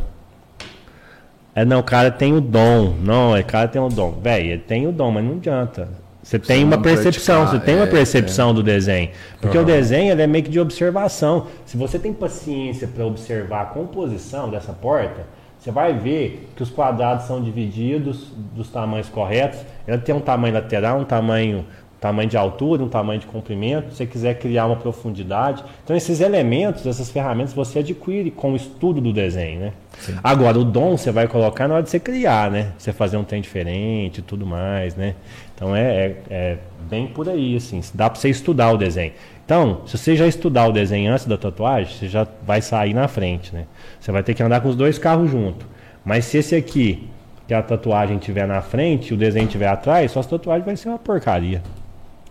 É, 1.55 1.63
não, 1.63 1.79
o 1.79 1.83
cara 1.83 2.09
tem 2.09 2.33
o 2.33 2.41
dom. 2.41 2.95
Não, 3.01 3.37
o 3.37 3.43
cara 3.43 3.67
tem 3.67 3.81
o 3.81 3.89
dom. 3.89 4.19
Véi, 4.21 4.47
ele 4.47 4.61
tem 4.61 4.87
o 4.87 4.91
dom, 4.91 5.11
mas 5.11 5.23
não 5.23 5.33
adianta. 5.33 5.87
Você 6.23 6.39
tem 6.39 6.63
uma 6.63 6.77
percepção, 6.77 7.41
praticar, 7.41 7.59
você 7.59 7.65
tem 7.65 7.75
uma 7.75 7.83
é, 7.83 7.89
percepção 7.89 8.53
do 8.53 8.63
desenho. 8.63 9.09
Porque 9.41 9.57
o 9.57 9.65
desenho 9.65 10.19
é 10.19 10.27
meio 10.27 10.43
que 10.43 10.49
de 10.49 10.59
observação. 10.59 11.47
Se 11.65 11.75
você 11.75 11.99
tem 11.99 12.13
paciência 12.13 12.87
para 12.87 13.05
observar 13.05 13.61
a 13.61 13.65
composição 13.65 14.49
dessa 14.49 14.71
porta, 14.71 15.25
você 15.59 15.69
vai 15.69 15.93
ver 15.93 16.49
que 16.55 16.63
os 16.63 16.69
quadrados 16.69 17.25
são 17.25 17.41
divididos 17.41 18.31
dos 18.53 18.69
tamanhos 18.69 19.09
corretos. 19.09 19.59
Ela 19.85 19.97
tem 19.97 20.15
um 20.15 20.21
tamanho 20.21 20.53
lateral, 20.53 20.99
um 20.99 21.05
tamanho, 21.05 21.65
tamanho 22.03 22.27
de 22.27 22.35
altura, 22.35 22.83
um 22.83 22.89
tamanho 22.89 23.17
de 23.17 23.25
comprimento. 23.25 23.91
Se 23.91 23.97
você 23.97 24.05
quiser 24.05 24.37
criar 24.37 24.65
uma 24.65 24.75
profundidade. 24.75 25.63
Então, 25.85 25.95
esses 25.95 26.19
elementos, 26.19 26.85
essas 26.85 27.09
ferramentas, 27.09 27.53
você 27.53 27.79
adquire 27.79 28.29
com 28.29 28.51
o 28.51 28.55
estudo 28.57 28.99
do 28.99 29.13
desenho, 29.13 29.61
né? 29.61 29.73
Agora, 30.21 30.59
o 30.59 30.65
dom 30.65 30.97
você 30.97 31.11
vai 31.11 31.29
colocar 31.29 31.65
na 31.65 31.75
hora 31.75 31.83
de 31.83 31.89
você 31.89 32.01
criar, 32.01 32.51
né? 32.51 32.73
Você 32.77 32.91
fazer 32.91 33.15
um 33.15 33.23
trem 33.23 33.41
diferente 33.41 34.17
e 34.17 34.21
tudo 34.21 34.45
mais, 34.45 34.97
né? 34.97 35.15
Então, 35.55 35.73
é, 35.73 35.81
é, 35.81 36.17
é 36.29 36.57
bem 36.89 37.07
por 37.07 37.29
aí, 37.29 37.55
assim. 37.55 37.79
Dá 37.93 38.09
para 38.09 38.19
você 38.19 38.27
estudar 38.27 38.71
o 38.71 38.77
desenho. 38.77 39.13
Então, 39.45 39.83
se 39.85 39.97
você 39.97 40.17
já 40.17 40.27
estudar 40.27 40.67
o 40.67 40.73
desenho 40.73 41.13
antes 41.13 41.25
da 41.25 41.37
tatuagem, 41.37 41.93
você 41.93 42.09
já 42.09 42.27
vai 42.45 42.61
sair 42.61 42.93
na 42.93 43.07
frente, 43.07 43.55
né? 43.55 43.65
Você 43.97 44.11
vai 44.11 44.23
ter 44.23 44.33
que 44.33 44.43
andar 44.43 44.59
com 44.59 44.67
os 44.67 44.75
dois 44.75 44.99
carros 44.99 45.31
juntos. 45.31 45.65
Mas 46.03 46.25
se 46.25 46.37
esse 46.39 46.53
aqui, 46.53 47.07
que 47.47 47.53
a 47.53 47.61
tatuagem 47.61 48.17
estiver 48.17 48.45
na 48.45 48.61
frente 48.61 49.11
e 49.11 49.13
o 49.13 49.17
desenho 49.17 49.45
estiver 49.45 49.69
atrás, 49.69 50.11
sua 50.11 50.23
tatuagem 50.23 50.65
vai 50.65 50.75
ser 50.75 50.89
uma 50.89 50.99
porcaria. 50.99 51.61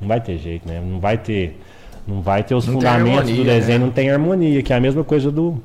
Não 0.02 0.08
vai 0.08 0.20
ter 0.20 0.36
jeito, 0.36 0.68
né? 0.68 0.82
Não 0.84 0.98
vai 1.00 1.16
ter, 1.16 1.58
não 2.06 2.20
vai 2.20 2.42
ter 2.42 2.54
os 2.54 2.66
Não 2.66 2.74
fundamentos 2.74 3.24
do 3.30 3.30
harmonia, 3.30 3.44
desenho, 3.54 3.78
né? 3.78 3.84
não 3.86 3.92
tem 3.92 4.10
harmonia, 4.10 4.62
que 4.62 4.72
é 4.72 4.76
a 4.76 4.80
mesma 4.80 5.02
coisa 5.04 5.30
do 5.30 5.62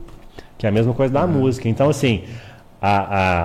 que 0.57 0.65
é 0.65 0.69
a 0.69 0.71
mesma 0.71 0.93
coisa 0.93 1.13
da 1.13 1.23
Uhum. 1.25 1.31
música. 1.33 1.67
Então, 1.69 1.87
assim, 1.89 2.23
a- 2.81 2.97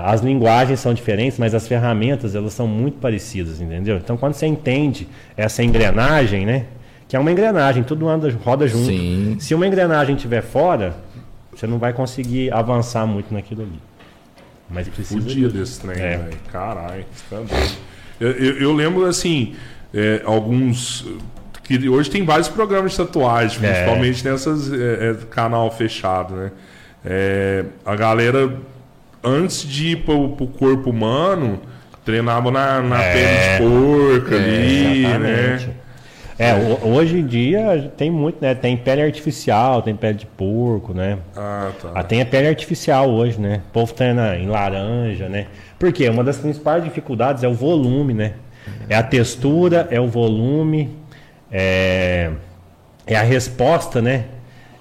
a- 0.06 0.10
as 0.12 0.20
linguagens 0.23 0.81
são 0.81 0.94
diferentes, 0.94 1.39
mas 1.39 1.55
as 1.55 1.66
ferramentas 1.69 2.35
elas 2.35 2.52
são 2.55 2.66
muito 2.66 2.98
parecidas, 2.98 3.60
entendeu? 3.60 3.97
Então, 3.98 4.16
quando 4.16 4.32
você 4.35 4.47
entende 4.47 5.06
essa 5.36 5.62
engrenagem, 5.62 6.47
né? 6.47 6.66
Que 7.09 7.16
é 7.16 7.19
uma 7.19 7.31
engrenagem, 7.31 7.82
tudo 7.82 8.09
anda, 8.09 8.31
roda 8.43 8.66
junto. 8.66 8.86
Sim. 8.86 9.36
Se 9.39 9.55
uma 9.55 9.66
engrenagem 9.66 10.14
estiver 10.16 10.43
fora, 10.43 10.94
você 11.55 11.66
não 11.66 11.78
vai 11.78 11.93
conseguir 11.93 12.51
avançar 12.52 13.06
muito 13.06 13.32
naquilo 13.35 13.62
ali. 13.62 13.78
Mas 14.70 14.89
precisa. 14.89 15.20
Fudia 15.20 15.48
disso. 15.48 15.55
desse 15.59 15.81
trem, 15.81 16.02
É. 16.02 16.16
velho. 16.16 16.36
Caralho, 16.51 17.05
tá 17.28 17.36
doido. 17.36 17.77
eu, 18.19 18.31
eu, 18.31 18.59
eu 18.59 18.73
lembro, 18.73 19.05
assim, 19.05 19.55
é, 19.94 20.23
alguns. 20.24 21.06
que 21.64 21.89
hoje 21.89 22.10
tem 22.10 22.24
vários 22.24 22.48
programas 22.48 22.90
de 22.93 22.98
tatuagem, 22.98 23.59
É. 23.62 23.73
principalmente 23.73 24.24
nessas 24.24 24.73
é, 24.73 25.10
é, 25.10 25.14
canal 25.31 25.70
fechado, 25.70 26.35
né? 26.35 26.51
É, 27.05 27.64
a 27.85 27.94
galera, 27.97 28.52
antes 29.24 29.62
de 29.66 29.89
ir 29.93 29.97
pro, 30.05 30.31
pro 30.31 30.47
corpo 30.48 30.90
humano, 30.90 31.60
treinava 32.05 32.51
na, 32.51 32.81
na 32.82 33.02
É. 33.02 33.12
pele 33.12 33.36
de 33.39 33.70
porco 34.19 34.35
ali, 34.35 35.05
Exatamente. 35.05 35.66
né? 35.66 35.73
É, 36.39 36.55
ho- 36.55 36.89
hoje 36.94 37.19
em 37.19 37.27
dia 37.27 37.93
tem 37.97 38.10
muito, 38.10 38.39
né? 38.43 38.55
Tem 38.55 38.77
pele 38.77 39.02
artificial, 39.02 39.81
tem 39.82 39.94
pele 39.94 40.14
de 40.19 40.27
porco, 40.27 40.93
né? 40.93 41.19
Ah, 41.36 41.70
tá. 41.81 41.90
Ah, 41.94 42.02
tem 42.02 42.20
a 42.20 42.27
pele 42.27 42.48
artificial 42.48 43.09
hoje, 43.09 43.39
né? 43.40 43.60
O 43.69 43.73
povo 43.73 43.93
treina 43.94 44.36
em 44.36 44.48
laranja, 44.48 45.28
né? 45.28 45.47
Porque 45.78 46.09
uma 46.09 46.24
das 46.24 46.39
principais 46.39 46.82
dificuldades 46.82 47.44
é 47.44 47.48
o 47.48 47.55
volume, 47.55 48.12
né? 48.14 48.32
É 48.89 48.94
a 48.94 49.02
textura, 49.02 49.89
é 49.90 50.01
o 50.01 50.09
volume, 50.09 50.90
é, 51.51 52.30
é 53.06 53.16
a 53.16 53.22
resposta, 53.22 54.01
né? 54.01 54.26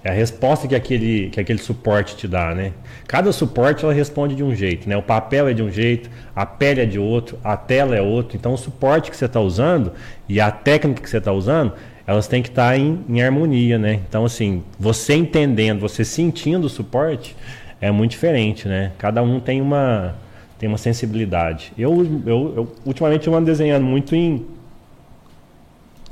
É 0.03 0.10
a 0.10 0.14
resposta 0.14 0.68
que 0.68 0.74
aquele, 0.74 1.30
que 1.30 1.40
aquele 1.40 1.60
suporte 1.60 2.16
te 2.16 2.28
dá, 2.28 2.56
né? 2.56 2.74
Cada 3.08 3.32
suporte 3.32 3.84
ela 3.84 3.94
responde 3.94 4.34
de 4.34 4.44
um 4.44 4.56
jeito, 4.56 4.90
né? 4.90 4.98
O 4.98 5.03
papel 5.03 5.48
é 5.48 5.53
de 5.53 5.62
um 5.62 5.70
jeito, 5.70 6.10
a 6.36 6.44
pele 6.44 6.82
é 6.82 6.86
de 6.86 6.98
outro, 6.98 7.38
a 7.44 7.56
tela 7.56 7.95
é 7.95 8.02
outro. 8.02 8.36
Então 8.36 8.53
o 8.53 8.58
suporte 8.58 9.12
que 9.12 9.18
você 9.18 9.26
está 9.26 9.40
usando 9.40 9.91
e 10.28 10.41
a 10.41 10.49
técnica 10.49 11.03
que 11.03 11.10
você 11.10 11.18
está 11.18 11.32
usando, 11.32 11.74
elas 12.08 12.28
têm 12.28 12.41
que 12.41 12.49
estar 12.49 12.76
em, 12.76 13.06
em 13.08 13.22
harmonia, 13.22 13.78
né? 13.78 13.99
Então 14.10 14.26
assim, 14.26 14.64
você 14.80 15.14
entendendo, 15.14 15.80
você 15.80 16.03
sentindo 16.03 16.66
o 16.66 16.70
suporte 16.70 17.36
é 17.80 17.91
muito 17.91 18.12
diferente, 18.12 18.68
né? 18.68 18.94
Cada 18.98 19.22
um 19.22 19.40
tem 19.40 19.62
uma 19.62 20.16
tem 20.62 20.70
uma 20.70 20.78
sensibilidade. 20.78 21.74
Eu, 21.76 21.92
eu, 22.24 22.54
eu 22.56 22.76
ultimamente 22.86 23.28
eu 23.28 23.34
ando 23.34 23.48
desenhando 23.48 23.84
muito 23.84 24.16
em 24.16 24.46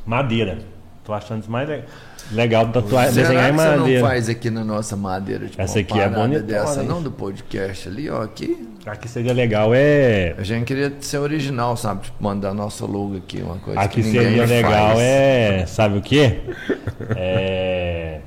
madeira. 0.04 0.58
Tô 1.06 1.14
achando 1.14 1.42
isso 1.42 1.52
mais 1.52 1.70
le- 1.70 1.84
legal 2.32 2.66
de 2.66 2.74
tatuar, 2.74 3.10
Será 3.12 3.28
desenhar 3.28 3.50
em 3.50 3.54
que 3.54 3.60
você 3.62 3.70
não 3.70 3.78
madeira. 3.80 4.08
faz 4.08 4.28
aqui 4.30 4.50
na 4.50 4.64
nossa 4.64 4.96
madeira? 4.96 5.46
Tipo, 5.48 5.62
Essa 5.62 5.80
aqui 5.80 6.00
é 6.00 6.10
bonitona, 6.10 6.40
dessa, 6.42 6.82
não 6.84 7.00
do 7.02 7.12
podcast 7.12 7.88
ali, 7.90 8.10
ó, 8.10 8.24
aqui. 8.24 8.68
Aqui 8.88 9.08
seria 9.08 9.34
legal 9.34 9.72
é 9.76 10.34
A 10.38 10.44
gente 10.44 10.66
queria 10.66 10.92
ser 11.00 11.20
original, 11.20 11.78
sabe? 11.78 12.06
Tipo, 12.06 12.24
mandar 12.24 12.52
nosso 12.54 12.88
logo 12.88 13.18
aqui, 13.18 13.42
uma 13.44 13.58
coisa 13.58 13.80
Aqui 13.80 14.02
seria 14.02 14.46
legal 14.48 14.72
faz. 14.96 15.00
é. 15.00 15.66
Sabe 15.68 15.98
o 16.00 16.02
quê? 16.02 16.40
É. 17.16 18.20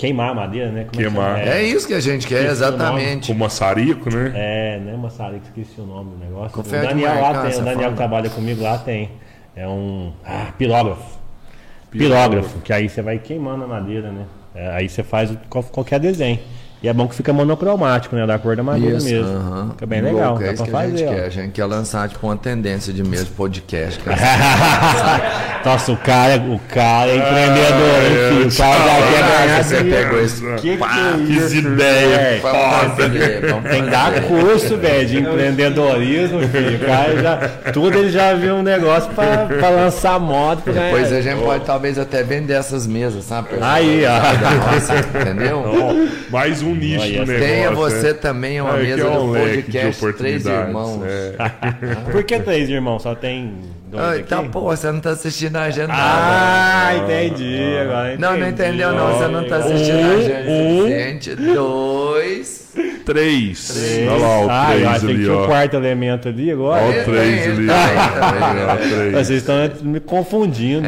Queimar 0.00 0.30
a 0.30 0.34
madeira, 0.34 0.72
né? 0.72 0.84
Como 0.84 0.92
que 0.92 0.98
Queimar. 0.98 1.40
chama? 1.40 1.50
É 1.50 1.62
isso 1.62 1.86
que 1.86 1.92
a 1.92 2.00
gente 2.00 2.26
quer, 2.26 2.36
Esqueci 2.36 2.52
exatamente. 2.52 3.30
Com 3.30 3.38
maçarico, 3.38 4.08
né? 4.08 4.32
É, 4.34 4.78
né, 4.78 4.96
maçarico, 4.96 5.44
esqueci 5.44 5.78
o 5.78 5.84
nome 5.84 6.12
do 6.12 6.16
negócio. 6.16 6.52
Com 6.52 6.60
o 6.60 6.62
Daniel 6.62 7.16
lá 7.16 7.20
marcar, 7.20 7.42
tem, 7.42 7.52
você 7.52 7.60
o 7.60 7.64
Daniel 7.64 7.90
que 7.90 7.96
trabalha 7.96 8.30
comigo 8.30 8.62
lá 8.62 8.78
tem. 8.78 9.10
É 9.54 9.68
um. 9.68 10.10
Ah, 10.24 10.46
pirógrafo. 10.56 11.18
Pirógrafo. 11.90 11.90
Pirógrafo, 11.90 12.60
que 12.60 12.72
aí 12.72 12.88
você 12.88 13.02
vai 13.02 13.18
queimando 13.18 13.64
a 13.64 13.66
madeira, 13.66 14.10
né? 14.10 14.24
É, 14.54 14.70
aí 14.70 14.88
você 14.88 15.02
faz 15.02 15.36
qualquer 15.50 16.00
desenho. 16.00 16.38
E 16.82 16.88
é 16.88 16.94
bom 16.94 17.06
que 17.06 17.14
fica 17.14 17.30
monocromático, 17.30 18.16
né? 18.16 18.26
Da 18.26 18.38
cor 18.38 18.56
da 18.56 18.62
madeira 18.62 18.96
Isso, 18.96 19.06
mesmo. 19.06 19.36
aham. 19.36 19.70
Fica 19.72 19.86
bem 19.86 20.00
legal. 20.00 20.30
Louco, 20.30 20.42
é 20.42 20.46
dá 20.46 20.52
isso 20.54 20.64
que 20.64 20.74
a 20.74 20.80
gente 20.86 20.92
fazer, 20.92 21.06
ó. 21.08 21.14
quer. 21.14 21.24
A 21.24 21.28
gente 21.28 21.52
quer 21.52 21.64
lançar 21.66 22.08
tipo 22.08 22.26
uma 22.26 22.36
tendência 22.38 22.90
de 22.92 23.02
mesmo 23.04 23.34
podcast. 23.36 24.00
Nossa, 25.62 25.92
o 25.92 25.96
cara, 25.98 26.36
o 26.40 26.58
cara 26.72 27.10
é 27.10 27.16
empreendedor, 27.16 28.00
hein, 28.02 28.28
filho? 28.30 28.48
O 28.48 28.56
cara 28.56 28.78
já 28.78 29.06
quer 29.12 29.46
ganhar 29.46 29.64
Você 29.64 29.84
pegou 29.84 30.20
esse. 30.22 30.54
Que 30.56 30.76
Pá, 30.78 30.88
que 30.88 31.22
é 31.22 31.26
que 31.26 31.32
isso, 31.34 31.56
ideia 31.56 32.40
foda. 32.40 32.54
fazer, 32.96 33.40
Tem 33.70 33.84
que 33.84 33.90
dar 33.90 34.12
fazer. 34.12 34.26
curso, 34.26 34.76
velho, 34.78 35.06
de 35.08 35.18
empreendedorismo, 35.20 36.40
filho. 36.48 36.76
O 36.76 36.86
cara 36.86 37.22
já, 37.22 37.36
tudo 37.72 37.98
ele 37.98 38.10
já 38.10 38.32
viu 38.32 38.54
um 38.54 38.62
negócio 38.62 39.10
pra, 39.10 39.44
pra 39.46 39.68
lançar 39.68 40.18
moto. 40.18 40.62
Pra 40.62 40.72
ganhar. 40.72 40.86
Depois 40.94 41.12
a 41.12 41.20
gente 41.20 41.42
pode 41.42 41.64
talvez 41.66 41.98
até 41.98 42.22
vender 42.22 42.54
essas 42.54 42.86
mesas, 42.86 43.24
sabe? 43.24 43.48
Aí, 43.60 44.02
ó. 44.06 45.20
Entendeu? 45.20 45.62
Mais 46.30 46.62
um 46.62 46.69
nicho 46.74 47.00
Olha, 47.00 47.20
do 47.24 47.26
negócio. 47.26 47.48
Tenha 47.54 47.70
né? 47.70 47.76
você 47.76 48.14
também 48.14 48.60
uma 48.60 48.78
É, 48.78 48.82
mesa 48.82 49.02
é 49.02 49.10
do 49.10 49.22
um 49.22 49.32
de 49.32 49.38
podcast 49.38 50.12
Três 50.14 50.46
Irmãos. 50.46 51.02
é. 51.04 51.32
Por 52.12 52.24
que 52.24 52.38
três, 52.40 52.68
irmão? 52.68 52.98
Só 52.98 53.14
tem 53.14 53.54
dois 53.90 54.02
Ah, 54.04 54.10
aqui? 54.12 54.20
então, 54.22 54.48
pô, 54.48 54.60
você 54.62 54.90
não 54.92 55.00
tá 55.00 55.10
assistindo 55.10 55.56
a 55.56 55.62
agenda. 55.62 55.92
Ah, 55.94 56.92
entendi 56.96 57.76
agora. 57.82 58.16
não, 58.18 58.30
não 58.30 58.36
entendi. 58.48 58.50
entendeu, 58.70 58.92
não. 58.92 59.12
Você 59.12 59.28
não 59.28 59.44
tá 59.44 59.56
assistindo 59.56 60.00
a 60.00 60.14
agenda 60.14 60.50
um. 60.50 60.78
suficiente. 60.82 61.34
Dois. 61.36 62.60
Três. 63.04 63.68
três. 63.68 64.08
Olha 64.08 64.16
lá 64.20 64.40
o 64.40 64.48
Ah, 64.48 64.68
eu 64.70 64.76
três 64.76 64.86
achei 64.88 65.00
que 65.08 65.14
ali, 65.14 65.24
tinha 65.24 65.36
o 65.36 65.46
quarto 65.46 65.74
elemento 65.74 66.28
ali 66.28 66.50
agora. 66.52 66.82
Ó 66.84 66.88
Ele 66.90 67.00
o 67.00 67.04
três 67.04 67.46
ali. 67.48 67.66
também, 67.66 68.90
três. 68.90 69.12
Vocês 69.12 69.30
estão 69.42 69.56
me 69.82 69.98
confundindo. 70.00 70.86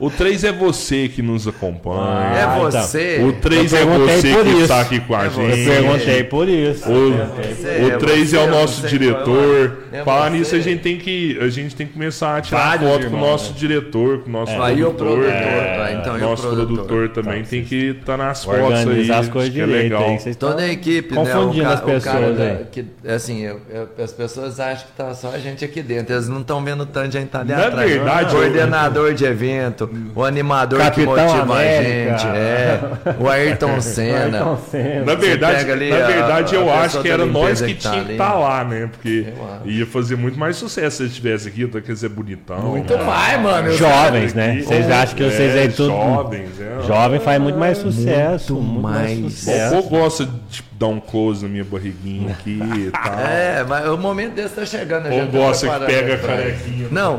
O 0.00 0.10
3 0.10 0.42
é 0.44 0.50
você 0.52 1.08
que 1.08 1.22
nos 1.22 1.46
acompanha. 1.46 2.34
É 2.34 2.42
Ah, 2.42 2.54
então. 2.56 2.70
você. 2.82 3.20
O 3.24 3.32
3 3.34 3.72
Eu 3.72 3.78
é 3.78 3.84
você 3.84 4.34
que 4.42 4.50
está 4.62 4.80
aqui 4.80 4.98
com 5.00 5.14
a 5.14 5.22
É 5.24 5.26
Eu 5.26 5.30
gente. 5.30 5.64
perguntei 5.70 6.24
por 6.24 6.48
isso. 6.48 6.90
O, 6.90 7.86
o 7.94 7.98
3 7.98 8.34
é 8.34 8.38
o 8.40 8.50
nosso 8.50 8.86
diretor. 8.88 9.81
É 9.92 10.04
Falar 10.04 10.30
você. 10.30 10.38
nisso, 10.38 10.54
a 10.54 10.60
gente 10.60 10.80
tem 10.82 10.98
que, 10.98 11.38
a 11.40 11.48
gente 11.48 11.76
tem 11.76 11.86
que 11.86 11.92
começar 11.92 12.36
a 12.36 12.40
tirar 12.40 12.58
Vários 12.78 12.90
foto 12.90 13.10
com 13.10 13.16
o 13.16 13.20
nosso 13.20 13.52
né? 13.52 13.56
diretor, 13.58 14.18
com 14.20 14.28
o 14.28 14.32
nosso 14.32 14.62
Aí 14.62 14.82
o 14.84 14.92
produtor. 14.94 15.24
É, 15.28 15.76
tá? 15.76 15.92
Então, 15.92 16.14
o 16.14 16.18
nosso 16.18 16.42
produtor? 16.42 16.86
produtor 16.86 17.08
também 17.10 17.38
Então, 17.40 17.50
tem 17.50 17.64
que 17.64 17.76
estar 18.00 18.16
nas 18.16 18.44
fotos 18.44 18.60
aí. 18.60 18.84
Organizar 18.86 19.18
as 19.18 19.28
coisas 19.28 19.52
que 19.52 19.60
é 19.60 19.64
direito 19.66 19.82
legal. 19.92 20.04
aí. 20.10 20.18
Vocês 20.18 20.36
Toda 20.36 20.62
a 20.62 20.68
equipe 20.68 21.14
Confundindo 21.14 21.64
né? 21.64 21.72
as 21.74 21.80
pessoas 21.80 22.38
da- 22.38 22.44
aí. 22.44 22.64
que, 22.72 22.84
assim, 23.08 23.40
eu- 23.42 23.60
eu- 23.70 24.04
as 24.04 24.12
pessoas 24.12 24.58
acham 24.60 24.86
que 24.86 24.92
tá 24.96 25.14
só 25.14 25.30
a 25.34 25.38
gente 25.38 25.64
aqui 25.64 25.82
dentro. 25.82 26.14
Eles 26.14 26.28
não 26.28 26.40
estão 26.40 26.64
vendo 26.64 26.82
o 26.82 26.86
tanto 26.86 27.08
de 27.08 27.18
gente 27.18 27.28
tá 27.28 27.40
ali 27.40 27.50
Na 27.52 27.66
atrás. 27.66 27.90
verdade, 27.90 28.34
o 28.34 28.38
eu- 28.38 28.42
coordenador 28.42 29.14
de 29.14 29.24
evento, 29.24 29.90
o 30.14 30.24
animador 30.24 30.78
Capitão 30.78 31.14
que 31.14 31.20
motiva 31.22 31.42
América. 31.54 32.14
a 32.14 32.18
gente, 32.18 32.26
é, 32.36 32.80
o 33.18 33.28
Ayrton 33.28 33.80
Senna. 33.82 34.18
Ayrton 34.38 34.56
Senna. 34.70 35.04
Na 35.04 35.14
verdade, 35.14 35.64
na 35.64 35.72
a- 35.72 36.06
verdade 36.06 36.56
a 36.56 36.58
eu 36.58 36.72
acho 36.72 37.00
que 37.02 37.08
era 37.08 37.26
nós 37.26 37.60
que 37.60 37.74
que 37.74 37.82
tá 37.82 37.90
tinha 37.90 38.02
que 38.04 38.08
ali. 38.10 38.12
estar 38.14 38.34
lá, 38.34 38.64
né? 38.64 38.88
Porque 38.90 39.26
Eu. 39.64 39.81
Ia 39.82 39.86
fazer 39.86 40.16
muito 40.16 40.38
mais 40.38 40.56
sucesso 40.56 40.96
se 40.96 41.02
eles 41.02 41.12
estivessem 41.12 41.52
aqui, 41.52 41.66
tá? 41.66 41.80
quer 41.80 41.92
dizer, 41.92 42.08
bonitão. 42.08 42.60
Muito 42.62 42.96
mais, 42.98 43.40
mano. 43.40 43.72
Jovens, 43.72 44.34
né? 44.34 44.60
Vocês 44.60 44.90
acham 44.90 45.16
que 45.16 45.24
vocês 45.24 45.56
aí 45.56 45.68
tudo. 45.68 45.88
Jovens, 45.88 46.60
é. 46.60 46.86
Jovem 46.86 47.20
faz 47.20 47.40
muito 47.40 47.58
mais 47.58 47.78
sucesso. 47.78 48.54
Muito 48.54 48.66
Muito, 48.72 48.82
mais, 48.82 49.18
mais. 49.18 49.32
sucesso. 49.34 49.76
Ou 49.76 49.82
gosta 49.84 50.28
de 50.48 50.62
dar 50.82 50.88
um 50.88 50.98
close 51.00 51.42
na 51.44 51.48
minha 51.48 51.64
barriguinha 51.64 52.32
aqui 52.32 52.60
e 52.60 52.90
tal. 52.90 53.12
É, 53.22 53.64
mas 53.68 53.86
o 53.88 53.96
momento 53.96 54.34
desse 54.34 54.54
tá 54.54 54.66
chegando. 54.66 55.06
Ou 55.06 55.12
gente 55.12 55.30
tá 55.30 55.38
gosta 55.38 55.68
que 55.68 55.86
pega 55.86 56.14
a 56.14 56.18
carequinha 56.18 56.88
Não, 56.90 57.18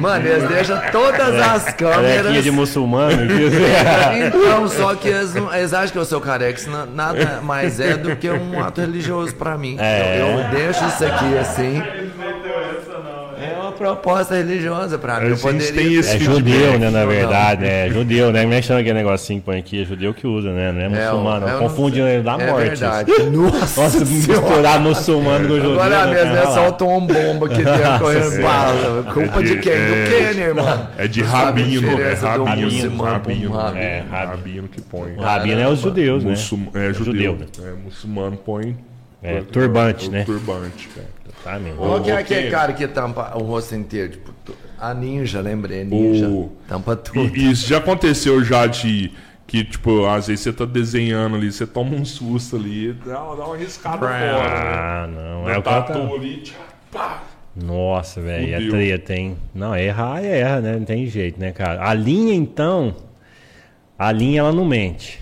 mano, 0.00 0.26
eles 0.26 0.48
deixam 0.48 0.80
todas 0.92 1.34
as 1.34 1.64
Carequinha 1.74 1.90
câmeras. 1.92 2.42
de 2.44 2.50
muçulmano. 2.50 3.22
Então, 4.26 4.68
só 4.68 4.94
que 4.94 5.08
eles, 5.08 5.34
eles 5.34 5.72
acham 5.74 5.90
que 5.92 5.98
eu 5.98 6.04
sou 6.04 6.20
careca, 6.20 6.58
isso 6.58 6.70
na- 6.70 6.86
nada 6.86 7.40
mais 7.42 7.80
é 7.80 7.96
do 7.96 8.14
que 8.16 8.28
um 8.30 8.62
ato 8.62 8.80
religioso 8.80 9.34
pra 9.34 9.56
mim. 9.58 9.76
É. 9.80 10.20
Eu, 10.20 10.38
eu 10.40 10.48
deixo 10.50 10.84
isso 10.86 11.04
aqui 11.04 11.38
assim. 11.38 11.82
É 13.82 13.94
proposta 13.94 14.34
religiosa 14.36 14.96
pra 14.98 15.20
mim. 15.20 15.28
Eu 15.30 15.36
poderia... 15.38 15.72
tem 15.72 15.94
esse 15.94 16.16
É 16.16 16.18
feedback. 16.18 16.36
judeu, 16.52 16.78
né? 16.78 16.90
Na 16.90 17.04
verdade, 17.04 17.64
é 17.66 17.88
judeu, 17.90 18.30
né? 18.32 18.42
Como 18.42 18.54
é 18.54 18.60
que 18.60 18.66
chama 18.66 18.80
aquele 18.80 18.94
negocinho 18.94 19.40
que 19.40 19.44
põe 19.46 19.58
aqui? 19.58 19.82
É 19.82 19.84
judeu 19.84 20.14
que 20.14 20.26
usa, 20.26 20.50
né? 20.52 20.72
Não 20.72 20.80
é 20.80 20.88
muçulmano. 20.88 21.46
eu 21.48 21.52
não 21.54 21.58
Confunde 21.68 22.00
ele 22.00 22.22
da 22.22 22.32
É 22.34 22.46
morte. 22.50 22.68
verdade. 22.68 23.10
isso. 23.10 23.30
Nossa, 23.30 23.80
Nossa, 23.82 24.04
misturar 24.04 24.80
muçulmano 24.80 25.48
com 25.48 25.54
judeu. 25.56 25.72
Agora 25.80 26.06
né, 26.06 26.14
mesmo, 26.24 26.36
é 26.36 26.46
solta 26.46 26.84
um 26.84 27.06
bomba 27.06 27.46
aqui 27.46 27.64
dentro 27.64 27.98
correndo 27.98 28.42
bala. 28.42 29.02
Culpa 29.12 29.38
É 29.40 29.42
de- 29.42 29.48
de 29.54 29.56
quem? 29.60 29.72
é- 29.72 29.86
Do 29.86 30.10
Kenner, 30.34 30.54
mano. 30.54 30.88
É 30.98 31.08
de 31.08 31.22
rabino, 31.22 32.00
é 32.00 32.14
rabino, 32.14 32.62
muçulmano 32.70 33.10
rabino, 33.12 33.52
rabino. 33.52 33.78
É, 33.82 34.04
rabino. 34.10 34.68
que 34.68 34.80
põe. 34.80 35.12
O 35.16 35.20
rabino 35.20 35.60
é 35.60 35.68
os 35.68 35.80
judeus, 35.80 36.22
né? 36.24 36.30
Muçul- 36.30 36.70
é 36.74 36.92
judeu. 36.92 37.04
Judeu, 37.12 37.36
né? 37.38 37.46
É, 37.64 37.72
muçulmano 37.84 38.36
põe. 38.36 38.76
É, 39.22 39.40
turbante, 39.42 40.10
né? 40.10 40.24
Turbante, 40.24 40.88
é. 40.96 41.02
Tá 41.44 41.58
mesmo. 41.58 41.78
Qual 41.78 42.00
que 42.02 42.10
é 42.10 42.16
aquele 42.16 42.50
cara 42.50 42.72
que 42.72 42.86
tampa 42.88 43.32
o 43.36 43.42
rosto 43.42 43.74
inteiro? 43.74 44.12
Tipo, 44.12 44.32
a 44.78 44.92
ninja, 44.94 45.40
lembrei, 45.40 45.84
ninja. 45.84 46.28
O- 46.28 46.52
Tampa 46.68 46.96
tudo. 46.96 47.36
E 47.36 47.50
isso 47.50 47.68
já 47.68 47.78
aconteceu 47.78 48.44
já 48.44 48.66
de 48.66 49.12
que, 49.46 49.64
tipo, 49.64 50.06
às 50.06 50.26
vezes 50.28 50.42
você 50.44 50.52
tá 50.52 50.64
desenhando 50.64 51.36
ali, 51.36 51.52
você 51.52 51.66
toma 51.66 51.94
um 51.94 52.04
susto 52.04 52.56
ali, 52.56 52.92
dá, 52.92 53.14
dá 53.14 53.20
uma 53.20 53.54
arriscada 53.54 53.98
fora, 53.98 54.18
né? 54.18 54.30
Ah, 54.32 55.08
não. 55.12 55.48
É 55.48 55.58
o 55.58 55.62
cara 55.62 55.82
tá... 55.82 55.94
tatu 55.94 56.14
ali, 56.14 56.36
tchá, 56.38 56.54
pá. 56.90 57.22
Nossa, 57.54 58.20
velho, 58.20 58.54
é 58.54 58.56
Fudeu. 58.56 58.70
treta, 58.70 59.14
hein? 59.14 59.36
Não, 59.54 59.76
errar, 59.76 60.24
erra, 60.24 60.60
né? 60.60 60.72
Não 60.78 60.84
tem 60.84 61.06
jeito, 61.06 61.38
né, 61.38 61.52
cara? 61.52 61.86
A 61.86 61.92
linha, 61.92 62.34
então, 62.34 62.96
a 63.98 64.10
linha, 64.10 64.40
ela 64.40 64.52
não 64.52 64.64
mente. 64.64 65.20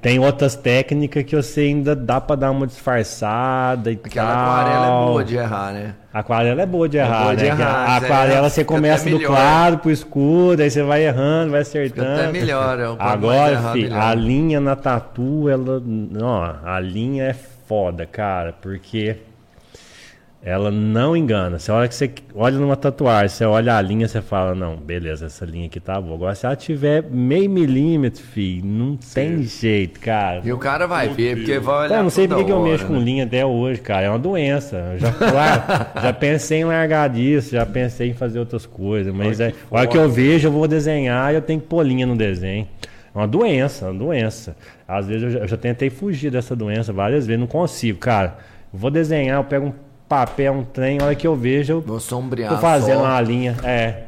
Tem 0.00 0.18
outras 0.18 0.56
técnicas 0.56 1.22
que 1.24 1.36
você 1.36 1.60
ainda 1.60 1.94
dá 1.94 2.20
pra 2.20 2.34
dar 2.34 2.50
uma 2.50 2.66
disfarçada 2.66 3.90
e 3.92 4.00
Aquela 4.02 4.32
tal. 4.32 4.50
aquarela 4.50 4.86
é 4.86 5.06
boa 5.06 5.24
de 5.24 5.36
errar, 5.36 5.72
né? 5.72 5.94
Aquarela 6.12 6.62
é 6.62 6.66
boa 6.66 6.88
de 6.88 6.96
errar, 6.96 7.22
boa 7.24 7.36
de 7.36 7.42
né? 7.44 7.48
Errar, 7.50 7.88
a 7.90 7.94
é, 7.94 7.96
aquarela 7.98 8.48
você 8.48 8.62
fica 8.62 8.74
começa 8.74 9.04
do 9.10 9.16
melhor. 9.18 9.26
claro 9.28 9.78
pro 9.78 9.90
escuro, 9.90 10.62
aí 10.62 10.70
você 10.70 10.82
vai 10.82 11.04
errando, 11.04 11.52
vai 11.52 11.60
acertando. 11.60 12.20
até 12.22 12.32
melhor, 12.32 12.80
é, 12.80 12.84
Agora, 12.98 13.52
errar, 13.52 13.72
fi, 13.72 13.82
melhor. 13.82 14.00
a 14.00 14.14
linha 14.14 14.60
na 14.60 14.74
tatu, 14.74 15.48
ela. 15.48 15.82
Não, 15.84 16.42
a 16.64 16.80
linha 16.80 17.24
é 17.24 17.34
foda, 17.34 18.06
cara, 18.06 18.54
porque 18.60 19.16
ela 20.42 20.70
não 20.70 21.14
engana. 21.14 21.58
Você 21.58 21.70
olha 21.70 21.86
que 21.86 21.94
você 21.94 22.10
olha 22.34 22.56
numa 22.58 22.76
tatuagem, 22.76 23.28
você 23.28 23.44
olha 23.44 23.76
a 23.76 23.82
linha, 23.82 24.08
você 24.08 24.22
fala, 24.22 24.54
não, 24.54 24.74
beleza, 24.76 25.26
essa 25.26 25.44
linha 25.44 25.66
aqui 25.66 25.78
tá 25.78 26.00
boa. 26.00 26.14
Agora, 26.14 26.34
se 26.34 26.46
ela 26.46 26.56
tiver 26.56 27.02
meio 27.10 27.50
milímetro, 27.50 28.22
filho, 28.22 28.64
não 28.64 28.96
tem 28.96 29.42
jeito, 29.42 30.00
cara. 30.00 30.40
E 30.42 30.50
o 30.50 30.56
cara 30.56 30.86
vai 30.86 31.08
ver, 31.10 31.36
porque 31.36 31.58
vai 31.58 31.86
olhar 31.86 31.98
eu 31.98 32.02
não 32.04 32.10
sei 32.10 32.26
porque 32.26 32.44
que 32.44 32.52
eu 32.52 32.58
hora, 32.60 32.70
mexo 32.70 32.86
com 32.86 32.94
né? 32.94 33.00
linha 33.00 33.24
até 33.24 33.44
hoje, 33.44 33.80
cara. 33.82 34.06
É 34.06 34.08
uma 34.08 34.18
doença. 34.18 34.76
Eu 34.94 34.98
já, 34.98 35.08
lá- 35.32 35.92
já 36.02 36.12
pensei 36.14 36.60
em 36.60 36.64
largar 36.64 37.10
disso, 37.10 37.50
já 37.52 37.66
pensei 37.66 38.08
em 38.08 38.14
fazer 38.14 38.38
outras 38.38 38.64
coisas. 38.64 39.12
Mas 39.14 39.40
é, 39.40 39.52
a 39.70 39.76
hora 39.76 39.86
que 39.86 39.98
eu 39.98 40.08
vejo, 40.08 40.48
eu 40.48 40.52
vou 40.52 40.66
desenhar 40.66 41.32
e 41.32 41.36
eu 41.36 41.42
tenho 41.42 41.60
que 41.60 41.66
pôr 41.66 41.84
linha 41.84 42.06
no 42.06 42.16
desenho. 42.16 42.66
É 43.14 43.18
uma 43.18 43.28
doença, 43.28 43.90
uma 43.90 43.98
doença. 43.98 44.56
Às 44.88 45.06
vezes 45.06 45.22
eu 45.24 45.30
já, 45.30 45.38
eu 45.40 45.48
já 45.48 45.56
tentei 45.58 45.90
fugir 45.90 46.30
dessa 46.30 46.56
doença 46.56 46.92
várias 46.94 47.26
vezes, 47.26 47.38
não 47.40 47.46
consigo, 47.46 47.98
cara. 47.98 48.38
Eu 48.72 48.78
vou 48.78 48.90
desenhar, 48.90 49.36
eu 49.36 49.44
pego 49.44 49.66
um 49.66 49.72
papel, 50.10 50.52
um 50.52 50.64
trem, 50.64 50.98
a 51.00 51.04
hora 51.04 51.14
que 51.14 51.24
eu 51.26 51.36
vejo, 51.36 51.74
eu 51.74 51.80
Vou 51.80 52.00
sombrear 52.00 52.50
tô 52.52 52.58
fazendo 52.58 52.98
só. 52.98 53.04
uma 53.04 53.20
linha. 53.20 53.56
É. 53.62 54.02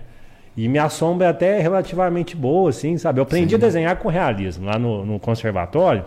E 0.56 0.68
minha 0.68 0.88
sombra 0.90 1.28
é 1.28 1.30
até 1.30 1.60
relativamente 1.60 2.36
boa, 2.36 2.68
assim, 2.70 2.98
sabe? 2.98 3.20
Eu 3.20 3.22
aprendi 3.22 3.54
a 3.54 3.58
desenhar 3.58 3.96
com 3.96 4.08
realismo 4.08 4.66
lá 4.66 4.78
no, 4.78 5.06
no 5.06 5.18
conservatório. 5.20 6.04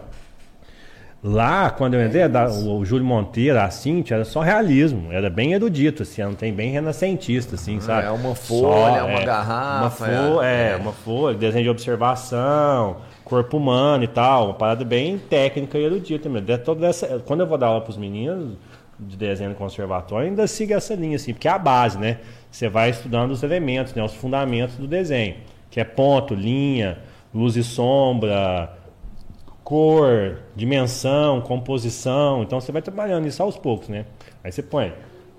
Lá, 1.23 1.71
quando 1.71 1.95
eu 1.95 2.05
entrei, 2.05 2.27
da- 2.27 2.47
o, 2.47 2.79
o 2.79 2.85
Júlio 2.85 3.03
Monteiro, 3.05 3.59
a 3.59 3.67
Cintia, 3.71 4.15
era 4.17 4.25
só 4.25 4.41
realismo. 4.41 5.11
Era 5.11 5.27
bem 5.29 5.53
erudito, 5.53 6.03
assim, 6.03 6.23
um 6.23 6.35
tem 6.35 6.53
bem 6.53 6.69
renascentista, 6.71 7.55
assim, 7.55 7.79
sabe? 7.79 8.05
é 8.05 8.11
uma 8.11 8.35
folha, 8.35 9.05
uma 9.05 9.21
garrafa, 9.23 9.79
Uma 9.81 9.89
folha, 9.89 10.45
é. 10.45 10.71
é, 10.73 10.75
uma 10.75 10.91
folha, 10.91 11.35
desenho 11.35 11.63
de 11.63 11.69
observação, 11.71 12.97
corpo 13.23 13.57
humano 13.57 14.03
e 14.03 14.07
tal. 14.07 14.45
Uma 14.45 14.53
parada 14.53 14.85
bem 14.85 15.17
técnica 15.17 15.79
e 15.79 15.83
erudita 15.85 16.29
mesmo. 16.29 16.45
Toda 16.59 16.85
essa, 16.85 17.19
quando 17.25 17.39
eu 17.39 17.47
vou 17.47 17.57
dar 17.57 17.67
aula 17.67 17.81
para 17.81 17.89
os 17.91 17.97
meninos 17.97 18.55
de 18.99 19.17
desenho 19.17 19.51
no 19.51 19.55
conservatório, 19.55 20.29
ainda 20.29 20.47
sigo 20.47 20.73
essa 20.73 20.95
linha, 20.95 21.15
assim, 21.15 21.33
porque 21.33 21.47
é 21.47 21.51
a 21.51 21.57
base, 21.57 21.97
né? 21.97 22.19
Você 22.49 22.69
vai 22.69 22.89
estudando 22.89 23.31
os 23.31 23.43
elementos, 23.43 23.93
né? 23.93 24.03
Os 24.03 24.13
fundamentos 24.13 24.77
do 24.77 24.87
desenho. 24.87 25.35
Que 25.69 25.79
é 25.79 25.83
ponto, 25.83 26.33
linha, 26.33 26.99
luz 27.33 27.57
e 27.57 27.63
sombra, 27.63 28.73
cor, 29.63 30.39
dimensão, 30.55 31.41
composição. 31.41 32.43
Então 32.43 32.61
você 32.61 32.71
vai 32.71 32.81
trabalhando 32.81 33.27
isso 33.27 33.43
aos 33.43 33.57
poucos, 33.57 33.89
né? 33.89 34.05
Aí 34.43 34.51
você 34.51 34.63
põe 34.63 34.93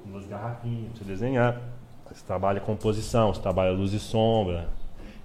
duas 0.05 0.27
garrafinhas 0.27 0.91
pra 0.91 0.99
você 0.99 1.05
desenhar. 1.05 1.61
Você 2.13 2.25
trabalha 2.27 2.61
composição, 2.61 3.33
você 3.33 3.41
trabalha 3.41 3.71
luz 3.71 3.93
e 3.93 3.99
sombra. 3.99 4.69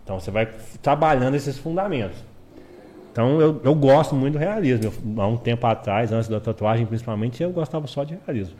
Então 0.03 0.19
você 0.19 0.31
vai 0.31 0.45
trabalhando 0.81 1.35
esses 1.35 1.57
fundamentos. 1.57 2.17
Então 3.11 3.41
eu, 3.41 3.61
eu 3.63 3.75
gosto 3.75 4.15
muito 4.15 4.33
do 4.33 4.39
realismo. 4.39 4.85
Eu, 4.85 5.21
há 5.21 5.27
um 5.27 5.37
tempo 5.37 5.65
atrás, 5.67 6.11
antes 6.11 6.29
da 6.29 6.39
tatuagem 6.39 6.85
principalmente, 6.85 7.41
eu 7.43 7.51
gostava 7.51 7.87
só 7.87 8.03
de 8.03 8.17
realismo. 8.25 8.55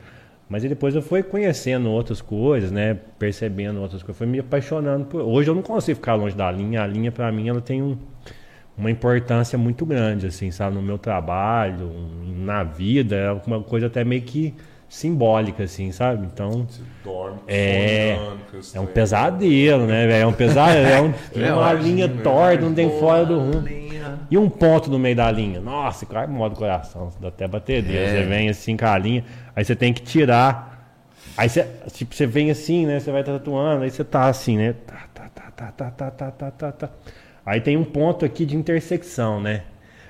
Mas 0.50 0.64
depois 0.64 0.94
eu 0.94 1.02
fui 1.02 1.24
conhecendo 1.24 1.90
outras 1.90 2.22
coisas, 2.22 2.72
né? 2.72 2.98
Percebendo 3.18 3.80
outras 3.82 4.04
coisas, 4.04 4.18
fui 4.18 4.28
me 4.28 4.40
apaixonando 4.40 5.06
por. 5.06 5.22
Hoje 5.22 5.50
eu 5.50 5.56
não 5.56 5.62
consigo 5.62 5.96
ficar 5.96 6.16
longe 6.16 6.36
da 6.36 6.52
linha. 6.52 6.84
A 6.84 6.88
linha 6.88 7.10
para 7.10 7.32
mim 7.32 7.48
ela 7.48 7.62
tem 7.62 7.82
um, 7.82 7.98
uma 8.78 8.92
importância 8.92 9.58
muito 9.58 9.86
grande, 9.86 10.28
assim, 10.28 10.52
sabe, 10.52 10.76
no 10.76 10.82
meu 10.82 10.98
trabalho, 10.98 11.90
na 12.38 12.64
vida, 12.64 13.16
é 13.16 13.32
uma 13.48 13.62
coisa 13.62 13.88
até 13.88 14.04
meio 14.04 14.24
que 14.24 14.54
simbólica, 14.90 15.64
assim, 15.64 15.90
sabe? 15.94 16.28
Então 16.34 16.68
Dorme, 17.02 17.38
É, 17.48 18.18
é 18.74 18.80
um 18.80 18.84
trem. 18.84 18.94
pesadelo, 18.94 19.86
né, 19.86 20.06
velho? 20.06 20.24
É 20.24 20.28
um 20.28 20.34
pesadelo, 20.34 20.86
é, 20.86 21.02
um, 21.02 21.14
É, 21.42 21.54
uma 21.54 21.72
linha 21.72 22.10
torta, 22.10 22.66
não 22.66 22.74
tem 22.74 23.00
fora 23.00 23.26
do 23.26 23.40
rumo. 23.40 23.81
E 24.30 24.38
um 24.38 24.50
ponto 24.50 24.90
no 24.90 25.00
meio 25.00 25.16
da 25.16 25.32
linha. 25.32 25.60
Nossa, 25.60 26.06
claro, 26.06 26.32
modo 26.32 26.56
coração, 26.56 27.12
dá 27.20 27.28
até 27.28 27.48
batedeira. 27.48 28.04
É. 28.04 28.22
Você 28.22 28.24
vem 28.26 28.50
assim 28.50 28.78
com 28.78 28.86
a 28.86 28.98
linha, 28.98 29.24
aí 29.56 29.64
você 29.64 29.76
tem 29.76 29.94
que 29.94 30.02
tirar. 30.02 30.70
Aí 31.38 31.48
você, 31.50 31.68
tipo, 31.94 32.14
você 32.14 32.26
vem 32.26 32.52
assim, 32.52 32.86
né? 32.86 33.00
Você 33.00 33.12
vai 33.12 33.24
tatuando, 33.24 33.84
aí 33.84 33.90
você 33.90 34.04
tá 34.04 34.28
assim, 34.28 34.58
né? 34.58 34.76
Tá, 34.86 35.06
tá, 35.14 35.30
tá, 35.34 35.52
tá, 35.52 35.72
tá, 35.72 35.92
tá, 35.92 36.12
tá, 36.12 36.32
tá, 36.32 36.52
tá, 36.52 36.72
tá. 36.72 36.90
Aí 37.46 37.62
tem 37.62 37.78
um 37.78 37.84
ponto 37.84 38.26
aqui 38.26 38.46
de 38.46 38.56
intersecção, 38.56 39.42
né? 39.42 39.64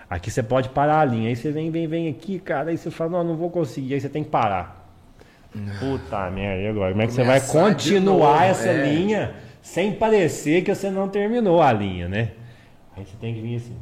Aqui 0.10 0.30
você 0.30 0.44
pode 0.44 0.70
parar 0.70 1.00
a 1.00 1.06
linha. 1.06 1.30
Aí 1.30 1.36
você 1.36 1.52
vem, 1.52 1.72
vem, 1.72 1.88
vem 1.88 2.10
aqui, 2.10 2.40
cara. 2.40 2.72
Aí 2.72 2.78
você 2.78 2.92
fala, 2.92 3.12
não, 3.12 3.24
não 3.24 3.36
vou 3.38 3.50
conseguir. 3.50 3.94
Aí 3.94 4.02
você 4.02 4.10
tem 4.10 4.24
que 4.24 4.30
parar. 4.30 4.82
Puta 5.80 6.30
merda, 6.32 6.62
e 6.62 6.68
agora? 6.68 6.92
Como 6.92 7.02
é 7.02 7.08
que 7.08 7.14
você 7.14 7.24
vai 7.24 7.42
continuar 7.42 8.40
novo, 8.40 8.44
essa 8.44 8.70
é. 8.70 8.86
linha 8.86 9.34
sem 9.62 9.94
parecer 9.94 10.64
que 10.64 10.74
você 10.74 10.90
não 10.90 11.08
terminou 11.10 11.62
a 11.62 11.72
linha, 11.72 12.08
né? 12.08 12.32
Aí 12.96 13.06
você 13.06 13.16
tem 13.20 13.34
que 13.34 13.42
vir 13.42 13.56
assim. 13.58 13.76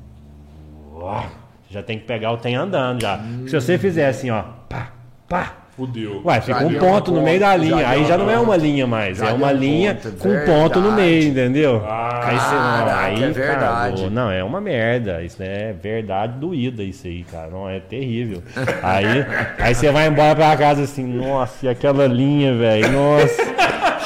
Uau, 0.94 1.26
Você 1.68 1.74
já 1.74 1.84
tem 1.84 1.98
que 2.00 2.06
pegar 2.06 2.32
o 2.32 2.38
tem 2.38 2.56
andando 2.56 3.02
já. 3.02 3.20
Se 3.48 3.56
você 3.56 3.78
fizer 3.78 4.08
assim, 4.08 4.30
ó, 4.30 4.44
pá, 4.68 4.92
pá. 5.28 5.54
Fudeu. 5.76 6.22
Ué, 6.26 6.42
fica 6.42 6.60
Já 6.60 6.66
um 6.66 6.74
ponto 6.74 7.10
no 7.10 7.22
meio 7.22 7.40
da 7.40 7.52
já 7.52 7.56
linha. 7.56 7.78
deu 7.78 7.88
Aí 7.88 8.06
já 8.06 8.18
não 8.18 8.30
é 8.30 8.38
uma 8.38 8.58
linha 8.58 8.86
mais. 8.86 9.18
Já 9.18 9.30
é 9.30 9.32
uma 9.34 9.48
um 9.48 9.54
linha 9.56 9.96
ponto, 9.96 10.18
com 10.18 10.28
um 10.30 10.46
ponto 10.46 10.80
no 10.82 10.92
meio, 10.92 11.30
entendeu? 11.30 11.82
Ah, 11.88 12.20
aí 12.22 12.38
você, 12.38 12.56
não, 12.56 12.62
Caraca, 12.62 13.06
aí, 13.06 13.24
é 13.24 13.30
verdade. 13.30 13.96
cagou. 13.96 14.10
Não, 14.10 14.30
é 14.30 14.44
uma 14.44 14.60
merda. 14.60 15.24
Isso 15.24 15.42
é 15.42 15.72
verdade 15.72 16.38
doída, 16.38 16.84
isso 16.84 17.08
aí, 17.08 17.24
cara. 17.24 17.48
Não, 17.50 17.70
é 17.70 17.80
terrível. 17.80 18.44
Aí, 18.84 19.26
aí 19.58 19.74
você 19.74 19.90
vai 19.90 20.08
embora 20.10 20.36
pra 20.36 20.58
casa 20.58 20.84
assim, 20.84 21.06
nossa, 21.06 21.66
e 21.66 21.70
aquela 21.70 22.08
linha, 22.08 22.54
velho, 22.58 22.92
nossa. 22.92 23.42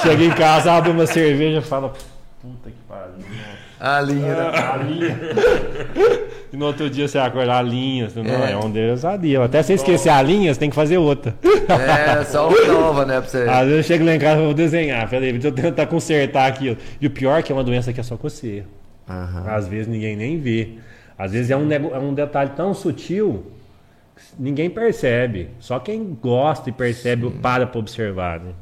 Chega 0.03 0.23
em 0.25 0.31
casa, 0.31 0.73
abre 0.73 0.91
uma 0.91 1.07
cerveja 1.07 1.57
e 1.57 1.61
fala, 1.63 1.89
puta 2.39 2.69
que. 2.69 2.82
A 3.84 3.99
linha. 3.99 4.34
A 4.49 4.77
linha. 4.77 5.19
e 6.53 6.55
no 6.55 6.68
outro 6.68 6.89
dia 6.89 7.05
você 7.05 7.18
acordar 7.18 7.61
linhas. 7.61 8.15
Não, 8.15 8.23
é, 8.23 8.55
um 8.55 8.72
deusadia. 8.72 9.43
Até 9.43 9.61
você 9.61 9.73
esquecer 9.73 10.07
a 10.07 10.22
linha, 10.22 10.53
você 10.53 10.60
tem 10.61 10.69
que 10.69 10.76
fazer 10.76 10.97
outra. 10.97 11.35
É, 11.68 12.23
só 12.23 12.47
uma 12.47 12.64
nova, 12.65 13.05
né? 13.05 13.19
Pra 13.19 13.30
você... 13.30 13.39
Às 13.39 13.68
vezes 13.68 13.76
eu 13.76 13.84
chego 13.84 14.05
lá 14.05 14.15
em 14.15 14.19
casa 14.19 14.41
e 14.41 14.45
vou 14.45 14.53
desenhar. 14.53 15.05
Falei, 15.10 15.34
deixa 15.34 15.49
eu 15.49 15.51
tentar 15.51 15.85
consertar 15.88 16.47
aquilo. 16.47 16.77
E 17.01 17.07
o 17.07 17.11
pior 17.11 17.39
é 17.39 17.41
que 17.41 17.51
é 17.51 17.55
uma 17.55 17.64
doença 17.64 17.91
que 17.91 17.99
é 17.99 18.03
só 18.03 18.15
com 18.15 18.30
você. 18.30 18.64
Às 19.05 19.68
vezes 19.68 19.89
ninguém 19.89 20.15
nem 20.15 20.39
vê. 20.39 20.76
Às 21.18 21.34
vezes 21.34 21.51
é 21.51 21.57
um, 21.57 21.69
é 21.69 21.99
um 21.99 22.14
detalhe 22.14 22.51
tão 22.55 22.73
sutil 22.73 23.51
que 24.15 24.41
ninguém 24.41 24.69
percebe. 24.69 25.49
Só 25.60 25.77
quem 25.77 26.18
gosta 26.22 26.69
e 26.69 26.72
percebe 26.72 27.30
para 27.41 27.68
pra 27.68 27.80
observar, 27.80 28.39
né? 28.39 28.53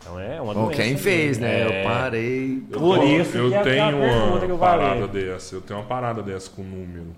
Então 0.00 0.18
é 0.18 0.40
uma 0.40 0.54
doença. 0.54 0.82
quem 0.82 0.96
fez, 0.96 1.38
né? 1.38 1.60
É. 1.60 1.84
Eu 1.84 1.88
parei. 1.88 2.62
Por 2.72 3.04
isso 3.04 3.36
eu 3.36 3.48
que 3.50 3.54
é 3.56 3.62
tenho 3.62 3.98
pergunta 3.98 4.38
que 4.40 4.46
uma 4.46 4.54
eu 4.54 4.58
parada 4.58 5.06
dessa. 5.08 5.54
Eu 5.54 5.60
tenho 5.60 5.78
uma 5.80 5.86
parada 5.86 6.22
dessa 6.22 6.50
com 6.50 6.62
número. 6.62 7.08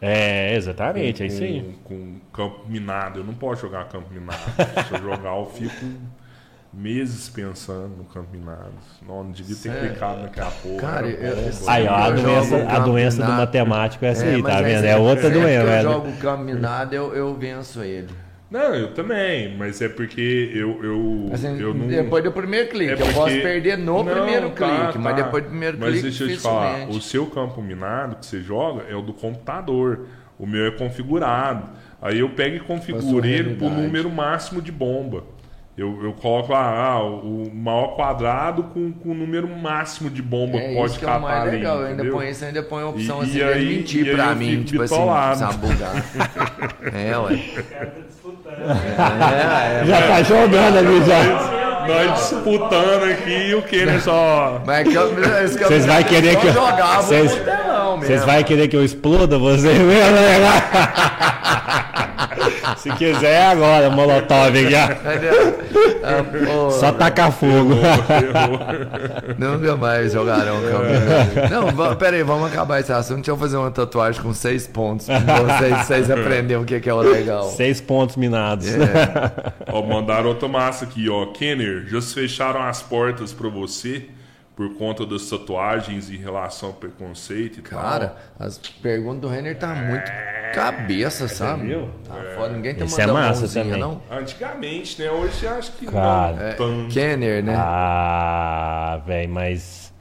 É, 0.00 0.54
exatamente, 0.54 1.22
é 1.22 1.26
isso 1.26 1.42
aí. 1.42 1.74
Com, 1.82 1.94
com 1.94 2.14
campo 2.32 2.60
minado. 2.68 3.20
Eu 3.20 3.24
não 3.24 3.34
posso 3.34 3.62
jogar 3.62 3.84
campo 3.88 4.12
minado. 4.12 4.38
Se 4.86 4.94
eu 4.94 5.02
jogar, 5.02 5.36
eu 5.36 5.46
fico 5.46 5.86
meses 6.72 7.28
pensando 7.30 7.96
no 7.96 8.04
campo 8.04 8.28
minado. 8.32 8.72
Não, 9.06 9.24
não 9.24 9.30
devia 9.32 9.56
ter 9.56 9.70
Sério? 9.70 9.90
clicado 9.90 10.20
naquela 10.22 10.50
porra. 10.50 10.76
Cara, 10.80 11.06
eu- 11.08 11.32
eu- 11.36 11.52
Aí, 11.68 11.86
ó, 11.88 11.94
a 11.96 12.08
Eu 12.10 12.14
doença, 12.22 12.56
a 12.56 12.66
campo 12.66 12.84
doença 12.90 13.16
do 13.16 13.22
minado. 13.22 13.40
matemático 13.40 14.04
é 14.04 14.08
essa 14.08 14.24
aí, 14.26 14.42
mas 14.42 14.54
tá 14.54 14.60
vendo? 14.60 14.74
sempre- 14.74 14.88
É 14.88 14.96
outra 14.96 15.30
doença. 15.30 15.64
que 15.64 15.70
eu 15.86 15.92
jogo 15.92 16.12
caminhado, 16.18 16.94
eu, 16.94 17.14
eu 17.14 17.34
venço 17.34 17.82
ele. 17.82 18.08
Não, 18.48 18.74
eu 18.76 18.94
também, 18.94 19.56
mas 19.56 19.82
é 19.82 19.88
porque 19.88 20.50
eu, 20.54 20.78
eu, 20.84 21.30
Assim, 21.32 21.60
eu 21.60 21.74
não. 21.74 21.88
Depois 21.88 22.22
do 22.22 22.30
primeiro 22.30 22.68
clique. 22.68 22.90
É 22.90 22.94
eu 22.94 22.98
porque- 22.98 23.12
posso 23.14 23.40
perder 23.40 23.76
no 23.76 24.04
Não, 24.04 24.04
primeiro 24.04 24.50
tá, 24.50 24.54
clique, 24.84 24.98
mas 24.98 25.16
tá. 25.16 25.22
depois 25.22 25.42
do 25.42 25.48
primeiro 25.50 25.76
Mas 25.80 25.88
clique, 25.90 26.02
deixa 26.04 26.24
eu 26.24 26.28
te 26.28 26.36
falar, 26.38 26.88
o 26.88 27.00
seu 27.00 27.26
campo 27.26 27.60
minado 27.60 28.16
que 28.16 28.26
você 28.26 28.40
joga 28.40 28.84
é 28.88 28.94
o 28.94 29.02
do 29.02 29.12
computador. 29.12 30.06
O 30.38 30.46
meu 30.46 30.66
é 30.66 30.70
configurado. 30.70 31.70
Aí 32.00 32.18
eu 32.20 32.28
pego 32.28 32.56
e 32.56 32.60
configuro 32.60 33.26
ele 33.26 33.54
pro 33.56 33.68
número 33.70 34.08
máximo 34.10 34.60
de 34.62 34.70
bomba. 34.70 35.24
Eu, 35.76 36.02
eu 36.04 36.12
coloco 36.14 36.52
lá 36.52 36.70
ah, 36.92 37.02
o 37.02 37.50
maior 37.54 37.96
quadrado 37.96 38.62
com, 38.64 38.92
com 38.92 39.10
o 39.10 39.14
número 39.14 39.46
máximo 39.48 40.08
de 40.08 40.22
bomba 40.22 40.56
É 40.56 40.68
que 40.68 40.74
pode 40.74 40.90
isso 40.92 40.98
que 40.98 41.04
é 41.04 41.08
o 41.08 41.10
catar 41.10 41.20
mais 41.22 41.42
ali. 41.42 41.56
legal. 41.56 41.80
Eu 41.80 41.86
ainda 41.88 42.04
põe 42.06 42.30
isso, 42.30 42.44
ainda 42.46 42.62
põe 42.62 42.82
a 42.82 42.86
opção 42.86 43.20
E- 43.20 43.24
assim 43.24 43.38
e 43.38 43.42
aí- 43.42 43.76
mentir 43.76 44.06
e 44.06 44.14
pra 44.14 44.30
eu 44.30 44.36
mim, 44.36 44.62
tipo 44.62 44.82
assim, 44.82 44.94
bitolado. 44.94 45.38
sabe 45.38 45.56
bugar. 45.66 45.92
é, 46.94 47.18
ué. 47.18 47.40
Disputando. 48.44 48.70
É, 49.38 49.80
é. 49.82 49.86
Já 49.86 50.02
tá 50.08 50.22
jogando 50.22 50.78
ali 50.78 51.04
já. 51.04 51.56
Nós 51.86 52.18
disputando 52.20 53.04
aqui 53.04 53.30
e 53.48 53.54
o 53.54 53.62
Kenner 53.62 54.00
só. 54.02 54.60
Mas 54.66 54.78
é 54.80 54.84
que 54.90 54.94
eu, 54.94 55.44
esse 55.44 55.56
que 55.56 55.62
eu- 55.64 55.68
Vocês 55.68 55.86
vai 55.86 56.02
querer 56.04 56.32
só 56.34 56.40
que 56.40 56.46
eu- 56.48 56.52
jogava 56.52 57.02
vocês-. 57.02 57.40
Vocês 58.00 58.24
vão 58.24 58.42
querer 58.44 58.68
que 58.68 58.76
eu 58.76 58.84
exploda 58.84 59.38
você 59.38 59.68
mesmo, 59.68 60.16
né? 60.16 60.62
Se 62.76 62.90
quiser 62.92 63.32
é 63.32 63.46
agora, 63.46 63.90
Molotov? 63.90 64.54
Ah, 66.02 66.70
Só 66.70 66.92
tacar 66.92 67.32
fogo. 67.32 67.74
Nunca 69.38 69.76
mais 69.76 70.12
jogarão 70.12 70.56
campeonato. 70.62 71.52
Não, 71.52 71.66
va- 71.74 71.96
pera 71.96 72.16
aí, 72.16 72.22
vamos 72.22 72.50
acabar 72.52 72.80
esse 72.80 72.92
assunto. 72.92 73.16
Deixa 73.16 73.30
eu 73.32 73.36
fazer 73.36 73.56
uma 73.56 73.70
tatuagem 73.70 74.20
com 74.22 74.32
seis 74.32 74.66
pontos 74.66 75.06
pra 75.06 75.40
vocês, 75.40 75.86
vocês 75.86 76.10
aprenderem 76.10 76.62
o 76.62 76.64
que 76.64 76.80
que 76.80 76.88
é 76.88 76.94
o 76.94 76.98
legal. 77.00 77.44
Seis 77.50 77.80
pontos 77.80 78.16
minados. 78.16 78.66
É. 78.68 79.52
Ó, 79.72 79.82
mandaram 79.82 80.28
outra 80.28 80.48
massa 80.48 80.84
aqui, 80.84 81.08
ó. 81.08 81.26
Kenner, 81.26 81.86
já 81.88 82.00
se 82.00 82.14
fecharam 82.14 82.62
as 82.62 82.82
portas 82.82 83.32
pra 83.32 83.48
você 83.48 84.06
por 84.56 84.74
conta 84.76 85.04
das 85.04 85.28
tatuagens 85.28 86.10
em 86.10 86.16
relação 86.16 86.70
ao 86.70 86.74
preconceito 86.74 87.58
e 87.58 87.62
Cara, 87.62 88.16
as 88.40 88.56
perguntas 88.56 89.20
do 89.20 89.28
Renner 89.28 89.58
tá 89.58 89.74
muito 89.74 90.10
cabeça, 90.54 91.28
sabe? 91.28 91.66
viu? 91.66 91.90
Tá 92.08 92.14
foda, 92.34 92.54
ninguém 92.54 92.74
tá 92.74 92.86
Isso 92.86 92.98
é 92.98 93.06
mandando 93.06 93.26
massa 93.26 93.40
mãozinha, 93.40 93.64
também. 93.64 93.78
não? 93.80 93.96
tal. 94.08 94.18
Antigamente, 94.18 95.02
né? 95.02 95.10
Hoje 95.10 95.46
acho 95.46 95.72
que 95.72 95.84
Cara. 95.86 96.32
não 96.32 96.42
É, 96.42 96.52
tanto. 96.54 96.94
Kenner, 96.94 97.44
né? 97.44 97.54
Ah, 97.56 99.00
velho, 99.06 99.28
mas 99.30 99.92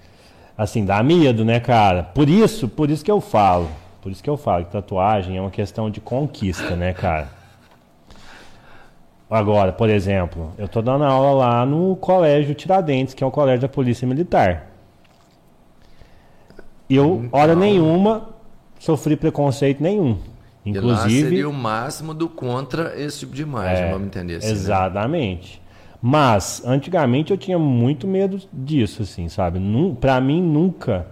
assim, 0.58 0.86
dá 0.86 1.04
medo, 1.04 1.44
né, 1.44 1.60
cara? 1.60 2.04
Por 2.04 2.30
isso, 2.30 2.70
por 2.70 2.90
isso 2.90 3.04
que 3.04 3.12
eu 3.12 3.20
falo. 3.20 3.70
Por 4.02 4.12
isso 4.12 4.24
que 4.24 4.30
eu 4.30 4.38
falo 4.38 4.64
que 4.66 4.72
tatuagem 4.72 5.36
é 5.36 5.42
uma 5.42 5.52
questão 5.52 5.90
de 5.90 6.00
conquista, 6.00 6.76
né, 6.78 6.94
cara? 6.94 7.28
Agora, 9.30 9.72
por 9.72 9.90
exemplo, 9.90 10.52
eu 10.58 10.68
tô 10.68 10.82
dando 10.82 11.04
aula 11.04 11.32
lá 11.32 11.66
no 11.66 11.96
Colégio 11.96 12.54
Tiradentes, 12.54 13.14
que 13.14 13.24
é 13.24 13.28
o 13.28 13.32
colégio 13.32 13.62
da 13.62 13.68
Polícia 13.70 14.08
Militar. 14.08 14.68
Eu, 16.90 17.28
hora 17.32 17.56
nenhuma, 17.56 18.30
sofri 18.80 19.16
preconceito 19.16 19.82
nenhum. 19.82 20.18
E 20.64 20.74
lá 20.74 20.78
Inclusive, 20.78 21.30
seria 21.30 21.50
o 21.50 21.54
máximo 21.54 22.14
do 22.14 22.30
contra 22.30 23.00
esse 23.00 23.20
tipo 23.20 23.34
de 23.34 23.42
imagem, 23.44 23.86
É, 23.86 23.92
vamos 23.92 24.08
entender 24.08 24.36
assim. 24.36 24.48
né? 24.48 24.54
Exatamente. 24.54 25.62
Mas, 26.02 26.62
antigamente 26.66 27.32
eu 27.32 27.38
tinha 27.38 27.58
muito 27.58 28.08
medo 28.08 28.40
disso, 28.54 29.02
assim, 29.02 29.28
sabe? 29.28 29.60
Pra 30.00 30.22
mim, 30.22 30.42
nunca 30.42 31.08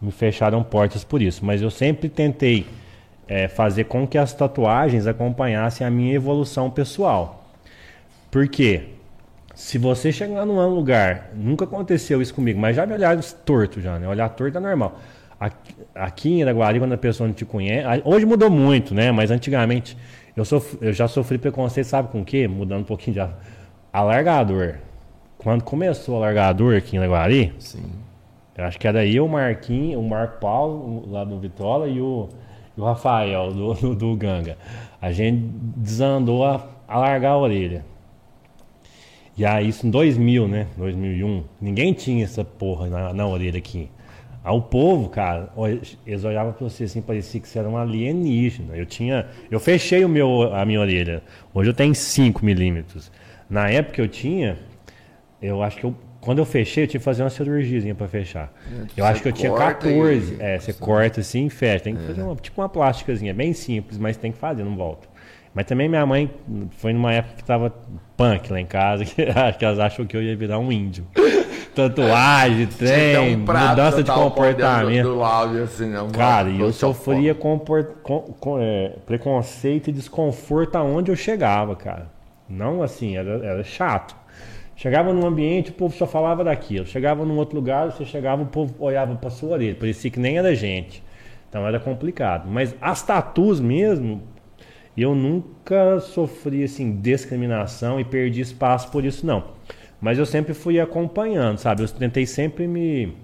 me 0.00 0.12
fecharam 0.12 0.62
portas 0.62 1.02
por 1.02 1.20
isso. 1.20 1.44
Mas 1.44 1.60
eu 1.60 1.70
sempre 1.70 2.08
tentei 2.08 2.66
é, 3.26 3.48
fazer 3.48 3.84
com 3.84 4.06
que 4.06 4.16
as 4.16 4.32
tatuagens 4.32 5.08
acompanhassem 5.08 5.84
a 5.84 5.90
minha 5.90 6.14
evolução 6.14 6.70
pessoal. 6.70 7.37
Por 8.30 8.48
quê? 8.48 8.82
Se 9.54 9.76
você 9.78 10.12
chegar 10.12 10.46
num 10.46 10.74
lugar, 10.74 11.30
nunca 11.34 11.64
aconteceu 11.64 12.22
isso 12.22 12.32
comigo, 12.34 12.60
mas 12.60 12.76
já 12.76 12.86
me 12.86 12.92
olharam 12.92 13.20
torto 13.44 13.80
já, 13.80 13.98
né? 13.98 14.06
Olhar 14.06 14.28
torto 14.28 14.56
é 14.56 14.60
normal. 14.60 14.98
Aqui, 15.40 15.74
aqui 15.94 16.30
em 16.30 16.40
Iraguari, 16.40 16.78
quando 16.78 16.92
a 16.92 16.98
pessoa 16.98 17.26
não 17.26 17.34
te 17.34 17.44
conhece, 17.44 17.86
hoje 18.04 18.24
mudou 18.26 18.50
muito, 18.50 18.94
né? 18.94 19.10
Mas 19.10 19.30
antigamente 19.30 19.96
eu, 20.36 20.44
sof- 20.44 20.78
eu 20.80 20.92
já 20.92 21.08
sofri 21.08 21.38
preconceito, 21.38 21.86
sabe 21.86 22.08
com 22.08 22.20
o 22.20 22.24
quê? 22.24 22.46
Mudando 22.46 22.80
um 22.82 22.84
pouquinho 22.84 23.14
de 23.14 23.32
alargador. 23.92 24.74
Quando 25.38 25.62
começou 25.64 26.14
o 26.14 26.18
alargador 26.18 26.76
aqui 26.76 26.96
em 26.96 26.98
Iraguari, 26.98 27.52
Sim. 27.58 27.90
eu 28.56 28.64
acho 28.64 28.78
que 28.78 28.86
era 28.86 29.04
eu, 29.06 29.26
o 29.26 29.28
Marquinhos, 29.28 30.00
o 30.00 30.06
Marco 30.08 30.40
Paulo, 30.40 31.08
lá 31.08 31.24
do 31.24 31.38
Vitrola, 31.38 31.88
e 31.88 32.00
o, 32.00 32.28
o 32.76 32.84
Rafael, 32.84 33.52
do, 33.52 33.74
do, 33.74 33.94
do 33.94 34.16
Ganga. 34.16 34.56
A 35.00 35.10
gente 35.12 35.40
desandou 35.76 36.44
a, 36.44 36.64
a 36.86 36.98
largar 36.98 37.30
a 37.30 37.38
orelha. 37.38 37.84
E 39.38 39.44
aí, 39.46 39.68
isso 39.68 39.86
em 39.86 39.90
2000, 39.90 40.48
né? 40.48 40.66
2001. 40.76 41.44
Ninguém 41.60 41.92
tinha 41.92 42.24
essa 42.24 42.44
porra 42.44 42.88
na, 42.88 43.12
na 43.14 43.26
orelha 43.26 43.56
aqui. 43.58 43.88
Aí 44.44 44.52
o 44.54 44.60
povo, 44.62 45.08
cara, 45.08 45.50
eles 46.06 46.24
olhavam 46.24 46.52
pra 46.52 46.68
você 46.68 46.84
assim, 46.84 47.00
parecia 47.00 47.40
que 47.40 47.48
você 47.48 47.58
era 47.58 47.68
um 47.68 47.76
alienígena. 47.76 48.76
Eu 48.76 48.84
tinha. 48.86 49.26
Eu 49.50 49.60
fechei 49.60 50.04
o 50.04 50.08
meu, 50.08 50.52
a 50.54 50.64
minha 50.64 50.80
orelha. 50.80 51.22
Hoje 51.54 51.70
eu 51.70 51.74
tenho 51.74 51.94
5 51.94 52.44
milímetros. 52.44 53.12
Na 53.48 53.70
época 53.70 54.00
eu 54.02 54.08
tinha, 54.08 54.58
eu 55.40 55.62
acho 55.62 55.76
que 55.78 55.84
eu. 55.84 55.94
Quando 56.20 56.38
eu 56.38 56.44
fechei, 56.44 56.82
eu 56.84 56.88
tive 56.88 56.98
que 56.98 57.04
fazer 57.04 57.22
uma 57.22 57.30
cirurgiazinha 57.30 57.94
pra 57.94 58.08
fechar. 58.08 58.52
Eu 58.72 58.86
você 58.96 59.00
acho 59.02 59.22
que 59.22 59.28
eu 59.28 59.32
tinha 59.32 59.50
corta 59.50 59.74
14. 59.74 60.34
e- 60.34 60.42
É, 60.42 60.58
você 60.58 60.72
corta 60.72 61.20
assim 61.20 61.46
e 61.46 61.50
fecha. 61.50 61.84
Tem 61.84 61.94
que 61.94 62.02
fazer 62.02 62.22
uma, 62.22 62.34
tipo 62.34 62.60
uma 62.60 62.68
plásticas, 62.68 63.22
bem 63.22 63.52
simples, 63.52 63.98
mas 63.98 64.16
tem 64.16 64.32
que 64.32 64.38
fazer, 64.38 64.64
não 64.64 64.74
volta. 64.76 65.06
Mas 65.58 65.66
também 65.66 65.88
minha 65.88 66.06
mãe 66.06 66.30
foi 66.76 66.92
numa 66.92 67.12
época 67.12 67.34
que 67.38 67.42
tava 67.42 67.74
punk 68.16 68.52
lá 68.52 68.60
em 68.60 68.64
casa, 68.64 69.04
que 69.04 69.26
que 69.58 69.64
elas 69.64 69.80
acham 69.80 70.06
que 70.06 70.16
eu 70.16 70.22
ia 70.22 70.36
virar 70.36 70.60
um 70.60 70.70
índio. 70.70 71.04
Tatuagem, 71.74 72.68
trem, 72.68 73.38
um 73.38 73.44
prato 73.44 73.70
mudança 73.70 74.04
de 74.04 74.08
comportamento. 74.12 75.02
Do, 75.08 75.14
do 75.16 75.24
áudio, 75.24 75.64
assim? 75.64 75.96
Um 75.96 76.10
Cara, 76.10 76.48
e 76.48 76.60
eu 76.60 76.72
sofria 76.72 77.34
com- 77.34 77.58
com- 77.58 78.60
é, 78.60 78.92
preconceito 79.04 79.90
e 79.90 79.92
desconforto 79.92 80.76
aonde 80.76 81.10
eu 81.10 81.16
chegava, 81.16 81.74
cara. 81.74 82.06
Não 82.48 82.80
assim, 82.80 83.16
era, 83.16 83.44
era 83.44 83.64
chato. 83.64 84.14
Chegava 84.76 85.12
num 85.12 85.26
ambiente, 85.26 85.70
o 85.70 85.74
povo 85.74 85.92
só 85.92 86.06
falava 86.06 86.44
daquilo. 86.44 86.86
Chegava 86.86 87.24
num 87.24 87.36
outro 87.36 87.56
lugar, 87.56 87.90
você 87.90 88.04
chegava, 88.04 88.42
o 88.42 88.46
povo 88.46 88.76
olhava 88.78 89.16
pra 89.16 89.28
sua 89.28 89.54
orelha. 89.54 89.74
Parecia 89.74 90.08
que 90.08 90.20
nem 90.20 90.38
era 90.38 90.54
gente. 90.54 91.02
Então 91.48 91.66
era 91.66 91.80
complicado. 91.80 92.48
Mas 92.48 92.76
as 92.80 93.02
tatus 93.02 93.58
mesmo, 93.58 94.22
eu 95.02 95.14
nunca 95.14 96.00
sofri 96.00 96.64
assim, 96.64 97.00
discriminação 97.00 98.00
e 98.00 98.04
perdi 98.04 98.40
espaço 98.40 98.90
por 98.90 99.04
isso, 99.04 99.24
não. 99.26 99.44
Mas 100.00 100.18
eu 100.18 100.26
sempre 100.26 100.54
fui 100.54 100.78
acompanhando, 100.78 101.58
sabe? 101.58 101.82
Eu 101.82 101.88
tentei 101.88 102.26
sempre 102.26 102.66
me. 102.66 103.14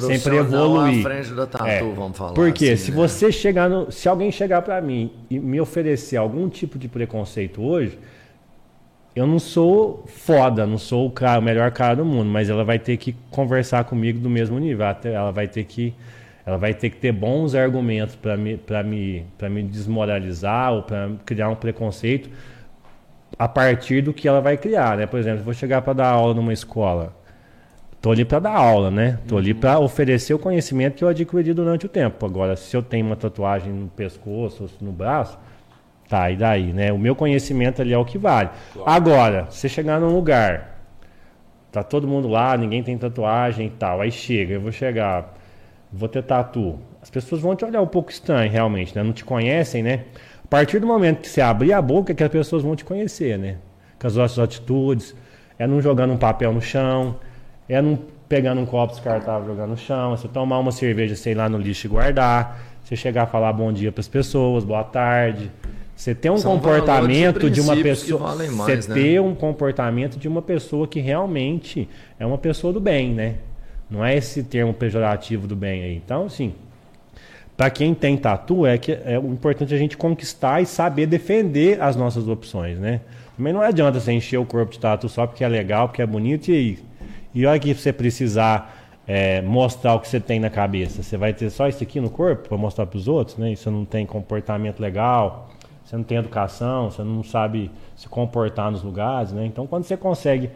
Sempre 0.00 0.38
à 0.38 0.40
evoluir. 0.40 1.02
frente 1.02 1.34
da 1.34 1.46
tatu, 1.46 1.66
É, 1.66 1.82
vamos 1.82 2.16
falar. 2.16 2.32
Porque 2.32 2.70
assim, 2.70 2.86
se 2.86 2.90
né? 2.90 2.96
você 2.96 3.30
chegar 3.30 3.68
no, 3.68 3.92
se 3.92 4.08
alguém 4.08 4.32
chegar 4.32 4.62
pra 4.62 4.80
mim 4.80 5.12
e 5.30 5.38
me 5.38 5.60
oferecer 5.60 6.16
algum 6.16 6.48
tipo 6.48 6.78
de 6.78 6.88
preconceito 6.88 7.62
hoje, 7.62 7.98
eu 9.14 9.26
não 9.26 9.38
sou 9.38 10.04
foda, 10.06 10.66
não 10.66 10.78
sou 10.78 11.06
o, 11.06 11.10
cara, 11.10 11.40
o 11.40 11.42
melhor 11.42 11.70
cara 11.70 11.96
do 11.96 12.04
mundo, 12.04 12.28
mas 12.28 12.48
ela 12.48 12.64
vai 12.64 12.78
ter 12.78 12.96
que 12.96 13.14
conversar 13.30 13.84
comigo 13.84 14.18
do 14.18 14.30
mesmo 14.30 14.58
nível, 14.58 14.86
ela 15.04 15.30
vai 15.30 15.46
ter 15.46 15.64
que 15.64 15.94
ela 16.46 16.56
vai 16.56 16.72
ter 16.72 16.90
que 16.90 16.96
ter 16.96 17.12
bons 17.12 17.54
argumentos 17.54 18.14
para 18.14 18.36
me 18.36 18.58
me 18.84 19.26
me 19.50 19.62
desmoralizar 19.64 20.72
ou 20.72 20.82
para 20.82 21.10
criar 21.26 21.50
um 21.50 21.56
preconceito 21.56 22.30
a 23.38 23.48
partir 23.48 24.02
do 24.02 24.14
que 24.14 24.28
ela 24.28 24.40
vai 24.40 24.56
criar, 24.56 24.96
né? 24.96 25.06
Por 25.06 25.18
exemplo, 25.18 25.44
vou 25.44 25.52
chegar 25.52 25.82
para 25.82 25.92
dar 25.92 26.08
aula 26.08 26.32
numa 26.34 26.52
escola 26.52 27.12
tô 28.06 28.12
ali 28.12 28.24
para 28.24 28.38
dar 28.38 28.54
aula, 28.54 28.88
né? 28.88 29.18
Tô 29.26 29.36
ali 29.36 29.52
para 29.52 29.80
oferecer 29.80 30.32
o 30.32 30.38
conhecimento 30.38 30.94
que 30.94 31.02
eu 31.02 31.08
adquiri 31.08 31.52
durante 31.52 31.86
o 31.86 31.88
tempo. 31.88 32.24
Agora, 32.24 32.54
se 32.54 32.76
eu 32.76 32.80
tenho 32.80 33.04
uma 33.04 33.16
tatuagem 33.16 33.72
no 33.72 33.88
pescoço 33.88 34.62
ou 34.62 34.70
no 34.80 34.92
braço, 34.92 35.36
tá, 36.08 36.30
e 36.30 36.36
daí, 36.36 36.72
né? 36.72 36.92
O 36.92 36.98
meu 36.98 37.16
conhecimento 37.16 37.82
ali 37.82 37.92
é 37.92 37.98
o 37.98 38.04
que 38.04 38.16
vale. 38.16 38.50
Agora, 38.86 39.46
você 39.50 39.68
chegar 39.68 40.00
num 40.00 40.14
lugar, 40.14 40.78
tá 41.72 41.82
todo 41.82 42.06
mundo 42.06 42.28
lá, 42.28 42.56
ninguém 42.56 42.80
tem 42.80 42.96
tatuagem 42.96 43.66
e 43.66 43.70
tal, 43.70 44.00
aí 44.00 44.12
chega, 44.12 44.54
eu 44.54 44.60
vou 44.60 44.70
chegar, 44.70 45.35
vou 45.92 46.08
ter 46.08 46.22
tatu. 46.22 46.78
As 47.02 47.10
pessoas 47.10 47.40
vão 47.40 47.54
te 47.54 47.64
olhar 47.64 47.80
um 47.80 47.86
pouco 47.86 48.10
estranho, 48.10 48.50
realmente, 48.50 48.94
né? 48.94 49.02
Não 49.02 49.12
te 49.12 49.24
conhecem, 49.24 49.82
né? 49.82 50.04
A 50.44 50.48
partir 50.48 50.78
do 50.78 50.86
momento 50.86 51.20
que 51.20 51.28
você 51.28 51.40
abrir 51.40 51.72
a 51.72 51.82
boca, 51.82 52.12
é 52.12 52.14
que 52.14 52.22
as 52.22 52.30
pessoas 52.30 52.62
vão 52.62 52.76
te 52.76 52.84
conhecer, 52.84 53.38
né? 53.38 53.56
Com 53.98 54.06
as 54.06 54.12
suas 54.12 54.38
atitudes, 54.38 55.14
é 55.58 55.66
não 55.66 55.80
jogando 55.80 56.12
um 56.12 56.16
papel 56.16 56.52
no 56.52 56.60
chão, 56.60 57.16
é 57.68 57.80
não 57.80 57.98
pegando 58.28 58.60
um 58.60 58.66
copo 58.66 58.92
descartável 58.92 59.46
jogando 59.46 59.70
no 59.70 59.76
chão, 59.76 60.12
é 60.12 60.16
você 60.16 60.28
tomar 60.28 60.58
uma 60.58 60.72
cerveja, 60.72 61.14
sei 61.14 61.34
lá, 61.34 61.48
no 61.48 61.58
lixo 61.58 61.86
e 61.86 61.90
guardar, 61.90 62.58
você 62.84 62.96
chegar 62.96 63.24
a 63.24 63.26
falar 63.26 63.52
bom 63.52 63.72
dia 63.72 63.90
para 63.90 64.00
as 64.00 64.08
pessoas, 64.08 64.64
boa 64.64 64.84
tarde. 64.84 65.50
Você 65.96 66.14
ter 66.14 66.30
um 66.30 66.36
São 66.36 66.52
comportamento 66.52 67.48
de 67.48 67.60
uma 67.60 67.74
pessoa, 67.74 68.34
mais, 68.36 68.50
você 68.50 68.88
né? 68.88 68.94
ter 68.94 69.20
um 69.20 69.34
comportamento 69.34 70.18
de 70.18 70.28
uma 70.28 70.42
pessoa 70.42 70.86
que 70.86 71.00
realmente 71.00 71.88
é 72.20 72.26
uma 72.26 72.36
pessoa 72.36 72.70
do 72.70 72.80
bem, 72.80 73.14
né? 73.14 73.36
Não 73.90 74.04
é 74.04 74.16
esse 74.16 74.42
termo 74.42 74.74
pejorativo 74.74 75.46
do 75.46 75.54
bem 75.54 75.82
aí. 75.82 75.96
Então, 75.96 76.26
assim, 76.26 76.54
para 77.56 77.70
quem 77.70 77.94
tem 77.94 78.16
tatu, 78.16 78.66
é 78.66 78.76
que 78.78 78.92
é 78.92 79.16
importante 79.16 79.72
a 79.72 79.78
gente 79.78 79.96
conquistar 79.96 80.60
e 80.60 80.66
saber 80.66 81.06
defender 81.06 81.80
as 81.80 81.96
nossas 81.96 82.28
opções, 82.28 82.78
né? 82.78 83.00
Também 83.36 83.52
não 83.52 83.60
adianta 83.60 84.00
você 84.00 84.12
encher 84.12 84.38
o 84.38 84.44
corpo 84.46 84.72
de 84.72 84.78
tatu 84.78 85.08
só 85.08 85.26
porque 85.26 85.44
é 85.44 85.48
legal, 85.48 85.88
porque 85.88 86.02
é 86.02 86.06
bonito 86.06 86.50
e 86.50 86.78
e 87.36 87.44
olha 87.44 87.60
que 87.60 87.74
você 87.74 87.92
precisar 87.92 88.74
é, 89.06 89.42
mostrar 89.42 89.94
o 89.94 90.00
que 90.00 90.08
você 90.08 90.18
tem 90.18 90.40
na 90.40 90.48
cabeça. 90.48 91.02
Você 91.02 91.18
vai 91.18 91.34
ter 91.34 91.50
só 91.50 91.68
isso 91.68 91.82
aqui 91.82 92.00
no 92.00 92.08
corpo 92.08 92.48
para 92.48 92.56
mostrar 92.56 92.86
para 92.86 92.96
os 92.96 93.06
outros, 93.06 93.36
né? 93.36 93.52
E 93.52 93.56
você 93.56 93.68
não 93.68 93.84
tem 93.84 94.06
comportamento 94.06 94.80
legal, 94.80 95.50
você 95.84 95.96
não 95.96 96.02
tem 96.02 96.16
educação, 96.16 96.90
você 96.90 97.04
não 97.04 97.22
sabe 97.22 97.70
se 97.94 98.08
comportar 98.08 98.70
nos 98.70 98.82
lugares, 98.82 99.32
né? 99.32 99.44
Então, 99.44 99.66
quando 99.66 99.84
você 99.84 99.98
consegue 99.98 100.50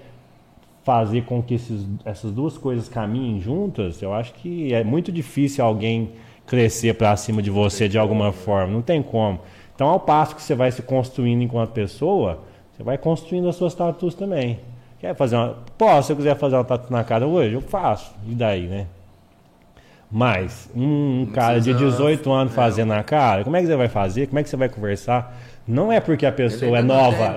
fazer 0.83 1.23
com 1.25 1.43
que 1.43 1.55
esses, 1.55 1.87
essas 2.05 2.33
duas 2.33 2.57
coisas 2.57 2.89
caminhem 2.89 3.41
juntas, 3.41 4.01
eu 4.03 4.13
acho 4.13 4.33
que 4.35 4.73
é 4.73 4.83
muito 4.83 5.13
difícil 5.13 5.65
alguém 5.65 6.11
crescer 6.47 6.95
para 6.95 7.15
cima 7.17 7.43
de 7.43 7.51
você 7.51 7.89
de 7.89 7.99
alguma 7.99 8.33
forma. 8.33 8.73
Não 8.73 8.83
tem 8.83 9.03
como. 9.03 9.41
Então, 9.75 9.89
ao 9.89 10.01
passo 10.01 10.35
que 10.35 10.43
você 10.43 10.55
vai 10.55 10.71
se 10.73 10.83
construindo 10.83 11.43
enquanto 11.43 11.71
pessoa, 11.71 12.41
você 12.73 12.83
vai 12.83 12.99
construindo 12.99 13.49
as 13.49 13.57
suas 13.57 13.75
tatuas 13.75 14.15
também. 14.15 14.59
Quer 14.99 15.15
fazer 15.15 15.37
uma. 15.37 15.57
Pô, 15.79 16.03
se 16.03 16.13
eu 16.13 16.17
quiser 16.17 16.37
fazer 16.37 16.57
uma 16.57 16.65
tatu 16.65 16.93
na 16.93 17.03
cara 17.05 17.27
hoje, 17.27 17.55
eu 17.55 17.61
faço. 17.63 18.15
E 18.27 18.35
daí, 18.35 18.67
né? 18.67 18.87
Mas 20.11 20.69
um 20.75 21.27
cara 21.33 21.61
de 21.61 21.71
precisa- 21.73 21.91
18 21.97 22.33
anos 22.33 22.53
é. 22.53 22.57
fazendo 22.57 22.89
na 22.89 23.03
cara, 23.03 23.45
como 23.45 23.57
é 23.57 23.61
que 23.61 23.67
você 23.69 23.77
vai 23.77 23.89
fazer? 23.89 24.27
Como 24.27 24.39
é 24.39 24.43
que 24.43 24.49
você 24.49 24.57
vai 24.57 24.69
conversar? 24.69 25.37
Não 25.67 25.93
é 25.93 26.01
porque 26.01 26.27
a 26.27 26.33
pessoa 26.33 26.79
é 26.79 26.83
nova, 26.83 27.27
é 27.27 27.37